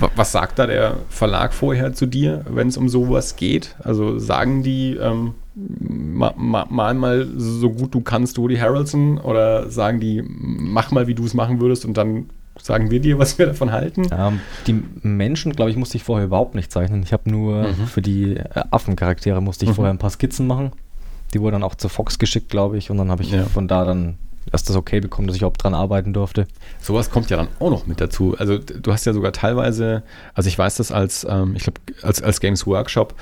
Wa- 0.00 0.10
Was 0.16 0.32
sagt 0.32 0.58
da 0.58 0.66
der 0.66 0.96
Verlag 1.10 1.52
vorher 1.52 1.92
zu 1.92 2.06
dir, 2.06 2.44
wenn 2.48 2.68
es 2.68 2.76
um 2.76 2.88
sowas 2.88 3.36
geht? 3.36 3.76
Also 3.82 4.18
sagen 4.18 4.62
die, 4.62 4.96
ähm, 4.96 5.34
ma, 5.54 6.32
ma, 6.36 6.66
mal 6.70 6.94
mal 6.94 7.26
so 7.36 7.70
gut 7.70 7.94
du 7.94 8.00
kannst 8.00 8.38
Woody 8.38 8.56
Harrelson 8.56 9.18
oder 9.18 9.68
sagen 9.70 10.00
die, 10.00 10.22
mach 10.26 10.90
mal, 10.92 11.06
wie 11.06 11.14
du 11.14 11.24
es 11.24 11.34
machen 11.34 11.60
würdest 11.60 11.84
und 11.84 11.96
dann 11.96 12.30
sagen 12.60 12.90
wir 12.90 13.00
dir, 13.00 13.18
was 13.18 13.38
wir 13.38 13.46
davon 13.46 13.72
halten? 13.72 14.06
Ähm, 14.12 14.40
die 14.66 14.82
Menschen, 15.02 15.52
glaube 15.52 15.70
ich, 15.70 15.76
musste 15.76 15.96
ich 15.96 16.04
vorher 16.04 16.26
überhaupt 16.26 16.54
nicht 16.54 16.70
zeichnen. 16.72 17.02
Ich 17.02 17.12
habe 17.12 17.30
nur 17.30 17.68
Mhm. 17.68 17.86
für 17.86 18.02
die 18.02 18.36
äh, 18.36 18.44
Affencharaktere 18.70 19.40
musste 19.42 19.64
ich 19.64 19.70
Mhm. 19.72 19.74
vorher 19.74 19.92
ein 19.92 19.98
paar 19.98 20.10
Skizzen 20.10 20.46
machen. 20.46 20.72
Die 21.34 21.40
wurden 21.40 21.54
dann 21.54 21.62
auch 21.62 21.74
zu 21.74 21.88
Fox 21.88 22.18
geschickt, 22.18 22.48
glaube 22.50 22.76
ich, 22.78 22.90
und 22.90 22.98
dann 22.98 23.10
habe 23.10 23.22
ich 23.22 23.30
Ja. 23.30 23.44
von 23.44 23.68
da 23.68 23.84
dann 23.84 24.16
erst 24.52 24.68
das 24.68 24.74
okay 24.74 24.98
bekommen, 25.00 25.28
dass 25.28 25.36
ich 25.36 25.42
überhaupt 25.42 25.62
dran 25.62 25.72
arbeiten 25.72 26.12
durfte. 26.12 26.48
Sowas 26.80 27.10
kommt 27.10 27.30
ja 27.30 27.36
dann 27.36 27.46
auch 27.60 27.70
noch 27.70 27.86
mit 27.86 28.00
dazu. 28.00 28.34
Also 28.36 28.58
du 28.58 28.92
hast 28.92 29.06
ja 29.06 29.12
sogar 29.12 29.32
teilweise, 29.32 30.02
also 30.34 30.48
ich 30.48 30.58
weiß 30.58 30.76
das 30.78 30.90
als, 30.90 31.24
ähm, 31.30 31.54
ich 31.54 31.62
glaube, 31.62 31.80
als, 32.02 32.20
als 32.22 32.40
Games 32.40 32.66
Workshop 32.66 33.14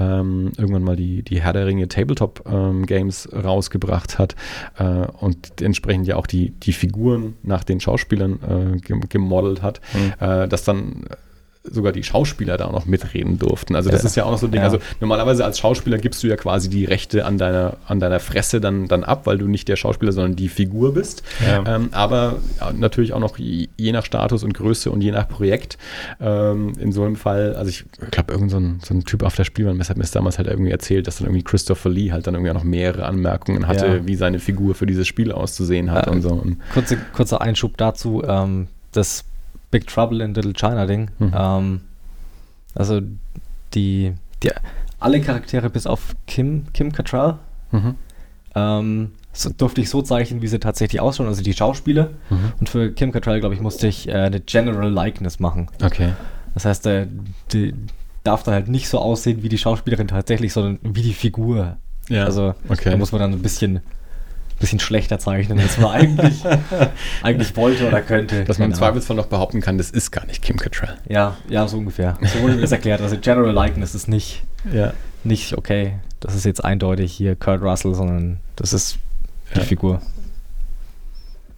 ähm, 0.00 0.50
irgendwann 0.56 0.82
mal 0.82 0.96
die, 0.96 1.22
die 1.22 1.42
Herr 1.42 1.52
der 1.52 1.66
Ringe 1.66 1.88
Tabletop 1.88 2.44
ähm, 2.50 2.86
Games 2.86 3.28
rausgebracht 3.32 4.18
hat 4.18 4.34
äh, 4.78 4.84
und 5.20 5.60
entsprechend 5.60 6.06
ja 6.06 6.16
auch 6.16 6.26
die, 6.26 6.50
die 6.52 6.72
Figuren 6.72 7.34
nach 7.42 7.64
den 7.64 7.78
Schauspielern 7.78 8.38
äh, 8.74 8.78
gem- 8.78 9.08
gemodelt 9.10 9.60
hat, 9.62 9.80
Mhm. 9.92 10.12
äh, 10.26 10.48
dass 10.48 10.64
dann 10.64 11.04
sogar 11.64 11.92
die 11.92 12.02
Schauspieler 12.02 12.56
da 12.56 12.64
auch 12.66 12.72
noch 12.72 12.86
mitreden 12.86 13.38
durften. 13.38 13.76
Also 13.76 13.88
das 13.90 14.02
Ja. 14.02 14.06
ist 14.08 14.16
ja 14.16 14.24
auch 14.24 14.32
noch 14.32 14.38
so 14.38 14.46
ein 14.46 14.52
Ding. 14.52 14.60
Ja. 14.60 14.66
Also 14.66 14.78
normalerweise 15.00 15.44
als 15.44 15.58
Schauspieler 15.60 15.98
gibst 15.98 16.22
du 16.22 16.26
ja 16.26 16.36
quasi 16.36 16.68
die 16.68 16.84
Rechte 16.84 17.24
an 17.24 17.38
deiner, 17.38 17.76
an 17.86 18.00
deiner 18.00 18.18
Fresse 18.18 18.60
dann, 18.60 18.88
dann 18.88 19.04
ab, 19.04 19.26
weil 19.26 19.38
du 19.38 19.46
nicht 19.46 19.68
der 19.68 19.76
Schauspieler, 19.76 20.10
sondern 20.12 20.34
die 20.34 20.48
Figur 20.48 20.92
bist. 20.94 21.22
Ja. 21.46 21.76
Ähm, 21.76 21.88
aber 21.92 22.36
natürlich 22.76 23.12
auch 23.12 23.20
noch 23.20 23.38
je, 23.38 23.68
je 23.76 23.92
nach 23.92 24.04
Status 24.04 24.42
und 24.42 24.54
Größe 24.54 24.90
und 24.90 25.02
je 25.02 25.12
nach 25.12 25.28
Projekt. 25.28 25.78
Ähm, 26.20 26.72
in 26.80 26.90
so 26.92 27.04
einem 27.04 27.16
Fall, 27.16 27.54
also 27.54 27.68
ich 27.70 27.84
glaube, 28.10 28.32
irgend 28.32 28.50
so 28.50 28.56
ein, 28.58 28.80
so 28.84 28.92
ein 28.94 29.04
Typ 29.04 29.22
auf 29.22 29.36
der 29.36 29.44
Spielmannmesse 29.44 29.90
hat 29.90 29.96
mir 29.98 30.04
damals 30.12 30.38
halt 30.38 30.48
irgendwie 30.48 30.72
erzählt, 30.72 31.06
dass 31.06 31.18
dann 31.18 31.26
irgendwie 31.28 31.44
Christopher 31.44 31.90
Lee 31.90 32.10
halt 32.12 32.26
dann 32.26 32.34
irgendwie 32.34 32.50
auch 32.50 32.54
noch 32.54 32.64
mehrere 32.64 33.04
Anmerkungen 33.06 33.66
hatte, 33.68 34.06
wie 34.06 34.16
seine 34.16 34.40
Figur 34.40 34.74
für 34.74 34.86
dieses 34.86 35.06
Spiel 35.06 35.30
auszusehen 35.32 35.90
hat 35.92 36.08
Äh, 36.08 36.10
und 36.10 36.22
so. 36.22 36.30
Und, 36.30 36.56
Kurze, 36.74 36.98
kurzer 37.12 37.40
Einschub 37.40 37.76
dazu, 37.76 38.22
ähm, 38.26 38.66
das 38.92 39.24
Big 39.72 39.88
Trouble 39.88 40.22
in 40.22 40.34
Little 40.34 40.52
China 40.52 40.86
Ding. 40.86 41.10
Mhm. 41.18 41.32
Ähm, 41.34 41.80
also 42.76 43.00
die, 43.74 44.12
die 44.44 44.50
alle 45.00 45.20
Charaktere 45.20 45.68
bis 45.68 45.88
auf 45.88 46.14
Kim, 46.28 46.72
Kim 46.72 46.92
Cattrall 46.92 47.38
mhm. 47.72 47.96
ähm, 48.54 49.10
so, 49.32 49.50
durfte 49.50 49.80
ich 49.80 49.90
so 49.90 50.02
zeichnen, 50.02 50.42
wie 50.42 50.46
sie 50.46 50.60
tatsächlich 50.60 51.00
ausschauen, 51.00 51.26
also 51.26 51.42
die 51.42 51.54
Schauspieler. 51.54 52.10
Mhm. 52.30 52.52
Und 52.60 52.68
für 52.68 52.92
Kim 52.92 53.10
Cattrall, 53.10 53.40
glaube 53.40 53.54
ich, 53.54 53.60
musste 53.60 53.88
ich 53.88 54.08
äh, 54.08 54.12
eine 54.12 54.40
General 54.40 54.90
Likeness 54.90 55.40
machen. 55.40 55.68
Okay. 55.82 56.12
Das 56.54 56.66
heißt, 56.66 56.86
äh, 56.86 57.06
die 57.52 57.74
darf 58.24 58.42
dann 58.42 58.54
halt 58.54 58.68
nicht 58.68 58.88
so 58.88 58.98
aussehen 58.98 59.42
wie 59.42 59.48
die 59.48 59.58
Schauspielerin 59.58 60.06
tatsächlich, 60.06 60.52
sondern 60.52 60.78
wie 60.82 61.02
die 61.02 61.14
Figur. 61.14 61.78
Ja. 62.08 62.24
Also 62.24 62.54
okay. 62.68 62.90
da 62.90 62.96
muss 62.96 63.10
man 63.12 63.20
dann 63.20 63.32
ein 63.32 63.42
bisschen, 63.42 63.80
bisschen 64.62 64.80
schlechter 64.80 65.18
zeichnen, 65.18 65.58
als 65.60 65.76
man 65.76 65.90
eigentlich, 65.90 66.42
eigentlich 67.22 67.54
wollte 67.56 67.86
oder 67.86 68.00
könnte. 68.00 68.44
dass 68.44 68.58
man 68.58 68.70
im 68.70 68.72
Keine 68.72 68.78
Ahnung. 68.86 68.94
Zweifelsfall 68.94 69.16
noch 69.16 69.26
behaupten 69.26 69.60
kann, 69.60 69.76
das 69.76 69.90
ist 69.90 70.10
gar 70.10 70.24
nicht 70.26 70.42
Kim 70.42 70.56
Cattrall. 70.56 70.96
Ja, 71.08 71.36
ja, 71.50 71.68
so 71.68 71.76
ungefähr. 71.76 72.16
So 72.22 72.40
wurde 72.40 72.54
mir 72.54 72.62
das 72.62 72.72
erklärt. 72.72 73.00
Also 73.02 73.18
General 73.20 73.52
Likeness 73.52 73.94
ist 73.94 74.08
nicht, 74.08 74.42
Ja. 74.72 74.94
nicht 75.24 75.56
okay. 75.58 75.94
Das 76.20 76.34
ist 76.34 76.44
jetzt 76.44 76.64
eindeutig 76.64 77.12
hier 77.12 77.36
Kurt 77.36 77.60
Russell, 77.62 77.94
sondern 77.94 78.38
das 78.56 78.72
ist 78.72 78.98
die 79.54 79.58
Ja. 79.58 79.64
Figur. 79.64 80.00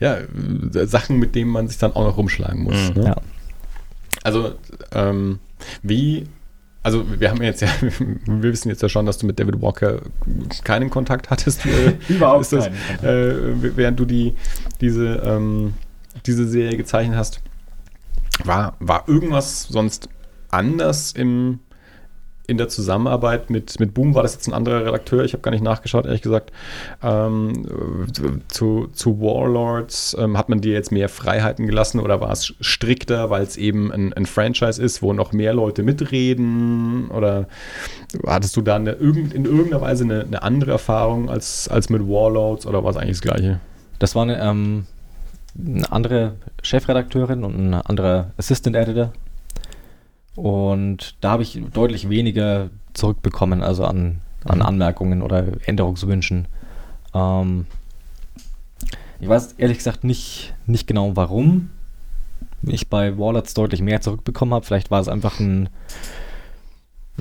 Ja, 0.00 0.16
äh, 0.16 0.86
Sachen, 0.86 1.18
mit 1.18 1.34
denen 1.34 1.50
man 1.50 1.68
sich 1.68 1.78
dann 1.78 1.92
auch 1.92 2.04
noch 2.04 2.16
rumschlagen 2.16 2.62
muss. 2.64 2.74
Mhm. 2.94 3.02
Ne? 3.02 3.04
Ja. 3.06 3.16
Also, 4.22 4.54
ähm, 4.92 5.38
wie, 5.82 6.26
also 6.84 7.04
wir 7.18 7.30
haben 7.30 7.42
jetzt 7.42 7.62
ja, 7.62 7.68
wir 7.80 8.52
wissen 8.52 8.68
jetzt 8.68 8.82
ja 8.82 8.88
schon, 8.88 9.06
dass 9.06 9.18
du 9.18 9.26
mit 9.26 9.40
David 9.40 9.60
Walker 9.60 10.02
keinen 10.62 10.90
Kontakt 10.90 11.30
hattest. 11.30 11.66
Äh, 11.66 11.96
Überhaupt 12.08 12.52
das, 12.52 12.66
keinen 12.66 12.74
äh, 13.02 13.76
während 13.76 13.98
du 13.98 14.04
die, 14.04 14.34
diese, 14.80 15.22
ähm, 15.24 15.74
diese 16.26 16.46
Serie 16.46 16.76
gezeichnet 16.76 17.16
hast. 17.16 17.40
War, 18.44 18.76
war 18.80 19.08
irgendwas 19.08 19.62
sonst 19.62 20.08
anders 20.50 21.12
im, 21.12 21.60
in 22.46 22.58
der 22.58 22.68
Zusammenarbeit 22.68 23.48
mit, 23.48 23.80
mit 23.80 23.94
Boom? 23.94 24.14
War 24.14 24.22
das 24.22 24.34
jetzt 24.34 24.46
ein 24.46 24.52
anderer 24.52 24.84
Redakteur? 24.84 25.24
Ich 25.24 25.32
habe 25.32 25.42
gar 25.42 25.50
nicht 25.50 25.64
nachgeschaut, 25.64 26.04
ehrlich 26.04 26.20
gesagt. 26.20 26.52
Ähm, 27.02 27.66
zu, 28.48 28.88
zu 28.88 29.20
Warlords 29.20 30.14
ähm, 30.18 30.36
hat 30.36 30.48
man 30.48 30.60
dir 30.60 30.74
jetzt 30.74 30.92
mehr 30.92 31.08
Freiheiten 31.08 31.66
gelassen 31.66 32.00
oder 32.00 32.20
war 32.20 32.32
es 32.32 32.54
strikter, 32.60 33.30
weil 33.30 33.42
es 33.42 33.56
eben 33.56 33.90
ein, 33.92 34.12
ein 34.12 34.26
Franchise 34.26 34.82
ist, 34.82 35.02
wo 35.02 35.12
noch 35.14 35.32
mehr 35.32 35.54
Leute 35.54 35.82
mitreden? 35.82 37.08
Oder 37.08 37.48
hattest 38.26 38.56
du 38.56 38.60
da 38.60 38.76
eine, 38.76 38.92
in 38.92 39.44
irgendeiner 39.44 39.80
Weise 39.80 40.04
eine, 40.04 40.24
eine 40.24 40.42
andere 40.42 40.72
Erfahrung 40.72 41.30
als, 41.30 41.68
als 41.68 41.88
mit 41.88 42.06
Warlords 42.06 42.66
oder 42.66 42.84
war 42.84 42.90
es 42.90 42.96
eigentlich 42.96 43.20
das 43.20 43.22
Gleiche? 43.22 43.60
Das 43.98 44.14
war 44.14 44.24
eine, 44.24 44.38
ähm, 44.40 44.86
eine 45.58 45.90
andere 45.90 46.34
Chefredakteurin 46.62 47.44
und 47.44 47.56
ein 47.56 47.74
anderer 47.74 48.32
Assistant 48.36 48.76
Editor. 48.76 49.12
Und 50.36 51.16
da 51.20 51.30
habe 51.32 51.42
ich 51.42 51.60
deutlich 51.72 52.08
weniger 52.08 52.70
zurückbekommen, 52.92 53.62
also 53.62 53.84
an, 53.84 54.20
an 54.44 54.58
Mhm. 54.58 54.62
Anmerkungen 54.62 55.22
oder 55.22 55.44
Änderungswünschen. 55.66 56.48
Ähm, 57.14 57.66
ich 59.20 59.28
weiß 59.28 59.54
ehrlich 59.58 59.78
gesagt 59.78 60.04
nicht, 60.04 60.54
nicht 60.66 60.86
genau, 60.86 61.16
warum 61.16 61.70
ich 62.62 62.88
bei 62.88 63.16
Warlords 63.18 63.54
deutlich 63.54 63.80
mehr 63.80 64.00
zurückbekommen 64.00 64.54
habe. 64.54 64.64
Vielleicht 64.64 64.90
war 64.90 65.00
es 65.00 65.08
einfach 65.08 65.38
ein, 65.38 65.68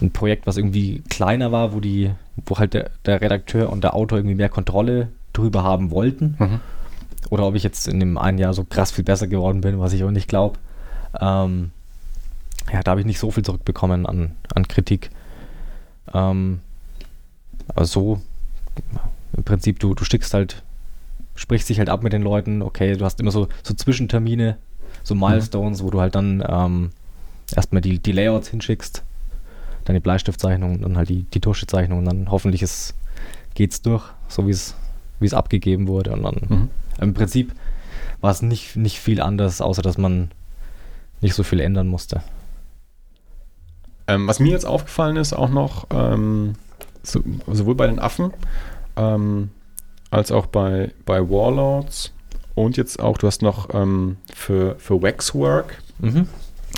ein 0.01 0.11
Projekt, 0.11 0.47
was 0.47 0.57
irgendwie 0.57 1.01
kleiner 1.09 1.51
war, 1.51 1.73
wo 1.73 1.79
die, 1.79 2.11
wo 2.45 2.57
halt 2.57 2.73
der, 2.73 2.91
der 3.05 3.21
Redakteur 3.21 3.71
und 3.71 3.83
der 3.83 3.93
Autor 3.93 4.19
irgendwie 4.19 4.35
mehr 4.35 4.49
Kontrolle 4.49 5.09
drüber 5.33 5.63
haben 5.63 5.91
wollten. 5.91 6.35
Oder 7.29 7.45
ob 7.45 7.55
ich 7.55 7.63
jetzt 7.63 7.87
in 7.87 7.99
dem 7.99 8.17
einen 8.17 8.37
Jahr 8.37 8.53
so 8.53 8.63
krass 8.63 8.91
viel 8.91 9.03
besser 9.03 9.27
geworden 9.27 9.61
bin, 9.61 9.79
was 9.79 9.93
ich 9.93 10.03
auch 10.03 10.11
nicht 10.11 10.27
glaube. 10.27 10.59
Ähm, 11.19 11.71
ja, 12.71 12.81
da 12.81 12.91
habe 12.91 13.01
ich 13.01 13.05
nicht 13.07 13.19
so 13.19 13.31
viel 13.31 13.43
zurückbekommen 13.43 14.05
an, 14.05 14.35
an 14.53 14.67
Kritik. 14.67 15.09
Ähm, 16.13 16.59
aber 17.67 17.85
so, 17.85 18.21
im 19.35 19.43
Prinzip, 19.43 19.79
du, 19.79 19.93
du 19.93 20.03
stickst 20.03 20.33
halt, 20.33 20.63
sprichst 21.35 21.69
dich 21.69 21.79
halt 21.79 21.89
ab 21.89 22.03
mit 22.03 22.13
den 22.13 22.21
Leuten, 22.21 22.61
okay, 22.61 22.95
du 22.95 23.05
hast 23.05 23.19
immer 23.19 23.31
so, 23.31 23.47
so 23.63 23.73
Zwischentermine, 23.73 24.57
so 25.03 25.15
Milestones, 25.15 25.83
wo 25.83 25.89
du 25.89 25.99
halt 26.01 26.15
dann 26.15 26.43
ähm, 26.47 26.91
erstmal 27.55 27.81
die, 27.81 27.99
die 27.99 28.11
Layouts 28.11 28.49
hinschickst, 28.49 29.03
dann 29.85 29.95
die 29.95 29.99
Bleistiftzeichnung, 29.99 30.81
dann 30.81 30.97
halt 30.97 31.09
die, 31.09 31.23
die 31.23 31.39
Tuschezeichnung 31.41 31.99
und 31.99 32.05
dann 32.05 32.31
hoffentlich 32.31 32.61
ist, 32.61 32.95
geht's 33.55 33.81
durch, 33.81 34.03
so 34.27 34.47
wie 34.47 34.51
es 34.51 34.75
wie 35.19 35.25
es 35.27 35.33
abgegeben 35.33 35.87
wurde 35.87 36.11
und 36.11 36.23
dann 36.23 36.35
Mhm. 36.49 36.69
im 36.99 37.13
Prinzip 37.13 37.53
war 38.19 38.31
es 38.31 38.41
nicht, 38.41 38.75
nicht 38.75 38.99
viel 38.99 39.21
anders, 39.21 39.61
außer 39.61 39.81
dass 39.81 39.97
man 39.97 40.31
nicht 41.21 41.33
so 41.33 41.43
viel 41.43 41.61
ändern 41.61 41.87
musste. 41.87 42.21
Ähm, 44.07 44.27
was 44.27 44.39
mir 44.39 44.51
jetzt 44.51 44.65
aufgefallen 44.65 45.17
ist, 45.17 45.33
auch 45.33 45.49
noch, 45.49 45.87
ähm, 45.91 46.53
so, 47.03 47.21
sowohl 47.47 47.75
bei 47.75 47.87
den 47.87 47.99
Affen 47.99 48.31
ähm, 48.95 49.49
als 50.11 50.31
auch 50.31 50.45
bei, 50.45 50.91
bei 51.05 51.21
Warlords 51.29 52.13
und 52.55 52.77
jetzt 52.77 52.99
auch, 53.01 53.17
du 53.17 53.27
hast 53.27 53.41
noch 53.41 53.73
ähm, 53.73 54.17
für, 54.33 54.75
für 54.77 55.01
Waxwork 55.01 55.77
Mhm. 55.99 56.27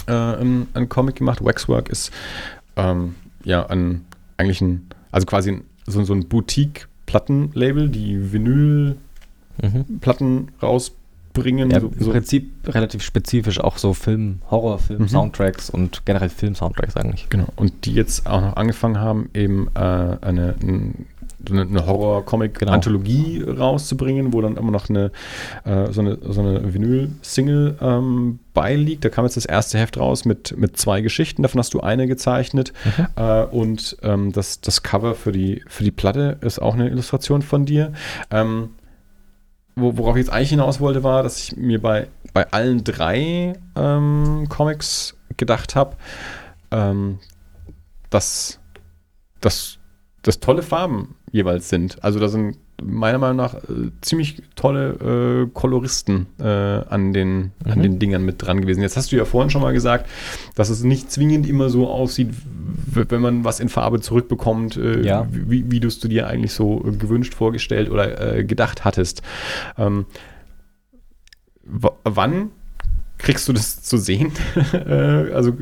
äh, 0.07 0.11
einen, 0.11 0.67
einen 0.73 0.89
Comic 0.89 1.15
gemacht. 1.15 1.43
Waxwork 1.43 1.89
ist 1.89 2.11
ähm, 2.75 3.15
ja 3.43 3.65
ein, 3.65 4.05
eigentlich 4.37 4.61
ein, 4.61 4.87
also 5.11 5.25
quasi 5.25 5.51
ein, 5.51 5.63
so, 5.87 6.03
so 6.03 6.13
ein 6.13 6.27
Boutique-Plattenlabel, 6.27 7.89
die 7.89 8.31
Vinyl 8.31 8.97
mhm. 9.61 9.99
Platten 10.01 10.51
rausbringen. 11.35 11.71
Ja, 11.71 11.79
so, 11.79 11.87
Im 11.87 12.03
so. 12.03 12.11
Prinzip 12.11 12.51
relativ 12.67 13.03
spezifisch 13.03 13.59
auch 13.59 13.77
so 13.77 13.93
Film, 13.93 14.41
Horrorfilm, 14.49 15.03
Mhm. 15.03 15.07
Soundtracks 15.07 15.69
und 15.69 16.05
generell 16.05 16.29
Film-Soundtracks 16.29 16.95
eigentlich. 16.95 17.27
Genau. 17.29 17.47
Und 17.55 17.85
die 17.85 17.93
jetzt 17.93 18.27
auch 18.27 18.41
noch 18.41 18.55
angefangen 18.55 18.99
haben, 18.99 19.29
eben 19.33 19.67
äh, 19.75 19.79
eine, 19.79 20.55
so 21.47 21.53
eine, 21.53 21.61
eine 21.61 21.85
Horror-Comic-Anthologie 21.85 23.43
rauszubringen, 23.43 24.33
wo 24.33 24.41
dann 24.41 24.57
immer 24.57 24.71
noch 24.71 24.89
eine, 24.89 25.11
äh, 25.63 25.91
so 25.91 26.01
eine, 26.01 26.17
so 26.21 26.41
eine 26.41 26.73
Vinyl-Single 26.73 27.77
ähm, 27.81 28.39
beiliegt. 28.53 29.05
Da 29.05 29.09
kam 29.09 29.25
jetzt 29.25 29.37
das 29.37 29.45
erste 29.45 29.77
Heft 29.77 29.97
raus 29.97 30.25
mit, 30.25 30.57
mit 30.57 30.77
zwei 30.77 31.01
Geschichten. 31.01 31.43
Davon 31.43 31.59
hast 31.59 31.73
du 31.73 31.81
eine 31.81 32.07
gezeichnet. 32.07 32.73
Äh, 33.15 33.43
und 33.43 33.97
ähm, 34.03 34.31
das, 34.31 34.61
das 34.61 34.81
Cover 34.83 35.15
für 35.15 35.31
die, 35.31 35.61
für 35.67 35.83
die 35.83 35.91
Platte 35.91 36.37
ist 36.41 36.59
auch 36.59 36.73
eine 36.73 36.89
Illustration 36.89 37.41
von 37.41 37.65
dir. 37.65 37.93
Ähm, 38.31 38.69
wo, 39.75 39.97
worauf 39.97 40.15
ich 40.15 40.25
jetzt 40.25 40.33
eigentlich 40.33 40.49
hinaus 40.49 40.79
wollte, 40.79 41.03
war, 41.03 41.23
dass 41.23 41.37
ich 41.39 41.57
mir 41.57 41.81
bei, 41.81 42.07
bei 42.33 42.51
allen 42.51 42.83
drei 42.83 43.53
ähm, 43.75 44.47
Comics 44.49 45.17
gedacht 45.37 45.75
habe, 45.75 45.95
ähm, 46.71 47.19
dass, 48.09 48.59
dass, 49.41 49.79
dass 50.21 50.39
tolle 50.39 50.63
Farben 50.63 51.15
jeweils 51.31 51.69
sind. 51.69 52.03
Also 52.03 52.19
da 52.19 52.27
sind 52.29 52.57
meiner 52.83 53.17
Meinung 53.17 53.37
nach 53.37 53.55
äh, 53.55 53.91
ziemlich 54.01 54.41
tolle 54.55 55.45
äh, 55.45 55.49
Koloristen 55.53 56.25
äh, 56.39 56.43
an, 56.43 57.13
den, 57.13 57.51
an 57.63 57.79
Mhm. 57.79 57.83
den 57.83 57.99
Dingern 57.99 58.25
mit 58.25 58.41
dran 58.41 58.61
gewesen. 58.61 58.81
Jetzt 58.81 58.97
hast 58.97 59.11
du 59.11 59.15
ja 59.15 59.23
vorhin 59.25 59.49
schon 59.49 59.61
mal 59.61 59.73
gesagt, 59.73 60.09
dass 60.55 60.69
es 60.69 60.83
nicht 60.83 61.09
zwingend 61.11 61.47
immer 61.47 61.69
so 61.69 61.87
aussieht, 61.89 62.29
wenn 62.93 63.21
man 63.21 63.43
was 63.43 63.59
in 63.59 63.69
Farbe 63.69 64.01
zurückbekommt, 64.01 64.75
äh, 64.77 65.01
Ja. 65.05 65.25
wie, 65.31 65.69
wie 65.71 65.79
du 65.79 65.87
es 65.87 65.99
dir 65.99 66.27
eigentlich 66.27 66.53
so 66.53 66.83
äh, 66.85 66.91
gewünscht, 66.91 67.33
vorgestellt 67.33 67.89
oder 67.89 68.35
äh, 68.37 68.43
gedacht 68.43 68.83
hattest. 68.85 69.21
Ähm, 69.77 70.05
wann 72.03 72.49
kriegst 73.17 73.47
du 73.47 73.53
das 73.53 73.81
zu 73.83 73.97
sehen? 73.97 74.31
Also 75.33 75.53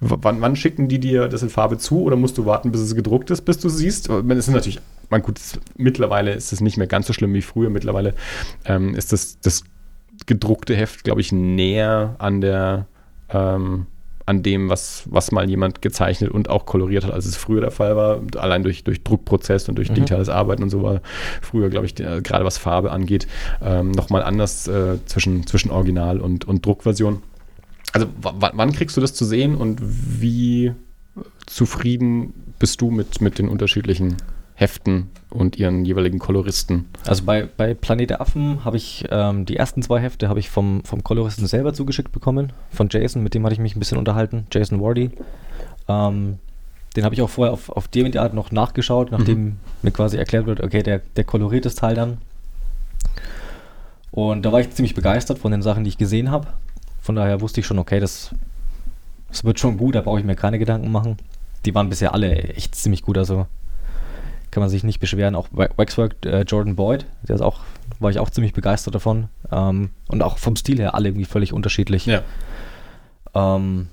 wann, 0.00 0.40
wann 0.40 0.56
schicken 0.56 0.88
die 0.88 0.98
dir 0.98 1.28
das 1.28 1.42
in 1.42 1.48
Farbe 1.48 1.78
zu 1.78 2.02
oder 2.02 2.16
musst 2.16 2.36
du 2.38 2.46
warten, 2.46 2.72
bis 2.72 2.80
es 2.80 2.94
gedruckt 2.94 3.30
ist, 3.30 3.42
bis 3.42 3.58
du 3.58 3.68
es 3.68 3.76
siehst? 3.78 4.08
Es 4.10 4.36
ist 4.38 4.50
natürlich, 4.50 4.80
man 5.10 5.22
gut, 5.22 5.40
mittlerweile 5.76 6.32
ist 6.32 6.52
es 6.52 6.60
nicht 6.60 6.76
mehr 6.76 6.86
ganz 6.86 7.06
so 7.06 7.12
schlimm 7.12 7.34
wie 7.34 7.42
früher. 7.42 7.70
Mittlerweile 7.70 8.14
ähm, 8.64 8.94
ist 8.94 9.12
das, 9.12 9.38
das 9.40 9.64
gedruckte 10.26 10.74
Heft, 10.76 11.04
glaube 11.04 11.20
ich, 11.20 11.32
näher 11.32 12.16
an 12.18 12.40
der 12.40 12.86
ähm, 13.30 13.86
an 14.26 14.42
dem, 14.42 14.70
was, 14.70 15.04
was 15.06 15.32
mal 15.32 15.48
jemand 15.48 15.82
gezeichnet 15.82 16.30
und 16.30 16.48
auch 16.48 16.64
koloriert 16.64 17.04
hat, 17.04 17.12
als 17.12 17.26
es 17.26 17.36
früher 17.36 17.60
der 17.60 17.70
Fall 17.70 17.94
war. 17.94 18.20
Allein 18.36 18.62
durch, 18.62 18.82
durch 18.82 19.02
Druckprozess 19.04 19.68
und 19.68 19.74
durch 19.76 19.90
Mhm. 19.90 19.96
digitales 19.96 20.30
Arbeiten 20.30 20.62
und 20.62 20.70
so 20.70 20.82
war 20.82 21.02
früher, 21.42 21.68
glaube 21.68 21.86
ich, 21.86 21.94
gerade 21.94 22.44
was 22.44 22.56
Farbe 22.56 22.90
angeht, 22.90 23.26
ähm, 23.62 23.90
nochmal 23.90 24.22
anders 24.22 24.66
äh, 24.66 24.96
zwischen, 25.04 25.46
zwischen 25.46 25.70
Original 25.70 26.20
und, 26.20 26.46
und 26.46 26.64
Druckversion. 26.64 27.22
Also 27.92 28.06
wann 28.22 28.72
kriegst 28.72 28.96
du 28.96 29.00
das 29.00 29.14
zu 29.14 29.24
sehen 29.24 29.54
und 29.54 29.78
wie 29.82 30.72
zufrieden 31.46 32.32
bist 32.58 32.80
du 32.80 32.90
mit, 32.90 33.20
mit 33.20 33.38
den 33.38 33.48
unterschiedlichen 33.48 34.16
Heften 34.54 35.10
und 35.30 35.56
ihren 35.56 35.84
jeweiligen 35.84 36.18
Koloristen? 36.18 36.88
Also 37.06 37.24
bei, 37.24 37.48
bei 37.56 37.74
Planet 37.74 38.10
der 38.10 38.20
Affen 38.20 38.64
habe 38.64 38.76
ich 38.76 39.04
ähm, 39.10 39.46
die 39.46 39.56
ersten 39.56 39.82
zwei 39.82 40.00
Hefte 40.00 40.28
habe 40.28 40.38
ich 40.38 40.48
vom, 40.48 40.84
vom 40.84 41.02
Koloristen 41.02 41.46
selber 41.46 41.74
zugeschickt 41.74 42.12
bekommen, 42.12 42.52
von 42.70 42.88
Jason, 42.90 43.22
mit 43.22 43.34
dem 43.34 43.44
hatte 43.44 43.54
ich 43.54 43.60
mich 43.60 43.74
ein 43.74 43.80
bisschen 43.80 43.98
unterhalten, 43.98 44.46
Jason 44.52 44.80
Wardy. 44.80 45.10
Ähm, 45.88 46.38
den 46.96 47.04
habe 47.04 47.14
ich 47.14 47.22
auch 47.22 47.30
vorher 47.30 47.52
auf, 47.52 47.70
auf 47.70 47.88
die 47.88 48.18
Art 48.18 48.34
noch 48.34 48.52
nachgeschaut, 48.52 49.10
nachdem 49.10 49.56
mir 49.82 49.90
quasi 49.90 50.16
erklärt 50.16 50.46
wird, 50.46 50.60
okay, 50.60 50.82
der, 50.82 51.00
der 51.16 51.24
koloriert 51.24 51.64
das 51.64 51.74
Teil 51.74 51.96
dann. 51.96 52.18
Und 54.12 54.44
da 54.44 54.52
war 54.52 54.60
ich 54.60 54.70
ziemlich 54.70 54.94
begeistert 54.94 55.40
von 55.40 55.50
den 55.50 55.62
Sachen, 55.62 55.82
die 55.82 55.88
ich 55.88 55.98
gesehen 55.98 56.30
habe. 56.30 56.46
Von 57.02 57.16
daher 57.16 57.40
wusste 57.40 57.58
ich 57.58 57.66
schon, 57.66 57.80
okay, 57.80 57.98
das, 57.98 58.32
das 59.28 59.42
wird 59.42 59.58
schon 59.58 59.76
gut, 59.76 59.96
da 59.96 60.02
brauche 60.02 60.20
ich 60.20 60.24
mir 60.24 60.36
keine 60.36 60.60
Gedanken 60.60 60.92
machen. 60.92 61.16
Die 61.64 61.74
waren 61.74 61.88
bisher 61.88 62.14
alle 62.14 62.32
echt 62.32 62.76
ziemlich 62.76 63.02
gut, 63.02 63.18
also 63.18 63.46
kann 64.54 64.62
man 64.62 64.70
sich 64.70 64.84
nicht 64.84 65.00
beschweren. 65.00 65.34
Auch 65.34 65.48
Wa- 65.50 65.68
Waxwork 65.76 66.24
äh, 66.24 66.42
Jordan 66.42 66.76
Boyd, 66.76 67.04
der 67.28 67.34
ist 67.34 67.42
auch, 67.42 67.60
war 67.98 68.10
ich 68.10 68.18
auch 68.20 68.30
ziemlich 68.30 68.52
begeistert 68.54 68.94
davon. 68.94 69.28
Ähm, 69.52 69.90
und 70.08 70.22
auch 70.22 70.38
vom 70.38 70.56
Stil 70.56 70.78
her 70.78 70.94
alle 70.94 71.08
irgendwie 71.08 71.24
völlig 71.26 71.52
unterschiedlich. 71.52 72.06
Ja. 72.06 72.22
Ähm, 73.34 73.88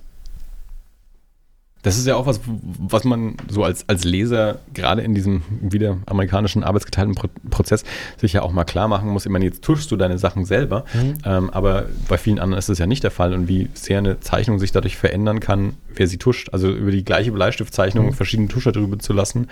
Das 1.83 1.97
ist 1.97 2.05
ja 2.05 2.15
auch 2.15 2.27
was, 2.27 2.39
was 2.45 3.03
man 3.05 3.35
so 3.49 3.63
als, 3.63 3.89
als 3.89 4.03
Leser 4.03 4.59
gerade 4.73 5.01
in 5.01 5.15
diesem 5.15 5.41
wieder 5.61 5.97
amerikanischen 6.05 6.63
arbeitsgeteilten 6.63 7.15
Pro 7.15 7.27
Prozess 7.49 7.83
sich 8.17 8.33
ja 8.33 8.43
auch 8.43 8.51
mal 8.51 8.65
klar 8.65 8.87
machen 8.87 9.09
muss. 9.09 9.25
Ich 9.25 9.31
meine, 9.31 9.45
jetzt 9.45 9.63
tuschst 9.63 9.89
du 9.91 9.95
deine 9.97 10.17
Sachen 10.19 10.45
selber, 10.45 10.85
Mhm. 10.93 11.13
ähm, 11.25 11.49
aber 11.49 11.85
bei 12.07 12.17
vielen 12.19 12.37
anderen 12.39 12.59
ist 12.59 12.69
das 12.69 12.77
ja 12.77 12.85
nicht 12.85 13.03
der 13.03 13.09
Fall 13.11 13.33
und 13.33 13.47
wie 13.47 13.69
sehr 13.73 13.97
eine 13.97 14.19
Zeichnung 14.19 14.59
sich 14.59 14.71
dadurch 14.71 14.95
verändern 14.95 15.39
kann, 15.39 15.73
wer 15.95 16.05
sie 16.07 16.17
tuscht. 16.17 16.49
Also 16.53 16.69
über 16.71 16.91
die 16.91 17.03
gleiche 17.03 17.31
Bleistiftzeichnung 17.31 18.07
Mhm. 18.07 18.13
verschiedene 18.13 18.47
Tuscher 18.47 18.71
drüber 18.71 18.99
zu 18.99 19.13
lassen, 19.13 19.47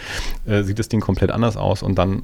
äh, 0.46 0.62
sieht 0.64 0.78
das 0.78 0.88
Ding 0.90 1.00
komplett 1.02 1.32
anders 1.32 1.58
aus 1.58 1.82
und 1.82 1.96
dann 1.98 2.24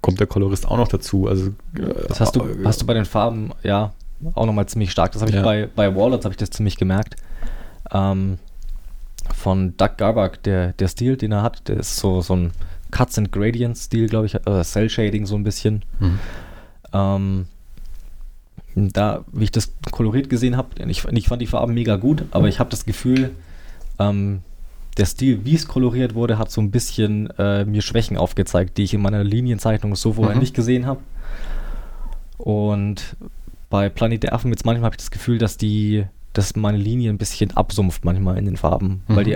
kommt 0.00 0.18
der 0.18 0.26
Kolorist 0.26 0.66
auch 0.66 0.78
noch 0.78 0.88
dazu. 0.88 1.28
Also, 1.28 1.48
äh, 1.78 1.82
das 2.08 2.20
hast 2.20 2.36
du, 2.36 2.40
äh, 2.40 2.64
hast 2.64 2.80
du 2.80 2.86
bei 2.86 2.94
den 2.94 3.04
Farben, 3.04 3.50
ja, 3.62 3.92
auch 4.34 4.46
nochmal 4.46 4.66
ziemlich 4.66 4.90
stark. 4.90 5.12
Das 5.12 5.20
habe 5.20 5.30
ich 5.30 5.36
Ja. 5.36 5.42
bei, 5.42 5.68
bei 5.74 5.94
Warlords 5.94 6.24
habe 6.24 6.32
ich 6.32 6.38
das 6.38 6.50
ziemlich 6.50 6.76
gemerkt. 6.76 7.16
Ähm, 7.92 8.38
von 9.32 9.76
Doug 9.76 9.96
Garbach, 9.96 10.36
der, 10.36 10.72
der 10.72 10.88
Stil, 10.88 11.16
den 11.16 11.32
er 11.32 11.42
hat, 11.42 11.68
der 11.68 11.78
ist 11.78 11.96
so, 11.96 12.20
so 12.20 12.36
ein 12.36 12.52
Cuts 12.90 13.18
and 13.18 13.32
Gradients 13.32 13.84
Stil, 13.84 14.08
glaube 14.08 14.26
ich, 14.26 14.34
äh, 14.34 14.62
Cell 14.64 14.88
Shading 14.90 15.26
so 15.26 15.34
ein 15.36 15.42
bisschen. 15.44 15.84
Mhm. 16.00 16.18
Ähm, 16.92 17.46
da, 18.74 19.24
wie 19.32 19.44
ich 19.44 19.50
das 19.50 19.72
koloriert 19.90 20.30
gesehen 20.30 20.56
habe, 20.56 20.68
ich, 20.88 21.04
ich 21.04 21.28
fand 21.28 21.42
die 21.42 21.46
Farben 21.46 21.74
mega 21.74 21.96
gut, 21.96 22.24
aber 22.30 22.48
ich 22.48 22.58
habe 22.58 22.70
das 22.70 22.84
Gefühl, 22.86 23.30
ähm, 23.98 24.40
der 24.96 25.06
Stil, 25.06 25.44
wie 25.44 25.54
es 25.54 25.66
koloriert 25.68 26.14
wurde, 26.14 26.38
hat 26.38 26.50
so 26.50 26.60
ein 26.60 26.70
bisschen 26.70 27.30
äh, 27.38 27.64
mir 27.64 27.82
Schwächen 27.82 28.16
aufgezeigt, 28.16 28.76
die 28.78 28.82
ich 28.84 28.94
in 28.94 29.00
meiner 29.02 29.24
Linienzeichnung 29.24 29.94
so 29.96 30.14
vorher 30.14 30.34
Mhm. 30.34 30.40
nicht 30.40 30.54
gesehen 30.54 30.86
habe. 30.86 31.00
Und 32.38 33.16
bei 33.70 33.88
Planet 33.88 34.22
der 34.22 34.34
Affen 34.34 34.50
jetzt 34.50 34.64
manchmal 34.66 34.86
habe 34.86 34.94
ich 34.94 34.98
das 34.98 35.10
Gefühl, 35.10 35.38
dass 35.38 35.56
die, 35.56 36.04
dass 36.32 36.56
meine 36.56 36.78
Linie 36.78 37.10
ein 37.10 37.18
bisschen 37.18 37.50
absumpft 37.56 38.04
manchmal 38.04 38.38
in 38.38 38.44
den 38.46 38.56
Farben, 38.56 39.02
weil 39.08 39.24
Mhm. 39.24 39.28
die, 39.30 39.34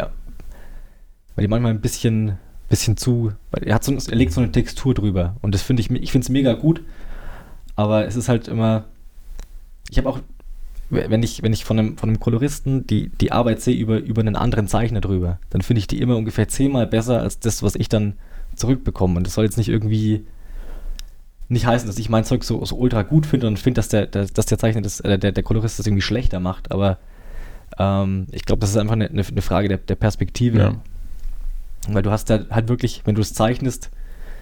weil 1.34 1.42
die 1.44 1.48
manchmal 1.48 1.72
ein 1.72 1.80
bisschen, 1.80 2.38
bisschen 2.68 2.96
zu, 2.96 3.32
weil 3.50 3.64
er 3.64 3.74
hat 3.74 3.84
so, 3.84 3.92
er 3.94 4.16
legt 4.16 4.32
so 4.32 4.40
eine 4.40 4.50
Textur 4.52 4.94
drüber 4.94 5.36
und 5.42 5.54
das 5.54 5.62
finde 5.62 5.82
ich, 5.82 5.90
ich 5.90 6.12
finde 6.12 6.24
es 6.24 6.28
mega 6.30 6.54
gut, 6.54 6.82
aber 7.74 8.06
es 8.06 8.16
ist 8.16 8.28
halt 8.28 8.48
immer, 8.48 8.84
ich 9.90 9.98
habe 9.98 10.08
auch, 10.08 10.20
wenn 10.88 11.22
ich, 11.22 11.42
wenn 11.42 11.52
ich 11.52 11.64
von 11.64 11.78
einem, 11.78 11.98
von 11.98 12.08
einem 12.08 12.20
Koloristen 12.20 12.86
die, 12.86 13.08
die 13.08 13.32
Arbeit 13.32 13.60
sehe 13.60 13.76
über, 13.76 13.98
über 13.98 14.20
einen 14.20 14.36
anderen 14.36 14.68
Zeichner 14.68 15.00
drüber, 15.00 15.38
dann 15.50 15.60
finde 15.62 15.80
ich 15.80 15.86
die 15.88 16.00
immer 16.00 16.16
ungefähr 16.16 16.48
zehnmal 16.48 16.86
besser 16.86 17.20
als 17.20 17.40
das, 17.40 17.62
was 17.62 17.74
ich 17.74 17.88
dann 17.88 18.14
zurückbekomme. 18.54 19.16
Und 19.16 19.26
das 19.26 19.34
soll 19.34 19.44
jetzt 19.44 19.58
nicht 19.58 19.68
irgendwie 19.68 20.24
nicht 21.48 21.66
heißen, 21.66 21.86
dass 21.86 21.98
ich 21.98 22.08
mein 22.08 22.24
Zeug 22.24 22.42
so, 22.44 22.64
so 22.64 22.76
ultra 22.76 23.02
gut 23.02 23.26
finde 23.26 23.46
und 23.46 23.58
finde, 23.58 23.78
dass 23.78 23.88
der, 23.88 24.06
der, 24.06 24.26
dass 24.26 24.46
der 24.46 24.58
Zeichner, 24.58 24.82
das, 24.82 25.00
äh, 25.00 25.18
der, 25.18 25.32
der 25.32 25.42
Kolorist 25.42 25.78
das 25.78 25.86
irgendwie 25.86 26.02
schlechter 26.02 26.40
macht, 26.40 26.72
aber 26.72 26.98
ähm, 27.78 28.26
ich 28.32 28.44
glaube, 28.44 28.60
das 28.60 28.70
ist 28.70 28.76
einfach 28.76 28.94
eine, 28.94 29.08
eine, 29.08 29.22
eine 29.24 29.42
Frage 29.42 29.68
der, 29.68 29.78
der 29.78 29.96
Perspektive. 29.96 30.58
Ja. 30.58 30.74
Weil 31.88 32.02
du 32.02 32.10
hast 32.10 32.30
da 32.30 32.40
halt 32.50 32.68
wirklich, 32.68 33.02
wenn 33.04 33.14
du 33.14 33.20
es 33.20 33.32
zeichnest, 33.34 33.90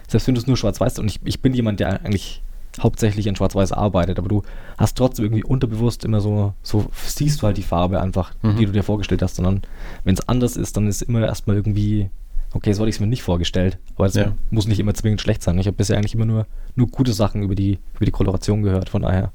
selbst 0.07 0.27
wenn 0.27 0.35
du 0.35 0.41
es 0.41 0.47
nur 0.47 0.57
schwarz-weiß, 0.57 0.99
und 0.99 1.07
ich, 1.07 1.19
ich 1.25 1.41
bin 1.41 1.53
jemand, 1.53 1.79
der 1.79 2.03
eigentlich 2.03 2.41
hauptsächlich 2.81 3.27
in 3.27 3.35
schwarz-weiß 3.35 3.71
arbeitet, 3.71 4.19
aber 4.19 4.27
du 4.27 4.43
hast 4.77 4.97
trotzdem 4.97 5.25
irgendwie 5.25 5.43
unterbewusst 5.43 6.03
immer 6.03 6.21
so, 6.21 6.53
so 6.61 6.87
siehst 7.05 7.41
du 7.41 7.47
halt 7.47 7.57
die 7.57 7.63
Farbe 7.63 8.01
einfach, 8.01 8.33
Mhm. 8.41 8.57
die 8.57 8.65
du 8.65 8.71
dir 8.71 8.83
vorgestellt 8.83 9.21
hast. 9.21 9.37
Und 9.39 9.45
dann, 9.45 9.61
wenn 10.03 10.15
es 10.15 10.27
anders 10.27 10.57
ist, 10.57 10.75
dann 10.75 10.87
ist 10.87 11.01
immer 11.03 11.21
erstmal 11.25 11.55
irgendwie, 11.55 12.09
okay, 12.55 12.73
so 12.73 12.79
hatte 12.81 12.89
ich 12.89 12.95
es 12.95 12.99
mir 12.99 13.07
nicht 13.07 13.21
vorgestellt. 13.23 13.77
Aber 13.95 14.05
es 14.07 14.15
Ja. 14.15 14.33
muss 14.49 14.65
nicht 14.67 14.79
immer 14.79 14.93
zwingend 14.93 15.21
schlecht 15.21 15.43
sein. 15.43 15.57
Ich 15.59 15.67
habe 15.67 15.77
bisher 15.77 15.97
eigentlich 15.97 16.15
immer 16.15 16.25
nur, 16.25 16.47
nur 16.75 16.87
gute 16.87 17.13
Sachen 17.13 17.43
über 17.43 17.53
die, 17.55 17.77
über 17.95 18.05
die 18.05 18.11
Koloration 18.11 18.63
gehört, 18.63 18.89
von 18.89 19.01
daher 19.03 19.31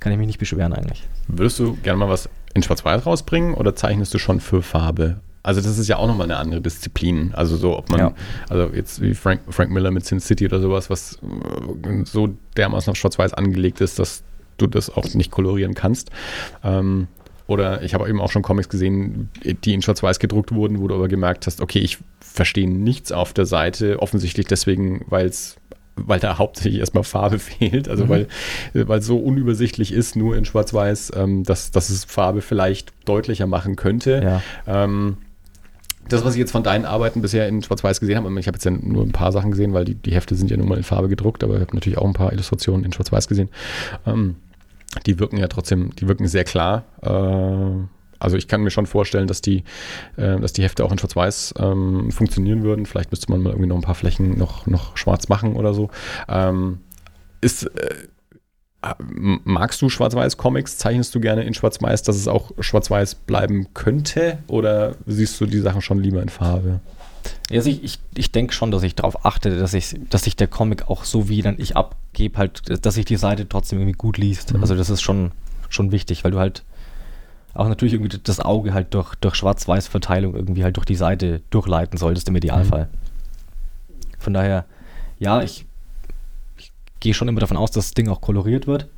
kann 0.00 0.12
ich 0.12 0.18
mich 0.18 0.26
nicht 0.26 0.38
beschweren 0.38 0.72
eigentlich. 0.72 1.06
Würdest 1.28 1.58
du 1.58 1.76
gerne 1.82 1.98
mal 1.98 2.08
was 2.08 2.28
in 2.54 2.62
Schwarz-Weiß 2.62 3.06
rausbringen 3.06 3.54
oder 3.54 3.74
zeichnest 3.74 4.12
du 4.14 4.18
schon 4.18 4.40
für 4.40 4.62
Farbe? 4.62 5.20
Also 5.42 5.60
das 5.60 5.76
ist 5.78 5.88
ja 5.88 5.96
auch 5.98 6.06
nochmal 6.06 6.24
eine 6.26 6.36
andere 6.38 6.60
Disziplin. 6.62 7.32
Also 7.34 7.56
so, 7.56 7.76
ob 7.76 7.90
man, 7.90 8.00
Ja. 8.00 8.12
also 8.48 8.70
jetzt 8.74 9.02
wie 9.02 9.14
Frank, 9.14 9.40
Frank 9.50 9.70
Miller 9.70 9.90
mit 9.90 10.04
Sin 10.06 10.18
City 10.20 10.46
oder 10.46 10.60
sowas, 10.60 10.88
was 10.88 11.18
äh, 11.22 12.04
so 12.04 12.30
dermaßen 12.56 12.90
auf 12.90 12.96
Schwarz-Weiß 12.96 13.34
angelegt 13.34 13.80
ist, 13.82 13.98
dass 13.98 14.22
du 14.56 14.66
das 14.66 14.88
auch 14.88 15.04
nicht 15.14 15.30
kolorieren 15.30 15.74
kannst. 15.74 16.10
Ähm, 16.62 17.08
oder 17.46 17.82
ich 17.82 17.94
habe 17.94 18.08
eben 18.08 18.20
auch 18.20 18.30
schon 18.30 18.42
Comics 18.42 18.68
gesehen, 18.68 19.28
die 19.64 19.74
in 19.74 19.82
Schwarz-Weiß 19.82 20.18
gedruckt 20.18 20.52
wurden, 20.54 20.80
wo 20.80 20.88
du 20.88 20.94
aber 20.94 21.08
gemerkt 21.08 21.46
hast, 21.46 21.60
okay, 21.60 21.80
ich 21.80 21.98
verstehe 22.20 22.68
nichts 22.68 23.12
auf 23.12 23.32
der 23.32 23.46
Seite, 23.46 24.00
offensichtlich 24.00 24.46
deswegen, 24.46 25.04
weil 25.08 25.26
es 25.26 25.56
weil 25.96 26.18
da 26.18 26.38
hauptsächlich 26.38 26.80
erstmal 26.80 27.04
Farbe 27.04 27.38
fehlt, 27.38 27.88
also 27.88 28.06
Mhm. 28.06 28.08
weil 28.08 28.26
weil 28.74 28.98
es 28.98 29.06
so 29.06 29.16
unübersichtlich 29.16 29.92
ist, 29.92 30.16
nur 30.16 30.36
in 30.36 30.44
Schwarz-Weiß, 30.44 31.12
ähm, 31.16 31.44
dass, 31.44 31.70
dass 31.70 31.88
es 31.90 32.04
Farbe 32.04 32.40
vielleicht 32.40 32.92
deutlicher 33.04 33.46
machen 33.46 33.76
könnte. 33.76 34.20
Ja. 34.66 34.82
Ähm, 34.84 35.18
das, 36.08 36.24
was 36.24 36.34
ich 36.34 36.40
jetzt 36.40 36.50
von 36.50 36.62
deinen 36.64 36.84
Arbeiten 36.84 37.22
bisher 37.22 37.46
in 37.48 37.62
Schwarz-Weiß 37.62 38.00
gesehen 38.00 38.16
habe, 38.16 38.28
ich 38.40 38.46
habe 38.46 38.56
jetzt 38.56 38.64
ja 38.64 38.72
nur 38.72 39.04
ein 39.04 39.12
paar 39.12 39.32
Sachen 39.32 39.52
gesehen, 39.52 39.72
weil 39.72 39.84
die, 39.84 39.94
die 39.94 40.12
Hefte 40.12 40.34
sind 40.34 40.50
ja 40.50 40.56
nun 40.56 40.68
mal 40.68 40.76
in 40.76 40.82
Farbe 40.84 41.08
gedruckt, 41.08 41.44
aber 41.44 41.54
ich 41.54 41.60
habe 41.60 41.74
natürlich 41.74 41.96
auch 41.98 42.04
ein 42.06 42.12
paar 42.12 42.32
Illustrationen 42.32 42.84
in 42.84 42.92
Schwarz-Weiß 42.92 43.28
gesehen. 43.28 43.48
Ähm, 44.04 44.34
die 45.06 45.18
wirken 45.18 45.36
ja 45.36 45.48
trotzdem, 45.48 45.94
die 45.96 46.08
wirken 46.08 46.26
sehr 46.26 46.44
klar. 46.44 46.84
Äh, 47.02 47.86
also 48.18 48.36
ich 48.36 48.48
kann 48.48 48.62
mir 48.62 48.70
schon 48.70 48.86
vorstellen, 48.86 49.26
dass 49.26 49.42
die, 49.42 49.64
äh, 50.16 50.38
dass 50.40 50.52
die 50.52 50.62
Hefte 50.62 50.84
auch 50.84 50.92
in 50.92 50.98
Schwarz-Weiß 50.98 51.54
ähm, 51.58 52.10
funktionieren 52.10 52.62
würden. 52.62 52.86
Vielleicht 52.86 53.10
müsste 53.10 53.30
man 53.30 53.42
mal 53.42 53.50
irgendwie 53.50 53.68
noch 53.68 53.76
ein 53.76 53.82
paar 53.82 53.94
Flächen 53.94 54.38
noch, 54.38 54.66
noch 54.66 54.96
schwarz 54.96 55.28
machen 55.28 55.56
oder 55.56 55.74
so. 55.74 55.90
Ähm, 56.28 56.78
ist, 57.40 57.64
äh, 57.64 57.94
magst 58.98 59.80
du 59.82 59.88
Schwarz-Weiß-Comics? 59.88 60.78
Zeichnest 60.78 61.14
du 61.14 61.20
gerne 61.20 61.44
in 61.44 61.54
Schwarz-Weiß, 61.54 62.02
dass 62.02 62.16
es 62.16 62.28
auch 62.28 62.52
Schwarz-Weiß 62.58 63.14
bleiben 63.14 63.68
könnte? 63.74 64.38
Oder 64.46 64.96
siehst 65.06 65.40
du 65.40 65.46
die 65.46 65.60
Sachen 65.60 65.82
schon 65.82 66.00
lieber 66.00 66.22
in 66.22 66.28
Farbe? 66.28 66.80
Also 67.50 67.70
ich, 67.70 67.82
ich, 67.82 67.98
ich 68.14 68.32
denke 68.32 68.52
schon, 68.52 68.70
dass 68.70 68.82
ich 68.82 68.94
darauf 68.94 69.24
achte, 69.24 69.58
dass 69.58 69.74
ich, 69.74 69.94
dass 70.10 70.22
sich 70.22 70.36
der 70.36 70.48
Comic 70.48 70.88
auch 70.88 71.04
so 71.04 71.28
wie 71.28 71.42
dann 71.42 71.56
ich 71.58 71.76
abgebe, 71.76 72.38
halt, 72.38 72.84
dass 72.84 72.94
sich 72.94 73.04
die 73.04 73.16
Seite 73.16 73.48
trotzdem 73.48 73.78
irgendwie 73.78 73.96
gut 73.96 74.18
liest. 74.18 74.54
Mhm. 74.54 74.60
Also 74.60 74.74
das 74.74 74.90
ist 74.90 75.02
schon, 75.02 75.32
schon 75.68 75.92
wichtig, 75.92 76.24
weil 76.24 76.30
du 76.30 76.38
halt 76.38 76.64
auch 77.54 77.68
natürlich 77.68 77.94
irgendwie 77.94 78.18
das 78.22 78.40
Auge 78.40 78.74
halt 78.74 78.94
durch, 78.94 79.14
durch 79.16 79.36
Schwarz-Weiß-Verteilung 79.36 80.34
irgendwie 80.34 80.64
halt 80.64 80.76
durch 80.76 80.86
die 80.86 80.96
Seite 80.96 81.40
durchleiten 81.50 81.98
solltest 81.98 82.28
im 82.28 82.36
Idealfall. 82.36 82.88
Von 84.18 84.34
daher, 84.34 84.64
ja, 85.18 85.42
ich, 85.42 85.64
ich 86.58 86.72
gehe 86.98 87.14
schon 87.14 87.28
immer 87.28 87.40
davon 87.40 87.56
aus, 87.56 87.70
dass 87.70 87.86
das 87.86 87.94
Ding 87.94 88.08
auch 88.08 88.20
koloriert 88.20 88.66
wird. 88.66 88.88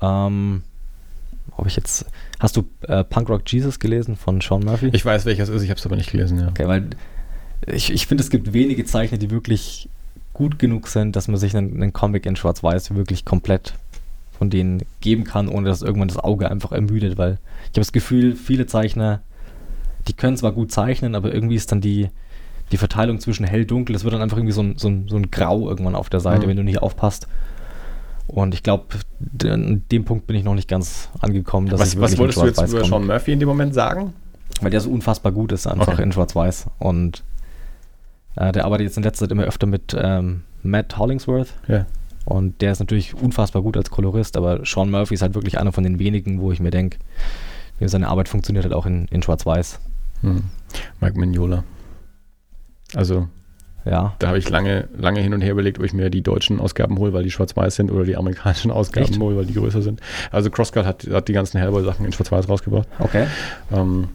Ähm, 0.00 0.62
ob 1.56 1.66
ich 1.66 1.76
jetzt, 1.76 2.06
hast 2.38 2.56
du 2.56 2.64
äh, 2.82 3.04
Punk 3.04 3.28
Rock 3.28 3.42
Jesus 3.50 3.78
gelesen 3.78 4.16
von 4.16 4.40
Sean 4.40 4.62
Murphy? 4.64 4.90
Ich 4.92 5.04
weiß, 5.04 5.24
welches 5.24 5.48
ist, 5.48 5.62
ich 5.62 5.70
habe 5.70 5.78
es 5.78 5.86
aber 5.86 5.96
nicht 5.96 6.10
gelesen, 6.10 6.38
ja. 6.40 6.48
Okay, 6.48 6.66
weil 6.68 6.90
ich, 7.66 7.92
ich 7.92 8.06
finde, 8.06 8.22
es 8.22 8.30
gibt 8.30 8.52
wenige 8.52 8.84
Zeichner, 8.84 9.18
die 9.18 9.30
wirklich 9.30 9.88
gut 10.34 10.58
genug 10.58 10.88
sind, 10.88 11.16
dass 11.16 11.28
man 11.28 11.38
sich 11.38 11.56
einen, 11.56 11.74
einen 11.82 11.92
Comic 11.92 12.26
in 12.26 12.36
Schwarz-Weiß 12.36 12.94
wirklich 12.94 13.24
komplett 13.24 13.74
von 14.36 14.50
denen 14.50 14.82
geben 15.00 15.24
kann, 15.24 15.48
ohne 15.48 15.66
dass 15.68 15.80
irgendwann 15.80 16.08
das 16.08 16.18
Auge 16.18 16.50
einfach 16.50 16.72
ermüdet, 16.72 17.16
weil 17.16 17.38
ich 17.62 17.68
habe 17.70 17.80
das 17.80 17.92
Gefühl, 17.92 18.36
viele 18.36 18.66
Zeichner, 18.66 19.22
die 20.08 20.12
können 20.12 20.36
zwar 20.36 20.52
gut 20.52 20.70
zeichnen, 20.70 21.14
aber 21.14 21.32
irgendwie 21.32 21.54
ist 21.56 21.72
dann 21.72 21.80
die, 21.80 22.10
die 22.70 22.76
Verteilung 22.76 23.18
zwischen 23.18 23.46
hell-dunkel, 23.46 23.96
es 23.96 24.04
wird 24.04 24.12
dann 24.12 24.20
einfach 24.20 24.36
irgendwie 24.36 24.52
so 24.52 24.62
ein, 24.62 24.76
so 24.76 24.88
ein, 24.88 25.08
so 25.08 25.16
ein 25.16 25.30
Grau 25.30 25.68
irgendwann 25.70 25.94
auf 25.94 26.10
der 26.10 26.20
Seite, 26.20 26.44
Mhm. 26.44 26.50
wenn 26.50 26.56
du 26.58 26.64
nicht 26.64 26.82
aufpasst. 26.82 27.26
Und 28.26 28.54
ich 28.54 28.62
glaube, 28.62 28.86
an 29.44 29.84
dem 29.92 30.04
Punkt 30.04 30.26
bin 30.26 30.36
ich 30.36 30.44
noch 30.44 30.54
nicht 30.54 30.68
ganz 30.68 31.08
angekommen. 31.20 31.68
Dass 31.68 31.80
Was, 31.80 31.94
ich 31.94 32.00
was 32.00 32.18
wolltest 32.18 32.38
du 32.40 32.46
jetzt 32.46 32.72
über. 32.72 32.84
Sean 32.84 33.06
Murphy 33.06 33.32
in 33.32 33.40
dem 33.40 33.48
Moment 33.48 33.72
sagen? 33.74 34.12
Weil 34.60 34.70
der 34.70 34.80
so 34.80 34.90
unfassbar 34.90 35.32
gut 35.32 35.52
ist, 35.52 35.66
einfach 35.66 35.88
Okay. 35.88 36.02
in 36.02 36.12
Schwarz-Weiß. 36.12 36.66
Und 36.78 37.22
äh, 38.36 38.52
der 38.52 38.64
arbeitet 38.64 38.86
jetzt 38.86 38.96
in 38.96 39.02
letzter 39.02 39.26
Zeit 39.26 39.32
immer 39.32 39.44
öfter 39.44 39.66
mit 39.66 39.96
ähm, 39.98 40.42
Matt 40.62 40.98
Hollingsworth. 40.98 41.52
Ja. 41.68 41.86
Und 42.24 42.60
der 42.60 42.72
ist 42.72 42.80
natürlich 42.80 43.14
unfassbar 43.14 43.62
gut 43.62 43.76
als 43.76 43.90
Kolorist, 43.90 44.36
aber 44.36 44.64
Sean 44.64 44.90
Murphy 44.90 45.14
ist 45.14 45.22
halt 45.22 45.34
wirklich 45.34 45.58
einer 45.60 45.70
von 45.72 45.84
den 45.84 45.98
wenigen, 46.00 46.40
wo 46.40 46.50
ich 46.50 46.58
mir 46.58 46.70
denke, 46.72 46.98
seine 47.80 48.08
Arbeit 48.08 48.28
funktioniert 48.28 48.64
halt 48.64 48.74
auch 48.74 48.86
in, 48.86 49.06
in 49.08 49.22
Schwarz-Weiß. 49.22 49.78
Hm. 50.22 50.42
Mike 51.00 51.18
Mignola. 51.20 51.62
Also, 52.94 53.28
Ja. 53.86 54.14
da 54.18 54.28
habe 54.28 54.38
ich 54.38 54.48
lange, 54.50 54.88
lange 54.98 55.20
hin 55.20 55.32
und 55.32 55.40
her 55.40 55.52
überlegt, 55.52 55.78
ob 55.78 55.84
ich 55.84 55.92
mir 55.92 56.10
die 56.10 56.22
deutschen 56.22 56.60
Ausgaben 56.60 56.98
hole, 56.98 57.12
weil 57.12 57.22
die 57.22 57.30
schwarz-weiß 57.30 57.76
sind, 57.76 57.90
oder 57.92 58.04
die 58.04 58.16
amerikanischen 58.16 58.70
Ausgaben 58.72 59.06
Echt? 59.06 59.20
hole, 59.20 59.36
weil 59.36 59.46
die 59.46 59.54
größer 59.54 59.80
sind. 59.80 60.00
Also 60.32 60.50
Crosscut 60.50 60.84
hat, 60.84 61.06
hat 61.10 61.28
die 61.28 61.32
ganzen 61.32 61.58
Hellboy-Sachen 61.58 62.04
in 62.04 62.12
schwarz-weiß 62.12 62.48
rausgebracht. 62.48 62.88
Okay. 62.98 63.26
Ähm, 63.72 64.08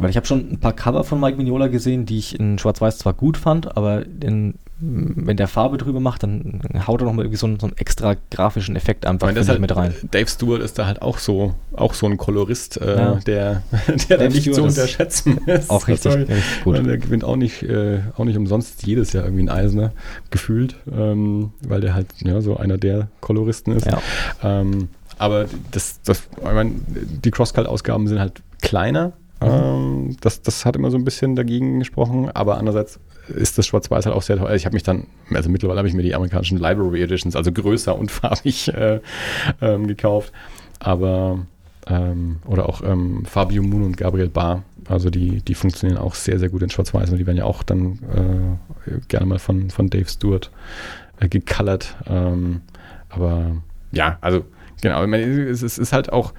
Weil 0.00 0.10
ich 0.10 0.16
habe 0.16 0.26
schon 0.26 0.52
ein 0.52 0.60
paar 0.60 0.72
Cover 0.72 1.04
von 1.04 1.18
Mike 1.20 1.36
Mignola 1.36 1.66
gesehen, 1.68 2.06
die 2.06 2.18
ich 2.18 2.38
in 2.38 2.58
Schwarz-Weiß 2.58 2.98
zwar 2.98 3.14
gut 3.14 3.36
fand, 3.36 3.76
aber 3.76 4.04
in, 4.20 4.54
wenn 4.80 5.36
der 5.36 5.48
Farbe 5.48 5.76
drüber 5.76 5.98
macht, 5.98 6.22
dann 6.22 6.60
haut 6.86 7.00
er 7.02 7.06
nochmal 7.06 7.24
irgendwie 7.24 7.38
so 7.38 7.46
einen, 7.46 7.58
so 7.58 7.66
einen 7.66 7.76
extra 7.78 8.14
grafischen 8.30 8.76
Effekt 8.76 9.06
einfach 9.06 9.30
ich, 9.34 9.48
halt, 9.48 9.60
mit 9.60 9.74
rein. 9.74 9.92
Dave 10.10 10.28
Stewart 10.28 10.62
ist 10.62 10.78
da 10.78 10.86
halt 10.86 11.02
auch 11.02 11.18
so, 11.18 11.54
auch 11.74 11.94
so 11.94 12.06
ein 12.06 12.16
Kolorist, 12.16 12.80
äh, 12.80 12.96
Ja. 12.96 13.14
der, 13.26 13.62
der 14.08 14.18
da 14.18 14.28
nicht 14.28 14.44
zu 14.44 14.52
Stewart 14.52 14.68
ist 14.70 14.78
unterschätzen 14.78 15.38
ist. 15.46 15.68
Auch 15.70 15.88
richtig, 15.88 16.12
Sorry. 16.12 16.22
richtig 16.24 16.64
gut. 16.64 16.86
Der 16.86 16.98
gewinnt 16.98 17.24
auch 17.24 17.36
nicht, 17.36 17.62
äh, 17.64 18.00
auch 18.16 18.24
nicht 18.24 18.36
umsonst 18.36 18.86
jedes 18.86 19.12
Jahr 19.12 19.24
irgendwie 19.24 19.44
ein 19.44 19.50
Eisner, 19.50 19.92
gefühlt, 20.30 20.76
ähm, 20.92 21.52
weil 21.66 21.80
der 21.80 21.94
halt 21.94 22.06
ja, 22.20 22.40
so 22.40 22.56
einer 22.56 22.78
der 22.78 23.08
Koloristen 23.20 23.74
ist. 23.74 23.86
Ja. 23.86 24.00
Ähm, 24.44 24.88
aber 25.18 25.46
das, 25.72 26.00
das, 26.04 26.22
ich 26.36 26.44
meine, 26.44 26.70
die 26.94 27.30
Crosscut-Ausgaben 27.32 28.06
sind 28.06 28.20
halt 28.20 28.42
kleiner. 28.62 29.12
Mhm. 29.40 29.48
Ähm, 29.48 30.16
das, 30.20 30.42
das 30.42 30.64
hat 30.64 30.76
immer 30.76 30.90
so 30.90 30.96
ein 30.96 31.04
bisschen 31.04 31.36
dagegen 31.36 31.78
gesprochen, 31.78 32.30
aber 32.30 32.58
andererseits 32.58 33.00
ist 33.28 33.58
das 33.58 33.66
Schwarz-Weiß 33.66 34.06
halt 34.06 34.16
auch 34.16 34.22
sehr 34.22 34.38
teuer. 34.38 34.54
Ich 34.54 34.64
habe 34.64 34.74
mich 34.74 34.82
dann, 34.82 35.06
also 35.32 35.50
mittlerweile 35.50 35.78
habe 35.78 35.88
ich 35.88 35.94
mir 35.94 36.02
die 36.02 36.14
amerikanischen 36.14 36.58
Library 36.58 37.02
Editions, 37.02 37.36
also 37.36 37.52
größer 37.52 37.96
und 37.96 38.10
farbig, 38.10 38.68
äh, 38.68 39.00
ähm, 39.60 39.86
gekauft. 39.86 40.32
Aber, 40.80 41.46
ähm, 41.86 42.38
oder 42.46 42.68
auch 42.68 42.82
ähm, 42.82 43.24
Fabio 43.24 43.62
Moon 43.62 43.84
und 43.84 43.96
Gabriel 43.96 44.28
Barr, 44.28 44.62
also 44.88 45.10
die, 45.10 45.42
die 45.42 45.54
funktionieren 45.54 45.98
auch 45.98 46.14
sehr, 46.14 46.38
sehr 46.38 46.48
gut 46.48 46.62
in 46.62 46.70
Schwarz-Weiß 46.70 47.10
und 47.10 47.18
die 47.18 47.26
werden 47.26 47.38
ja 47.38 47.44
auch 47.44 47.62
dann 47.62 48.58
äh, 48.86 49.00
gerne 49.08 49.26
mal 49.26 49.38
von, 49.38 49.70
von 49.70 49.90
Dave 49.90 50.08
Stewart 50.08 50.50
äh, 51.20 51.28
gecolored. 51.28 51.94
Ähm, 52.06 52.62
aber 53.08 53.56
ja, 53.92 54.18
also 54.20 54.44
genau, 54.80 55.04
es 55.04 55.62
ist 55.62 55.92
halt 55.92 56.12
auch, 56.12 56.32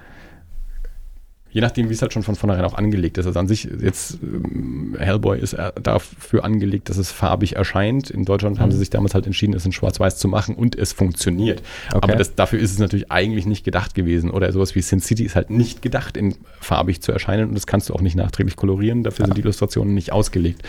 je 1.52 1.60
nachdem, 1.60 1.88
wie 1.88 1.94
es 1.94 2.00
halt 2.02 2.12
schon 2.12 2.22
von 2.22 2.36
vornherein 2.36 2.64
auch 2.64 2.74
angelegt 2.74 3.18
ist. 3.18 3.26
Also 3.26 3.38
an 3.40 3.48
sich, 3.48 3.64
jetzt 3.80 4.18
ähm, 4.22 4.96
Hellboy 4.98 5.38
ist 5.38 5.54
äh, 5.54 5.72
dafür 5.82 6.44
angelegt, 6.44 6.88
dass 6.88 6.96
es 6.96 7.10
farbig 7.10 7.56
erscheint. 7.56 8.08
In 8.10 8.24
Deutschland 8.24 8.60
haben 8.60 8.68
Mhm. 8.68 8.72
sie 8.72 8.78
sich 8.78 8.90
damals 8.90 9.14
halt 9.14 9.26
entschieden, 9.26 9.54
es 9.54 9.66
in 9.66 9.72
Schwarz-Weiß 9.72 10.16
zu 10.18 10.28
machen 10.28 10.54
und 10.54 10.76
es 10.78 10.92
funktioniert. 10.92 11.62
Okay. 11.88 11.98
Aber 12.02 12.14
das, 12.16 12.34
dafür 12.36 12.60
ist 12.60 12.70
es 12.72 12.78
natürlich 12.78 13.10
eigentlich 13.10 13.46
nicht 13.46 13.64
gedacht 13.64 13.94
gewesen. 13.94 14.30
Oder 14.30 14.52
sowas 14.52 14.74
wie 14.74 14.80
Sin 14.82 15.00
City 15.00 15.24
ist 15.24 15.34
halt 15.36 15.50
nicht 15.50 15.82
gedacht, 15.82 16.16
in 16.16 16.36
farbig 16.60 17.02
zu 17.02 17.10
erscheinen 17.12 17.48
und 17.48 17.54
das 17.54 17.66
kannst 17.66 17.88
du 17.88 17.94
auch 17.94 18.00
nicht 18.00 18.14
nachträglich 18.16 18.56
kolorieren. 18.56 19.02
Dafür 19.02 19.24
Ja. 19.24 19.26
sind 19.26 19.36
die 19.36 19.42
Illustrationen 19.42 19.92
nicht 19.94 20.12
ausgelegt. 20.12 20.62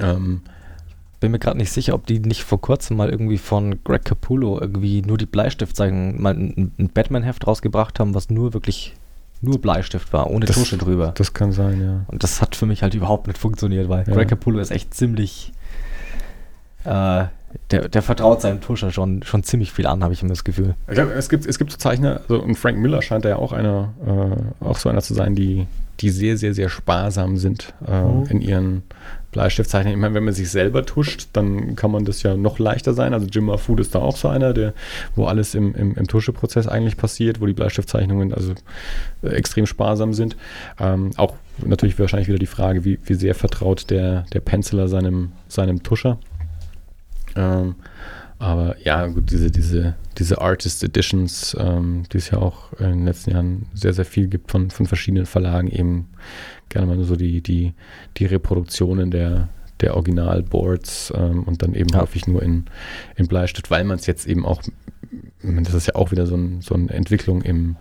Ähm, 0.00 0.42
Bin 1.20 1.32
mir 1.32 1.40
gerade 1.40 1.58
nicht 1.58 1.72
sicher, 1.72 1.94
ob 1.94 2.06
die 2.06 2.20
nicht 2.20 2.44
vor 2.44 2.60
kurzem 2.60 2.96
mal 2.96 3.08
irgendwie 3.10 3.38
von 3.38 3.82
Greg 3.82 4.04
Capullo 4.04 4.60
irgendwie 4.60 5.02
nur 5.02 5.18
die 5.18 5.26
Bleistiftzeichnungen 5.26 6.22
mal 6.22 6.34
ein, 6.34 6.70
ein 6.78 6.90
Batman-Heft 6.94 7.44
rausgebracht 7.46 7.98
haben, 7.98 8.14
was 8.14 8.30
nur 8.30 8.52
wirklich 8.54 8.94
nur 9.40 9.60
Bleistift 9.60 10.12
war, 10.12 10.30
ohne 10.30 10.46
Das- 10.46 10.56
Tusche 10.56 10.76
drüber. 10.78 11.12
das 11.16 11.32
kann 11.34 11.52
sein, 11.52 11.80
ja. 11.82 12.00
Und 12.08 12.22
das 12.22 12.40
hat 12.42 12.56
für 12.56 12.66
mich 12.66 12.82
halt 12.82 12.94
überhaupt 12.94 13.26
nicht 13.28 13.38
funktioniert, 13.38 13.88
weil 13.88 14.04
Ja. 14.06 14.14
Greg 14.14 14.28
Capullo 14.28 14.58
ist 14.58 14.70
echt 14.70 14.94
ziemlich. 14.94 15.52
Äh, 16.84 17.24
der, 17.70 17.88
der 17.88 18.02
vertraut 18.02 18.42
seinem 18.42 18.60
Tuscher 18.60 18.90
schon, 18.90 19.22
schon 19.22 19.42
ziemlich 19.42 19.72
viel 19.72 19.86
an, 19.86 20.04
habe 20.04 20.12
ich 20.12 20.20
immer 20.22 20.30
das 20.30 20.44
Gefühl. 20.44 20.74
Ich 20.86 20.94
glaube, 20.94 21.12
es 21.12 21.28
gibt, 21.28 21.46
es 21.46 21.58
gibt 21.58 21.70
so 21.72 21.78
Zeichner, 21.78 22.20
also 22.28 22.42
und 22.42 22.56
Frank 22.56 22.78
Miller 22.78 23.00
scheint 23.00 23.24
da 23.24 23.30
ja 23.30 23.36
auch 23.36 23.52
einer, 23.52 23.94
äh, 24.06 24.64
auch 24.64 24.76
so 24.76 24.88
einer 24.90 25.00
zu 25.00 25.14
sein, 25.14 25.34
die, 25.34 25.66
die 26.00 26.10
sehr, 26.10 26.36
sehr, 26.36 26.52
sehr 26.54 26.68
sparsam 26.68 27.36
sind 27.38 27.72
äh, 27.86 27.90
Oh. 28.02 28.24
in 28.28 28.40
ihren 28.42 28.82
Bleistiftzeichnungen. 29.38 29.96
Ich 29.96 30.00
meine, 30.00 30.14
wenn 30.14 30.24
man 30.24 30.34
sich 30.34 30.50
selber 30.50 30.84
tuscht, 30.84 31.28
dann 31.32 31.76
kann 31.76 31.92
man 31.92 32.04
das 32.04 32.24
ja 32.24 32.36
noch 32.36 32.58
leichter 32.58 32.92
sein. 32.92 33.14
Also 33.14 33.28
Jim 33.28 33.44
Mahfood 33.44 33.78
ist 33.78 33.94
da 33.94 34.00
auch 34.00 34.16
so 34.16 34.26
einer, 34.26 34.52
der, 34.52 34.74
wo 35.14 35.26
alles 35.26 35.54
im, 35.54 35.76
im, 35.76 35.94
im 35.94 36.08
Tuscheprozess 36.08 36.66
eigentlich 36.66 36.96
passiert, 36.96 37.40
wo 37.40 37.46
die 37.46 37.52
Bleistiftzeichnungen 37.52 38.34
also 38.34 38.54
äh, 39.22 39.28
extrem 39.28 39.66
sparsam 39.66 40.12
sind. 40.12 40.36
Ähm, 40.80 41.12
auch 41.16 41.34
natürlich 41.64 41.96
wahrscheinlich 42.00 42.26
wieder 42.26 42.40
die 42.40 42.46
Frage, 42.46 42.84
wie, 42.84 42.98
wie 43.04 43.14
sehr 43.14 43.36
vertraut 43.36 43.90
der, 43.90 44.22
der 44.32 44.40
Penciler 44.40 44.88
seinem, 44.88 45.30
seinem 45.46 45.84
Tuscher. 45.84 46.18
Ähm, 47.36 47.76
aber 48.40 48.76
ja, 48.84 49.06
gut, 49.06 49.30
diese, 49.30 49.52
diese, 49.52 49.94
diese 50.18 50.40
Artist 50.40 50.82
Editions, 50.82 51.56
ähm, 51.60 52.02
die 52.12 52.18
es 52.18 52.30
ja 52.30 52.38
auch 52.38 52.72
in 52.80 52.86
den 52.86 53.04
letzten 53.04 53.30
Jahren 53.30 53.66
sehr, 53.74 53.92
sehr 53.92 54.04
viel 54.04 54.26
gibt 54.26 54.50
von, 54.50 54.70
von 54.70 54.86
verschiedenen 54.86 55.26
Verlagen, 55.26 55.68
eben 55.68 56.08
gerne 56.68 56.86
mal 56.86 57.02
so 57.04 57.16
die, 57.16 57.40
die, 57.40 57.72
die 58.16 58.26
Reproduktionen 58.26 59.10
der, 59.10 59.48
der 59.80 59.94
Originalboards 59.96 61.12
ähm, 61.16 61.44
und 61.44 61.62
dann 61.62 61.74
eben 61.74 61.88
Ja. 61.90 62.00
häufig 62.02 62.26
nur 62.26 62.42
in, 62.42 62.64
in 63.16 63.26
Bleistift, 63.28 63.70
weil 63.70 63.84
man 63.84 63.96
es 63.98 64.06
jetzt 64.06 64.26
eben 64.26 64.44
auch, 64.44 64.62
das 65.42 65.74
ist 65.74 65.86
ja 65.86 65.94
auch 65.94 66.10
wieder 66.10 66.26
so, 66.26 66.36
ein, 66.36 66.60
so 66.60 66.74
eine 66.74 66.90
Entwicklung 66.90 67.42
im, 67.42 67.76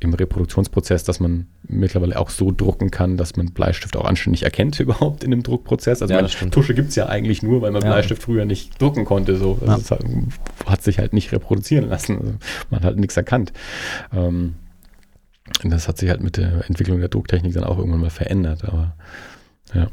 im 0.00 0.14
Reproduktionsprozess, 0.14 1.02
dass 1.04 1.18
man 1.18 1.46
mittlerweile 1.66 2.18
auch 2.20 2.30
so 2.30 2.52
drucken 2.52 2.90
kann, 2.90 3.16
dass 3.16 3.34
man 3.36 3.52
Bleistift 3.52 3.96
auch 3.96 4.04
anständig 4.04 4.42
erkennt 4.44 4.78
überhaupt 4.80 5.24
in 5.24 5.30
dem 5.32 5.42
Druckprozess. 5.42 6.02
Also 6.02 6.14
Ja, 6.14 6.20
meine. 6.22 6.50
Tusche 6.50 6.74
gibt 6.74 6.90
es 6.90 6.94
ja 6.96 7.06
eigentlich 7.08 7.42
nur, 7.42 7.62
weil 7.62 7.70
man 7.72 7.82
Ja. 7.82 7.88
Bleistift 7.88 8.22
früher 8.22 8.44
nicht 8.44 8.80
drucken 8.80 9.04
konnte. 9.04 9.36
So. 9.36 9.58
Ja. 9.60 9.66
Das 9.74 9.80
ist 9.82 9.90
halt, 9.90 10.04
hat 10.66 10.82
sich 10.82 10.98
halt 10.98 11.12
nicht 11.12 11.32
reproduzieren 11.32 11.88
lassen. 11.88 12.16
Also 12.18 12.32
man 12.70 12.80
hat 12.80 12.84
halt 12.84 12.98
nichts 12.98 13.16
erkannt. 13.16 13.52
Ähm, 14.14 14.54
das 15.64 15.88
hat 15.88 15.98
sich 15.98 16.10
halt 16.10 16.22
mit 16.22 16.36
der 16.36 16.68
Entwicklung 16.68 17.00
der 17.00 17.08
Drucktechnik 17.08 17.54
dann 17.54 17.64
auch 17.64 17.78
irgendwann 17.78 18.00
mal 18.00 18.10
verändert. 18.10 18.64
Aber 18.64 18.94
ja. 19.74 19.88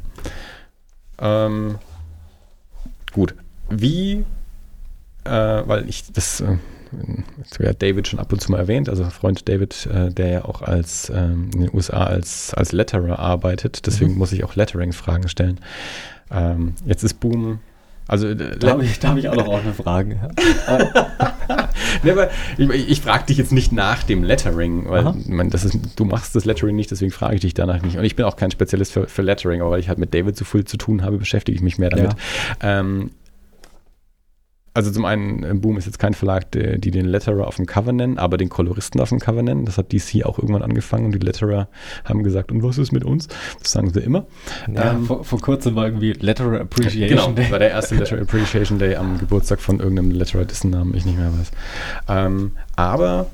Ähm, 1.18 1.78
gut. 3.12 3.34
Wie, 3.68 4.24
äh, 5.24 5.30
weil 5.30 5.88
ich 5.88 6.12
das, 6.12 6.40
äh, 6.40 6.56
jetzt 7.38 7.58
wird 7.58 7.82
David 7.82 8.06
schon 8.08 8.20
ab 8.20 8.32
und 8.32 8.40
zu 8.40 8.52
mal 8.52 8.58
erwähnt, 8.58 8.88
also 8.88 9.04
Freund 9.06 9.48
David, 9.48 9.86
äh, 9.86 10.10
der 10.10 10.28
ja 10.28 10.44
auch 10.44 10.62
als 10.62 11.10
ähm, 11.10 11.50
in 11.54 11.62
den 11.62 11.74
USA 11.74 12.04
als, 12.04 12.54
als 12.54 12.72
Letterer 12.72 13.18
arbeitet, 13.18 13.86
deswegen 13.86 14.12
Mhm. 14.12 14.18
muss 14.18 14.32
ich 14.32 14.44
auch 14.44 14.54
Letterings-Fragen 14.54 15.28
stellen. 15.28 15.58
Ähm, 16.30 16.74
jetzt 16.84 17.02
ist 17.02 17.14
Boom, 17.20 17.58
also 18.08 18.28
äh, 18.28 18.58
Da 18.58 18.70
habe 18.70 18.84
ich, 18.84 18.98
da 18.98 19.10
hab 19.10 19.16
ich 19.16 19.28
auch 19.28 19.36
noch 19.36 19.48
eine 19.48 19.72
Frage. 19.72 20.18
Nee, 22.02 22.12
ich, 22.58 22.90
ich 22.90 23.00
frage 23.00 23.26
dich 23.26 23.36
jetzt 23.36 23.52
nicht 23.52 23.72
nach 23.72 24.02
dem 24.02 24.22
Lettering, 24.22 24.88
weil 24.88 25.14
meine, 25.26 25.50
das 25.50 25.64
ist, 25.64 25.78
du 25.96 26.04
machst 26.04 26.34
das 26.34 26.44
Lettering 26.44 26.76
nicht, 26.76 26.90
deswegen 26.90 27.12
frage 27.12 27.36
ich 27.36 27.40
dich 27.40 27.54
danach 27.54 27.82
nicht. 27.82 27.96
Und 27.96 28.04
ich 28.04 28.16
bin 28.16 28.24
auch 28.24 28.36
kein 28.36 28.50
Spezialist 28.50 28.92
für, 28.92 29.06
für 29.06 29.22
Lettering, 29.22 29.60
aber 29.60 29.72
weil 29.72 29.80
ich 29.80 29.88
halt 29.88 29.98
mit 29.98 30.12
David 30.14 30.36
so 30.36 30.44
viel 30.44 30.64
zu 30.64 30.76
tun 30.76 31.02
habe, 31.02 31.18
beschäftige 31.18 31.56
ich 31.56 31.62
mich 31.62 31.78
mehr 31.78 31.90
damit. 31.90 32.12
Ähm, 32.60 33.10
also 34.76 34.90
zum 34.90 35.06
einen, 35.06 35.42
äh, 35.42 35.54
Boom 35.54 35.78
ist 35.78 35.86
jetzt 35.86 35.98
kein 35.98 36.12
Verlag, 36.12 36.50
der, 36.52 36.76
die 36.76 36.90
den 36.90 37.06
Letterer 37.06 37.46
auf 37.46 37.56
dem 37.56 37.64
Cover 37.66 37.92
nennen, 37.92 38.18
aber 38.18 38.36
den 38.36 38.50
Koloristen 38.50 39.00
auf 39.00 39.08
dem 39.08 39.18
Cover 39.18 39.42
nennen. 39.42 39.64
Das 39.64 39.78
hat 39.78 39.90
DC 39.92 40.24
auch 40.24 40.38
irgendwann 40.38 40.62
angefangen 40.62 41.06
und 41.06 41.12
die 41.12 41.18
Letterer 41.18 41.68
haben 42.04 42.22
gesagt, 42.22 42.52
und 42.52 42.62
was 42.62 42.76
ist 42.76 42.92
mit 42.92 43.02
uns? 43.04 43.28
Das 43.62 43.72
sagen 43.72 43.90
sie 43.90 44.00
immer. 44.00 44.26
Ja, 44.72 44.92
Ähm, 44.92 45.06
vor, 45.06 45.24
vor 45.24 45.40
kurzem 45.40 45.74
war 45.76 45.86
irgendwie 45.86 46.12
Letter 46.12 46.60
Appreciation 46.60 47.08
Genau, 47.08 47.32
Day. 47.32 47.50
war 47.50 47.58
der 47.58 47.70
erste 47.70 47.94
Letter 47.94 48.20
Appreciation 48.20 48.78
Day 48.78 48.96
am 48.96 49.18
Geburtstag 49.18 49.60
von 49.60 49.80
irgendeinem 49.80 50.10
Letterer, 50.10 50.44
dessen 50.44 50.70
Namen 50.70 50.94
ich 50.94 51.06
nicht 51.06 51.18
mehr 51.18 51.32
weiß. 51.32 51.50
Ähm, 52.08 52.52
aber, 52.76 53.26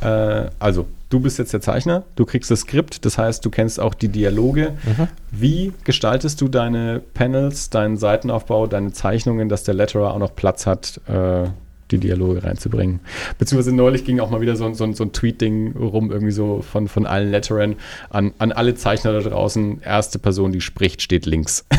äh, 0.00 0.46
also, 0.58 0.86
du 1.10 1.20
bist 1.20 1.38
jetzt 1.38 1.52
der 1.52 1.60
Zeichner, 1.60 2.04
du 2.16 2.24
kriegst 2.24 2.50
das 2.50 2.60
Skript, 2.60 3.04
das 3.04 3.18
heißt, 3.18 3.44
du 3.44 3.50
kennst 3.50 3.80
auch 3.80 3.94
die 3.94 4.08
Dialoge. 4.08 4.74
Mhm. 4.84 5.08
Wie 5.30 5.72
gestaltest 5.84 6.40
du 6.40 6.48
deine 6.48 7.00
Panels, 7.14 7.70
deinen 7.70 7.96
Seitenaufbau, 7.96 8.66
deine 8.66 8.92
Zeichnungen, 8.92 9.48
dass 9.48 9.64
der 9.64 9.74
Letterer 9.74 10.12
auch 10.12 10.18
noch 10.18 10.34
Platz 10.34 10.66
hat, 10.66 11.00
äh, 11.08 11.48
die 11.90 11.98
Dialoge 11.98 12.44
reinzubringen? 12.44 13.00
Beziehungsweise 13.38 13.74
neulich 13.74 14.04
ging 14.04 14.20
auch 14.20 14.28
mal 14.28 14.42
wieder 14.42 14.56
so, 14.56 14.70
so, 14.74 14.92
so 14.92 15.04
ein 15.04 15.12
Tweet-Ding 15.12 15.76
rum, 15.76 16.10
irgendwie 16.10 16.32
so 16.32 16.60
von, 16.60 16.88
von 16.88 17.06
allen 17.06 17.30
Letterern 17.30 17.76
an, 18.10 18.34
an 18.38 18.52
alle 18.52 18.74
Zeichner 18.74 19.12
da 19.12 19.20
draußen. 19.20 19.80
Erste 19.80 20.18
Person, 20.18 20.52
die 20.52 20.60
spricht, 20.60 21.02
steht 21.02 21.26
links. 21.26 21.64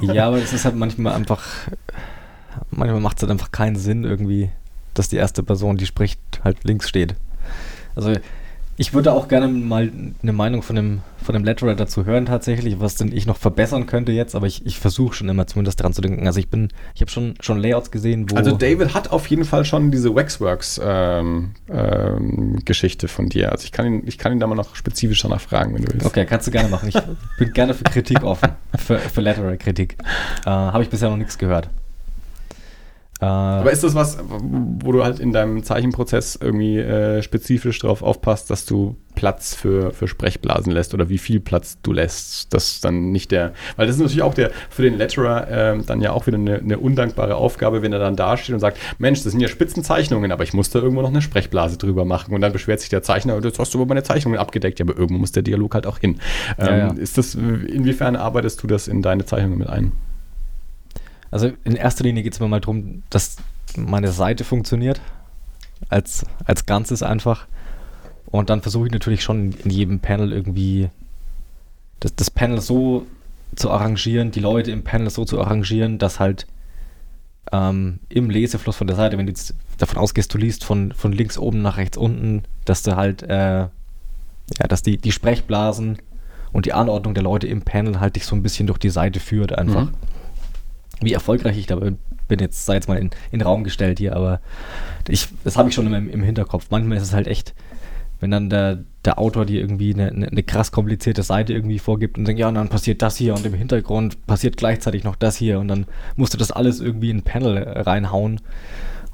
Ja, 0.00 0.28
aber 0.28 0.38
es 0.38 0.52
ist 0.52 0.64
halt 0.64 0.76
manchmal 0.76 1.14
einfach, 1.14 1.44
manchmal 2.70 3.00
macht 3.00 3.18
es 3.18 3.22
halt 3.22 3.30
einfach 3.30 3.52
keinen 3.52 3.76
Sinn 3.76 4.04
irgendwie, 4.04 4.50
dass 4.94 5.08
die 5.08 5.16
erste 5.16 5.42
Person, 5.42 5.76
die 5.76 5.86
spricht, 5.86 6.20
halt 6.42 6.64
links 6.64 6.88
steht. 6.88 7.14
Also 7.94 8.14
ich 8.76 8.94
würde 8.94 9.12
auch 9.12 9.28
gerne 9.28 9.48
mal 9.48 9.90
eine 10.22 10.32
Meinung 10.32 10.62
von 10.62 10.76
dem, 10.76 11.00
von 11.22 11.34
dem 11.34 11.44
Letterer 11.44 11.74
dazu 11.74 12.04
hören 12.04 12.26
tatsächlich, 12.26 12.80
was 12.80 12.96
denn 12.96 13.10
ich 13.12 13.26
noch 13.26 13.36
verbessern 13.36 13.86
könnte 13.86 14.12
jetzt, 14.12 14.34
aber 14.34 14.46
ich, 14.46 14.64
ich 14.66 14.78
versuche 14.78 15.14
schon 15.14 15.28
immer 15.28 15.46
zumindest 15.46 15.82
dran 15.82 15.92
zu 15.92 16.00
denken. 16.00 16.26
Also 16.26 16.40
ich 16.40 16.48
bin, 16.48 16.68
ich 16.94 17.00
habe 17.00 17.10
schon, 17.10 17.34
schon 17.40 17.58
Layouts 17.58 17.90
gesehen, 17.90 18.30
wo... 18.30 18.36
Also 18.36 18.56
David 18.56 18.94
hat 18.94 19.10
auf 19.12 19.26
jeden 19.28 19.44
Fall 19.44 19.64
schon 19.64 19.90
diese 19.90 20.14
Waxworks-Geschichte 20.14 23.08
von 23.08 23.28
dir. 23.28 23.50
Also 23.52 23.64
ich 23.64 23.72
kann, 23.72 23.86
ihn, 23.86 24.02
ich 24.06 24.18
kann 24.18 24.32
ihn 24.32 24.40
da 24.40 24.46
mal 24.46 24.54
noch 24.54 24.76
spezifischer 24.76 25.28
nachfragen, 25.28 25.74
wenn 25.74 25.82
du 25.82 25.92
willst. 25.92 26.06
Okay, 26.06 26.26
kannst 26.26 26.46
du 26.46 26.50
gerne 26.50 26.68
machen. 26.68 26.88
Ich 26.88 26.98
bin 27.38 27.52
gerne 27.52 27.74
für 27.74 27.84
Kritik 27.84 28.24
offen. 28.24 28.50
Für, 28.76 28.98
für 28.98 29.20
Letterer-Kritik. 29.20 29.98
Äh, 30.44 30.50
Habe 30.50 30.82
ich 30.82 30.90
bisher 30.90 31.10
noch 31.10 31.16
nichts 31.16 31.38
gehört. 31.38 31.70
Äh, 33.24 33.60
Aber 33.60 33.72
ist 33.72 33.82
das 33.84 33.94
was, 33.94 34.18
wo 34.28 34.92
du 34.92 35.02
halt 35.02 35.18
in 35.18 35.32
deinem 35.32 35.62
Zeichenprozess 35.62 36.38
irgendwie 36.40 36.78
äh, 36.78 37.22
spezifisch 37.22 37.78
darauf 37.78 38.02
aufpasst, 38.02 38.50
dass 38.50 38.66
du 38.66 38.96
Platz 39.14 39.54
für, 39.54 39.92
für 39.92 40.08
Sprechblasen 40.08 40.72
lässt 40.72 40.92
oder 40.92 41.08
wie 41.08 41.18
viel 41.18 41.40
Platz 41.40 41.78
du 41.82 41.92
lässt, 41.92 42.52
dass 42.52 42.80
dann 42.80 43.12
nicht 43.12 43.30
der, 43.30 43.52
weil 43.76 43.86
das 43.86 43.96
ist 43.96 44.02
natürlich 44.02 44.22
auch 44.22 44.34
der 44.34 44.50
für 44.68 44.82
den 44.82 44.98
Letterer 44.98 45.46
ähm, 45.48 45.86
dann 45.86 46.00
ja 46.00 46.10
auch 46.10 46.26
wieder 46.26 46.36
eine, 46.36 46.56
eine 46.58 46.78
undankbare 46.78 47.36
Aufgabe, 47.36 47.80
wenn 47.82 47.92
er 47.92 48.00
dann 48.00 48.16
dasteht 48.16 48.52
und 48.52 48.60
sagt, 48.60 48.78
Mensch, 48.98 49.22
das 49.22 49.30
sind 49.32 49.40
ja 49.40 49.48
Spitzenzeichnungen, 49.48 50.32
aber 50.32 50.42
ich 50.42 50.52
muss 50.52 50.70
da 50.70 50.80
irgendwo 50.80 51.02
noch 51.02 51.10
eine 51.10 51.22
Sprechblase 51.22 51.78
drüber 51.78 52.04
machen 52.04 52.34
und 52.34 52.40
dann 52.40 52.52
beschwert 52.52 52.80
sich 52.80 52.90
der 52.90 53.02
Zeichner, 53.02 53.40
jetzt 53.42 53.58
hast 53.58 53.72
du 53.72 53.78
aber 53.78 53.86
meine 53.86 54.02
Zeichnungen 54.02 54.38
abgedeckt, 54.38 54.80
ja, 54.80 54.84
aber 54.84 54.98
irgendwo 54.98 55.20
muss 55.20 55.32
der 55.32 55.44
Dialog 55.44 55.74
halt 55.74 55.86
auch 55.86 55.98
hin. 55.98 56.18
Ähm, 56.58 56.66
Ja, 56.66 56.76
ja. 56.76 56.92
Ist 56.94 57.16
das, 57.16 57.34
inwiefern 57.34 58.16
arbeitest 58.16 58.62
du 58.62 58.66
das 58.66 58.88
in 58.88 59.00
deine 59.00 59.24
Zeichnungen 59.24 59.58
mit 59.58 59.68
ein? 59.68 59.92
Also 61.34 61.50
in 61.64 61.74
erster 61.74 62.04
Linie 62.04 62.22
geht 62.22 62.34
es 62.34 62.38
mir 62.38 62.46
mal 62.46 62.60
darum, 62.60 63.02
dass 63.10 63.38
meine 63.76 64.12
Seite 64.12 64.44
funktioniert. 64.44 65.00
Als, 65.88 66.24
als 66.44 66.64
Ganzes 66.64 67.02
einfach. 67.02 67.48
Und 68.26 68.50
dann 68.50 68.62
versuche 68.62 68.86
ich 68.86 68.92
natürlich 68.92 69.24
schon 69.24 69.52
in 69.64 69.70
jedem 69.72 69.98
Panel 69.98 70.32
irgendwie 70.32 70.90
das, 71.98 72.14
das 72.14 72.30
Panel 72.30 72.60
so 72.60 73.04
zu 73.56 73.72
arrangieren, 73.72 74.30
die 74.30 74.38
Leute 74.38 74.70
im 74.70 74.84
Panel 74.84 75.10
so 75.10 75.24
zu 75.24 75.40
arrangieren, 75.40 75.98
dass 75.98 76.20
halt 76.20 76.46
ähm, 77.50 77.98
im 78.10 78.30
Lesefluss 78.30 78.76
von 78.76 78.86
der 78.86 78.94
Seite, 78.94 79.18
wenn 79.18 79.26
du 79.26 79.32
jetzt 79.32 79.54
davon 79.78 79.98
ausgehst, 79.98 80.32
du 80.32 80.38
liest 80.38 80.62
von, 80.62 80.92
von 80.92 81.10
links 81.10 81.36
oben 81.36 81.62
nach 81.62 81.78
rechts 81.78 81.96
unten, 81.96 82.44
dass 82.64 82.84
du 82.84 82.94
halt, 82.94 83.24
äh, 83.24 83.62
ja, 83.62 83.70
dass 84.68 84.84
die, 84.84 84.98
die 84.98 85.10
Sprechblasen 85.10 85.98
und 86.52 86.66
die 86.66 86.74
Anordnung 86.74 87.12
der 87.12 87.24
Leute 87.24 87.48
im 87.48 87.62
Panel 87.62 87.98
halt 87.98 88.14
dich 88.14 88.24
so 88.24 88.36
ein 88.36 88.42
bisschen 88.44 88.68
durch 88.68 88.78
die 88.78 88.90
Seite 88.90 89.18
führt 89.18 89.52
einfach 89.58 89.86
Mhm. 89.86 90.13
Wie 91.04 91.12
erfolgreich 91.12 91.58
ich 91.58 91.66
da 91.66 91.76
bin, 91.76 91.98
jetzt, 92.38 92.66
sei 92.66 92.74
jetzt 92.74 92.88
mal 92.88 92.98
in, 92.98 93.10
in 93.30 93.38
den 93.38 93.42
Raum 93.42 93.64
gestellt 93.64 93.98
hier, 93.98 94.16
aber 94.16 94.40
ich, 95.08 95.28
das 95.44 95.56
habe 95.56 95.68
ich 95.68 95.74
schon 95.74 95.92
im, 95.92 96.10
im 96.10 96.22
Hinterkopf. 96.22 96.66
Manchmal 96.70 96.96
ist 96.96 97.04
es 97.04 97.12
halt 97.12 97.26
echt, 97.26 97.54
wenn 98.20 98.30
dann 98.30 98.50
der, 98.50 98.78
der 99.04 99.18
Autor 99.18 99.44
dir 99.44 99.60
irgendwie 99.60 99.92
eine, 99.92 100.10
eine, 100.10 100.28
eine 100.28 100.42
krass 100.42 100.72
komplizierte 100.72 101.22
Seite 101.22 101.52
irgendwie 101.52 101.78
vorgibt 101.78 102.16
und 102.16 102.26
denkt, 102.26 102.40
ja, 102.40 102.48
und 102.48 102.54
dann 102.54 102.68
passiert 102.68 103.02
das 103.02 103.16
hier 103.16 103.34
und 103.34 103.44
im 103.44 103.54
Hintergrund 103.54 104.26
passiert 104.26 104.56
gleichzeitig 104.56 105.04
noch 105.04 105.16
das 105.16 105.36
hier 105.36 105.60
und 105.60 105.68
dann 105.68 105.86
musst 106.16 106.34
du 106.34 106.38
das 106.38 106.52
alles 106.52 106.80
irgendwie 106.80 107.10
in 107.10 107.18
ein 107.18 107.22
Panel 107.22 107.58
reinhauen. 107.58 108.40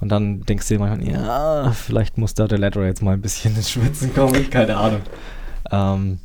Und 0.00 0.08
dann 0.08 0.40
denkst 0.42 0.66
du 0.68 0.74
dir 0.74 0.80
manchmal, 0.80 1.12
ja, 1.12 1.72
vielleicht 1.72 2.16
muss 2.16 2.32
da 2.32 2.48
der 2.48 2.58
Letterer 2.58 2.86
jetzt 2.86 3.02
mal 3.02 3.12
ein 3.12 3.20
bisschen 3.20 3.54
ins 3.56 3.70
Schwitzen 3.70 4.14
kommen, 4.14 4.48
keine 4.48 4.76
Ahnung. 4.76 5.00
Ähm, 5.70 6.18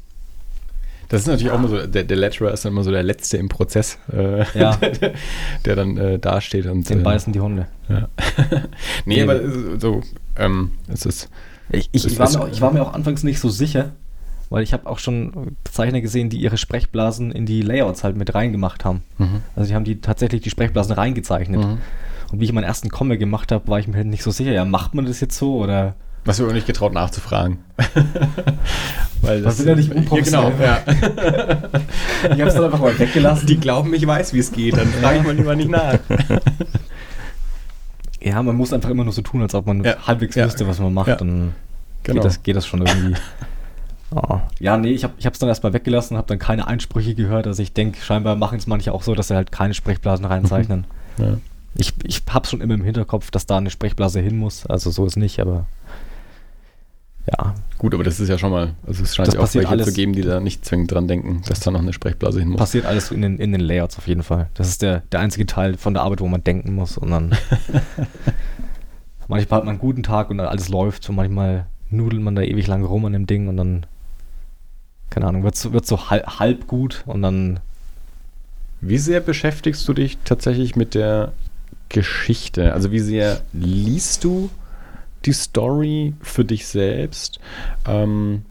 Das 1.10 1.22
ist 1.22 1.28
natürlich 1.28 1.52
auch 1.52 1.60
immer 1.60 1.68
so, 1.68 1.86
der, 1.86 2.04
der 2.04 2.18
Letterer 2.18 2.52
ist 2.52 2.66
dann 2.66 2.74
immer 2.74 2.84
so 2.84 2.92
der 2.92 3.04
Letzte 3.04 3.38
im 3.38 3.50
Prozess, 3.50 3.98
äh, 4.12 4.44
Ja. 4.58 4.76
der, 4.78 5.14
der 5.66 5.76
dann 5.76 5.98
äh, 5.98 6.20
dasteht 6.20 6.66
und. 6.66 6.90
den 6.90 7.00
äh, 7.00 7.04
beißen 7.04 7.32
die 7.34 7.40
Hunde. 7.40 7.68
Ja. 7.90 8.10
nee, 9.06 9.22
aber 9.22 9.42
äh, 9.42 9.80
so, 9.80 10.02
ähm, 10.38 10.72
es 10.88 11.06
ist. 11.06 11.30
Ich, 11.70 11.90
ich, 11.92 12.06
ich, 12.06 12.20
war 12.20 12.30
mir, 12.30 12.42
auch- 12.42 12.48
ich 12.52 12.62
war 12.62 12.72
mir 12.72 12.82
auch 12.82 12.94
anfangs 12.94 13.24
nicht 13.24 13.40
so 13.40 13.50
sicher, 13.50 13.92
weil 14.50 14.64
ich 14.64 14.74
habe 14.74 14.88
auch 14.88 15.00
schon 15.00 15.56
Zeichner 15.64 16.02
gesehen, 16.02 16.30
die 16.30 16.38
ihre 16.38 16.58
Sprechblasen 16.58 17.32
in 17.32 17.46
die 17.46 17.62
Layouts 17.62 18.04
halt 18.04 18.16
mit 18.16 18.34
reingemacht 18.36 18.86
haben. 18.86 19.02
Mhm. 19.18 19.42
Also 19.56 19.70
die 19.70 19.76
haben 19.76 19.86
die 19.86 20.00
tatsächlich 20.02 20.42
die 20.42 20.50
Sprechblasen 20.52 20.94
reingezeichnet. 20.94 21.62
Mhm. 21.62 21.78
Und 22.32 22.40
wie 22.40 22.46
ich 22.46 22.54
meinen 22.54 22.64
ersten 22.66 22.90
Comic 22.90 23.20
gemacht 23.20 23.52
habe, 23.52 23.68
war 23.68 23.80
ich 23.80 23.88
mir 23.88 23.96
halt 23.98 24.08
nicht 24.08 24.24
so 24.24 24.32
sicher, 24.32 24.52
ja, 24.52 24.66
macht 24.66 24.94
man 24.96 25.06
das 25.06 25.20
jetzt 25.20 25.38
so 25.38 25.58
oder 25.58 25.96
Was 26.26 26.40
wir 26.40 26.48
auch 26.48 26.54
nicht 26.54 26.68
getraut 26.68 26.94
nachzufragen. 26.94 27.60
Weil 29.22 29.42
Man 29.42 29.58
will 29.60 29.68
ja 29.68 29.76
nicht 29.76 29.88
Ja, 29.90 29.94
genau, 29.94 30.48
unprofessionell 30.48 30.60
ja. 30.60 30.80
ich 32.24 32.30
habe 32.32 32.44
es 32.48 32.54
dann 32.56 32.64
einfach 32.66 32.80
mal 32.80 32.98
weggelassen. 33.00 33.48
Die 33.48 33.58
glauben, 33.60 33.94
ich 33.94 34.06
weiß, 34.06 34.34
wie 34.34 34.40
es 34.40 34.52
geht, 34.52 34.76
dann 34.78 34.88
frage 34.88 35.20
ich 35.20 35.24
mal 35.24 35.36
lieber 35.36 35.56
nicht 35.56 35.70
nach. 35.70 35.98
ja, 38.22 38.42
man 38.42 38.56
muss 38.56 38.74
einfach 38.74 38.90
immer 38.90 39.04
nur 39.04 39.14
so 39.14 39.22
tun, 39.22 39.42
als 39.42 39.54
ob 39.56 39.68
man 39.68 39.84
Ja. 39.84 39.96
halbwegs 40.06 40.36
Ja. 40.36 40.46
wüsste, 40.46 40.68
was 40.68 40.80
man 40.80 40.94
macht. 40.94 41.08
Ja. 41.08 41.16
Dann 41.16 41.54
Genau. 42.04 42.22
geht, 42.22 42.26
das, 42.26 42.44
geht 42.44 42.56
das 42.56 42.68
schon 42.68 42.86
irgendwie. 42.86 43.16
Ah. 44.16 44.42
Ja, 44.60 44.78
nee, 44.78 44.92
ich 44.92 45.04
habe 45.04 45.14
es 45.20 45.40
dann 45.40 45.50
erstmal 45.50 45.74
weggelassen, 45.74 46.18
habe 46.18 46.28
dann 46.28 46.40
keine 46.40 46.68
Einsprüche 46.68 47.16
gehört. 47.16 47.48
Also 47.48 47.62
ich 47.64 47.74
denke, 47.74 48.00
scheinbar 48.02 48.36
machen 48.36 48.58
es 48.58 48.68
manche 48.68 48.94
auch 48.94 49.02
so, 49.04 49.16
dass 49.16 49.28
sie 49.30 49.36
halt 49.36 49.52
keine 49.52 49.74
Sprechblasen 49.74 50.26
reinzeichnen. 50.26 50.86
Ja. 51.18 51.38
Ich, 51.76 51.94
ich 52.04 52.22
habe 52.30 52.48
schon 52.48 52.62
immer 52.62 52.76
im 52.76 52.84
Hinterkopf, 52.84 53.32
dass 53.32 53.46
da 53.48 53.58
eine 53.58 53.70
Sprechblase 53.70 54.22
hin 54.22 54.38
muss. 54.38 54.66
Also 54.66 54.92
so 54.92 55.06
ist 55.06 55.18
nicht, 55.18 55.40
aber 55.40 55.66
ja, 57.32 57.56
Gut, 57.78 57.94
aber 57.94 58.04
das 58.06 58.20
ist 58.20 58.30
ja 58.30 58.38
schon 58.38 58.52
mal, 58.52 58.74
also 58.88 59.04
es 59.04 59.16
scheint 59.16 59.28
Das 59.28 59.36
ja 59.36 59.42
auch 59.42 59.54
welche 59.54 59.68
alles- 59.70 59.88
zu 59.88 59.94
geben, 59.94 60.14
die 60.14 60.22
da 60.22 60.40
nicht 60.40 60.64
zwingend 60.64 60.92
dran 60.92 61.08
denken, 61.08 61.42
dass 61.48 61.60
da 61.60 61.72
noch 61.72 61.82
eine 61.82 61.92
Sprechblase 61.92 62.40
hin 62.40 62.50
muss. 62.50 62.58
passiert 62.60 62.86
alles 62.86 63.12
in 63.12 63.22
den, 63.22 63.38
in 63.38 63.52
den 63.52 63.62
Layouts 63.62 63.98
auf 63.98 64.08
jeden 64.08 64.24
Fall. 64.24 64.48
Das 64.54 64.70
ist 64.70 64.82
der, 64.82 65.04
der 65.12 65.20
einzige 65.20 65.46
Teil 65.46 65.76
von 65.78 65.94
der 65.94 66.04
Arbeit, 66.04 66.22
wo 66.22 66.28
man 66.28 66.44
denken 66.44 66.74
muss. 66.74 66.98
Und 66.98 67.12
dann 67.12 67.36
manchmal 69.28 69.58
hat 69.58 69.66
man 69.66 69.74
einen 69.74 69.80
guten 69.80 70.04
Tag 70.04 70.30
und 70.30 70.40
alles 70.40 70.70
läuft. 70.70 71.10
Und 71.10 71.16
manchmal 71.16 71.66
nudelt 71.90 72.22
man 72.22 72.36
da 72.36 72.42
ewig 72.42 72.68
lang 72.68 72.84
rum 72.84 73.06
an 73.06 73.14
dem 73.14 73.28
Ding 73.28 73.48
und 73.48 73.58
dann, 73.58 73.86
keine 75.10 75.28
Ahnung, 75.28 75.44
wird 75.44 75.56
so, 75.56 75.74
wird 75.74 75.86
so 75.86 76.10
halb, 76.10 76.40
halb 76.40 76.68
gut 76.68 77.04
und 77.06 77.22
dann 77.22 77.60
Wie 78.82 78.98
sehr 78.98 79.20
beschäftigst 79.20 79.88
du 79.88 79.94
dich 79.94 80.18
tatsächlich 80.26 80.76
mit 80.76 80.96
der 80.96 81.34
Geschichte? 81.90 82.74
Also 82.74 82.92
wie 82.92 83.00
sehr 83.00 83.42
liest 83.54 84.24
du 84.24 84.50
die 85.26 85.34
Story 85.34 86.14
für 86.22 86.46
dich 86.46 86.68
selbst? 86.68 87.40
Ähm, 87.86 88.44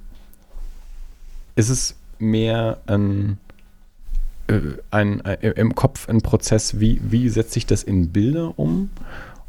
ist 1.57 1.69
es 1.69 1.97
mehr 2.19 2.79
ein, 2.87 3.39
äh, 4.49 4.61
ein, 4.91 5.21
ein, 5.23 5.39
im 5.41 5.75
Kopf 5.75 6.09
ein 6.09 6.21
Prozess, 6.21 6.81
wie, 6.81 7.01
wie 7.03 7.29
setzt 7.29 7.53
sich 7.53 7.67
das 7.67 7.83
in 7.83 8.11
Bilder 8.11 8.59
um? 8.59 8.91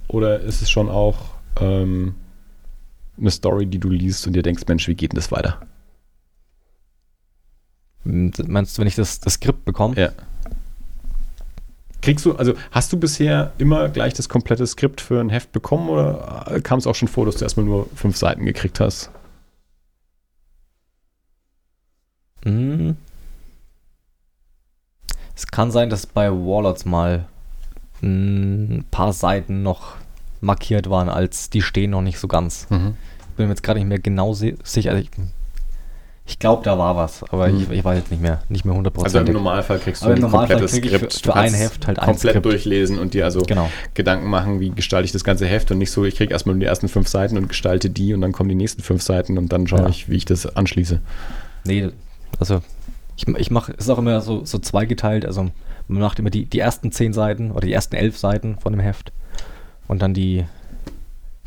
Oder 0.07 0.39
ist 0.39 0.61
es 0.61 0.69
schon 0.69 0.89
auch 0.89 1.18
ähm, 1.60 2.15
eine 3.18 3.31
Story, 3.31 3.65
die 3.65 3.80
du 3.80 3.89
liest 3.89 4.27
und 4.27 4.34
dir 4.34 4.43
denkst, 4.43 4.64
Mensch, 4.68 4.88
wie 4.88 4.95
geht 4.95 5.14
denn 5.14 5.18
das 5.18 5.31
weiter? 5.31 5.61
meinst 8.07 8.77
du, 8.77 8.81
wenn 8.81 8.88
ich 8.88 8.93
das, 8.93 9.19
das 9.19 9.34
Skript 9.34 9.65
bekomme? 9.65 9.95
Ja. 9.95 10.11
Kriegst 12.06 12.23
du, 12.23 12.36
also 12.36 12.53
hast 12.69 12.94
du 12.94 12.99
bisher 12.99 13.52
immer 13.57 13.90
gleich 13.90 14.14
das 14.14 14.30
komplette 14.30 14.68
Skript 14.68 15.02
für 15.02 15.19
ein 15.19 15.30
Heft 15.30 15.52
bekommen 15.52 15.90
oder 15.90 16.60
kam 16.61 16.77
es 16.77 16.86
auch 16.86 16.94
schon 16.94 17.07
vor, 17.07 17.26
dass 17.26 17.38
du 17.38 17.44
erstmal 17.45 17.65
nur 17.65 17.90
fünf 17.95 18.15
Seiten 18.15 18.45
gekriegt 18.45 18.80
hast? 18.80 19.10
Hm. 22.44 22.95
Es 25.36 25.48
kann 25.48 25.72
sein, 25.72 25.90
dass 25.90 26.06
bei 26.06 26.30
Warlords 26.30 26.86
mal 26.86 27.26
ein 28.03 28.86
paar 28.91 29.11
Seiten 29.11 29.64
noch 29.64 29.95
markiert 30.41 30.91
waren, 30.91 31.10
als 31.10 31.49
die 31.49 31.64
stehen 31.64 31.90
noch 31.90 32.03
nicht 32.03 32.19
so 32.19 32.27
ganz. 32.27 32.69
Mhm. 32.69 32.95
Bin 33.36 33.48
mir 33.48 33.53
jetzt 33.53 33.64
gerade 33.64 33.80
nicht 33.80 33.88
mehr 33.90 33.98
genau 33.99 34.34
si- 34.34 34.56
sicher. 34.64 34.91
Also 34.91 35.02
ich 35.03 35.10
ich 36.27 36.39
glaube, 36.39 36.64
da 36.64 36.77
war 36.77 36.95
was, 36.95 37.22
aber 37.31 37.47
Mhm. 37.49 37.61
ich, 37.61 37.69
ich 37.69 37.85
weiß 37.85 37.97
jetzt 37.99 38.10
nicht 38.11 38.22
mehr, 38.22 38.41
nicht 38.49 38.65
mehr 38.65 38.76
Also 39.03 39.19
im. 39.19 39.31
Normalfall 39.31 39.77
kriegst 39.80 40.02
du 40.02 40.07
Aber 40.07 40.15
ein 40.15 40.22
komplettes 40.30 40.72
für- 40.72 40.77
Skript. 40.77 41.14
für 41.14 41.22
Du 41.22 41.31
kannst 41.31 41.53
ein 41.56 41.60
Heft 41.61 41.85
halt 41.88 41.99
ein 41.99 42.06
komplett 42.06 42.31
Skript. 42.31 42.45
durchlesen 42.45 42.97
und 42.97 43.14
dir 43.14 43.26
also 43.26 43.41
genau. 43.43 43.69
Gedanken 43.93 44.27
machen, 44.30 44.60
wie 44.60 44.72
gestalte 44.72 45.06
ich 45.06 45.11
das 45.11 45.23
ganze 45.23 45.45
Heft 45.45 45.69
und 45.72 45.77
nicht 45.77 45.91
so, 45.91 46.03
ich 46.03 46.15
kriege 46.15 46.34
erstmal 46.34 46.56
nur 46.56 46.61
die 46.61 46.65
ersten 46.65 46.88
fünf 46.88 47.07
Seiten 47.07 47.38
und 47.38 47.47
gestalte 47.47 47.89
die 47.91 48.14
und 48.14 48.22
dann 48.22 48.31
kommen 48.31 48.49
die 48.49 48.56
nächsten 48.56 48.81
fünf 48.81 49.03
Seiten 49.03 49.38
und 49.38 49.53
dann 49.53 49.68
schaue 49.68 49.81
Ja. 49.81 49.89
ich, 49.89 50.10
wie 50.10 50.15
ich 50.15 50.26
das 50.26 50.47
anschließe. 50.56 50.99
Nee, 51.64 51.89
also 52.39 52.61
ich, 53.18 53.27
ich 53.27 53.52
mache, 53.52 53.73
es 53.77 53.85
ist 53.85 53.89
auch 53.91 53.99
immer 53.99 54.19
so, 54.22 54.43
so 54.45 54.57
zweigeteilt. 54.57 55.26
Also 55.26 55.43
man 55.88 56.02
macht 56.02 56.18
immer 56.18 56.31
die, 56.31 56.45
die 56.45 56.60
ersten 56.60 56.91
zehn 56.91 57.14
Seiten 57.14 57.52
oder 57.52 57.68
die 57.68 57.73
ersten 57.73 57.95
elf 57.95 58.18
Seiten 58.18 58.57
von 58.60 58.73
dem 58.73 58.80
Heft 58.81 59.11
und 59.88 60.02
dann 60.02 60.15
die, 60.15 60.43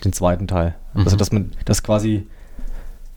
den 0.04 0.12
zweiten 0.12 0.46
Teil. 0.46 0.76
Also 0.94 1.16
Mhm. 1.16 1.18
dass 1.18 1.32
man 1.32 1.50
das 1.64 1.82
quasi, 1.82 2.26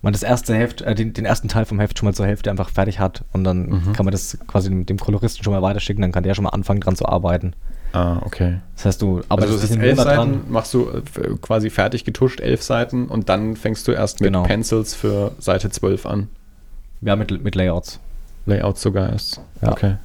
man 0.01 0.13
das 0.13 0.23
erste 0.23 0.55
Heft, 0.55 0.81
äh, 0.81 0.95
den, 0.95 1.13
den 1.13 1.25
ersten 1.25 1.47
Teil 1.47 1.65
vom 1.65 1.79
Heft 1.79 1.97
schon 1.99 2.07
mal 2.07 2.13
zur 2.13 2.25
Hälfte 2.25 2.49
einfach 2.49 2.69
fertig 2.69 2.99
hat 2.99 3.23
und 3.33 3.43
dann 3.43 3.67
Mhm. 3.69 3.93
kann 3.93 4.05
man 4.05 4.11
das 4.11 4.37
quasi 4.47 4.69
dem, 4.69 4.85
dem 4.85 4.97
Koloristen 4.97 5.43
schon 5.43 5.53
mal 5.53 5.61
weiterschicken, 5.61 6.01
dann 6.01 6.11
kann 6.11 6.23
der 6.23 6.33
schon 6.33 6.43
mal 6.43 6.49
anfangen 6.49 6.79
dran 6.81 6.95
zu 6.95 7.05
arbeiten. 7.07 7.53
Ah, 7.93 8.17
okay. 8.23 8.59
Das 8.75 8.85
heißt, 8.85 9.01
du 9.01 9.21
arbeitest 9.29 9.53
Also 9.53 9.61
das 9.61 9.71
ist 9.71 9.77
elf 9.77 9.97
Monat 9.97 10.15
Seiten, 10.15 10.31
dran. 10.31 10.41
machst 10.49 10.73
du 10.73 10.87
äh, 10.89 11.01
quasi 11.41 11.69
fertig 11.69 12.05
getuscht, 12.05 12.39
elf 12.39 12.63
Seiten 12.63 13.07
und 13.07 13.27
dann 13.29 13.55
fängst 13.57 13.87
du 13.87 13.91
erst 13.91 14.21
mit 14.21 14.27
Genau. 14.27 14.43
Pencils 14.43 14.93
für 14.95 15.33
Seite 15.39 15.69
12 15.69 16.05
an. 16.05 16.29
Ja, 17.01 17.15
mit, 17.15 17.43
mit 17.43 17.55
Layouts. 17.55 17.99
Layout 18.45 18.77
sogar 18.79 19.11
erst. 19.11 19.41
Ja. 19.61 19.71
Okay. 19.71 19.95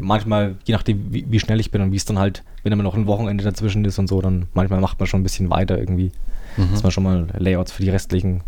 manchmal, 0.00 0.54
je 0.64 0.72
nachdem, 0.74 1.12
wie, 1.12 1.24
wie 1.28 1.40
schnell 1.40 1.60
ich 1.60 1.70
bin 1.70 1.80
und 1.82 1.92
wie 1.92 1.96
es 1.96 2.04
dann 2.04 2.18
halt, 2.18 2.42
wenn 2.62 2.72
immer 2.72 2.82
noch 2.82 2.94
ein 2.94 3.06
Wochenende 3.06 3.42
dazwischen 3.44 3.84
ist 3.84 3.98
und 3.98 4.06
so, 4.08 4.20
dann 4.22 4.46
manchmal 4.54 4.80
macht 4.80 4.98
man 4.98 5.06
schon 5.06 5.20
ein 5.20 5.24
bisschen 5.24 5.50
weiter 5.50 5.78
irgendwie, 5.78 6.10
Mhm. 6.56 6.70
dass 6.72 6.82
man 6.82 6.92
schon 6.92 7.04
mal 7.04 7.26
Layouts 7.36 7.72
für 7.72 7.82
die 7.82 7.90
restlichen, 7.90 8.42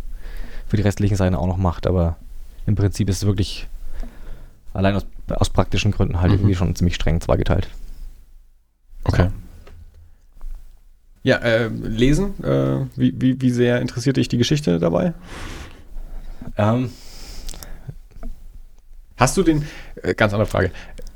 für 0.68 0.76
die 0.76 0.82
restlichen 0.82 1.16
Seiten 1.16 1.34
auch 1.34 1.47
noch 1.47 1.56
macht, 1.59 1.86
aber 1.86 2.16
im 2.66 2.74
Prinzip 2.74 3.09
ist 3.09 3.18
es 3.18 3.26
wirklich 3.26 3.68
allein 4.74 4.94
aus, 4.97 5.06
aus 5.28 5.51
praktischen 5.51 5.93
Gründen 5.93 6.20
halt 6.20 6.32
Mhm. 6.32 6.38
irgendwie 6.38 6.55
schon 6.55 6.74
ziemlich 6.74 6.94
streng 6.97 7.20
zweigeteilt. 7.20 7.68
Okay. 9.05 9.28
Ja, 11.22 11.36
äh, 11.38 11.68
lesen. 11.68 12.43
Äh, 12.44 12.86
wie, 12.97 13.14
wie, 13.20 13.40
wie 13.40 13.51
sehr 13.51 13.80
interessiert 13.80 14.16
dich 14.16 14.28
die 14.28 14.38
Geschichte 14.38 14.78
dabei? 14.78 15.12
Ähm, 16.56 16.90
Hast 19.16 19.36
du 19.36 19.43
den, 19.43 19.64
äh, 20.02 20.14
ganz 20.14 20.32
andere 20.34 20.47
Frage. 20.48 20.70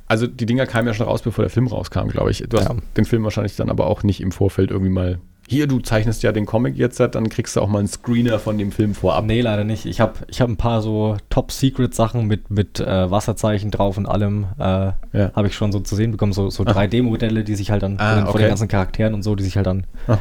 Also 0.06 0.26
die 0.26 0.46
Dinger 0.46 0.66
kamen 0.66 0.88
ja 0.88 0.94
schon 0.94 1.06
raus, 1.06 1.22
bevor 1.22 1.42
der 1.44 1.50
Film 1.50 1.66
rauskam, 1.66 2.08
glaube 2.08 2.30
ich. 2.30 2.44
Du 2.48 2.58
hast 2.58 2.68
Ja. 2.68 2.76
den 2.96 3.04
Film 3.04 3.22
wahrscheinlich 3.24 3.54
dann 3.56 3.70
aber 3.70 3.86
auch 3.86 4.02
nicht 4.02 4.20
im 4.20 4.32
Vorfeld 4.32 4.70
irgendwie 4.70 4.90
mal, 4.90 5.18
hier, 5.50 5.66
du 5.66 5.80
zeichnest 5.80 6.22
ja 6.22 6.30
den 6.30 6.46
Comic 6.46 6.76
jetzt, 6.76 7.00
dann 7.00 7.28
kriegst 7.28 7.56
du 7.56 7.60
auch 7.60 7.66
mal 7.68 7.80
einen 7.80 7.88
Screener 7.88 8.38
von 8.38 8.56
dem 8.56 8.70
Film 8.70 8.94
vorab. 8.94 9.24
nee, 9.24 9.40
leider 9.40 9.64
nicht. 9.64 9.84
Ich 9.84 10.00
habe 10.00 10.14
ich 10.28 10.40
hab 10.40 10.48
ein 10.48 10.56
paar 10.56 10.80
so 10.80 11.16
Top-Secret-Sachen 11.28 12.24
mit, 12.26 12.50
mit 12.50 12.78
äh, 12.78 13.10
Wasserzeichen 13.10 13.72
drauf 13.72 13.96
und 13.98 14.06
allem, 14.06 14.46
äh, 14.58 14.62
Ja. 14.62 14.94
habe 15.34 15.48
ich 15.48 15.54
schon 15.56 15.72
so 15.72 15.80
zu 15.80 15.96
sehen 15.96 16.12
bekommen, 16.12 16.32
so, 16.32 16.50
so 16.50 16.64
Ah. 16.64 16.70
3D-Modelle, 16.70 17.42
die 17.42 17.56
sich 17.56 17.72
halt 17.72 17.82
dann 17.82 17.98
Ah, 17.98 18.20
von 18.20 18.28
okay. 18.28 18.38
den 18.44 18.48
ganzen 18.50 18.68
Charakteren 18.68 19.12
und 19.12 19.22
so, 19.24 19.34
die 19.34 19.42
sich 19.42 19.56
halt 19.56 19.66
dann, 19.66 19.86
Ah. 20.06 20.18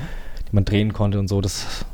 die 0.49 0.55
man 0.55 0.65
drehen 0.65 0.93
konnte 0.93 1.19
und 1.19 1.27
so, 1.27 1.41
das 1.41 1.85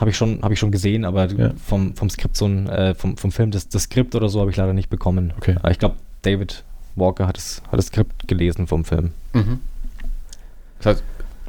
habe 0.00 0.10
ich 0.10 0.16
schon, 0.16 0.42
habe 0.42 0.54
ich 0.54 0.58
schon 0.58 0.72
gesehen, 0.72 1.04
aber 1.04 1.26
Ja. 1.30 1.52
vom, 1.64 1.94
vom 1.94 2.10
Skript 2.10 2.36
so 2.36 2.46
ein, 2.46 2.68
äh, 2.68 2.94
vom, 2.96 3.16
vom 3.16 3.30
Film 3.30 3.52
das, 3.52 3.68
das 3.68 3.84
Skript 3.84 4.14
oder 4.16 4.28
so 4.28 4.40
habe 4.40 4.50
ich 4.50 4.56
leider 4.56 4.72
nicht 4.72 4.90
bekommen. 4.90 5.32
Okay. 5.36 5.54
Aber 5.60 5.70
ich 5.70 5.78
glaube, 5.78 5.94
David 6.22 6.64
Walker 6.96 7.26
hat 7.28 7.36
das, 7.36 7.62
hat 7.70 7.78
das 7.78 7.86
Skript 7.86 8.26
gelesen 8.26 8.66
vom 8.66 8.84
Film. 8.84 9.12
Mhm. 9.32 9.60
Das 10.78 10.96
heißt, 10.96 11.04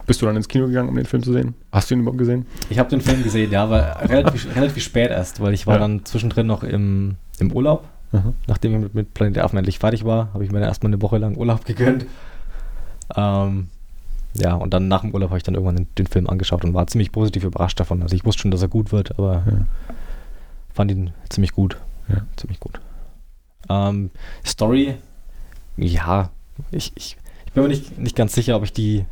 bist 0.05 0.21
du 0.21 0.25
dann 0.25 0.35
ins 0.35 0.47
Kino 0.47 0.67
gegangen, 0.67 0.89
um 0.89 0.95
den 0.95 1.05
Film 1.05 1.23
zu 1.23 1.31
sehen? 1.33 1.53
Hast 1.71 1.89
du 1.89 1.95
ihn 1.95 2.01
überhaupt 2.01 2.17
gesehen? 2.19 2.45
Ich 2.69 2.79
habe 2.79 2.89
den 2.89 3.01
Film 3.01 3.23
gesehen, 3.23 3.51
ja, 3.51 3.63
aber 3.63 3.97
relativ, 4.09 4.47
relativ 4.55 4.83
spät 4.83 5.11
erst, 5.11 5.39
weil 5.39 5.53
ich 5.53 5.65
war 5.67 5.75
Ja. 5.75 5.79
dann 5.81 6.03
zwischendrin 6.05 6.47
noch 6.47 6.63
im, 6.63 7.15
im 7.39 7.51
Urlaub. 7.51 7.85
Mhm. 8.11 8.33
Nachdem 8.47 8.73
ich 8.75 8.79
mit, 8.81 8.93
mit 8.95 9.13
Planet 9.13 9.39
Affen 9.39 9.57
endlich 9.57 9.79
fertig 9.79 10.05
war, 10.05 10.33
habe 10.33 10.43
ich 10.43 10.51
mir 10.51 10.59
dann 10.59 10.67
erstmal 10.69 10.91
eine 10.93 11.01
Woche 11.01 11.17
lang 11.17 11.35
Urlaub 11.37 11.65
gegönnt. 11.65 12.05
Ähm, 13.15 13.67
ja, 14.35 14.55
und 14.55 14.73
dann 14.73 14.87
nach 14.87 15.01
dem 15.01 15.13
Urlaub 15.13 15.29
habe 15.29 15.37
ich 15.37 15.43
dann 15.43 15.53
irgendwann 15.55 15.75
den, 15.75 15.87
den 15.97 16.07
Film 16.07 16.29
angeschaut 16.29 16.63
und 16.65 16.73
war 16.73 16.87
ziemlich 16.87 17.11
positiv 17.11 17.43
überrascht 17.43 17.79
davon. 17.79 18.01
Also 18.01 18.15
ich 18.15 18.25
wusste 18.25 18.41
schon, 18.41 18.51
dass 18.51 18.61
er 18.61 18.67
gut 18.67 18.91
wird, 18.91 19.17
aber 19.17 19.43
Ja. 19.45 19.65
fand 20.73 20.91
ihn 20.91 21.11
ziemlich 21.29 21.51
gut. 21.53 21.77
Ja. 22.09 22.17
Ziemlich 22.35 22.59
gut. 22.59 22.79
Ähm, 23.69 24.09
Story, 24.45 24.95
ja, 25.77 26.29
ich, 26.71 26.91
ich, 26.95 27.17
ich 27.45 27.53
bin 27.53 27.63
mir 27.63 27.69
nicht, 27.69 27.97
nicht 27.97 28.15
ganz 28.15 28.33
sicher, 28.33 28.55
ob 28.57 28.63
ich 28.63 28.73
die. 28.73 29.05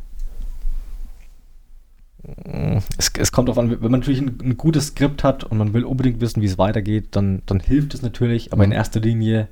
Es, 2.98 3.10
es 3.18 3.32
kommt 3.32 3.48
darauf 3.48 3.58
an, 3.58 3.70
wenn 3.70 3.80
man 3.80 4.00
natürlich 4.00 4.20
ein, 4.20 4.38
ein 4.42 4.56
gutes 4.56 4.88
Skript 4.88 5.24
hat 5.24 5.42
und 5.44 5.58
man 5.58 5.72
will 5.74 5.84
unbedingt 5.84 6.20
wissen, 6.20 6.40
wie 6.40 6.46
es 6.46 6.56
weitergeht, 6.56 7.08
dann, 7.12 7.42
dann 7.46 7.58
hilft 7.60 7.94
es 7.94 8.02
natürlich. 8.02 8.52
Aber 8.52 8.62
in 8.64 8.70
erster 8.70 9.00
Linie, 9.00 9.48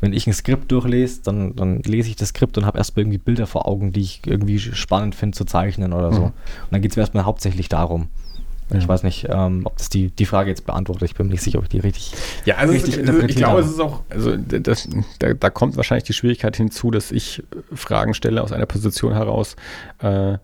wenn 0.00 0.14
ich 0.14 0.26
ein 0.26 0.32
Skript 0.32 0.72
durchlese, 0.72 1.20
dann, 1.24 1.54
dann 1.56 1.82
lese 1.82 2.08
ich 2.08 2.16
das 2.16 2.30
Skript 2.30 2.56
und 2.56 2.64
habe 2.64 2.78
erstmal 2.78 3.02
irgendwie 3.02 3.18
Bilder 3.18 3.46
vor 3.46 3.68
Augen, 3.68 3.92
die 3.92 4.00
ich 4.00 4.22
irgendwie 4.26 4.58
spannend 4.58 5.14
finde 5.14 5.36
zu 5.36 5.44
zeichnen 5.44 5.92
oder 5.92 6.12
so. 6.12 6.20
Mhm. 6.20 6.26
Und 6.26 6.34
dann 6.70 6.80
geht 6.80 6.92
es 6.92 6.96
mir 6.96 7.02
erstmal 7.02 7.24
hauptsächlich 7.26 7.68
darum. 7.68 8.08
Ich 8.70 8.82
Ja. 8.82 8.88
weiß 8.88 9.02
nicht, 9.04 9.26
ähm, 9.30 9.60
ob 9.64 9.76
das 9.76 9.90
die, 9.90 10.10
die 10.10 10.24
Frage 10.26 10.50
jetzt 10.50 10.66
beantwortet. 10.66 11.08
Ich 11.10 11.14
bin 11.14 11.26
mir 11.26 11.32
nicht 11.34 11.42
sicher, 11.42 11.58
ob 11.58 11.64
ich 11.64 11.68
die 11.70 11.78
richtig. 11.78 12.14
Ja, 12.46 12.56
also 12.56 12.72
richtig 12.72 12.94
es, 12.94 13.00
interpretiert 13.00 13.30
ich 13.30 13.36
glaube, 13.36 13.60
es 13.60 13.68
ist 13.70 13.78
auch, 13.78 14.02
also 14.08 14.36
das, 14.36 14.88
da, 15.20 15.34
da 15.34 15.50
kommt 15.50 15.76
wahrscheinlich 15.76 16.04
die 16.04 16.14
Schwierigkeit 16.14 16.56
hinzu, 16.56 16.90
dass 16.90 17.12
ich 17.12 17.40
äh, 17.40 17.76
Fragen 17.76 18.12
stelle 18.14 18.42
aus 18.42 18.50
einer 18.52 18.66
Position 18.66 19.12
heraus, 19.12 19.54
äh, 20.00 20.38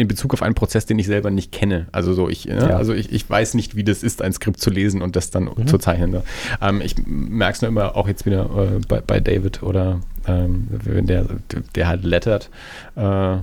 in, 0.00 0.08
Bezug 0.08 0.32
auf 0.34 0.42
einen 0.42 0.54
Prozess, 0.54 0.86
den 0.86 0.98
ich 0.98 1.06
selber 1.06 1.30
nicht 1.30 1.52
kenne. 1.52 1.86
Also 1.92 2.14
so, 2.14 2.28
ich, 2.28 2.46
ne? 2.46 2.68
Ja. 2.70 2.76
also 2.76 2.92
ich, 2.92 3.12
ich 3.12 3.28
weiß 3.28 3.54
nicht, 3.54 3.76
wie 3.76 3.84
das 3.84 4.02
ist, 4.02 4.22
ein 4.22 4.32
Skript 4.32 4.60
zu 4.60 4.70
lesen 4.70 5.02
und 5.02 5.16
das 5.16 5.30
dann 5.30 5.44
Mhm. 5.44 5.66
zu 5.66 5.78
zeichnen. 5.78 6.10
Ne? 6.10 6.22
Ähm, 6.60 6.80
ich 6.82 6.96
merke 7.06 7.54
es 7.56 7.62
nur 7.62 7.68
immer 7.68 7.96
auch 7.96 8.08
jetzt 8.08 8.26
wieder 8.26 8.44
äh, 8.44 8.80
bei, 8.88 9.00
bei 9.00 9.20
David 9.20 9.62
oder 9.62 10.00
ähm, 10.26 10.68
wenn 10.70 11.06
der, 11.06 11.26
der 11.74 11.88
halt 11.88 12.04
lettert 12.04 12.50
äh, 12.96 13.36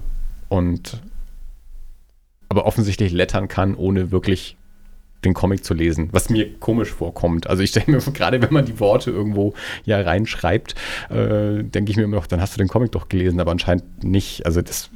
und 0.49 1.01
aber 2.49 2.65
offensichtlich 2.65 3.11
lettern 3.11 3.47
kann, 3.47 3.75
ohne 3.75 4.11
wirklich 4.11 4.55
den 5.25 5.34
Comic 5.34 5.65
zu 5.65 5.73
lesen, 5.73 6.09
was 6.11 6.29
mir 6.29 6.53
komisch 6.59 6.89
vorkommt. 6.93 7.47
Also 7.47 7.63
ich 7.63 7.71
stelle 7.71 7.88
mir 7.88 7.99
gerade, 7.99 8.41
wenn 8.41 8.53
man 8.53 8.65
die 8.65 8.79
Worte 8.79 9.09
irgendwo 9.11 9.53
ja 9.84 9.99
reinschreibt, 9.99 10.75
äh, 11.09 11.63
denke 11.63 11.91
ich 11.91 11.97
mir 11.97 12.03
immer 12.03 12.17
noch, 12.17 12.27
dann 12.27 12.39
hast 12.39 12.53
du 12.53 12.59
den 12.59 12.67
Comic 12.67 12.91
doch 12.91 13.09
gelesen, 13.09 13.39
aber 13.39 13.51
anscheinend 13.51 14.03
nicht. 14.03 14.45
Also 14.45 14.61
das 14.61 14.89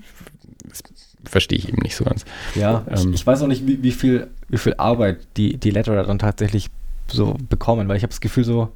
verstehe 1.24 1.58
ich 1.58 1.68
eben 1.68 1.82
nicht 1.82 1.96
so 1.96 2.04
ganz. 2.04 2.26
Ja, 2.56 2.86
Ähm. 2.90 3.14
ich, 3.14 3.26
weiß 3.26 3.42
auch 3.42 3.48
nicht, 3.48 3.68
wie, 3.68 3.82
wie, 3.84 3.92
viel, 3.92 4.28
wie 4.50 4.58
viel 4.58 4.76
Arbeit 4.76 5.20
die, 5.38 5.58
die 5.58 5.72
Letterer 5.72 6.04
dann 6.04 6.20
tatsächlich 6.20 6.70
so 7.08 7.36
bekommen, 7.50 7.88
weil 7.88 7.98
ich 7.98 8.04
habe 8.04 8.12
das 8.12 8.22
Gefühl 8.22 8.44
so, 8.44 8.70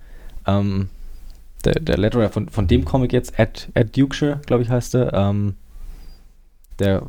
ähm, 0.45 0.89
der, 1.63 1.79
der 1.79 1.97
Letterer 1.97 2.29
von, 2.29 2.49
von 2.49 2.67
dem 2.67 2.85
Comic 2.85 3.13
jetzt, 3.13 3.39
Ed, 3.39 3.69
Ed 3.73 3.97
Dukeshire, 3.97 4.39
glaube 4.45 4.63
ich 4.63 4.69
heißt 4.69 4.95
er, 4.95 5.13
ähm, 5.13 5.55
der 6.79 7.03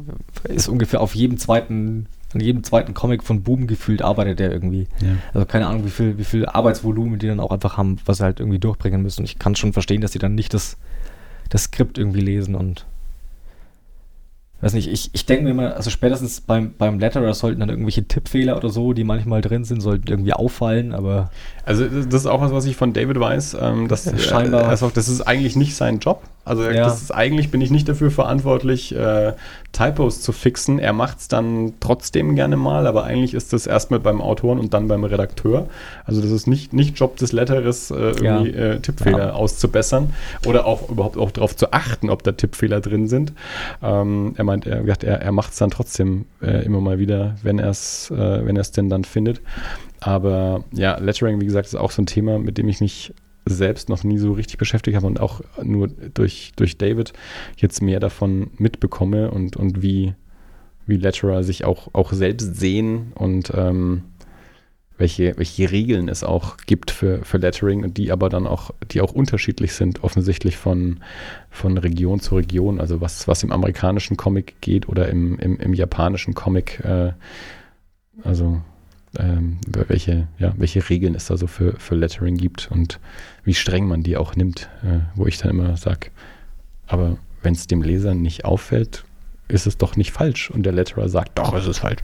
ist 0.45 0.69
ungefähr 0.69 1.01
auf 1.01 1.15
jedem 1.15 1.39
zweiten, 1.39 2.07
an 2.33 2.41
jedem 2.41 2.63
zweiten 2.63 2.95
Comic 2.95 3.23
von 3.23 3.43
Boom 3.43 3.67
gefühlt 3.67 4.01
arbeitet 4.01 4.39
der 4.39 4.53
irgendwie. 4.53 4.87
Also 5.35 5.47
keine 5.47 5.67
Ahnung, 5.67 5.85
wie 5.85 5.91
viel, 5.91 6.19
wie 6.19 6.25
viel 6.25 6.47
Arbeitsvolumen 6.47 7.19
die 7.19 7.27
dann 7.27 7.41
auch 7.41 7.51
einfach 7.51 7.77
haben, 7.77 7.99
was 8.07 8.19
sie 8.19 8.25
halt 8.25 8.41
irgendwie 8.41 8.59
durchbringen 8.59 9.03
müssen. 9.03 9.25
Ich 9.25 9.39
kann 9.39 9.57
schon 9.57 9.73
verstehen, 9.73 10.01
dass 10.01 10.13
sie 10.13 10.19
dann 10.19 10.35
nicht 10.35 10.55
das, 10.55 10.77
das 11.51 11.65
Skript 11.65 11.99
irgendwie 11.99 12.21
lesen 12.21 12.55
und 12.55 12.87
weiß 14.67 14.75
nicht, 14.75 14.89
ich, 14.93 15.11
ich 15.13 15.25
denke 15.27 15.45
mir 15.45 15.51
immer, 15.51 15.77
also 15.77 15.91
spätestens 15.91 16.41
beim, 16.41 16.75
beim 16.77 16.99
Letterer 16.99 17.33
sollten 17.35 17.61
dann 17.61 17.69
irgendwelche 17.69 18.05
Tippfehler 18.07 18.57
oder 18.57 18.69
so, 18.69 18.93
die 18.93 19.05
manchmal 19.05 19.41
drin 19.41 19.65
sind, 19.65 19.81
sollten 19.81 20.09
irgendwie 20.09 20.33
auffallen, 20.33 20.93
aber 20.93 21.31
Also 21.65 21.87
das 21.87 22.07
ist 22.23 22.27
auch 22.27 22.41
was, 22.41 22.53
was 22.53 22.65
ich 22.67 22.77
von 22.77 22.93
David 22.93 23.19
weiß, 23.19 23.57
ähm, 23.61 23.89
dass 23.89 24.05
Ja, 24.07 24.19
scheinbar. 24.19 24.63
äh, 24.63 24.67
also 24.67 24.91
das 24.93 25.09
ist 25.09 25.21
eigentlich 25.23 25.57
nicht 25.57 25.75
sein 25.77 26.01
Job. 26.01 26.23
Also 26.47 26.63
Ja. 26.71 26.87
ist 26.87 27.11
eigentlich 27.13 27.51
bin 27.51 27.61
ich 27.61 27.71
nicht 27.71 27.89
dafür 27.89 28.11
verantwortlich, 28.11 28.95
äh, 28.95 29.33
Typos 29.73 30.23
zu 30.23 30.31
fixen. 30.33 30.79
Er 30.79 30.93
macht 30.95 31.19
es 31.19 31.29
dann 31.29 31.75
trotzdem 31.81 32.35
gerne 32.37 32.57
mal, 32.57 32.87
aber 32.87 33.05
eigentlich 33.05 33.35
ist 33.35 33.53
das 33.53 33.67
erstmal 33.67 34.01
beim 34.01 34.21
Autoren 34.23 34.59
und 34.59 34.73
dann 34.73 34.87
beim 34.89 35.05
Redakteur. 35.05 35.69
Also 36.05 36.23
das 36.23 36.31
ist 36.31 36.47
nicht, 36.47 36.73
nicht 36.73 36.99
Job 36.99 37.17
des 37.17 37.33
Letterers, 37.33 37.91
äh, 37.91 37.95
irgendwie 37.95 38.51
äh, 38.53 38.79
Tippfehler 38.81 39.19
Ja. 39.27 39.33
auszubessern 39.33 40.15
oder 40.47 40.67
auch 40.67 40.89
überhaupt 40.89 41.19
auch 41.19 41.33
darauf 41.33 41.55
zu 41.57 41.73
achten, 41.73 42.09
ob 42.11 42.23
da 42.23 42.33
Tippfehler 42.33 42.81
drin 42.81 43.09
sind. 43.09 43.33
Ähm, 43.83 44.35
er 44.37 44.45
meint, 44.45 44.67
er, 44.67 44.87
er, 44.87 45.21
er 45.21 45.33
macht 45.33 45.53
es 45.53 45.59
dann 45.59 45.71
trotzdem 45.71 46.27
äh, 46.41 46.65
immer 46.65 46.81
mal 46.81 46.99
wieder, 47.01 47.35
wenn 47.43 47.59
er 47.59 47.71
es 47.71 48.11
äh, 48.13 48.47
wenn 48.47 48.57
er 48.57 48.63
es 48.63 48.71
denn 48.71 48.89
dann 48.89 49.03
findet. 49.05 49.41
Aber 50.01 50.63
ja, 50.73 50.97
Lettering, 50.99 51.41
wie 51.41 51.47
gesagt, 51.47 51.67
ist 51.67 51.75
auch 51.75 51.91
so 51.91 52.03
ein 52.03 52.07
Thema, 52.07 52.39
mit 52.39 52.57
dem 52.57 52.69
ich 52.69 52.81
mich 52.81 53.13
selbst 53.47 53.89
noch 53.89 54.05
nie 54.05 54.19
so 54.19 54.33
richtig 54.33 54.59
beschäftigt 54.59 54.97
habe 54.97 55.07
und 55.07 55.21
auch 55.21 55.41
nur 55.63 55.89
durch, 55.89 56.53
durch 56.57 56.77
David 56.77 57.13
jetzt 57.57 57.81
mehr 57.81 58.01
davon 58.01 58.51
mitbekomme 58.59 59.31
und, 59.31 59.57
und 59.57 59.83
wie, 59.83 60.15
wie 60.87 60.97
Letterer 60.97 61.45
sich 61.45 61.65
auch, 61.65 61.89
auch 61.95 62.13
selbst 62.13 62.57
sehen 62.57 63.13
und 63.15 63.53
ähm, 63.55 64.03
welche, 64.99 65.37
welche 65.37 65.71
Regeln 65.71 66.09
es 66.09 66.25
auch 66.25 66.57
gibt 66.67 66.91
für, 66.91 67.23
für 67.25 67.39
Lettering 67.39 67.85
und 67.85 67.99
die 67.99 68.11
aber 68.11 68.29
dann 68.29 68.47
auch, 68.47 68.71
die 68.91 69.01
auch 69.01 69.13
unterschiedlich 69.13 69.75
sind, 69.75 70.03
offensichtlich 70.03 70.57
von, 70.57 71.01
von 71.51 71.77
Region 71.79 72.21
zu 72.21 72.37
Region. 72.37 72.81
Also 72.81 73.01
was, 73.01 73.29
was 73.29 73.43
im 73.43 73.53
amerikanischen 73.53 74.17
Comic 74.17 74.61
geht 74.61 74.89
oder 74.89 75.09
im, 75.09 75.39
im, 75.39 75.59
im 75.59 75.75
japanischen 75.75 76.35
Comic. 76.35 76.81
Äh, 76.81 77.13
also 78.23 78.63
ähm, 79.19 79.59
welche, 79.67 80.29
ja, 80.39 80.55
welche 80.57 80.89
Regeln 80.89 81.15
es 81.15 81.27
da 81.27 81.37
so 81.37 81.47
für, 81.47 81.79
für 81.79 81.95
Lettering 81.95 82.37
gibt 82.37 82.71
und 82.71 83.01
wie 83.45 83.55
streng 83.55 83.87
man 83.87 84.03
die 84.03 84.17
auch 84.17 84.37
nimmt, 84.37 84.69
äh, 84.83 85.01
wo 85.15 85.27
ich 85.27 85.39
dann 85.39 85.51
immer 85.51 85.77
sage, 85.77 86.11
aber 86.87 87.19
wenn 87.43 87.55
es 87.55 87.67
dem 87.67 87.83
Leser 87.83 88.15
nicht 88.15 88.45
auffällt, 88.45 89.05
ist 89.49 89.67
es 89.67 89.77
doch 89.79 89.97
nicht 89.97 90.13
falsch. 90.13 90.51
Und 90.51 90.65
der 90.65 90.73
Letterer 90.73 91.09
sagt, 91.09 91.39
doch, 91.39 91.55
es 91.55 91.67
ist 91.67 91.79
falsch. 91.79 92.03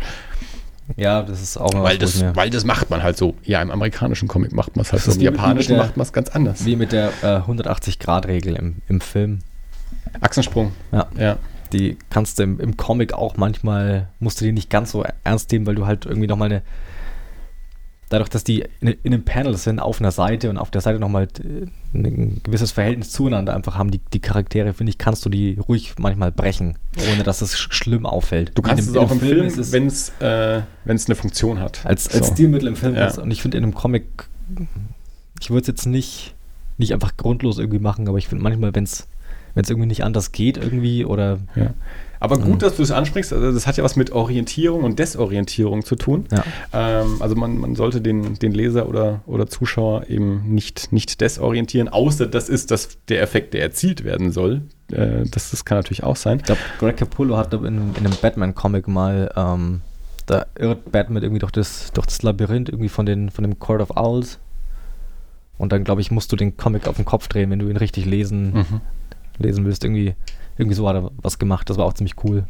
Ja, 0.97 1.23
das 1.23 1.41
ist 1.41 1.57
auch 1.57 1.73
weil, 1.75 1.97
das, 1.97 2.25
weil 2.35 2.51
das 2.51 2.65
macht 2.65 2.91
man 2.91 3.03
halt 3.03 3.17
so. 3.17 3.35
Ja, 3.45 3.63
im 3.63 3.71
amerikanischen 3.71 4.29
Comic 4.29 4.53
macht 4.53 4.77
man 4.77 4.85
es 4.85 4.93
halt 4.93 5.03
so. 5.03 5.13
Im 5.13 5.21
japanischen 5.21 5.75
der, 5.75 5.83
macht 5.83 5.97
man 5.97 6.05
es 6.05 6.13
ganz 6.13 6.31
anders. 6.31 6.65
Wie 6.65 6.77
mit 6.77 6.93
der 6.93 7.13
äh, 7.23 7.39
180-Grad-Regel 7.39 8.57
im, 8.57 8.77
im 8.89 9.01
Film. 9.01 9.41
Achsensprung. 10.21 10.73
Ja. 10.91 11.07
ja. 11.19 11.39
Die 11.73 11.97
kannst 12.11 12.39
du 12.39 12.43
im, 12.43 12.61
im 12.61 12.77
Comic 12.77 13.15
auch 13.15 13.37
manchmal, 13.37 14.09
musst 14.21 14.41
du 14.41 14.45
die 14.45 14.53
nicht 14.53 14.71
ganz 14.71 14.91
so 14.91 15.05
ernst 15.25 15.51
nehmen, 15.53 15.67
weil 15.67 15.77
du 15.77 15.87
halt 15.87 16.05
irgendwie 16.05 16.27
nochmal 16.27 16.51
eine 16.51 16.63
dadurch, 18.13 18.29
dass 18.29 18.45
die 18.45 18.65
in, 18.81 18.89
in 18.89 19.15
einem 19.15 19.25
Panel 19.25 19.57
sind, 19.57 19.81
auf 19.81 20.01
einer 20.01 20.11
Seite 20.11 20.51
und 20.51 20.59
auf 20.59 20.71
der 20.71 20.81
Seite 20.81 20.99
nochmal 20.99 21.29
äh, 21.43 21.67
ein 21.95 22.41
gewisses 22.43 22.71
Verhältnis 22.71 23.11
zueinander 23.11 23.55
einfach 23.55 23.77
haben, 23.77 23.91
die, 23.91 24.01
die 24.13 24.21
Charaktere, 24.21 24.75
finde 24.75 24.91
ich, 24.91 24.99
kannst 24.99 25.25
du 25.25 25.31
die 25.31 25.57
ruhig 25.57 25.95
manchmal 25.99 26.31
brechen, 26.31 26.77
ohne 27.11 27.23
dass 27.23 27.41
es 27.41 27.59
schlimm 27.59 28.05
auffällt. 28.05 28.53
Du 28.55 28.63
kannst 28.63 28.89
es 28.89 28.97
auch 28.97 29.11
im 29.11 29.21
Film, 29.21 29.51
Film 29.51 29.73
wenn 29.73 29.87
es 29.87 30.13
äh, 30.21 30.63
eine 30.85 31.15
Funktion 31.15 31.59
hat. 31.59 31.85
Als, 31.87 32.09
als 32.09 32.29
so. 32.29 32.35
Stilmittel 32.35 32.69
im 32.69 32.77
Film. 32.77 32.95
Ja. 32.95 33.07
Ist, 33.07 33.19
und 33.19 33.31
ich 33.31 33.41
finde 33.41 33.57
in 33.57 33.65
einem 33.65 33.75
Comic, 33.75 34.29
ich 35.41 35.51
würde 35.51 35.63
es 35.63 35.67
jetzt 35.69 35.87
nicht, 35.87 36.35
nicht 36.77 36.93
einfach 36.93 37.17
grundlos 37.17 37.59
irgendwie 37.59 37.81
machen, 37.81 38.09
aber 38.09 38.19
ich 38.19 38.29
finde 38.29 38.45
manchmal, 38.45 38.75
wenn 38.75 38.85
es 38.85 39.09
irgendwie 39.55 39.87
nicht 39.87 40.05
anders 40.05 40.33
geht 40.33 40.59
irgendwie 40.59 41.05
oder 41.07 41.39
ja. 41.57 41.73
Aber 42.23 42.39
gut, 42.39 42.55
mhm. 42.55 42.59
dass 42.61 42.77
du 42.77 42.85
es 42.85 42.93
ansprichst. 42.93 43.33
Also 43.33 43.51
das 43.51 43.67
hat 43.67 43.77
ja 43.79 43.83
was 43.83 43.97
mit 43.97 44.13
Orientierung 44.13 44.85
und 44.85 44.97
Desorientierung 45.01 45.85
zu 45.85 45.97
tun. 45.97 46.27
Ja. 46.31 46.45
Ähm, 46.73 47.17
also 47.19 47.35
man, 47.35 47.59
man 47.59 47.75
sollte 47.75 48.01
den, 48.01 48.39
den 48.39 48.53
Leser 48.53 48.89
oder, 48.89 49.23
oder 49.27 49.49
Zuschauer 49.49 50.09
eben 50.09 50.55
nicht, 50.55 50.93
nicht 50.93 51.21
desorientieren, 51.21 51.89
außer 51.89 52.29
das 52.29 52.49
ist 52.49 52.71
das, 52.71 52.99
der 53.09 53.23
Effekt, 53.23 53.55
der 53.55 53.63
erzielt 53.63 54.05
werden 54.05 54.31
soll. 54.31 54.63
Äh, 54.93 55.25
das, 55.29 55.51
das 55.51 55.65
kann 55.65 55.79
natürlich 55.79 56.05
auch 56.05 56.15
sein. 56.15 56.37
Ich 56.37 56.45
glaube, 56.45 56.61
Greg 56.79 56.97
Capullo 56.97 57.37
hat 57.37 57.53
in, 57.55 57.65
in 57.65 57.97
einem 57.97 58.15
Batman-Comic 58.23 58.87
mal, 58.87 59.33
ähm, 59.35 59.81
da 60.27 60.47
irrt 60.57 60.93
Batman 60.93 61.25
irgendwie 61.25 61.41
durch 61.41 61.51
das, 61.51 61.91
durch 61.91 62.07
das 62.07 62.23
Labyrinth 62.23 62.69
irgendwie 62.69 62.89
von, 62.89 63.05
den, 63.05 63.31
von 63.31 63.43
dem 63.43 63.59
Court 63.59 63.81
of 63.81 63.97
Owls. 63.97 64.39
Und 65.59 65.73
dann, 65.73 65.83
glaube 65.83 66.01
ich, 66.01 66.13
musst 66.13 66.31
du 66.31 66.37
den 66.37 66.57
Comic 66.57 66.87
auf 66.87 66.95
den 66.95 67.05
Kopf 67.05 67.27
drehen, 67.27 67.51
wenn 67.51 67.59
du 67.59 67.69
ihn 67.69 67.77
richtig 67.77 68.07
lesen, 68.07 68.53
mhm. 68.53 68.81
lesen 69.39 69.65
willst. 69.65 69.83
Irgendwie 69.83 70.15
irgendwie 70.63 70.77
so 70.77 70.89
hat 70.89 70.97
er 70.97 71.11
was 71.21 71.39
gemacht, 71.39 71.69
das 71.69 71.77
war 71.77 71.85
auch 71.85 71.95
ziemlich 71.95 72.15
cool. 72.25 72.45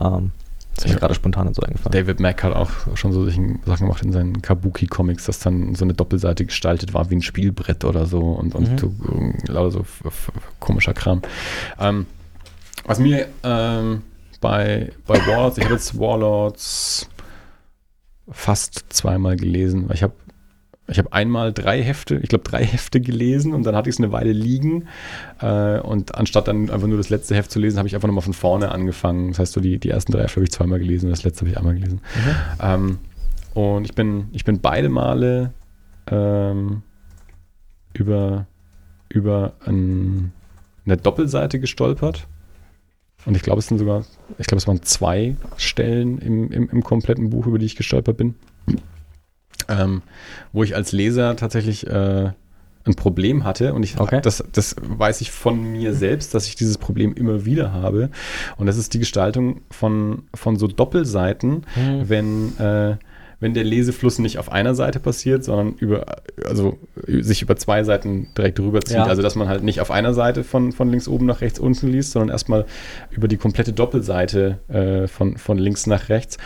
Ähm, 0.00 0.32
das 0.74 0.86
ist 0.86 0.94
mir 0.94 0.98
gerade 0.98 1.14
spontan 1.14 1.54
so 1.54 1.62
eingefallen. 1.62 1.92
David 1.92 2.18
Mack 2.18 2.42
hat 2.42 2.52
auch 2.52 2.70
schon 2.96 3.12
so 3.12 3.24
Sachen 3.24 3.62
gemacht 3.62 4.02
in 4.02 4.12
seinen 4.12 4.42
Kabuki-Comics, 4.42 5.26
dass 5.26 5.38
dann 5.38 5.76
so 5.76 5.84
eine 5.84 5.94
Doppelseite 5.94 6.44
gestaltet 6.44 6.94
war 6.94 7.10
wie 7.10 7.16
ein 7.16 7.22
Spielbrett 7.22 7.84
oder 7.84 8.06
so 8.06 8.20
und, 8.20 8.56
und 8.56 8.82
mhm. 8.82 9.34
lauter 9.46 9.70
so 9.70 9.84
komischer 10.58 10.92
Kram. 10.92 11.22
Ähm, 11.78 12.06
was 12.84 12.98
mir 12.98 13.28
ähm, 13.44 14.02
bei, 14.40 14.92
bei 15.06 15.24
Warlords, 15.26 15.58
ich 15.58 15.64
habe 15.64 15.74
jetzt 15.74 15.98
Warlords 15.98 17.08
fast 18.30 18.84
zweimal 18.88 19.36
gelesen, 19.36 19.88
weil 19.88 19.94
ich 19.94 20.02
habe 20.02 20.14
ich 20.86 20.98
habe 20.98 21.12
einmal 21.12 21.52
drei 21.52 21.82
Hefte, 21.82 22.16
ich 22.16 22.28
glaube 22.28 22.44
drei 22.44 22.64
Hefte 22.64 23.00
gelesen 23.00 23.54
und 23.54 23.64
dann 23.64 23.74
hatte 23.74 23.88
ich 23.88 23.96
es 23.96 24.00
eine 24.00 24.12
Weile 24.12 24.32
liegen. 24.32 24.86
Äh, 25.40 25.80
und 25.80 26.14
anstatt 26.14 26.48
dann 26.48 26.70
einfach 26.70 26.86
nur 26.86 26.98
das 26.98 27.10
letzte 27.10 27.34
Heft 27.34 27.50
zu 27.50 27.58
lesen, 27.58 27.78
habe 27.78 27.88
ich 27.88 27.94
einfach 27.94 28.08
nochmal 28.08 28.22
von 28.22 28.34
vorne 28.34 28.70
angefangen. 28.70 29.28
Das 29.30 29.38
heißt, 29.38 29.52
so 29.54 29.60
die, 29.60 29.78
die 29.78 29.90
ersten 29.90 30.12
drei 30.12 30.22
Hefte 30.22 30.36
habe 30.36 30.44
ich 30.44 30.52
zweimal 30.52 30.78
gelesen 30.78 31.06
und 31.06 31.10
das 31.10 31.24
letzte 31.24 31.42
habe 31.42 31.50
ich 31.50 31.58
einmal 31.58 31.74
gelesen. 31.74 32.00
Mhm. 32.14 32.60
Ähm, 32.60 32.98
und 33.54 33.84
ich 33.84 33.94
bin, 33.94 34.26
ich 34.32 34.44
bin 34.44 34.60
beide 34.60 34.88
Male 34.88 35.52
ähm, 36.10 36.82
über, 37.94 38.46
über 39.08 39.54
ein, 39.64 40.32
eine 40.84 40.96
Doppelseite 40.96 41.60
gestolpert. 41.60 42.26
Und 43.24 43.36
ich 43.36 43.42
glaube, 43.42 43.60
es 43.60 43.68
sind 43.68 43.78
sogar, 43.78 44.04
ich 44.36 44.46
glaube, 44.46 44.58
es 44.58 44.66
waren 44.66 44.82
zwei 44.82 45.36
Stellen 45.56 46.18
im, 46.18 46.50
im, 46.50 46.68
im 46.68 46.82
kompletten 46.82 47.30
Buch, 47.30 47.46
über 47.46 47.58
die 47.58 47.64
ich 47.64 47.76
gestolpert 47.76 48.18
bin 48.18 48.34
ähm, 49.68 50.02
wo 50.52 50.62
ich 50.62 50.76
als 50.76 50.92
Leser 50.92 51.36
tatsächlich 51.36 51.86
äh, 51.86 52.30
ein 52.86 52.94
Problem 52.94 53.44
hatte 53.44 53.72
und 53.72 53.82
ich 53.82 53.98
okay. 53.98 54.20
das, 54.20 54.44
das 54.52 54.76
weiß 54.78 55.20
ich 55.22 55.30
von 55.30 55.72
mir 55.72 55.94
selbst, 55.94 56.34
dass 56.34 56.46
ich 56.46 56.54
dieses 56.54 56.76
Problem 56.76 57.14
immer 57.14 57.44
wieder 57.44 57.72
habe 57.72 58.10
und 58.56 58.66
das 58.66 58.76
ist 58.76 58.92
die 58.94 58.98
Gestaltung 58.98 59.62
von, 59.70 60.24
von 60.34 60.56
so 60.56 60.66
Doppelseiten, 60.66 61.64
hm. 61.74 62.08
wenn 62.08 62.58
äh, 62.58 62.96
wenn 63.44 63.52
der 63.52 63.62
Lesefluss 63.62 64.18
nicht 64.18 64.38
auf 64.38 64.50
einer 64.50 64.74
Seite 64.74 65.00
passiert, 65.00 65.44
sondern 65.44 65.74
über, 65.74 66.06
also 66.46 66.78
sich 67.06 67.42
über 67.42 67.56
zwei 67.56 67.84
Seiten 67.84 68.28
direkt 68.38 68.58
rüberzieht. 68.58 68.96
Ja. 68.96 69.04
Also 69.04 69.20
dass 69.20 69.34
man 69.34 69.48
halt 69.48 69.62
nicht 69.62 69.82
auf 69.82 69.90
einer 69.90 70.14
Seite 70.14 70.44
von, 70.44 70.72
von 70.72 70.88
links 70.88 71.08
oben 71.08 71.26
nach 71.26 71.42
rechts 71.42 71.58
unten 71.58 71.88
liest, 71.88 72.12
sondern 72.12 72.30
erstmal 72.30 72.64
über 73.10 73.28
die 73.28 73.36
komplette 73.36 73.74
Doppelseite 73.74 74.60
äh, 74.68 75.08
von, 75.08 75.36
von 75.36 75.58
links 75.58 75.86
nach 75.86 76.08
rechts. 76.08 76.38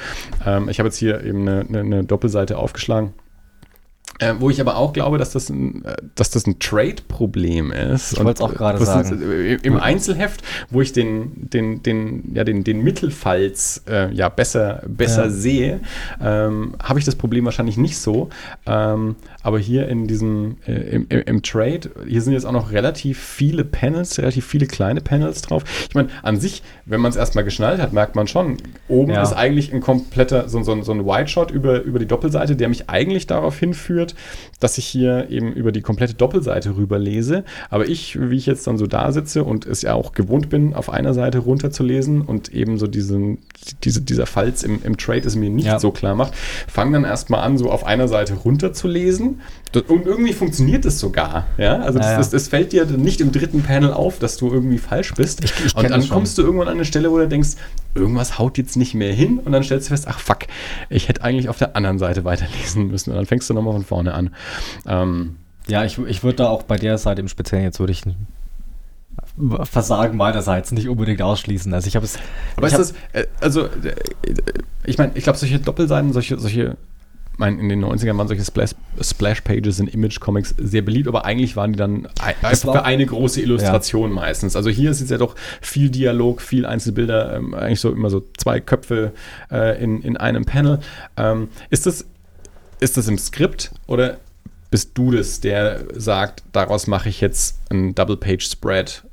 Ähm, 0.45 0.69
ich 0.69 0.81
habe 0.81 0.89
jetzt 0.89 0.97
hier 0.97 1.23
eben 1.23 1.43
eine, 1.43 1.61
eine, 1.61 1.81
eine 1.83 2.05
Doppelseite 2.05 2.59
aufgeschlagen 2.59 3.13
äh, 4.19 4.35
wo 4.39 4.51
ich 4.51 4.61
aber 4.61 4.77
auch 4.77 4.93
glaube, 4.93 5.19
dass 5.19 5.31
das 5.31 5.49
ein, 5.49 5.85
äh, 5.85 5.97
dass 6.15 6.31
das 6.31 6.47
ein 6.47 6.59
Trade-Problem 6.59 7.73
ist. 7.73 8.13
Ich 8.13 8.19
wollte 8.19 8.43
es 8.43 8.51
auch 8.51 8.55
gerade 8.55 8.85
sagen. 8.85 9.21
Ist, 9.21 9.65
Im 9.65 9.79
Einzelheft, 9.79 10.43
wo 10.71 10.81
ich 10.81 10.93
den, 10.93 11.49
den, 11.51 11.83
den, 11.83 12.35
ja, 12.35 12.45
den, 12.45 12.65
den 12.65 12.83
Mittelfalz 12.83 13.83
äh, 13.89 14.13
ja, 14.13 14.29
besser, 14.29 14.83
besser 14.89 15.25
ja. 15.25 15.31
sehe, 15.31 15.81
ähm, 16.21 16.75
habe 16.83 16.99
ich 16.99 17.05
das 17.05 17.15
Problem 17.15 17.45
wahrscheinlich 17.45 17.77
nicht 17.77 17.99
so. 17.99 18.29
Ähm, 18.67 19.17
aber 19.43 19.59
hier 19.59 19.89
in 19.89 20.07
diesem, 20.07 20.57
äh, 20.67 20.73
im, 20.73 21.07
im, 21.09 21.23
im, 21.23 21.43
Trade, 21.43 21.91
hier 22.07 22.21
sind 22.21 22.33
jetzt 22.33 22.45
auch 22.45 22.53
noch 22.53 22.73
relativ 22.73 23.19
viele 23.19 23.65
Panels, 23.65 24.19
relativ 24.19 24.45
viele 24.47 24.67
kleine 24.67 25.01
Panels 25.01 25.43
drauf. 25.43 25.65
Ich 25.89 25.95
meine, 25.95 26.09
an 26.23 26.39
sich, 26.39 26.63
wenn 26.87 27.01
man 27.01 27.11
es 27.11 27.17
erstmal 27.17 27.45
geschnallt 27.45 27.81
hat, 27.81 27.93
merkt 27.93 28.17
man 28.17 28.27
schon, 28.27 28.57
oben 28.89 29.13
ja. 29.13 29.23
ist 29.23 29.33
eigentlich 29.33 29.73
ein 29.73 29.81
kompletter, 29.81 30.49
so, 30.49 30.63
so, 30.63 30.83
so 30.83 30.93
ein 30.93 31.07
Wide-Shot 31.07 31.51
über, 31.51 31.83
über 31.83 31.99
die 31.99 32.07
Doppelseite, 32.07 32.57
der 32.57 32.69
mich 32.69 32.91
eigentlich 32.91 33.27
darauf 33.27 33.59
hinführt, 33.59 34.08
wird, 34.09 34.15
dass 34.61 34.79
ich 34.79 34.87
hier 34.87 35.31
eben 35.31 35.53
über 35.53 35.73
die 35.73 35.83
komplette 35.83 36.15
Doppelseite 36.15 36.77
rüber 36.77 36.99
lese. 36.99 37.45
Aber 37.71 37.89
ich, 37.89 38.19
wie 38.21 38.37
ich 38.37 38.47
jetzt 38.47 38.67
dann 38.67 38.79
so 38.79 38.87
da 38.87 39.13
sitze 39.13 39.45
und 39.45 39.67
es 39.67 39.83
ja 39.83 39.95
auch 39.95 40.13
gewohnt 40.13 40.49
bin, 40.49 40.75
auf 40.75 40.91
einer 40.91 41.15
Seite 41.15 41.39
runterzulesen 41.39 42.23
und 42.23 42.53
eben 42.53 42.79
so 42.79 42.87
diesen, 42.87 43.39
diese, 43.85 44.03
dieser 44.03 44.27
Falz 44.27 44.63
im, 44.63 44.81
im 44.83 44.97
Trade 44.97 45.27
es 45.27 45.37
mir 45.37 45.51
nicht 45.51 45.67
ja. 45.67 45.79
so 45.79 45.91
klar 45.91 46.15
macht, 46.15 46.35
fange 46.35 46.93
dann 46.93 47.05
erstmal 47.05 47.41
an, 47.41 47.59
so 47.59 47.71
auf 47.71 47.85
einer 47.85 48.09
Seite 48.09 48.35
runterzulesen. 48.35 49.41
Und 49.77 50.07
irgendwie 50.07 50.33
funktioniert 50.33 50.85
es 50.85 50.99
sogar. 50.99 51.47
Ja? 51.59 51.81
Also 51.81 51.99
ja, 51.99 52.17
das, 52.17 52.17
das, 52.17 52.31
das, 52.31 52.49
fällt 52.49 52.73
dir 52.73 52.87
nicht 52.87 53.21
im 53.21 53.33
dritten 53.33 53.63
Panel 53.63 53.93
auf, 53.93 54.19
dass 54.19 54.37
du 54.37 54.51
irgendwie 54.51 54.79
falsch 54.79 55.15
bist. 55.15 55.45
Ich, 55.45 55.53
ich 55.67 55.77
und 55.77 55.91
dann 55.91 56.09
kommst 56.09 56.39
du 56.39 56.43
irgendwann 56.43 56.69
an 56.69 56.75
eine 56.75 56.85
Stelle, 56.85 57.11
wo 57.11 57.19
du 57.19 57.29
denkst, 57.29 57.51
irgendwas 57.95 58.39
haut 58.39 58.57
jetzt 58.59 58.77
nicht 58.77 58.95
mehr 58.95 59.13
hin 59.13 59.39
und 59.39 59.53
dann 59.53 59.63
stellst 59.63 59.89
du 59.89 59.91
fest, 59.91 60.07
ach 60.09 60.19
fuck, 60.19 60.41
ich 60.89 61.09
hätte 61.09 61.23
eigentlich 61.23 61.49
auf 61.49 61.59
der 61.59 61.77
anderen 61.77 61.99
Seite 61.99 62.25
weiterlesen 62.25 62.89
müssen. 62.89 63.11
Und 63.11 63.17
dann 63.17 63.27
fängst 63.27 63.49
du 63.51 63.55
nochmal 63.55 63.75
von 63.75 63.85
vorne 63.85 64.15
an. 64.15 64.35
Ähm, 64.87 65.37
ja, 65.67 65.85
ich, 65.85 65.99
ich 65.99 66.23
würde 66.23 66.37
da 66.37 66.49
auch 66.49 66.63
bei 66.63 66.77
der 66.77 66.97
Seite 66.97 67.21
im 67.21 67.29
Speziellen 67.29 67.65
jetzt 67.65 67.79
würde 67.79 67.93
ich 67.93 68.03
Versagen 69.65 70.17
meinerseits 70.17 70.73
nicht 70.73 70.89
unbedingt 70.89 71.23
ausschließen. 71.23 71.73
Also 71.73 71.87
ich 71.87 71.97
habe 71.97 72.05
es. 72.07 72.19
Aber 72.57 72.67
ist 72.67 72.79
das, 72.79 72.93
äh, 73.13 73.27
also 73.41 73.67
äh, 73.67 73.95
ich 74.85 74.99
meine, 74.99 75.13
ich 75.15 75.25
glaube, 75.25 75.39
solche 75.39 75.59
Doppelseiten, 75.59 76.13
solche, 76.13 76.39
solche 76.39 76.77
meine, 77.39 77.61
in 77.61 77.69
den 77.69 77.85
90ern 77.85 78.17
waren 78.19 78.29
solche 78.29 78.45
Splash-Pages 78.45 79.81
in 79.81 79.89
Image-Comics 79.89 80.55
sehr 80.59 80.83
beliebt, 80.83 81.09
aber 81.09 81.25
eigentlich 81.25 81.57
waren 81.57 81.73
die 81.73 81.79
dann 81.79 82.09
einfach 82.43 82.73
für 82.73 82.85
eine 82.85 83.07
große 83.07 83.41
Illustration 83.41 84.11
ja. 84.11 84.15
meistens. 84.15 84.57
Also 84.57 84.71
hier 84.71 84.91
ist 84.91 85.01
es 85.01 85.11
ja 85.11 85.19
doch 85.19 85.35
viel 85.61 85.91
Dialog, 85.91 86.43
viel 86.43 86.67
Einzelbilder, 86.67 87.37
ähm, 87.37 87.55
eigentlich 87.55 87.81
so 87.81 87.91
immer 87.91 88.11
so 88.11 88.25
zwei 88.37 88.61
Köpfe 88.61 89.13
äh, 89.51 89.83
in, 89.83 90.03
in 90.03 90.17
einem 90.17 90.45
Panel. 90.45 90.81
Ähm, 91.17 91.49
ist, 91.71 91.87
das, 91.87 92.05
ist 92.81 92.97
das 92.97 93.09
im 93.09 93.19
Skript 93.19 93.73
oder 93.87 94.19
bist 94.71 94.91
du 94.95 95.13
das, 95.13 95.41
der 95.41 95.85
sagt, 95.95 96.43
daraus 96.53 96.87
mache 96.87 97.09
ich 97.09 97.21
jetzt 97.21 97.59
einen 97.71 97.95
Double-Page-Spread 97.95 99.05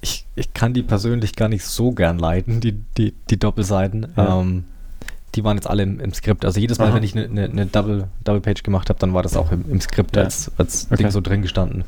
ich, 0.00 0.26
ich 0.34 0.54
kann 0.54 0.74
die 0.74 0.82
persönlich 0.82 1.34
gar 1.36 1.48
nicht 1.48 1.64
so 1.64 1.92
gern 1.92 2.18
leiden, 2.18 2.60
die, 2.60 2.72
die, 2.72 3.14
die 3.30 3.38
Doppelseiten. 3.38 4.12
Ja. 4.16 4.40
Ähm, 4.40 4.64
die 5.34 5.44
waren 5.44 5.56
jetzt 5.56 5.68
alle 5.68 5.82
im, 5.82 6.00
im 6.00 6.14
Skript. 6.14 6.44
Also 6.44 6.60
jedes 6.60 6.78
Mal, 6.78 6.88
Aha. 6.88 6.94
wenn 6.96 7.02
ich 7.02 7.14
eine 7.14 7.28
ne, 7.28 7.48
ne 7.48 7.66
Double, 7.66 8.08
Double 8.24 8.40
Page 8.40 8.62
gemacht 8.62 8.88
habe, 8.88 8.98
dann 8.98 9.12
war 9.12 9.22
das 9.22 9.36
auch 9.36 9.52
im, 9.52 9.64
im 9.70 9.80
Skript 9.80 10.16
Ja. 10.16 10.22
als, 10.22 10.50
als 10.56 10.86
Okay. 10.86 10.96
Ding 11.02 11.10
so 11.10 11.20
drin 11.20 11.42
gestanden. 11.42 11.84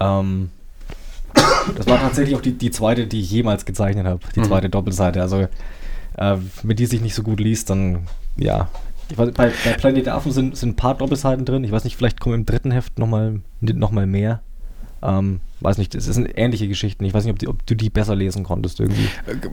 Ähm, 0.00 0.50
das 1.76 1.86
war 1.86 2.00
tatsächlich 2.00 2.34
auch 2.36 2.40
die, 2.40 2.52
die 2.52 2.70
zweite, 2.70 3.06
die 3.06 3.20
ich 3.20 3.30
jemals 3.30 3.64
gezeichnet 3.64 4.06
habe. 4.06 4.20
Die 4.34 4.40
Mhm. 4.40 4.44
zweite 4.44 4.68
Doppelseite. 4.70 5.20
Also, 5.22 5.46
äh, 6.16 6.36
wenn 6.62 6.76
die 6.76 6.86
sich 6.86 7.00
nicht 7.00 7.14
so 7.14 7.22
gut 7.22 7.38
liest, 7.40 7.70
dann 7.70 8.00
ja. 8.36 8.68
Ich 9.10 9.16
weiß, 9.16 9.30
bei, 9.32 9.52
bei 9.64 9.72
Planet 9.74 10.06
der 10.06 10.14
Affen 10.16 10.32
sind, 10.32 10.56
sind 10.56 10.70
ein 10.70 10.76
paar 10.76 10.94
Doppelseiten 10.94 11.44
drin. 11.44 11.64
Ich 11.64 11.72
weiß 11.72 11.84
nicht, 11.84 11.96
vielleicht 11.96 12.20
kommen 12.20 12.34
im 12.34 12.46
dritten 12.46 12.70
Heft 12.70 12.98
nochmal 12.98 13.40
noch 13.60 13.90
mal 13.90 14.06
mehr. 14.06 14.40
Ähm, 15.02 15.40
weiß 15.60 15.78
nicht, 15.78 15.94
es 15.94 16.04
sind 16.06 16.28
ähnliche 16.36 16.68
Geschichten. 16.68 17.04
Ich 17.04 17.12
weiß 17.14 17.24
nicht, 17.24 17.32
ob, 17.32 17.38
die, 17.38 17.48
ob 17.48 17.64
du 17.66 17.74
die 17.74 17.90
besser 17.90 18.14
lesen 18.14 18.44
konntest 18.44 18.78
irgendwie. 18.80 19.04
Äh, 19.26 19.48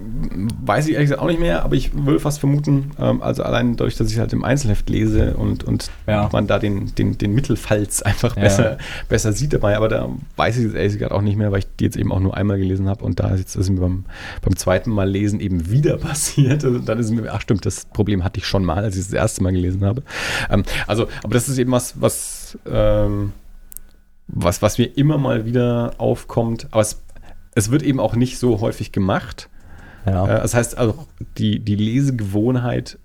Weiß 0.65 0.87
ich 0.87 0.93
ehrlich 0.93 1.07
gesagt 1.09 1.21
auch 1.21 1.27
nicht 1.27 1.39
mehr, 1.39 1.63
aber 1.63 1.75
ich 1.75 1.91
würde 1.95 2.19
fast 2.19 2.39
vermuten, 2.39 2.91
ähm, 2.99 3.21
also 3.21 3.43
allein 3.43 3.75
dadurch, 3.75 3.95
dass 3.95 4.11
ich 4.11 4.19
halt 4.19 4.31
im 4.33 4.43
Einzelheft 4.43 4.89
lese 4.89 5.35
und, 5.35 5.63
und 5.63 5.89
Ja. 6.07 6.29
man 6.31 6.47
da 6.47 6.59
den, 6.59 6.93
den, 6.95 7.17
den 7.17 7.33
Mittelfalz 7.33 8.01
einfach 8.03 8.35
Ja. 8.35 8.43
besser, 8.43 8.77
besser 9.09 9.33
sieht 9.33 9.53
dabei, 9.53 9.77
aber 9.77 9.87
da 9.89 10.09
weiß 10.35 10.57
ich 10.57 10.63
jetzt 10.65 10.75
ehrlich 10.75 10.93
gesagt 10.93 11.11
auch 11.11 11.21
nicht 11.21 11.37
mehr, 11.37 11.51
weil 11.51 11.59
ich 11.59 11.67
die 11.79 11.85
jetzt 11.85 11.97
eben 11.97 12.11
auch 12.11 12.19
nur 12.19 12.35
einmal 12.37 12.57
gelesen 12.59 12.87
habe 12.87 13.03
und 13.03 13.19
da 13.19 13.29
ist 13.29 13.39
jetzt 13.39 13.55
ist 13.55 13.69
mir 13.69 13.79
beim, 13.81 14.05
beim 14.41 14.55
zweiten 14.55 14.91
Mal 14.91 15.09
lesen 15.09 15.39
eben 15.39 15.69
wieder 15.71 15.97
passiert. 15.99 16.63
Also 16.63 16.79
dann 16.79 16.99
ist 16.99 17.11
mir, 17.11 17.31
ach 17.33 17.41
stimmt, 17.41 17.65
das 17.65 17.85
Problem 17.85 18.23
hatte 18.23 18.39
ich 18.39 18.45
schon 18.45 18.63
mal, 18.65 18.83
als 18.83 18.95
ich 18.95 19.01
es 19.01 19.07
das 19.07 19.13
erste 19.15 19.41
Mal 19.43 19.53
gelesen 19.53 19.83
habe. 19.83 20.03
Ähm, 20.49 20.63
also, 20.87 21.07
aber 21.23 21.33
das 21.33 21.49
ist 21.49 21.57
eben 21.57 21.71
was, 21.71 21.99
was, 21.99 22.57
ähm, 22.69 23.31
was, 24.27 24.61
was 24.61 24.77
mir 24.77 24.85
immer 24.97 25.17
mal 25.17 25.45
wieder 25.45 25.93
aufkommt, 25.97 26.67
aber 26.71 26.81
es, 26.81 27.03
es 27.53 27.71
wird 27.71 27.83
eben 27.83 27.99
auch 27.99 28.15
nicht 28.15 28.37
so 28.37 28.59
häufig 28.61 28.91
gemacht. 28.91 29.49
Ja. 30.05 30.25
Äh, 30.25 30.41
Das 30.41 30.53
heißt 30.53 30.77
also, 30.77 31.07
die, 31.37 31.59
die 31.59 31.75
Lesegewohnheit 31.75 32.99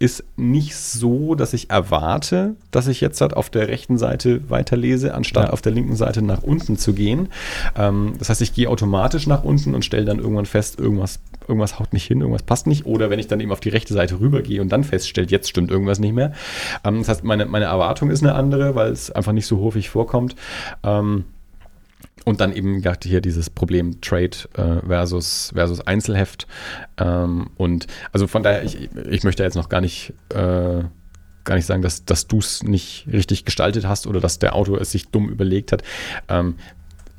ist 0.00 0.22
nicht 0.36 0.76
so, 0.76 1.34
dass 1.34 1.52
ich 1.54 1.70
erwarte, 1.70 2.54
dass 2.70 2.86
ich 2.86 3.00
jetzt 3.00 3.20
halt 3.20 3.34
auf 3.34 3.50
der 3.50 3.66
rechten 3.68 3.98
Seite 3.98 4.48
weiterlese, 4.48 5.12
anstatt 5.14 5.46
Ja. 5.46 5.50
auf 5.52 5.60
der 5.60 5.72
linken 5.72 5.96
Seite 5.96 6.22
nach 6.22 6.42
unten 6.42 6.76
zu 6.78 6.92
gehen. 6.94 7.28
Ähm, 7.76 8.12
das 8.18 8.28
heißt, 8.30 8.40
ich 8.42 8.54
gehe 8.54 8.68
automatisch 8.70 9.26
nach 9.26 9.42
unten 9.42 9.74
und 9.74 9.84
stelle 9.84 10.04
dann 10.04 10.18
irgendwann 10.20 10.46
fest, 10.46 10.78
irgendwas, 10.78 11.18
irgendwas 11.48 11.78
haut 11.80 11.92
nicht 11.92 12.04
hin, 12.06 12.20
irgendwas 12.20 12.44
passt 12.44 12.66
nicht. 12.68 12.86
Oder 12.86 13.10
wenn 13.10 13.18
ich 13.18 13.26
dann 13.26 13.40
eben 13.40 13.50
auf 13.50 13.60
die 13.60 13.70
rechte 13.70 13.92
Seite 13.92 14.20
rübergehe 14.20 14.60
und 14.62 14.68
dann 14.70 14.84
feststelle, 14.84 15.26
jetzt 15.28 15.48
stimmt 15.48 15.70
irgendwas 15.70 15.98
nicht 15.98 16.14
mehr. 16.14 16.32
Ähm, 16.84 16.98
das 16.98 17.08
heißt, 17.08 17.24
meine, 17.24 17.46
meine 17.46 17.64
Erwartung 17.64 18.10
ist 18.10 18.22
eine 18.22 18.34
andere, 18.34 18.74
weil 18.76 18.92
es 18.92 19.10
einfach 19.10 19.32
nicht 19.32 19.46
so 19.46 19.60
häufig 19.60 19.88
vorkommt. 19.90 20.36
Ähm, 20.84 21.24
und 22.28 22.40
dann 22.40 22.52
eben 22.52 22.82
hier 23.02 23.20
dieses 23.20 23.48
Problem 23.48 24.00
Trade 24.00 24.36
äh, 24.54 24.86
versus, 24.86 25.50
versus 25.54 25.80
Einzelheft. 25.80 26.46
Ähm, 26.98 27.50
und 27.56 27.86
also 28.12 28.26
von 28.26 28.42
daher, 28.42 28.64
ich, 28.64 28.90
ich 29.10 29.24
möchte 29.24 29.42
jetzt 29.42 29.54
noch 29.56 29.68
gar 29.68 29.80
nicht, 29.80 30.12
äh, 30.30 30.82
gar 31.44 31.54
nicht 31.54 31.66
sagen, 31.66 31.80
dass, 31.80 32.04
dass 32.04 32.26
du 32.26 32.38
es 32.38 32.62
nicht 32.62 33.06
richtig 33.10 33.46
gestaltet 33.46 33.88
hast 33.88 34.06
oder 34.06 34.20
dass 34.20 34.38
der 34.38 34.54
Autor 34.54 34.80
es 34.80 34.92
sich 34.92 35.08
dumm 35.08 35.30
überlegt 35.30 35.72
hat. 35.72 35.82
Ähm, 36.28 36.56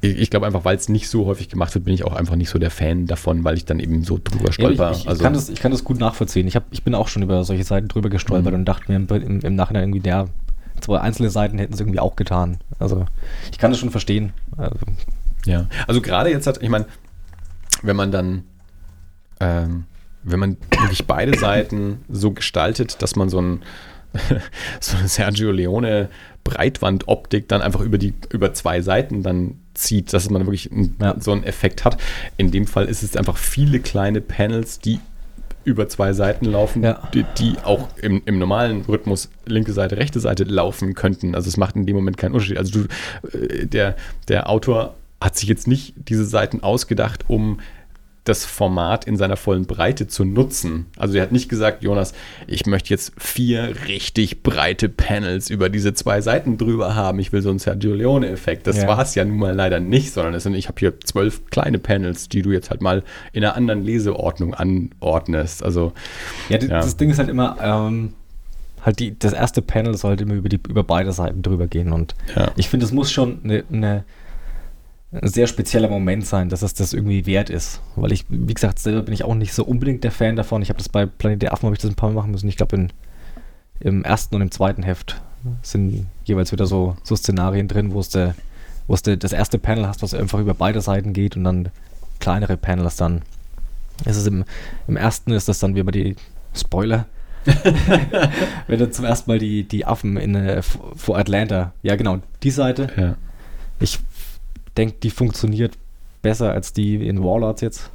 ich 0.02 0.18
ich 0.18 0.30
glaube 0.30 0.46
einfach, 0.46 0.64
weil 0.64 0.78
es 0.78 0.88
nicht 0.90 1.10
so 1.10 1.26
häufig 1.26 1.50
gemacht 1.50 1.74
wird, 1.74 1.86
bin 1.86 1.94
ich 1.94 2.06
auch 2.06 2.14
einfach 2.14 2.36
nicht 2.36 2.50
so 2.50 2.60
der 2.60 2.72
Fan 2.72 3.06
davon, 3.08 3.44
weil 3.44 3.58
ich 3.58 3.66
dann 3.66 3.80
eben 3.80 4.04
so 4.04 4.20
drüber 4.24 4.52
stolper. 4.54 4.92
ich, 4.92 4.98
ich, 4.98 5.04
ich, 5.04 5.10
also, 5.10 5.24
kann 5.24 5.34
das, 5.34 5.50
ich 5.50 5.60
kann 5.60 5.72
das 5.72 5.84
gut 5.84 6.00
nachvollziehen. 6.00 6.48
Ich, 6.48 6.56
hab, 6.56 6.66
ich 6.72 6.84
bin 6.84 6.94
auch 6.96 7.08
schon 7.08 7.24
über 7.24 7.44
solche 7.44 7.64
Seiten 7.64 7.88
drüber 7.88 8.10
gestolpert 8.10 8.54
Mhm. 8.54 8.60
und 8.60 8.66
dachte 8.66 8.92
mir 8.92 8.96
im, 8.98 9.08
im, 9.08 9.40
im 9.42 9.56
Nachhinein 9.56 9.84
irgendwie, 9.84 10.00
der 10.02 10.28
zwei 10.82 11.00
einzelne 11.00 11.30
Seiten 11.30 11.58
hätten 11.58 11.74
es 11.74 11.80
irgendwie 11.80 12.00
auch 12.00 12.16
getan. 12.16 12.60
Also 12.80 13.06
ich 13.52 13.58
kann 13.58 13.72
das 13.72 13.80
schon 13.80 13.92
verstehen. 13.92 14.34
Also, 14.58 14.76
Ja, 15.46 15.68
also 15.88 16.02
gerade 16.02 16.30
jetzt 16.32 16.48
hat, 16.48 16.62
ich 16.62 16.70
meine, 16.70 16.86
wenn 17.82 17.96
man 17.96 18.12
dann, 18.12 18.44
ähm, 19.40 19.86
wenn 20.24 20.40
man 20.40 20.58
wirklich 20.82 21.08
beide 21.08 21.38
Seiten 21.38 22.02
so 22.10 22.32
gestaltet, 22.32 23.02
dass 23.02 23.16
man 23.16 23.30
so 23.30 23.42
ein 23.42 23.62
so 24.80 24.98
eine 24.98 25.08
Sergio 25.08 25.52
Leone 25.52 26.10
Breitwandoptik 26.44 27.48
dann 27.48 27.62
einfach 27.62 27.82
über 27.82 27.98
die 28.00 28.14
über 28.32 28.54
zwei 28.54 28.82
Seiten 28.82 29.22
dann 29.24 29.60
zieht, 29.76 30.12
dass 30.14 30.30
man 30.32 30.46
wirklich 30.46 30.72
einen, 30.72 30.96
Ja. 31.00 31.16
so 31.20 31.32
einen 31.32 31.44
Effekt 31.44 31.86
hat. 31.86 31.98
In 32.36 32.50
dem 32.52 32.66
Fall 32.68 32.86
ist 32.86 33.04
es 33.04 33.16
einfach 33.16 33.38
viele 33.38 33.80
kleine 33.80 34.20
Panels, 34.20 34.80
die 34.80 35.00
über 35.70 35.88
zwei 35.88 36.14
Seiten 36.14 36.46
laufen, 36.46 36.84
Ja. 36.84 37.02
die, 37.14 37.26
die 37.38 37.56
auch 37.64 37.88
im, 38.02 38.22
im 38.26 38.40
normalen 38.40 38.82
Rhythmus 38.82 39.30
linke 39.46 39.72
Seite, 39.72 39.98
rechte 39.98 40.20
Seite 40.20 40.44
laufen 40.44 40.94
könnten. 40.96 41.36
Also 41.36 41.48
es 41.48 41.58
macht 41.58 41.76
in 41.76 41.86
dem 41.86 41.96
Moment 41.96 42.18
keinen 42.18 42.34
Unterschied. 42.34 42.58
Also 42.58 42.82
du, 42.82 43.38
äh, 43.38 43.66
der, 43.66 43.96
der 44.28 44.50
Autor 44.50 44.96
hat 45.22 45.38
sich 45.38 45.50
jetzt 45.50 45.68
nicht 45.68 45.94
diese 46.10 46.26
Seiten 46.26 46.62
ausgedacht, 46.64 47.26
um 47.28 47.60
das 48.30 48.46
Format 48.46 49.06
in 49.06 49.18
seiner 49.18 49.36
vollen 49.36 49.66
Breite 49.66 50.08
zu 50.08 50.24
nutzen. 50.24 50.86
Also 50.98 51.18
er 51.18 51.24
hat 51.24 51.32
nicht 51.32 51.50
gesagt, 51.50 51.84
Jonas, 51.84 52.14
ich 52.48 52.66
möchte 52.66 52.90
jetzt 52.92 53.12
vier 53.18 53.74
richtig 53.88 54.44
breite 54.44 54.88
Panels 54.88 55.50
über 55.50 55.70
diese 55.70 55.94
zwei 55.94 56.22
Seiten 56.22 56.58
drüber 56.58 56.96
haben. 56.96 57.20
Ich 57.20 57.32
will 57.34 57.42
so 57.42 57.50
einen 57.50 57.60
Sergio 57.60 57.94
Leone-Effekt. 57.94 58.68
Das 58.68 58.78
Ja. 58.78 58.88
war 58.88 59.00
es 59.02 59.16
ja 59.16 59.26
nun 59.26 59.38
mal 59.38 59.54
leider 59.56 59.80
nicht, 59.80 60.14
sondern 60.14 60.34
es 60.34 60.44
sind, 60.44 60.54
ich 60.54 60.68
habe 60.68 60.80
hier 60.80 61.00
zwölf 61.02 61.46
kleine 61.50 61.80
Panels, 61.80 62.30
die 62.30 62.42
du 62.42 62.52
jetzt 62.52 62.70
halt 62.70 62.82
mal 62.82 63.04
in 63.34 63.44
einer 63.44 63.56
anderen 63.56 63.84
Leseordnung 63.84 64.54
anordnest. 64.54 65.64
Also 65.64 65.94
ja, 66.50 66.58
d- 66.58 66.68
Ja. 66.68 66.78
das 66.82 66.96
Ding 66.98 67.10
ist 67.10 67.20
halt 67.20 67.30
immer, 67.30 67.58
ähm, 67.62 68.14
halt 68.86 69.00
die, 69.00 69.18
das 69.18 69.34
erste 69.34 69.62
Panel 69.62 69.98
sollte 69.98 70.24
immer 70.24 70.36
über, 70.36 70.50
die, 70.50 70.60
über 70.70 70.84
beide 70.84 71.12
Seiten 71.12 71.42
drüber 71.42 71.68
gehen 71.68 71.92
und 71.92 72.16
ja. 72.36 72.52
ich 72.56 72.70
finde, 72.70 72.86
es 72.86 72.92
muss 72.92 73.12
schon 73.12 73.40
eine, 73.44 73.64
ein 73.72 74.04
sehr 75.12 75.48
spezieller 75.48 75.90
Moment 75.90 76.26
sein, 76.26 76.50
dass 76.50 76.62
es 76.62 76.74
das 76.74 76.94
irgendwie 76.94 77.26
wert 77.26 77.50
ist. 77.50 77.82
Weil 77.96 78.12
ich, 78.12 78.26
wie 78.30 78.54
gesagt, 78.54 78.80
selber 78.80 79.02
bin 79.02 79.14
ich 79.14 79.24
auch 79.24 79.34
nicht 79.34 79.54
so 79.54 79.64
unbedingt 79.64 80.04
der 80.04 80.12
Fan 80.12 80.36
davon. 80.36 80.62
Ich 80.62 80.70
habe 80.70 80.78
das 80.78 80.90
bei 80.90 81.06
Planet 81.06 81.42
der 81.42 81.54
Affen, 81.54 81.66
habe 81.66 81.76
ich 81.76 81.82
das 81.82 81.92
ein 81.92 81.96
paar 81.96 82.10
Mal 82.10 82.16
machen 82.16 82.32
müssen. 82.32 82.48
Ich 82.48 82.58
glaube, 82.58 82.88
im 83.80 84.04
ersten 84.04 84.36
und 84.36 84.42
im 84.42 84.52
zweiten 84.52 84.84
Heft 84.84 85.22
sind 85.62 86.06
jeweils 86.26 86.52
wieder 86.52 86.66
so, 86.66 86.96
so 87.04 87.16
Szenarien 87.16 87.68
drin, 87.68 87.94
wo 87.94 88.00
es 88.00 88.10
der, 88.10 88.36
wo 88.88 88.94
es 88.94 89.02
der, 89.02 89.18
das 89.18 89.34
erste 89.34 89.58
Panel 89.58 89.88
hast, 89.88 90.04
was 90.04 90.14
einfach 90.14 90.40
über 90.40 90.54
beide 90.54 90.82
Seiten 90.82 91.14
geht 91.14 91.36
und 91.36 91.44
dann 91.44 91.70
kleinere 92.20 92.58
Panels 92.58 92.98
dann. 92.98 93.22
Es 94.06 94.18
ist 94.18 94.28
im, 94.28 94.44
Im 94.88 94.98
ersten 94.98 95.32
ist 95.32 95.48
das 95.48 95.60
dann 95.60 95.76
wie 95.76 95.80
immer 95.80 95.92
die 95.92 96.16
Spoiler. 96.54 97.06
Wenn 98.68 98.80
dann 98.80 98.92
zum 98.92 99.06
ersten 99.06 99.32
Mal 99.32 99.40
die, 99.40 99.64
die 99.64 99.86
Affen 99.86 100.18
in, 100.18 100.36
äh, 100.36 100.62
vor 100.62 101.18
Atlanta. 101.18 101.74
Ja, 101.82 101.96
genau, 101.96 102.20
die 102.44 102.52
Seite. 102.52 102.90
ja. 102.98 103.16
Ich 103.80 104.00
denke, 104.78 104.96
die 105.04 105.10
funktioniert 105.10 105.78
besser 106.22 106.52
als 106.52 106.74
die 106.74 107.08
in 107.08 107.24
Warlords 107.24 107.62
jetzt. 107.62 107.90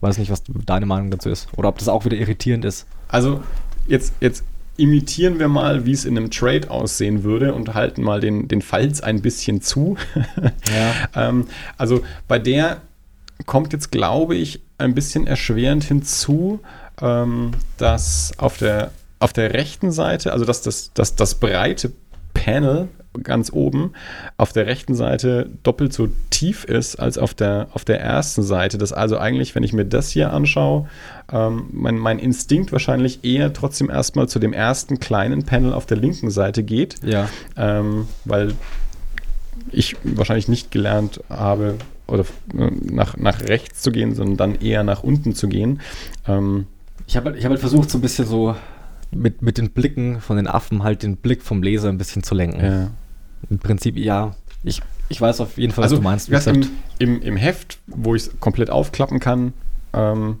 Weiß 0.00 0.18
nicht, 0.18 0.30
was 0.30 0.42
deine 0.66 0.86
Meinung 0.86 1.10
dazu 1.10 1.30
ist. 1.30 1.48
Oder 1.56 1.68
ob 1.68 1.78
das 1.78 1.88
auch 1.88 2.04
wieder 2.04 2.16
irritierend 2.16 2.64
ist. 2.64 2.86
Also 3.08 3.42
jetzt, 3.86 4.12
jetzt 4.20 4.44
imitieren 4.76 5.38
wir 5.38 5.48
mal, 5.48 5.86
wie 5.86 5.92
es 5.92 6.04
in 6.04 6.16
einem 6.16 6.30
Trade 6.30 6.70
aussehen 6.70 7.22
würde 7.22 7.54
und 7.54 7.74
halten 7.74 8.02
mal 8.02 8.20
den, 8.20 8.48
den 8.48 8.60
Falz 8.60 9.00
ein 9.00 9.22
bisschen 9.22 9.62
zu. 9.62 9.96
Ja. 10.74 11.28
ähm, 11.28 11.46
also 11.76 12.02
bei 12.26 12.38
der 12.38 12.78
kommt 13.46 13.72
jetzt, 13.72 13.90
glaube 13.90 14.34
ich, 14.34 14.60
ein 14.78 14.94
bisschen 14.94 15.26
erschwerend 15.26 15.84
hinzu, 15.84 16.60
ähm, 17.00 17.52
dass 17.76 18.32
auf 18.38 18.58
der, 18.58 18.90
auf 19.18 19.32
der 19.32 19.52
rechten 19.52 19.92
Seite, 19.92 20.32
also 20.32 20.44
dass 20.44 20.62
das, 20.62 20.92
dass 20.94 21.14
das 21.14 21.36
breite 21.36 21.92
Panel 22.32 22.88
ganz 23.22 23.52
oben 23.52 23.92
auf 24.36 24.52
der 24.52 24.66
rechten 24.66 24.94
Seite 24.94 25.48
doppelt 25.62 25.92
so 25.92 26.08
tief 26.30 26.64
ist 26.64 26.96
als 26.96 27.16
auf 27.18 27.34
der, 27.34 27.68
auf 27.72 27.84
der 27.84 28.00
ersten 28.00 28.42
Seite. 28.42 28.76
Das 28.78 28.92
also 28.92 29.18
eigentlich, 29.18 29.54
wenn 29.54 29.62
ich 29.62 29.72
mir 29.72 29.84
das 29.84 30.10
hier 30.10 30.32
anschaue, 30.32 30.88
ähm, 31.32 31.66
mein, 31.72 31.96
mein 31.98 32.18
Instinkt 32.18 32.72
wahrscheinlich 32.72 33.24
eher 33.24 33.52
trotzdem 33.52 33.88
erstmal 33.90 34.28
zu 34.28 34.38
dem 34.38 34.52
ersten 34.52 34.98
kleinen 34.98 35.44
Panel 35.44 35.72
auf 35.72 35.86
der 35.86 35.96
linken 35.96 36.30
Seite 36.30 36.62
geht 36.62 36.96
Ja. 37.04 37.28
ähm, 37.56 38.08
weil 38.24 38.54
ich 39.70 39.96
wahrscheinlich 40.02 40.48
nicht 40.48 40.70
gelernt 40.70 41.20
habe, 41.30 41.76
oder 42.06 42.24
äh, 42.58 42.70
nach, 42.82 43.16
nach 43.16 43.40
rechts 43.42 43.80
zu 43.82 43.90
gehen, 43.90 44.14
sondern 44.14 44.36
dann 44.36 44.54
eher 44.60 44.82
nach 44.82 45.02
unten 45.02 45.34
zu 45.34 45.48
gehen. 45.48 45.80
Ähm, 46.28 46.66
Ich 47.06 47.16
habe 47.16 47.26
halt, 47.30 47.38
ich 47.38 47.44
hab 47.44 47.50
halt 47.50 47.60
versucht, 47.60 47.90
so 47.90 47.98
ein 47.98 48.02
bisschen 48.02 48.26
so 48.26 48.54
mit, 49.10 49.42
mit 49.42 49.58
den 49.58 49.70
Blicken 49.70 50.20
von 50.20 50.36
den 50.36 50.46
Affen 50.46 50.82
halt 50.82 51.02
den 51.02 51.16
Blick 51.16 51.42
vom 51.42 51.62
Leser 51.62 51.88
ein 51.88 51.98
bisschen 51.98 52.22
zu 52.22 52.34
lenken. 52.34 52.60
ja. 52.64 52.90
Im 53.50 53.58
Prinzip, 53.58 53.96
ja. 53.96 54.34
Ich, 54.62 54.80
ich 55.08 55.20
weiß 55.20 55.40
auf 55.40 55.58
jeden 55.58 55.72
Fall, 55.72 55.84
Also, 55.84 55.96
was 56.02 56.26
du 56.26 56.32
meinst. 56.32 56.46
im, 56.48 56.66
im, 56.98 57.22
im 57.22 57.36
Heft, 57.36 57.78
wo 57.86 58.14
ich 58.14 58.22
es 58.26 58.40
komplett 58.40 58.70
aufklappen 58.70 59.20
kann, 59.20 59.52
ähm, 59.92 60.38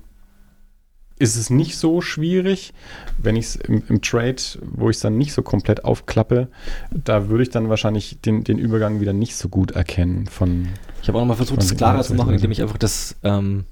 ist 1.18 1.36
es 1.36 1.48
nicht 1.50 1.76
so 1.76 2.00
schwierig. 2.00 2.72
Wenn 3.18 3.36
ich 3.36 3.46
es 3.46 3.56
im, 3.56 3.82
im 3.88 4.02
Trade, 4.02 4.36
wo 4.62 4.90
ich 4.90 4.96
es 4.96 5.02
dann 5.02 5.16
nicht 5.16 5.32
so 5.32 5.42
komplett 5.42 5.84
aufklappe, 5.84 6.48
da 6.90 7.28
würde 7.28 7.44
ich 7.44 7.50
dann 7.50 7.68
wahrscheinlich 7.68 8.20
den, 8.22 8.42
den 8.44 8.58
Übergang 8.58 9.00
wieder 9.00 9.12
nicht 9.12 9.36
so 9.36 9.48
gut 9.48 9.72
erkennen 9.72 10.26
von. 10.26 10.68
Ich 11.02 11.08
habe 11.08 11.18
auch 11.18 11.22
nochmal 11.22 11.36
versucht, 11.36 11.62
es 11.62 11.76
klarer 11.76 12.02
zu 12.02 12.14
machen, 12.14 12.34
indem 12.34 12.50
ich 12.50 12.62
einfach 12.62 12.78
das, 12.78 13.14
ähm, 13.22 13.64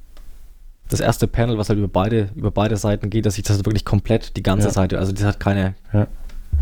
das 0.88 1.00
erste 1.00 1.26
Panel, 1.26 1.56
was 1.58 1.68
halt 1.70 1.78
über 1.78 1.88
beide, 1.88 2.28
über 2.36 2.50
beide 2.50 2.76
Seiten 2.76 3.08
geht, 3.10 3.24
dass 3.26 3.38
ich 3.38 3.44
das 3.44 3.56
wirklich 3.64 3.84
komplett 3.86 4.36
die 4.36 4.42
ganze 4.42 4.68
Ja. 4.68 4.72
Seite, 4.74 4.98
also 4.98 5.10
das 5.12 5.24
hat 5.24 5.40
keine, 5.40 5.74
Ja. 5.92 6.06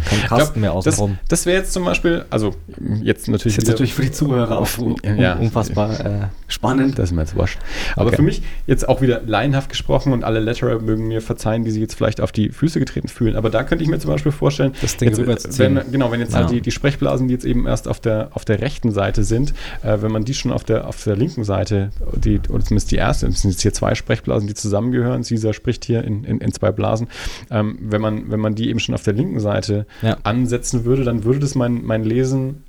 Kein 0.04 0.20
Kasten 0.22 0.60
mehr 0.60 0.70
das, 0.74 0.86
außenrum. 0.94 1.18
das 1.28 1.44
wäre 1.46 1.58
jetzt 1.58 1.72
zum 1.72 1.84
Beispiel, 1.84 2.24
also 2.30 2.54
jetzt 3.02 3.28
natürlich. 3.28 3.28
Das 3.28 3.34
ist 3.46 3.56
jetzt 3.56 3.56
wieder- 3.66 3.72
natürlich 3.72 3.94
für 3.94 4.02
die 4.02 4.10
Zuhörer 4.12 4.58
auch 4.58 4.78
un 4.78 4.96
Ja. 5.18 5.34
unfassbar 5.36 6.00
äh, 6.00 6.10
spannend. 6.48 6.98
Das 6.98 7.10
ist 7.10 7.14
mir 7.14 7.20
jetzt 7.22 7.36
wurscht. 7.36 7.58
Aber 7.96 8.06
Okay. 8.06 8.16
für 8.16 8.22
mich 8.22 8.42
jetzt 8.66 8.88
auch 8.88 9.02
wieder 9.02 9.20
laienhaft 9.26 9.68
gesprochen 9.68 10.12
und 10.14 10.24
alle 10.24 10.40
Letterer 10.40 10.78
mögen 10.80 11.06
mir 11.08 11.20
verzeihen, 11.20 11.64
die 11.64 11.70
sich 11.70 11.80
jetzt 11.82 11.94
vielleicht 11.94 12.20
auf 12.22 12.32
die 12.32 12.48
Füße 12.48 12.78
getreten 12.78 13.08
fühlen. 13.08 13.36
Aber 13.36 13.50
da 13.50 13.62
könnte 13.62 13.84
ich 13.84 13.90
mir 13.90 13.98
zum 13.98 14.10
Beispiel 14.10 14.32
vorstellen, 14.32 14.72
Das 14.80 14.96
Ding 14.96 15.10
jetzt, 15.10 15.58
wenn, 15.58 15.80
genau, 15.92 16.10
wenn 16.10 16.20
jetzt 16.20 16.34
halt 16.34 16.46
Ja. 16.48 16.54
die, 16.54 16.60
die 16.62 16.70
Sprechblasen, 16.70 17.28
die 17.28 17.34
jetzt 17.34 17.44
eben 17.44 17.66
erst 17.66 17.86
auf 17.86 18.00
der, 18.00 18.30
auf 18.32 18.44
der 18.46 18.60
rechten 18.62 18.92
Seite 18.92 19.22
sind, 19.22 19.52
äh, 19.82 19.98
wenn 20.00 20.10
man 20.12 20.24
die 20.24 20.32
schon 20.34 20.50
auf 20.50 20.64
der, 20.64 20.88
auf 20.88 21.04
der 21.04 21.16
linken 21.16 21.44
Seite, 21.44 21.90
die, 22.16 22.40
oder 22.48 22.64
zumindest 22.64 22.90
die 22.90 22.96
erste, 22.96 23.26
es 23.26 23.42
sind 23.42 23.50
jetzt 23.50 23.60
hier 23.62 23.74
zwei 23.74 23.94
Sprechblasen, 23.94 24.48
die 24.48 24.54
zusammengehören, 24.54 25.22
Caesar 25.24 25.52
spricht 25.52 25.84
hier 25.84 26.02
in, 26.04 26.24
in, 26.24 26.38
in 26.40 26.52
zwei 26.52 26.72
Blasen, 26.72 27.08
ähm, 27.50 27.78
wenn, 27.82 28.00
man, 28.00 28.30
wenn 28.30 28.40
man 28.40 28.54
die 28.54 28.70
eben 28.70 28.80
schon 28.80 28.94
auf 28.94 29.02
der 29.02 29.12
linken 29.12 29.40
Seite 29.40 29.79
Ja. 30.02 30.18
ansetzen 30.22 30.84
würde, 30.84 31.04
dann 31.04 31.24
würde 31.24 31.40
das 31.40 31.54
mein, 31.54 31.84
mein 31.84 32.04
Lesen 32.04 32.64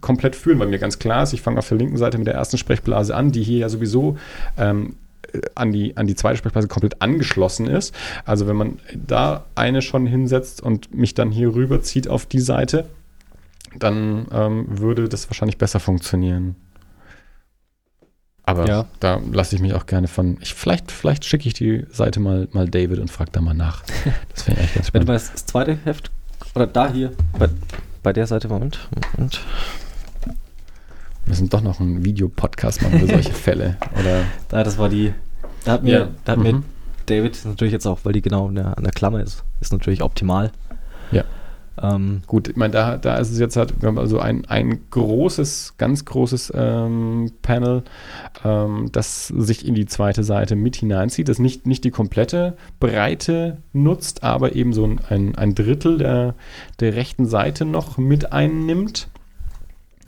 komplett 0.00 0.36
fühlen, 0.36 0.58
weil 0.60 0.68
mir 0.68 0.78
ganz 0.78 0.98
klar 0.98 1.24
ist, 1.24 1.32
ich 1.32 1.42
fange 1.42 1.58
auf 1.58 1.68
der 1.68 1.78
linken 1.78 1.96
Seite 1.96 2.16
mit 2.18 2.26
der 2.28 2.34
ersten 2.34 2.56
Sprechblase 2.58 3.14
an, 3.16 3.32
die 3.32 3.42
hier 3.42 3.58
ja 3.58 3.68
sowieso 3.68 4.16
ähm, 4.56 4.94
äh, 5.32 5.40
an, 5.56 5.72
die, 5.72 5.96
an 5.96 6.06
die 6.06 6.14
zweite 6.14 6.36
Sprechblase 6.36 6.68
komplett 6.68 7.02
angeschlossen 7.02 7.66
ist. 7.66 7.92
Also 8.24 8.46
wenn 8.46 8.54
man 8.56 8.78
da 8.94 9.44
eine 9.56 9.82
schon 9.82 10.06
hinsetzt 10.06 10.62
und 10.62 10.94
mich 10.94 11.14
dann 11.14 11.30
hier 11.32 11.54
rüberzieht 11.54 12.06
auf 12.08 12.26
die 12.26 12.38
Seite, 12.40 12.84
dann 13.78 14.26
ähm, 14.32 14.66
würde 14.68 15.08
das 15.08 15.28
wahrscheinlich 15.28 15.58
besser 15.58 15.80
funktionieren. 15.80 16.54
Aber 18.44 18.66
Ja. 18.66 18.86
da 19.00 19.20
lasse 19.32 19.54
ich 19.56 19.62
mich 19.62 19.72
auch 19.74 19.86
gerne 19.86 20.08
von. 20.08 20.36
Ich, 20.40 20.54
vielleicht 20.54 20.90
vielleicht 20.90 21.24
schicke 21.24 21.46
ich 21.46 21.54
die 21.54 21.86
Seite 21.90 22.18
mal, 22.20 22.48
mal 22.52 22.68
David 22.68 22.98
und 22.98 23.10
frage 23.10 23.30
da 23.32 23.40
mal 23.40 23.54
nach. 23.54 23.82
Das 24.34 24.46
wäre 24.48 24.58
echt 24.60 24.74
ganz 24.74 24.92
Wenn 24.92 25.00
du 25.06 25.06
spannend. 25.06 25.08
mal 25.08 25.14
das 25.34 25.46
zweite 25.46 25.78
Heft, 25.84 26.10
oder 26.54 26.66
da 26.66 26.90
hier, 26.92 27.12
bei, 27.38 27.48
bei 28.02 28.12
der 28.12 28.26
Seite, 28.26 28.48
Moment, 28.48 28.78
Moment. 29.16 29.40
Wir 30.24 30.34
müssen 31.30 31.48
doch 31.48 31.60
noch 31.62 31.80
einen 31.80 32.04
Videopodcast 32.04 32.82
machen 32.82 32.98
für 33.00 33.06
solche 33.06 33.32
Fälle. 33.32 33.76
Oder 33.98 34.24
Da, 34.48 34.64
das 34.64 34.76
war 34.78 34.88
die, 34.88 35.12
da 35.64 35.72
hat 35.72 35.82
mir, 35.84 35.92
Ja. 35.92 36.08
da 36.24 36.32
hat 36.32 36.38
mir 36.38 36.52
Mhm. 36.54 36.64
David 37.06 37.34
ist 37.36 37.44
natürlich 37.46 37.72
jetzt 37.72 37.86
auch, 37.86 37.98
weil 38.04 38.12
die 38.12 38.22
genau 38.22 38.46
an 38.48 38.54
der, 38.54 38.78
an 38.78 38.84
der 38.84 38.92
Klammer 38.92 39.20
ist, 39.20 39.42
ist 39.60 39.72
natürlich 39.72 40.02
optimal. 40.02 40.52
Ähm, 41.82 42.22
Gut, 42.26 42.48
ich 42.48 42.56
meine, 42.56 42.72
da, 42.72 42.96
da 42.96 43.16
ist 43.16 43.30
es 43.30 43.38
jetzt 43.38 43.56
halt, 43.56 43.80
wir 43.82 43.88
haben 43.88 43.98
also 43.98 44.18
ein, 44.18 44.44
ein 44.46 44.80
großes, 44.90 45.74
ganz 45.78 46.04
großes 46.04 46.52
ähm, 46.54 47.32
Panel, 47.42 47.82
ähm, 48.44 48.88
das 48.92 49.28
sich 49.28 49.66
in 49.66 49.74
die 49.74 49.86
zweite 49.86 50.22
Seite 50.22 50.54
mit 50.54 50.76
hineinzieht, 50.76 51.28
das 51.28 51.38
nicht, 51.38 51.66
nicht 51.66 51.84
die 51.84 51.90
komplette 51.90 52.56
Breite 52.78 53.58
nutzt, 53.72 54.22
aber 54.22 54.54
eben 54.54 54.72
so 54.72 54.84
ein, 54.84 55.00
ein, 55.08 55.34
ein 55.34 55.54
Drittel 55.54 55.98
der, 55.98 56.34
der 56.80 56.94
rechten 56.94 57.26
Seite 57.26 57.64
noch 57.64 57.98
mit 57.98 58.32
einnimmt. 58.32 59.08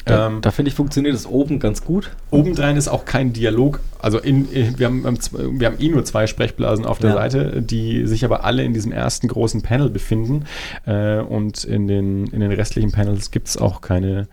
Da 0.05 0.27
Ähm, 0.27 0.41
da 0.43 0.51
finde 0.51 0.69
ich, 0.69 0.75
funktioniert 0.75 1.15
es 1.15 1.27
oben 1.27 1.59
ganz 1.59 1.83
gut. 1.85 2.11
Obendrein 2.31 2.77
ist 2.77 2.89
auch 2.89 3.05
kein 3.05 3.33
Dialog. 3.33 3.81
Also 3.99 4.19
in, 4.19 4.51
in, 4.53 4.79
wir, 4.79 4.87
haben, 4.87 5.19
wir 5.33 5.67
haben 5.67 5.77
eh 5.79 5.89
nur 5.89 6.05
zwei 6.05 6.27
Sprechblasen 6.27 6.85
auf 6.85 6.99
der 6.99 7.11
Ja. 7.11 7.17
Seite, 7.17 7.63
die 7.63 8.07
sich 8.07 8.25
aber 8.25 8.45
alle 8.45 8.65
in 8.65 8.75
diesem 8.75 8.93
ersten 8.93 9.29
großen 9.29 9.63
Panel 9.63 9.89
befinden. 9.89 10.45
Äh, 10.87 11.21
und 11.21 11.65
in 11.65 11.87
den, 11.87 12.27
in 12.27 12.41
den 12.41 12.53
restlichen 12.53 12.93
Panels 12.93 13.31
gibt 13.31 13.49
es 13.49 13.57
auch 13.57 13.81
keine, 13.81 14.29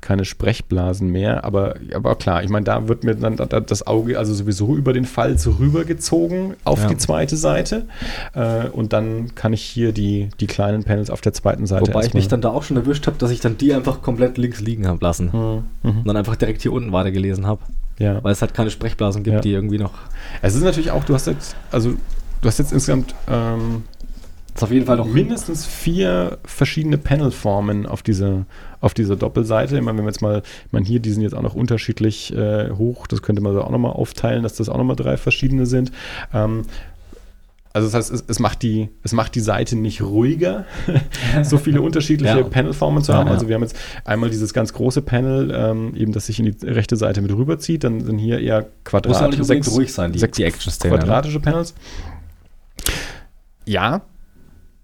keine 0.00 0.24
Sprechblasen 0.24 1.10
mehr. 1.10 1.44
Aber, 1.44 1.74
aber 1.94 2.14
klar, 2.16 2.42
ich 2.42 2.50
meine, 2.50 2.64
da 2.64 2.88
wird 2.88 3.04
mir 3.04 3.14
dann 3.14 3.36
da- 3.36 3.46
da 3.46 3.60
das 3.60 3.86
Auge 3.86 4.18
also 4.18 4.32
sowieso 4.34 4.76
über 4.76 4.92
den 4.92 5.04
Falz 5.04 5.46
rübergezogen 5.46 6.54
auf 6.64 6.80
Ja. 6.82 6.88
die 6.88 6.96
zweite 6.96 7.36
Seite. 7.36 7.86
Äh, 8.34 8.68
und 8.68 8.92
dann 8.92 9.34
kann 9.34 9.52
ich 9.52 9.62
hier 9.62 9.92
die, 9.92 10.28
die 10.40 10.46
kleinen 10.46 10.84
Panels 10.84 11.10
auf 11.10 11.20
der 11.20 11.32
zweiten 11.32 11.66
Seite 11.66 11.88
Wobei 11.88 12.04
ich 12.06 12.14
mich 12.14 12.28
dann 12.28 12.40
da 12.40 12.50
auch 12.50 12.62
schon 12.62 12.76
erwischt 12.76 13.06
habe, 13.06 13.18
dass 13.18 13.30
ich 13.30 13.40
dann 13.40 13.56
die 13.58 13.74
einfach 13.74 14.02
komplett 14.02 14.38
links 14.38 14.60
liegen 14.60 14.86
habe 14.86 14.98
lassen. 15.04 15.32
Hm, 15.32 15.64
mhm. 15.82 15.98
Und 16.00 16.06
dann 16.08 16.16
einfach 16.16 16.36
direkt 16.36 16.62
hier 16.62 16.72
unten 16.72 16.92
weitergelesen 16.92 17.46
habe. 17.46 17.60
Ja. 17.98 18.22
Weil 18.22 18.32
es 18.32 18.40
halt 18.40 18.54
keine 18.54 18.70
Sprechblasen 18.70 19.24
gibt, 19.24 19.34
Ja. 19.34 19.40
die 19.40 19.52
irgendwie 19.52 19.78
noch. 19.78 19.92
Es 20.42 20.54
ist 20.54 20.62
natürlich 20.62 20.90
auch, 20.92 21.02
du 21.04 21.14
hast 21.14 21.26
jetzt, 21.26 21.56
also 21.72 21.90
du 22.40 22.48
hast 22.48 22.58
jetzt 22.58 22.72
insgesamt 22.72 23.14
ähm, 23.28 23.82
Ist 24.58 24.64
auf 24.64 24.72
jeden 24.72 24.86
Fall 24.86 24.96
noch. 24.96 25.06
mindestens 25.06 25.64
vier 25.66 26.38
verschiedene 26.44 26.98
Panelformen 26.98 27.86
auf 27.86 28.02
dieser, 28.02 28.44
auf 28.80 28.92
dieser 28.92 29.14
Doppelseite. 29.14 29.76
Ich 29.76 29.82
meine, 29.82 29.98
wenn 29.98 30.04
wir 30.04 30.10
jetzt 30.10 30.20
mal, 30.20 30.42
ich 30.66 30.72
meine, 30.72 30.84
hier, 30.84 30.98
die 30.98 31.12
sind 31.12 31.22
jetzt 31.22 31.34
auch 31.34 31.42
noch 31.42 31.54
unterschiedlich 31.54 32.34
äh, 32.34 32.70
hoch, 32.72 33.06
das 33.06 33.22
könnte 33.22 33.40
man 33.40 33.54
so 33.54 33.62
auch 33.62 33.70
nochmal 33.70 33.92
aufteilen, 33.92 34.42
dass 34.42 34.54
das 34.54 34.68
auch 34.68 34.76
nochmal 34.76 34.96
drei 34.96 35.16
verschiedene 35.16 35.64
sind. 35.64 35.92
Ähm, 36.34 36.64
also 37.72 37.86
das 37.86 37.94
heißt, 37.94 38.10
es, 38.12 38.24
es, 38.26 38.40
macht 38.40 38.62
die, 38.64 38.88
es 39.04 39.12
macht 39.12 39.36
die 39.36 39.40
Seite 39.40 39.76
nicht 39.76 40.02
ruhiger, 40.02 40.64
so 41.44 41.56
viele 41.56 41.80
unterschiedliche 41.80 42.38
Ja. 42.38 42.42
Panelformen 42.42 43.04
zu 43.04 43.12
Ja, 43.12 43.18
haben. 43.18 43.28
ja. 43.28 43.34
Also 43.34 43.46
wir 43.46 43.54
haben 43.54 43.62
jetzt 43.62 43.76
einmal 44.04 44.28
dieses 44.28 44.52
ganz 44.52 44.72
große 44.72 45.02
Panel, 45.02 45.52
ähm, 45.54 45.94
eben 45.94 46.10
das 46.10 46.26
sich 46.26 46.40
in 46.40 46.46
die 46.46 46.66
rechte 46.66 46.96
Seite 46.96 47.22
mit 47.22 47.30
rüberzieht. 47.30 47.84
Dann 47.84 48.00
sind 48.00 48.18
hier 48.18 48.40
eher 48.40 48.62
Muss 48.62 48.64
ja 48.64 48.68
auch 48.68 48.82
Quadrat, 48.82 49.30
nicht 49.30 49.40
unbedingt 49.40 49.70
ruhig 49.70 49.92
sein, 49.92 50.10
die, 50.10 50.18
sechs 50.18 50.36
die 50.36 50.42
ne? 50.42 50.50
quadratische 50.50 51.38
Panels. 51.38 51.74
Ja, 53.64 54.02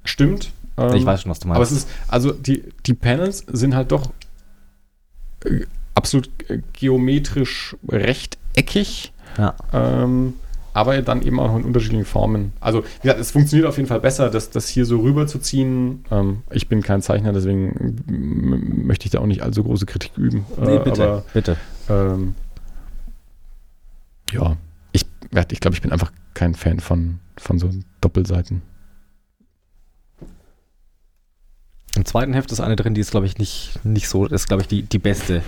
stimmt. 0.05 0.53
Ähm, 0.77 0.95
Ich 0.95 1.05
weiß 1.07 1.23
schon, 1.23 1.31
was 1.31 1.39
du 1.41 1.49
meinst. 1.49 1.57
aber 1.57 1.65
es 1.65 1.73
ist, 1.73 1.89
also 2.09 2.33
die, 2.33 2.63
die 2.87 2.95
Panels 2.95 3.45
sind 3.53 3.75
halt 3.75 3.93
doch 3.93 4.11
äh, 5.45 5.61
absolut 5.95 6.29
äh, 6.49 6.61
geometrisch 6.73 7.77
rechteckig, 7.89 9.13
ja. 9.39 9.55
ähm, 9.73 10.35
aber 10.73 11.01
dann 11.03 11.23
eben 11.23 11.39
auch 11.39 11.57
in 11.57 11.63
unterschiedlichen 11.65 12.05
Formen. 12.05 12.53
Also, 12.61 12.83
wie 12.83 13.03
gesagt, 13.03 13.21
es 13.21 13.31
funktioniert 13.31 13.69
auf 13.69 13.77
jeden 13.77 13.89
Fall 13.89 14.01
besser, 14.01 14.29
das, 14.31 14.51
das 14.51 14.67
hier 14.69 14.85
so 14.87 14.99
rüberzuziehen. 15.01 16.05
Ähm, 16.11 16.43
ich 16.51 16.67
bin 16.69 16.83
kein 16.83 17.01
Zeichner, 17.01 17.33
deswegen 17.33 18.03
möchte 18.85 19.05
ich 19.07 19.13
da 19.13 19.21
auch 19.21 19.27
nicht 19.27 19.43
allzu 19.43 19.63
große 19.63 19.87
Kritik 19.87 20.13
üben. 20.19 20.45
Nee, 20.61 20.75
Äh, 20.77 20.85
bitte. 20.85 21.05
Aber 21.05 21.25
bitte. 21.33 21.57
ähm, 21.89 22.35
ja, 24.33 24.57
ich, 24.91 25.07
ich 25.51 25.61
glaube, 25.61 25.75
ich 25.77 25.83
bin 25.83 25.93
einfach 25.93 26.11
kein 26.35 26.57
Fan 26.57 26.81
von, 26.81 27.21
von 27.37 27.61
so 27.61 27.71
Doppelseiten. 28.01 28.63
Im 31.97 32.05
zweiten 32.05 32.35
Heft 32.35 32.51
ist 32.51 32.61
eine 32.61 32.77
drin, 32.77 32.95
die 32.95 33.01
ist, 33.01 33.13
glaube 33.13 33.27
ich, 33.27 33.39
nicht, 33.39 33.79
nicht 33.85 34.09
so, 34.09 34.27
ist, 34.27 34.49
glaube 34.49 34.63
ich, 34.63 34.69
die, 34.69 34.83
die 34.83 34.99
beste, 34.99 35.43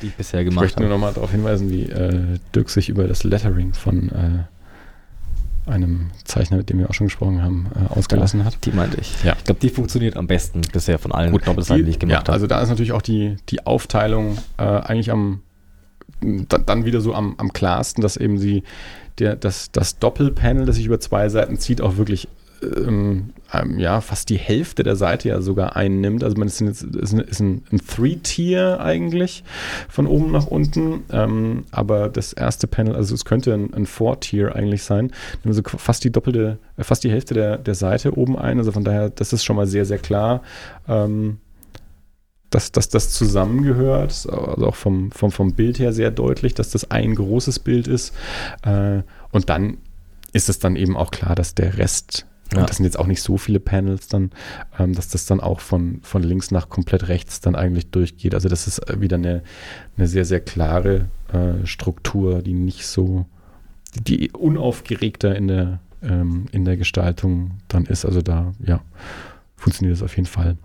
die 0.00 0.06
ich 0.06 0.14
bisher 0.14 0.40
Ich 0.40 0.48
gemacht 0.48 0.64
möchte 0.64 0.80
nur 0.80 0.88
habe. 0.88 0.98
nochmal 0.98 1.12
darauf 1.12 1.30
hinweisen, 1.30 1.70
wie 1.70 1.84
äh, 1.84 2.38
Dirk 2.54 2.70
sich 2.70 2.88
über 2.88 3.06
das 3.06 3.22
Lettering 3.24 3.74
von 3.74 4.08
äh, 4.08 5.70
einem 5.70 6.10
Zeichner, 6.24 6.56
mit 6.56 6.70
dem 6.70 6.78
wir 6.78 6.88
auch 6.88 6.94
schon 6.94 7.08
gesprochen 7.08 7.42
haben, 7.42 7.66
äh, 7.74 7.92
ausgelassen 7.92 8.44
hat. 8.44 8.64
Die 8.64 8.72
meinte 8.72 8.98
ich. 9.00 9.22
Ja. 9.22 9.34
Ich 9.36 9.44
glaube, 9.44 9.60
die 9.60 9.68
funktioniert 9.68 10.16
am 10.16 10.26
besten 10.26 10.62
bisher 10.72 10.98
von 10.98 11.12
allen 11.12 11.32
Doppelseiten, 11.32 11.84
die 11.84 11.90
ich 11.90 11.98
gemacht 11.98 12.12
ja, 12.12 12.18
habe. 12.20 12.32
Also 12.32 12.46
da 12.46 12.62
ist 12.62 12.70
natürlich 12.70 12.92
auch 12.92 13.02
die, 13.02 13.36
die 13.50 13.66
Aufteilung 13.66 14.38
äh, 14.56 14.62
eigentlich 14.62 15.10
am 15.10 15.42
da, 16.20 16.58
dann 16.58 16.84
wieder 16.84 17.00
so 17.00 17.14
am, 17.14 17.34
am 17.38 17.52
klarsten, 17.52 18.02
dass 18.02 18.16
eben 18.16 18.38
sie 18.38 18.62
der, 19.18 19.36
das, 19.36 19.70
das 19.72 19.98
Doppelpanel, 19.98 20.66
das 20.66 20.76
sich 20.76 20.86
über 20.86 21.00
zwei 21.00 21.28
Seiten 21.28 21.58
zieht, 21.58 21.80
auch 21.80 21.96
wirklich 21.96 22.28
ähm, 22.62 23.30
ähm, 23.52 23.78
ja, 23.78 24.00
fast 24.00 24.28
die 24.28 24.38
Hälfte 24.38 24.82
der 24.82 24.96
Seite 24.96 25.28
ja 25.28 25.40
sogar 25.40 25.76
einnimmt. 25.76 26.22
Also 26.22 26.36
man 26.36 26.48
ist, 26.48 26.60
jetzt, 26.60 26.82
ist, 26.82 27.12
ein, 27.12 27.20
ist 27.20 27.40
ein, 27.40 27.64
ein 27.72 27.78
Three-Tier 27.78 28.80
eigentlich 28.80 29.44
von 29.88 30.06
oben 30.06 30.30
nach 30.30 30.46
unten. 30.46 31.04
Ähm, 31.10 31.64
aber 31.70 32.08
das 32.08 32.32
erste 32.32 32.66
Panel, 32.66 32.94
also 32.94 33.14
es 33.14 33.24
könnte 33.24 33.54
ein, 33.54 33.74
ein 33.74 33.86
Four-Tier 33.86 34.54
eigentlich 34.54 34.84
sein. 34.84 35.10
Nehmen 35.42 35.54
so 35.54 35.62
fast 35.64 36.04
die 36.04 36.12
doppelte, 36.12 36.58
äh, 36.76 36.84
fast 36.84 37.04
die 37.04 37.10
Hälfte 37.10 37.34
der, 37.34 37.58
der 37.58 37.74
Seite 37.74 38.16
oben 38.16 38.38
ein. 38.38 38.58
Also 38.58 38.72
von 38.72 38.84
daher, 38.84 39.10
das 39.10 39.32
ist 39.32 39.44
schon 39.44 39.56
mal 39.56 39.66
sehr, 39.66 39.84
sehr 39.84 39.98
klar. 39.98 40.42
Ähm, 40.88 41.38
dass, 42.50 42.72
dass 42.72 42.88
das 42.88 43.10
zusammengehört, 43.10 44.26
also 44.28 44.66
auch 44.66 44.74
vom, 44.74 45.12
vom, 45.12 45.30
vom 45.30 45.54
Bild 45.54 45.78
her 45.78 45.92
sehr 45.92 46.10
deutlich, 46.10 46.52
dass 46.52 46.70
das 46.70 46.90
ein 46.90 47.14
großes 47.14 47.60
Bild 47.60 47.86
ist. 47.86 48.12
Äh, 48.62 49.02
und 49.30 49.48
dann 49.48 49.78
ist 50.32 50.48
es 50.48 50.58
dann 50.58 50.76
eben 50.76 50.96
auch 50.96 51.10
klar, 51.10 51.34
dass 51.34 51.54
der 51.54 51.78
Rest, 51.78 52.26
Ja. 52.54 52.66
das 52.66 52.76
sind 52.76 52.84
jetzt 52.84 52.98
auch 52.98 53.06
nicht 53.06 53.22
so 53.22 53.38
viele 53.38 53.60
Panels 53.60 54.08
dann, 54.08 54.30
ähm, 54.78 54.92
dass 54.92 55.08
das 55.08 55.24
dann 55.24 55.40
auch 55.40 55.60
von, 55.60 56.00
von 56.02 56.22
links 56.22 56.50
nach 56.50 56.68
komplett 56.68 57.08
rechts 57.08 57.40
dann 57.40 57.54
eigentlich 57.54 57.90
durchgeht. 57.90 58.34
Also 58.34 58.48
das 58.48 58.66
ist 58.66 58.78
äh, 58.90 59.00
wieder 59.00 59.16
eine, 59.16 59.42
eine 59.96 60.06
sehr, 60.06 60.24
sehr 60.24 60.40
klare 60.40 61.08
äh, 61.32 61.64
Struktur, 61.64 62.42
die 62.42 62.54
nicht 62.54 62.86
so, 62.86 63.26
die 63.94 64.30
unaufgeregter 64.32 65.36
in 65.36 65.48
der, 65.48 65.80
ähm, 66.02 66.46
in 66.50 66.64
der 66.64 66.76
Gestaltung 66.76 67.58
dann 67.68 67.86
ist. 67.86 68.04
Also 68.04 68.20
da, 68.20 68.52
ja, 68.64 68.80
funktioniert 69.56 69.96
das 69.96 70.02
auf 70.02 70.16
jeden 70.16 70.28
Fall. 70.28 70.56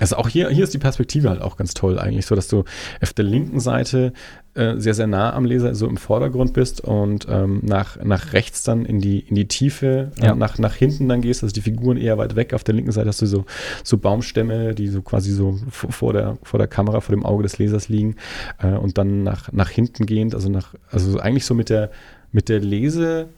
Also 0.00 0.16
auch 0.16 0.28
hier, 0.28 0.48
hier 0.50 0.64
ist 0.64 0.74
die 0.74 0.78
Perspektive 0.78 1.28
halt 1.28 1.42
auch 1.42 1.56
ganz 1.56 1.74
toll 1.74 1.98
eigentlich, 1.98 2.26
so 2.26 2.34
dass 2.36 2.46
du 2.48 2.64
auf 3.02 3.12
der 3.12 3.24
linken 3.24 3.58
Seite 3.58 4.12
äh, 4.54 4.76
sehr, 4.76 4.94
sehr 4.94 5.06
nah 5.08 5.32
am 5.32 5.44
Leser, 5.44 5.74
so 5.74 5.88
im 5.88 5.96
Vordergrund 5.96 6.52
bist 6.52 6.80
und 6.80 7.26
ähm, 7.28 7.60
nach, 7.64 8.02
nach 8.04 8.32
rechts 8.32 8.62
dann 8.62 8.84
in 8.84 9.00
die, 9.00 9.18
in 9.20 9.34
die 9.34 9.48
Tiefe, 9.48 10.12
äh, 10.20 10.26
Ja. 10.26 10.34
nach, 10.36 10.58
nach 10.58 10.74
hinten 10.74 11.08
dann 11.08 11.20
gehst, 11.20 11.42
also 11.42 11.52
die 11.52 11.60
Figuren 11.62 11.96
eher 11.96 12.16
weit 12.16 12.36
weg. 12.36 12.54
Auf 12.54 12.62
der 12.64 12.74
linken 12.76 12.92
Seite 12.92 13.08
hast 13.08 13.22
du 13.22 13.26
so, 13.26 13.44
so 13.82 13.98
Baumstämme, 13.98 14.74
die 14.74 14.86
so 14.88 15.02
quasi 15.02 15.32
so 15.32 15.58
vor 15.70 16.12
der, 16.12 16.38
vor 16.44 16.58
der 16.58 16.68
Kamera, 16.68 17.00
vor 17.00 17.14
dem 17.14 17.24
Auge 17.26 17.42
des 17.42 17.58
Lesers 17.58 17.88
liegen 17.88 18.16
äh, 18.62 18.68
und 18.76 18.98
dann 18.98 19.24
nach, 19.24 19.52
nach 19.52 19.70
hinten 19.70 20.06
gehend, 20.06 20.34
also 20.34 20.48
nach, 20.48 20.74
also 20.92 21.18
eigentlich 21.18 21.44
so 21.44 21.54
mit 21.54 21.70
der, 21.70 21.90
mit 22.30 22.48
der 22.48 22.60
Lese, 22.60 23.28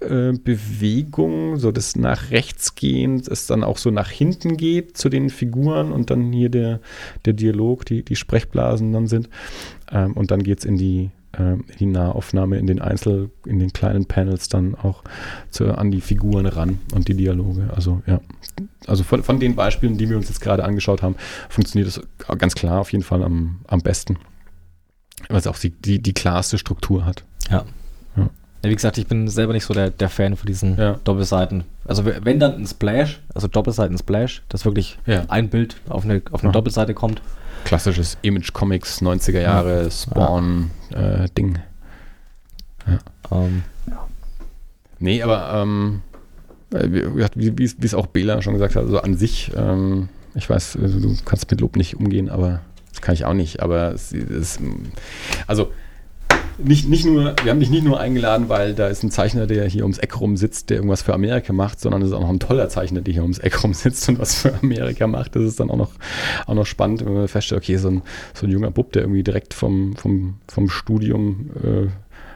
Kamerabewegung, 0.00 1.56
so 1.56 1.72
das 1.72 1.96
nach 1.96 2.30
rechts 2.30 2.74
gehend, 2.74 3.28
es 3.28 3.46
dann 3.46 3.64
auch 3.64 3.78
so 3.78 3.90
nach 3.90 4.10
hinten 4.10 4.56
geht 4.56 4.96
zu 4.96 5.08
den 5.08 5.30
Figuren 5.30 5.92
und 5.92 6.10
dann 6.10 6.32
hier 6.32 6.48
der, 6.48 6.80
der 7.24 7.32
Dialog, 7.32 7.84
die, 7.86 8.02
die 8.04 8.16
Sprechblasen 8.16 8.92
dann 8.92 9.06
sind. 9.06 9.28
Ähm, 9.90 10.12
und 10.12 10.30
dann 10.30 10.42
geht 10.42 10.60
es 10.60 10.64
in 10.64 10.76
die, 10.76 11.10
ähm, 11.38 11.64
die 11.78 11.86
Nahaufnahme 11.86 12.58
in 12.58 12.66
den 12.66 12.80
Einzel, 12.80 13.30
in 13.46 13.58
den 13.58 13.72
kleinen 13.72 14.06
Panels 14.06 14.48
dann 14.48 14.74
auch 14.74 15.02
zu, 15.50 15.66
an 15.76 15.90
die 15.90 16.00
Figuren 16.00 16.46
ran 16.46 16.78
und 16.94 17.08
die 17.08 17.14
Dialoge. 17.14 17.70
Also 17.74 18.02
ja. 18.06 18.20
Also 18.86 19.02
von, 19.02 19.22
von 19.22 19.40
den 19.40 19.56
Beispielen, 19.56 19.98
die 19.98 20.08
wir 20.08 20.16
uns 20.16 20.28
jetzt 20.28 20.40
gerade 20.40 20.64
angeschaut 20.64 21.02
haben, 21.02 21.16
funktioniert 21.48 21.88
das 21.88 22.38
ganz 22.38 22.54
klar 22.54 22.80
auf 22.80 22.92
jeden 22.92 23.04
Fall 23.04 23.22
am, 23.22 23.60
am 23.66 23.80
besten. 23.80 24.18
Weil 25.28 25.38
es 25.38 25.46
auch 25.46 25.58
die, 25.58 25.70
die, 25.70 26.00
die 26.00 26.12
klarste 26.12 26.58
Struktur 26.58 27.04
hat. 27.04 27.24
Ja. 27.50 27.64
Ja. 28.66 28.68
Ja, 28.68 28.70
wie 28.70 28.74
gesagt, 28.76 28.98
ich 28.98 29.06
bin 29.06 29.28
selber 29.28 29.52
nicht 29.52 29.64
so 29.64 29.74
der, 29.74 29.90
der 29.90 30.08
Fan 30.08 30.36
von 30.36 30.46
diesen 30.46 30.76
Ja. 30.76 30.98
Doppelseiten. 31.04 31.64
Also 31.84 32.04
wenn 32.04 32.40
dann 32.40 32.54
ein 32.56 32.66
Splash, 32.66 33.20
also 33.34 33.46
Doppelseiten 33.48 33.96
Splash, 33.98 34.42
dass 34.48 34.64
wirklich 34.64 34.98
Ja. 35.06 35.24
ein 35.28 35.48
Bild 35.48 35.76
auf 35.88 36.04
eine, 36.04 36.22
auf 36.32 36.40
eine 36.40 36.48
Ja. 36.48 36.52
Doppelseite 36.52 36.94
kommt. 36.94 37.20
Klassisches 37.64 38.16
Image 38.22 38.52
Comics, 38.52 39.00
90er 39.02 39.40
Jahre, 39.40 39.90
Spawn-Ding. 39.90 41.58
Ähm, 43.32 43.62
Nee, 44.98 45.22
aber 45.22 45.52
ähm, 45.62 46.00
äh, 46.72 46.88
wie, 46.88 47.28
wie, 47.34 47.58
wie 47.58 47.64
es- 47.64 47.76
es 47.82 47.92
auch 47.94 48.06
Bela 48.06 48.40
schon 48.40 48.54
gesagt 48.54 48.76
hat, 48.76 48.84
also 48.84 48.98
an 49.00 49.14
sich, 49.16 49.52
ähm, 49.54 50.08
ich 50.34 50.48
weiß, 50.48 50.78
also 50.80 51.00
du 51.00 51.14
kannst 51.24 51.50
mit 51.50 51.60
Lob 51.60 51.76
nicht 51.76 51.96
umgehen, 51.96 52.30
aber 52.30 52.60
das 52.92 53.02
kann 53.02 53.14
ich 53.14 53.26
auch 53.26 53.34
nicht. 53.34 53.60
Aber 53.60 53.92
es 53.92 54.12
ist, 54.12 54.58
also 55.46 55.70
nicht, 56.58 56.88
nicht 56.88 57.04
nur, 57.04 57.34
wir 57.42 57.50
haben 57.50 57.60
dich 57.60 57.70
nicht 57.70 57.84
nur 57.84 58.00
eingeladen, 58.00 58.48
weil 58.48 58.74
da 58.74 58.86
ist 58.88 59.02
ein 59.02 59.10
Zeichner, 59.10 59.46
der 59.46 59.66
hier 59.66 59.82
ums 59.82 59.98
Eck 59.98 60.20
rum 60.20 60.36
sitzt, 60.36 60.70
der 60.70 60.78
irgendwas 60.78 61.02
für 61.02 61.14
Amerika 61.14 61.52
macht, 61.52 61.80
sondern 61.80 62.02
es 62.02 62.08
ist 62.08 62.14
auch 62.14 62.20
noch 62.20 62.30
ein 62.30 62.40
toller 62.40 62.68
Zeichner, 62.68 63.00
der 63.02 63.12
hier 63.12 63.22
ums 63.22 63.38
Eck 63.38 63.62
rum 63.62 63.74
sitzt 63.74 64.08
und 64.08 64.18
was 64.18 64.34
für 64.40 64.54
Amerika 64.62 65.06
macht. 65.06 65.36
Das 65.36 65.42
ist 65.42 65.60
dann 65.60 65.70
auch 65.70 65.76
noch, 65.76 65.90
auch 66.46 66.54
noch 66.54 66.66
spannend, 66.66 67.04
wenn 67.04 67.14
man 67.14 67.28
feststellt, 67.28 67.62
okay, 67.62 67.76
so 67.76 67.88
ein, 67.88 68.02
so 68.34 68.46
ein 68.46 68.50
junger 68.52 68.70
Bub, 68.70 68.92
der 68.92 69.02
irgendwie 69.02 69.22
direkt 69.22 69.54
vom, 69.54 69.96
vom, 69.96 70.36
vom 70.48 70.68
Studium 70.68 71.50
äh, 71.62 71.86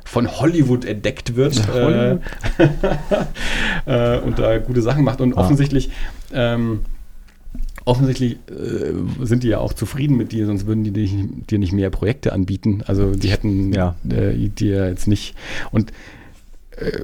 von 0.05 0.29
Hollywood 0.41 0.85
entdeckt 0.85 1.37
wird 1.37 1.57
äh, 1.69 1.83
Hollywood? 1.83 2.21
äh, 3.87 4.19
und 4.19 4.39
da 4.39 4.59
gute 4.59 4.83
Sachen 4.83 5.05
macht. 5.05 5.21
Und 5.21 5.37
Ah. 5.37 5.43
offensichtlich 5.43 5.91
ähm, 6.33 6.81
offensichtlich 7.85 8.33
äh, 8.51 9.25
sind 9.25 9.43
die 9.43 9.49
ja 9.49 9.59
auch 9.59 9.73
zufrieden 9.73 10.17
mit 10.17 10.33
dir, 10.33 10.47
sonst 10.47 10.67
würden 10.67 10.85
die 10.85 10.93
dich, 10.93 11.15
dir 11.51 11.59
nicht 11.59 11.73
mehr 11.73 11.91
Projekte 11.91 12.33
anbieten. 12.33 12.83
Also 12.87 13.13
die 13.13 13.31
hätten 13.31 13.73
Ja. 13.73 13.97
äh, 14.09 14.49
dir 14.49 14.89
jetzt 14.89 15.07
nicht. 15.09 15.35
Und 15.71 15.93
äh, 16.77 17.01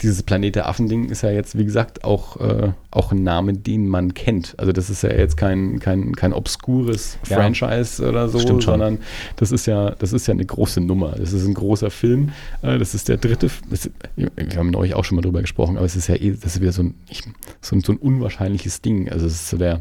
dieses 0.00 0.22
Planet 0.22 0.54
der 0.54 0.68
Affen-Ding 0.68 1.08
ist 1.08 1.22
ja 1.22 1.30
jetzt, 1.32 1.58
wie 1.58 1.64
gesagt, 1.64 2.04
auch, 2.04 2.36
äh, 2.40 2.70
auch 2.92 3.10
ein 3.10 3.24
Name, 3.24 3.52
den 3.54 3.88
man 3.88 4.14
kennt. 4.14 4.54
Also 4.56 4.70
das 4.70 4.90
ist 4.90 5.02
ja 5.02 5.10
jetzt 5.10 5.36
kein, 5.36 5.80
kein, 5.80 6.14
kein 6.14 6.32
obskures 6.32 7.18
Ja. 7.28 7.36
Franchise 7.38 8.08
oder 8.08 8.28
so, 8.28 8.60
sondern 8.60 8.98
das 9.34 9.50
ist 9.50 9.66
ja, 9.66 9.90
das 9.90 10.12
ist 10.12 10.28
ja 10.28 10.34
eine 10.34 10.44
große 10.46 10.80
Nummer. 10.80 11.16
Das 11.18 11.32
ist 11.32 11.44
ein 11.44 11.54
großer 11.54 11.90
Film. 11.90 12.30
Äh, 12.62 12.78
das 12.78 12.94
ist 12.94 13.08
der 13.08 13.16
dritte. 13.16 13.50
Das, 13.70 13.90
wir 14.14 14.30
haben 14.56 14.70
neulich 14.70 14.94
auch 14.94 15.04
schon 15.04 15.16
mal 15.16 15.22
drüber 15.22 15.40
gesprochen, 15.40 15.76
aber 15.76 15.86
es 15.86 15.96
ist 15.96 16.06
ja 16.06 16.14
eh, 16.14 16.30
das 16.40 16.54
ist 16.54 16.60
wieder 16.60 16.72
so 16.72 16.82
ein, 16.84 16.94
ich, 17.10 17.22
so 17.60 17.74
ein, 17.74 17.80
so 17.80 17.90
ein 17.90 17.98
unwahrscheinliches 17.98 18.80
Ding. 18.82 19.08
Also 19.08 19.26
es 19.26 19.32
ist 19.32 19.48
so 19.48 19.56
der, 19.56 19.80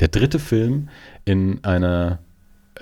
der 0.00 0.08
dritte 0.08 0.38
Film 0.38 0.88
in 1.24 1.62
einer 1.64 2.18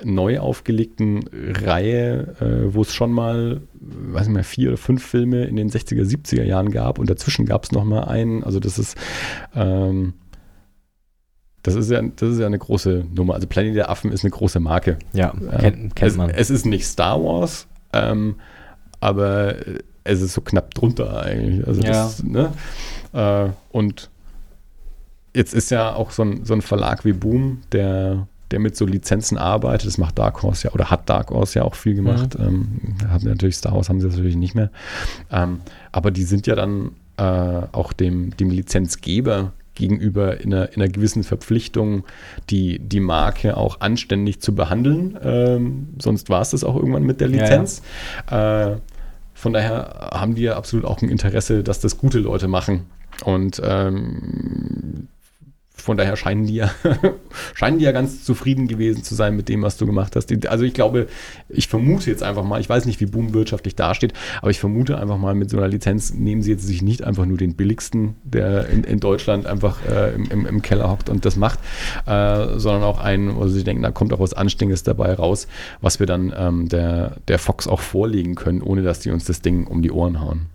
neu 0.03 0.41
aufgelegten 0.41 1.21
Reihe, 1.33 2.35
äh, 2.41 2.75
wo 2.75 2.83
es 2.83 2.93
schon 2.93 3.13
mal, 3.13 3.61
weiß 3.81 4.27
nicht 4.27 4.35
mehr, 4.35 4.45
vier 4.45 4.69
oder 4.71 4.77
fünf 4.77 5.07
Filme 5.07 5.45
in 5.45 5.55
den 5.57 5.71
60er, 5.71 6.03
70er 6.03 6.43
Jahren 6.43 6.71
gab 6.73 6.99
und 6.99 7.09
dazwischen 7.09 7.47
gab 7.47 7.63
es 7.65 7.71
noch 7.73 7.85
mal 7.85 8.03
einen. 8.05 8.43
Also 8.43 8.59
das 8.59 8.79
ist, 8.79 8.97
ähm, 9.55 10.15
das 11.63 11.77
ist 11.77 11.91
ja, 11.91 12.03
das 12.03 12.31
ist 12.31 12.41
ja 12.41 12.47
eine 12.47 12.59
große 12.59 13.05
Nummer. 13.15 13.35
Also 13.35 13.47
Planet 13.47 13.77
der 13.77 13.89
Affen 13.89 14.11
ist 14.13 14.25
eine 14.25 14.31
große 14.33 14.59
Marke. 14.61 14.99
ja, 15.13 15.33
Ja. 15.41 15.59
kennt, 15.59 15.97
kennt 15.97 16.11
es, 16.11 16.17
man. 16.17 16.31
Es 16.31 16.51
ist 16.51 16.67
nicht 16.67 16.87
Star 16.87 17.23
Wars, 17.23 17.69
ähm, 17.93 18.35
aber 19.01 19.55
es 20.03 20.21
ist 20.21 20.35
so 20.35 20.41
knapp 20.41 20.75
drunter 20.75 21.23
eigentlich. 21.23 21.67
Also 21.67 21.83
Ja. 21.83 21.91
das, 21.93 22.23
ne? 22.23 22.53
äh, 23.13 23.49
und 23.71 24.11
jetzt 25.35 25.55
ist 25.55 25.71
ja 25.71 25.95
auch 25.95 26.11
so 26.11 26.23
ein, 26.23 26.45
so 26.45 26.55
ein 26.55 26.63
Verlag 26.63 27.05
wie 27.05 27.13
Boom, 27.13 27.63
der, 27.73 28.27
der 28.51 28.61
mit 28.61 28.77
so 28.77 28.87
Lizenzen 28.87 29.37
arbeitet. 29.37 29.89
Das 29.89 29.99
macht 29.99 30.19
Dark 30.19 30.43
Horse 30.43 30.69
ja, 30.69 30.75
oder 30.75 30.91
hat 30.91 31.09
Dark 31.09 31.31
Horse 31.31 31.59
ja 31.59 31.65
auch 31.65 31.75
viel 31.75 31.95
gemacht. 31.95 32.37
Ähm, 32.39 32.81
hat 33.09 33.25
natürlich 33.25 33.57
Star 33.57 33.75
Wars 33.75 33.89
haben 33.89 34.01
sie 34.01 34.07
das 34.07 34.17
natürlich 34.17 34.37
nicht 34.37 34.55
mehr. 34.55 34.71
Ähm, 35.31 35.61
aber 35.93 36.11
die 36.11 36.23
sind 36.23 36.47
ja 36.47 36.55
dann 36.55 36.93
äh, 37.17 37.23
auch 37.73 37.93
dem, 37.93 38.37
dem 38.37 38.51
Lizenzgeber 38.51 39.53
gegenüber 39.75 40.41
in 40.41 40.55
einer, 40.55 40.73
in 40.73 40.83
einer 40.83 40.91
gewissen 40.91 41.25
Verpflichtung, 41.25 42.05
die, 42.49 42.79
die 42.79 43.01
Marke 43.01 43.57
auch 43.57 43.81
anständig 43.81 44.41
zu 44.41 44.55
behandeln. 44.55 45.19
Ähm, 45.21 45.89
sonst 45.99 46.31
war 46.31 46.43
es 46.43 46.51
das 46.51 46.63
auch 46.63 46.77
irgendwann 46.77 47.03
mit 47.03 47.21
der 47.21 47.29
Ja, 47.29 47.37
ja. 47.37 47.43
Lizenz. 47.43 47.83
Äh, 48.31 48.77
von 49.35 49.53
daher 49.53 50.11
haben 50.13 50.37
die 50.37 50.43
ja 50.43 50.57
absolut 50.57 50.85
auch 50.85 51.03
ein 51.03 51.09
Interesse, 51.09 51.65
dass 51.65 51.81
das 51.81 51.99
gute 51.99 52.21
Leute 52.21 52.47
machen. 52.47 52.87
Und 53.25 53.61
ähm, 53.65 55.09
von 55.77 55.97
daher 55.97 56.17
scheinen 56.17 56.47
die 56.47 56.55
ja, 56.55 56.71
scheinen 57.55 57.79
die 57.79 57.85
ja 57.85 57.93
ganz 57.93 58.25
zufrieden 58.25 58.69
gewesen 58.69 59.03
zu 59.03 59.15
sein 59.15 59.37
mit 59.37 59.49
dem, 59.49 59.63
was 59.63 59.77
du 59.77 59.87
gemacht 59.87 60.15
hast. 60.15 60.33
Also 60.47 60.65
ich 60.65 60.73
glaube, 60.73 61.09
ich 61.49 61.67
vermute 61.67 62.11
jetzt 62.11 62.23
einfach 62.23 62.45
mal, 62.45 62.61
ich 62.61 62.69
weiß 62.69 62.87
nicht, 62.87 63.01
wie 63.01 63.07
Boom 63.07 63.35
wirtschaftlich 63.35 63.75
dasteht, 63.75 64.13
aber 64.41 64.51
ich 64.51 64.61
vermute 64.61 64.99
einfach 64.99 65.19
mal, 65.19 65.35
mit 65.35 65.51
so 65.51 65.59
einer 65.59 65.69
Lizenz 65.69 66.15
nehmen 66.15 66.43
sie 66.43 66.53
jetzt 66.53 66.67
sich 66.67 66.81
nicht 66.81 67.03
einfach 67.03 67.27
nur 67.27 67.37
den 67.37 67.55
billigsten, 67.55 68.15
der 68.23 68.69
in, 68.69 68.85
in 68.85 69.01
Deutschland 69.01 69.47
einfach 69.47 69.79
äh, 69.87 70.15
im, 70.15 70.31
im, 70.31 70.47
im 70.47 70.63
Keller 70.63 70.91
hockt 70.91 71.11
und 71.11 71.25
das 71.25 71.37
macht, 71.37 71.59
äh, 72.07 72.59
sondern 72.59 72.85
auch 72.85 73.01
einen, 73.01 73.35
wo 73.35 73.47
sie 73.49 73.65
denken, 73.65 73.83
da 73.83 73.91
kommt 73.91 74.13
auch 74.13 74.21
was 74.21 74.33
Anständiges 74.33 74.85
dabei 74.85 75.13
raus, 75.13 75.49
was 75.81 75.99
wir 75.99 76.07
dann 76.07 76.33
ähm, 76.37 76.69
der, 76.69 77.17
der 77.27 77.41
Fox 77.41 77.67
auch 77.67 77.81
vorlegen 77.81 78.37
können, 78.37 78.63
ohne 78.63 78.83
dass 78.83 79.01
die 79.01 79.11
uns 79.11 79.25
das 79.25 79.43
Ding 79.43 79.67
um 79.67 79.83
die 79.83 79.91
Ohren 79.91 80.21
hauen. 80.21 80.47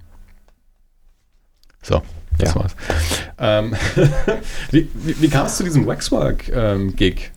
So, 1.82 2.02
das 2.40 2.54
Ja. 2.54 2.62
war's. 2.62 2.76
Ähm, 3.38 3.76
wie, 4.72 4.90
wie, 4.94 5.22
wie 5.22 5.30
kam 5.30 5.46
es 5.46 5.58
zu 5.58 5.64
diesem 5.64 5.86
Waxwork-Gig? 5.86 7.32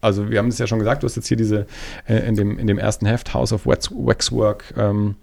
also 0.00 0.30
wir 0.30 0.38
haben 0.38 0.48
es 0.48 0.58
ja 0.58 0.66
schon 0.66 0.78
gesagt, 0.78 1.02
du 1.02 1.06
hast 1.06 1.16
jetzt 1.16 1.28
hier 1.28 1.38
diese, 1.38 1.66
äh, 2.06 2.16
in, 2.28 2.36
dem, 2.36 2.58
in 2.58 2.66
dem 2.66 2.78
ersten 2.78 3.06
Heft, 3.06 3.32
House 3.32 3.54
of 3.54 3.66
Wax, 3.66 3.90
Waxwork, 3.90 4.74
ähm, 4.76 5.16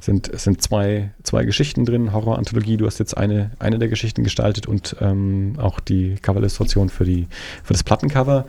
sind, 0.00 0.36
sind 0.38 0.60
zwei, 0.60 1.10
zwei 1.22 1.44
Geschichten 1.44 1.84
drin, 1.84 2.12
Horror-Anthologie. 2.12 2.76
Du 2.76 2.86
hast 2.86 2.98
jetzt 2.98 3.16
eine, 3.16 3.52
eine 3.60 3.78
der 3.78 3.88
Geschichten 3.88 4.24
gestaltet 4.24 4.66
und 4.66 4.96
ähm, 5.00 5.54
auch 5.58 5.78
die 5.78 6.16
Coverillustration 6.16 6.88
für, 6.88 7.04
die, 7.04 7.28
für 7.62 7.72
das 7.72 7.84
Plattencover. 7.84 8.46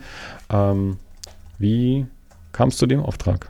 Ähm, 0.50 0.96
wie 1.58 2.06
kam 2.50 2.70
es 2.70 2.76
zu 2.76 2.86
dem 2.86 3.00
Auftrag? 3.00 3.48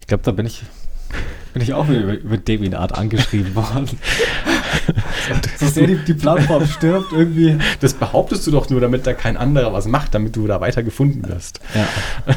Ich 0.00 0.06
glaube, 0.06 0.24
da 0.24 0.32
bin 0.32 0.44
ich, 0.44 0.62
bin 1.52 1.62
ich 1.62 1.74
auch 1.74 1.88
über, 1.88 2.14
über 2.14 2.36
DeviantArt 2.36 2.96
angeschrieben 2.96 3.54
worden. 3.54 3.88
so 5.58 5.66
sehr 5.66 5.86
die, 5.86 5.96
die 5.96 6.14
Plattform 6.14 6.66
stirbt 6.66 7.12
irgendwie. 7.12 7.58
Das 7.80 7.94
behauptest 7.94 8.46
du 8.46 8.50
doch 8.50 8.68
nur, 8.70 8.80
damit 8.80 9.06
da 9.06 9.12
kein 9.12 9.36
anderer 9.36 9.72
was 9.72 9.86
macht, 9.86 10.14
damit 10.14 10.34
du 10.36 10.46
da 10.46 10.60
weiter 10.60 10.82
gefunden 10.82 11.28
wirst. 11.28 11.60
Ja, 11.74 11.86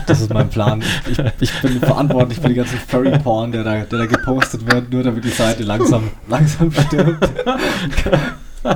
das 0.08 0.22
ist 0.22 0.34
mein 0.34 0.50
Plan. 0.50 0.84
Ich, 1.10 1.18
ich 1.40 1.62
bin 1.62 1.80
verantwortlich 1.80 2.40
für 2.40 2.50
die 2.50 2.56
ganzen 2.56 2.78
Furry-Porn, 2.78 3.52
der 3.52 3.64
da, 3.64 3.76
der 3.84 4.00
da 4.00 4.06
gepostet 4.06 4.70
wird, 4.72 4.92
nur 4.92 5.04
damit 5.04 5.24
die 5.24 5.30
Seite 5.30 5.64
langsam, 5.64 6.10
langsam 6.28 6.72
stirbt. 6.72 7.30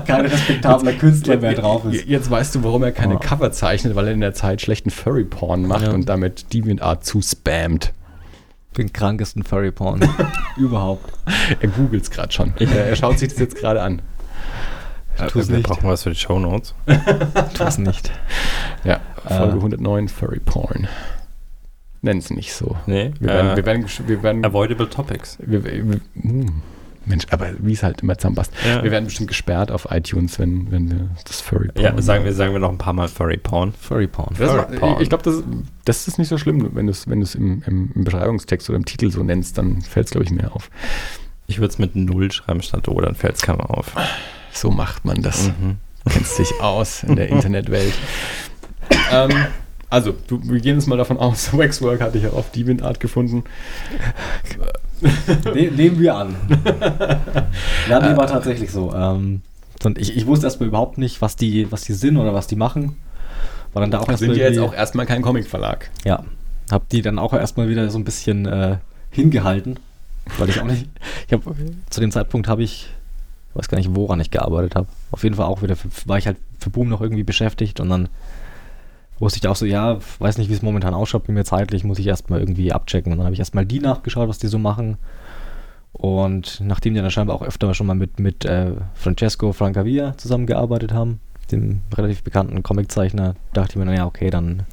Kein 0.05 0.21
respektabler 0.27 0.93
Künstler 0.93 1.37
mehr 1.37 1.55
drauf 1.55 1.83
ist. 1.85 2.05
Jetzt 2.05 2.29
weißt 2.29 2.55
du, 2.55 2.63
warum 2.63 2.83
er 2.83 2.91
keine 2.91 3.15
Oh. 3.15 3.19
Cover 3.19 3.51
zeichnet, 3.51 3.95
weil 3.95 4.05
er 4.07 4.13
in 4.13 4.21
der 4.21 4.35
Zeit 4.35 4.61
schlechten 4.61 4.91
Furry-Porn 4.91 5.65
macht 5.65 5.83
Ja. 5.87 5.91
und 5.91 6.07
damit 6.07 6.53
DeviantArt 6.53 7.05
zuspammt. 7.05 7.91
Den 8.77 8.93
krankesten 8.93 9.43
Furry-Porn 9.43 10.01
überhaupt. 10.57 11.11
Er 11.59 11.67
googelt 11.69 12.03
es 12.03 12.11
gerade 12.11 12.31
schon. 12.31 12.53
Er, 12.59 12.67
er 12.88 12.95
schaut 12.95 13.19
sich 13.19 13.30
das 13.30 13.39
jetzt 13.39 13.56
gerade 13.57 13.81
an. 13.81 14.01
Tu 15.31 15.39
es 15.39 15.49
wir 15.49 15.57
nicht. 15.57 15.67
brauchen 15.67 15.89
was 15.89 16.03
für 16.03 16.11
die 16.11 16.15
Shownotes. 16.15 16.75
Tu 17.56 17.64
es 17.64 17.77
nicht. 17.77 18.11
Ja, 18.85 19.01
Folge 19.27 19.53
Äh. 19.53 19.57
109 19.57 20.07
Furry 20.07 20.39
Porn. 20.39 20.88
Nennen 22.01 22.19
es 22.19 22.30
nicht 22.30 22.53
so. 22.53 22.77
Nee, 22.85 23.11
Wir 23.19 23.27
werden, 23.27 23.51
äh, 23.51 23.56
wir 23.57 23.65
werden, 23.65 23.85
wir 24.07 24.23
werden, 24.23 24.45
Avoidable 24.45 24.89
Topics. 24.89 25.38
wir, 25.41 25.65
wir, 25.65 25.99
hm, 26.22 26.61
Mensch, 27.09 27.25
aber 27.31 27.49
wie 27.59 27.73
es 27.73 27.83
halt 27.83 28.01
immer 28.01 28.17
zusammenpasst. 28.17 28.53
Ja. 28.65 28.83
Wir 28.83 28.91
werden 28.91 29.05
bestimmt 29.05 29.27
gesperrt 29.27 29.71
auf 29.71 29.88
iTunes, 29.91 30.39
wenn, 30.39 30.71
wenn 30.71 30.89
wir 30.89 31.09
das 31.25 31.41
Furry 31.41 31.67
Porn 31.69 31.83
Ja, 31.83 32.01
sagen 32.01 32.23
wir, 32.23 32.33
sagen 32.33 32.53
wir 32.53 32.59
noch 32.59 32.69
ein 32.69 32.77
paar 32.77 32.93
Mal 32.93 33.07
Furry 33.07 33.38
Porn. 33.38 33.73
Furry-Porn. 33.73 34.35
Das, 34.38 34.51
Furry 34.51 34.77
Porn. 34.77 35.01
ich 35.01 35.09
glaube, 35.09 35.23
das, 35.23 35.43
das 35.85 36.07
ist 36.07 36.19
nicht 36.19 36.29
so 36.29 36.38
schlimm, 36.38 36.69
wenn 36.73 36.85
du 36.85 36.91
es 36.91 37.09
wenn 37.09 37.19
du's 37.19 37.35
im, 37.35 37.63
im, 37.65 37.91
im 37.95 38.03
Beschreibungstext 38.03 38.69
oder 38.69 38.77
im 38.77 38.85
Titel 38.85 39.11
so 39.11 39.23
nennst, 39.23 39.57
dann 39.57 39.81
fällt 39.81 40.05
es, 40.05 40.11
glaube 40.11 40.25
ich, 40.25 40.31
mehr 40.31 40.55
auf. 40.55 40.69
Ich 41.47 41.57
würde 41.57 41.71
es 41.71 41.79
mit 41.79 41.95
Null 41.95 42.31
schreiben 42.31 42.61
statt 42.61 42.88
O, 42.88 43.01
dann 43.01 43.15
fällt 43.15 43.35
es 43.35 43.41
keiner 43.41 43.71
auf. 43.71 43.93
So 44.51 44.69
macht 44.69 45.03
man 45.03 45.21
das. 45.21 45.47
Mhm. 45.47 45.77
Kennst 46.07 46.38
dich 46.38 46.53
aus 46.61 47.03
in 47.03 47.15
der 47.15 47.29
Internetwelt. 47.29 47.93
ähm, 49.11 49.31
also, 49.89 50.13
du, 50.27 50.39
wir 50.43 50.59
gehen 50.59 50.75
jetzt 50.75 50.88
mal 50.88 50.97
davon 50.97 51.17
aus, 51.17 51.51
Waxwork 51.57 52.01
hatte 52.01 52.17
ich 52.19 52.25
ja 52.25 52.29
auf 52.31 52.51
DeviantArt 52.51 52.99
gefunden. 52.99 53.43
Ne 55.53 55.71
nehmen 55.71 55.99
wir 55.99 56.15
an. 56.15 56.35
ja, 57.89 57.99
nee, 57.99 58.17
war 58.17 58.27
tatsächlich 58.27 58.71
so. 58.71 58.93
Ähm, 58.93 59.41
ich, 59.97 60.15
ich 60.15 60.25
wusste 60.25 60.47
erstmal 60.47 60.67
überhaupt 60.67 60.97
nicht, 60.97 61.21
was 61.21 61.35
die, 61.35 61.71
was 61.71 61.83
die 61.83 61.93
sind 61.93 62.17
oder 62.17 62.33
was 62.33 62.47
die 62.47 62.55
machen. 62.55 62.97
War 63.73 63.81
dann 63.81 63.91
da 63.91 63.99
auch 63.99 64.17
Sind 64.17 64.35
ja 64.35 64.49
jetzt 64.49 64.59
auch 64.59 64.73
erstmal 64.73 65.05
kein 65.05 65.21
Comicverlag. 65.21 65.89
Ja. 66.03 66.23
Hab 66.71 66.89
die 66.89 67.01
dann 67.01 67.19
auch 67.19 67.33
erstmal 67.33 67.69
wieder 67.69 67.89
so 67.89 67.97
ein 67.97 68.03
bisschen 68.03 68.45
äh, 68.45 68.77
hingehalten. 69.11 69.79
Weil 70.37 70.49
ich 70.49 70.59
auch 70.59 70.65
nicht. 70.65 70.87
Ich 71.27 71.33
habe 71.33 71.55
zu 71.89 72.01
dem 72.01 72.11
Zeitpunkt 72.11 72.47
habe 72.47 72.63
ich, 72.63 72.89
ich 73.49 73.55
weiß 73.55 73.69
gar 73.69 73.77
nicht, 73.77 73.95
woran 73.95 74.19
ich 74.19 74.31
gearbeitet 74.31 74.75
habe. 74.75 74.87
Auf 75.11 75.23
jeden 75.23 75.35
Fall 75.35 75.45
auch 75.45 75.61
wieder, 75.61 75.75
für, 75.75 75.89
war 76.05 76.17
ich 76.17 76.27
halt 76.27 76.37
für 76.59 76.69
Boom 76.69 76.89
noch 76.89 77.01
irgendwie 77.01 77.23
beschäftigt 77.23 77.79
und 77.79 77.89
dann 77.89 78.09
wusste 79.19 79.39
ich 79.39 79.48
auch 79.48 79.56
so, 79.56 79.65
ja, 79.65 79.99
weiß 80.19 80.38
nicht, 80.38 80.49
wie 80.49 80.53
es 80.53 80.61
momentan 80.61 80.93
ausschaut 80.93 81.27
bei 81.27 81.33
mir 81.33 81.45
zeitlich, 81.45 81.83
muss 81.83 81.99
ich 81.99 82.07
erstmal 82.07 82.39
irgendwie 82.39 82.72
abchecken. 82.72 83.11
Und 83.11 83.19
dann 83.19 83.25
habe 83.25 83.33
ich 83.33 83.39
erstmal 83.39 83.65
die 83.65 83.80
nachgeschaut, 83.80 84.30
was 84.30 84.39
die 84.39 84.48
so 84.48 84.59
machen. 84.59 84.98
Und 85.91 86.61
nachdem 86.64 86.93
die 86.93 87.01
dann 87.01 87.11
scheinbar 87.11 87.35
auch 87.35 87.41
öfter 87.41 87.73
schon 87.73 87.88
mal 87.88 87.95
mit, 87.95 88.19
mit 88.19 88.45
äh, 88.45 88.72
Francesco 88.93 89.51
Francavilla 89.53 90.17
zusammengearbeitet 90.17 90.93
haben, 90.93 91.19
dem 91.51 91.81
relativ 91.95 92.23
bekannten 92.23 92.61
Comiczeichner, 92.64 93.35
dachte 93.53 93.72
ich 93.72 93.75
mir, 93.77 93.85
naja, 93.85 94.06
okay, 94.06 94.30
dann, 94.30 94.64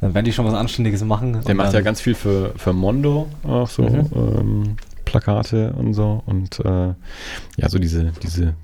dann 0.00 0.14
werden 0.14 0.24
die 0.24 0.32
schon 0.32 0.44
was 0.44 0.54
Anständiges 0.54 1.04
machen. 1.04 1.40
Der 1.46 1.54
macht 1.54 1.72
ja 1.72 1.80
ganz 1.80 2.00
viel 2.00 2.14
für, 2.14 2.52
für 2.56 2.72
Mondo, 2.72 3.28
auch 3.44 3.68
so 3.68 3.82
Mhm. 3.82 4.06
ähm, 4.14 4.76
Plakate 5.04 5.72
und 5.74 5.94
so. 5.94 6.22
Und 6.26 6.58
äh, 6.60 6.88
ja, 7.56 7.68
so 7.68 7.78
diese, 7.78 8.12
diese 8.22 8.54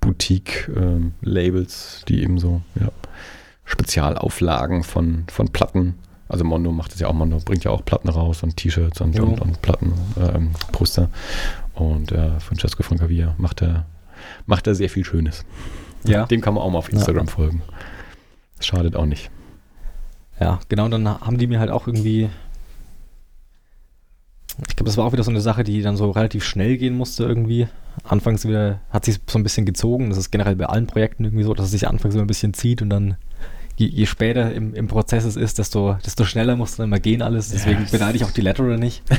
Boutique-Labels, 0.00 2.04
die 2.08 2.22
eben 2.22 2.38
so 2.38 2.60
ja, 2.80 2.88
Spezialauflagen 3.66 4.82
von, 4.82 5.24
von 5.28 5.48
Platten. 5.48 5.94
Also 6.28 6.44
Mondo 6.44 6.72
macht 6.72 6.94
es 6.94 7.00
ja 7.00 7.08
auch, 7.08 7.12
Mondo 7.12 7.38
bringt 7.44 7.64
ja 7.64 7.70
auch 7.70 7.84
Platten 7.84 8.08
raus 8.08 8.42
und 8.42 8.56
T-Shirts 8.56 9.00
und, 9.00 9.14
Jo. 9.14 9.24
und, 9.24 9.40
und 9.40 9.62
Platten, 9.62 9.92
ähm, 10.18 10.50
Poster. 10.72 11.10
Und 11.74 12.10
äh, 12.10 12.40
Francesco 12.40 12.82
Francavilla 12.82 13.34
macht 13.38 13.62
er 13.62 13.84
macht 14.46 14.66
er 14.66 14.74
sehr 14.74 14.88
viel 14.88 15.04
Schönes. 15.04 15.44
Ja. 16.04 16.26
Dem 16.26 16.40
kann 16.40 16.54
man 16.54 16.62
auch 16.62 16.70
mal 16.70 16.78
auf 16.78 16.92
Instagram 16.92 17.28
folgen. 17.28 17.62
Das 18.56 18.66
schadet 18.66 18.96
auch 18.96 19.06
nicht. 19.06 19.30
Ja, 20.40 20.60
genau, 20.68 20.84
und 20.86 20.90
dann 20.92 21.06
haben 21.06 21.38
die 21.38 21.46
mir 21.46 21.60
halt 21.60 21.70
auch 21.70 21.86
irgendwie. 21.86 22.28
Ich 24.68 24.76
glaube, 24.76 24.86
das 24.86 24.96
war 24.96 25.04
auch 25.04 25.12
wieder 25.12 25.22
so 25.22 25.30
eine 25.30 25.40
Sache, 25.40 25.64
die 25.64 25.82
dann 25.82 25.96
so 25.96 26.10
relativ 26.10 26.44
schnell 26.44 26.78
gehen 26.78 26.96
musste 26.96 27.24
irgendwie. 27.24 27.68
Anfangs 28.04 28.46
wieder 28.46 28.80
hat 28.90 29.04
sich 29.04 29.18
so 29.26 29.38
ein 29.38 29.42
bisschen 29.42 29.66
gezogen. 29.66 30.08
Das 30.08 30.18
ist 30.18 30.30
generell 30.30 30.56
bei 30.56 30.66
allen 30.66 30.86
Projekten 30.86 31.24
irgendwie 31.24 31.44
so, 31.44 31.52
dass 31.52 31.66
es 31.66 31.72
sich 31.72 31.88
anfangs 31.88 32.14
immer 32.14 32.24
ein 32.24 32.28
bisschen 32.28 32.54
zieht 32.54 32.80
und 32.80 32.88
dann 32.88 33.16
je, 33.76 33.86
je 33.88 34.06
später 34.06 34.52
im, 34.52 34.74
im 34.74 34.88
Prozess 34.88 35.24
es 35.24 35.36
ist, 35.36 35.58
desto, 35.58 35.96
desto 36.04 36.24
schneller 36.24 36.56
muss 36.56 36.76
dann 36.76 36.84
immer 36.88 36.98
gehen 37.00 37.22
alles. 37.22 37.50
Deswegen 37.50 37.82
Ja. 37.82 37.88
beneide 37.90 38.16
ich 38.16 38.24
auch 38.24 38.30
die 38.30 38.40
Letterer 38.42 38.76
nicht. 38.76 39.02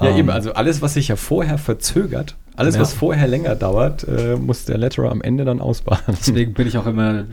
Ja, 0.00 0.10
Ähm, 0.10 0.16
eben, 0.16 0.30
also 0.30 0.52
alles, 0.54 0.82
was 0.82 0.94
sich 0.94 1.08
ja 1.08 1.16
vorher 1.16 1.58
verzögert, 1.58 2.36
alles, 2.56 2.76
Ja. 2.76 2.80
was 2.82 2.92
vorher 2.92 3.26
länger 3.26 3.56
dauert, 3.56 4.06
äh, 4.06 4.36
muss 4.36 4.64
der 4.66 4.78
Letterer 4.78 5.10
am 5.10 5.20
Ende 5.20 5.44
dann 5.44 5.60
ausbaden. 5.60 6.04
Deswegen 6.20 6.52
bin 6.54 6.68
ich 6.68 6.78
auch 6.78 6.86
immer, 6.86 7.24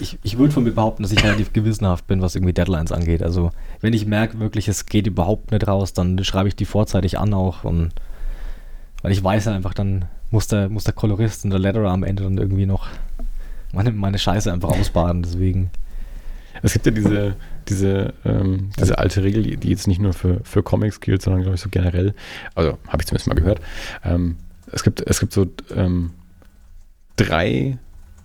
ich, 0.00 0.18
ich 0.22 0.38
würde 0.38 0.52
von 0.52 0.62
mir 0.64 0.70
behaupten, 0.70 1.02
dass 1.02 1.10
ich 1.10 1.24
relativ 1.24 1.52
gewissenhaft 1.52 2.06
bin, 2.06 2.22
was 2.22 2.36
irgendwie 2.36 2.52
Deadlines 2.52 2.92
angeht. 2.92 3.22
Also 3.24 3.50
wenn 3.80 3.92
ich 3.92 4.06
merke 4.06 4.38
wirklich, 4.38 4.68
es 4.68 4.86
geht 4.86 5.06
überhaupt 5.08 5.50
nicht 5.50 5.66
raus, 5.66 5.92
dann 5.94 6.22
schreibe 6.22 6.48
ich 6.48 6.54
die 6.54 6.64
vorzeitig 6.64 7.18
an 7.18 7.34
auch. 7.34 7.64
Und 7.64 7.90
weil 9.02 9.10
ich 9.12 9.22
weiß 9.24 9.48
einfach, 9.48 9.74
dann 9.74 10.04
muss 10.30 10.46
der, 10.46 10.68
muss 10.68 10.84
der 10.84 10.94
Kolorist 10.94 11.44
und 11.44 11.50
der 11.50 11.58
Letterer 11.60 11.90
am 11.90 12.04
Ende 12.04 12.22
dann 12.22 12.38
irgendwie 12.38 12.66
noch 12.66 12.86
meine, 13.74 13.92
meine 13.92 14.18
Scheiße 14.18 14.52
einfach 14.52 14.70
ausbaden. 14.70 15.22
Deswegen, 15.22 15.70
Es 16.62 16.72
gibt 16.72 16.86
ja 16.86 16.92
diese, 16.92 17.36
diese, 17.68 18.14
ähm, 18.24 18.70
diese 18.78 18.98
alte 18.98 19.22
Regel, 19.22 19.42
die, 19.42 19.56
die 19.56 19.68
jetzt 19.68 19.86
nicht 19.86 20.00
nur 20.00 20.12
für, 20.12 20.40
für 20.44 20.62
Comics 20.62 21.00
gilt, 21.00 21.22
sondern 21.22 21.42
glaube 21.42 21.56
ich 21.56 21.60
so 21.60 21.68
generell, 21.70 22.14
also 22.54 22.78
habe 22.88 23.02
ich 23.02 23.06
zumindest 23.06 23.26
mal 23.28 23.34
gehört. 23.34 23.60
Ähm, 24.04 24.36
es, 24.72 24.82
gibt, 24.82 25.00
es 25.06 25.20
gibt 25.20 25.32
so 25.32 25.46
ähm, 25.74 26.10
drei, 27.16 27.78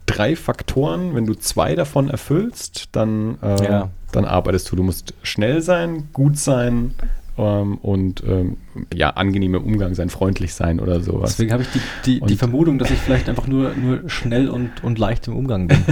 drei 0.05 0.35
Faktoren, 0.35 1.15
wenn 1.15 1.25
du 1.25 1.33
zwei 1.35 1.75
davon 1.75 2.09
erfüllst, 2.09 2.89
dann, 2.93 3.37
äh, 3.41 3.63
Ja. 3.63 3.89
dann 4.11 4.25
arbeitest 4.25 4.71
du. 4.71 4.75
Du 4.75 4.83
musst 4.83 5.13
schnell 5.23 5.61
sein, 5.61 6.09
gut 6.13 6.37
sein 6.37 6.93
ähm, 7.39 7.77
und 7.77 8.23
ähm, 8.27 8.57
ja, 8.93 9.11
angenehm 9.11 9.55
im 9.55 9.63
Umgang 9.63 9.95
sein, 9.95 10.09
freundlich 10.09 10.53
sein 10.53 10.79
oder 10.79 10.99
sowas. 11.01 11.31
deswegen 11.31 11.53
habe 11.53 11.63
ich 11.63 11.69
die, 11.69 11.79
die, 12.05 12.25
die 12.25 12.35
Vermutung, 12.35 12.77
dass 12.77 12.91
ich 12.91 12.99
vielleicht 12.99 13.29
einfach 13.29 13.47
nur, 13.47 13.71
nur 13.75 14.09
schnell 14.09 14.49
und, 14.49 14.83
und 14.83 14.99
leicht 14.99 15.27
im 15.27 15.35
Umgang 15.35 15.67
bin. 15.67 15.77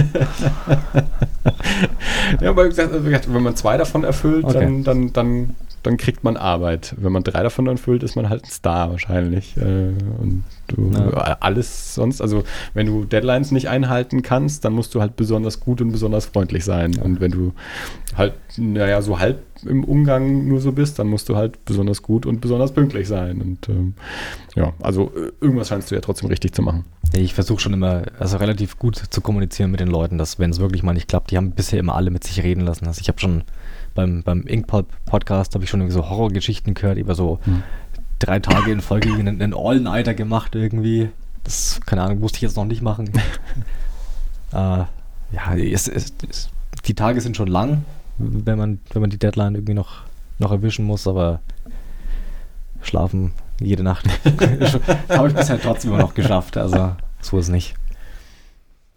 Ja, 2.40 2.50
aber 2.50 2.64
wie 2.66 2.68
gesagt, 2.68 3.32
wenn 3.32 3.42
man 3.42 3.56
zwei 3.56 3.76
davon 3.76 4.04
erfüllt, 4.04 4.44
Okay. 4.44 4.60
dann, 4.60 4.84
dann, 4.84 5.12
dann, 5.12 5.54
dann 5.88 5.96
kriegt 5.96 6.22
man 6.22 6.36
Arbeit. 6.36 6.94
Wenn 6.98 7.12
man 7.12 7.24
drei 7.24 7.42
davon 7.42 7.66
erfüllt, 7.66 8.02
ist 8.02 8.14
man 8.14 8.28
halt 8.28 8.44
ein 8.44 8.50
Star 8.50 8.90
wahrscheinlich. 8.90 9.56
Äh, 9.56 9.94
Und 10.20 10.44
du 10.66 10.90
Ja. 10.92 11.38
alles 11.40 11.94
sonst, 11.94 12.20
also 12.20 12.44
wenn 12.74 12.84
du 12.84 13.06
Deadlines 13.06 13.52
nicht 13.52 13.70
einhalten 13.70 14.20
kannst, 14.20 14.66
dann 14.66 14.74
musst 14.74 14.94
du 14.94 15.00
halt 15.00 15.16
besonders 15.16 15.60
gut 15.60 15.80
und 15.80 15.90
besonders 15.90 16.26
freundlich 16.26 16.66
sein. 16.66 16.98
Und 16.98 17.22
wenn 17.22 17.30
du 17.30 17.54
halt, 18.14 18.34
naja, 18.58 19.00
so 19.00 19.18
halb 19.18 19.38
im 19.64 19.82
Umgang 19.82 20.46
nur 20.46 20.60
so 20.60 20.72
bist, 20.72 20.98
dann 20.98 21.06
musst 21.06 21.30
du 21.30 21.36
halt 21.36 21.64
besonders 21.64 22.02
gut 22.02 22.26
und 22.26 22.42
besonders 22.42 22.72
pünktlich 22.72 23.08
sein. 23.08 23.40
Und 23.40 23.66
ähm, 23.70 23.94
ja, 24.56 24.74
also 24.82 25.10
äh, 25.16 25.32
irgendwas 25.40 25.68
scheinst 25.68 25.90
du 25.90 25.94
ja 25.94 26.02
trotzdem 26.02 26.28
richtig 26.28 26.52
zu 26.52 26.60
machen. 26.60 26.84
Ich 27.14 27.32
versuche 27.32 27.60
schon 27.60 27.72
immer, 27.72 28.02
also 28.18 28.36
relativ 28.36 28.78
gut 28.78 29.02
zu 29.08 29.22
kommunizieren 29.22 29.70
mit 29.70 29.80
den 29.80 29.88
Leuten, 29.88 30.18
dass 30.18 30.38
wenn 30.38 30.50
es 30.50 30.60
wirklich 30.60 30.82
mal 30.82 30.92
nicht 30.92 31.08
klappt, 31.08 31.30
die 31.30 31.38
haben 31.38 31.52
bisher 31.52 31.80
immer 31.80 31.94
alle 31.94 32.10
mit 32.10 32.24
sich 32.24 32.42
reden 32.42 32.60
lassen. 32.60 32.86
Also 32.86 33.00
ich 33.00 33.08
habe 33.08 33.18
schon 33.18 33.44
beim, 33.94 34.22
beim 34.22 34.42
Inkpulp 34.42 34.86
Podcast 35.04 35.54
habe 35.54 35.64
ich 35.64 35.70
schon 35.70 35.80
irgendwie 35.80 35.94
so 35.94 36.08
Horrorgeschichten 36.08 36.74
gehört, 36.74 36.98
über 36.98 37.14
so 37.14 37.38
Hm. 37.44 37.62
drei 38.18 38.40
Tage 38.40 38.70
in 38.72 38.80
Folge 38.80 39.12
einen, 39.12 39.40
einen 39.40 39.54
All-Nighter 39.54 40.14
gemacht 40.14 40.54
irgendwie. 40.54 41.10
Das, 41.44 41.80
keine 41.86 42.02
Ahnung, 42.02 42.20
musste 42.20 42.36
ich 42.36 42.42
jetzt 42.42 42.56
noch 42.56 42.64
nicht 42.64 42.82
machen. 42.82 43.10
äh, 44.52 44.84
ja, 45.32 45.54
es, 45.56 45.88
es, 45.88 46.12
es, 46.28 46.48
die 46.84 46.94
Tage 46.94 47.20
sind 47.20 47.36
schon 47.36 47.48
lang, 47.48 47.84
wenn 48.18 48.58
man, 48.58 48.80
wenn 48.92 49.00
man 49.00 49.10
die 49.10 49.18
Deadline 49.18 49.54
irgendwie 49.54 49.74
noch, 49.74 50.02
noch 50.38 50.50
erwischen 50.52 50.84
muss, 50.84 51.06
aber 51.06 51.40
schlafen 52.82 53.32
jede 53.60 53.82
Nacht 53.82 54.06
habe 55.08 55.28
ich 55.28 55.34
bisher 55.34 55.60
trotzdem 55.60 55.90
immer 55.92 56.00
noch 56.00 56.14
geschafft. 56.14 56.56
Also 56.56 56.94
so 57.20 57.38
ist 57.38 57.48
nicht. 57.48 57.74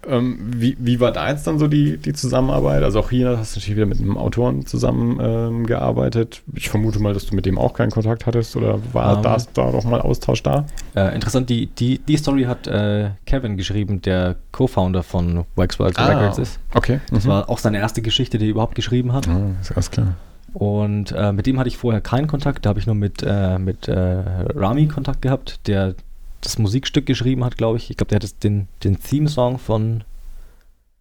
Ähm, 0.07 0.37
wie, 0.55 0.75
wie 0.79 0.99
war 0.99 1.11
da 1.11 1.29
jetzt 1.29 1.45
dann 1.45 1.59
so 1.59 1.67
die, 1.67 1.97
die 1.97 2.13
Zusammenarbeit? 2.13 2.83
Also 2.83 2.99
auch 2.99 3.09
hier 3.09 3.37
hast 3.37 3.55
du 3.55 3.59
natürlich 3.59 3.75
wieder 3.75 3.85
mit 3.85 3.99
einem 3.99 4.17
Autoren 4.17 4.65
zusammen 4.65 5.19
ähm. 5.19 6.43
Ich 6.55 6.69
vermute 6.69 6.99
mal, 6.99 7.13
dass 7.13 7.25
du 7.25 7.35
mit 7.35 7.45
dem 7.45 7.57
auch 7.57 7.73
keinen 7.73 7.91
Kontakt 7.91 8.25
hattest 8.25 8.55
oder 8.55 8.79
war 8.93 9.17
Ähm. 9.17 9.21
da, 9.23 9.37
da 9.53 9.71
doch 9.71 9.83
mal 9.83 10.01
Austausch 10.01 10.43
da? 10.43 10.65
Äh, 10.95 11.13
interessant, 11.13 11.49
die, 11.49 11.67
die, 11.67 11.99
die 11.99 12.17
Story 12.17 12.43
hat 12.43 12.67
äh, 12.67 13.11
Kevin 13.25 13.57
geschrieben, 13.57 14.01
der 14.01 14.37
Co-Founder 14.51 15.03
von 15.03 15.45
Waxworks 15.55 15.99
Records 15.99 16.37
ist. 16.37 16.59
Okay. 16.73 16.99
Das 17.11 17.25
mhm. 17.25 17.29
war 17.29 17.49
auch 17.49 17.59
seine 17.59 17.77
erste 17.77 18.01
Geschichte, 18.01 18.37
die 18.37 18.45
er 18.45 18.51
überhaupt 18.51 18.75
geschrieben 18.75 19.13
hat. 19.13 19.27
Ah, 19.27 19.51
ist 19.61 19.71
alles 19.71 19.91
klar. 19.91 20.15
Und 20.53 21.11
äh, 21.13 21.31
mit 21.31 21.45
dem 21.45 21.59
hatte 21.59 21.69
ich 21.69 21.77
vorher 21.77 22.01
keinen 22.01 22.27
Kontakt. 22.27 22.65
Da 22.65 22.69
habe 22.69 22.79
ich 22.79 22.85
nur 22.85 22.95
mit, 22.95 23.23
äh, 23.25 23.57
mit 23.57 23.87
äh, 23.87 23.95
Rami 23.95 24.87
Kontakt 24.87 25.21
gehabt, 25.21 25.67
der 25.67 25.95
das 26.41 26.57
Musikstück 26.57 27.05
geschrieben 27.05 27.43
hat, 27.45 27.57
glaube 27.57 27.77
ich. 27.77 27.89
Ich 27.89 27.97
glaube, 27.97 28.09
der 28.09 28.19
hat 28.27 28.43
den, 28.43 28.67
den 28.83 28.99
Theme-Song 28.99 29.57
von, 29.59 30.03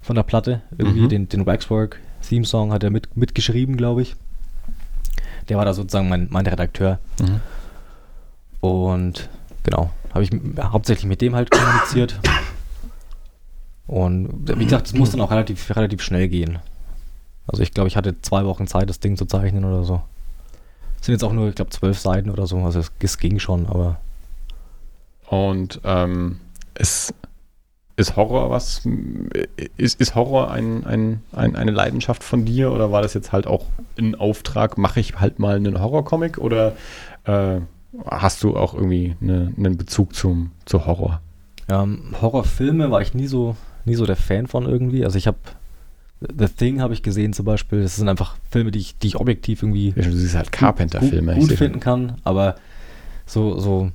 von 0.00 0.16
der 0.16 0.22
Platte, 0.22 0.62
irgendwie 0.76 1.00
Mhm. 1.02 1.08
den, 1.08 1.28
den 1.28 1.46
Waxwork-Theme-Song 1.46 2.72
hat 2.72 2.84
er 2.84 2.90
mit, 2.90 3.16
mitgeschrieben, 3.16 3.76
glaube 3.76 4.02
ich. 4.02 4.16
Der 5.48 5.56
war 5.56 5.64
da 5.64 5.72
sozusagen 5.74 6.08
mein, 6.08 6.28
mein 6.30 6.46
Redakteur. 6.46 6.98
Mhm. 7.20 7.40
Und 8.60 9.28
genau, 9.64 9.90
habe 10.12 10.22
ich 10.24 10.30
hauptsächlich 10.60 11.06
mit 11.06 11.20
dem 11.22 11.34
halt 11.34 11.50
kommuniziert. 11.50 12.20
Und 13.86 14.28
wie 14.58 14.64
gesagt, 14.64 14.86
es 14.86 14.94
muss 14.94 15.10
dann 15.10 15.20
auch 15.20 15.30
relativ, 15.30 15.74
relativ 15.74 16.02
schnell 16.02 16.28
gehen. 16.28 16.58
Also 17.46 17.62
ich 17.62 17.72
glaube, 17.72 17.88
ich 17.88 17.96
hatte 17.96 18.20
zwei 18.22 18.44
Wochen 18.44 18.66
Zeit, 18.68 18.88
das 18.88 19.00
Ding 19.00 19.16
zu 19.16 19.24
zeichnen 19.24 19.64
oder 19.64 19.82
so. 19.82 20.02
Es 21.00 21.06
sind 21.06 21.14
jetzt 21.14 21.24
auch 21.24 21.32
nur, 21.32 21.48
ich 21.48 21.54
glaube, 21.54 21.70
zwölf 21.70 21.98
Seiten 21.98 22.30
oder 22.30 22.46
so. 22.46 22.58
Also 22.58 22.78
es, 22.78 22.92
es 23.00 23.18
ging 23.18 23.38
schon, 23.40 23.66
aber 23.66 23.98
Und 25.30 25.80
ähm, 25.84 26.40
ist, 26.76 27.14
ist 27.94 28.16
Horror 28.16 28.50
was? 28.50 28.82
Ist, 29.76 30.00
ist 30.00 30.16
Horror 30.16 30.50
ein, 30.50 30.84
ein, 30.84 31.22
ein, 31.30 31.54
eine 31.54 31.70
Leidenschaft 31.70 32.24
von 32.24 32.44
dir 32.44 32.72
oder 32.72 32.90
war 32.90 33.00
das 33.00 33.14
jetzt 33.14 33.30
halt 33.30 33.46
auch 33.46 33.66
ein 33.96 34.16
Auftrag, 34.16 34.76
mache 34.76 34.98
ich 34.98 35.20
halt 35.20 35.38
mal 35.38 35.54
einen 35.54 35.80
Horrorcomic 35.80 36.38
oder 36.38 36.72
äh, 37.24 37.60
hast 38.06 38.42
du 38.42 38.56
auch 38.56 38.74
irgendwie 38.74 39.14
eine, 39.20 39.52
einen 39.56 39.76
Bezug 39.76 40.16
zum, 40.16 40.50
zu 40.64 40.84
Horror? 40.84 41.20
ähm, 41.68 42.16
Horrorfilme 42.20 42.90
war 42.90 43.00
ich 43.00 43.14
nie 43.14 43.28
so, 43.28 43.54
nie 43.84 43.94
so 43.94 44.06
der 44.06 44.16
Fan 44.16 44.48
von 44.48 44.66
irgendwie. 44.66 45.04
Also 45.04 45.16
ich 45.16 45.28
habe 45.28 45.38
The 46.20 46.48
Thing 46.48 46.80
habe 46.82 46.92
ich 46.92 47.04
gesehen 47.04 47.32
zum 47.32 47.46
Beispiel. 47.46 47.82
Das 47.82 47.94
sind 47.94 48.08
einfach 48.08 48.36
Filme, 48.50 48.72
die 48.72 48.80
ich, 48.80 48.98
die 48.98 49.06
ich 49.06 49.16
objektiv 49.16 49.62
irgendwie 49.62 49.94
Ja, 49.96 50.02
Du 50.02 50.12
siehst 50.12 50.34
halt 50.34 50.50
Carpenter-Filme. 50.50 51.34
gut, 51.34 51.48
gut 51.48 51.56
finden 51.56 51.78
kann, 51.78 52.16
aber 52.24 52.56
so, 53.26 53.60
so, 53.60 53.92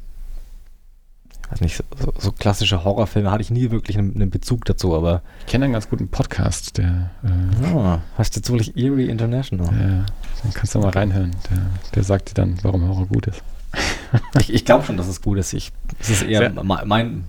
weiß 1.51 1.61
nicht, 1.61 1.75
so, 1.77 2.13
so 2.17 2.31
klassische 2.31 2.83
Horrorfilme 2.83 3.29
hatte 3.31 3.41
ich 3.41 3.51
nie 3.51 3.71
wirklich 3.71 3.97
einen, 3.97 4.15
einen 4.15 4.29
Bezug 4.29 4.65
dazu, 4.65 4.95
aber 4.95 5.21
Ich 5.41 5.45
kenne 5.51 5.65
einen 5.65 5.73
ganz 5.73 5.89
guten 5.89 6.07
Podcast, 6.07 6.77
der, 6.77 7.11
äh, 7.23 7.65
ah, 7.75 8.01
heißt 8.17 8.35
jetzt 8.35 8.49
wohl 8.49 8.61
Eerie 8.75 9.05
International. 9.09 9.67
der 9.69 10.05
den 10.43 10.53
kannst 10.53 10.75
du 10.75 10.79
mal 10.79 10.89
reinhören. 10.89 11.31
Der, 11.49 11.57
der 11.95 12.03
sagt 12.03 12.29
dir 12.31 12.33
dann, 12.35 12.57
warum 12.63 12.87
Horror 12.87 13.07
gut 13.07 13.27
ist. 13.27 13.41
ich 14.39 14.53
ich 14.53 14.65
glaube 14.65 14.85
schon, 14.85 14.97
dass 14.97 15.07
es 15.07 15.21
gut 15.21 15.37
ist. 15.37 15.53
Ich, 15.53 15.71
es 15.99 16.09
ist 16.09 16.23
eher 16.23 16.39
Sehr- 16.39 16.63
me- 16.63 16.83
mein. 16.85 17.23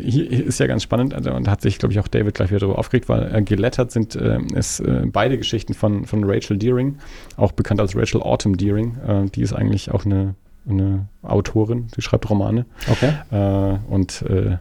Hier 0.00 0.30
ist 0.30 0.60
ja 0.60 0.68
ganz 0.68 0.84
spannend 0.84 1.12
also, 1.14 1.32
und 1.32 1.44
da 1.48 1.50
hat 1.50 1.62
sich, 1.62 1.78
glaube 1.80 1.92
ich, 1.92 1.98
auch 1.98 2.06
David 2.06 2.34
gleich 2.36 2.50
wieder 2.50 2.60
darüber 2.60 2.78
aufgeregt, 2.78 3.08
weil 3.08 3.34
äh, 3.34 3.42
gelettert 3.42 3.90
sind 3.90 4.14
äh, 4.14 4.38
ist, 4.54 4.78
äh, 4.78 5.02
beide 5.06 5.36
Geschichten 5.36 5.74
von, 5.74 6.06
von 6.06 6.22
Rachel 6.24 6.56
Deering, 6.56 6.98
auch 7.36 7.50
bekannt 7.50 7.80
als 7.80 7.96
Rachel 7.96 8.22
Autumn 8.22 8.56
Deering. 8.56 8.96
Äh, 9.04 9.24
die 9.30 9.42
ist 9.42 9.52
eigentlich 9.52 9.90
auch 9.90 10.04
eine, 10.04 10.36
eine 10.68 11.08
Autorin, 11.22 11.88
die 11.96 12.02
schreibt 12.02 12.28
Romane. 12.30 12.66
Okay. 12.90 13.12
Äh, 13.30 13.78
und 13.92 14.22
äh, 14.22 14.58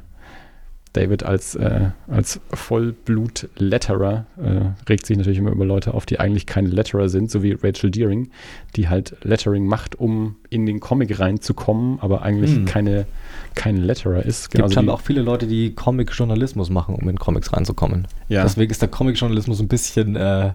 David 0.94 1.24
als, 1.24 1.54
äh, 1.56 1.90
als 2.08 2.40
Vollblut-Letterer 2.54 4.26
äh, 4.42 4.90
regt 4.90 5.06
sich 5.06 5.16
natürlich 5.18 5.38
immer 5.38 5.52
über 5.52 5.66
Leute 5.66 5.94
auf, 5.94 6.06
die 6.06 6.20
eigentlich 6.20 6.46
keine 6.46 6.70
Letterer 6.70 7.10
sind, 7.10 7.30
so 7.30 7.44
wie 7.44 7.52
Rachel 7.52 7.92
Deering, 7.92 8.30
die 8.76 8.90
halt 8.90 9.16
Lettering 9.24 9.68
macht, 9.68 10.00
um 10.00 10.38
in 10.50 10.66
den 10.66 10.80
Comic 10.80 11.20
reinzukommen, 11.20 12.00
aber 12.02 12.22
eigentlich 12.24 12.56
Hm. 12.56 12.66
keine, 12.66 13.06
kein 13.54 13.78
Letterer 13.78 14.26
ist. 14.26 14.40
Es 14.40 14.50
gibt 14.50 14.74
scheinbar 14.74 14.96
auch 14.96 15.02
viele 15.02 15.22
Leute, 15.22 15.46
die 15.46 15.76
Comic-Journalismus 15.76 16.70
machen, 16.70 16.96
um 16.96 17.08
in 17.10 17.20
Comics 17.20 17.54
reinzukommen. 17.54 18.08
ja. 18.30 18.44
Deswegen 18.44 18.72
ist 18.72 18.82
der 18.82 18.90
Comic-Journalismus 18.90 19.60
ein 19.60 19.68
bisschen 19.68 20.16
äh, 20.16 20.54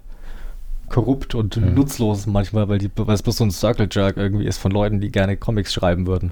korrupt 0.93 1.35
und 1.35 1.57
Ja. 1.57 1.63
nutzlos 1.63 2.27
manchmal, 2.27 2.69
weil, 2.69 2.79
die, 2.79 2.91
weil 2.95 3.15
es 3.15 3.23
bloß 3.23 3.39
so 3.39 3.45
ein 3.45 3.51
Circle-Jerk 3.51 4.17
irgendwie 4.17 4.47
ist 4.47 4.59
von 4.59 4.71
Leuten, 4.71 5.01
die 5.01 5.11
gerne 5.11 5.37
Comics 5.37 5.73
schreiben 5.73 6.07
würden. 6.07 6.31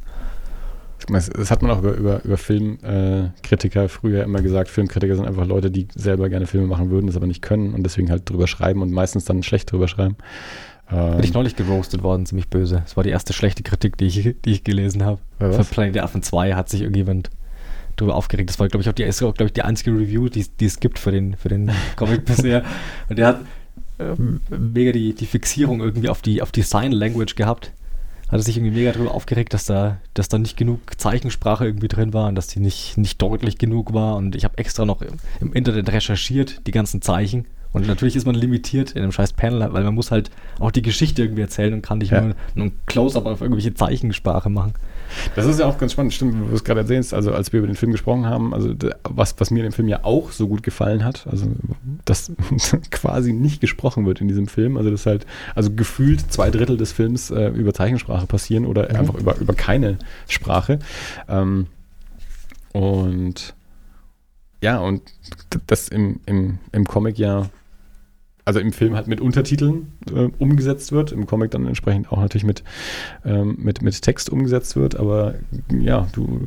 Das, 1.08 1.30
das 1.30 1.50
hat 1.50 1.62
man 1.62 1.70
auch 1.70 1.78
über, 1.78 1.94
über, 1.94 2.24
über 2.24 2.36
Filmkritiker 2.36 3.24
äh, 3.24 3.30
Kritiker 3.42 3.88
früher 3.88 4.22
immer 4.22 4.42
gesagt. 4.42 4.68
Filmkritiker 4.68 5.16
sind 5.16 5.26
einfach 5.26 5.46
Leute, 5.46 5.70
die 5.70 5.88
selber 5.94 6.28
gerne 6.28 6.46
Filme 6.46 6.66
machen 6.66 6.90
würden, 6.90 7.06
das 7.06 7.16
aber 7.16 7.26
nicht 7.26 7.40
können 7.42 7.72
und 7.74 7.82
deswegen 7.82 8.10
halt 8.10 8.28
drüber 8.28 8.46
schreiben 8.46 8.82
und 8.82 8.92
meistens 8.92 9.24
dann 9.24 9.42
schlecht 9.42 9.72
drüber 9.72 9.88
schreiben. 9.88 10.16
Ähm, 10.92 11.12
Bin 11.16 11.24
ich 11.24 11.32
neulich 11.32 11.56
geroastet 11.56 12.02
worden, 12.02 12.26
ziemlich 12.26 12.48
böse. 12.48 12.82
Das 12.84 12.96
war 12.98 13.02
die 13.04 13.10
erste 13.10 13.32
schlechte 13.32 13.62
Kritik, 13.62 13.96
die 13.96 14.06
ich, 14.06 14.36
die 14.44 14.50
ich 14.50 14.62
gelesen 14.62 15.04
habe. 15.04 15.20
Für? 15.38 15.64
Planet 15.64 15.94
der 15.94 16.04
Affen 16.04 16.22
2 16.22 16.54
hat 16.54 16.68
sich 16.68 16.82
irgendjemand 16.82 17.30
drüber 17.96 18.14
aufgeregt. 18.14 18.50
Das 18.50 18.58
war, 18.60 18.68
glaube 18.68 18.82
ich, 18.82 18.88
auch 18.88 18.92
die, 18.92 19.02
ist, 19.04 19.20
glaube 19.20 19.44
ich, 19.46 19.52
die 19.54 19.62
einzige 19.62 19.92
Review, 19.92 20.28
die, 20.28 20.40
es- 20.40 20.54
die 20.56 20.66
es 20.66 20.80
gibt 20.80 20.98
für 20.98 21.12
den, 21.12 21.34
für 21.36 21.48
den 21.48 21.70
Comic 21.96 22.24
bisher. 22.26 22.62
Und 23.08 23.18
der 23.18 23.26
hat 23.28 23.40
ähm, 24.00 24.40
mega 24.50 24.92
die, 24.92 25.14
die 25.14 25.26
Fixierung 25.26 25.80
irgendwie 25.80 26.08
auf 26.08 26.22
die, 26.22 26.42
auf 26.42 26.52
die 26.52 26.62
Sign 26.62 26.92
Language 26.92 27.34
gehabt. 27.36 27.72
Hat 28.28 28.40
sich 28.42 28.56
irgendwie 28.56 28.76
mega 28.78 28.92
darüber 28.92 29.12
aufgeregt, 29.12 29.52
dass 29.54 29.64
da, 29.64 29.98
dass 30.14 30.28
da 30.28 30.38
nicht 30.38 30.56
genug 30.56 30.78
Zeichensprache 30.96 31.64
irgendwie 31.64 31.88
drin 31.88 32.12
war 32.14 32.28
und 32.28 32.36
dass 32.36 32.46
die 32.46 32.60
nicht, 32.60 32.96
nicht 32.96 33.20
deutlich 33.20 33.58
genug 33.58 33.92
war. 33.92 34.14
Und 34.16 34.36
ich 34.36 34.44
habe 34.44 34.56
extra 34.58 34.84
noch 34.84 35.02
im, 35.02 35.14
im 35.40 35.52
Internet 35.52 35.90
recherchiert, 35.90 36.60
die 36.66 36.70
ganzen 36.70 37.02
Zeichen. 37.02 37.46
Und 37.72 37.86
natürlich 37.86 38.16
ist 38.16 38.26
man 38.26 38.34
limitiert 38.34 38.92
in 38.92 39.02
einem 39.02 39.12
scheiß 39.12 39.32
Panel, 39.32 39.72
weil 39.72 39.84
man 39.84 39.94
muss 39.94 40.10
halt 40.10 40.30
auch 40.58 40.70
die 40.70 40.82
Geschichte 40.82 41.22
irgendwie 41.22 41.42
erzählen 41.42 41.72
und 41.74 41.82
kann 41.82 41.98
nicht 41.98 42.10
Ja. 42.12 42.20
nur, 42.20 42.34
nur 42.54 42.66
ein 42.66 42.72
Close-up 42.86 43.26
auf 43.26 43.40
irgendwelche 43.40 43.74
Zeichensprache 43.74 44.48
machen. 44.48 44.74
Das 45.34 45.46
ist 45.46 45.58
ja 45.60 45.66
auch 45.66 45.78
ganz 45.78 45.92
spannend, 45.92 46.12
stimmt, 46.12 46.34
wo 46.40 46.48
du 46.48 46.54
es 46.54 46.64
gerade 46.64 46.80
erzählst. 46.80 47.14
Also, 47.14 47.32
als 47.32 47.52
wir 47.52 47.58
über 47.58 47.66
den 47.66 47.76
Film 47.76 47.92
gesprochen 47.92 48.26
haben, 48.26 48.52
also 48.54 48.74
was, 49.04 49.34
was 49.38 49.50
mir 49.50 49.58
in 49.60 49.70
dem 49.70 49.72
Film 49.72 49.88
ja 49.88 50.04
auch 50.04 50.30
so 50.32 50.48
gut 50.48 50.62
gefallen 50.62 51.04
hat, 51.04 51.26
also 51.30 51.46
dass 52.04 52.32
quasi 52.90 53.32
nicht 53.32 53.60
gesprochen 53.60 54.06
wird 54.06 54.20
in 54.20 54.28
diesem 54.28 54.46
Film. 54.46 54.76
Also, 54.76 54.90
dass 54.90 55.06
halt, 55.06 55.26
also 55.54 55.70
gefühlt 55.72 56.32
zwei 56.32 56.50
Drittel 56.50 56.76
des 56.76 56.92
Films 56.92 57.30
äh, 57.30 57.48
über 57.48 57.72
Zeichensprache 57.74 58.26
passieren 58.26 58.66
oder 58.66 58.90
Mhm. 58.90 58.96
einfach 58.96 59.14
über, 59.14 59.36
über 59.38 59.54
keine 59.54 59.98
Sprache. 60.28 60.78
Ähm, 61.28 61.66
und 62.72 63.54
ja, 64.62 64.78
und 64.78 65.02
das 65.66 65.88
im, 65.88 66.20
im, 66.26 66.58
im 66.72 66.84
Comic 66.86 67.18
ja 67.18 67.48
also 68.50 68.58
im 68.58 68.72
Film 68.72 68.96
halt 68.96 69.06
mit 69.06 69.20
Untertiteln 69.20 69.92
äh, 70.12 70.28
umgesetzt 70.40 70.90
wird, 70.90 71.12
im 71.12 71.24
Comic 71.24 71.52
dann 71.52 71.66
entsprechend 71.68 72.10
auch 72.10 72.20
natürlich 72.20 72.42
mit, 72.42 72.64
ähm, 73.24 73.56
mit, 73.60 73.80
mit 73.80 74.02
Text 74.02 74.28
umgesetzt 74.28 74.74
wird, 74.74 74.96
aber 74.96 75.34
ja, 75.72 76.08
du 76.12 76.40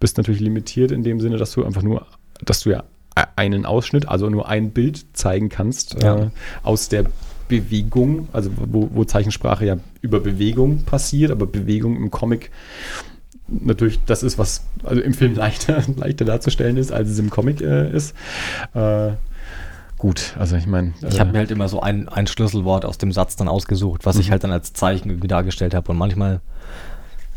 bist 0.00 0.16
natürlich 0.16 0.40
limitiert 0.40 0.90
in 0.90 1.04
dem 1.04 1.20
Sinne, 1.20 1.36
dass 1.36 1.52
du 1.52 1.64
einfach 1.64 1.82
nur, 1.84 2.08
dass 2.44 2.58
du 2.58 2.70
ja 2.70 2.82
e- 3.16 3.22
einen 3.36 3.66
Ausschnitt, 3.66 4.08
also 4.08 4.28
nur 4.30 4.48
ein 4.48 4.72
Bild 4.72 5.04
zeigen 5.12 5.48
kannst 5.48 6.02
Ja. 6.02 6.16
äh, 6.24 6.30
aus 6.64 6.88
der 6.88 7.04
Bewegung, 7.46 8.26
also 8.32 8.50
wo, 8.56 8.90
wo 8.92 9.04
Zeichensprache 9.04 9.64
ja 9.64 9.76
über 10.00 10.18
Bewegung 10.18 10.82
passiert, 10.82 11.30
aber 11.30 11.46
Bewegung 11.46 11.94
im 11.96 12.10
Comic 12.10 12.50
natürlich 13.46 14.00
das 14.06 14.24
ist, 14.24 14.38
was 14.38 14.64
also 14.82 15.00
im 15.00 15.14
Film 15.14 15.34
leichter, 15.36 15.84
leichter 15.96 16.24
darzustellen 16.24 16.76
ist, 16.78 16.90
als 16.90 17.08
es 17.10 17.20
im 17.20 17.30
Comic 17.30 17.60
äh, 17.60 17.94
ist. 17.96 18.12
Äh, 18.74 19.12
gut, 20.02 20.34
also 20.36 20.56
ich 20.56 20.66
meine. 20.66 20.94
Ich 21.08 21.20
habe 21.20 21.30
mir 21.30 21.38
halt 21.38 21.52
immer 21.52 21.68
so 21.68 21.80
ein, 21.80 22.08
ein 22.08 22.26
Schlüsselwort 22.26 22.84
aus 22.84 22.98
dem 22.98 23.12
Satz 23.12 23.36
dann 23.36 23.46
ausgesucht, 23.46 24.04
was 24.04 24.16
ich 24.16 24.26
Mhm. 24.26 24.30
halt 24.32 24.42
dann 24.44 24.50
als 24.50 24.72
Zeichen 24.72 25.10
irgendwie 25.10 25.28
dargestellt 25.28 25.74
habe. 25.74 25.92
Und 25.92 25.96
manchmal 25.98 26.40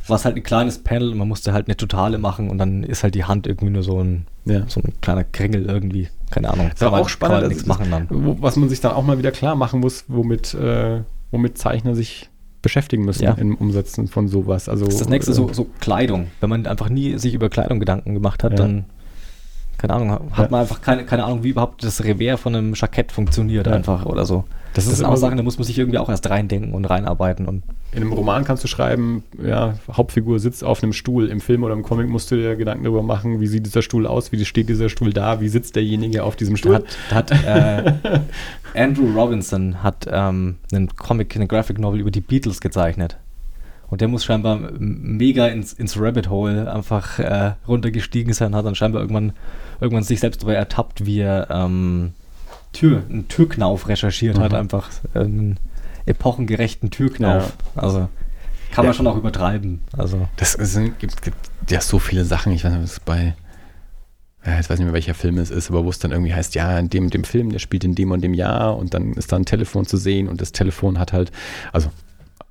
war 0.08 0.16
es 0.16 0.26
halt 0.26 0.36
ein 0.36 0.42
kleines 0.44 0.80
Panel 0.80 1.12
und 1.12 1.18
man 1.20 1.28
musste 1.28 1.54
halt 1.54 1.68
eine 1.68 1.78
Totale 1.78 2.18
machen 2.18 2.50
und 2.50 2.58
dann 2.58 2.84
ist 2.84 3.04
halt 3.04 3.14
die 3.14 3.24
Hand 3.24 3.46
irgendwie 3.46 3.70
nur 3.72 3.84
so 3.84 4.00
ein, 4.04 4.26
ja. 4.46 4.64
so 4.68 4.82
ein 4.82 4.94
kleiner 5.02 5.24
Kringel 5.24 5.66
irgendwie. 5.68 6.10
Keine 6.32 6.50
Ahnung. 6.50 6.72
Ist 6.74 6.82
aber 6.82 6.98
auch 7.02 7.10
spannend, 7.10 7.36
also 7.36 7.48
nichts 7.50 7.66
das- 7.66 7.68
machen 7.78 7.92
dann. 7.92 8.08
Was 8.42 8.56
man 8.56 8.68
sich 8.70 8.82
dann 8.82 8.94
auch 8.94 9.04
mal 9.04 9.20
wieder 9.20 9.32
klar 9.32 9.56
machen 9.56 9.80
muss, 9.80 10.06
womit, 10.08 10.56
äh, 10.56 11.02
womit 11.30 11.58
Zeichner 11.60 11.94
sich 11.96 12.30
beschäftigen 12.64 13.06
müssen 13.06 13.24
Ja. 13.24 13.34
im 13.34 13.56
Umsetzen 13.56 14.08
von 14.08 14.28
sowas. 14.28 14.70
Also, 14.70 14.86
Das 14.86 14.96
ist 14.96 15.02
das 15.02 15.10
nächste 15.10 15.32
äh, 15.32 15.36
so, 15.36 15.54
so 15.54 15.68
Kleidung. 15.80 16.28
Wenn 16.40 16.50
man 16.50 16.66
einfach 16.66 16.90
nie 16.90 17.18
sich 17.20 17.36
über 17.36 17.50
Kleidung 17.50 17.80
Gedanken 17.80 18.16
gemacht 18.16 18.44
hat, 18.44 18.54
Ja. 18.54 18.58
dann, 18.58 18.86
keine 19.78 19.94
Ahnung, 19.94 20.12
hat 20.12 20.22
Ja. 20.38 20.48
man 20.50 20.62
einfach 20.62 20.82
keine, 20.82 21.04
keine 21.06 21.24
Ahnung, 21.26 21.44
wie 21.44 21.50
überhaupt 21.50 21.84
das 21.84 22.04
Revers 22.04 22.40
von 22.40 22.56
einem 22.56 22.74
Jackett 22.76 23.12
funktioniert 23.12 23.68
Ja. 23.68 23.74
einfach 23.74 24.06
oder 24.06 24.26
so. 24.26 24.44
Das 24.74 24.84
Das, 24.84 24.92
ist 24.94 25.00
sind 25.00 25.06
auch 25.08 25.16
Sachen, 25.16 25.38
da 25.38 25.44
muss 25.44 25.58
man 25.58 25.64
sich 25.66 25.78
irgendwie 25.80 25.98
auch 26.00 26.10
erst 26.10 26.30
reindenken 26.30 26.74
und 26.74 26.84
reinarbeiten 26.86 27.48
und 27.48 27.64
In 27.94 28.02
einem 28.02 28.12
Roman 28.12 28.44
kannst 28.44 28.62
du 28.62 28.68
schreiben, 28.68 29.24
ja, 29.42 29.76
Hauptfigur 29.90 30.38
sitzt 30.40 30.66
auf 30.66 30.84
einem 30.84 30.92
Stuhl. 30.92 31.30
Im 31.30 31.40
Film 31.40 31.64
oder 31.64 31.74
im 31.74 31.82
Comic 31.82 32.10
musst 32.10 32.30
du 32.30 32.36
dir 32.36 32.58
Gedanken 32.58 32.84
darüber 32.84 33.02
machen, 33.04 33.40
wie 33.40 33.48
sieht 33.48 33.66
dieser 33.66 33.82
Stuhl 33.82 34.06
aus, 34.06 34.34
wie 34.34 34.44
steht 34.44 34.68
dieser 34.68 34.90
Stuhl 34.90 35.14
da, 35.14 35.40
wie 35.40 35.48
sitzt 35.48 35.78
derjenige 35.78 36.24
auf 36.26 36.36
diesem 36.36 36.58
Stuhl. 36.58 36.76
hat, 36.76 36.86
hat 37.10 37.32
äh, 37.32 37.94
Andrew 38.76 39.08
Robinson 39.16 39.82
hat 39.82 40.08
ähm, 40.12 40.56
einen 40.74 40.94
Comic, 40.98 41.34
eine 41.38 41.48
Graphic 41.48 41.80
Novel 41.80 42.02
über 42.02 42.12
die 42.12 42.20
Beatles 42.22 42.60
gezeichnet. 42.60 43.16
Und 43.88 44.02
der 44.02 44.08
muss 44.08 44.26
scheinbar 44.26 44.60
mega 44.80 45.48
ins, 45.48 45.72
ins 45.74 46.00
Rabbit 46.00 46.30
Hole 46.30 46.72
einfach 46.74 47.20
äh, 47.20 47.54
runtergestiegen 47.68 48.34
sein, 48.34 48.56
hat 48.56 48.66
dann 48.66 48.76
scheinbar 48.76 49.02
irgendwann, 49.02 49.34
irgendwann 49.80 50.04
sich 50.04 50.20
selbst 50.20 50.42
dabei 50.42 50.54
ertappt, 50.56 51.06
wie 51.06 51.20
er 51.20 51.48
ähm, 51.52 52.14
Tür, 52.74 53.04
einen 53.10 53.28
Türknauf 53.28 53.88
recherchiert 53.88 54.38
hat, 54.40 54.52
Mhm. 54.52 54.58
einfach 54.58 54.90
einen 55.14 55.60
epochengerechten 56.06 56.90
Türknauf. 56.92 57.54
Also 57.76 58.10
kann 58.72 58.84
Ja. 58.84 58.90
man 58.90 58.94
schon 58.94 59.08
auch 59.08 59.16
übertreiben. 59.18 59.82
Also 59.96 60.28
Das 60.38 60.56
ist, 60.56 60.76
gibt, 61.00 61.22
gibt 61.22 61.38
ja 61.70 61.80
so 61.80 62.00
viele 62.00 62.26
Sachen. 62.26 62.52
Ich 62.54 62.64
weiß 62.64 62.74
nicht, 62.74 62.84
was 62.84 63.00
bei. 63.00 63.36
Ja, 64.46 64.58
jetzt 64.58 64.70
weiß 64.70 64.78
nicht 64.78 64.86
mehr, 64.86 64.94
welcher 64.94 65.16
Film 65.16 65.40
es 65.40 65.50
ist, 65.50 65.72
aber 65.72 65.86
wo 65.86 65.90
es 65.90 65.98
dann 65.98 66.12
irgendwie 66.12 66.34
heißt, 66.34 66.54
ja, 66.54 66.78
in 66.78 66.90
dem, 66.90 67.10
dem 67.10 67.24
Film, 67.24 67.52
der 67.52 67.58
spielt 67.60 67.84
in 67.84 67.96
dem 67.96 68.12
und 68.12 68.22
dem 68.22 68.36
Jahr 68.36 68.78
und 68.78 68.94
dann 68.94 69.14
ist 69.14 69.32
da 69.32 69.38
ein 69.38 69.46
Telefon 69.46 69.88
zu 69.88 69.98
sehen 69.98 70.28
und 70.28 70.40
das 70.40 70.52
Telefon 70.52 71.00
hat 71.00 71.14
halt, 71.14 71.32
also 71.74 71.90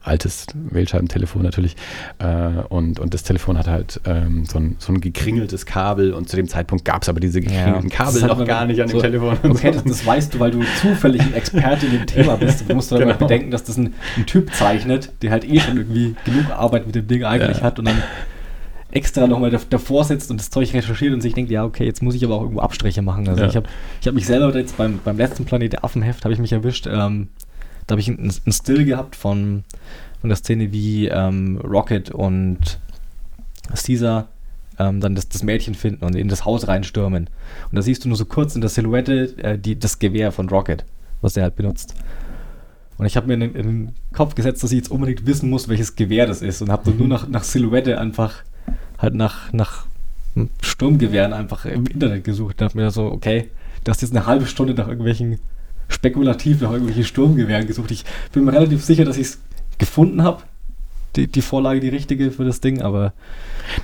altes 0.04 0.46
Wählscheibentelefon 0.54 1.42
natürlich, 1.42 1.76
äh, 2.18 2.26
und, 2.68 3.00
und 3.00 3.14
das 3.14 3.22
Telefon 3.22 3.56
hat 3.58 3.66
halt 3.66 4.00
ähm, 4.04 4.44
so, 4.44 4.58
ein, 4.58 4.76
so 4.78 4.92
ein 4.92 5.00
gekringeltes 5.00 5.64
Kabel 5.66 6.12
und 6.12 6.28
zu 6.28 6.36
dem 6.36 6.46
Zeitpunkt 6.46 6.84
gab 6.84 7.02
es 7.02 7.08
aber 7.08 7.20
diese 7.20 7.40
gekringelten 7.40 7.88
das 7.88 7.96
Kabel 7.98 8.22
noch 8.26 8.44
gar 8.46 8.66
nicht 8.66 8.80
an 8.80 8.88
dem 8.88 8.92
so- 8.96 9.00
Telefon. 9.00 9.38
Okay, 9.42 9.70
das, 9.72 9.82
das 9.84 10.04
weißt 10.06 10.34
du, 10.34 10.40
weil 10.40 10.50
du 10.50 10.60
zufällig 10.80 11.22
ein 11.22 11.34
Experte 11.34 11.86
in 11.86 11.92
dem 11.92 12.06
Thema 12.06 12.36
bist. 12.40 12.68
Du 12.68 12.74
musst 12.74 12.92
dann 12.92 13.00
Genau. 13.00 13.14
bedenken, 13.16 13.50
dass 13.50 13.64
das 13.64 13.76
ein, 13.78 13.94
ein 14.16 14.26
Typ 14.26 14.54
zeichnet, 14.54 15.10
der 15.22 15.30
halt 15.30 15.44
eh 15.50 15.58
schon 15.60 15.76
irgendwie 15.78 16.14
genug 16.24 16.50
Arbeit 16.50 16.86
mit 16.86 16.94
dem 16.94 17.06
Ding 17.06 17.24
eigentlich 17.24 17.58
Ja. 17.58 17.62
hat 17.64 17.78
und 17.78 17.86
dann 17.86 18.02
extra 18.92 19.26
nochmal 19.26 19.50
davor 19.70 20.04
sitzt 20.04 20.30
und 20.30 20.38
das 20.38 20.50
Zeug 20.50 20.72
recherchiert 20.72 21.12
und 21.12 21.20
sich 21.20 21.34
denkt, 21.34 21.50
ja, 21.50 21.64
okay, 21.64 21.84
jetzt 21.84 22.02
muss 22.02 22.14
ich 22.14 22.24
aber 22.24 22.34
auch 22.36 22.42
irgendwo 22.42 22.60
Abstriche 22.60 23.02
machen. 23.02 23.28
Also 23.28 23.42
Ja. 23.42 23.48
ich 23.48 23.56
habe 23.56 23.66
ich 24.00 24.06
hab 24.06 24.14
mich 24.14 24.26
selber 24.26 24.56
jetzt 24.56 24.76
beim, 24.76 25.00
beim 25.04 25.16
letzten 25.16 25.44
Planet 25.44 25.72
der 25.72 25.84
Affenheft, 25.84 26.24
habe 26.24 26.32
ich 26.32 26.38
mich 26.38 26.52
erwischt, 26.52 26.86
ähm, 26.86 27.28
da 27.86 27.92
habe 27.92 28.00
ich 28.00 28.08
einen, 28.08 28.18
einen 28.20 28.52
Still 28.52 28.84
gehabt 28.84 29.16
von, 29.16 29.64
von 30.20 30.28
der 30.30 30.36
Szene, 30.36 30.72
wie 30.72 31.08
ähm, 31.08 31.58
Rocket 31.58 32.10
und 32.10 32.78
Caesar 33.74 34.28
ähm, 34.78 35.00
dann 35.00 35.14
das, 35.14 35.28
das 35.28 35.42
Mädchen 35.42 35.74
finden 35.74 36.04
und 36.04 36.14
in 36.16 36.28
das 36.28 36.44
Haus 36.44 36.66
reinstürmen. 36.68 37.28
Und 37.70 37.76
da 37.76 37.82
siehst 37.82 38.04
du 38.04 38.08
nur 38.08 38.16
so 38.16 38.24
kurz 38.24 38.54
in 38.54 38.60
der 38.60 38.70
Silhouette 38.70 39.34
äh, 39.38 39.58
die, 39.58 39.78
das 39.78 39.98
Gewehr 39.98 40.32
von 40.32 40.48
Rocket, 40.48 40.84
was 41.20 41.36
er 41.36 41.44
halt 41.44 41.56
benutzt. 41.56 41.94
Und 42.96 43.06
ich 43.06 43.16
habe 43.16 43.26
mir 43.26 43.34
in, 43.34 43.40
den- 43.40 43.54
in 43.54 43.62
den 43.66 43.94
Kopf 44.12 44.34
gesetzt, 44.34 44.62
dass 44.62 44.70
ich 44.72 44.78
jetzt 44.78 44.90
unbedingt 44.90 45.26
wissen 45.26 45.50
muss, 45.50 45.68
welches 45.68 45.96
Gewehr 45.96 46.26
das 46.26 46.42
ist 46.42 46.62
und 46.62 46.70
habe 46.70 46.84
dann 46.90 46.96
nur 46.98 47.08
nach, 47.08 47.28
nach 47.28 47.42
Silhouette 47.44 47.98
einfach 47.98 48.42
halt 48.98 49.14
nach, 49.14 49.52
nach 49.52 49.86
Sturmgewehren 50.62 51.32
einfach 51.32 51.64
im 51.64 51.86
Internet 51.86 52.24
gesucht. 52.24 52.60
Da 52.60 52.66
habe 52.66 52.78
mir 52.78 52.90
so, 52.90 53.06
okay, 53.06 53.50
du 53.84 53.90
hast 53.90 54.02
jetzt 54.02 54.14
eine 54.16 54.26
halbe 54.26 54.46
Stunde 54.46 54.74
nach 54.74 54.86
irgendwelchen 54.88 55.38
spekulativ 55.88 56.60
nach 56.60 56.70
irgendwelchen 56.70 57.04
Sturmgewehren 57.04 57.66
gesucht. 57.66 57.90
Ich 57.90 58.04
bin 58.32 58.44
mir 58.44 58.52
relativ 58.52 58.84
sicher, 58.84 59.04
dass 59.04 59.16
ich 59.16 59.28
es 59.28 59.38
gefunden 59.78 60.22
habe. 60.22 60.42
Die, 61.16 61.28
die 61.28 61.42
Vorlage, 61.42 61.78
die 61.78 61.90
richtige 61.90 62.32
für 62.32 62.44
das 62.44 62.60
Ding, 62.60 62.82
aber 62.82 63.12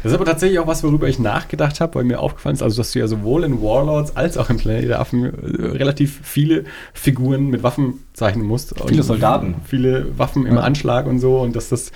Das 0.02 0.10
ist 0.10 0.16
aber 0.16 0.24
tatsächlich 0.24 0.58
auch 0.58 0.66
was, 0.66 0.82
worüber 0.82 1.08
ich 1.08 1.20
nachgedacht 1.20 1.80
habe, 1.80 1.94
weil 1.94 2.04
mir 2.04 2.18
aufgefallen 2.18 2.56
ist, 2.56 2.62
also 2.62 2.76
dass 2.78 2.90
du 2.90 2.98
ja 2.98 3.06
sowohl 3.06 3.44
in 3.44 3.62
Warlords 3.62 4.16
als 4.16 4.36
auch 4.36 4.50
in 4.50 4.56
Planet 4.56 4.88
der 4.88 5.00
Affen 5.00 5.24
äh, 5.24 5.66
relativ 5.76 6.20
viele 6.24 6.64
Figuren 6.92 7.46
mit 7.46 7.62
Waffen 7.62 8.00
zeichnen 8.20 8.46
musst. 8.46 8.74
Viele 8.86 9.02
Soldaten. 9.02 9.56
Viele 9.64 10.16
Waffen 10.18 10.46
im 10.46 10.54
Ja. 10.54 10.60
Anschlag 10.60 11.06
und 11.06 11.18
so. 11.18 11.38
Und 11.40 11.56
dass 11.56 11.70
das, 11.70 11.90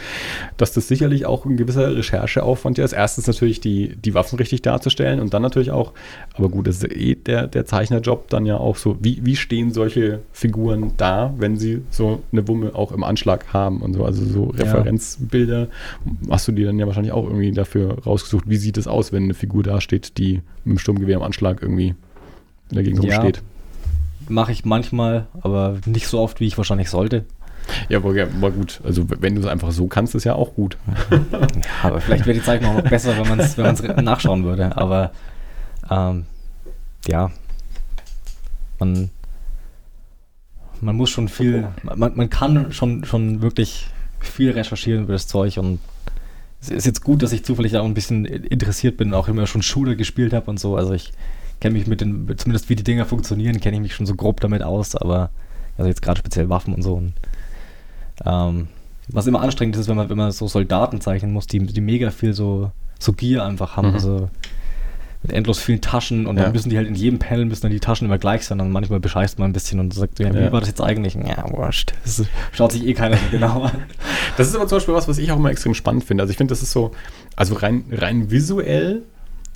dass 0.56 0.72
das 0.72 0.88
sicherlich 0.88 1.26
auch 1.26 1.44
ein 1.46 1.56
gewisser 1.56 1.94
Rechercheaufwand 1.94 2.78
ja 2.78 2.84
ist. 2.84 2.92
Erstens 2.92 3.26
natürlich 3.26 3.60
die, 3.60 3.94
die 3.96 4.14
Waffen 4.14 4.36
richtig 4.38 4.62
darzustellen 4.62 5.20
und 5.20 5.32
dann 5.34 5.42
natürlich 5.42 5.70
auch, 5.70 5.92
aber 6.34 6.48
gut, 6.48 6.66
das 6.66 6.82
ist 6.82 6.90
eh 6.92 7.14
der, 7.14 7.46
der 7.46 7.66
Zeichnerjob 7.66 8.28
dann 8.30 8.46
ja 8.46 8.56
auch 8.56 8.76
so, 8.76 8.96
wie, 9.00 9.20
wie 9.24 9.36
stehen 9.36 9.72
solche 9.72 10.20
Figuren 10.32 10.92
da, 10.96 11.32
wenn 11.38 11.56
sie 11.56 11.82
so 11.90 12.22
eine 12.32 12.46
Wumme 12.48 12.74
auch 12.74 12.90
im 12.92 13.04
Anschlag 13.04 13.52
haben 13.52 13.80
und 13.82 13.92
so. 13.94 14.04
Also 14.04 14.24
so. 14.24 14.44
Referenzbilder 14.46 15.68
hast 16.30 16.48
du 16.48 16.52
dir 16.52 16.66
dann 16.66 16.78
ja 16.78 16.86
wahrscheinlich 16.86 17.12
auch 17.12 17.24
irgendwie 17.24 17.52
dafür 17.52 17.98
rausgesucht, 18.04 18.44
wie 18.48 18.56
sieht 18.56 18.76
es 18.78 18.86
aus, 18.88 19.12
wenn 19.12 19.24
eine 19.24 19.34
Figur 19.34 19.62
da 19.62 19.80
steht, 19.80 20.18
die 20.18 20.40
mit 20.64 20.76
dem 20.76 20.78
Sturmgewehr 20.78 21.16
im 21.16 21.22
Anschlag 21.22 21.60
irgendwie 21.62 21.88
in 22.70 22.74
der 22.74 22.82
Gegend 22.82 23.04
Ja. 23.04 23.16
rumsteht. 23.20 23.42
Mache 24.28 24.52
ich 24.52 24.64
manchmal, 24.64 25.26
aber 25.40 25.76
nicht 25.86 26.08
so 26.08 26.20
oft, 26.20 26.40
wie 26.40 26.46
ich 26.46 26.56
wahrscheinlich 26.56 26.90
sollte. 26.90 27.24
Ja, 27.88 27.98
aber, 27.98 28.14
ja, 28.14 28.24
aber 28.24 28.50
gut. 28.50 28.80
Also 28.84 29.06
wenn 29.08 29.34
du 29.34 29.40
es 29.40 29.46
einfach 29.46 29.72
so 29.72 29.86
kannst, 29.86 30.14
ist 30.14 30.24
ja 30.24 30.34
auch 30.34 30.54
gut. 30.54 30.76
Ja, 31.30 31.90
aber 31.90 32.00
vielleicht 32.00 32.26
wäre 32.26 32.38
die 32.38 32.44
Zeichnung 32.44 32.72
auch 32.72 32.82
noch 32.82 32.90
besser, 32.90 33.16
wenn 33.16 33.28
man 33.28 33.40
es 33.40 33.56
wenn 33.56 33.64
man's 33.66 33.82
nachschauen 33.82 34.44
würde. 34.44 34.76
Aber 34.76 35.12
ähm, 35.90 36.26
ja, 37.06 37.30
man, 38.78 39.10
man 40.80 40.96
muss 40.96 41.10
schon 41.10 41.28
viel, 41.28 41.68
man, 41.82 42.16
man 42.16 42.30
kann 42.30 42.72
schon, 42.72 43.04
schon 43.04 43.42
wirklich 43.42 43.86
viel 44.20 44.50
recherchieren 44.50 45.04
über 45.04 45.12
das 45.12 45.26
Zeug 45.26 45.58
und 45.58 45.80
es 46.60 46.70
ist 46.70 46.86
jetzt 46.86 47.02
gut, 47.02 47.22
dass 47.22 47.32
ich 47.32 47.44
zufällig 47.44 47.76
auch 47.76 47.84
ein 47.84 47.94
bisschen 47.94 48.24
interessiert 48.24 48.96
bin, 48.96 49.12
auch 49.12 49.28
immer 49.28 49.46
schon 49.46 49.60
Shooter 49.60 49.96
gespielt 49.96 50.32
habe 50.32 50.50
und 50.50 50.58
so. 50.58 50.76
Also 50.76 50.94
ich 50.94 51.12
kenne 51.60 51.74
mich 51.78 51.86
mit 51.86 52.00
den, 52.00 52.26
zumindest 52.36 52.68
wie 52.68 52.76
die 52.76 52.84
Dinger 52.84 53.04
funktionieren, 53.06 53.60
kenne 53.60 53.76
ich 53.76 53.82
mich 53.82 53.94
schon 53.94 54.06
so 54.06 54.14
grob 54.14 54.40
damit 54.40 54.62
aus, 54.62 54.94
aber 54.96 55.30
also 55.78 55.88
jetzt 55.88 56.02
gerade 56.02 56.18
speziell 56.18 56.48
Waffen 56.48 56.74
und 56.74 56.82
so. 56.82 56.94
Und, 56.94 57.14
ähm, 58.24 58.68
was 59.08 59.26
immer 59.26 59.42
anstrengend 59.42 59.76
ist, 59.76 59.88
wenn 59.88 59.96
man, 59.96 60.08
wenn 60.08 60.16
man 60.16 60.32
so 60.32 60.46
Soldaten 60.48 61.00
zeichnen 61.00 61.32
muss, 61.32 61.46
die, 61.46 61.58
die 61.60 61.80
mega 61.80 62.10
viel 62.10 62.32
so, 62.32 62.70
so 62.98 63.12
Gier 63.12 63.44
einfach 63.44 63.76
haben. 63.76 63.88
Mhm. 63.88 63.94
Also 63.94 64.30
mit 65.22 65.32
endlos 65.32 65.58
vielen 65.58 65.80
Taschen 65.80 66.26
und 66.26 66.36
Ja. 66.36 66.44
dann 66.44 66.52
müssen 66.52 66.68
die 66.68 66.76
halt 66.76 66.86
in 66.86 66.94
jedem 66.94 67.18
Panel 67.18 67.46
müssen 67.46 67.62
dann 67.62 67.70
die 67.72 67.80
Taschen 67.80 68.06
immer 68.06 68.18
gleich 68.18 68.44
sein. 68.46 68.60
Und 68.60 68.70
manchmal 68.70 69.00
bescheißt 69.00 69.38
man 69.38 69.50
ein 69.50 69.52
bisschen 69.54 69.80
und 69.80 69.92
sagt, 69.94 70.18
ja, 70.20 70.32
wie 70.34 70.38
Ja. 70.38 70.52
war 70.52 70.60
das 70.60 70.68
jetzt 70.68 70.82
eigentlich? 70.82 71.14
Ja, 71.14 71.50
wurscht. 71.50 71.94
Das 72.04 72.22
schaut 72.52 72.72
sich 72.72 72.86
eh 72.86 72.92
keiner 72.94 73.16
so 73.16 73.22
genau 73.30 73.62
an. 73.62 73.72
Das 74.36 74.48
ist 74.48 74.56
aber 74.56 74.66
zum 74.66 74.76
Beispiel 74.76 74.94
was, 74.94 75.06
was 75.08 75.18
ich 75.18 75.30
auch 75.32 75.36
immer 75.36 75.50
extrem 75.50 75.74
spannend 75.74 76.04
finde. 76.04 76.22
Also 76.22 76.30
ich 76.32 76.36
finde, 76.36 76.52
das 76.52 76.62
ist 76.62 76.72
so, 76.72 76.90
also 77.36 77.54
rein, 77.54 77.84
rein 77.92 78.30
visuell 78.30 79.02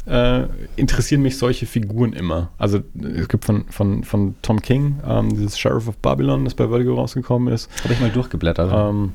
äh, 0.09 0.47
interessieren 0.77 1.23
mich 1.23 1.39
solche 1.39 1.67
Figuren 1.67 2.13
immer. 2.13 2.51
Also 2.59 2.81
es 3.17 3.29
gibt 3.29 3.45
von, 3.45 3.65
von, 3.71 4.05
von 4.05 4.35
Tom 4.43 4.61
King 4.63 5.01
ähm, 5.07 5.31
dieses 5.31 5.59
Sheriff 5.59 5.89
of 5.89 5.97
Babylon, 5.99 6.45
das 6.45 6.55
bei 6.55 6.69
Vertigo 6.69 6.95
rausgekommen 6.95 7.53
ist. 7.53 7.69
Habe 7.85 7.93
ich 7.93 8.01
mal 8.01 8.11
durchgeblättert. 8.11 8.71
Ähm, 8.73 9.13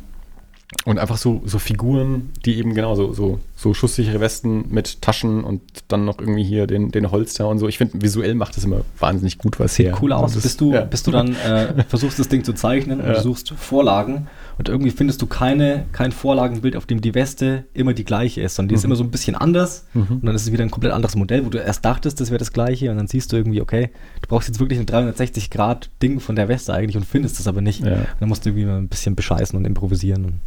und 0.86 0.98
einfach 0.98 1.18
so, 1.18 1.42
so 1.46 1.60
Figuren, 1.60 2.32
die 2.46 2.58
eben 2.58 2.74
genau 2.74 2.96
so, 2.96 3.14
so, 3.14 3.40
so 3.56 3.74
schusssichere 3.74 4.20
Westen 4.20 4.66
mit 4.70 5.02
Taschen 5.02 5.44
und 5.44 5.62
dann 5.88 6.04
noch 6.04 6.18
irgendwie 6.20 6.44
hier 6.44 6.66
den, 6.68 6.92
den 6.92 7.12
Holster 7.12 7.48
und 7.48 7.60
so. 7.60 7.68
Ich 7.68 7.78
finde, 7.78 8.02
visuell 8.02 8.34
macht 8.36 8.58
das 8.58 8.64
immer 8.64 8.82
wahnsinnig 9.00 9.38
gut 9.38 9.60
was 9.60 9.76
Sieht 9.76 9.88
her. 9.88 9.98
cool 10.02 10.12
aus. 10.12 10.34
Bist 10.34 10.60
du, 10.60 10.74
ja. 10.74 10.82
bist 10.82 11.06
du 11.06 11.12
dann, 11.12 11.36
äh, 11.36 11.84
versuchst 11.88 12.18
das 12.20 12.28
Ding 12.28 12.44
zu 12.44 12.54
zeichnen 12.54 13.00
und 13.02 13.06
Ja. 13.14 13.22
suchst 13.22 13.52
Vorlagen 13.52 14.28
und 14.58 14.70
irgendwie 14.70 14.92
findest 14.92 15.22
du 15.22 15.26
keine, 15.28 15.86
kein 15.92 16.12
Vorlagenbild, 16.12 16.76
auf 16.76 16.86
dem 16.86 17.02
die 17.02 17.14
Weste 17.16 17.66
immer 17.74 17.94
die 17.94 18.04
gleiche 18.06 18.42
ist, 18.42 18.56
sondern 18.56 18.70
die 18.70 18.76
ist 18.76 18.84
Mhm. 18.84 18.90
immer 18.90 18.96
so 18.96 19.04
ein 19.04 19.12
bisschen 19.12 19.36
anders 19.36 19.88
Mhm. 19.94 20.08
und 20.10 20.26
dann 20.26 20.36
ist 20.36 20.44
es 20.44 20.52
wieder 20.52 20.64
ein 20.64 20.72
komplett 20.72 20.94
anderes 20.94 21.16
Modell, 21.16 21.46
wo 21.46 21.50
du 21.50 21.58
erst 21.58 21.84
dachtest, 21.86 22.20
das 22.22 22.30
wäre 22.30 22.38
das 22.40 22.54
gleiche 22.54 22.92
und 22.92 22.98
dann 22.98 23.08
siehst 23.08 23.32
du 23.32 23.36
irgendwie, 23.38 23.62
okay, 23.62 23.90
du 24.22 24.28
brauchst 24.28 24.48
jetzt 24.48 24.60
wirklich 24.60 24.80
ein 24.80 24.86
360-Grad-Ding 24.86 26.20
von 26.20 26.36
der 26.36 26.48
Weste 26.48 26.74
eigentlich 26.74 26.98
und 26.98 27.06
findest 27.06 27.40
es 27.40 27.48
aber 27.48 27.62
nicht. 27.62 27.82
Ja. 27.84 27.94
Und 27.96 28.08
dann 28.20 28.30
musst 28.30 28.46
du 28.46 28.50
irgendwie 28.50 28.66
mal 28.66 28.78
ein 28.78 28.88
bisschen 28.90 29.16
bescheißen 29.16 29.58
und 29.58 29.66
improvisieren. 29.66 30.26
Und 30.26 30.40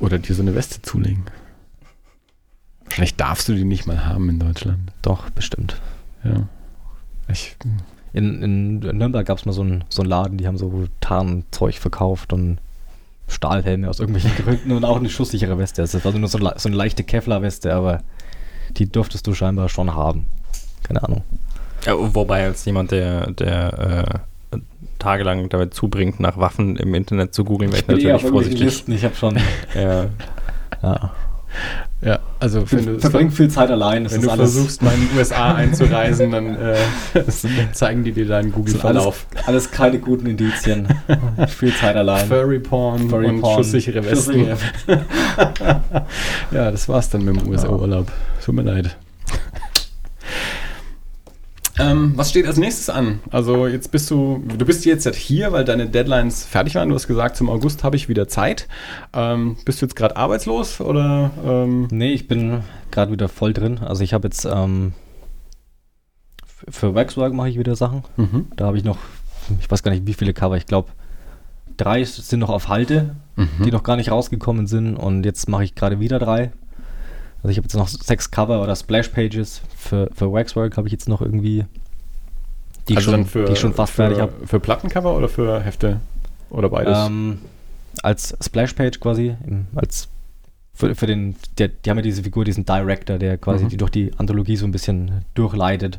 Oder 0.00 0.18
dir 0.18 0.34
so 0.34 0.42
eine 0.42 0.54
Weste 0.54 0.80
zulegen. 0.82 1.24
Wahrscheinlich 2.84 3.16
darfst 3.16 3.48
du 3.48 3.54
die 3.54 3.64
nicht 3.64 3.86
mal 3.86 4.04
haben 4.06 4.28
in 4.28 4.38
Deutschland. 4.38 4.92
doch, 5.02 5.30
bestimmt. 5.30 5.80
Ja. 6.24 6.46
Ich, 7.28 7.56
In, 8.12 8.42
in 8.42 8.78
Nürnberg 8.80 9.24
gab 9.26 9.38
es 9.38 9.46
mal 9.46 9.52
so 9.52 9.62
einen, 9.62 9.84
so 9.88 10.02
einen 10.02 10.10
Laden, 10.10 10.36
die 10.38 10.46
haben 10.46 10.58
so 10.58 10.86
Tarnzeug 11.00 11.74
verkauft 11.76 12.32
und 12.34 12.58
Stahlhelme 13.32 13.88
aus 13.88 13.98
irgendwelchen 14.00 14.32
Gründen 14.44 14.72
und 14.72 14.84
auch 14.84 14.96
eine 14.98 15.08
schusssichere 15.10 15.58
Weste. 15.58 15.82
Das 15.82 16.04
war 16.04 16.12
nur 16.12 16.28
so, 16.28 16.38
le- 16.38 16.54
so 16.56 16.68
eine 16.68 16.76
leichte 16.76 17.02
Kevlar-Weste, 17.04 17.74
aber 17.74 18.02
die 18.76 18.90
durftest 18.90 19.26
du 19.26 19.34
scheinbar 19.34 19.68
schon 19.68 19.94
haben. 19.94 20.26
Keine 20.84 21.02
Ahnung. 21.02 21.22
Ja, 21.86 21.94
wobei 21.98 22.44
als 22.44 22.64
jemand, 22.64 22.90
der, 22.92 23.30
der 23.32 24.18
äh, 24.52 24.58
tagelang 24.98 25.48
damit 25.48 25.74
zubringt, 25.74 26.20
nach 26.20 26.36
Waffen 26.38 26.76
im 26.76 26.94
Internet 26.94 27.34
zu 27.34 27.44
googeln, 27.44 27.72
wäre 27.72 27.80
ich 27.82 27.88
natürlich 27.88 28.22
vorsichtig. 28.22 28.60
Listen. 28.60 28.92
Ich 28.92 29.04
habe 29.04 29.14
schon. 29.16 29.36
Ja. 29.74 30.06
Ja. 30.82 31.10
Ja, 32.00 32.18
also 32.40 32.64
wenn 32.72 32.86
du, 32.86 32.98
Verbring 32.98 33.30
viel 33.30 33.48
Zeit 33.48 33.70
allein. 33.70 34.10
Wenn 34.10 34.22
du 34.22 34.30
alles, 34.30 34.52
versuchst, 34.52 34.82
mal 34.82 34.92
in 34.94 35.08
die 35.08 35.18
USA 35.18 35.54
einzureisen, 35.54 36.30
dann 36.32 36.56
äh, 36.56 36.74
zeigen 37.72 38.02
die 38.04 38.12
dir 38.12 38.26
deinen 38.26 38.50
das 38.52 38.72
sind 38.72 38.84
alles, 38.84 39.02
Google-Verlauf. 39.04 39.26
alles 39.46 39.70
keine 39.70 39.98
guten 39.98 40.26
Indizien. 40.26 40.88
viel 41.48 41.74
Zeit 41.74 41.96
allein. 41.96 42.26
Furry 42.26 42.58
Porn 42.58 43.08
Furry 43.08 43.26
und 43.28 43.40
Porn, 43.40 43.56
schusssichere 43.62 44.04
Westen. 44.04 44.46
schusssichere- 44.46 44.58
ja, 46.50 46.70
das 46.70 46.88
war's 46.88 47.08
dann 47.10 47.24
mit 47.24 47.36
dem 47.40 47.48
USA-Urlaub. 47.48 48.10
Tut 48.44 48.54
mir 48.54 48.62
leid. 48.62 48.96
Ähm, 51.78 52.12
was 52.16 52.28
steht 52.30 52.46
als 52.46 52.58
nächstes 52.58 52.90
an? 52.90 53.20
Also 53.30 53.66
jetzt 53.66 53.90
bist 53.90 54.10
du, 54.10 54.42
du 54.46 54.64
bist 54.66 54.84
jetzt 54.84 55.08
hier, 55.16 55.52
weil 55.52 55.64
deine 55.64 55.88
Deadlines 55.88 56.44
fertig 56.44 56.74
waren. 56.74 56.90
Du 56.90 56.94
hast 56.94 57.08
gesagt, 57.08 57.36
zum 57.36 57.48
August 57.48 57.82
habe 57.82 57.96
ich 57.96 58.08
wieder 58.10 58.28
Zeit. 58.28 58.68
Ähm, 59.14 59.56
bist 59.64 59.80
du 59.80 59.86
jetzt 59.86 59.96
gerade 59.96 60.16
arbeitslos 60.16 60.80
oder? 60.82 61.30
Ähm, 61.46 61.88
Nee, 61.90 62.12
ich 62.12 62.28
bin 62.28 62.60
gerade 62.90 63.10
wieder 63.12 63.28
voll 63.28 63.54
drin. 63.54 63.78
Also 63.78 64.04
ich 64.04 64.12
habe 64.12 64.26
jetzt 64.28 64.44
ähm, 64.44 64.92
für 66.68 66.94
Waxwork 66.94 67.32
mache 67.32 67.48
ich 67.48 67.58
wieder 67.58 67.74
Sachen. 67.74 68.04
mhm. 68.16 68.46
Da 68.56 68.66
habe 68.66 68.76
ich 68.76 68.84
noch, 68.84 68.98
ich 69.60 69.70
weiß 69.70 69.82
gar 69.82 69.90
nicht, 69.92 70.06
wie 70.06 70.14
viele 70.14 70.34
Cover. 70.34 70.56
Ich 70.56 70.66
glaube, 70.66 70.90
drei 71.76 72.04
sind 72.04 72.40
noch 72.40 72.50
auf 72.50 72.68
Halte, 72.68 73.16
Mhm. 73.34 73.64
die 73.64 73.70
noch 73.72 73.82
gar 73.82 73.96
nicht 73.96 74.10
rausgekommen 74.10 74.66
sind. 74.66 74.94
Und 74.94 75.24
jetzt 75.24 75.48
mache 75.48 75.64
ich 75.64 75.74
gerade 75.74 75.98
wieder 76.00 76.18
drei. 76.18 76.52
Also 77.42 77.50
ich 77.50 77.56
habe 77.56 77.64
jetzt 77.64 77.74
noch 77.74 77.88
sechs 77.88 78.30
Cover 78.30 78.62
oder 78.62 78.76
Splash-Pages. 78.76 79.62
Für, 79.76 80.08
für 80.14 80.32
Waxwork 80.32 80.76
habe 80.76 80.86
ich 80.88 80.92
jetzt 80.92 81.08
noch 81.08 81.20
irgendwie, 81.22 81.64
die, 82.88 82.96
also 82.96 83.10
schon, 83.10 83.26
für, 83.26 83.44
die 83.44 83.52
ich 83.52 83.58
schon 83.60 83.74
fast 83.74 83.92
für, 83.92 84.02
fertig 84.02 84.20
habe. 84.20 84.32
Für 84.46 84.60
Plattencover 84.60 85.16
oder 85.16 85.28
für 85.28 85.60
Hefte? 85.60 86.00
Oder 86.50 86.68
beides? 86.68 86.96
Ähm, 87.06 87.38
als 88.02 88.36
Splash-Page 88.42 89.00
quasi, 89.00 89.34
als 89.74 90.08
für, 90.74 90.94
für 90.94 91.06
den, 91.06 91.36
der, 91.58 91.68
die 91.68 91.90
haben 91.90 91.98
ja 91.98 92.02
diese 92.02 92.22
Figur, 92.22 92.44
diesen 92.44 92.64
Director, 92.64 93.18
der 93.18 93.38
quasi 93.38 93.64
Mhm. 93.64 93.68
die 93.70 93.76
durch 93.76 93.90
die 93.90 94.12
Anthologie 94.16 94.56
so 94.56 94.64
ein 94.64 94.72
bisschen 94.72 95.24
durchleitet. 95.34 95.98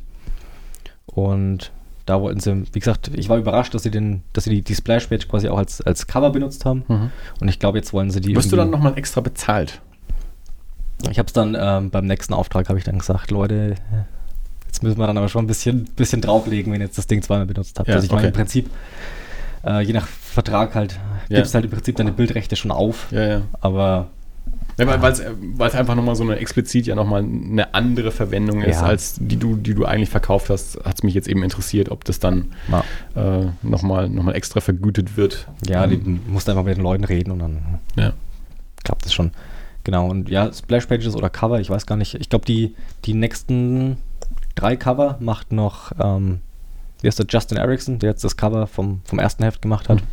Und 1.06 1.72
da 2.06 2.20
wollten 2.22 2.40
sie, 2.40 2.64
wie 2.74 2.80
gesagt, 2.80 3.12
ich 3.14 3.30
war 3.30 3.38
überrascht, 3.38 3.74
dass 3.74 3.84
sie 3.84 3.92
den, 3.92 4.24
dass 4.34 4.46
sie 4.46 4.50
die, 4.50 4.62
die 4.62 4.76
Splash-Page 4.76 5.28
quasi 5.28 5.48
auch 5.50 5.58
als, 5.58 5.82
als 5.82 6.08
Cover 6.08 6.32
benutzt 6.32 6.66
haben. 6.66 6.84
Mhm. 6.88 7.10
Und 7.40 7.48
ich 7.50 7.60
glaube, 7.60 7.78
jetzt 7.78 7.94
wollen 7.94 8.12
sie 8.12 8.22
die. 8.22 8.36
Wirst 8.36 8.52
du 8.52 8.56
dann 8.56 8.70
nochmal 8.70 8.98
extra 8.98 9.22
bezahlt? 9.22 9.82
Ich 11.10 11.20
habe 11.20 11.28
es 11.28 11.34
dann 11.34 11.56
ähm, 11.60 11.90
beim 11.90 12.06
nächsten 12.06 12.34
Auftrag 12.34 12.70
habe 12.70 12.80
ich 12.80 12.86
dann 12.86 12.98
gesagt, 13.00 13.32
Leute, 13.32 13.76
jetzt 14.66 14.84
müssen 14.84 14.98
wir 14.98 15.08
dann 15.08 15.18
aber 15.18 15.30
schon 15.30 15.44
ein 15.44 15.48
bisschen, 15.48 15.86
bisschen 15.96 16.22
drauflegen, 16.22 16.72
wenn 16.74 16.82
ihr 16.82 16.88
jetzt 16.88 16.98
das 16.98 17.08
Ding 17.08 17.22
zweimal 17.22 17.46
benutzt 17.46 17.78
habt. 17.80 17.88
Ja, 17.88 17.96
also 17.96 18.06
ich 18.06 18.12
meine 18.12 18.22
okay. 18.24 18.28
im 18.30 18.34
Prinzip, 18.34 18.70
äh, 19.66 19.82
je 19.82 19.94
nach 19.94 20.08
Vertrag 20.08 20.76
halt, 20.76 21.00
Ja. 21.30 21.38
gibst 21.38 21.54
halt 21.54 21.66
im 21.66 21.72
Prinzip 21.72 21.96
deine 21.98 22.12
Bildrechte 22.12 22.56
schon 22.56 22.72
auf. 22.72 23.08
Ja, 23.12 23.26
ja. 23.28 23.42
Aber 23.62 24.08
Ja, 24.78 24.88
weil 25.02 25.12
es 25.12 25.76
einfach 25.76 25.94
nochmal 25.94 26.16
so 26.16 26.24
eine 26.24 26.38
explizit 26.38 26.88
ja 26.88 26.96
nochmal 26.96 27.22
eine 27.22 27.74
andere 27.76 28.12
Verwendung 28.12 28.64
ist, 28.64 28.78
Ja. 28.82 28.88
als 28.88 29.16
die 29.20 29.38
du, 29.38 29.56
die 29.56 29.76
du 29.76 29.86
eigentlich 29.86 30.10
verkauft 30.10 30.50
hast, 30.50 30.84
hat 30.84 30.96
es 30.96 31.04
mich 31.04 31.14
jetzt 31.14 31.28
eben 31.28 31.44
interessiert, 31.44 31.90
ob 31.90 32.04
das 32.06 32.20
dann 32.20 32.54
ja, 32.72 32.84
äh, 33.42 33.48
nochmal 33.62 34.10
noch 34.10 34.24
mal 34.24 34.34
extra 34.34 34.62
vergütet 34.62 35.16
wird. 35.16 35.48
ja 35.68 35.84
Ähm, 35.86 36.22
musst 36.28 36.50
einfach 36.50 36.64
mit 36.64 36.76
den 36.78 36.84
Leuten 36.84 37.04
reden 37.04 37.30
und 37.32 37.40
dann 37.40 37.80
ja. 37.96 38.14
klappt 38.84 39.06
es 39.06 39.14
schon. 39.14 39.32
Genau, 39.84 40.08
und 40.08 40.30
ja, 40.30 40.52
Splash-Pages 40.52 41.16
oder 41.16 41.30
Cover, 41.30 41.60
ich 41.60 41.70
weiß 41.70 41.86
gar 41.86 41.98
nicht. 41.98 42.16
Ich 42.16 42.30
glaube, 42.30 42.46
die, 42.46 42.76
die 43.06 43.14
nächsten 43.14 43.98
drei 44.56 44.78
Cover 44.78 45.18
macht 45.20 45.52
noch, 45.52 45.92
ähm, 46.00 46.40
wie 47.02 47.08
heißt 47.08 47.20
der, 47.20 47.26
Justin 47.30 47.58
Erickson, 47.58 48.00
der 48.00 48.12
jetzt 48.12 48.24
das 48.24 48.38
Cover 48.38 48.68
vom, 48.68 49.02
vom 49.04 49.20
ersten 49.20 49.44
Heft 49.44 49.62
gemacht 49.62 49.90
hat. 49.90 50.02
Mhm. 50.02 50.08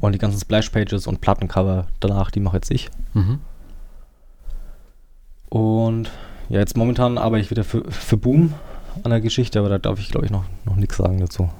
Und 0.00 0.12
die 0.12 0.18
ganzen 0.18 0.38
Splash-Pages 0.38 1.06
und 1.06 1.22
Plattencover 1.22 1.86
danach, 2.00 2.30
die 2.30 2.40
mache 2.40 2.56
jetzt 2.56 2.70
ich. 2.70 2.90
Mhm. 3.14 3.40
Und 5.48 6.10
ja, 6.50 6.60
jetzt 6.60 6.76
momentan 6.76 7.16
arbeite 7.16 7.42
ich 7.42 7.50
wieder 7.50 7.64
für, 7.64 7.90
für 7.90 8.18
Boom 8.18 8.52
an 9.02 9.10
der 9.10 9.22
Geschichte, 9.22 9.58
aber 9.58 9.70
da 9.70 9.78
darf 9.78 9.98
ich, 9.98 10.10
glaube 10.10 10.26
ich, 10.26 10.32
noch, 10.32 10.44
noch 10.64 10.76
nichts 10.76 10.98
sagen 10.98 11.18
dazu. 11.18 11.50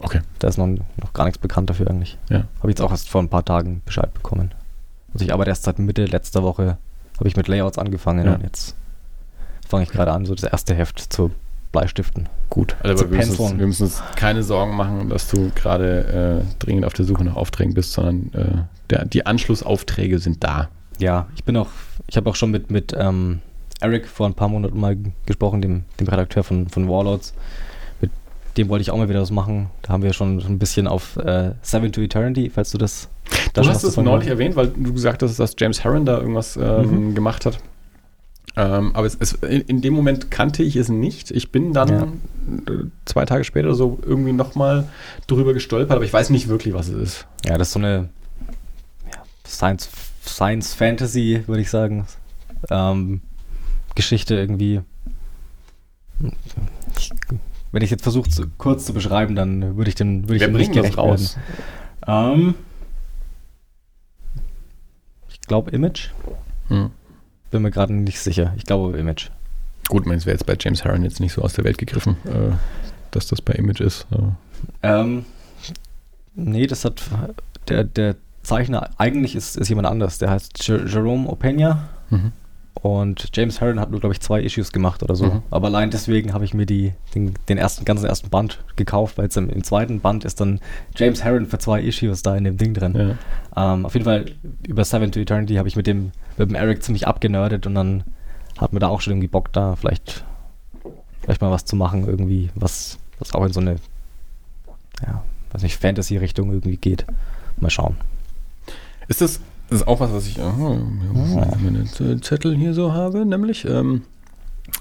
Okay. 0.00 0.20
Da 0.40 0.48
ist 0.48 0.58
noch, 0.58 0.66
noch 0.66 1.12
gar 1.14 1.24
nichts 1.24 1.38
bekannt 1.38 1.70
dafür 1.70 1.88
eigentlich. 1.88 2.18
Ja. 2.28 2.44
Habe 2.58 2.70
ich 2.70 2.70
jetzt 2.70 2.82
auch 2.82 2.90
erst 2.90 3.08
vor 3.08 3.22
ein 3.22 3.30
paar 3.30 3.44
Tagen 3.44 3.80
Bescheid 3.86 4.12
bekommen. 4.12 4.52
Also 5.16 5.24
ich 5.24 5.32
arbeite 5.32 5.48
erst 5.50 5.62
seit 5.62 5.78
Mitte 5.78 6.04
letzter 6.04 6.42
Woche, 6.42 6.76
habe 7.18 7.26
ich 7.28 7.36
mit 7.36 7.48
Layouts 7.48 7.78
angefangen 7.78 8.26
Ja. 8.26 8.34
und 8.34 8.42
jetzt 8.42 8.76
fange 9.66 9.84
ich 9.84 9.88
gerade 9.88 10.12
an, 10.12 10.26
so 10.26 10.34
das 10.34 10.44
erste 10.50 10.74
Heft 10.74 11.00
zu 11.00 11.30
Bleistiften. 11.72 12.28
Gut, 12.50 12.76
also 12.82 13.04
aber 13.04 13.12
wir, 13.12 13.18
müssen 13.18 13.38
uns, 13.38 13.58
wir 13.58 13.66
müssen 13.66 13.84
uns 13.84 14.02
keine 14.14 14.42
Sorgen 14.42 14.76
machen, 14.76 15.08
dass 15.08 15.28
du 15.28 15.50
gerade 15.54 16.42
äh, 16.44 16.54
dringend 16.64 16.84
auf 16.84 16.92
der 16.92 17.06
Suche 17.06 17.24
nach 17.24 17.34
Aufträgen 17.34 17.72
bist, 17.72 17.92
sondern 17.92 18.30
äh, 18.34 18.62
der, 18.90 19.04
die 19.06 19.24
Anschlussaufträge 19.24 20.18
sind 20.18 20.44
da. 20.44 20.68
Ja, 20.98 21.26
ich 21.34 21.44
bin 21.44 21.56
auch, 21.56 21.68
ich 22.06 22.16
habe 22.18 22.28
auch 22.28 22.36
schon 22.36 22.50
mit, 22.50 22.70
mit 22.70 22.94
ähm, 22.96 23.40
Eric 23.80 24.06
vor 24.08 24.26
ein 24.26 24.34
paar 24.34 24.48
Monaten 24.48 24.78
mal 24.78 24.96
gesprochen, 25.24 25.62
dem, 25.62 25.84
dem 25.98 26.08
Redakteur 26.08 26.44
von, 26.44 26.68
von 26.68 26.88
Warlords. 26.90 27.32
Mit 28.02 28.10
dem 28.58 28.68
wollte 28.68 28.82
ich 28.82 28.90
auch 28.90 28.96
mal 28.98 29.08
wieder 29.08 29.20
was 29.22 29.30
machen. 29.30 29.70
Da 29.80 29.94
haben 29.94 30.02
wir 30.02 30.12
schon 30.12 30.40
so 30.40 30.46
ein 30.48 30.58
bisschen 30.58 30.86
auf 30.86 31.16
äh, 31.16 31.52
Seven 31.62 31.90
to 31.90 32.02
Eternity, 32.02 32.50
falls 32.50 32.70
du 32.70 32.76
das. 32.78 33.08
Da 33.52 33.62
Du 33.62 33.68
hast 33.68 33.82
es 33.84 33.96
neulich 33.96 34.28
erwähnt, 34.28 34.56
weil 34.56 34.68
du 34.68 34.92
gesagt 34.92 35.22
hast, 35.22 35.38
dass 35.38 35.54
James 35.58 35.82
Herron 35.84 36.04
da 36.06 36.18
irgendwas 36.18 36.56
ähm, 36.56 37.08
Mhm. 37.10 37.14
gemacht 37.14 37.46
hat. 37.46 37.58
Ähm, 38.58 38.92
aber 38.94 39.06
es, 39.06 39.16
es, 39.20 39.32
in, 39.34 39.82
dem 39.82 39.92
Moment 39.92 40.30
kannte 40.30 40.62
ich 40.62 40.76
es 40.76 40.88
nicht. 40.88 41.30
Ich 41.30 41.52
bin 41.52 41.74
dann 41.74 41.88
Ja. 41.88 42.02
äh, 42.72 42.84
zwei 43.04 43.26
Tage 43.26 43.44
später 43.44 43.74
so 43.74 43.98
irgendwie 44.06 44.32
nochmal 44.32 44.88
drüber 45.26 45.52
gestolpert, 45.52 45.94
aber 45.94 46.04
ich 46.06 46.12
weiß 46.12 46.30
nicht 46.30 46.48
wirklich, 46.48 46.72
was 46.72 46.88
es 46.88 46.94
ist. 46.94 47.26
Ja, 47.44 47.58
das 47.58 47.68
ist 47.68 47.72
so 47.74 47.80
eine 47.80 48.08
ja, 49.12 49.22
Science, 49.46 49.90
Science 50.24 50.72
Fantasy, 50.72 51.42
würde 51.46 51.60
ich 51.60 51.68
sagen. 51.70 52.06
Ähm, 52.70 53.20
Geschichte 53.94 54.34
irgendwie. 54.36 54.80
Ich, 56.98 57.10
wenn 57.72 57.82
ich 57.82 57.90
jetzt 57.90 58.02
versuche, 58.02 58.30
kurz 58.56 58.86
zu 58.86 58.94
beschreiben, 58.94 59.34
dann 59.34 59.76
würde 59.76 59.88
ich 59.90 59.94
den 59.96 60.22
würde 60.28 60.36
ich 60.36 60.40
Wir 60.40 60.48
nicht 60.48 60.70
das 60.70 60.76
gerecht 60.76 60.96
raus. 60.98 61.36
werden. 62.06 62.34
Ähm, 62.40 62.54
glaube 65.46 65.70
Image. 65.70 66.10
Hm. 66.68 66.90
Bin 67.50 67.62
mir 67.62 67.70
gerade 67.70 67.92
nicht 67.92 68.20
sicher. 68.20 68.52
Ich 68.56 68.64
glaube 68.64 68.98
Image. 68.98 69.30
Gut, 69.88 70.02
ich 70.02 70.06
meine, 70.06 70.18
es 70.18 70.26
wäre 70.26 70.34
jetzt 70.34 70.46
bei 70.46 70.56
James 70.58 70.84
Herron 70.84 71.04
jetzt 71.04 71.20
nicht 71.20 71.32
so 71.32 71.42
aus 71.42 71.54
der 71.54 71.64
Welt 71.64 71.78
gegriffen, 71.78 72.16
äh, 72.24 72.52
dass 73.12 73.28
das 73.28 73.40
bei 73.40 73.52
Image 73.54 73.80
ist. 73.80 74.06
Äh. 74.10 74.18
Ähm, 74.82 75.24
nee, 76.34 76.66
das 76.66 76.84
hat 76.84 77.02
der, 77.68 77.84
der 77.84 78.16
Zeichner 78.42 78.90
eigentlich 78.98 79.36
ist, 79.36 79.56
ist 79.56 79.68
jemand 79.68 79.86
anders. 79.86 80.18
Der 80.18 80.30
heißt 80.30 80.66
Jer 80.66 80.86
Jerome 80.86 81.28
Opeña. 81.28 81.78
Mhm. 82.10 82.32
Und 82.82 83.30
James 83.34 83.60
Herron 83.60 83.80
hat 83.80 83.90
nur, 83.90 84.00
glaube 84.00 84.12
ich, 84.12 84.20
zwei 84.20 84.42
Issues 84.42 84.70
gemacht 84.70 85.02
oder 85.02 85.14
so. 85.14 85.24
Mhm. 85.24 85.42
Aber 85.50 85.68
allein 85.68 85.90
deswegen 85.90 86.34
habe 86.34 86.44
ich 86.44 86.52
mir 86.52 86.66
die, 86.66 86.92
den, 87.14 87.34
den 87.48 87.56
ersten, 87.56 87.84
ganzen 87.84 88.06
ersten 88.06 88.28
Band 88.28 88.62
gekauft, 88.76 89.16
weil 89.16 89.24
jetzt 89.24 89.36
im, 89.36 89.48
im 89.48 89.64
zweiten 89.64 90.00
Band 90.00 90.24
ist 90.24 90.40
dann 90.40 90.60
James 90.94 91.24
Herron 91.24 91.46
für 91.46 91.58
zwei 91.58 91.80
Issues 91.80 92.22
da 92.22 92.36
in 92.36 92.44
dem 92.44 92.58
Ding 92.58 92.74
drin. 92.74 93.16
Ja. 93.56 93.74
Ähm, 93.74 93.86
auf 93.86 93.94
jeden 93.94 94.04
Fall 94.04 94.26
über 94.66 94.84
Seven 94.84 95.10
to 95.10 95.20
Eternity 95.20 95.54
habe 95.54 95.68
ich 95.68 95.76
mit 95.76 95.86
dem, 95.86 96.12
mit 96.36 96.50
dem 96.50 96.54
Eric 96.54 96.82
ziemlich 96.82 97.06
abgenördet 97.06 97.66
und 97.66 97.74
dann 97.74 98.04
hat 98.58 98.72
mir 98.72 98.80
da 98.80 98.88
auch 98.88 99.00
schon 99.00 99.12
irgendwie 99.12 99.28
Bock 99.28 99.52
da, 99.52 99.76
vielleicht, 99.76 100.24
vielleicht 101.22 101.40
mal 101.40 101.50
was 101.50 101.64
zu 101.64 101.76
machen, 101.76 102.06
irgendwie, 102.06 102.50
was, 102.54 102.98
was 103.18 103.34
auch 103.34 103.44
in 103.44 103.52
so 103.52 103.60
eine, 103.60 103.76
ja, 105.02 105.22
weiß 105.52 105.62
nicht, 105.62 105.80
Fantasy-Richtung 105.80 106.50
irgendwie 106.50 106.76
geht. 106.76 107.06
Mal 107.58 107.70
schauen. 107.70 107.96
Ist 109.08 109.22
das, 109.22 109.40
das 109.68 109.80
ist 109.80 109.88
auch 109.88 110.00
was, 110.00 110.12
was 110.12 110.26
ich 110.26 110.38
meine 110.38 111.84
Z- 111.84 112.24
Zettel 112.24 112.56
hier 112.56 112.74
so 112.74 112.92
habe, 112.92 113.26
nämlich 113.26 113.64
ähm, 113.64 114.02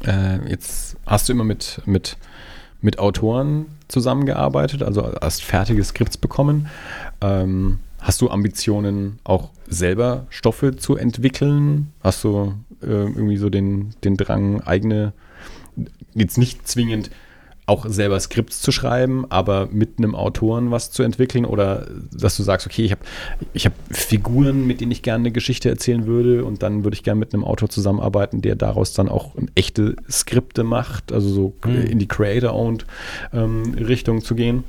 äh, 0.06 0.50
jetzt 0.50 0.98
hast 1.06 1.28
du 1.28 1.34
immer 1.34 1.44
mit, 1.44 1.82
mit, 1.86 2.18
mit 2.82 3.00
Autoren 3.00 3.66
zusammengearbeitet, 3.88 4.84
also 4.84 5.12
hast 5.22 5.44
fertige 5.44 5.84
Skripts 5.84 6.18
bekommen. 6.18 6.68
Ähm, 7.22 7.80
hast 8.00 8.22
du 8.22 8.30
Ambitionen, 8.30 9.20
auch 9.24 9.50
selber 9.68 10.28
Stoffe 10.30 10.76
zu 10.76 10.96
entwickeln? 10.96 11.92
Hast 12.02 12.24
du 12.24 12.54
äh, 12.82 12.88
irgendwie 12.88 13.38
so 13.38 13.50
den, 13.50 13.96
den 14.04 14.18
Drang, 14.18 14.62
eigene, 14.62 15.14
jetzt 16.14 16.38
nicht 16.38 16.68
zwingend 16.68 17.10
auch 17.68 17.88
selber 17.88 18.20
Skripts 18.20 18.62
zu 18.62 18.72
schreiben, 18.72 19.26
aber 19.30 19.68
mit 19.72 19.98
einem 19.98 20.14
Autoren 20.14 20.70
was 20.70 20.92
zu 20.92 21.02
entwickeln 21.02 21.46
oder 21.46 21.88
dass 22.14 22.38
du 22.38 22.44
sagst, 22.44 22.68
okay, 22.68 22.84
ich 22.84 22.92
habe 22.92 23.02
ich 23.54 23.66
hab 23.66 23.74
Figuren, 23.90 24.68
mit 24.68 24.82
denen 24.82 24.92
ich 24.92 25.02
gerne 25.02 25.24
eine 25.24 25.32
Geschichte 25.32 25.70
erzählen 25.70 26.06
würde 26.06 26.46
und 26.46 26.62
dann 26.62 26.84
würde 26.84 26.94
ich 26.96 27.04
gerne 27.04 27.20
mit 27.20 27.34
einem 27.34 27.44
Autor 27.44 27.70
zusammenarbeiten, 27.70 28.42
der 28.42 28.56
daraus 28.56 28.94
dann 28.94 29.10
auch 29.10 29.34
echte 29.56 29.96
Skripte 30.10 30.64
macht, 30.64 31.12
also 31.12 31.30
so 31.30 31.54
Mhm. 31.66 31.82
in 31.88 32.00
die 32.00 32.08
Creator-Owned 32.08 32.86
ähm, 33.34 33.74
Richtung 33.74 34.22
zu 34.22 34.36
gehen. 34.36 34.64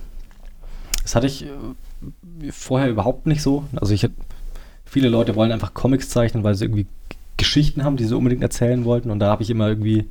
Das 1.02 1.14
hatte 1.14 1.26
ich 1.26 1.44
äh, 1.44 1.48
vorher 2.50 2.88
überhaupt 2.88 3.26
nicht 3.26 3.42
so. 3.42 3.64
Also 3.76 3.92
ich 3.92 4.02
hätte, 4.02 4.14
viele 4.84 5.08
Leute 5.08 5.36
wollen 5.36 5.52
einfach 5.52 5.74
Comics 5.74 6.08
zeichnen, 6.08 6.44
weil 6.44 6.54
sie 6.54 6.64
irgendwie 6.64 6.86
Geschichten 7.36 7.84
haben, 7.84 7.96
die 7.96 8.04
sie 8.04 8.16
unbedingt 8.16 8.42
erzählen 8.42 8.84
wollten. 8.84 9.10
Und 9.10 9.18
da 9.18 9.26
habe 9.28 9.42
ich 9.42 9.50
immer 9.50 9.68
irgendwie 9.68 10.06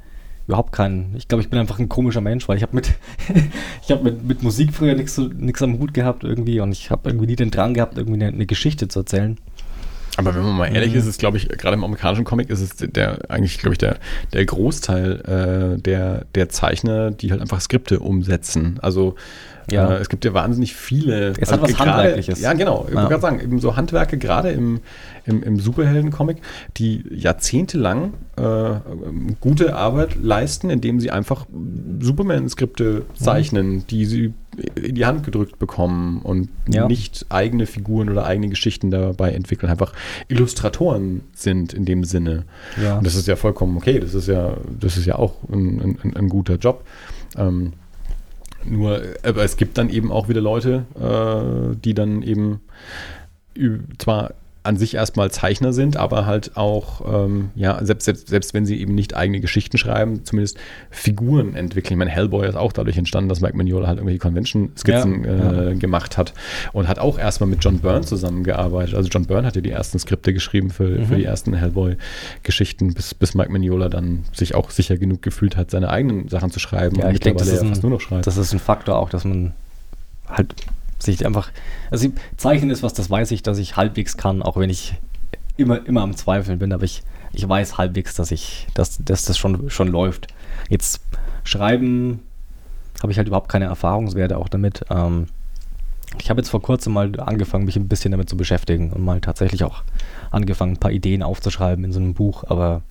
überhaupt 0.47 0.71
keinen. 0.71 1.15
Ich 1.17 1.27
glaube, 1.27 1.41
ich 1.41 1.49
bin 1.49 1.59
einfach 1.59 1.79
ein 1.79 1.89
komischer 1.89 2.21
Mensch, 2.21 2.47
weil 2.47 2.57
ich 2.57 2.63
habe 2.63 2.75
mit, 2.75 2.93
ich 3.83 3.91
habe 3.91 4.03
mit, 4.03 4.23
mit 4.23 4.43
Musik 4.43 4.73
früher 4.73 4.95
nichts 4.95 5.61
am 5.61 5.79
Hut 5.79 5.93
gehabt 5.93 6.23
irgendwie 6.23 6.59
und 6.59 6.71
ich 6.71 6.91
habe 6.91 7.09
irgendwie 7.09 7.27
nie 7.27 7.35
den 7.35 7.51
Drang 7.51 7.73
gehabt, 7.73 7.97
irgendwie 7.97 8.21
eine, 8.23 8.33
eine 8.33 8.45
Geschichte 8.45 8.87
zu 8.87 8.99
erzählen. 8.99 9.37
Aber 10.17 10.33
wenn 10.33 10.43
man 10.43 10.55
mal 10.55 10.67
ehrlich 10.67 10.93
Mhm. 10.93 10.99
ist, 10.99 11.07
ist 11.07 11.19
glaube 11.19 11.37
ich, 11.37 11.49
gerade 11.49 11.73
im 11.73 11.83
amerikanischen 11.83 12.23
Comic 12.23 12.49
ist 12.49 12.61
es 12.61 12.75
der 12.77 13.29
eigentlich, 13.29 13.57
glaube 13.57 13.73
ich, 13.73 13.79
der, 13.79 13.97
der 14.31 14.45
Großteil 14.45 15.75
äh, 15.75 15.81
der, 15.81 16.25
der 16.35 16.49
Zeichner, 16.49 17.11
die 17.11 17.31
halt 17.31 17.41
einfach 17.41 17.59
Skripte 17.59 17.99
umsetzen. 17.99 18.79
Also 18.81 19.15
Ja. 19.71 19.89
äh, 19.91 19.97
es 19.97 20.09
gibt 20.09 20.25
ja 20.25 20.33
wahnsinnig 20.33 20.75
viele. 20.75 21.33
Es 21.39 21.51
hat 21.51 21.61
was 21.61 21.73
gerade- 21.73 21.91
Handwerkliches. 21.91 22.41
Ja, 22.41 22.53
genau. 22.53 22.85
Ich 22.87 22.93
Ja. 22.93 22.95
wollte 23.01 23.09
gerade 23.09 23.21
sagen, 23.21 23.39
eben 23.39 23.59
so 23.59 23.75
Handwerke, 23.75 24.17
gerade 24.17 24.49
im, 24.51 24.79
im, 25.25 25.41
im 25.43 25.59
Superhelden-Comic, 25.59 26.37
die 26.77 27.03
jahrzehntelang 27.11 28.13
äh, 28.37 28.41
gute 29.39 29.75
Arbeit 29.75 30.15
leisten, 30.21 30.69
indem 30.69 30.99
sie 30.99 31.09
einfach 31.11 31.45
Superman-Skripte 31.99 33.03
zeichnen, 33.15 33.85
die 33.87 34.05
sie 34.05 34.33
in 34.75 34.95
die 34.95 35.05
Hand 35.05 35.23
gedrückt 35.25 35.59
bekommen 35.59 36.21
und 36.21 36.49
Ja. 36.69 36.87
nicht 36.87 37.25
eigene 37.29 37.65
Figuren 37.65 38.09
oder 38.09 38.25
eigene 38.25 38.47
Geschichten 38.49 38.89
dabei 38.91 39.31
entwickeln, 39.31 39.69
einfach 39.69 39.91
Illustratoren 40.29 41.21
sind 41.33 41.73
in 41.73 41.85
dem 41.85 42.03
Sinne. 42.05 42.43
Ja. 42.81 42.97
Und 42.97 43.05
das 43.05 43.15
ist 43.15 43.27
ja 43.27 43.35
vollkommen 43.35 43.75
okay, 43.77 43.99
das 43.99 44.13
ist 44.13 44.27
ja, 44.27 44.55
das 44.79 44.95
ist 44.97 45.05
ja 45.05 45.15
auch 45.17 45.33
ein, 45.51 45.97
ein, 46.03 46.15
ein 46.15 46.29
guter 46.29 46.55
Job. 46.55 46.85
Ähm, 47.37 47.73
nur, 48.65 49.01
aber 49.23 49.43
es 49.43 49.57
gibt 49.57 49.77
dann 49.77 49.89
eben 49.89 50.11
auch 50.11 50.29
wieder 50.29 50.41
Leute, 50.41 50.85
äh, 50.99 51.75
die 51.77 51.93
dann 51.93 52.21
eben 52.21 52.61
zwar 53.97 54.33
an 54.65 54.77
sich 54.77 54.95
erstmal 54.95 55.31
Zeichner 55.31 55.73
sind, 55.73 55.97
aber 55.97 56.25
halt 56.25 56.57
auch, 56.57 57.01
ähm, 57.25 57.49
ja, 57.55 57.83
selbst, 57.85 58.05
selbst, 58.05 58.27
selbst 58.29 58.53
wenn 58.53 58.65
sie 58.65 58.79
eben 58.79 58.95
nicht 58.95 59.15
eigene 59.15 59.39
Geschichten 59.39 59.77
schreiben, 59.77 60.25
zumindest 60.25 60.57
Figuren 60.89 61.55
entwickeln. 61.55 61.93
Ich 61.93 61.97
meine, 61.99 62.11
Hellboy 62.11 62.47
ist 62.47 62.55
auch 62.55 62.73
dadurch 62.73 62.97
entstanden, 62.97 63.29
dass 63.29 63.41
Mike 63.41 63.55
Mignola 63.55 63.87
halt 63.87 63.97
irgendwelche 63.97 64.19
Convention-Skizzen 64.19 65.23
Ja, 65.23 65.61
äh, 65.71 65.75
gemacht 65.75 66.17
hat 66.17 66.33
und 66.73 66.87
hat 66.87 66.99
auch 66.99 67.17
erstmal 67.19 67.49
mit 67.49 67.63
John 67.63 67.79
Byrne 67.79 68.01
zusammengearbeitet. 68.01 68.95
Also 68.95 69.09
John 69.09 69.25
Byrne 69.25 69.47
hat 69.47 69.55
ja 69.55 69.61
die 69.61 69.71
ersten 69.71 69.99
Skripte 69.99 70.33
geschrieben 70.33 70.69
für, 70.69 70.87
für 71.05 71.13
Mhm. 71.13 71.17
die 71.17 71.25
ersten 71.25 71.53
Hellboy-Geschichten, 71.53 72.93
bis, 72.93 73.13
bis 73.13 73.35
Mike 73.35 73.51
Mignola 73.51 73.89
dann 73.89 74.23
sich 74.33 74.55
auch 74.55 74.69
sicher 74.71 74.97
genug 74.97 75.21
gefühlt 75.21 75.57
hat, 75.57 75.71
seine 75.71 75.89
eigenen 75.89 76.27
Sachen 76.29 76.51
zu 76.51 76.59
schreiben 76.59 76.97
Ja, 76.97 77.07
und 77.07 77.13
ich 77.13 77.19
denke, 77.19 77.39
das, 77.39 77.47
ist 77.49 77.55
ja 77.55 77.61
ein- 77.61 77.69
fast 77.69 77.83
nur 77.83 77.91
noch 77.91 78.01
schreibt. 78.01 78.27
das 78.27 78.37
ist 78.37 78.53
ein 78.53 78.59
Faktor 78.59 78.97
auch, 78.97 79.09
dass 79.09 79.23
man 79.25 79.53
halt 80.27 80.55
sich 80.99 81.25
einfach. 81.25 81.51
Also, 81.91 82.09
Zeichnen 82.37 82.69
ist 82.69 82.83
was, 82.83 82.93
das 82.93 83.09
weiß 83.09 83.31
ich, 83.31 83.43
dass 83.43 83.57
ich 83.57 83.77
halbwegs 83.77 84.17
kann, 84.17 84.41
auch 84.41 84.57
wenn 84.57 84.69
ich 84.69 84.95
immer, 85.57 85.85
immer 85.85 86.01
am 86.01 86.15
Zweifeln 86.15 86.59
bin, 86.59 86.73
aber 86.73 86.83
ich, 86.83 87.03
ich 87.33 87.47
weiß 87.47 87.77
halbwegs, 87.77 88.15
dass 88.15 88.31
ich, 88.31 88.67
dass, 88.73 88.97
dass 89.03 89.25
das 89.25 89.37
schon, 89.37 89.69
schon 89.69 89.87
läuft. 89.87 90.27
Jetzt 90.69 91.01
schreiben 91.43 92.21
habe 93.01 93.11
ich 93.11 93.17
halt 93.17 93.27
überhaupt 93.27 93.49
keine 93.49 93.65
Erfahrungswerte 93.65 94.37
auch 94.37 94.49
damit. 94.49 94.85
Ähm, 94.89 95.27
ich 96.19 96.29
habe 96.29 96.39
jetzt 96.39 96.49
vor 96.49 96.61
kurzem 96.61 96.93
mal 96.93 97.19
angefangen, 97.19 97.65
mich 97.65 97.75
ein 97.75 97.87
bisschen 97.87 98.11
damit 98.11 98.29
zu 98.29 98.37
beschäftigen 98.37 98.91
und 98.91 99.03
mal 99.03 99.19
tatsächlich 99.19 99.63
auch 99.63 99.83
angefangen, 100.31 100.73
ein 100.73 100.79
paar 100.79 100.91
Ideen 100.91 101.23
aufzuschreiben 101.23 101.83
in 101.83 101.91
so 101.91 101.99
einem 101.99 102.13
Buch, 102.13 102.45
aber 102.47 102.83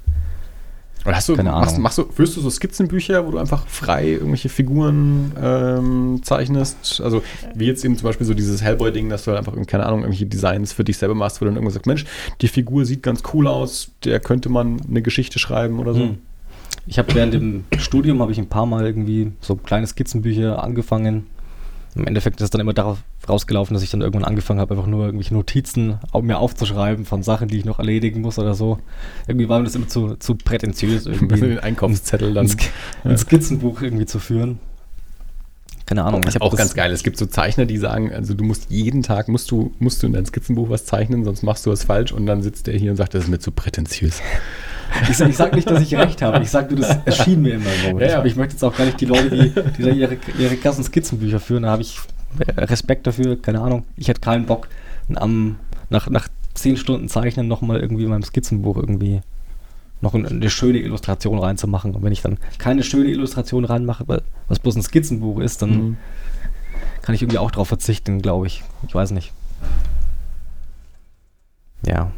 Oder 1.05 1.17
hast 1.17 1.29
du, 1.29 1.37
Keine 1.37 1.51
machst, 1.51 1.73
Ahnung. 1.73 1.83
machst 1.83 1.99
du, 1.99 2.05
führst 2.05 2.37
du 2.37 2.41
so 2.41 2.49
Skizzenbücher, 2.49 3.27
wo 3.27 3.33
du 3.33 3.39
einfach 3.39 3.67
frei 3.67 4.13
irgendwelche 4.13 4.49
Figuren 4.49 5.33
ähm, 5.41 6.21
zeichnest? 6.23 7.01
Also 7.03 7.23
wie 7.55 7.67
jetzt 7.67 7.85
eben 7.85 7.97
zum 7.97 8.09
Beispiel 8.09 8.27
so 8.27 8.33
dieses 8.33 8.63
Hellboy-Ding, 8.63 9.11
dass 9.11 9.25
du 9.25 9.33
halt 9.33 9.39
einfach, 9.39 9.55
keine 9.67 9.85
Ahnung, 9.85 10.01
irgendwelche 10.01 10.27
Designs 10.27 10.73
für 10.73 10.85
dich 10.85 10.97
selber 10.97 11.15
machst, 11.15 11.41
wo 11.41 11.45
du 11.45 11.51
dann 11.51 11.57
irgendwann 11.57 11.75
sagst, 11.75 11.87
Mensch, 11.87 12.07
die 12.41 12.49
Figur 12.49 12.87
sieht 12.87 13.03
ganz 13.03 13.23
cool 13.35 13.47
aus, 13.47 13.91
der 14.05 14.19
könnte 14.21 14.49
man 14.49 14.81
eine 14.89 15.03
Geschichte 15.03 15.39
schreiben 15.39 15.79
oder 15.79 15.93
so. 15.93 16.01
Hm. 16.01 16.19
Ich 16.87 16.99
habe 16.99 17.15
während 17.15 17.35
dem 17.35 17.65
Studium 17.79 18.21
habe 18.21 18.33
ich 18.33 18.39
ein 18.39 18.49
paar 18.49 18.67
Mal 18.67 18.85
irgendwie 18.85 19.33
so 19.41 19.57
kleine 19.57 19.87
Skizzenbücher 19.87 20.63
angefangen. 20.63 21.27
Im 21.97 22.07
Endeffekt 22.07 22.41
ist 22.41 22.45
es 22.45 22.51
dann 22.51 22.61
immer 22.61 22.73
darauf 22.73 22.99
rausgelaufen, 23.29 23.75
dass 23.75 23.83
ich 23.83 23.91
dann 23.91 24.01
irgendwann 24.01 24.25
angefangen 24.25 24.59
habe, 24.59 24.75
einfach 24.75 24.89
nur 24.89 25.07
irgendwelche 25.07 25.35
Notizen 25.35 26.01
mir 26.23 26.39
aufzuschreiben 26.39 27.05
von 27.05 27.23
Sachen, 27.23 27.49
die 27.49 27.59
ich 27.59 27.65
noch 27.65 27.79
erledigen 27.79 28.21
muss 28.21 28.39
oder 28.39 28.55
so. 28.55 28.79
Irgendwie 29.29 29.49
war 29.49 29.59
mir 29.59 29.65
das 29.65 29.77
immer 29.77 29.87
zu, 29.87 30.17
zu 30.17 30.35
prätentiös, 30.35 31.07
Irgendwie 31.15 31.41
den 31.41 31.61
Einkaufszettel 31.61 32.35
dann. 32.35 32.47
ein, 32.47 32.49
Sk 32.49 32.71
ein 33.05 33.17
Skizzenbuch 33.17 33.81
irgendwie 33.83 34.07
zu 34.07 34.19
führen. 34.19 34.59
Keine 35.87 36.05
Ahnung. 36.05 36.23
Das 36.23 36.35
ist 36.35 36.41
hab 36.41 36.43
auch 36.43 36.57
ganz 36.57 36.75
geil. 36.75 36.91
Es 36.93 37.03
gibt 37.03 37.19
so 37.19 37.27
Zeichner, 37.27 37.67
die 37.67 37.77
sagen, 37.77 38.13
also 38.13 38.35
du 38.35 38.43
musst 38.43 38.71
jeden 38.71 39.03
Tag, 39.03 39.29
musst 39.29 39.51
du, 39.51 39.73
musst 39.79 40.03
du 40.03 40.07
in 40.07 40.15
dein 40.15 40.25
Skizzenbuch 40.25 40.71
was 40.71 40.87
zeichnen, 40.87 41.25
sonst 41.25 41.43
machst 41.43 41.67
du 41.67 41.71
was 41.71 41.85
falsch 41.85 42.13
und 42.13 42.27
dann 42.27 42.43
sitzt 42.43 42.67
der 42.67 42.75
hier 42.75 42.91
und 42.91 42.97
sagt, 42.97 43.15
das 43.15 43.25
ist 43.25 43.31
mir 43.31 43.39
zu 43.39 43.53
prätentiös. 43.53 44.21
Ich, 45.03 45.21
ich 45.21 45.37
sag 45.37 45.55
nicht, 45.55 45.69
dass 45.69 45.83
ich 45.83 45.95
recht 45.97 46.23
habe. 46.23 46.43
Ich 46.43 46.51
sag 46.51 46.71
nur, 46.71 46.81
das 46.81 46.99
erschien 47.05 47.43
mir 47.43 47.55
immer 47.55 47.71
so. 47.85 47.99
Ja, 47.99 48.07
ja. 48.07 48.25
Ich, 48.25 48.37
möchte 48.37 48.55
jetzt 48.55 48.63
auch 48.63 48.77
gar 48.77 48.85
nicht 48.85 49.01
die 49.01 49.07
Leute, 49.07 49.31
die, 49.31 49.51
die 49.77 49.83
da 49.83 49.91
ihre, 49.91 50.17
ihre 50.39 50.57
krassen 50.57 50.85
Skizzenbücher 50.85 51.41
führen, 51.41 51.65
da 51.65 51.71
habe 51.71 51.83
ich 51.83 51.99
äh, 52.39 52.61
Respekt 52.63 53.07
dafür, 53.07 53.41
keine 53.41 53.61
Ahnung. 53.61 53.85
Ich 53.97 54.09
hätte 54.09 54.21
keinen 54.21 54.47
Bock, 54.47 54.69
am, 55.15 55.57
nach, 55.91 56.09
nach 56.09 56.29
zehn 56.55 56.77
Stunden 56.77 57.09
Zeichnen 57.09 57.49
nochmal 57.49 57.81
irgendwie 57.81 58.05
in 58.05 58.11
meinem 58.11 58.23
Skizzenbuch 58.23 58.77
irgendwie 58.77 59.21
noch 60.01 60.15
eine, 60.15 60.51
schöne 60.51 60.79
Illustration 60.79 61.39
reinzumachen. 61.39 61.95
Und 61.95 62.03
wenn 62.03 62.13
ich 62.13 62.23
dann 62.23 62.39
keine 62.59 62.83
schöne 62.83 63.09
Illustration 63.09 63.65
reinmache, 63.65 64.05
weil 64.07 64.23
was 64.49 64.59
bloß 64.59 64.77
ein 64.77 64.83
Skizzenbuch 64.83 65.41
ist, 65.41 65.63
dann 65.63 65.71
Mhm. 65.71 65.97
kann 67.03 67.15
ich 67.15 67.23
irgendwie 67.23 67.39
auch 67.39 67.51
drauf 67.51 67.69
verzichten, 67.69 68.21
glaube 68.23 68.47
ich. 68.47 68.63
Ich 68.87 68.95
weiß 68.95 69.11
nicht. 69.13 69.33
Ja. 71.87 72.11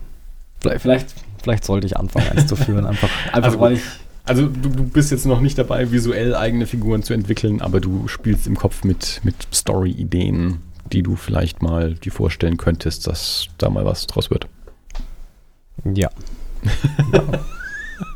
Vielleicht, 0.61 0.83
vielleicht, 0.83 1.15
vielleicht 1.47 1.65
sollte 1.65 1.87
ich 1.87 1.97
anfangen, 1.97 2.27
eins 2.29 2.49
zu 2.49 2.57
führen. 2.57 2.87
Einfach, 2.87 3.09
einfach 3.33 3.45
Also 3.45 3.61
weil 3.61 3.75
ich. 3.75 3.83
Also 4.25 4.49
du, 4.49 4.69
du 4.69 4.83
bist 4.83 5.13
jetzt 5.13 5.25
noch 5.25 5.41
nicht 5.41 5.57
dabei, 5.57 5.93
visuell 5.93 6.35
eigene 6.35 6.67
Figuren 6.67 7.05
zu 7.05 7.15
entwickeln, 7.15 7.61
aber 7.61 7.79
du 7.79 8.09
spielst 8.09 8.49
im 8.49 8.57
Kopf 8.57 8.83
mit, 8.83 9.21
mit 9.23 9.37
Story-Ideen, 9.55 10.59
die 10.93 11.05
du 11.05 11.15
vielleicht 11.15 11.63
mal 11.63 11.95
dir 11.95 12.11
vorstellen 12.11 12.57
könntest, 12.57 13.07
dass 13.07 13.47
da 13.59 13.71
mal 13.71 13.85
was 13.85 14.09
draus 14.09 14.29
wird. 14.29 14.49
Ja. 15.85 16.11
ja, 17.13 17.23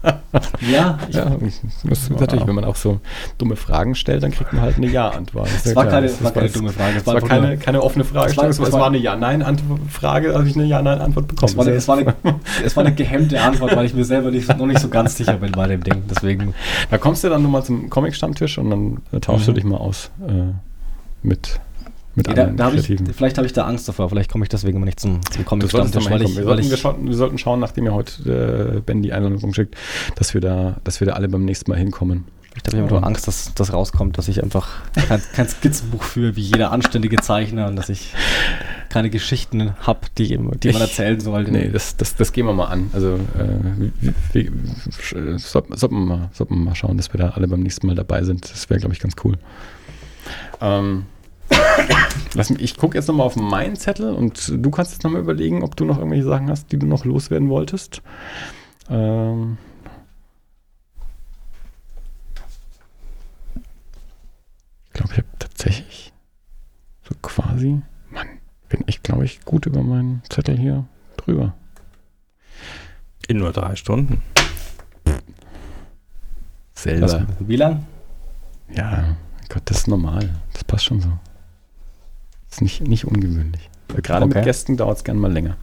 ich, 0.60 0.70
Ja, 0.70 0.98
das 1.10 1.98
ist 1.98 2.10
natürlich, 2.10 2.46
wenn 2.46 2.54
man 2.54 2.64
auch 2.64 2.76
so 2.76 3.00
dumme 3.38 3.56
Fragen 3.56 3.94
stellt, 3.94 4.22
dann 4.22 4.30
kriegt 4.30 4.52
man 4.52 4.62
halt 4.62 4.76
eine 4.76 4.86
Ja-Antwort. 4.88 5.48
Es 5.54 5.64
ja 5.64 5.74
war 5.76 5.86
keine, 5.86 6.06
Das 6.08 6.22
war 6.22 6.32
keine 6.32 6.48
dumme 6.50 6.70
Frage. 6.70 6.96
Es 6.98 7.06
war 7.06 7.20
keine, 7.20 7.56
keine 7.58 7.82
offene 7.82 8.04
Fragestellung, 8.04 8.50
Es 8.50 8.56
es 8.56 8.60
war- 8.60 8.64
war, 8.64 8.68
es 8.68 8.72
war 8.74 8.80
war- 8.80 8.86
eine 8.88 8.98
Ja-Nein-Frage, 8.98 10.34
habe 10.34 10.48
ich 10.48 10.54
eine 10.56 10.64
Ja-Nein-Antwort 10.64 11.28
bekommen. 11.28 11.50
Es 11.50 11.56
war, 11.56 11.66
eine, 11.66 11.74
es, 11.76 11.88
war 11.88 11.98
eine, 11.98 12.14
es 12.64 12.76
war 12.76 12.84
eine 12.84 12.94
gehemmte 12.94 13.40
Antwort, 13.40 13.74
weil 13.76 13.86
ich 13.86 13.94
mir 13.94 14.04
selber 14.04 14.30
nicht, 14.30 14.48
noch 14.56 14.66
nicht 14.66 14.80
so 14.80 14.88
ganz 14.88 15.16
sicher 15.16 15.34
bin 15.34 15.52
bei 15.52 15.66
dem 15.66 15.82
Ding. 15.82 16.02
Deswegen. 16.08 16.54
Da 16.90 16.98
kommst 16.98 17.24
du 17.24 17.28
dann 17.28 17.42
nochmal 17.42 17.64
zum 17.64 17.90
Comic-Stammtisch 17.90 18.58
und 18.58 18.70
dann 18.70 18.98
äh, 19.12 19.20
tauschst 19.20 19.48
du 19.48 19.52
Mhm. 19.52 19.54
dich 19.56 19.64
mal 19.64 19.76
aus 19.78 20.10
äh, 20.26 20.52
mit, 21.22 21.60
mit 22.14 22.26
Ja, 22.28 22.34
da, 22.34 22.46
da 22.46 22.72
ich, 22.72 22.86
vielleicht 23.14 23.36
habe 23.38 23.46
ich 23.46 23.52
da 23.52 23.66
Angst 23.66 23.88
davor. 23.88 24.08
Vielleicht 24.08 24.30
komme 24.30 24.44
ich 24.44 24.48
deswegen 24.48 24.76
immer 24.76 24.86
nicht 24.86 25.00
zum, 25.00 25.20
zum 25.30 25.44
Comic-Stammtisch, 25.44 26.10
weil 26.10 26.22
ich, 26.22 26.36
wir, 26.36 26.44
weil 26.46 26.56
sollten, 26.56 26.70
wir, 26.70 26.76
schauen, 26.76 27.06
wir 27.08 27.14
sollten 27.16 27.38
schauen, 27.38 27.60
nachdem 27.60 27.84
ihr 27.86 27.94
heute 27.94 28.76
äh, 28.76 28.80
Ben 28.80 29.02
die 29.02 29.12
Einladung 29.12 29.52
schickt, 29.54 29.76
dass 30.16 30.34
wir, 30.34 30.40
da, 30.40 30.76
dass 30.84 31.00
wir 31.00 31.06
da 31.06 31.12
alle 31.14 31.28
beim 31.28 31.44
nächsten 31.44 31.70
Mal 31.70 31.78
hinkommen. 31.78 32.24
Ich 32.56 32.66
habe 32.66 32.78
immer 32.78 32.88
nur 32.90 33.06
Angst, 33.06 33.28
dass 33.28 33.54
das 33.54 33.72
rauskommt, 33.72 34.18
dass 34.18 34.26
ich 34.26 34.42
einfach 34.42 34.68
kein, 35.08 35.22
kein 35.34 35.48
Skizzenbuch 35.48 36.02
führe, 36.02 36.34
wie 36.34 36.40
jeder 36.40 36.72
anständige 36.72 37.16
Zeichner 37.18 37.68
und 37.68 37.76
dass 37.76 37.88
ich 37.88 38.12
keine 38.88 39.08
Geschichten 39.08 39.76
habe, 39.82 40.00
die, 40.18 40.26
die 40.26 40.36
man 40.38 40.58
Ich- 40.60 40.80
erzählen 40.80 41.20
sollte. 41.20 41.52
Nee, 41.52 41.68
das, 41.68 41.96
das, 41.96 42.16
das 42.16 42.32
gehen 42.32 42.46
wir 42.46 42.52
mal 42.52 42.66
an. 42.66 42.90
Also 42.92 43.14
äh, 43.14 44.10
wie, 44.32 44.50
sollten, 45.38 45.76
sollten, 45.76 45.94
wir 46.00 46.06
mal, 46.06 46.28
sollten 46.32 46.54
wir 46.56 46.64
mal 46.64 46.74
schauen, 46.74 46.96
dass 46.96 47.12
wir 47.12 47.18
da 47.20 47.30
alle 47.30 47.46
beim 47.46 47.60
nächsten 47.60 47.86
Mal 47.86 47.94
dabei 47.94 48.24
sind. 48.24 48.50
Das 48.50 48.68
wäre, 48.68 48.80
glaube 48.80 48.94
ich, 48.94 49.00
ganz 49.00 49.14
cool. 49.22 49.38
Ähm, 50.60 51.04
lass 52.34 52.50
mich, 52.50 52.62
ich 52.62 52.76
gucke 52.76 52.96
jetzt 52.96 53.08
nochmal 53.08 53.26
auf 53.26 53.36
meinen 53.36 53.76
Zettel 53.76 54.14
und 54.14 54.52
du 54.52 54.70
kannst 54.70 54.92
jetzt 54.92 55.04
nochmal 55.04 55.22
überlegen, 55.22 55.62
ob 55.62 55.76
du 55.76 55.84
noch 55.84 55.98
irgendwelche 55.98 56.24
Sachen 56.24 56.50
hast, 56.50 56.72
die 56.72 56.78
du 56.78 56.86
noch 56.86 57.04
loswerden 57.04 57.48
wolltest. 57.48 58.02
Ähm, 58.88 59.58
ich 64.86 64.92
glaube, 64.92 65.12
ich 65.12 65.18
habe 65.18 65.28
tatsächlich 65.38 66.12
so 67.08 67.14
quasi, 67.22 67.82
Mann, 68.10 68.28
bin 68.68 68.84
ich, 68.86 69.02
glaube 69.02 69.24
ich, 69.24 69.44
gut 69.44 69.66
über 69.66 69.82
meinen 69.82 70.22
Zettel 70.28 70.56
hier 70.56 70.86
drüber. 71.16 71.54
In 73.28 73.38
nur 73.38 73.52
drei 73.52 73.76
Stunden. 73.76 74.22
Selber. 76.74 77.06
Was, 77.06 77.26
wie 77.40 77.56
lang? 77.56 77.86
Ja, 78.72 79.16
Gott, 79.48 79.62
das 79.66 79.78
ist 79.78 79.88
normal. 79.88 80.30
Das 80.52 80.64
passt 80.64 80.84
schon 80.84 81.00
so. 81.00 81.10
Das 82.50 82.58
ist 82.58 82.62
nicht, 82.62 82.80
nicht 82.86 83.04
ungewöhnlich. 83.06 83.70
Gerade 84.02 84.26
Okay. 84.26 84.34
mit 84.36 84.44
Gästen 84.44 84.76
dauert 84.76 84.98
es 84.98 85.04
gerne 85.04 85.20
mal 85.20 85.32
länger. 85.32 85.56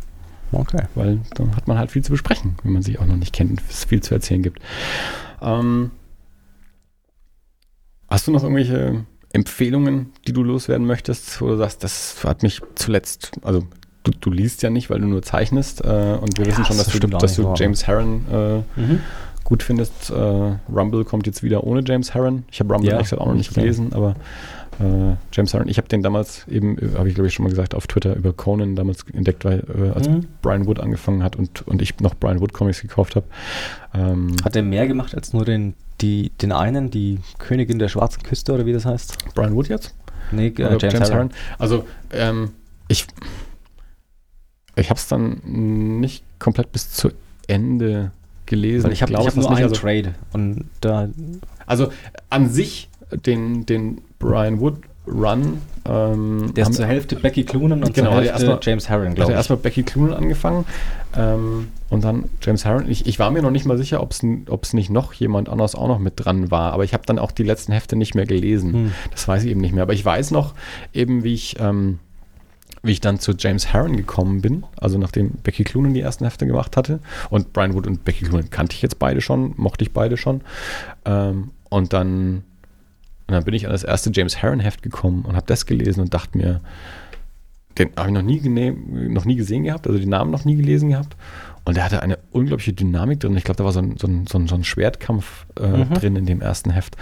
Okay. 0.52 0.84
Weil 0.96 1.20
dann 1.36 1.56
hat 1.56 1.68
man 1.68 1.78
halt 1.78 1.92
viel 1.92 2.04
zu 2.04 2.12
besprechen, 2.12 2.56
wenn 2.64 2.72
man 2.74 2.82
sich 2.82 3.00
auch 3.00 3.06
noch 3.06 3.18
nicht 3.18 3.34
kennt 3.34 3.52
und 3.52 3.62
es 3.70 3.84
viel 3.86 4.02
zu 4.02 4.14
erzählen 4.14 4.42
gibt. 4.42 4.62
Ähm, 5.42 5.92
hast 8.10 8.28
du 8.28 8.32
noch 8.32 8.44
irgendwelche 8.44 9.06
Empfehlungen, 9.34 10.12
die 10.26 10.34
du 10.34 10.44
loswerden 10.44 10.88
möchtest, 10.88 11.42
wo 11.42 11.48
du 11.48 11.58
sagst, 11.58 11.84
das 11.84 12.24
hat 12.24 12.44
mich 12.44 12.62
zuletzt, 12.76 13.32
also 13.44 13.64
du, 14.04 14.12
du 14.12 14.32
liest 14.32 14.64
ja 14.64 14.70
nicht, 14.70 14.90
weil 14.90 15.02
du 15.02 15.08
nur 15.08 15.22
zeichnest 15.22 15.82
äh, 15.84 16.18
und 16.20 16.38
wir 16.38 16.46
Ja, 16.46 16.52
wissen 16.52 16.66
schon, 16.66 16.78
das 16.78 16.86
dass 16.86 16.94
du, 16.94 16.98
stimmt 16.98 17.16
auch 17.16 17.20
dass 17.20 17.36
du 17.36 17.54
James 17.56 17.86
Herron 17.88 18.26
äh, 18.32 18.80
Mhm. 18.82 19.00
gut 19.44 19.64
findest. 19.64 20.10
Äh, 20.10 20.14
Rumble 20.74 21.04
kommt 21.04 21.28
jetzt 21.28 21.44
wieder 21.44 21.64
ohne 21.66 21.84
James 21.86 22.14
Herron. 22.14 22.46
Ich 22.52 22.60
habe 22.62 22.74
Rumble 22.74 22.90
Ja, 22.92 23.00
auch 23.00 23.26
noch 23.26 23.34
nicht 23.34 23.54
gelesen, 23.54 23.92
aber 23.94 24.16
äh, 24.80 25.16
James 25.32 25.54
Herron, 25.54 25.68
ich 25.68 25.78
habe 25.78 25.88
den 25.88 26.04
damals 26.04 26.48
eben, 26.48 26.78
äh, 26.78 26.98
habe 26.98 27.10
ich 27.10 27.16
glaube 27.16 27.28
ich 27.28 27.34
schon 27.34 27.44
mal 27.44 27.50
gesagt, 27.50 27.74
auf 27.74 27.88
Twitter 27.88 28.16
über 28.16 28.34
Conan 28.34 28.76
damals 28.76 29.04
entdeckt, 29.12 29.44
weil 29.46 29.64
äh, 29.76 29.90
als 29.90 30.08
Mhm. 30.08 30.26
Brian 30.42 30.66
Wood 30.68 30.80
angefangen 30.80 31.24
hat 31.24 31.36
und, 31.36 31.68
und 31.68 31.82
ich 31.82 32.00
noch 32.00 32.16
Brian 32.16 32.40
Wood 32.40 32.54
Comics 32.54 32.82
gekauft 32.82 33.16
habe. 33.16 33.26
Ähm, 33.94 34.36
Hat 34.44 34.56
er 34.56 34.64
mehr 34.64 34.88
gemacht 34.88 35.16
als 35.16 35.34
nur 35.34 35.46
den, 35.46 35.74
die, 36.02 36.32
den 36.42 36.52
einen, 36.52 36.92
die 36.92 37.20
Königin 37.40 37.80
der 37.80 37.90
schwarzen 37.90 38.24
Küste 38.24 38.54
oder 38.54 38.66
wie 38.66 38.74
das 38.74 38.86
heißt? 38.86 39.34
Brian 39.34 39.56
Wood 39.56 39.68
jetzt? 39.68 39.96
Nee, 40.32 40.48
äh, 40.58 40.66
Oder 40.66 40.90
James, 40.90 41.12
Harren. 41.12 41.32
Also 41.58 41.86
ähm, 42.12 42.52
ich, 42.88 43.08
ich 44.76 44.90
habe 44.90 45.00
es 45.00 45.08
dann 45.08 45.42
nicht 46.00 46.24
komplett 46.40 46.72
bis 46.72 46.92
zu 46.92 47.10
Ende 47.48 48.12
gelesen. 48.46 48.86
Weil 48.86 48.94
ich 48.94 49.02
habe 49.02 49.12
glaube, 49.12 49.26
hab 49.26 49.32
es 49.32 49.38
ist 49.38 49.42
nur 49.42 49.56
einen 49.56 49.70
also, 49.70 49.76
Trade 49.76 50.14
und 50.34 50.66
da 50.82 51.10
also 51.66 51.92
an 52.30 52.50
sich 52.50 52.90
den, 53.26 53.66
den 53.66 54.02
Brian 54.20 54.60
Wood 54.60 54.76
Run 55.08 55.62
ähm, 55.90 56.54
der 56.54 56.68
ist 56.68 56.74
zur 56.74 56.86
Hälfte 56.86 57.16
Becky 57.16 57.44
Cloonan 57.46 57.84
und 57.84 57.94
Genau, 57.94 58.10
zur 58.10 58.18
Hälfte 58.18 58.34
erstmal- 58.34 58.60
James 58.62 58.90
hat 58.90 59.16
glaube 59.16 59.32
ich. 59.32 59.38
erstmal 59.38 59.58
Becky 59.58 59.84
Cloonan 59.84 60.14
angefangen 60.16 60.66
ähm, 61.16 61.70
und 61.90 62.04
dann 62.04 62.26
James 62.42 62.66
Harron. 62.66 62.90
Ich, 62.90 63.08
ich 63.08 63.20
war 63.20 63.32
mir 63.32 63.42
noch 63.42 63.52
nicht 63.52 63.66
mal 63.66 63.78
sicher, 63.78 64.02
ob 64.02 64.12
es 64.12 64.74
nicht 64.74 64.90
noch 64.90 65.14
jemand 65.14 65.48
anders 65.48 65.76
auch 65.76 65.88
noch 65.88 66.00
mit 66.00 66.14
dran 66.18 66.52
war, 66.52 66.74
aber 66.74 66.84
ich 66.84 66.94
habe 66.94 67.04
dann 67.06 67.20
auch 67.20 67.32
die 67.32 67.44
letzten 67.44 67.72
Hefte 67.72 67.96
nicht 67.96 68.16
mehr 68.16 68.26
gelesen. 68.26 68.74
Hm. 68.74 68.92
Das 69.12 69.28
weiß 69.28 69.44
ich 69.46 69.52
eben 69.52 69.62
nicht 69.62 69.74
mehr. 69.74 69.84
Aber 69.84 69.94
ich 69.94 70.04
weiß 70.04 70.32
noch 70.32 70.54
eben, 70.94 71.24
wie 71.24 71.34
ich, 71.34 71.56
ähm, 71.60 72.00
wie 72.84 72.92
ich 72.92 73.00
dann 73.02 73.20
zu 73.20 73.32
James 73.38 73.72
Harron 73.72 73.96
gekommen 73.96 74.42
bin, 74.42 74.64
also 74.78 74.98
nachdem 74.98 75.32
Becky 75.44 75.64
Cloonan 75.64 75.94
die 75.94 76.02
ersten 76.02 76.26
Hefte 76.26 76.46
gemacht 76.46 76.76
hatte. 76.76 77.00
Und 77.30 77.54
Brian 77.54 77.74
Wood 77.74 77.88
und 77.88 78.04
Becky 78.04 78.26
Cloonan 78.26 78.50
kannte 78.50 78.76
ich 78.76 78.82
jetzt 78.82 79.00
beide 79.00 79.22
schon, 79.22 79.54
mochte 79.56 79.86
ich 79.86 79.94
beide 79.94 80.18
schon. 80.18 80.42
Ähm, 81.06 81.52
und 81.70 81.94
dann, 81.94 82.44
und 83.28 83.34
dann 83.34 83.44
bin 83.44 83.54
ich 83.54 83.66
an 83.66 83.72
das 83.72 83.84
erste 83.84 84.10
James 84.14 84.42
Harron 84.42 84.60
Heft 84.60 84.82
gekommen 84.82 85.24
und 85.26 85.36
habe 85.36 85.46
das 85.48 85.66
gelesen 85.66 86.02
und 86.02 86.14
dachte 86.14 86.38
mir, 86.38 86.62
den 87.78 87.90
habe 87.96 88.08
ich 88.10 88.14
noch 88.14 88.22
nie, 88.24 88.40
gene- 88.40 88.74
noch 88.74 89.26
nie 89.26 89.36
gesehen 89.36 89.64
gehabt, 89.64 89.86
also 89.86 90.00
den 90.00 90.10
Namen 90.10 90.32
noch 90.32 90.46
nie 90.46 90.56
gelesen 90.56 90.90
gehabt. 90.90 91.16
Und 91.64 91.76
der 91.76 91.84
hatte 91.84 92.02
eine 92.02 92.18
unglaubliche 92.32 92.72
Dynamik 92.72 93.20
drin. 93.20 93.36
Ich 93.36 93.44
glaube, 93.44 93.58
da 93.58 93.66
war 93.66 93.74
so 93.74 93.80
ein, 93.82 93.98
so 93.98 94.08
ein, 94.08 94.26
so 94.26 94.38
ein, 94.56 94.64
Schwertkampf 94.64 95.46
äh, 95.60 95.68
Mhm. 95.68 95.94
drin 95.96 96.16
in 96.16 96.26
dem 96.26 96.40
ersten 96.40 96.70
Heft. 96.72 96.96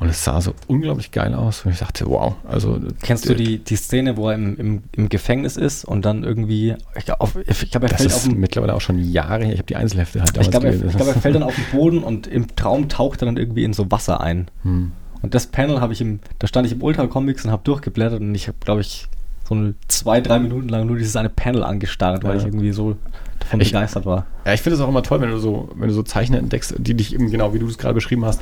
Und 0.00 0.08
es 0.08 0.24
sah 0.24 0.40
so 0.40 0.54
unglaublich 0.68 1.10
geil 1.10 1.34
aus. 1.34 1.66
Und 1.66 1.72
ich 1.72 1.78
dachte, 1.80 2.06
wow, 2.06 2.34
also. 2.48 2.80
Kennst 3.02 3.28
du 3.28 3.34
die, 3.34 3.58
die 3.58 3.76
Szene, 3.76 4.16
wo 4.16 4.30
er 4.30 4.36
im, 4.36 4.56
im, 4.56 4.82
im 4.92 5.08
Gefängnis 5.10 5.58
ist 5.58 5.84
und 5.84 6.06
dann 6.06 6.24
irgendwie, 6.24 6.74
ich 6.96 7.04
glaube, 7.04 7.20
auf- 7.20 7.36
ich 7.36 7.70
glaube, 7.70 7.86
er 7.86 7.90
Das 7.90 8.00
fällt 8.00 8.14
auf 8.14 8.22
den, 8.24 8.40
mittlerweile 8.40 8.74
auch 8.74 8.80
schon 8.80 8.98
Jahre 8.98 9.44
her. 9.44 9.52
Ich 9.52 9.58
habe 9.58 9.66
die 9.66 9.76
Einzelhefte 9.76 10.20
halt 10.22 10.34
ich 10.40 10.50
glaube, 10.50 10.68
er, 10.68 10.72
glaube, 10.78 11.10
er 11.10 11.14
fällt 11.20 11.34
dann 11.34 11.42
auf 11.42 11.54
den 11.54 11.66
Boden 11.78 11.98
und 12.02 12.26
im 12.26 12.56
Traum 12.56 12.88
taucht 12.88 13.20
er 13.22 13.26
dann 13.26 13.36
irgendwie 13.36 13.64
in 13.64 13.74
so 13.74 13.90
Wasser 13.90 14.22
ein. 14.22 14.48
Hm. 14.62 14.92
Und 15.26 15.34
das 15.34 15.48
Panel 15.48 15.80
habe 15.80 15.92
ich 15.92 16.00
im, 16.00 16.20
da 16.38 16.46
stand 16.46 16.66
ich 16.68 16.72
im 16.72 16.80
Ultra 16.84 17.08
Comics 17.08 17.44
und 17.44 17.50
habe 17.50 17.62
durchgeblättert 17.64 18.20
und 18.20 18.32
ich 18.32 18.46
habe, 18.46 18.56
glaube 18.64 18.80
ich, 18.80 19.08
so 19.48 19.56
eine 19.56 19.74
zwei, 19.88 20.20
drei 20.20 20.38
Minuten 20.38 20.68
lang 20.68 20.86
nur 20.86 20.96
dieses 20.96 21.16
eine 21.16 21.28
Panel 21.28 21.64
angestarrt, 21.64 22.22
weil 22.22 22.34
Ja. 22.34 22.38
ich 22.38 22.44
irgendwie 22.44 22.70
so 22.70 22.96
davon 23.40 23.60
Ich- 23.60 23.72
begeistert 23.72 24.06
war. 24.06 24.26
Ja, 24.44 24.54
ich 24.54 24.62
finde 24.62 24.76
es 24.76 24.80
auch 24.82 24.88
immer 24.88 25.02
toll, 25.02 25.20
wenn 25.20 25.30
du 25.32 25.38
so, 25.38 25.68
wenn 25.74 25.88
du 25.88 25.94
so 25.94 26.04
Zeichner 26.04 26.38
entdeckst, 26.38 26.76
die 26.78 26.94
dich 26.94 27.12
eben 27.12 27.28
genau 27.28 27.52
wie 27.54 27.58
du 27.58 27.66
es 27.66 27.76
gerade 27.76 27.94
beschrieben 27.94 28.24
hast. 28.24 28.40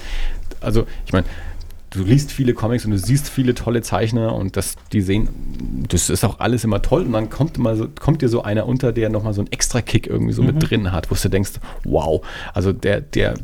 Also, 0.60 0.86
ich 1.06 1.14
meine, 1.14 1.24
du 1.88 2.02
liest 2.02 2.30
viele 2.32 2.52
Comics 2.52 2.84
und 2.84 2.90
du 2.90 2.98
siehst 2.98 3.30
viele 3.30 3.54
tolle 3.54 3.80
Zeichner 3.80 4.34
und 4.34 4.58
das, 4.58 4.76
die 4.92 5.00
sehen, 5.00 5.86
das 5.88 6.10
ist 6.10 6.22
auch 6.22 6.38
alles 6.38 6.64
immer 6.64 6.82
toll 6.82 7.02
und 7.06 7.12
dann 7.12 7.30
kommt 7.30 7.56
immer 7.56 7.76
so, 7.76 7.88
kommt 7.98 8.20
dir 8.20 8.28
so 8.28 8.42
einer 8.42 8.66
unter, 8.66 8.92
der 8.92 9.08
nochmal 9.08 9.32
so 9.32 9.40
einen 9.40 9.52
extra 9.52 9.80
Kick 9.80 10.06
irgendwie 10.06 10.34
so 10.34 10.42
Mhm. 10.42 10.48
mit 10.58 10.70
drin 10.70 10.92
hat, 10.92 11.10
wo 11.10 11.14
du 11.14 11.28
denkst, 11.30 11.52
wow, 11.84 12.20
also 12.52 12.74
der, 12.74 13.00
der, 13.00 13.36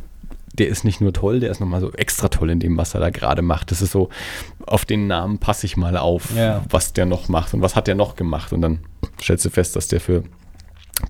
der 0.61 0.69
ist 0.69 0.85
nicht 0.85 1.01
nur 1.01 1.13
toll, 1.13 1.41
der 1.41 1.51
ist 1.51 1.59
nochmal 1.61 1.81
so 1.81 1.91
extra 1.93 2.29
toll 2.29 2.51
in 2.51 2.61
dem, 2.61 2.77
was 2.77 2.95
er 2.95 3.01
da 3.01 3.11
gerade 3.11 3.43
macht. 3.43 3.73
Das 3.73 3.83
ist 3.83 3.91
so, 3.91 4.09
auf 4.67 4.85
den 4.85 5.09
Namen 5.09 5.39
passe 5.39 5.67
ich 5.67 5.77
mal 5.77 5.97
auf, 5.97 6.37
Ja. 6.37 6.63
was 6.71 6.93
der 6.93 7.07
noch 7.07 7.29
macht 7.29 7.53
und 7.55 7.63
was 7.63 7.75
hat 7.75 7.89
der 7.89 7.97
noch 7.97 8.15
gemacht 8.15 8.53
und 8.53 8.61
dann 8.63 8.79
stellst 9.21 9.45
du 9.45 9.51
fest, 9.51 9.75
dass 9.75 9.89
der 9.89 10.01
für 10.01 10.23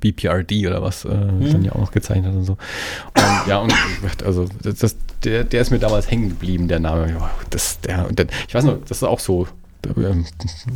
BPRD 0.00 0.66
oder 0.68 0.82
was 0.82 1.04
äh, 1.04 1.08
dann 1.08 1.64
ja 1.64 1.72
auch 1.72 1.80
noch 1.80 1.90
gezeichnet 1.92 2.26
hat 2.30 2.34
und 2.34 2.44
so. 2.44 2.52
Und, 2.52 3.48
ja, 3.48 3.58
und 3.58 3.74
also 4.24 4.46
das, 4.62 4.76
das, 4.76 4.96
der, 5.24 5.44
der 5.44 5.60
ist 5.60 5.70
mir 5.70 5.78
damals 5.80 6.10
hängen 6.10 6.28
geblieben, 6.28 6.68
der 6.68 6.78
Name. 6.78 7.16
Das, 7.50 7.80
der, 7.80 8.06
und 8.08 8.18
dann, 8.18 8.28
ich 8.48 8.54
weiß 8.54 8.64
noch, 8.64 8.78
das 8.82 8.98
ist 8.98 9.02
auch 9.02 9.18
so, 9.20 9.48
da 9.82 9.90
ähm, 10.00 10.26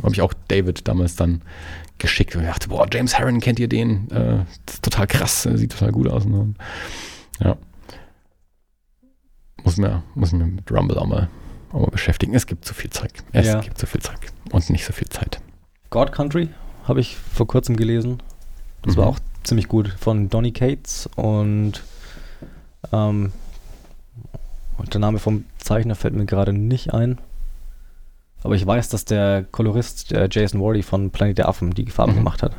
habe 0.02 0.12
ich 0.12 0.20
auch 0.20 0.34
David 0.48 0.88
damals 0.88 1.14
dann 1.16 1.42
geschickt 1.98 2.34
und 2.34 2.42
ich 2.42 2.48
dachte, 2.48 2.68
boah, 2.70 2.86
James 2.92 3.16
Harron, 3.18 3.40
kennt 3.40 3.60
ihr 3.60 3.68
den? 3.68 4.10
Äh, 4.10 4.38
total 4.82 5.06
krass, 5.06 5.44
sieht 5.54 5.70
total 5.72 5.92
gut 5.92 6.08
aus. 6.08 6.24
Und, 6.24 6.56
Ja. 7.40 7.56
Muss 9.64 9.76
mir, 9.76 10.02
muss 10.14 10.32
mir 10.32 10.44
mit 10.44 10.70
Rumble 10.70 10.98
auch 10.98 11.06
mal, 11.06 11.28
auch 11.72 11.80
mal 11.80 11.90
beschäftigen. 11.90 12.34
Es 12.34 12.46
gibt 12.46 12.64
zu 12.64 12.74
viel 12.74 12.90
Zeug. 12.90 13.10
Es 13.32 13.46
Ja. 13.46 13.60
gibt 13.60 13.78
zu 13.78 13.86
viel 13.86 14.00
Zeug. 14.00 14.18
Und 14.52 14.68
nicht 14.70 14.84
so 14.84 14.92
viel 14.92 15.08
Zeit. 15.08 15.40
God 15.90 16.12
Country 16.12 16.48
habe 16.86 17.00
ich 17.00 17.16
vor 17.16 17.46
kurzem 17.46 17.76
gelesen. 17.76 18.22
Das 18.82 18.96
war 18.96 19.06
Mhm. 19.06 19.10
auch 19.12 19.18
ziemlich 19.42 19.68
gut 19.68 19.88
von 19.98 20.28
Donny 20.28 20.52
Cates 20.52 21.08
und 21.16 21.82
ähm, 22.92 23.32
und 24.76 24.92
der 24.92 25.00
Name 25.00 25.18
vom 25.18 25.44
Zeichner 25.58 25.94
fällt 25.94 26.14
mir 26.14 26.26
gerade 26.26 26.52
nicht 26.52 26.92
ein. 26.92 27.18
Aber 28.42 28.54
ich 28.56 28.66
weiß, 28.66 28.90
dass 28.90 29.04
der 29.06 29.44
Kolorist 29.50 30.10
der 30.10 30.28
Jason 30.30 30.60
Wardy 30.60 30.82
von 30.82 31.10
Planet 31.10 31.38
der 31.38 31.48
Affen 31.48 31.70
die 31.72 31.86
Farben 31.86 32.12
Mhm. 32.12 32.16
gemacht 32.16 32.42
hat. 32.42 32.54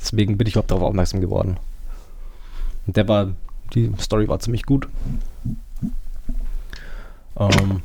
Deswegen 0.00 0.36
bin 0.38 0.46
ich 0.46 0.52
überhaupt 0.54 0.70
darauf 0.70 0.84
aufmerksam 0.84 1.20
geworden. 1.20 1.56
Und 2.86 2.96
der 2.96 3.08
war, 3.08 3.32
die 3.74 3.90
Story 3.98 4.28
war 4.28 4.38
ziemlich 4.38 4.64
gut. 4.64 4.86
Ähm, 7.38 7.82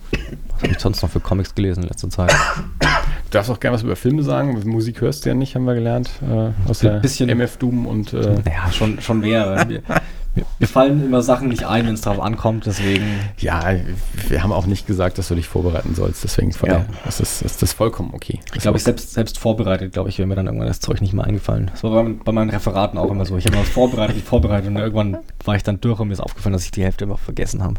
was 0.54 0.64
habe 0.64 0.72
ich 0.74 0.80
sonst 0.80 1.02
noch 1.02 1.10
für 1.10 1.20
Comics 1.20 1.54
gelesen 1.56 1.84
in 1.84 1.90
letzter 1.90 2.10
Zeit? 2.10 2.32
Du 2.80 2.88
darfst 3.32 3.50
auch 3.50 3.60
gerne 3.60 3.76
was 3.76 3.84
über 3.84 3.96
Filme 3.96 4.24
sagen. 4.24 4.60
Musik 4.70 5.02
hörst 5.02 5.26
du 5.26 5.30
ja 5.30 5.36
nicht, 5.36 5.56
haben 5.56 5.66
wir 5.66 5.74
gelernt. 5.76 6.10
Äh, 6.22 6.52
aus 6.70 6.84
Ein 6.86 7.02
bisschen- 7.02 7.30
MF 7.30 7.58
Doom 7.58 7.86
und 7.86 8.14
äh, 8.14 8.40
Naja, 8.46 8.72
schon, 8.72 9.02
schon 9.02 9.20
mehr. 9.22 9.68
Wir, 9.68 9.82
wir, 10.60 10.68
fallen 10.70 11.04
immer 11.06 11.22
Sachen 11.22 11.50
nicht 11.50 11.66
ein, 11.66 11.86
wenn 11.88 11.94
es 11.96 12.02
darauf 12.02 12.22
ankommt, 12.22 12.66
deswegen. 12.66 13.04
ja, 13.40 13.74
wir 14.30 14.44
haben 14.44 14.54
auch 14.54 14.66
nicht 14.66 14.88
gesagt, 14.88 15.18
dass 15.18 15.28
du 15.28 15.36
dich 15.36 15.48
vorbereiten 15.48 15.94
sollst. 15.94 16.24
Deswegen 16.24 16.54
von 16.54 16.70
Ja. 16.70 16.76
daher 16.76 16.88
ist 17.08 17.20
das, 17.20 17.42
ist 17.42 17.62
das 17.62 17.74
vollkommen 17.74 18.12
okay. 18.14 18.40
Ich 18.54 18.62
glaube, 18.62 18.78
ich 18.78 18.84
selbst, 18.86 19.12
selbst 19.14 19.38
vorbereitet, 19.38 19.92
glaube 19.92 20.08
ich, 20.08 20.18
wäre 20.20 20.28
mir 20.28 20.36
dann 20.36 20.46
irgendwann 20.46 20.68
das 20.70 20.80
Zeug 20.80 21.02
nicht 21.02 21.12
mehr 21.14 21.26
eingefallen. 21.26 21.70
Das 21.74 21.84
war 21.84 21.92
bei, 22.04 22.10
bei 22.24 22.32
meinen 22.32 22.50
Referaten 22.50 22.98
auch 22.98 23.12
immer 23.12 23.26
so. 23.26 23.36
Ich 23.38 23.46
habe 23.46 23.58
mal 23.58 23.66
vorbereitet, 23.66 24.16
ich 24.16 24.24
vorbereitet 24.24 24.70
und 24.70 24.78
irgendwann 24.78 25.18
war 25.44 25.56
ich 25.56 25.64
dann 25.64 25.82
durch 25.82 26.00
und 26.00 26.08
mir 26.08 26.14
ist 26.14 26.22
aufgefallen, 26.22 26.54
dass 26.54 26.64
ich 26.64 26.72
die 26.72 26.84
Hälfte 26.84 27.04
immer 27.04 27.18
vergessen 27.18 27.62
habe. 27.64 27.76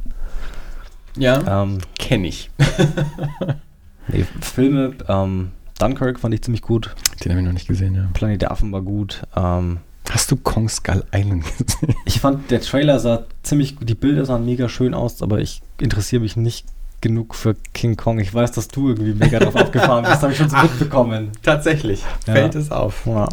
Ja, 1.16 1.62
Ähm, 1.62 1.78
kenne 1.98 2.28
ich. 2.28 2.50
nee, 4.08 4.24
Filme, 4.40 4.92
ähm, 5.08 5.50
Dunkirk 5.78 6.20
fand 6.20 6.34
ich 6.34 6.42
ziemlich 6.42 6.62
gut. 6.62 6.94
Den 7.24 7.32
habe 7.32 7.40
ich 7.40 7.46
noch 7.46 7.52
nicht 7.52 7.68
gesehen, 7.68 7.94
ja. 7.94 8.08
Planet 8.14 8.42
der 8.42 8.50
Affen 8.50 8.72
war 8.72 8.82
gut. 8.82 9.22
Ähm, 9.36 9.78
Hast 10.10 10.30
du 10.30 10.36
Kong 10.36 10.68
Skull 10.68 11.04
Island 11.14 11.44
gesehen? 11.58 11.94
ich 12.04 12.20
fand, 12.20 12.50
der 12.50 12.60
Trailer 12.60 12.98
sah 12.98 13.24
ziemlich, 13.42 13.76
die 13.80 13.94
Bilder 13.94 14.26
sahen 14.26 14.44
mega 14.44 14.68
schön 14.68 14.94
aus, 14.94 15.22
aber 15.22 15.38
ich 15.40 15.62
interessiere 15.80 16.22
mich 16.22 16.36
nicht 16.36 16.66
genug 17.00 17.34
für 17.34 17.56
King 17.74 17.96
Kong. 17.96 18.18
Ich 18.20 18.32
weiß, 18.32 18.52
dass 18.52 18.68
du 18.68 18.88
irgendwie 18.88 19.14
mega 19.14 19.38
drauf 19.38 19.56
abgefahren 19.56 20.04
bist, 20.04 20.22
habe 20.22 20.32
ich 20.32 20.38
schon 20.38 20.48
so 20.48 20.56
mitbekommen. 20.56 21.30
Tatsächlich. 21.42 22.02
Ja. 22.26 22.32
Fällt 22.34 22.54
es 22.54 22.70
auf. 22.70 23.06
Ja. 23.06 23.28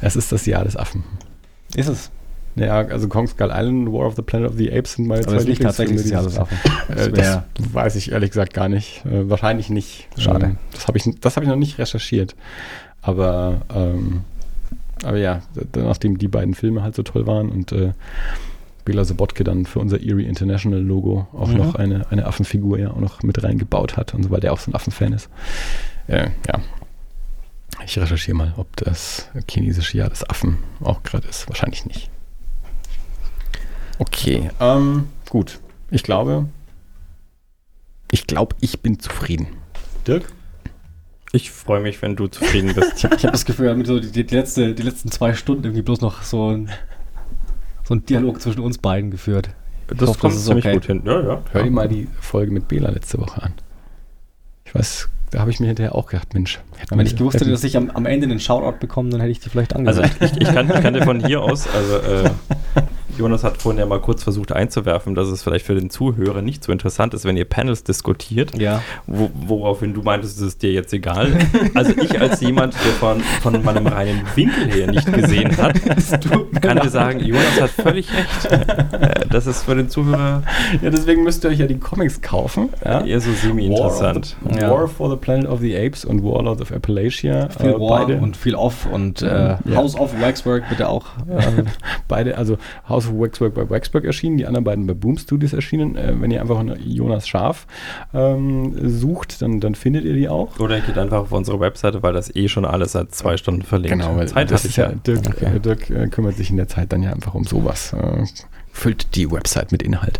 Es 0.00 0.14
ist 0.16 0.30
das 0.32 0.46
Jahr 0.46 0.64
des 0.64 0.76
Affen. 0.76 1.02
Ist 1.74 1.88
es. 1.88 2.10
Ja, 2.56 2.78
also 2.86 3.08
Kong 3.08 3.26
Skull 3.26 3.50
Island, 3.52 3.92
War 3.92 4.06
of 4.06 4.14
the 4.16 4.22
Planet 4.22 4.50
of 4.50 4.56
the 4.56 4.72
Apes 4.72 4.94
sind 4.94 5.08
meine 5.08 5.26
Aber 5.26 5.42
nicht 5.42 5.60
tatsächlich 5.62 6.02
das 6.02 6.10
Jahr 6.10 6.24
Affen. 6.24 6.58
Äh, 6.88 7.10
Das 7.10 7.42
das 7.54 7.74
weiß 7.74 7.96
ich 7.96 8.12
ehrlich 8.12 8.30
gesagt 8.30 8.54
gar 8.54 8.68
nicht. 8.68 9.04
Äh, 9.06 9.28
wahrscheinlich 9.28 9.70
nicht. 9.70 10.08
Schade. 10.16 10.46
Ähm, 10.46 10.58
das 10.72 10.86
habe 10.86 10.98
ich, 10.98 11.04
das 11.20 11.36
hab 11.36 11.42
ich 11.42 11.48
noch 11.48 11.56
nicht 11.56 11.78
recherchiert. 11.78 12.36
Aber, 13.02 13.62
ähm, 13.74 14.22
aber 15.02 15.18
ja, 15.18 15.42
nachdem 15.74 16.16
die 16.18 16.28
beiden 16.28 16.54
Filme 16.54 16.82
halt 16.82 16.94
so 16.94 17.02
toll 17.02 17.26
waren 17.26 17.50
und 17.50 17.72
äh, 17.72 17.92
Bela 18.84 19.04
Sobotke 19.04 19.44
dann 19.44 19.66
für 19.66 19.80
unser 19.80 19.96
Erie 19.96 20.26
International 20.26 20.78
Logo 20.80 21.26
auch 21.32 21.48
Mhm. 21.48 21.56
noch 21.56 21.74
eine, 21.74 22.06
eine 22.10 22.26
Affenfigur 22.26 22.78
ja 22.78 22.90
auch 22.90 23.00
noch 23.00 23.22
mit 23.22 23.42
reingebaut 23.42 23.96
hat 23.96 24.14
und 24.14 24.22
so, 24.24 24.30
weil 24.30 24.40
der 24.40 24.52
auch 24.52 24.58
so 24.60 24.70
ein 24.70 24.74
Affenfan 24.74 25.12
ist. 25.12 25.28
Äh, 26.06 26.28
ja. 26.46 26.60
Ich 27.84 27.98
recherchiere 27.98 28.36
mal, 28.36 28.54
ob 28.56 28.76
das 28.76 29.28
chinesische 29.50 29.98
Jahr 29.98 30.08
des 30.08 30.28
Affen 30.28 30.58
auch 30.82 31.02
gerade 31.02 31.26
ist. 31.26 31.48
Wahrscheinlich 31.48 31.84
nicht. 31.86 32.10
Okay, 33.98 34.50
ähm, 34.60 35.08
gut. 35.30 35.60
Ich 35.90 36.02
glaube, 36.02 36.46
ich 38.10 38.26
glaube, 38.26 38.56
ich 38.60 38.80
bin 38.80 38.98
zufrieden. 38.98 39.48
Dirk? 40.06 40.24
Ich 41.32 41.50
freue 41.50 41.80
mich, 41.80 42.00
wenn 42.02 42.14
du 42.16 42.28
zufrieden 42.28 42.74
bist. 42.74 42.92
Ich 42.96 43.04
habe 43.04 43.16
hab 43.16 43.32
das 43.32 43.44
Gefühl, 43.44 43.66
wir 43.66 43.72
haben 43.72 43.84
so 43.84 43.98
die, 43.98 44.24
die, 44.24 44.34
letzte, 44.34 44.74
die 44.74 44.82
letzten 44.82 45.10
zwei 45.10 45.34
Stunden 45.34 45.64
irgendwie 45.64 45.82
bloß 45.82 46.00
noch 46.00 46.22
so 46.22 46.50
ein, 46.50 46.70
so 47.82 47.94
ein 47.94 48.06
Dialog 48.06 48.40
zwischen 48.40 48.60
uns 48.60 48.78
beiden 48.78 49.10
geführt. 49.10 49.50
Das 49.88 50.08
hoffe, 50.08 50.20
kommt 50.20 50.32
das 50.32 50.40
ist 50.40 50.46
ziemlich 50.46 50.64
okay. 50.64 50.74
gut 50.74 50.86
hin. 50.86 51.02
Ja, 51.04 51.20
ja. 51.20 51.42
Hör 51.50 51.62
dir 51.62 51.70
mal 51.70 51.88
die 51.88 52.08
Folge 52.20 52.52
mit 52.52 52.68
Bela 52.68 52.90
letzte 52.90 53.20
Woche 53.20 53.42
an. 53.42 53.52
Ich 54.64 54.74
weiß, 54.74 55.08
da 55.30 55.40
habe 55.40 55.50
ich 55.50 55.58
mir 55.58 55.66
hinterher 55.66 55.94
auch 55.94 56.06
gedacht, 56.06 56.32
Mensch, 56.34 56.60
Wenn 56.90 57.04
ich 57.04 57.16
gewusst 57.16 57.40
hätte, 57.40 57.50
dass 57.50 57.64
ich 57.64 57.76
am, 57.76 57.90
am 57.90 58.06
Ende 58.06 58.26
einen 58.26 58.38
Shoutout 58.38 58.78
bekomme, 58.78 59.10
dann 59.10 59.20
hätte 59.20 59.32
ich 59.32 59.40
die 59.40 59.50
vielleicht 59.50 59.74
Also 59.74 60.02
angesagt. 60.02 60.36
ich, 60.36 60.40
ich, 60.40 60.54
kann, 60.54 60.70
ich 60.70 60.80
kann 60.80 60.94
dir 60.94 61.02
von 61.02 61.24
hier 61.26 61.42
aus, 61.42 61.66
also 61.66 61.96
äh, 61.98 62.30
Jonas 63.18 63.44
hat 63.44 63.60
vorhin 63.60 63.78
ja 63.78 63.86
mal 63.86 64.00
kurz 64.00 64.22
versucht 64.22 64.52
einzuwerfen, 64.52 65.14
dass 65.14 65.28
es 65.28 65.42
vielleicht 65.42 65.66
für 65.66 65.74
den 65.74 65.90
Zuhörer 65.90 66.42
nicht 66.42 66.64
so 66.64 66.72
interessant 66.72 67.14
ist, 67.14 67.24
wenn 67.24 67.36
ihr 67.36 67.44
Panels 67.44 67.84
diskutiert, 67.84 68.56
ja. 68.58 68.82
wo, 69.06 69.30
woraufhin 69.34 69.94
du 69.94 70.02
meintest, 70.02 70.38
es 70.38 70.42
ist 70.42 70.62
dir 70.62 70.72
jetzt 70.72 70.92
egal. 70.92 71.32
Also 71.74 71.92
ich 72.00 72.20
als 72.20 72.40
jemand, 72.40 72.74
der 72.74 72.92
von, 72.92 73.20
von 73.42 73.62
meinem 73.64 73.86
reinen 73.86 74.22
Winkel 74.34 74.70
her 74.70 74.90
nicht 74.90 75.12
gesehen 75.12 75.56
hat, 75.56 75.74
kann 76.60 76.78
dir 76.78 76.90
sagen, 76.90 77.20
Jonas 77.20 77.60
hat 77.60 77.70
völlig 77.70 78.08
recht. 78.12 78.44
Äh, 78.52 79.26
Das 79.28 79.46
ist 79.46 79.62
für 79.64 79.74
den 79.74 79.88
Zuhörer 79.88 80.42
ja, 80.82 80.90
deswegen 80.90 81.22
müsst 81.22 81.44
ihr 81.44 81.50
euch 81.50 81.58
ja 81.58 81.66
die 81.66 81.78
Comics 81.78 82.20
kaufen. 82.20 82.70
Ja? 82.84 83.04
eher 83.04 83.20
so 83.20 83.32
semi-interessant. 83.32 84.36
War, 84.42 84.60
Ja. 84.60 84.70
War 84.70 84.88
for 84.88 85.10
the 85.10 85.16
Planet 85.16 85.48
of 85.48 85.60
the 85.60 85.76
Apes 85.76 86.04
und 86.04 86.22
Warlords 86.22 86.60
of 86.60 86.72
Appalachia. 86.72 87.48
Viel 87.48 87.70
äh, 87.70 87.80
War 87.80 88.06
beide, 88.06 88.18
und 88.18 88.36
viel 88.36 88.54
Off 88.54 88.86
und 88.90 89.22
äh, 89.22 89.26
Ja. 89.26 89.58
House 89.74 89.96
of 89.96 90.20
Waxwork 90.20 90.68
bitte 90.68 90.88
auch. 90.88 91.06
Äh, 91.28 91.64
beide, 92.08 92.36
also 92.36 92.58
House 92.88 93.03
of 93.06 93.18
Waxwork 93.18 93.54
bei 93.54 93.68
Waxwork 93.68 94.04
erschienen, 94.04 94.36
die 94.36 94.46
anderen 94.46 94.64
beiden 94.64 94.86
bei 94.86 94.94
Boom 94.94 95.16
Studios 95.18 95.52
erschienen. 95.52 95.96
Äh, 95.96 96.14
wenn 96.20 96.30
ihr 96.30 96.40
einfach 96.40 96.62
Jonas 96.84 97.28
Schaf 97.28 97.66
ähm, 98.12 98.74
sucht, 98.88 99.42
dann, 99.42 99.60
dann 99.60 99.74
findet 99.74 100.04
ihr 100.04 100.14
die 100.14 100.28
auch. 100.28 100.58
Oder 100.58 100.80
geht 100.80 100.98
einfach 100.98 101.18
auf 101.18 101.32
unsere 101.32 101.60
Webseite, 101.60 102.02
weil 102.02 102.12
das 102.12 102.34
eh 102.34 102.48
schon 102.48 102.64
alles 102.64 102.92
seit 102.92 103.14
zwei 103.14 103.36
Stunden 103.36 103.62
verlinkt. 103.62 103.98
Genau, 103.98 104.16
weil 104.16 104.28
Zeit 104.28 104.50
das 104.50 104.64
ist 104.64 104.76
ja. 104.76 104.92
Dirk, 104.92 105.20
Okay. 105.26 105.56
äh, 105.56 105.60
Dirk 105.60 105.90
äh, 105.90 106.08
kümmert 106.08 106.36
sich 106.36 106.50
in 106.50 106.56
der 106.56 106.68
Zeit 106.68 106.92
dann 106.92 107.02
ja 107.02 107.12
einfach 107.12 107.34
um 107.34 107.44
sowas. 107.44 107.92
Äh, 107.92 108.24
füllt 108.72 109.14
die 109.14 109.30
Website 109.30 109.72
mit 109.72 109.82
Inhalt. 109.82 110.18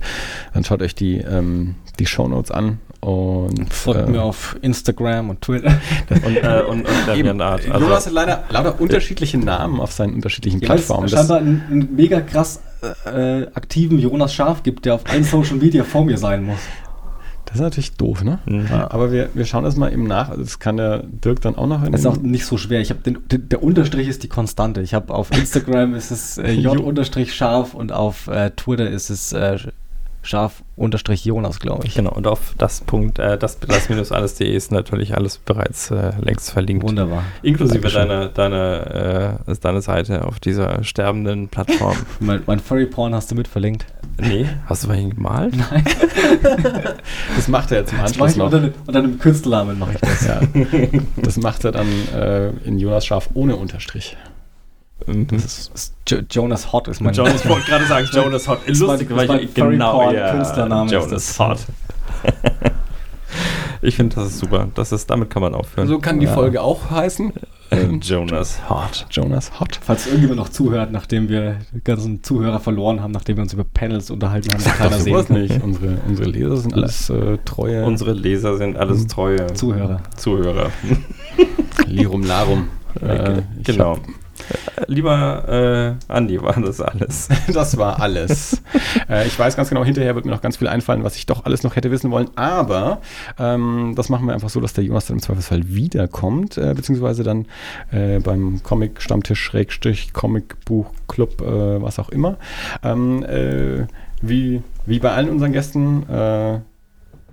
Dann 0.52 0.64
schaut 0.64 0.80
euch 0.80 0.94
die, 0.94 1.18
ähm, 1.18 1.74
die 1.98 2.06
Shownotes 2.06 2.50
an 2.50 2.78
und 3.04 3.72
folgt 3.72 4.08
äh, 4.08 4.10
mir 4.10 4.22
auf 4.22 4.56
Instagram 4.62 5.30
und 5.30 5.42
Twitter. 5.42 5.70
Und, 6.24 6.36
äh, 6.36 6.62
und, 6.66 6.80
und 6.80 6.86
Eben, 6.86 7.06
Deviant 7.06 7.42
Art. 7.42 7.64
Jonas 7.64 8.06
Also, 8.06 8.06
hat 8.06 8.12
leider 8.12 8.44
lauter 8.48 8.80
unterschiedliche 8.80 9.36
Namen 9.36 9.80
auf 9.80 9.92
seinen 9.92 10.14
unterschiedlichen 10.14 10.60
Ja, 10.60 10.74
es 10.74 10.86
Plattformen. 10.86 11.08
Das, 11.10 11.12
scheinbar 11.12 11.38
einen, 11.38 11.62
einen 11.70 11.96
mega 11.96 12.20
krass 12.20 12.60
äh, 13.04 13.46
aktiven 13.54 13.98
Jonas 13.98 14.34
Schaf 14.34 14.62
gibt, 14.62 14.86
der 14.86 14.94
auf 14.94 15.02
allen 15.10 15.24
Social 15.24 15.56
Media 15.56 15.84
vor 15.84 16.04
mir 16.04 16.16
sein 16.16 16.44
muss. 16.44 16.58
das 17.46 17.56
ist 17.56 17.60
natürlich 17.60 17.92
doof, 17.96 18.24
ne? 18.24 18.38
Mhm. 18.46 18.68
Aber 18.70 19.12
wir, 19.12 19.28
wir 19.34 19.44
schauen 19.44 19.64
das 19.64 19.76
mal 19.76 19.92
eben 19.92 20.06
nach. 20.06 20.30
Also 20.30 20.42
Das 20.42 20.58
kann 20.58 20.76
der 20.78 21.02
Dirk 21.02 21.40
dann 21.42 21.56
auch 21.56 21.66
noch 21.66 21.86
Das 21.86 22.00
ist 22.00 22.06
auch 22.06 22.16
nicht 22.16 22.46
so 22.46 22.56
schwer. 22.56 22.80
Ich 22.80 22.90
habe 22.90 23.00
den, 23.00 23.18
den, 23.28 23.48
der 23.48 23.62
Unterstrich 23.62 24.08
ist 24.08 24.22
die 24.22 24.28
Konstante. 24.28 24.80
Ich 24.80 24.94
habe 24.94 25.14
auf 25.14 25.30
Instagram 25.30 25.94
ist 25.94 26.10
es 26.10 26.38
äh, 26.38 26.52
J 26.52 26.78
unterstrich 26.78 27.34
scharf 27.34 27.74
und 27.74 27.92
auf 27.92 28.28
äh, 28.28 28.50
Twitter 28.50 28.88
ist 28.88 29.10
es 29.10 29.32
äh, 30.24 30.26
scharf 30.28 30.62
unterstrich 30.76 31.24
Jonas, 31.24 31.60
glaube 31.60 31.86
ich. 31.86 31.94
Genau, 31.94 32.10
und 32.12 32.26
auf 32.26 32.54
das 32.58 32.80
Punkt, 32.80 33.18
äh, 33.18 33.38
das, 33.38 33.58
das 33.60 33.88
minus 33.88 34.10
alles.de 34.10 34.48
ist 34.54 34.72
natürlich 34.72 35.14
alles 35.16 35.38
bereits 35.38 35.90
äh, 35.90 36.12
längst 36.20 36.50
verlinkt. 36.50 36.82
Wunderbar. 36.82 37.22
Inklusive 37.42 37.80
Dankeschön. 37.88 38.08
deiner 38.08 38.28
deine, 38.28 39.38
äh, 39.46 39.54
deine 39.60 39.80
Seite 39.82 40.24
auf 40.24 40.40
dieser 40.40 40.82
sterbenden 40.82 41.48
Plattform. 41.48 41.96
Mein, 42.20 42.42
mein 42.46 42.58
Furry 42.60 42.86
Porn 42.86 43.14
hast 43.14 43.30
du 43.30 43.34
mit 43.36 43.46
verlinkt. 43.48 43.86
nee, 44.18 44.46
hast 44.66 44.84
du 44.84 44.88
bei 44.88 44.96
ihm 44.96 45.10
gemalt? 45.14 45.54
Nein. 45.56 45.84
das 47.36 47.48
macht 47.48 47.70
er 47.72 47.80
jetzt 47.80 47.92
im 47.92 48.00
Anschluss 48.00 48.36
noch. 48.36 48.46
unter, 48.46 48.60
dem- 48.60 48.74
unter 48.86 48.98
einem 49.00 49.18
Künstlernamen 49.18 49.78
mache 49.78 49.92
ich 49.94 50.00
das. 50.00 50.26
Ja. 50.26 50.40
Das 51.16 51.36
macht 51.36 51.64
er 51.64 51.72
dann 51.72 51.86
äh, 52.14 52.48
in 52.66 52.78
Jonas 52.78 53.06
Schaf 53.06 53.30
ohne 53.34 53.56
Unterstrich. 53.56 54.16
Mhm. 55.06 55.26
Das 55.28 55.44
ist, 55.44 55.70
ist 55.74 55.94
jo 56.08 56.18
Jonas 56.30 56.72
Hot 56.72 56.88
ist 56.88 57.00
mein 57.00 57.14
Jonas 57.14 57.46
wollte 57.48 57.66
gerade 57.66 57.86
sagen, 57.86 58.08
Jonas 58.12 58.48
Hot. 58.48 58.58
ist 58.66 58.80
mein- 58.80 58.88
Lustig, 58.90 59.10
ist 59.10 59.16
weil 59.16 59.26
mein 59.28 59.40
ich 59.40 59.54
genau 59.54 59.92
Porn 59.92 60.14
ja, 60.14 60.30
Künstlername 60.32 60.86
ist 60.86 60.92
Jonas 60.92 61.10
das. 61.10 61.38
Hot. 61.38 61.58
ich 63.82 63.96
finde, 63.96 64.16
das 64.16 64.26
ist 64.28 64.38
super. 64.38 64.68
Das 64.74 64.92
ist, 64.92 65.10
damit 65.10 65.30
kann 65.30 65.42
man 65.42 65.54
aufhören. 65.54 65.88
So 65.88 65.98
kann 65.98 66.20
die 66.20 66.26
Ja. 66.26 66.32
Folge 66.34 66.62
auch 66.62 66.90
heißen. 66.90 67.32
Ähm, 67.70 68.00
Jonas 68.00 68.68
Hot. 68.68 69.06
Jonas 69.10 69.58
Hot. 69.58 69.80
Falls 69.82 70.06
irgendjemand 70.06 70.38
noch 70.38 70.48
zuhört, 70.50 70.92
nachdem 70.92 71.28
wir 71.28 71.56
die 71.72 71.82
ganzen 71.82 72.22
Zuhörer 72.22 72.60
verloren 72.60 73.02
haben, 73.02 73.10
nachdem 73.12 73.36
wir 73.36 73.42
uns 73.42 73.52
über 73.52 73.64
Panels 73.64 74.10
unterhalten 74.10 74.52
haben, 74.52 74.60
Sag 74.60 74.72
doch 74.74 74.78
keiner 74.84 74.98
sehen 74.98 75.26
kann. 75.26 75.40
nicht. 75.40 75.62
Unsere, 75.62 75.98
unsere 76.06 76.28
Leser 76.30 76.56
sind 76.58 76.74
alles 76.74 77.10
äh, 77.10 77.38
treue 77.44 77.84
Unsere 77.84 78.12
Leser 78.12 78.56
sind 78.58 78.76
alles 78.76 79.06
treue 79.06 79.52
Zuhörer. 79.54 80.02
Zuhörer. 80.16 80.70
Lirum 81.86 82.22
Larum. 82.24 82.68
Äh, 83.02 83.38
ich 83.58 83.64
genau. 83.64 83.94
Äh, 83.96 83.98
Lieber 84.86 85.96
äh, 86.08 86.12
Andi, 86.12 86.40
war 86.42 86.60
das 86.60 86.80
alles. 86.80 87.28
Das 87.52 87.76
war 87.76 88.00
alles. 88.00 88.62
äh, 89.08 89.26
ich 89.26 89.38
weiß 89.38 89.56
ganz 89.56 89.68
genau, 89.68 89.84
hinterher 89.84 90.14
wird 90.14 90.24
mir 90.24 90.32
noch 90.32 90.40
ganz 90.40 90.56
viel 90.56 90.68
einfallen, 90.68 91.04
was 91.04 91.16
ich 91.16 91.26
doch 91.26 91.44
alles 91.44 91.62
noch 91.62 91.76
hätte 91.76 91.90
wissen 91.90 92.10
wollen. 92.10 92.28
Aber 92.36 93.00
ähm, 93.38 93.94
das 93.96 94.08
machen 94.08 94.26
wir 94.26 94.34
einfach 94.34 94.48
so, 94.48 94.60
dass 94.60 94.72
der 94.72 94.84
Jonas 94.84 95.06
dann 95.06 95.16
im 95.16 95.22
Zweifelsfall 95.22 95.62
wiederkommt, 95.68 96.58
äh, 96.58 96.74
beziehungsweise 96.74 97.22
dann 97.22 97.46
äh, 97.92 98.18
beim 98.18 98.62
Comic-Stammtisch, 98.62 99.40
Schrägstrich, 99.40 100.12
Comic-Buch-Club, 100.12 101.40
äh, 101.40 101.82
was 101.82 101.98
auch 101.98 102.08
immer. 102.08 102.38
Ähm, 102.82 103.22
äh, 103.24 103.86
wie, 104.20 104.62
wie 104.86 104.98
bei 104.98 105.12
allen 105.12 105.30
unseren 105.30 105.52
Gästen, 105.52 106.08
äh, 106.08 106.60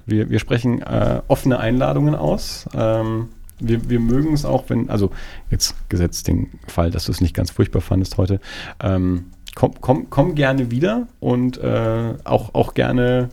wir, 0.06 0.30
wir 0.30 0.40
sprechen 0.40 0.84
offene 1.28 1.60
Einladungen 1.60 2.16
aus. 2.16 2.68
Ähm, 2.76 3.30
wir, 3.62 3.90
wir 3.90 4.00
mögen 4.00 4.34
es 4.34 4.46
auch, 4.46 4.70
wenn, 4.70 4.90
also 4.90 5.12
jetzt 5.50 5.76
gesetzt 5.90 6.28
den 6.28 6.50
Fall, 6.68 6.92
dass 6.92 7.06
du 7.06 7.12
es 7.12 7.22
nicht 7.22 7.36
ganz 7.36 7.52
furchtbar 7.52 7.82
fandest 7.82 8.18
heute, 8.18 8.40
ähm, 8.82 9.26
komm, 9.56 9.74
komm, 9.80 10.10
komm 10.10 10.36
gerne 10.36 10.72
wieder 10.72 11.08
und 11.20 11.58
äh, 11.58 12.14
auch, 12.24 12.54
auch 12.54 12.74
gerne 12.74 13.30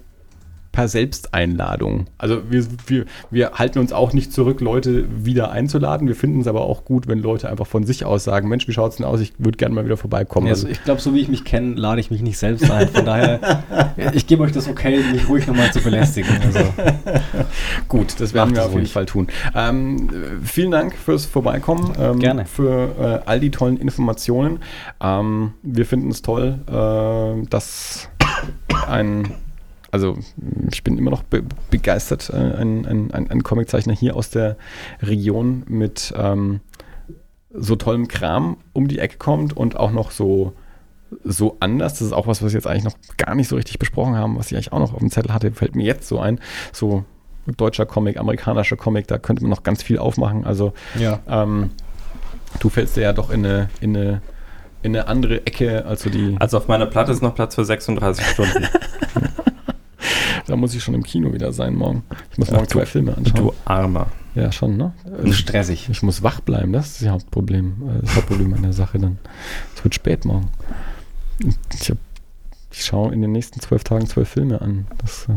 per 0.78 0.86
Selbsteinladung. 0.86 2.06
Also 2.18 2.40
wir, 2.50 2.64
wir, 2.86 3.04
wir 3.32 3.50
halten 3.54 3.80
uns 3.80 3.92
auch 3.92 4.12
nicht 4.12 4.32
zurück, 4.32 4.60
Leute 4.60 5.06
wieder 5.24 5.50
einzuladen. 5.50 6.06
Wir 6.06 6.14
finden 6.14 6.42
es 6.42 6.46
aber 6.46 6.60
auch 6.60 6.84
gut, 6.84 7.08
wenn 7.08 7.18
Leute 7.18 7.48
einfach 7.48 7.66
von 7.66 7.82
sich 7.82 8.04
aus 8.04 8.22
sagen, 8.22 8.48
Mensch, 8.48 8.68
wie 8.68 8.72
schaut 8.72 8.92
es 8.92 8.98
denn 8.98 9.04
aus? 9.04 9.18
Ich 9.18 9.32
würde 9.38 9.56
gerne 9.56 9.74
mal 9.74 9.84
wieder 9.84 9.96
vorbeikommen. 9.96 10.46
Ja, 10.46 10.52
also, 10.52 10.68
ich 10.68 10.84
glaube, 10.84 11.00
so 11.00 11.14
wie 11.14 11.20
ich 11.20 11.26
mich 11.26 11.42
kenne, 11.42 11.74
lade 11.74 12.00
ich 12.00 12.12
mich 12.12 12.22
nicht 12.22 12.38
selbst 12.38 12.70
ein. 12.70 12.86
Von 12.90 13.04
daher, 13.04 13.64
ich 14.12 14.28
gebe 14.28 14.44
euch 14.44 14.52
das 14.52 14.68
okay, 14.68 15.00
mich 15.10 15.28
ruhig 15.28 15.48
nochmal 15.48 15.72
zu 15.72 15.80
belästigen. 15.80 16.30
Also. 16.46 16.60
Gut, 17.88 18.20
das 18.20 18.32
werden 18.32 18.50
Macht 18.50 18.60
wir 18.60 18.66
auf 18.66 18.74
jeden 18.74 18.86
Fall 18.86 19.06
tun. 19.06 19.26
Ähm, 19.56 20.08
vielen 20.44 20.70
Dank 20.70 20.94
fürs 20.94 21.26
Vorbeikommen. 21.26 21.92
Ähm, 21.98 22.20
Gerne. 22.20 22.46
Für 22.46 23.22
äh, 23.24 23.28
all 23.28 23.40
die 23.40 23.50
tollen 23.50 23.78
Informationen. 23.78 24.60
Ähm, 25.02 25.54
wir 25.64 25.86
finden 25.86 26.12
es 26.12 26.22
toll, 26.22 26.60
äh, 26.68 27.46
dass 27.48 28.10
ein 28.86 29.34
also 29.90 30.18
ich 30.70 30.84
bin 30.84 30.98
immer 30.98 31.10
noch 31.10 31.22
be 31.22 31.42
begeistert, 31.70 32.30
äh, 32.30 32.36
ein, 32.36 32.86
ein, 32.86 33.10
ein, 33.10 33.30
ein 33.30 33.42
Comiczeichner 33.42 33.94
hier 33.94 34.16
aus 34.16 34.30
der 34.30 34.56
Region 35.02 35.64
mit 35.66 36.12
ähm, 36.16 36.60
so 37.52 37.76
tollem 37.76 38.08
Kram 38.08 38.58
um 38.72 38.88
die 38.88 38.98
Ecke 38.98 39.16
kommt 39.16 39.56
und 39.56 39.76
auch 39.76 39.90
noch 39.90 40.10
so, 40.10 40.52
so 41.24 41.56
anders. 41.60 41.94
Das 41.94 42.02
ist 42.02 42.12
auch 42.12 42.26
was, 42.26 42.42
was 42.42 42.52
wir 42.52 42.58
jetzt 42.58 42.66
eigentlich 42.66 42.84
noch 42.84 42.96
gar 43.16 43.34
nicht 43.34 43.48
so 43.48 43.56
richtig 43.56 43.78
besprochen 43.78 44.16
haben, 44.16 44.36
was 44.38 44.48
ich 44.48 44.54
eigentlich 44.54 44.72
auch 44.72 44.78
noch 44.78 44.92
auf 44.92 45.00
dem 45.00 45.10
Zettel 45.10 45.32
hatte, 45.32 45.50
fällt 45.52 45.74
mir 45.74 45.84
jetzt 45.84 46.08
so 46.08 46.20
ein. 46.20 46.40
So 46.72 47.04
deutscher 47.56 47.86
Comic, 47.86 48.18
amerikanischer 48.18 48.76
Comic, 48.76 49.06
da 49.06 49.16
könnte 49.18 49.42
man 49.42 49.50
noch 49.50 49.62
ganz 49.62 49.82
viel 49.82 49.98
aufmachen. 49.98 50.44
Also 50.44 50.74
ja. 50.98 51.20
ähm, 51.26 51.70
du 52.60 52.68
fällst 52.68 52.96
ja 52.98 53.14
doch 53.14 53.30
in 53.30 53.46
eine, 53.46 53.70
in 53.80 53.96
eine 53.96 54.22
in 54.80 54.94
eine 54.94 55.08
andere 55.08 55.44
Ecke, 55.44 55.84
also 55.86 56.08
die. 56.08 56.36
Also 56.38 56.56
auf 56.56 56.68
meiner 56.68 56.86
Platte 56.86 57.10
ist 57.10 57.20
noch 57.20 57.34
Platz 57.34 57.56
für 57.56 57.64
36 57.64 58.24
Stunden. 58.24 58.68
Da 60.48 60.56
muss 60.56 60.74
ich 60.74 60.82
schon 60.82 60.94
im 60.94 61.02
Kino 61.02 61.32
wieder 61.34 61.52
sein 61.52 61.74
morgen. 61.74 62.02
Ich 62.32 62.38
muss 62.38 62.50
morgen 62.50 62.64
Ach, 62.64 62.72
zwei 62.72 62.86
Filme 62.86 63.14
anschauen. 63.14 63.36
Du 63.36 63.52
Armer. 63.66 64.06
Ja, 64.34 64.50
schon, 64.50 64.78
ne? 64.78 64.92
Stressig. 65.30 65.88
Ich 65.90 66.02
muss 66.02 66.22
wach 66.22 66.40
bleiben, 66.40 66.72
das 66.72 66.86
ist 66.86 67.02
das 67.02 67.08
Hauptproblem. 67.10 67.74
Äh, 67.82 68.00
das 68.00 68.16
Hauptproblem 68.16 68.54
an 68.54 68.62
der 68.62 68.72
Sache 68.72 68.98
dann. 68.98 69.18
Es 69.76 69.84
wird 69.84 69.94
spät 69.94 70.24
morgen. 70.24 70.48
Ich, 71.74 71.92
ich 72.72 72.84
schaue 72.84 73.12
in 73.12 73.20
den 73.20 73.32
nächsten 73.32 73.60
zwölf 73.60 73.84
Tagen 73.84 74.06
zwölf 74.06 74.30
Filme 74.30 74.62
an. 74.62 74.86
Das, 74.96 75.26
äh, 75.28 75.32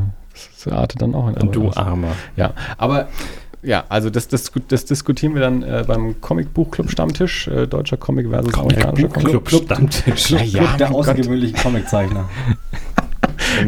das 0.64 0.72
artet 0.72 1.01
dann 1.01 1.14
auch 1.14 1.27
in 1.27 1.35
Und 1.35 1.56
Du 1.56 1.72
Armer. 1.72 2.15
Ja, 2.38 2.53
aber 2.77 3.09
ja, 3.64 3.83
also 3.90 4.09
das, 4.09 4.27
das, 4.27 4.51
das 4.69 4.85
diskutieren 4.85 5.35
wir 5.35 5.41
dann 5.41 5.61
äh, 5.61 5.83
beim 5.85 6.19
Comicbuchclub 6.22 6.90
Stammtisch, 6.90 7.48
äh, 7.48 7.67
deutscher 7.67 7.98
Comic 7.98 8.30
versus 8.30 8.53
Comic 8.53 8.77
amerikanischer 8.77 9.09
Comic. 9.09 9.45
Club 9.45 9.64
Stammtisch. 9.64 10.30
Ja, 10.31 10.41
ja, 10.41 10.64
Club 10.64 10.77
der 10.77 10.91
außergewöhnlichen 10.91 11.57
Comiczeichner. 11.57 12.30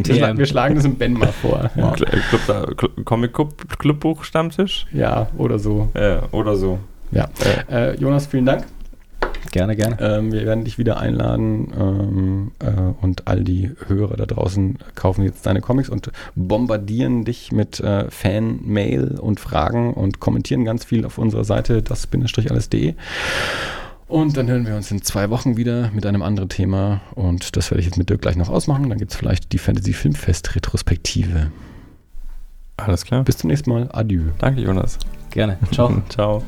Wir, 0.04 0.38
wir, 0.38 0.46
schlagen 0.46 0.74
das 0.74 0.84
im 0.84 0.96
Ben 0.96 1.12
mal 1.14 1.32
vor. 1.32 1.70
Ja. 1.76 1.92
Club, 1.92 2.76
Club, 2.76 3.04
Comic 3.04 3.32
Club, 3.32 3.78
Clubbuch 3.78 4.24
Stammtisch? 4.24 4.86
Ja, 4.92 5.28
oder 5.36 5.58
so. 5.58 5.90
Ja, 5.94 6.22
oder 6.30 6.56
so. 6.56 6.78
Ja. 7.10 7.28
Äh, 7.70 7.96
Jonas, 7.96 8.26
vielen 8.26 8.46
Dank. 8.46 8.64
Gerne, 9.54 9.76
gerne. 9.76 9.98
Ähm, 10.00 10.32
wir 10.32 10.46
werden 10.46 10.64
dich 10.64 10.78
wieder 10.78 10.98
einladen 10.98 11.72
ähm, 11.78 12.52
äh, 12.58 13.04
und 13.04 13.28
all 13.28 13.44
die 13.44 13.70
Hörer 13.86 14.16
da 14.16 14.26
draußen 14.26 14.78
kaufen 14.96 15.22
jetzt 15.22 15.46
deine 15.46 15.60
Comics 15.60 15.88
und 15.88 16.10
bombardieren 16.34 17.24
dich 17.24 17.52
mit 17.52 17.78
äh, 17.78 18.10
Fan-Mail 18.10 19.18
und 19.20 19.38
Fragen 19.38 19.94
und 19.94 20.18
kommentieren 20.18 20.64
ganz 20.64 20.84
viel 20.84 21.06
auf 21.06 21.18
unserer 21.18 21.44
Seite 21.44 21.82
das-alles.de. 21.82 22.94
Und 24.06 24.36
dann 24.36 24.48
hören 24.48 24.66
wir 24.66 24.76
uns 24.76 24.90
in 24.90 25.02
zwei 25.02 25.30
Wochen 25.30 25.56
wieder 25.56 25.90
mit 25.92 26.04
einem 26.06 26.22
anderen 26.22 26.48
Thema. 26.48 27.00
Und 27.14 27.56
das 27.56 27.70
werde 27.70 27.80
ich 27.80 27.86
jetzt 27.86 27.96
mit 27.96 28.10
Dirk 28.10 28.22
gleich 28.22 28.36
noch 28.36 28.50
ausmachen. 28.50 28.88
Dann 28.88 28.98
gibt 28.98 29.12
es 29.12 29.16
vielleicht 29.16 29.52
die 29.52 29.58
Fantasy 29.58 29.92
Filmfest 29.92 30.54
Retrospektive. 30.54 31.50
Alles 32.76 33.04
klar. 33.04 33.24
Bis 33.24 33.38
zum 33.38 33.48
nächsten 33.48 33.70
Mal. 33.70 33.88
Adieu. 33.92 34.24
Danke, 34.38 34.60
Jonas. 34.60 34.98
Gerne. 35.30 35.58
Ciao. 35.72 36.02
Ciao. 36.08 36.42